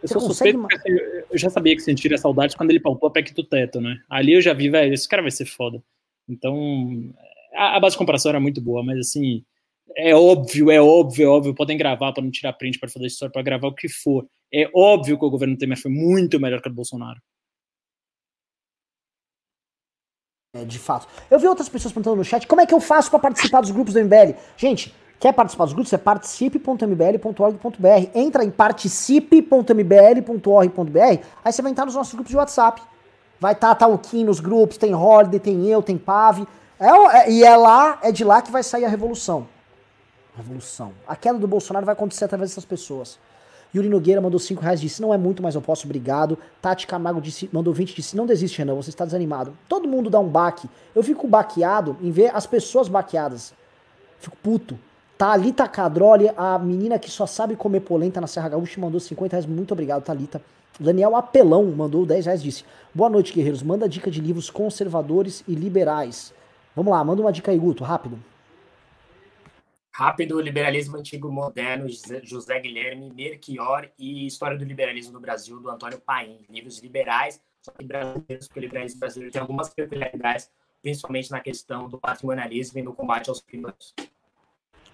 Eu 0.01 0.07
sou 0.07 0.21
consegue... 0.21 0.57
suspeito 0.57 0.81
assim, 0.81 1.23
eu 1.29 1.37
já 1.37 1.49
sabia 1.49 1.75
que 1.75 1.81
sentiria 1.81 2.17
saudades 2.17 2.55
quando 2.55 2.69
ele 2.69 2.79
palpou 2.79 3.09
a 3.09 3.11
PEC 3.11 3.33
do 3.33 3.43
teto, 3.43 3.81
né? 3.81 3.99
Ali 4.09 4.33
eu 4.33 4.41
já 4.41 4.53
vi, 4.53 4.69
velho, 4.69 4.93
esse 4.93 5.07
cara 5.07 5.21
vai 5.21 5.31
ser 5.31 5.45
foda. 5.45 5.81
Então, 6.29 7.13
a, 7.53 7.77
a 7.77 7.79
base 7.79 7.93
de 7.93 7.97
comparação 7.97 8.29
era 8.29 8.39
muito 8.39 8.61
boa, 8.61 8.83
mas 8.83 8.99
assim, 8.99 9.43
é 9.95 10.15
óbvio, 10.15 10.71
é 10.71 10.81
óbvio, 10.81 11.25
é 11.25 11.29
óbvio, 11.29 11.55
podem 11.55 11.77
gravar 11.77 12.11
para 12.13 12.23
não 12.23 12.31
tirar 12.31 12.53
print, 12.53 12.79
para 12.79 12.89
fazer 12.89 13.07
história, 13.07 13.31
para 13.31 13.41
gravar 13.41 13.67
o 13.67 13.75
que 13.75 13.87
for. 13.87 14.27
É 14.53 14.69
óbvio 14.73 15.17
que 15.17 15.25
o 15.25 15.29
governo 15.29 15.57
Temer 15.57 15.79
foi 15.79 15.91
muito 15.91 16.39
melhor 16.39 16.61
que 16.61 16.69
o 16.69 16.73
Bolsonaro. 16.73 17.19
É, 20.55 20.63
de 20.63 20.79
fato. 20.79 21.07
Eu 21.29 21.37
vi 21.39 21.47
outras 21.47 21.69
pessoas 21.69 21.93
perguntando 21.93 22.15
no 22.17 22.23
chat 22.23 22.47
como 22.47 22.61
é 22.61 22.65
que 22.65 22.73
eu 22.73 22.79
faço 22.79 23.11
para 23.11 23.19
participar 23.19 23.61
dos 23.61 23.71
grupos 23.71 23.93
do 23.93 24.03
MBL. 24.03 24.33
Gente, 24.55 24.93
quer 25.19 25.33
participar 25.33 25.65
dos 25.65 25.73
grupos? 25.73 25.93
É 25.93 25.97
participe.mbl.org.br. 25.97 28.09
Entra 28.15 28.43
em 28.43 28.49
participe.mbl.org.br. 28.49 31.23
Aí 31.43 31.51
você 31.51 31.61
vai 31.61 31.71
entrar 31.71 31.85
nos 31.85 31.95
nossos 31.95 32.13
grupos 32.13 32.31
de 32.31 32.37
WhatsApp. 32.37 32.81
Vai 33.39 33.53
estar 33.53 33.75
tá, 33.75 33.85
tá 33.85 33.87
o 33.87 33.99
Kim 33.99 34.23
nos 34.23 34.39
grupos, 34.39 34.77
tem 34.77 34.95
Holiday, 34.95 35.39
tem 35.39 35.67
eu, 35.67 35.83
tem 35.83 35.97
Pave. 35.97 36.47
É, 36.79 37.17
é, 37.17 37.31
e 37.31 37.43
é 37.43 37.55
lá, 37.55 37.99
é 38.01 38.11
de 38.11 38.23
lá 38.23 38.41
que 38.41 38.51
vai 38.51 38.63
sair 38.63 38.85
a 38.85 38.89
revolução. 38.89 39.47
Revolução. 40.37 40.93
A 41.07 41.15
queda 41.15 41.39
do 41.39 41.47
Bolsonaro 41.47 41.85
vai 41.85 41.93
acontecer 41.93 42.25
através 42.25 42.51
dessas 42.51 42.63
pessoas. 42.63 43.17
Yuri 43.75 43.89
Nogueira 43.89 44.21
mandou 44.21 44.39
5 44.39 44.61
reais, 44.61 44.79
disse, 44.79 45.01
não 45.01 45.13
é 45.13 45.17
muito, 45.17 45.41
mas 45.43 45.55
eu 45.55 45.61
posso, 45.61 45.85
obrigado. 45.85 46.37
Tati 46.61 46.87
Camargo 46.87 47.19
disse, 47.19 47.49
mandou 47.51 47.73
20, 47.73 47.95
disse, 47.95 48.15
não 48.15 48.25
desiste, 48.25 48.59
Renan, 48.59 48.75
você 48.75 48.89
está 48.89 49.03
desanimado. 49.03 49.57
Todo 49.67 49.87
mundo 49.87 50.09
dá 50.09 50.19
um 50.19 50.27
baque. 50.27 50.69
Eu 50.95 51.03
fico 51.03 51.27
baqueado 51.27 51.97
em 52.01 52.11
ver 52.11 52.33
as 52.33 52.45
pessoas 52.45 52.87
baqueadas. 52.87 53.53
Fico 54.19 54.37
puto. 54.41 54.79
Thalita 55.17 55.67
Cadroli, 55.67 56.31
a 56.37 56.59
menina 56.59 56.99
que 56.99 57.09
só 57.09 57.25
sabe 57.25 57.55
comer 57.55 57.79
polenta 57.81 58.21
na 58.21 58.27
Serra 58.27 58.49
Gaúcha, 58.49 58.79
mandou 58.79 58.99
50 58.99 59.35
reais. 59.35 59.45
Muito 59.45 59.71
obrigado, 59.71 60.03
Thalita. 60.03 60.41
Daniel 60.79 61.15
Apelão 61.15 61.65
mandou 61.65 62.05
10 62.05 62.25
reais, 62.25 62.43
disse, 62.43 62.63
boa 62.93 63.09
noite, 63.09 63.33
guerreiros. 63.33 63.63
Manda 63.63 63.89
dica 63.89 64.11
de 64.11 64.21
livros 64.21 64.49
conservadores 64.51 65.43
e 65.47 65.55
liberais. 65.55 66.31
Vamos 66.75 66.91
lá, 66.91 67.03
manda 67.03 67.21
uma 67.21 67.31
dica 67.31 67.51
aí, 67.51 67.57
Guto, 67.57 67.83
rápido. 67.83 68.19
Rápido, 69.97 70.39
Liberalismo 70.39 70.95
Antigo 70.95 71.31
Moderno, 71.31 71.87
José 72.21 72.59
Guilherme, 72.59 73.11
Merchior 73.11 73.89
e 73.97 74.27
História 74.27 74.55
do 74.55 74.63
Liberalismo 74.63 75.11
no 75.11 75.19
Brasil, 75.19 75.59
do 75.59 75.71
Antônio 75.71 75.99
Paim. 75.99 76.37
Livros 76.51 76.77
liberais, 76.83 77.41
só 77.63 77.71
que 77.71 77.83
brasileiros, 77.83 78.47
porque 78.47 78.59
o 78.59 78.61
liberalismo 78.61 78.99
brasileiro 78.99 79.33
tem 79.33 79.41
algumas 79.41 79.73
peculiaridades, 79.73 80.51
principalmente 80.83 81.31
na 81.31 81.39
questão 81.39 81.89
do 81.89 81.97
patrimonialismo 81.97 82.77
e 82.77 82.83
no 82.83 82.93
combate 82.93 83.27
aos 83.27 83.41
privados. 83.41 83.95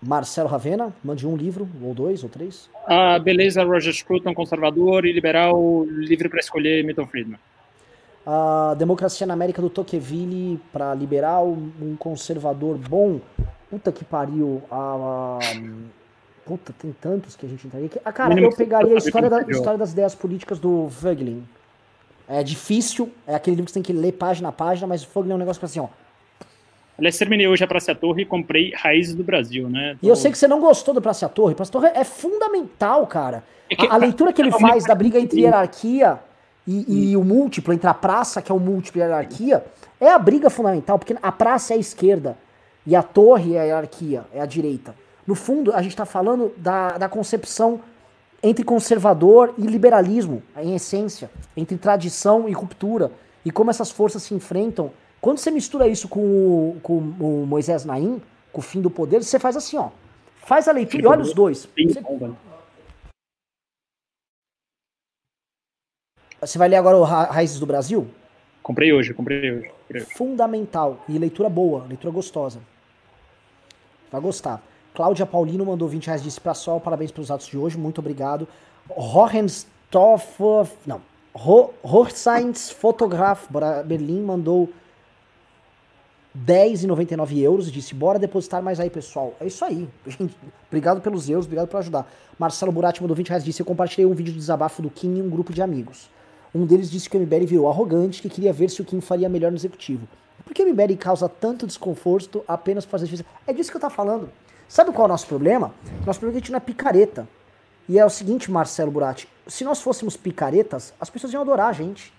Marcelo 0.01 0.47
Ravena, 0.47 0.95
mande 1.03 1.27
um 1.27 1.35
livro, 1.35 1.69
ou 1.81 1.93
dois, 1.93 2.23
ou 2.23 2.30
três. 2.30 2.69
Ah, 2.88 3.19
beleza, 3.19 3.61
Roger 3.61 3.93
Scruton, 3.93 4.34
conservador 4.34 5.05
e 5.05 5.11
liberal, 5.11 5.84
livre 5.84 6.30
para 6.30 6.39
escolher 6.39 6.81
Milton 6.81 7.07
Friedman. 7.07 7.39
A 8.25 8.73
Democracia 8.75 9.27
na 9.27 9.34
América 9.34 9.61
do 9.61 9.69
Tocqueville 9.69 10.61
para 10.71 10.95
liberal, 10.95 11.49
um 11.49 11.93
conservador 11.97 12.77
bom, 12.77 13.19
Puta 13.73 13.91
que 13.91 14.05
pariu. 14.05 14.61
A, 14.69 15.39
puta, 16.45 16.71
tem 16.77 16.95
tantos 17.01 17.35
que 17.35 17.43
a 17.43 17.49
gente 17.49 17.65
entraria 17.65 17.87
aqui. 17.87 17.99
Ah, 18.05 18.13
cara, 18.13 18.39
eu 18.39 18.55
pegaria 18.55 18.93
a 18.93 18.97
história, 18.99 19.27
da, 19.27 19.41
história 19.41 19.79
das 19.79 19.93
ideias 19.93 20.13
políticas 20.13 20.59
do 20.59 20.87
Voegelin. 20.89 21.43
É 22.27 22.43
difícil, 22.43 23.11
é 23.25 23.33
aquele 23.33 23.55
livro 23.55 23.65
que 23.65 23.71
você 23.71 23.81
tem 23.81 23.83
que 23.83 23.91
ler 23.91 24.11
página 24.11 24.49
a 24.49 24.51
página, 24.51 24.85
mas 24.85 25.03
o 25.03 25.07
Voegelin 25.11 25.31
é 25.31 25.35
um 25.37 25.39
negócio 25.39 25.59
que 25.59 25.65
assim, 25.65 25.79
ó. 25.79 25.87
Aliás, 26.99 27.17
terminei 27.17 27.47
hoje 27.47 27.63
a 27.63 27.67
Praça 27.67 27.95
Torre 27.95 28.21
e 28.21 28.25
comprei 28.25 28.71
Raízes 28.75 29.15
do 29.15 29.23
Brasil, 29.23 29.67
né? 29.67 29.97
Tô... 29.99 30.05
E 30.05 30.09
eu 30.09 30.15
sei 30.15 30.29
que 30.29 30.37
você 30.37 30.47
não 30.47 30.59
gostou 30.59 30.93
do 30.93 31.01
Praça 31.01 31.27
Torre. 31.27 31.55
Praça 31.55 31.71
Torre 31.71 31.87
é 31.95 32.03
fundamental, 32.03 33.07
cara. 33.07 33.43
É 33.71 33.75
que... 33.75 33.87
a, 33.87 33.93
a, 33.95 33.97
leitura 33.97 34.31
que 34.31 34.39
ele 34.39 34.51
faz 34.51 34.83
da 34.83 34.93
briga 34.93 35.19
entre 35.19 35.41
hierarquia 35.41 36.19
e, 36.67 37.09
e 37.09 37.17
o 37.17 37.23
múltiplo, 37.23 37.73
entre 37.73 37.89
a 37.89 37.93
praça, 37.95 38.39
que 38.39 38.51
é 38.51 38.55
o 38.55 38.59
múltiplo, 38.59 39.01
e 39.01 39.03
a 39.03 39.07
hierarquia, 39.07 39.65
é 39.99 40.11
a 40.11 40.19
briga 40.19 40.51
fundamental, 40.51 40.99
porque 40.99 41.15
a 41.19 41.31
praça 41.31 41.73
é 41.73 41.77
a 41.77 41.79
esquerda. 41.79 42.37
E 42.85 42.95
a 42.95 43.03
torre 43.03 43.55
é 43.55 43.61
a 43.61 43.64
hierarquia, 43.64 44.26
é 44.34 44.41
a 44.41 44.45
direita. 44.45 44.95
No 45.26 45.35
fundo, 45.35 45.73
a 45.73 45.81
gente 45.81 45.91
está 45.91 46.05
falando 46.05 46.51
da, 46.57 46.97
da 46.97 47.07
concepção 47.07 47.80
entre 48.41 48.65
conservador 48.65 49.53
e 49.57 49.61
liberalismo, 49.61 50.43
em 50.57 50.76
essência, 50.76 51.31
entre 51.55 51.77
tradição 51.77 52.49
e 52.49 52.51
ruptura, 52.51 53.10
e 53.45 53.51
como 53.51 53.69
essas 53.69 53.89
forças 53.89 54.23
se 54.23 54.34
enfrentam. 54.34 54.91
Quando 55.22 55.38
você 55.38 55.49
mistura 55.49 55.88
isso 55.88 56.10
com 56.10 56.19
o, 56.19 56.80
com 56.84 56.97
o 56.97 57.45
Moisés 57.47 57.85
Naim, 57.85 58.22
com 58.51 58.60
o 58.60 58.64
fim 58.64 58.81
do 58.81 58.89
poder, 58.89 59.23
você 59.23 59.39
faz 59.39 59.55
assim, 59.55 59.77
ó. 59.77 59.89
Faz 60.45 60.68
a 60.68 60.73
leitura 60.73 61.03
e 61.03 61.07
olha 61.07 61.22
os 61.22 61.34
dois. 61.34 61.69
Você... 61.77 62.03
você 66.41 66.57
vai 66.57 66.68
ler 66.68 66.76
agora 66.76 66.97
o 66.97 67.03
Ra 67.03 67.23
Raízes 67.23 67.57
do 67.57 67.65
Brasil? 67.65 68.05
Comprei 68.61 68.91
hoje, 68.91 69.14
comprei 69.14 69.51
hoje. 69.51 69.69
Comprei 69.69 70.01
hoje. 70.01 70.14
Fundamental. 70.14 71.01
E 71.07 71.18
leitura 71.18 71.47
boa, 71.47 71.85
leitura 71.88 72.14
gostosa. 72.14 72.60
Vai 74.14 74.22
gostar. 74.22 74.61
Cláudia 74.94 75.26
Paulino 75.26 75.65
mandou 75.65 75.88
20 75.88 76.06
reais, 76.06 76.22
disse 76.22 76.40
pra 76.40 76.53
Sol, 76.53 76.80
parabéns 76.80 77.10
pelos 77.10 77.31
atos 77.31 77.48
de 77.48 77.57
hoje, 77.57 77.80
muito 77.80 77.98
obrigado. 77.98 78.48
Hohenstoffer, 78.95 80.68
não, 80.85 81.02
Horseins 81.81 82.69
Fotograf 82.69 83.48
Berlim 83.85 84.22
mandou 84.22 84.69
10,99 86.45 87.40
euros 87.40 87.72
disse, 87.72 87.95
bora 87.95 88.19
depositar 88.19 88.61
mais 88.61 88.80
aí, 88.80 88.90
pessoal. 88.91 89.34
É 89.40 89.48
isso 89.48 89.65
aí. 89.65 89.90
Gente, 90.06 90.35
obrigado 90.68 91.02
pelos 91.02 91.27
euros, 91.27 91.48
obrigado 91.48 91.68
por 91.68 91.77
ajudar. 91.77 92.07
Marcelo 92.38 92.72
Burati 92.72 93.02
mandou 93.02 93.15
20 93.15 93.30
reais, 93.30 93.44
disse, 93.44 93.64
eu 93.64 93.65
compartilhei 93.65 94.06
um 94.06 94.14
vídeo 94.14 94.31
de 94.31 94.38
desabafo 94.38 94.80
do 94.80 94.91
Kim 94.91 95.18
em 95.18 95.23
um 95.23 95.30
grupo 95.30 95.52
de 95.52 95.61
amigos. 95.64 96.07
Um 96.53 96.68
deles 96.68 96.91
disse 96.91 97.10
que 97.10 97.18
o 97.18 97.19
MBL 97.19 97.48
virou 97.48 97.68
arrogante, 97.68 98.22
que 98.22 98.30
queria 98.30 98.53
ver 98.53 98.69
se 98.69 98.80
o 98.80 98.85
Kim 98.85 99.02
faria 99.02 99.27
melhor 99.27 99.49
no 99.49 99.57
executivo. 99.57 100.07
Por 100.45 100.53
que 100.53 100.63
o 100.63 100.69
MBL 100.69 100.95
causa 100.99 101.29
tanto 101.29 101.65
desconforto 101.65 102.43
apenas 102.47 102.85
por 102.85 102.91
fazer 102.91 103.05
justiça? 103.05 103.29
É 103.47 103.53
disso 103.53 103.71
que 103.71 103.77
eu 103.77 103.81
tô 103.81 103.89
falando. 103.89 104.29
Sabe 104.67 104.91
qual 104.91 105.03
é 105.03 105.05
o 105.05 105.09
nosso 105.09 105.27
problema? 105.27 105.73
Nosso 106.05 106.19
problema 106.19 106.29
é 106.29 106.31
que 106.33 106.37
a 106.37 106.39
gente 106.41 106.51
não 106.51 106.57
é 106.57 106.59
picareta. 106.59 107.27
E 107.87 107.99
é 107.99 108.05
o 108.05 108.09
seguinte, 108.09 108.49
Marcelo 108.49 108.91
Burati, 108.91 109.27
se 109.47 109.63
nós 109.63 109.81
fôssemos 109.81 110.15
picaretas, 110.15 110.93
as 110.99 111.09
pessoas 111.09 111.33
iam 111.33 111.41
adorar 111.41 111.67
a 111.67 111.73
gente. 111.73 112.13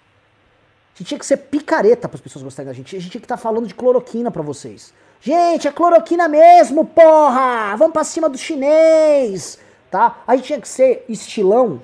A 0.94 0.98
gente 0.98 1.08
tinha 1.08 1.18
que 1.18 1.26
ser 1.26 1.38
picareta 1.38 2.08
para 2.08 2.16
as 2.16 2.20
pessoas 2.20 2.42
gostarem 2.42 2.68
da 2.68 2.72
gente. 2.72 2.94
A 2.94 3.00
gente 3.00 3.10
tinha 3.10 3.20
que 3.20 3.24
estar 3.24 3.36
tá 3.36 3.42
falando 3.42 3.66
de 3.66 3.74
cloroquina 3.74 4.30
para 4.30 4.42
vocês. 4.42 4.92
Gente, 5.20 5.66
é 5.66 5.72
cloroquina 5.72 6.28
mesmo, 6.28 6.84
porra! 6.84 7.74
Vamos 7.76 7.92
para 7.92 8.04
cima 8.04 8.28
do 8.28 8.36
chinês, 8.36 9.58
tá? 9.90 10.22
A 10.26 10.36
gente 10.36 10.46
tinha 10.46 10.60
que 10.60 10.68
ser 10.68 11.04
estilão, 11.08 11.80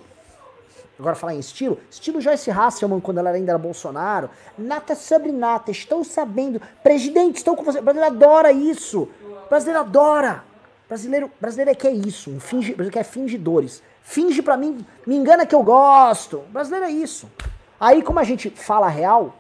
Agora 1.01 1.16
falar 1.16 1.35
em 1.35 1.39
estilo, 1.39 1.78
estilo 1.90 2.20
Joyce 2.20 2.51
Hasselman 2.51 3.01
quando 3.01 3.16
ela 3.16 3.31
ainda 3.31 3.52
era 3.52 3.59
Bolsonaro. 3.59 4.28
Nata 4.59 4.94
sobre 4.94 5.32
nata, 5.32 5.70
estou 5.70 6.05
sabendo. 6.05 6.60
Presidente, 6.82 7.39
estou 7.39 7.56
com 7.56 7.64
você. 7.64 7.78
O 7.78 7.82
brasileiro 7.82 8.14
adora 8.14 8.52
isso. 8.52 9.09
O 9.24 9.48
brasileiro 9.48 9.81
adora. 9.81 10.44
Brasileiro, 10.86 11.31
brasileiro 11.40 11.70
é 11.70 11.74
que 11.74 11.86
é 11.86 11.93
isso, 11.93 12.31
um 12.31 12.39
finge, 12.39 12.74
brasileiro 12.74 12.93
quer 12.93 13.05
fingidores. 13.05 13.82
Finge 14.02 14.43
para 14.43 14.59
mim, 14.59 14.85
me 15.06 15.16
engana 15.16 15.47
que 15.47 15.55
eu 15.55 15.62
gosto. 15.62 16.39
O 16.39 16.52
brasileiro 16.52 16.85
é 16.85 16.90
isso. 16.90 17.31
Aí 17.78 18.02
como 18.02 18.18
a 18.18 18.24
gente 18.24 18.51
fala 18.51 18.89
real, 18.89 19.36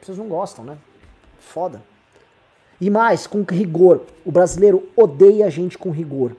vocês 0.00 0.16
não 0.16 0.26
gostam, 0.26 0.64
né? 0.64 0.78
Foda. 1.38 1.82
E 2.80 2.88
mais, 2.88 3.26
com 3.26 3.42
rigor. 3.42 4.02
O 4.24 4.32
brasileiro 4.32 4.88
odeia 4.96 5.46
a 5.46 5.50
gente 5.50 5.76
com 5.76 5.90
rigor. 5.90 6.34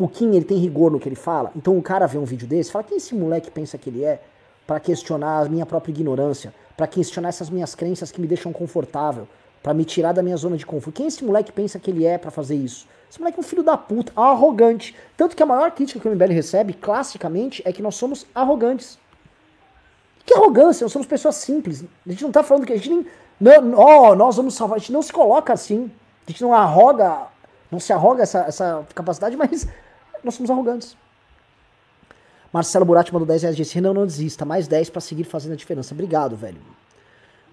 Tipo, 0.00 0.04
o 0.04 0.08
Kim, 0.08 0.34
ele 0.34 0.44
tem 0.46 0.56
rigor 0.56 0.90
no 0.90 0.98
que 0.98 1.08
ele 1.08 1.16
fala. 1.16 1.52
Então 1.54 1.76
o 1.76 1.82
cara 1.82 2.06
vê 2.06 2.16
um 2.16 2.24
vídeo 2.24 2.48
desse 2.48 2.72
fala, 2.72 2.84
quem 2.84 2.96
esse 2.96 3.14
moleque 3.14 3.50
pensa 3.50 3.76
que 3.76 3.90
ele 3.90 4.04
é? 4.04 4.20
para 4.66 4.78
questionar 4.78 5.40
a 5.40 5.48
minha 5.48 5.66
própria 5.66 5.90
ignorância, 5.90 6.54
para 6.76 6.86
questionar 6.86 7.30
essas 7.30 7.50
minhas 7.50 7.74
crenças 7.74 8.12
que 8.12 8.20
me 8.20 8.26
deixam 8.28 8.52
confortável, 8.52 9.26
para 9.60 9.74
me 9.74 9.84
tirar 9.84 10.12
da 10.12 10.22
minha 10.22 10.36
zona 10.36 10.56
de 10.56 10.64
conforto. 10.64 10.96
Quem 10.96 11.08
esse 11.08 11.24
moleque 11.24 11.50
pensa 11.50 11.76
que 11.76 11.90
ele 11.90 12.06
é 12.06 12.16
para 12.16 12.30
fazer 12.30 12.54
isso? 12.54 12.86
Esse 13.10 13.18
moleque 13.18 13.36
é 13.36 13.40
um 13.40 13.42
filho 13.42 13.64
da 13.64 13.76
puta, 13.76 14.12
arrogante. 14.14 14.94
Tanto 15.16 15.34
que 15.34 15.42
a 15.42 15.46
maior 15.46 15.72
crítica 15.72 15.98
que 15.98 16.08
o 16.08 16.14
MBL 16.14 16.32
recebe, 16.32 16.72
classicamente, 16.72 17.60
é 17.66 17.72
que 17.72 17.82
nós 17.82 17.96
somos 17.96 18.24
arrogantes. 18.32 18.96
Que 20.24 20.34
arrogância, 20.34 20.84
nós 20.84 20.92
somos 20.92 21.08
pessoas 21.08 21.34
simples. 21.34 21.84
A 22.06 22.10
gente 22.10 22.22
não 22.22 22.30
tá 22.30 22.44
falando 22.44 22.64
que 22.64 22.72
a 22.72 22.76
gente 22.76 22.90
nem. 22.90 23.06
Não, 23.40 23.76
oh, 23.76 24.14
nós 24.14 24.36
vamos 24.36 24.54
salvar. 24.54 24.76
A 24.76 24.78
gente 24.78 24.92
não 24.92 25.02
se 25.02 25.12
coloca 25.12 25.52
assim. 25.52 25.90
A 26.28 26.30
gente 26.30 26.42
não 26.42 26.54
arroga, 26.54 27.26
não 27.72 27.80
se 27.80 27.92
arroga 27.92 28.22
essa, 28.22 28.42
essa 28.42 28.86
capacidade, 28.94 29.34
mas 29.36 29.66
nós 30.24 30.34
somos 30.34 30.50
arrogantes. 30.50 30.96
Marcelo 32.52 32.84
Burati 32.84 33.12
mandou 33.12 33.26
10 33.26 33.42
reais 33.42 33.56
disse: 33.56 33.74
Renan, 33.74 33.94
não 33.94 34.06
desista. 34.06 34.44
Mais 34.44 34.66
10 34.66 34.90
para 34.90 35.00
seguir 35.00 35.24
fazendo 35.24 35.52
a 35.52 35.56
diferença. 35.56 35.94
Obrigado, 35.94 36.36
velho. 36.36 36.58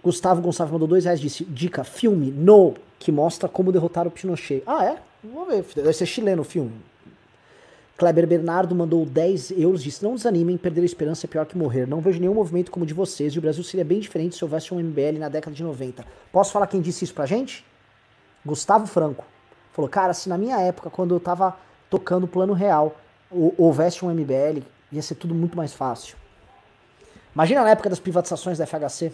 Gustavo 0.03 0.41
Gonçalves 0.41 0.71
mandou 0.71 0.87
2 0.87 1.05
reais 1.05 1.19
disse: 1.19 1.45
Dica, 1.45 1.83
filme 1.83 2.31
No, 2.31 2.73
que 2.97 3.11
mostra 3.11 3.47
como 3.47 3.71
derrotar 3.71 4.07
o 4.07 4.11
Pinochet. 4.11 4.63
Ah, 4.65 4.85
é? 4.85 4.97
Vamos 5.23 5.47
ver. 5.47 5.65
Deve 5.75 5.93
ser 5.93 6.05
chileno 6.05 6.41
o 6.41 6.45
filme. 6.45 6.73
Kleber 7.97 8.27
Bernardo 8.27 8.75
mandou 8.75 9.05
10 9.05 9.51
euros, 9.51 9.83
disse: 9.83 10.03
Não 10.03 10.15
desanimem, 10.15 10.57
perder 10.57 10.81
a 10.81 10.85
esperança 10.85 11.25
é 11.25 11.27
pior 11.27 11.45
que 11.45 11.57
morrer. 11.57 11.87
Não 11.87 12.01
vejo 12.01 12.19
nenhum 12.19 12.33
movimento 12.33 12.71
como 12.71 12.83
o 12.83 12.87
de 12.87 12.93
vocês 12.93 13.33
e 13.33 13.39
o 13.39 13.41
Brasil 13.41 13.63
seria 13.63 13.85
bem 13.85 13.99
diferente 13.99 14.35
se 14.35 14.43
houvesse 14.43 14.73
um 14.73 14.79
MBL 14.79 15.19
na 15.19 15.29
década 15.29 15.55
de 15.55 15.63
90. 15.63 16.05
Posso 16.31 16.51
falar 16.51 16.67
quem 16.67 16.81
disse 16.81 17.03
isso 17.03 17.13
pra 17.13 17.25
gente? 17.25 17.65
Gustavo 18.45 18.87
Franco. 18.87 19.25
Falou: 19.73 19.89
Cara, 19.89 20.13
se 20.13 20.29
na 20.29 20.37
minha 20.37 20.59
época, 20.59 20.89
quando 20.89 21.13
eu 21.13 21.19
tava 21.19 21.57
tocando 21.89 22.27
plano 22.27 22.53
real. 22.53 22.95
houvesse 23.57 24.03
um 24.03 24.09
MBL, 24.09 24.63
ia 24.91 25.01
ser 25.01 25.15
tudo 25.15 25.33
muito 25.33 25.57
mais 25.57 25.73
fácil. 25.73 26.17
Imagina 27.33 27.63
na 27.63 27.69
época 27.69 27.89
das 27.89 27.99
privatizações 27.99 28.57
da 28.57 28.65
FHC. 28.65 29.11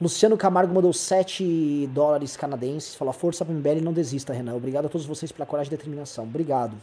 Luciano 0.00 0.36
Camargo 0.36 0.74
mandou 0.74 0.92
7 0.92 1.86
dólares 1.94 2.36
canadenses. 2.36 2.94
Falou: 2.94 3.14
força 3.14 3.44
para 3.44 3.54
o 3.54 3.56
MBL 3.56 3.80
não 3.82 3.92
desista, 3.92 4.32
Renan. 4.32 4.56
Obrigado 4.56 4.86
a 4.86 4.88
todos 4.88 5.06
vocês 5.06 5.30
pela 5.30 5.46
coragem 5.46 5.72
e 5.72 5.76
determinação. 5.76 6.24
Obrigado. 6.24 6.76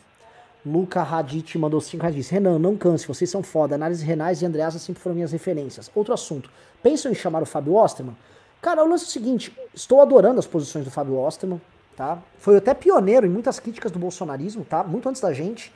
Luca 0.65 1.03
Radit 1.03 1.57
mandou 1.57 1.79
5 1.79 2.01
reais. 2.01 2.29
Renan, 2.29 2.57
não 2.57 2.77
canse, 2.77 3.07
vocês 3.07 3.29
são 3.29 3.43
foda. 3.43 3.75
Análises 3.75 4.03
renais 4.03 4.41
e 4.41 4.45
Andreasa 4.45 4.79
sempre 4.79 5.01
foram 5.01 5.15
minhas 5.15 5.31
referências. 5.31 5.91
Outro 5.93 6.13
assunto. 6.13 6.49
Pensam 6.81 7.11
em 7.11 7.15
chamar 7.15 7.43
o 7.43 7.45
Fábio 7.45 7.75
Osterman? 7.75 8.15
Cara, 8.61 8.83
o 8.83 8.87
lance 8.87 9.03
é 9.03 9.07
o 9.07 9.11
seguinte: 9.11 9.55
estou 9.73 10.01
adorando 10.01 10.39
as 10.39 10.47
posições 10.47 10.85
do 10.85 10.91
Fábio 10.91 11.17
Osterman. 11.17 11.61
Tá? 11.99 12.17
Foi 12.37 12.55
até 12.55 12.73
pioneiro 12.73 13.25
em 13.25 13.29
muitas 13.29 13.59
críticas 13.59 13.91
do 13.91 13.99
bolsonarismo, 13.99 14.63
tá? 14.63 14.85
Muito 14.85 15.09
antes 15.09 15.21
da 15.21 15.33
gente. 15.33 15.69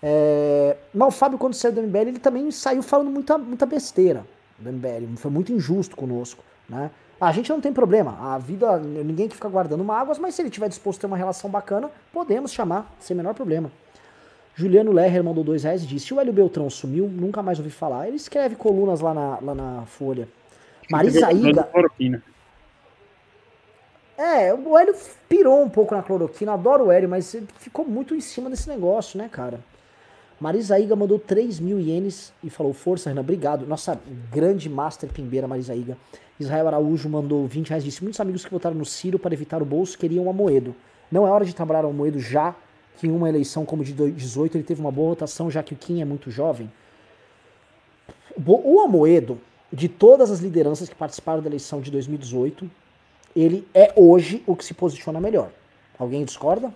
É... 0.00 0.76
Mas 0.94 1.08
o 1.08 1.10
Fábio, 1.10 1.36
quando 1.36 1.54
saiu 1.54 1.72
do 1.72 1.82
MBL, 1.82 2.10
ele 2.10 2.18
também 2.20 2.48
saiu 2.52 2.80
falando 2.80 3.10
muita, 3.10 3.36
muita 3.36 3.66
besteira 3.66 4.24
do 4.56 4.70
MBL. 4.70 5.16
Foi 5.16 5.32
muito 5.32 5.52
injusto 5.52 5.96
conosco. 5.96 6.44
Né? 6.68 6.92
A 7.20 7.32
gente 7.32 7.50
não 7.50 7.60
tem 7.60 7.72
problema, 7.72 8.16
a 8.20 8.38
vida, 8.38 8.78
ninguém 8.78 9.26
que 9.26 9.34
fica 9.34 9.48
guardando 9.48 9.82
mágoas, 9.82 10.16
mas 10.16 10.36
se 10.36 10.42
ele 10.42 10.48
tiver 10.48 10.68
disposto 10.68 10.98
a 10.98 11.00
ter 11.00 11.06
uma 11.08 11.16
relação 11.16 11.50
bacana, 11.50 11.90
podemos 12.12 12.52
chamar, 12.52 12.94
sem 13.00 13.16
menor 13.16 13.34
problema. 13.34 13.68
Juliano 14.54 14.92
Lerrer 14.92 15.24
mandou 15.24 15.42
dois 15.42 15.64
reais 15.64 15.82
e 15.82 15.86
disse: 15.88 16.14
o 16.14 16.20
Hélio 16.20 16.32
Beltrão 16.32 16.70
sumiu, 16.70 17.08
nunca 17.08 17.42
mais 17.42 17.58
ouvi 17.58 17.70
falar. 17.70 18.06
Ele 18.06 18.14
escreve 18.14 18.54
colunas 18.54 19.00
lá 19.00 19.12
na, 19.12 19.38
lá 19.42 19.54
na 19.56 19.86
Folha. 19.86 20.28
Marisa 20.88 21.32
Iga. 21.32 21.68
É, 24.16 24.54
o 24.54 24.78
Hélio 24.78 24.94
pirou 25.28 25.62
um 25.62 25.68
pouco 25.68 25.94
na 25.94 26.02
cloroquina, 26.02 26.52
adoro 26.52 26.84
o 26.84 26.92
Hélio, 26.92 27.08
mas 27.08 27.36
ficou 27.58 27.84
muito 27.84 28.14
em 28.14 28.20
cima 28.20 28.48
desse 28.48 28.68
negócio, 28.68 29.18
né, 29.18 29.28
cara? 29.30 29.60
Marisa 30.40 30.78
Iga 30.78 30.94
mandou 30.94 31.18
3 31.18 31.58
mil 31.60 31.80
ienes 31.80 32.32
e 32.42 32.50
falou: 32.50 32.72
Força, 32.72 33.08
Renan, 33.08 33.22
obrigado. 33.22 33.66
Nossa 33.66 33.98
grande 34.30 34.68
master 34.68 35.10
pimbeira, 35.10 35.48
Marisa 35.48 35.74
Iga. 35.74 35.96
Israel 36.38 36.68
Araújo 36.68 37.08
mandou 37.08 37.46
20 37.46 37.68
reais. 37.68 37.84
Disse: 37.84 38.02
Muitos 38.02 38.20
amigos 38.20 38.44
que 38.44 38.50
votaram 38.50 38.76
no 38.76 38.84
Ciro 38.84 39.18
para 39.18 39.32
evitar 39.32 39.62
o 39.62 39.64
bolso 39.64 39.96
queriam 39.96 40.26
o 40.26 40.30
Amoedo. 40.30 40.74
Não 41.10 41.26
é 41.26 41.30
hora 41.30 41.44
de 41.44 41.54
trabalhar 41.54 41.84
o 41.84 41.90
Amoedo 41.90 42.18
já 42.18 42.54
que 42.96 43.06
em 43.06 43.10
uma 43.10 43.28
eleição 43.28 43.64
como 43.64 43.82
de 43.82 43.92
18 43.92 44.56
ele 44.56 44.64
teve 44.64 44.80
uma 44.80 44.90
boa 44.90 45.10
votação, 45.10 45.50
já 45.50 45.62
que 45.62 45.74
o 45.74 45.76
Kim 45.76 46.00
é 46.00 46.04
muito 46.04 46.30
jovem. 46.30 46.70
O 48.46 48.80
Amoedo, 48.80 49.40
de 49.72 49.88
todas 49.88 50.30
as 50.30 50.40
lideranças 50.40 50.88
que 50.88 50.94
participaram 50.94 51.40
da 51.40 51.48
eleição 51.48 51.80
de 51.80 51.90
2018, 51.90 52.70
ele 53.34 53.66
é 53.74 53.92
hoje 53.96 54.42
o 54.46 54.54
que 54.54 54.64
se 54.64 54.74
posiciona 54.74 55.20
melhor. 55.20 55.50
Alguém 55.98 56.24
discorda? 56.24 56.72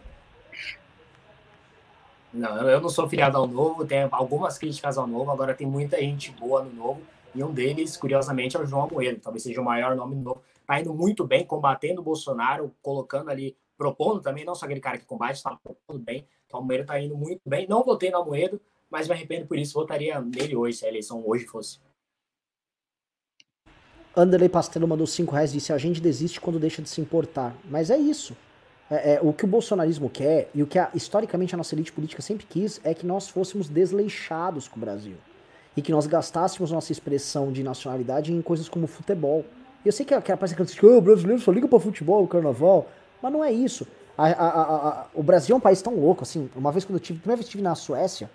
Não, 2.32 2.68
eu 2.68 2.80
não 2.80 2.88
sou 2.88 3.08
filiado 3.08 3.36
ao 3.36 3.46
Novo, 3.46 3.86
tenho 3.86 4.08
algumas 4.12 4.58
críticas 4.58 4.98
ao 4.98 5.06
Novo, 5.06 5.30
agora 5.30 5.54
tem 5.54 5.66
muita 5.66 5.98
gente 5.98 6.30
boa 6.32 6.62
no 6.62 6.72
Novo, 6.72 7.00
e 7.34 7.42
um 7.42 7.52
deles, 7.52 7.96
curiosamente, 7.96 8.56
é 8.56 8.60
o 8.60 8.66
João 8.66 8.84
Amoedo, 8.84 9.20
talvez 9.20 9.42
seja 9.42 9.60
o 9.60 9.64
maior 9.64 9.96
nome 9.96 10.14
do 10.16 10.22
Novo. 10.22 10.42
Está 10.60 10.80
indo 10.80 10.92
muito 10.92 11.26
bem, 11.26 11.46
combatendo 11.46 12.00
o 12.00 12.04
Bolsonaro, 12.04 12.70
colocando 12.82 13.30
ali, 13.30 13.56
propondo 13.76 14.20
também, 14.20 14.44
não 14.44 14.54
só 14.54 14.66
aquele 14.66 14.80
cara 14.80 14.98
que 14.98 15.06
combate, 15.06 15.36
está 15.36 15.56
propondo 15.56 16.04
bem. 16.04 16.26
Então 16.46 16.60
o 16.60 16.62
Amoedo 16.62 16.82
está 16.82 17.00
indo 17.00 17.16
muito 17.16 17.40
bem. 17.46 17.66
Não 17.66 17.82
votei 17.82 18.10
no 18.10 18.18
Amoedo, 18.18 18.60
mas 18.90 19.08
me 19.08 19.14
arrependo 19.14 19.46
por 19.46 19.58
isso, 19.58 19.74
votaria 19.74 20.20
nele 20.20 20.56
hoje, 20.56 20.78
se 20.78 20.84
a 20.84 20.88
eleição 20.88 21.22
hoje 21.26 21.46
fosse. 21.46 21.80
Anderley 24.18 24.48
Pastelo 24.48 24.88
mandou 24.88 25.06
5 25.06 25.32
reais 25.32 25.50
e 25.50 25.54
disse: 25.54 25.72
a 25.72 25.78
gente 25.78 26.00
desiste 26.00 26.40
quando 26.40 26.58
deixa 26.58 26.82
de 26.82 26.88
se 26.88 27.00
importar. 27.00 27.54
Mas 27.70 27.90
é 27.90 27.96
isso. 27.96 28.36
É, 28.90 29.14
é, 29.14 29.20
o 29.22 29.32
que 29.32 29.44
o 29.44 29.46
bolsonarismo 29.46 30.08
quer 30.08 30.48
e 30.54 30.62
o 30.62 30.66
que 30.66 30.78
a, 30.78 30.90
historicamente 30.94 31.54
a 31.54 31.58
nossa 31.58 31.74
elite 31.74 31.92
política 31.92 32.22
sempre 32.22 32.46
quis 32.46 32.80
é 32.82 32.94
que 32.94 33.06
nós 33.06 33.28
fôssemos 33.28 33.68
desleixados 33.68 34.66
com 34.66 34.76
o 34.76 34.80
Brasil. 34.80 35.16
E 35.76 35.82
que 35.82 35.92
nós 35.92 36.06
gastássemos 36.06 36.72
nossa 36.72 36.90
expressão 36.90 37.52
de 37.52 37.62
nacionalidade 37.62 38.32
em 38.32 38.42
coisas 38.42 38.68
como 38.68 38.86
futebol. 38.86 39.44
Eu 39.84 39.92
sei 39.92 40.04
que, 40.04 40.18
que 40.20 40.36
parece 40.36 40.54
que 40.54 40.86
oh, 40.86 40.98
o 40.98 41.00
brasileiro 41.00 41.40
só 41.40 41.52
liga 41.52 41.68
para 41.68 41.78
futebol, 41.78 42.26
carnaval, 42.26 42.88
mas 43.22 43.32
não 43.32 43.44
é 43.44 43.52
isso. 43.52 43.86
A, 44.16 44.26
a, 44.26 44.62
a, 44.62 45.06
o 45.14 45.22
Brasil 45.22 45.54
é 45.54 45.56
um 45.56 45.60
país 45.60 45.80
tão 45.80 45.94
louco, 45.94 46.22
assim, 46.22 46.50
uma 46.56 46.72
vez 46.72 46.84
quando 46.84 46.96
eu 46.96 47.00
tive, 47.00 47.20
primeira 47.20 47.36
vez 47.36 47.46
que 47.46 47.50
estive 47.50 47.62
na 47.62 47.76
Suécia, 47.76 48.28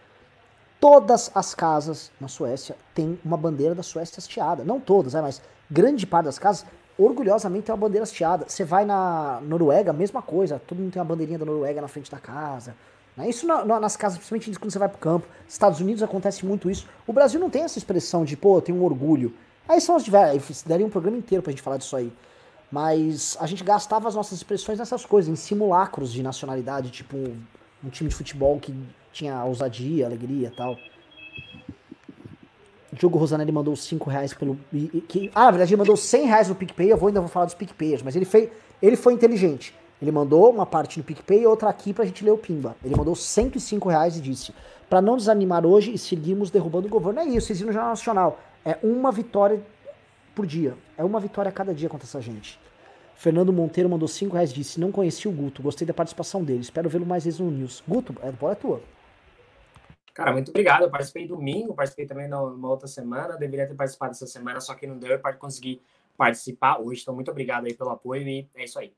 todas 0.84 1.32
as 1.34 1.56
casas 1.56 2.12
na 2.20 2.28
Suécia 2.28 2.76
têm 2.94 3.18
uma 3.24 3.38
bandeira 3.38 3.74
da 3.74 3.82
Suécia 3.82 4.20
hasteada. 4.20 4.66
Não 4.66 4.82
todas, 4.82 5.16
é, 5.16 5.22
mas 5.22 5.42
grande 5.72 6.06
parte 6.06 6.26
das 6.26 6.38
casas 6.38 6.66
orgulhosamente 6.98 7.68
tem 7.68 7.74
uma 7.74 7.80
bandeira 7.80 8.04
hasteada. 8.04 8.44
Você 8.50 8.66
vai 8.66 8.84
na 8.84 9.40
Noruega, 9.44 9.94
mesma 9.94 10.22
coisa, 10.22 10.62
todo 10.68 10.80
mundo 10.80 10.92
tem 10.92 11.02
uma 11.02 11.08
bandeirinha 11.08 11.40
da 11.40 11.46
Noruega 11.46 11.80
na 11.80 11.88
frente 11.88 12.12
da 12.12 12.20
casa. 12.20 12.76
Né? 13.16 13.30
Isso 13.30 13.48
na, 13.48 13.64
na, 13.64 13.80
nas 13.80 13.96
casas, 13.96 14.18
principalmente 14.18 14.60
quando 14.60 14.72
você 14.74 14.78
vai 14.78 14.90
pro 14.90 14.98
campo. 14.98 15.26
Estados 15.48 15.80
Unidos 15.80 16.04
acontece 16.04 16.46
muito 16.46 16.70
isso. 16.70 16.86
O 17.08 17.14
Brasil 17.14 17.40
não 17.40 17.50
tem 17.50 17.64
essa 17.64 17.78
expressão 17.78 18.26
de, 18.26 18.36
pô, 18.36 18.58
eu 18.58 18.62
tenho 18.62 18.78
um 18.78 18.84
orgulho. 18.84 19.34
Aí 19.70 19.80
são 19.80 19.96
as 19.96 20.04
diversas, 20.04 20.64
daria 20.64 20.86
um 20.86 20.90
programa 20.90 21.18
inteiro 21.18 21.42
pra 21.42 21.52
gente 21.52 21.62
falar 21.62 21.78
disso 21.78 21.96
aí. 21.96 22.12
Mas 22.70 23.38
a 23.40 23.48
gente 23.48 23.64
gastava 23.64 24.10
as 24.10 24.16
nossas 24.16 24.38
expressões 24.38 24.80
nessas 24.80 25.06
coisas, 25.06 25.32
em 25.32 25.38
simulacros 25.38 26.12
de 26.12 26.22
nacionalidade, 26.22 26.90
tipo 26.90 27.16
um 27.16 27.90
time 27.90 28.10
de 28.10 28.16
futebol 28.18 28.60
que 28.60 28.76
tinha 29.14 29.44
ousadia, 29.46 30.06
alegria 30.06 30.52
tal. 30.56 30.78
Diogo 32.92 33.18
Rosanelli 33.18 33.52
mandou 33.52 33.76
5 33.76 34.10
reais 34.10 34.34
pelo. 34.34 34.58
Que, 35.08 35.32
ah, 35.34 35.46
na 35.46 35.52
verdade, 35.52 35.74
ele 35.74 35.80
mandou 35.80 35.96
100 35.96 36.26
reais 36.26 36.50
no 36.50 36.56
PicPay. 36.56 36.92
Eu 36.92 36.98
vou, 36.98 37.08
ainda 37.08 37.20
vou 37.20 37.30
falar 37.30 37.46
dos 37.46 37.56
PicPayers, 37.56 38.04
mas 38.04 38.16
ele, 38.16 38.26
fez, 38.26 38.50
ele 38.82 38.96
foi 38.96 39.14
inteligente. 39.14 39.74
Ele 40.02 40.12
mandou 40.12 40.50
uma 40.50 40.66
parte 40.66 40.98
no 40.98 41.04
PicPay 41.04 41.42
e 41.42 41.48
outra 41.48 41.70
aqui 41.70 41.94
pra 41.94 42.06
gente 42.06 42.24
ler 42.24 42.32
o 42.32 42.38
Pimba. 42.38 42.76
Ele 42.84 42.96
mandou 42.96 43.16
105 43.16 43.90
reais 43.90 44.18
e 44.18 44.22
disse: 44.22 44.54
para 44.90 45.02
não 45.02 45.18
desanimar 45.18 45.66
hoje 45.66 45.94
e 45.94 45.98
seguirmos 45.98 46.52
derrubando 46.52 46.88
o 46.88 46.90
governo. 46.90 47.20
É 47.20 47.26
isso, 47.26 47.48
vocês 47.48 47.60
viram 47.60 47.70
no 47.70 47.74
Jornal 47.74 47.92
Nacional. 47.92 48.40
É 48.64 48.78
uma 48.84 49.12
vitória 49.12 49.62
por 50.36 50.46
dia. 50.46 50.76
É 50.98 51.04
uma 51.04 51.20
vitória 51.20 51.50
a 51.50 51.52
cada 51.52 51.74
dia 51.74 51.90
contra 51.90 52.06
essa 52.06 52.22
gente. 52.22 52.60
Fernando 53.16 53.54
Monteiro 53.54 53.90
mandou 53.90 54.08
5 54.08 54.34
reais 54.34 54.52
e 54.52 54.56
disse: 54.56 54.80
Não 54.80 54.92
conheci 54.92 55.28
o 55.28 55.32
Guto, 55.32 55.64
gostei 55.64 55.88
da 55.88 55.94
participação 55.94 56.44
dele. 56.44 56.62
Espero 56.62 56.90
vê-lo 56.90 57.06
mais 57.06 57.24
vezes 57.24 57.40
no 57.40 57.50
News. 57.50 57.82
Guto, 57.88 58.16
a 58.22 58.32
bola 58.32 58.52
é 58.52 58.56
tua. 58.56 58.82
Cara, 60.14 60.32
muito 60.32 60.50
obrigado. 60.50 60.84
Eu 60.84 60.92
participei 60.92 61.28
domingo, 61.28 61.74
participei 61.74 62.06
também 62.06 62.28
numa 62.28 62.70
outra 62.70 62.88
semana. 62.88 63.36
Deveria 63.36 63.68
ter 63.68 63.74
participado 63.74 64.12
essa 64.12 64.28
semana, 64.28 64.62
só 64.62 64.76
que 64.76 64.86
não 64.86 64.98
deu 64.98 65.20
para 65.20 65.36
conseguir 65.36 65.82
participar 66.16 66.80
hoje. 66.80 67.02
Então, 67.02 67.16
muito 67.16 67.32
obrigado 67.32 67.66
aí 67.66 67.74
pelo 67.74 67.90
apoio 67.90 68.28
e 68.28 68.50
é 68.56 68.64
isso 68.64 68.78
aí. 68.78 68.94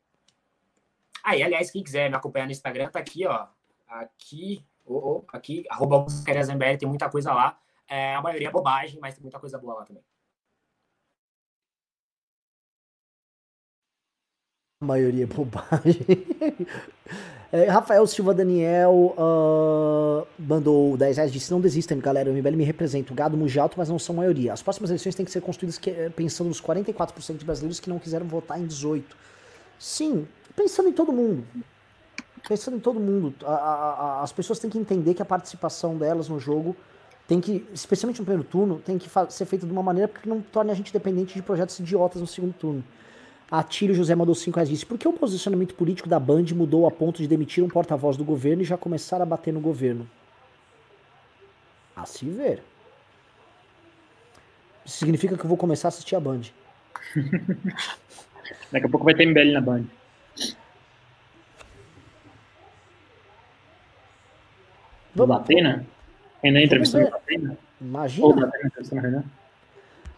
Aí, 1.24 1.42
ah, 1.42 1.46
aliás, 1.46 1.72
quem 1.72 1.84
quiser 1.84 2.10
me 2.10 2.16
acompanhar 2.16 2.46
no 2.46 2.52
Instagram, 2.52 2.90
tá 2.90 3.00
aqui, 3.00 3.26
ó. 3.26 3.48
Aqui, 3.88 4.64
oh, 4.86 4.94
oh, 4.96 5.26
aqui, 5.30 5.64
arroba 5.70 6.06
tem 6.78 6.88
muita 6.88 7.10
coisa 7.10 7.34
lá. 7.34 7.58
É, 7.88 8.16
a 8.16 8.22
maioria 8.22 8.50
é 8.50 8.52
bobagem, 8.52 9.00
mas 9.00 9.16
tem 9.16 9.24
muita 9.24 9.40
coisa 9.40 9.58
boa 9.58 9.76
lá 9.76 9.86
também. 9.86 10.04
A 14.86 14.88
maioria 14.88 15.24
é 15.24 15.28
bobagem. 15.28 16.06
É, 17.52 17.70
Rafael 17.70 18.06
Silva 18.06 18.34
Daniel 18.34 19.16
uh, 19.16 20.28
mandou 20.38 20.98
10 20.98 21.16
reais, 21.16 21.32
disse, 21.32 21.50
não 21.52 21.62
desistam, 21.62 21.98
galera, 22.00 22.30
o 22.30 22.34
MBL 22.34 22.58
me 22.58 22.66
representa, 22.66 23.14
o 23.14 23.16
gado 23.16 23.38
muge 23.38 23.58
alto, 23.58 23.76
mas 23.78 23.88
não 23.88 23.98
são 23.98 24.14
maioria. 24.14 24.52
As 24.52 24.62
próximas 24.62 24.90
eleições 24.90 25.16
têm 25.16 25.24
que 25.24 25.32
ser 25.32 25.40
construídas 25.40 25.78
que, 25.78 25.90
eh, 25.90 26.10
pensando 26.10 26.48
nos 26.48 26.60
44% 26.60 27.38
de 27.38 27.46
brasileiros 27.46 27.80
que 27.80 27.88
não 27.88 27.98
quiseram 27.98 28.28
votar 28.28 28.60
em 28.60 28.66
18. 28.66 29.16
Sim, 29.80 30.28
pensando 30.54 30.90
em 30.90 30.92
todo 30.92 31.14
mundo. 31.14 31.46
Pensando 32.46 32.76
em 32.76 32.80
todo 32.80 33.00
mundo. 33.00 33.34
A, 33.46 33.54
a, 33.54 33.92
a, 33.92 34.24
as 34.24 34.34
pessoas 34.34 34.60
têm 34.60 34.70
que 34.70 34.78
entender 34.78 35.14
que 35.14 35.22
a 35.22 35.26
participação 35.26 35.98
delas 35.98 36.28
no 36.28 36.40
jogo 36.40 36.76
tem 37.26 37.40
que, 37.40 37.66
especialmente 37.74 38.20
no 38.20 38.26
primeiro 38.26 38.44
turno, 38.44 38.82
tem 38.84 38.98
que 38.98 39.10
ser 39.30 39.46
feita 39.46 39.66
de 39.66 39.72
uma 39.72 39.84
maneira 39.84 40.10
que 40.10 40.28
não 40.28 40.42
torne 40.42 40.72
a 40.72 40.74
gente 40.74 40.92
dependente 40.92 41.36
de 41.36 41.42
projetos 41.42 41.80
idiotas 41.80 42.20
no 42.20 42.28
segundo 42.28 42.54
turno. 42.54 42.84
A 43.50 43.62
Tírio 43.62 43.94
José 43.94 44.16
mandou 44.16 44.34
5 44.34 44.56
reais 44.56 44.70
disse: 44.70 44.86
Por 44.86 44.98
que 44.98 45.08
o 45.08 45.14
posicionamento 45.14 45.76
político 45.76 46.10
da 46.10 46.20
Band 46.20 46.46
mudou 46.56 46.88
a 46.88 46.92
ponto 46.92 47.22
de 47.22 47.28
demitir 47.28 47.64
um 47.64 47.70
porta-voz 47.70 48.18
do 48.18 48.24
governo 48.24 48.64
e 48.64 48.66
já 48.66 48.78
começar 48.78 49.22
a 49.22 49.26
bater 49.26 49.54
no 49.54 49.60
governo? 49.60 50.10
A 51.96 52.06
se 52.06 52.28
ver. 52.28 52.62
Isso 54.84 54.98
significa 54.98 55.38
que 55.38 55.44
eu 55.44 55.48
vou 55.48 55.58
começar 55.58 55.88
a 55.88 55.90
assistir 55.90 56.16
a 56.16 56.20
Band. 56.20 56.42
Daqui 58.72 58.86
a 58.86 58.90
pouco 58.90 59.06
vai 59.06 59.14
ter 59.14 59.26
MBL 59.26 59.52
na 59.54 59.62
Band. 59.62 59.86
Vamos 65.14 65.38
bater, 65.38 65.64
né? 65.64 65.86
Renan 66.44 66.62
entrevistando 66.62 67.08
o 67.08 67.12
Batena? 67.12 67.58
Imagina. 67.80 68.26
Ou 68.28 68.34
Batena 68.34 68.66
entrevistando 68.66 69.02
Renan? 69.02 69.24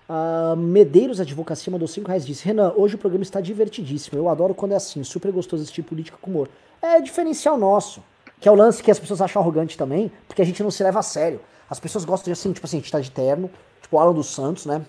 Uh, 0.10 0.56
Medeiros 0.56 1.20
Advocacia 1.20 1.72
mandou 1.72 1.88
5 1.88 2.08
reais 2.08 2.26
disse: 2.26 2.46
Renan, 2.46 2.74
hoje 2.76 2.96
o 2.96 2.98
programa 2.98 3.24
está 3.24 3.42
divertidíssimo. 3.42 4.18
Eu 4.18 4.30
adoro 4.30 4.54
quando 4.54 4.72
é 4.72 4.76
assim, 4.76 5.04
super 5.04 5.32
gostoso 5.32 5.64
assistir 5.64 5.84
política 5.84 6.18
com 6.22 6.32
humor. 6.32 6.50
É 6.82 7.02
diferencial 7.02 7.58
nosso. 7.58 8.02
Que 8.40 8.48
é 8.48 8.52
o 8.52 8.56
lance 8.56 8.84
que 8.84 8.92
as 8.92 9.00
pessoas 9.00 9.20
acham 9.20 9.42
arrogante 9.42 9.78
também, 9.78 10.12
porque 10.28 10.42
a 10.42 10.46
gente 10.46 10.62
não 10.62 10.70
se 10.70 10.84
leva 10.84 11.00
a 11.00 11.04
sério. 11.04 11.42
As 11.70 11.80
pessoas 11.80 12.06
gostam 12.06 12.26
de 12.26 12.40
assim, 12.40 12.54
tipo 12.54 12.66
assim, 12.66 12.78
a 12.78 12.80
gente 12.80 12.92
tá 12.92 13.00
de 13.00 13.12
terno, 13.12 13.50
tipo 13.82 13.98
Alan 13.98 14.14
dos 14.14 14.28
Santos, 14.28 14.66
né? 14.66 14.86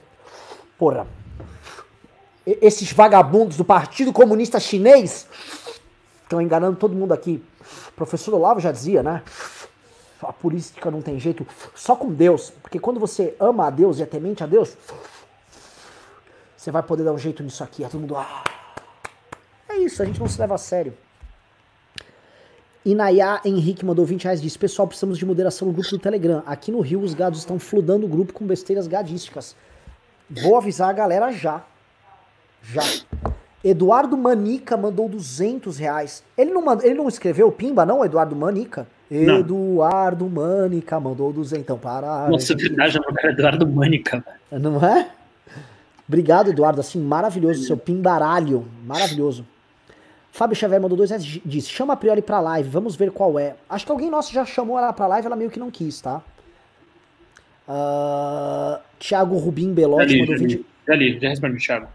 Porra. 0.78 1.06
Esses 2.46 2.92
vagabundos 2.92 3.56
do 3.56 3.64
Partido 3.64 4.12
Comunista 4.12 4.60
Chinês 4.60 5.26
estão 6.22 6.40
enganando 6.40 6.76
todo 6.76 6.94
mundo 6.94 7.12
aqui. 7.12 7.42
O 7.88 7.92
professor 7.92 8.34
Olavo 8.34 8.60
já 8.60 8.70
dizia, 8.70 9.02
né? 9.02 9.22
A 10.22 10.32
política 10.32 10.90
não 10.90 11.00
tem 11.00 11.18
jeito, 11.18 11.46
só 11.74 11.94
com 11.94 12.12
Deus. 12.12 12.50
Porque 12.50 12.78
quando 12.78 12.98
você 12.98 13.34
ama 13.38 13.66
a 13.66 13.70
Deus 13.70 13.98
e 13.98 14.02
é 14.02 14.06
temente 14.06 14.42
a 14.42 14.46
Deus, 14.46 14.76
você 16.56 16.70
vai 16.70 16.82
poder 16.82 17.04
dar 17.04 17.12
um 17.12 17.18
jeito 17.18 17.42
nisso 17.42 17.62
aqui. 17.62 17.84
É 17.84 17.88
todo 17.88 18.00
mundo. 18.00 18.16
Ah. 18.16 18.44
É 19.68 19.76
isso, 19.78 20.02
a 20.02 20.06
gente 20.06 20.18
não 20.18 20.28
se 20.28 20.40
leva 20.40 20.54
a 20.54 20.58
sério. 20.58 20.94
Inayá 22.84 23.40
Henrique 23.44 23.84
mandou 23.84 24.04
20 24.04 24.24
reais 24.24 24.40
disse: 24.40 24.58
Pessoal, 24.58 24.88
precisamos 24.88 25.18
de 25.18 25.26
moderação 25.26 25.68
no 25.68 25.74
grupo 25.74 25.90
do 25.90 25.98
Telegram. 25.98 26.42
Aqui 26.46 26.72
no 26.72 26.80
Rio, 26.80 27.00
os 27.00 27.14
gados 27.14 27.40
estão 27.40 27.58
fludando 27.58 28.06
o 28.06 28.08
grupo 28.08 28.32
com 28.32 28.46
besteiras 28.46 28.86
gadísticas. 28.86 29.54
Vou 30.30 30.56
avisar 30.56 30.88
a 30.88 30.92
galera 30.92 31.30
já. 31.30 31.64
Já. 32.62 32.82
Eduardo 33.62 34.16
Manica 34.16 34.76
mandou 34.76 35.08
200 35.08 35.78
reais. 35.78 36.22
Ele 36.36 36.52
não, 36.52 36.80
ele 36.80 36.94
não 36.94 37.08
escreveu 37.08 37.50
Pimba, 37.50 37.84
não, 37.84 38.04
Eduardo 38.04 38.34
Manica? 38.34 38.86
Não. 39.10 39.38
Eduardo 39.38 40.28
Manica 40.28 41.00
mandou 41.00 41.32
200. 41.32 41.62
Então, 41.62 41.78
para. 41.78 42.28
Nossa, 42.28 42.54
verdade, 42.54 42.98
é 43.22 43.28
Eduardo 43.28 43.66
Manica. 43.66 44.24
Não 44.50 44.84
é? 44.84 45.10
Obrigado, 46.06 46.50
Eduardo. 46.50 46.80
Assim, 46.80 47.00
maravilhoso. 47.00 47.64
Seu 47.64 47.76
pimbaralho. 47.76 48.66
Maravilhoso. 48.84 49.44
Fábio 50.30 50.54
Xavier 50.54 50.80
mandou 50.80 50.96
dois 50.96 51.10
reais. 51.10 51.24
Disse: 51.44 51.68
chama 51.68 51.94
a 51.94 51.96
Priori 51.96 52.22
pra 52.22 52.40
live, 52.40 52.68
vamos 52.68 52.96
ver 52.96 53.10
qual 53.10 53.38
é. 53.38 53.56
Acho 53.68 53.84
que 53.84 53.92
alguém 53.92 54.10
nosso 54.10 54.32
já 54.32 54.44
chamou 54.44 54.78
ela 54.78 54.92
pra 54.92 55.06
live, 55.06 55.26
ela 55.26 55.36
meio 55.36 55.50
que 55.50 55.58
não 55.58 55.70
quis, 55.70 56.00
tá? 56.00 56.22
Uh, 57.68 58.80
Thiago 58.98 59.36
Rubim 59.36 59.74
Belotti 59.74 60.12
já 60.12 60.18
mandou 60.18 60.36
já 60.36 60.42
20. 60.42 60.54
Li, 60.54 60.66
já 60.86 60.94
li, 60.94 61.20
já 61.20 61.28
respondi, 61.28 61.66
Thiago. 61.66 61.88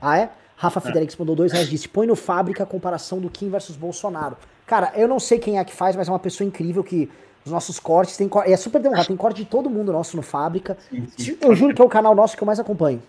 Ah, 0.00 0.18
é? 0.18 0.30
Rafa 0.56 0.80
Fidelix 0.80 1.16
mandou 1.16 1.34
dois 1.34 1.52
reais. 1.52 1.68
Disse: 1.70 1.88
põe 1.88 2.06
no 2.06 2.14
fábrica 2.14 2.62
a 2.64 2.66
comparação 2.66 3.20
do 3.20 3.30
Kim 3.30 3.48
versus 3.48 3.76
Bolsonaro. 3.76 4.36
Cara, 4.68 4.92
eu 4.94 5.08
não 5.08 5.18
sei 5.18 5.38
quem 5.38 5.58
é 5.58 5.64
que 5.64 5.72
faz, 5.72 5.96
mas 5.96 6.08
é 6.08 6.12
uma 6.12 6.18
pessoa 6.18 6.46
incrível 6.46 6.84
que 6.84 7.10
os 7.42 7.50
nossos 7.50 7.80
cortes 7.80 8.18
tem 8.18 8.28
é 8.44 8.56
super 8.56 8.80
demorado, 8.80 9.06
tem 9.06 9.16
corte 9.16 9.42
de 9.42 9.48
todo 9.48 9.70
mundo 9.70 9.90
nosso 9.90 10.14
no 10.14 10.22
fábrica. 10.22 10.76
Sim, 10.90 11.08
sim. 11.16 11.38
Eu 11.40 11.54
juro 11.54 11.74
que 11.74 11.80
é 11.80 11.84
o 11.84 11.88
canal 11.88 12.14
nosso 12.14 12.36
que 12.36 12.42
eu 12.42 12.46
mais 12.46 12.60
acompanho. 12.60 13.02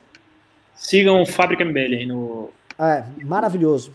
Sigam 0.74 1.22
o 1.22 1.26
Fábrica 1.26 1.66
MBL 1.66 1.96
aí 1.96 2.06
no. 2.06 2.50
É, 2.80 3.04
maravilhoso. 3.26 3.92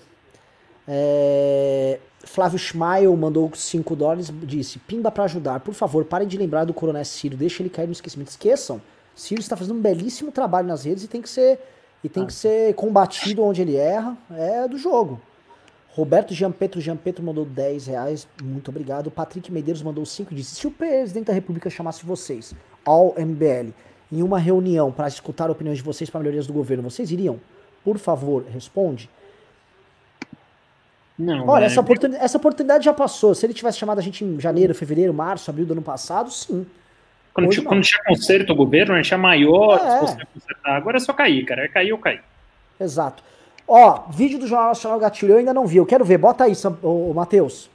É... 0.86 1.98
Flávio 2.24 2.58
Schmail 2.58 3.16
mandou 3.16 3.50
5 3.54 3.96
dólares, 3.96 4.30
disse: 4.42 4.78
Pimba 4.80 5.10
para 5.10 5.24
ajudar, 5.24 5.60
por 5.60 5.72
favor, 5.72 6.04
parem 6.04 6.28
de 6.28 6.36
lembrar 6.36 6.64
do 6.64 6.74
Coronel 6.74 7.04
Ciro, 7.06 7.34
deixa 7.34 7.62
ele 7.62 7.70
cair 7.70 7.86
no 7.86 7.92
esquecimento. 7.92 8.28
Esqueçam. 8.28 8.82
Ciro 9.14 9.40
está 9.40 9.56
fazendo 9.56 9.78
um 9.78 9.80
belíssimo 9.80 10.30
trabalho 10.30 10.68
nas 10.68 10.84
redes 10.84 11.04
e 11.04 11.08
tem 11.08 11.22
que 11.22 11.30
ser 11.30 11.58
e 12.02 12.08
tem 12.10 12.24
ah. 12.24 12.26
que 12.26 12.34
ser 12.34 12.74
combatido 12.74 13.42
onde 13.42 13.62
ele 13.62 13.76
erra. 13.76 14.14
É 14.36 14.68
do 14.68 14.76
jogo. 14.76 15.18
Roberto 15.94 16.34
Gianpetro 16.34 16.80
Gianpetro 16.80 17.24
mandou 17.24 17.44
10 17.44 17.86
reais, 17.86 18.26
muito 18.42 18.68
obrigado. 18.68 19.12
Patrick 19.12 19.50
Medeiros 19.52 19.80
mandou 19.80 20.04
5 20.04 20.32
e 20.32 20.36
disse: 20.36 20.56
Se 20.56 20.66
o 20.66 20.70
presidente 20.70 21.26
da 21.26 21.32
República 21.32 21.70
chamasse 21.70 22.04
vocês, 22.04 22.52
ao 22.84 23.14
MBL, 23.16 23.72
em 24.10 24.20
uma 24.20 24.38
reunião 24.38 24.90
para 24.90 25.06
escutar 25.06 25.50
opiniões 25.50 25.78
de 25.78 25.84
vocês 25.84 26.10
para 26.10 26.18
melhorias 26.18 26.48
do 26.48 26.52
governo, 26.52 26.90
vocês 26.90 27.12
iriam? 27.12 27.38
Por 27.84 27.96
favor, 27.96 28.44
responde. 28.52 29.08
Não, 31.16 31.46
Olha, 31.46 31.62
é... 31.62 31.66
essa, 31.66 31.80
oportunidade, 31.80 32.24
essa 32.24 32.38
oportunidade 32.38 32.84
já 32.84 32.92
passou. 32.92 33.32
Se 33.32 33.46
ele 33.46 33.54
tivesse 33.54 33.78
chamado 33.78 33.98
a 34.00 34.02
gente 34.02 34.24
em 34.24 34.40
janeiro, 34.40 34.74
fevereiro, 34.74 35.14
março, 35.14 35.48
abril 35.48 35.64
do 35.64 35.74
ano 35.74 35.82
passado, 35.82 36.28
sim. 36.28 36.66
Quando, 37.32 37.50
tinha, 37.50 37.64
quando 37.64 37.82
tinha 37.82 38.02
conserto 38.02 38.52
o 38.52 38.56
governo, 38.56 38.94
a 38.94 38.96
gente 38.96 39.14
é 39.14 39.16
maior, 39.16 39.78
é. 39.78 40.70
Agora 40.70 40.96
é 40.96 41.00
só 41.00 41.12
cair, 41.12 41.44
cara. 41.44 41.64
É 41.64 41.68
cair 41.68 41.92
ou 41.92 41.98
cair. 41.98 42.22
Exato. 42.80 43.22
Ó, 43.66 44.04
vídeo 44.10 44.38
do 44.38 44.46
Jornal 44.46 44.68
Nacional 44.68 44.98
Gatilho, 44.98 45.32
eu 45.32 45.38
ainda 45.38 45.54
não 45.54 45.66
vi. 45.66 45.78
Eu 45.78 45.86
quero 45.86 46.04
ver. 46.04 46.18
Bota 46.18 46.44
aí, 46.44 46.52
ô 46.82 47.12
Matheus. 47.14 47.70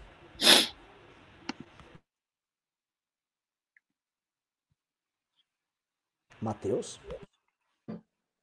Matheus? 6.41 6.99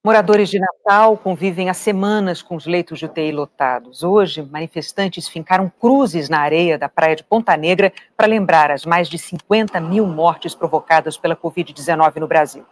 Moradores 0.04 0.48
de 0.48 0.60
Natal 0.60 1.16
convivem 1.16 1.68
há 1.68 1.74
semanas 1.74 2.40
com 2.40 2.54
os 2.54 2.64
leitos 2.64 2.98
de 2.98 3.06
UTI 3.06 3.32
lotados. 3.32 4.04
Hoje, 4.04 4.40
manifestantes 4.40 5.26
fincaram 5.26 5.68
cruzes 5.80 6.28
na 6.28 6.38
areia 6.38 6.78
da 6.78 6.88
praia 6.88 7.16
de 7.16 7.24
Ponta 7.24 7.56
Negra 7.56 7.92
para 8.16 8.28
lembrar 8.28 8.70
as 8.70 8.84
mais 8.84 9.08
de 9.08 9.18
50 9.18 9.80
mil 9.80 10.06
mortes 10.06 10.54
provocadas 10.54 11.16
pela 11.16 11.34
Covid-19 11.34 12.16
no 12.16 12.28
Brasil. 12.28 12.64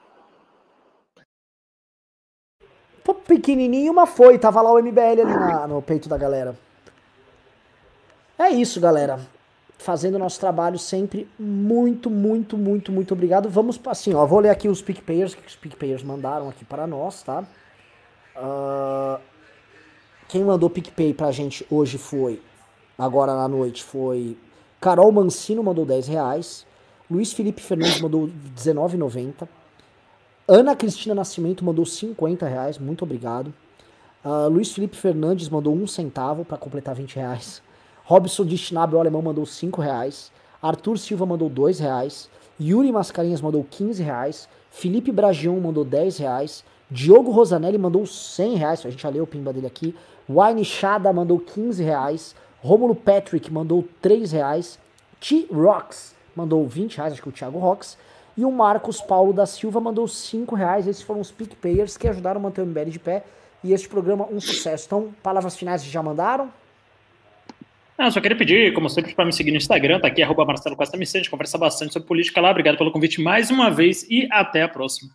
Pequenininho, 3.12 3.93
mas 3.93 4.09
foi. 4.10 4.39
Tava 4.39 4.62
lá 4.62 4.72
o 4.72 4.81
MBL 4.81 5.01
ali 5.01 5.24
na, 5.24 5.66
no 5.66 5.82
peito 5.82 6.09
da 6.09 6.16
galera. 6.16 6.56
É 8.39 8.48
isso, 8.48 8.81
galera 8.81 9.18
fazendo 9.85 10.18
nosso 10.18 10.40
trabalho 10.40 10.78
sempre. 10.78 11.28
Muito, 11.39 12.09
muito, 12.09 12.56
muito, 12.56 12.90
muito 12.90 13.12
obrigado. 13.12 13.48
Vamos 13.51 13.78
assim, 13.86 14.14
ó, 14.14 14.24
vou 14.24 14.40
ler 14.40 14.48
aqui 14.48 14.66
os 14.66 14.81
PicPayers 14.81 15.35
que 15.35 15.47
os 15.47 15.56
PicPayers 15.56 16.02
mandaram 16.02 16.48
aqui 16.48 16.64
para 16.64 16.86
nós, 16.86 17.22
tá? 17.22 17.44
Uh, 18.35 19.20
quem 20.26 20.43
mandou 20.43 20.70
PicPay 20.70 21.12
pra 21.12 21.31
gente 21.31 21.66
hoje 21.70 21.98
foi, 21.98 22.43
agora 22.98 23.35
na 23.35 23.47
noite, 23.47 23.85
foi 23.85 24.36
Carol 24.81 25.12
Mancino 25.12 25.62
mandou 25.62 25.85
10 25.85 26.09
reais. 26.09 26.66
Luiz 27.10 27.32
Felipe 27.32 27.60
Fernandes 27.60 28.01
mandou 28.01 28.24
R$19,90. 28.24 29.47
Ana 30.46 30.76
Cristina 30.76 31.14
Nascimento 31.14 31.64
mandou 31.64 31.86
50 31.86 32.46
reais, 32.46 32.76
muito 32.76 33.02
obrigado. 33.02 33.52
Uh, 34.22 34.46
Luiz 34.50 34.70
Felipe 34.70 34.94
Fernandes 34.94 35.48
mandou 35.48 35.74
um 35.74 35.86
centavo 35.86 36.44
para 36.44 36.58
completar 36.58 36.94
20 36.94 37.16
reais. 37.16 37.62
Robson 38.04 38.44
de 38.44 38.58
Schnabel, 38.58 39.00
alemão, 39.00 39.22
mandou 39.22 39.46
5 39.46 39.80
reais. 39.80 40.30
Arthur 40.60 40.98
Silva 40.98 41.24
mandou 41.24 41.48
2 41.48 41.78
reais. 41.78 42.28
Yuri 42.60 42.92
Mascarinhas 42.92 43.40
mandou 43.40 43.66
15 43.70 44.02
reais. 44.02 44.46
Felipe 44.70 45.10
Bragion 45.10 45.58
mandou 45.60 45.82
10 45.82 46.18
reais. 46.18 46.62
Diogo 46.90 47.30
Rosanelli 47.30 47.78
mandou 47.78 48.04
100 48.04 48.56
reais. 48.56 48.84
A 48.84 48.90
gente 48.90 49.02
já 49.02 49.08
leu 49.08 49.24
o 49.24 49.26
pimba 49.26 49.50
dele 49.50 49.66
aqui. 49.66 49.96
Wine 50.28 50.62
Chada 50.62 51.10
mandou 51.10 51.40
15 51.40 51.82
reais. 51.82 52.34
Rômulo 52.60 52.94
Patrick 52.94 53.50
mandou 53.50 53.88
3 54.02 54.32
reais. 54.32 54.78
T-Rox 55.20 56.14
mandou 56.36 56.66
20 56.66 56.98
reais, 56.98 57.12
acho 57.14 57.22
que 57.22 57.28
o 57.30 57.32
Thiago 57.32 57.58
Rox. 57.58 57.96
E 58.36 58.44
o 58.44 58.51
Marcos 58.51 59.01
Paulo 59.01 59.32
da 59.32 59.47
Silva 59.47 59.81
mandou 59.81 60.09
5 60.09 60.55
reais. 60.55 60.86
Esses 60.86 61.02
foram 61.02 61.20
os 61.20 61.31
PicPayers 61.31 61.97
que 61.97 62.09
ajudaram 62.09 62.40
a 62.40 62.43
manter 62.43 62.62
o 62.62 62.66
MBL 62.66 62.90
de 62.90 62.98
pé. 62.98 63.24
E 63.62 63.73
este 63.73 63.89
programa 63.89 64.27
um 64.31 64.40
sucesso. 64.40 64.86
Então, 64.86 65.15
palavras 65.23 65.56
finais 65.56 65.85
já 65.85 66.02
mandaram? 66.02 66.51
Não, 67.97 68.11
só 68.11 68.20
queria 68.20 68.36
pedir, 68.36 68.74
como 68.74 68.90
sempre, 68.90 69.15
para 69.15 69.24
me 69.24 69.32
seguir 69.32 69.52
no 69.52 69.56
Instagram, 69.56 70.01
tá 70.01 70.09
aqui, 70.09 70.20
arroba 70.20 70.44
Marcelo 70.44 70.77
Costa 70.77 70.97
a 70.97 71.05
gente 71.05 71.31
conversa 71.31 71.56
bastante 71.56 71.93
sobre 71.93 72.09
política 72.09 72.40
lá. 72.40 72.51
Obrigado 72.51 72.77
pelo 72.77 72.90
convite 72.90 73.23
mais 73.23 73.51
uma 73.51 73.70
vez 73.70 74.02
e 74.11 74.28
até 74.32 74.62
a 74.62 74.69
próxima. 74.69 75.12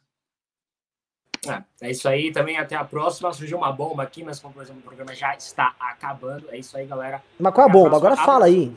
É, 1.48 1.88
é 1.88 1.91
isso 1.91 2.08
aí, 2.08 2.32
também 2.32 2.58
até 2.58 2.76
a 2.76 2.84
próxima. 2.84 3.32
Surgiu 3.34 3.58
uma 3.58 3.72
bomba 3.72 4.04
aqui, 4.04 4.24
mas 4.24 4.40
como 4.40 4.54
por 4.54 4.64
exemplo, 4.64 4.80
o 4.80 4.84
programa 4.84 5.14
já 5.14 5.36
está 5.36 5.74
acabando. 5.80 6.46
É 6.50 6.58
isso 6.58 6.78
aí, 6.78 6.86
galera. 6.86 7.22
Mas 7.38 7.54
qual 7.54 7.68
é 7.68 7.70
a 7.70 7.74
bomba? 7.74 7.98
Agora 7.98 8.16
fala 8.16 8.46
aí. 8.46 8.72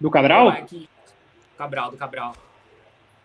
Do 0.00 0.10
Cabral? 0.10 0.54
Cabral, 1.56 1.90
do 1.90 1.96
Cabral. 1.96 2.34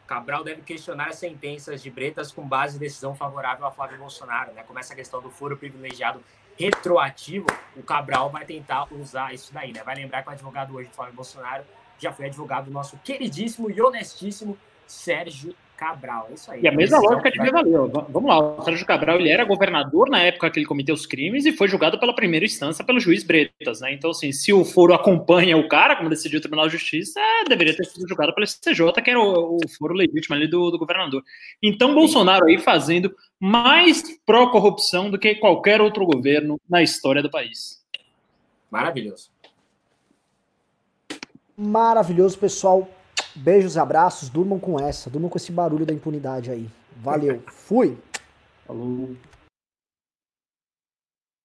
Cabral 0.07 0.43
deve 0.43 0.61
questionar 0.61 1.09
as 1.09 1.15
sentenças 1.15 1.81
de 1.81 1.89
Bretas 1.89 2.31
com 2.31 2.47
base 2.47 2.75
em 2.75 2.79
decisão 2.79 3.15
favorável 3.15 3.65
a 3.65 3.71
Flávio 3.71 3.97
Bolsonaro. 3.97 4.53
Né? 4.53 4.63
Começa 4.63 4.93
a 4.93 4.95
questão 4.95 5.21
do 5.21 5.29
foro 5.29 5.57
privilegiado 5.57 6.23
retroativo, 6.57 7.47
o 7.75 7.81
Cabral 7.81 8.29
vai 8.29 8.45
tentar 8.45 8.87
usar 8.93 9.33
isso 9.33 9.53
daí, 9.53 9.73
né? 9.73 9.81
Vai 9.83 9.95
lembrar 9.95 10.21
que 10.21 10.29
o 10.29 10.31
advogado 10.31 10.75
hoje 10.75 10.87
do 10.89 10.95
Flávio 10.95 11.15
Bolsonaro 11.15 11.63
já 11.97 12.11
foi 12.11 12.27
advogado 12.27 12.65
do 12.65 12.71
nosso 12.71 12.97
queridíssimo 12.97 13.71
e 13.71 13.81
honestíssimo 13.81 14.57
Sérgio 14.85 15.55
Cabral. 15.77 16.27
É 16.29 16.33
isso 16.33 16.51
aí. 16.51 16.61
E 16.61 16.67
a 16.67 16.71
mesma 16.71 16.99
lógica 16.99 17.31
de 17.31 17.51
valeu. 17.51 17.87
Vamos 18.09 18.29
lá, 18.29 18.39
o 18.39 18.61
Sérgio 18.63 18.85
Cabral 18.85 19.19
ele 19.19 19.29
era 19.29 19.43
governador 19.43 20.09
na 20.09 20.21
época 20.21 20.49
que 20.49 20.59
ele 20.59 20.65
cometeu 20.65 20.93
os 20.93 21.05
crimes 21.05 21.45
e 21.45 21.51
foi 21.51 21.67
julgado 21.67 21.99
pela 21.99 22.15
primeira 22.15 22.45
instância 22.45 22.85
pelo 22.85 22.99
juiz 22.99 23.23
Bretas, 23.23 23.81
né? 23.81 23.93
Então, 23.93 24.11
assim, 24.11 24.31
se 24.31 24.53
o 24.53 24.63
foro 24.63 24.93
acompanha 24.93 25.57
o 25.57 25.67
cara, 25.67 25.95
como 25.95 26.09
decidiu 26.09 26.39
o 26.39 26.41
Tribunal 26.41 26.67
de 26.67 26.73
Justiça, 26.73 27.19
deveria 27.49 27.75
ter 27.75 27.85
sido 27.85 28.07
julgado 28.07 28.33
pelo 28.33 28.47
STJ, 28.47 29.01
que 29.03 29.09
era 29.09 29.19
o, 29.19 29.57
o 29.57 29.69
foro 29.77 29.93
legítimo 29.93 30.35
ali 30.35 30.47
do, 30.47 30.71
do 30.71 30.77
governador. 30.77 31.23
Então, 31.61 31.93
Bolsonaro 31.93 32.45
aí 32.45 32.59
fazendo 32.59 33.13
mais 33.39 34.03
pró-corrupção 34.25 35.09
do 35.09 35.19
que 35.19 35.35
qualquer 35.35 35.81
outro 35.81 36.05
governo 36.05 36.59
na 36.69 36.81
história 36.81 37.21
do 37.21 37.29
país. 37.29 37.83
Maravilhoso. 38.71 39.29
Maravilhoso, 41.57 42.37
pessoal. 42.37 42.87
Beijos 43.35 43.77
abraços. 43.77 44.29
Durmam 44.29 44.59
com 44.59 44.79
essa. 44.79 45.09
Durmam 45.09 45.29
com 45.29 45.37
esse 45.37 45.51
barulho 45.51 45.85
da 45.85 45.93
impunidade 45.93 46.51
aí. 46.51 46.69
Valeu. 46.97 47.41
Fui. 47.47 47.97
Falou. 48.65 49.15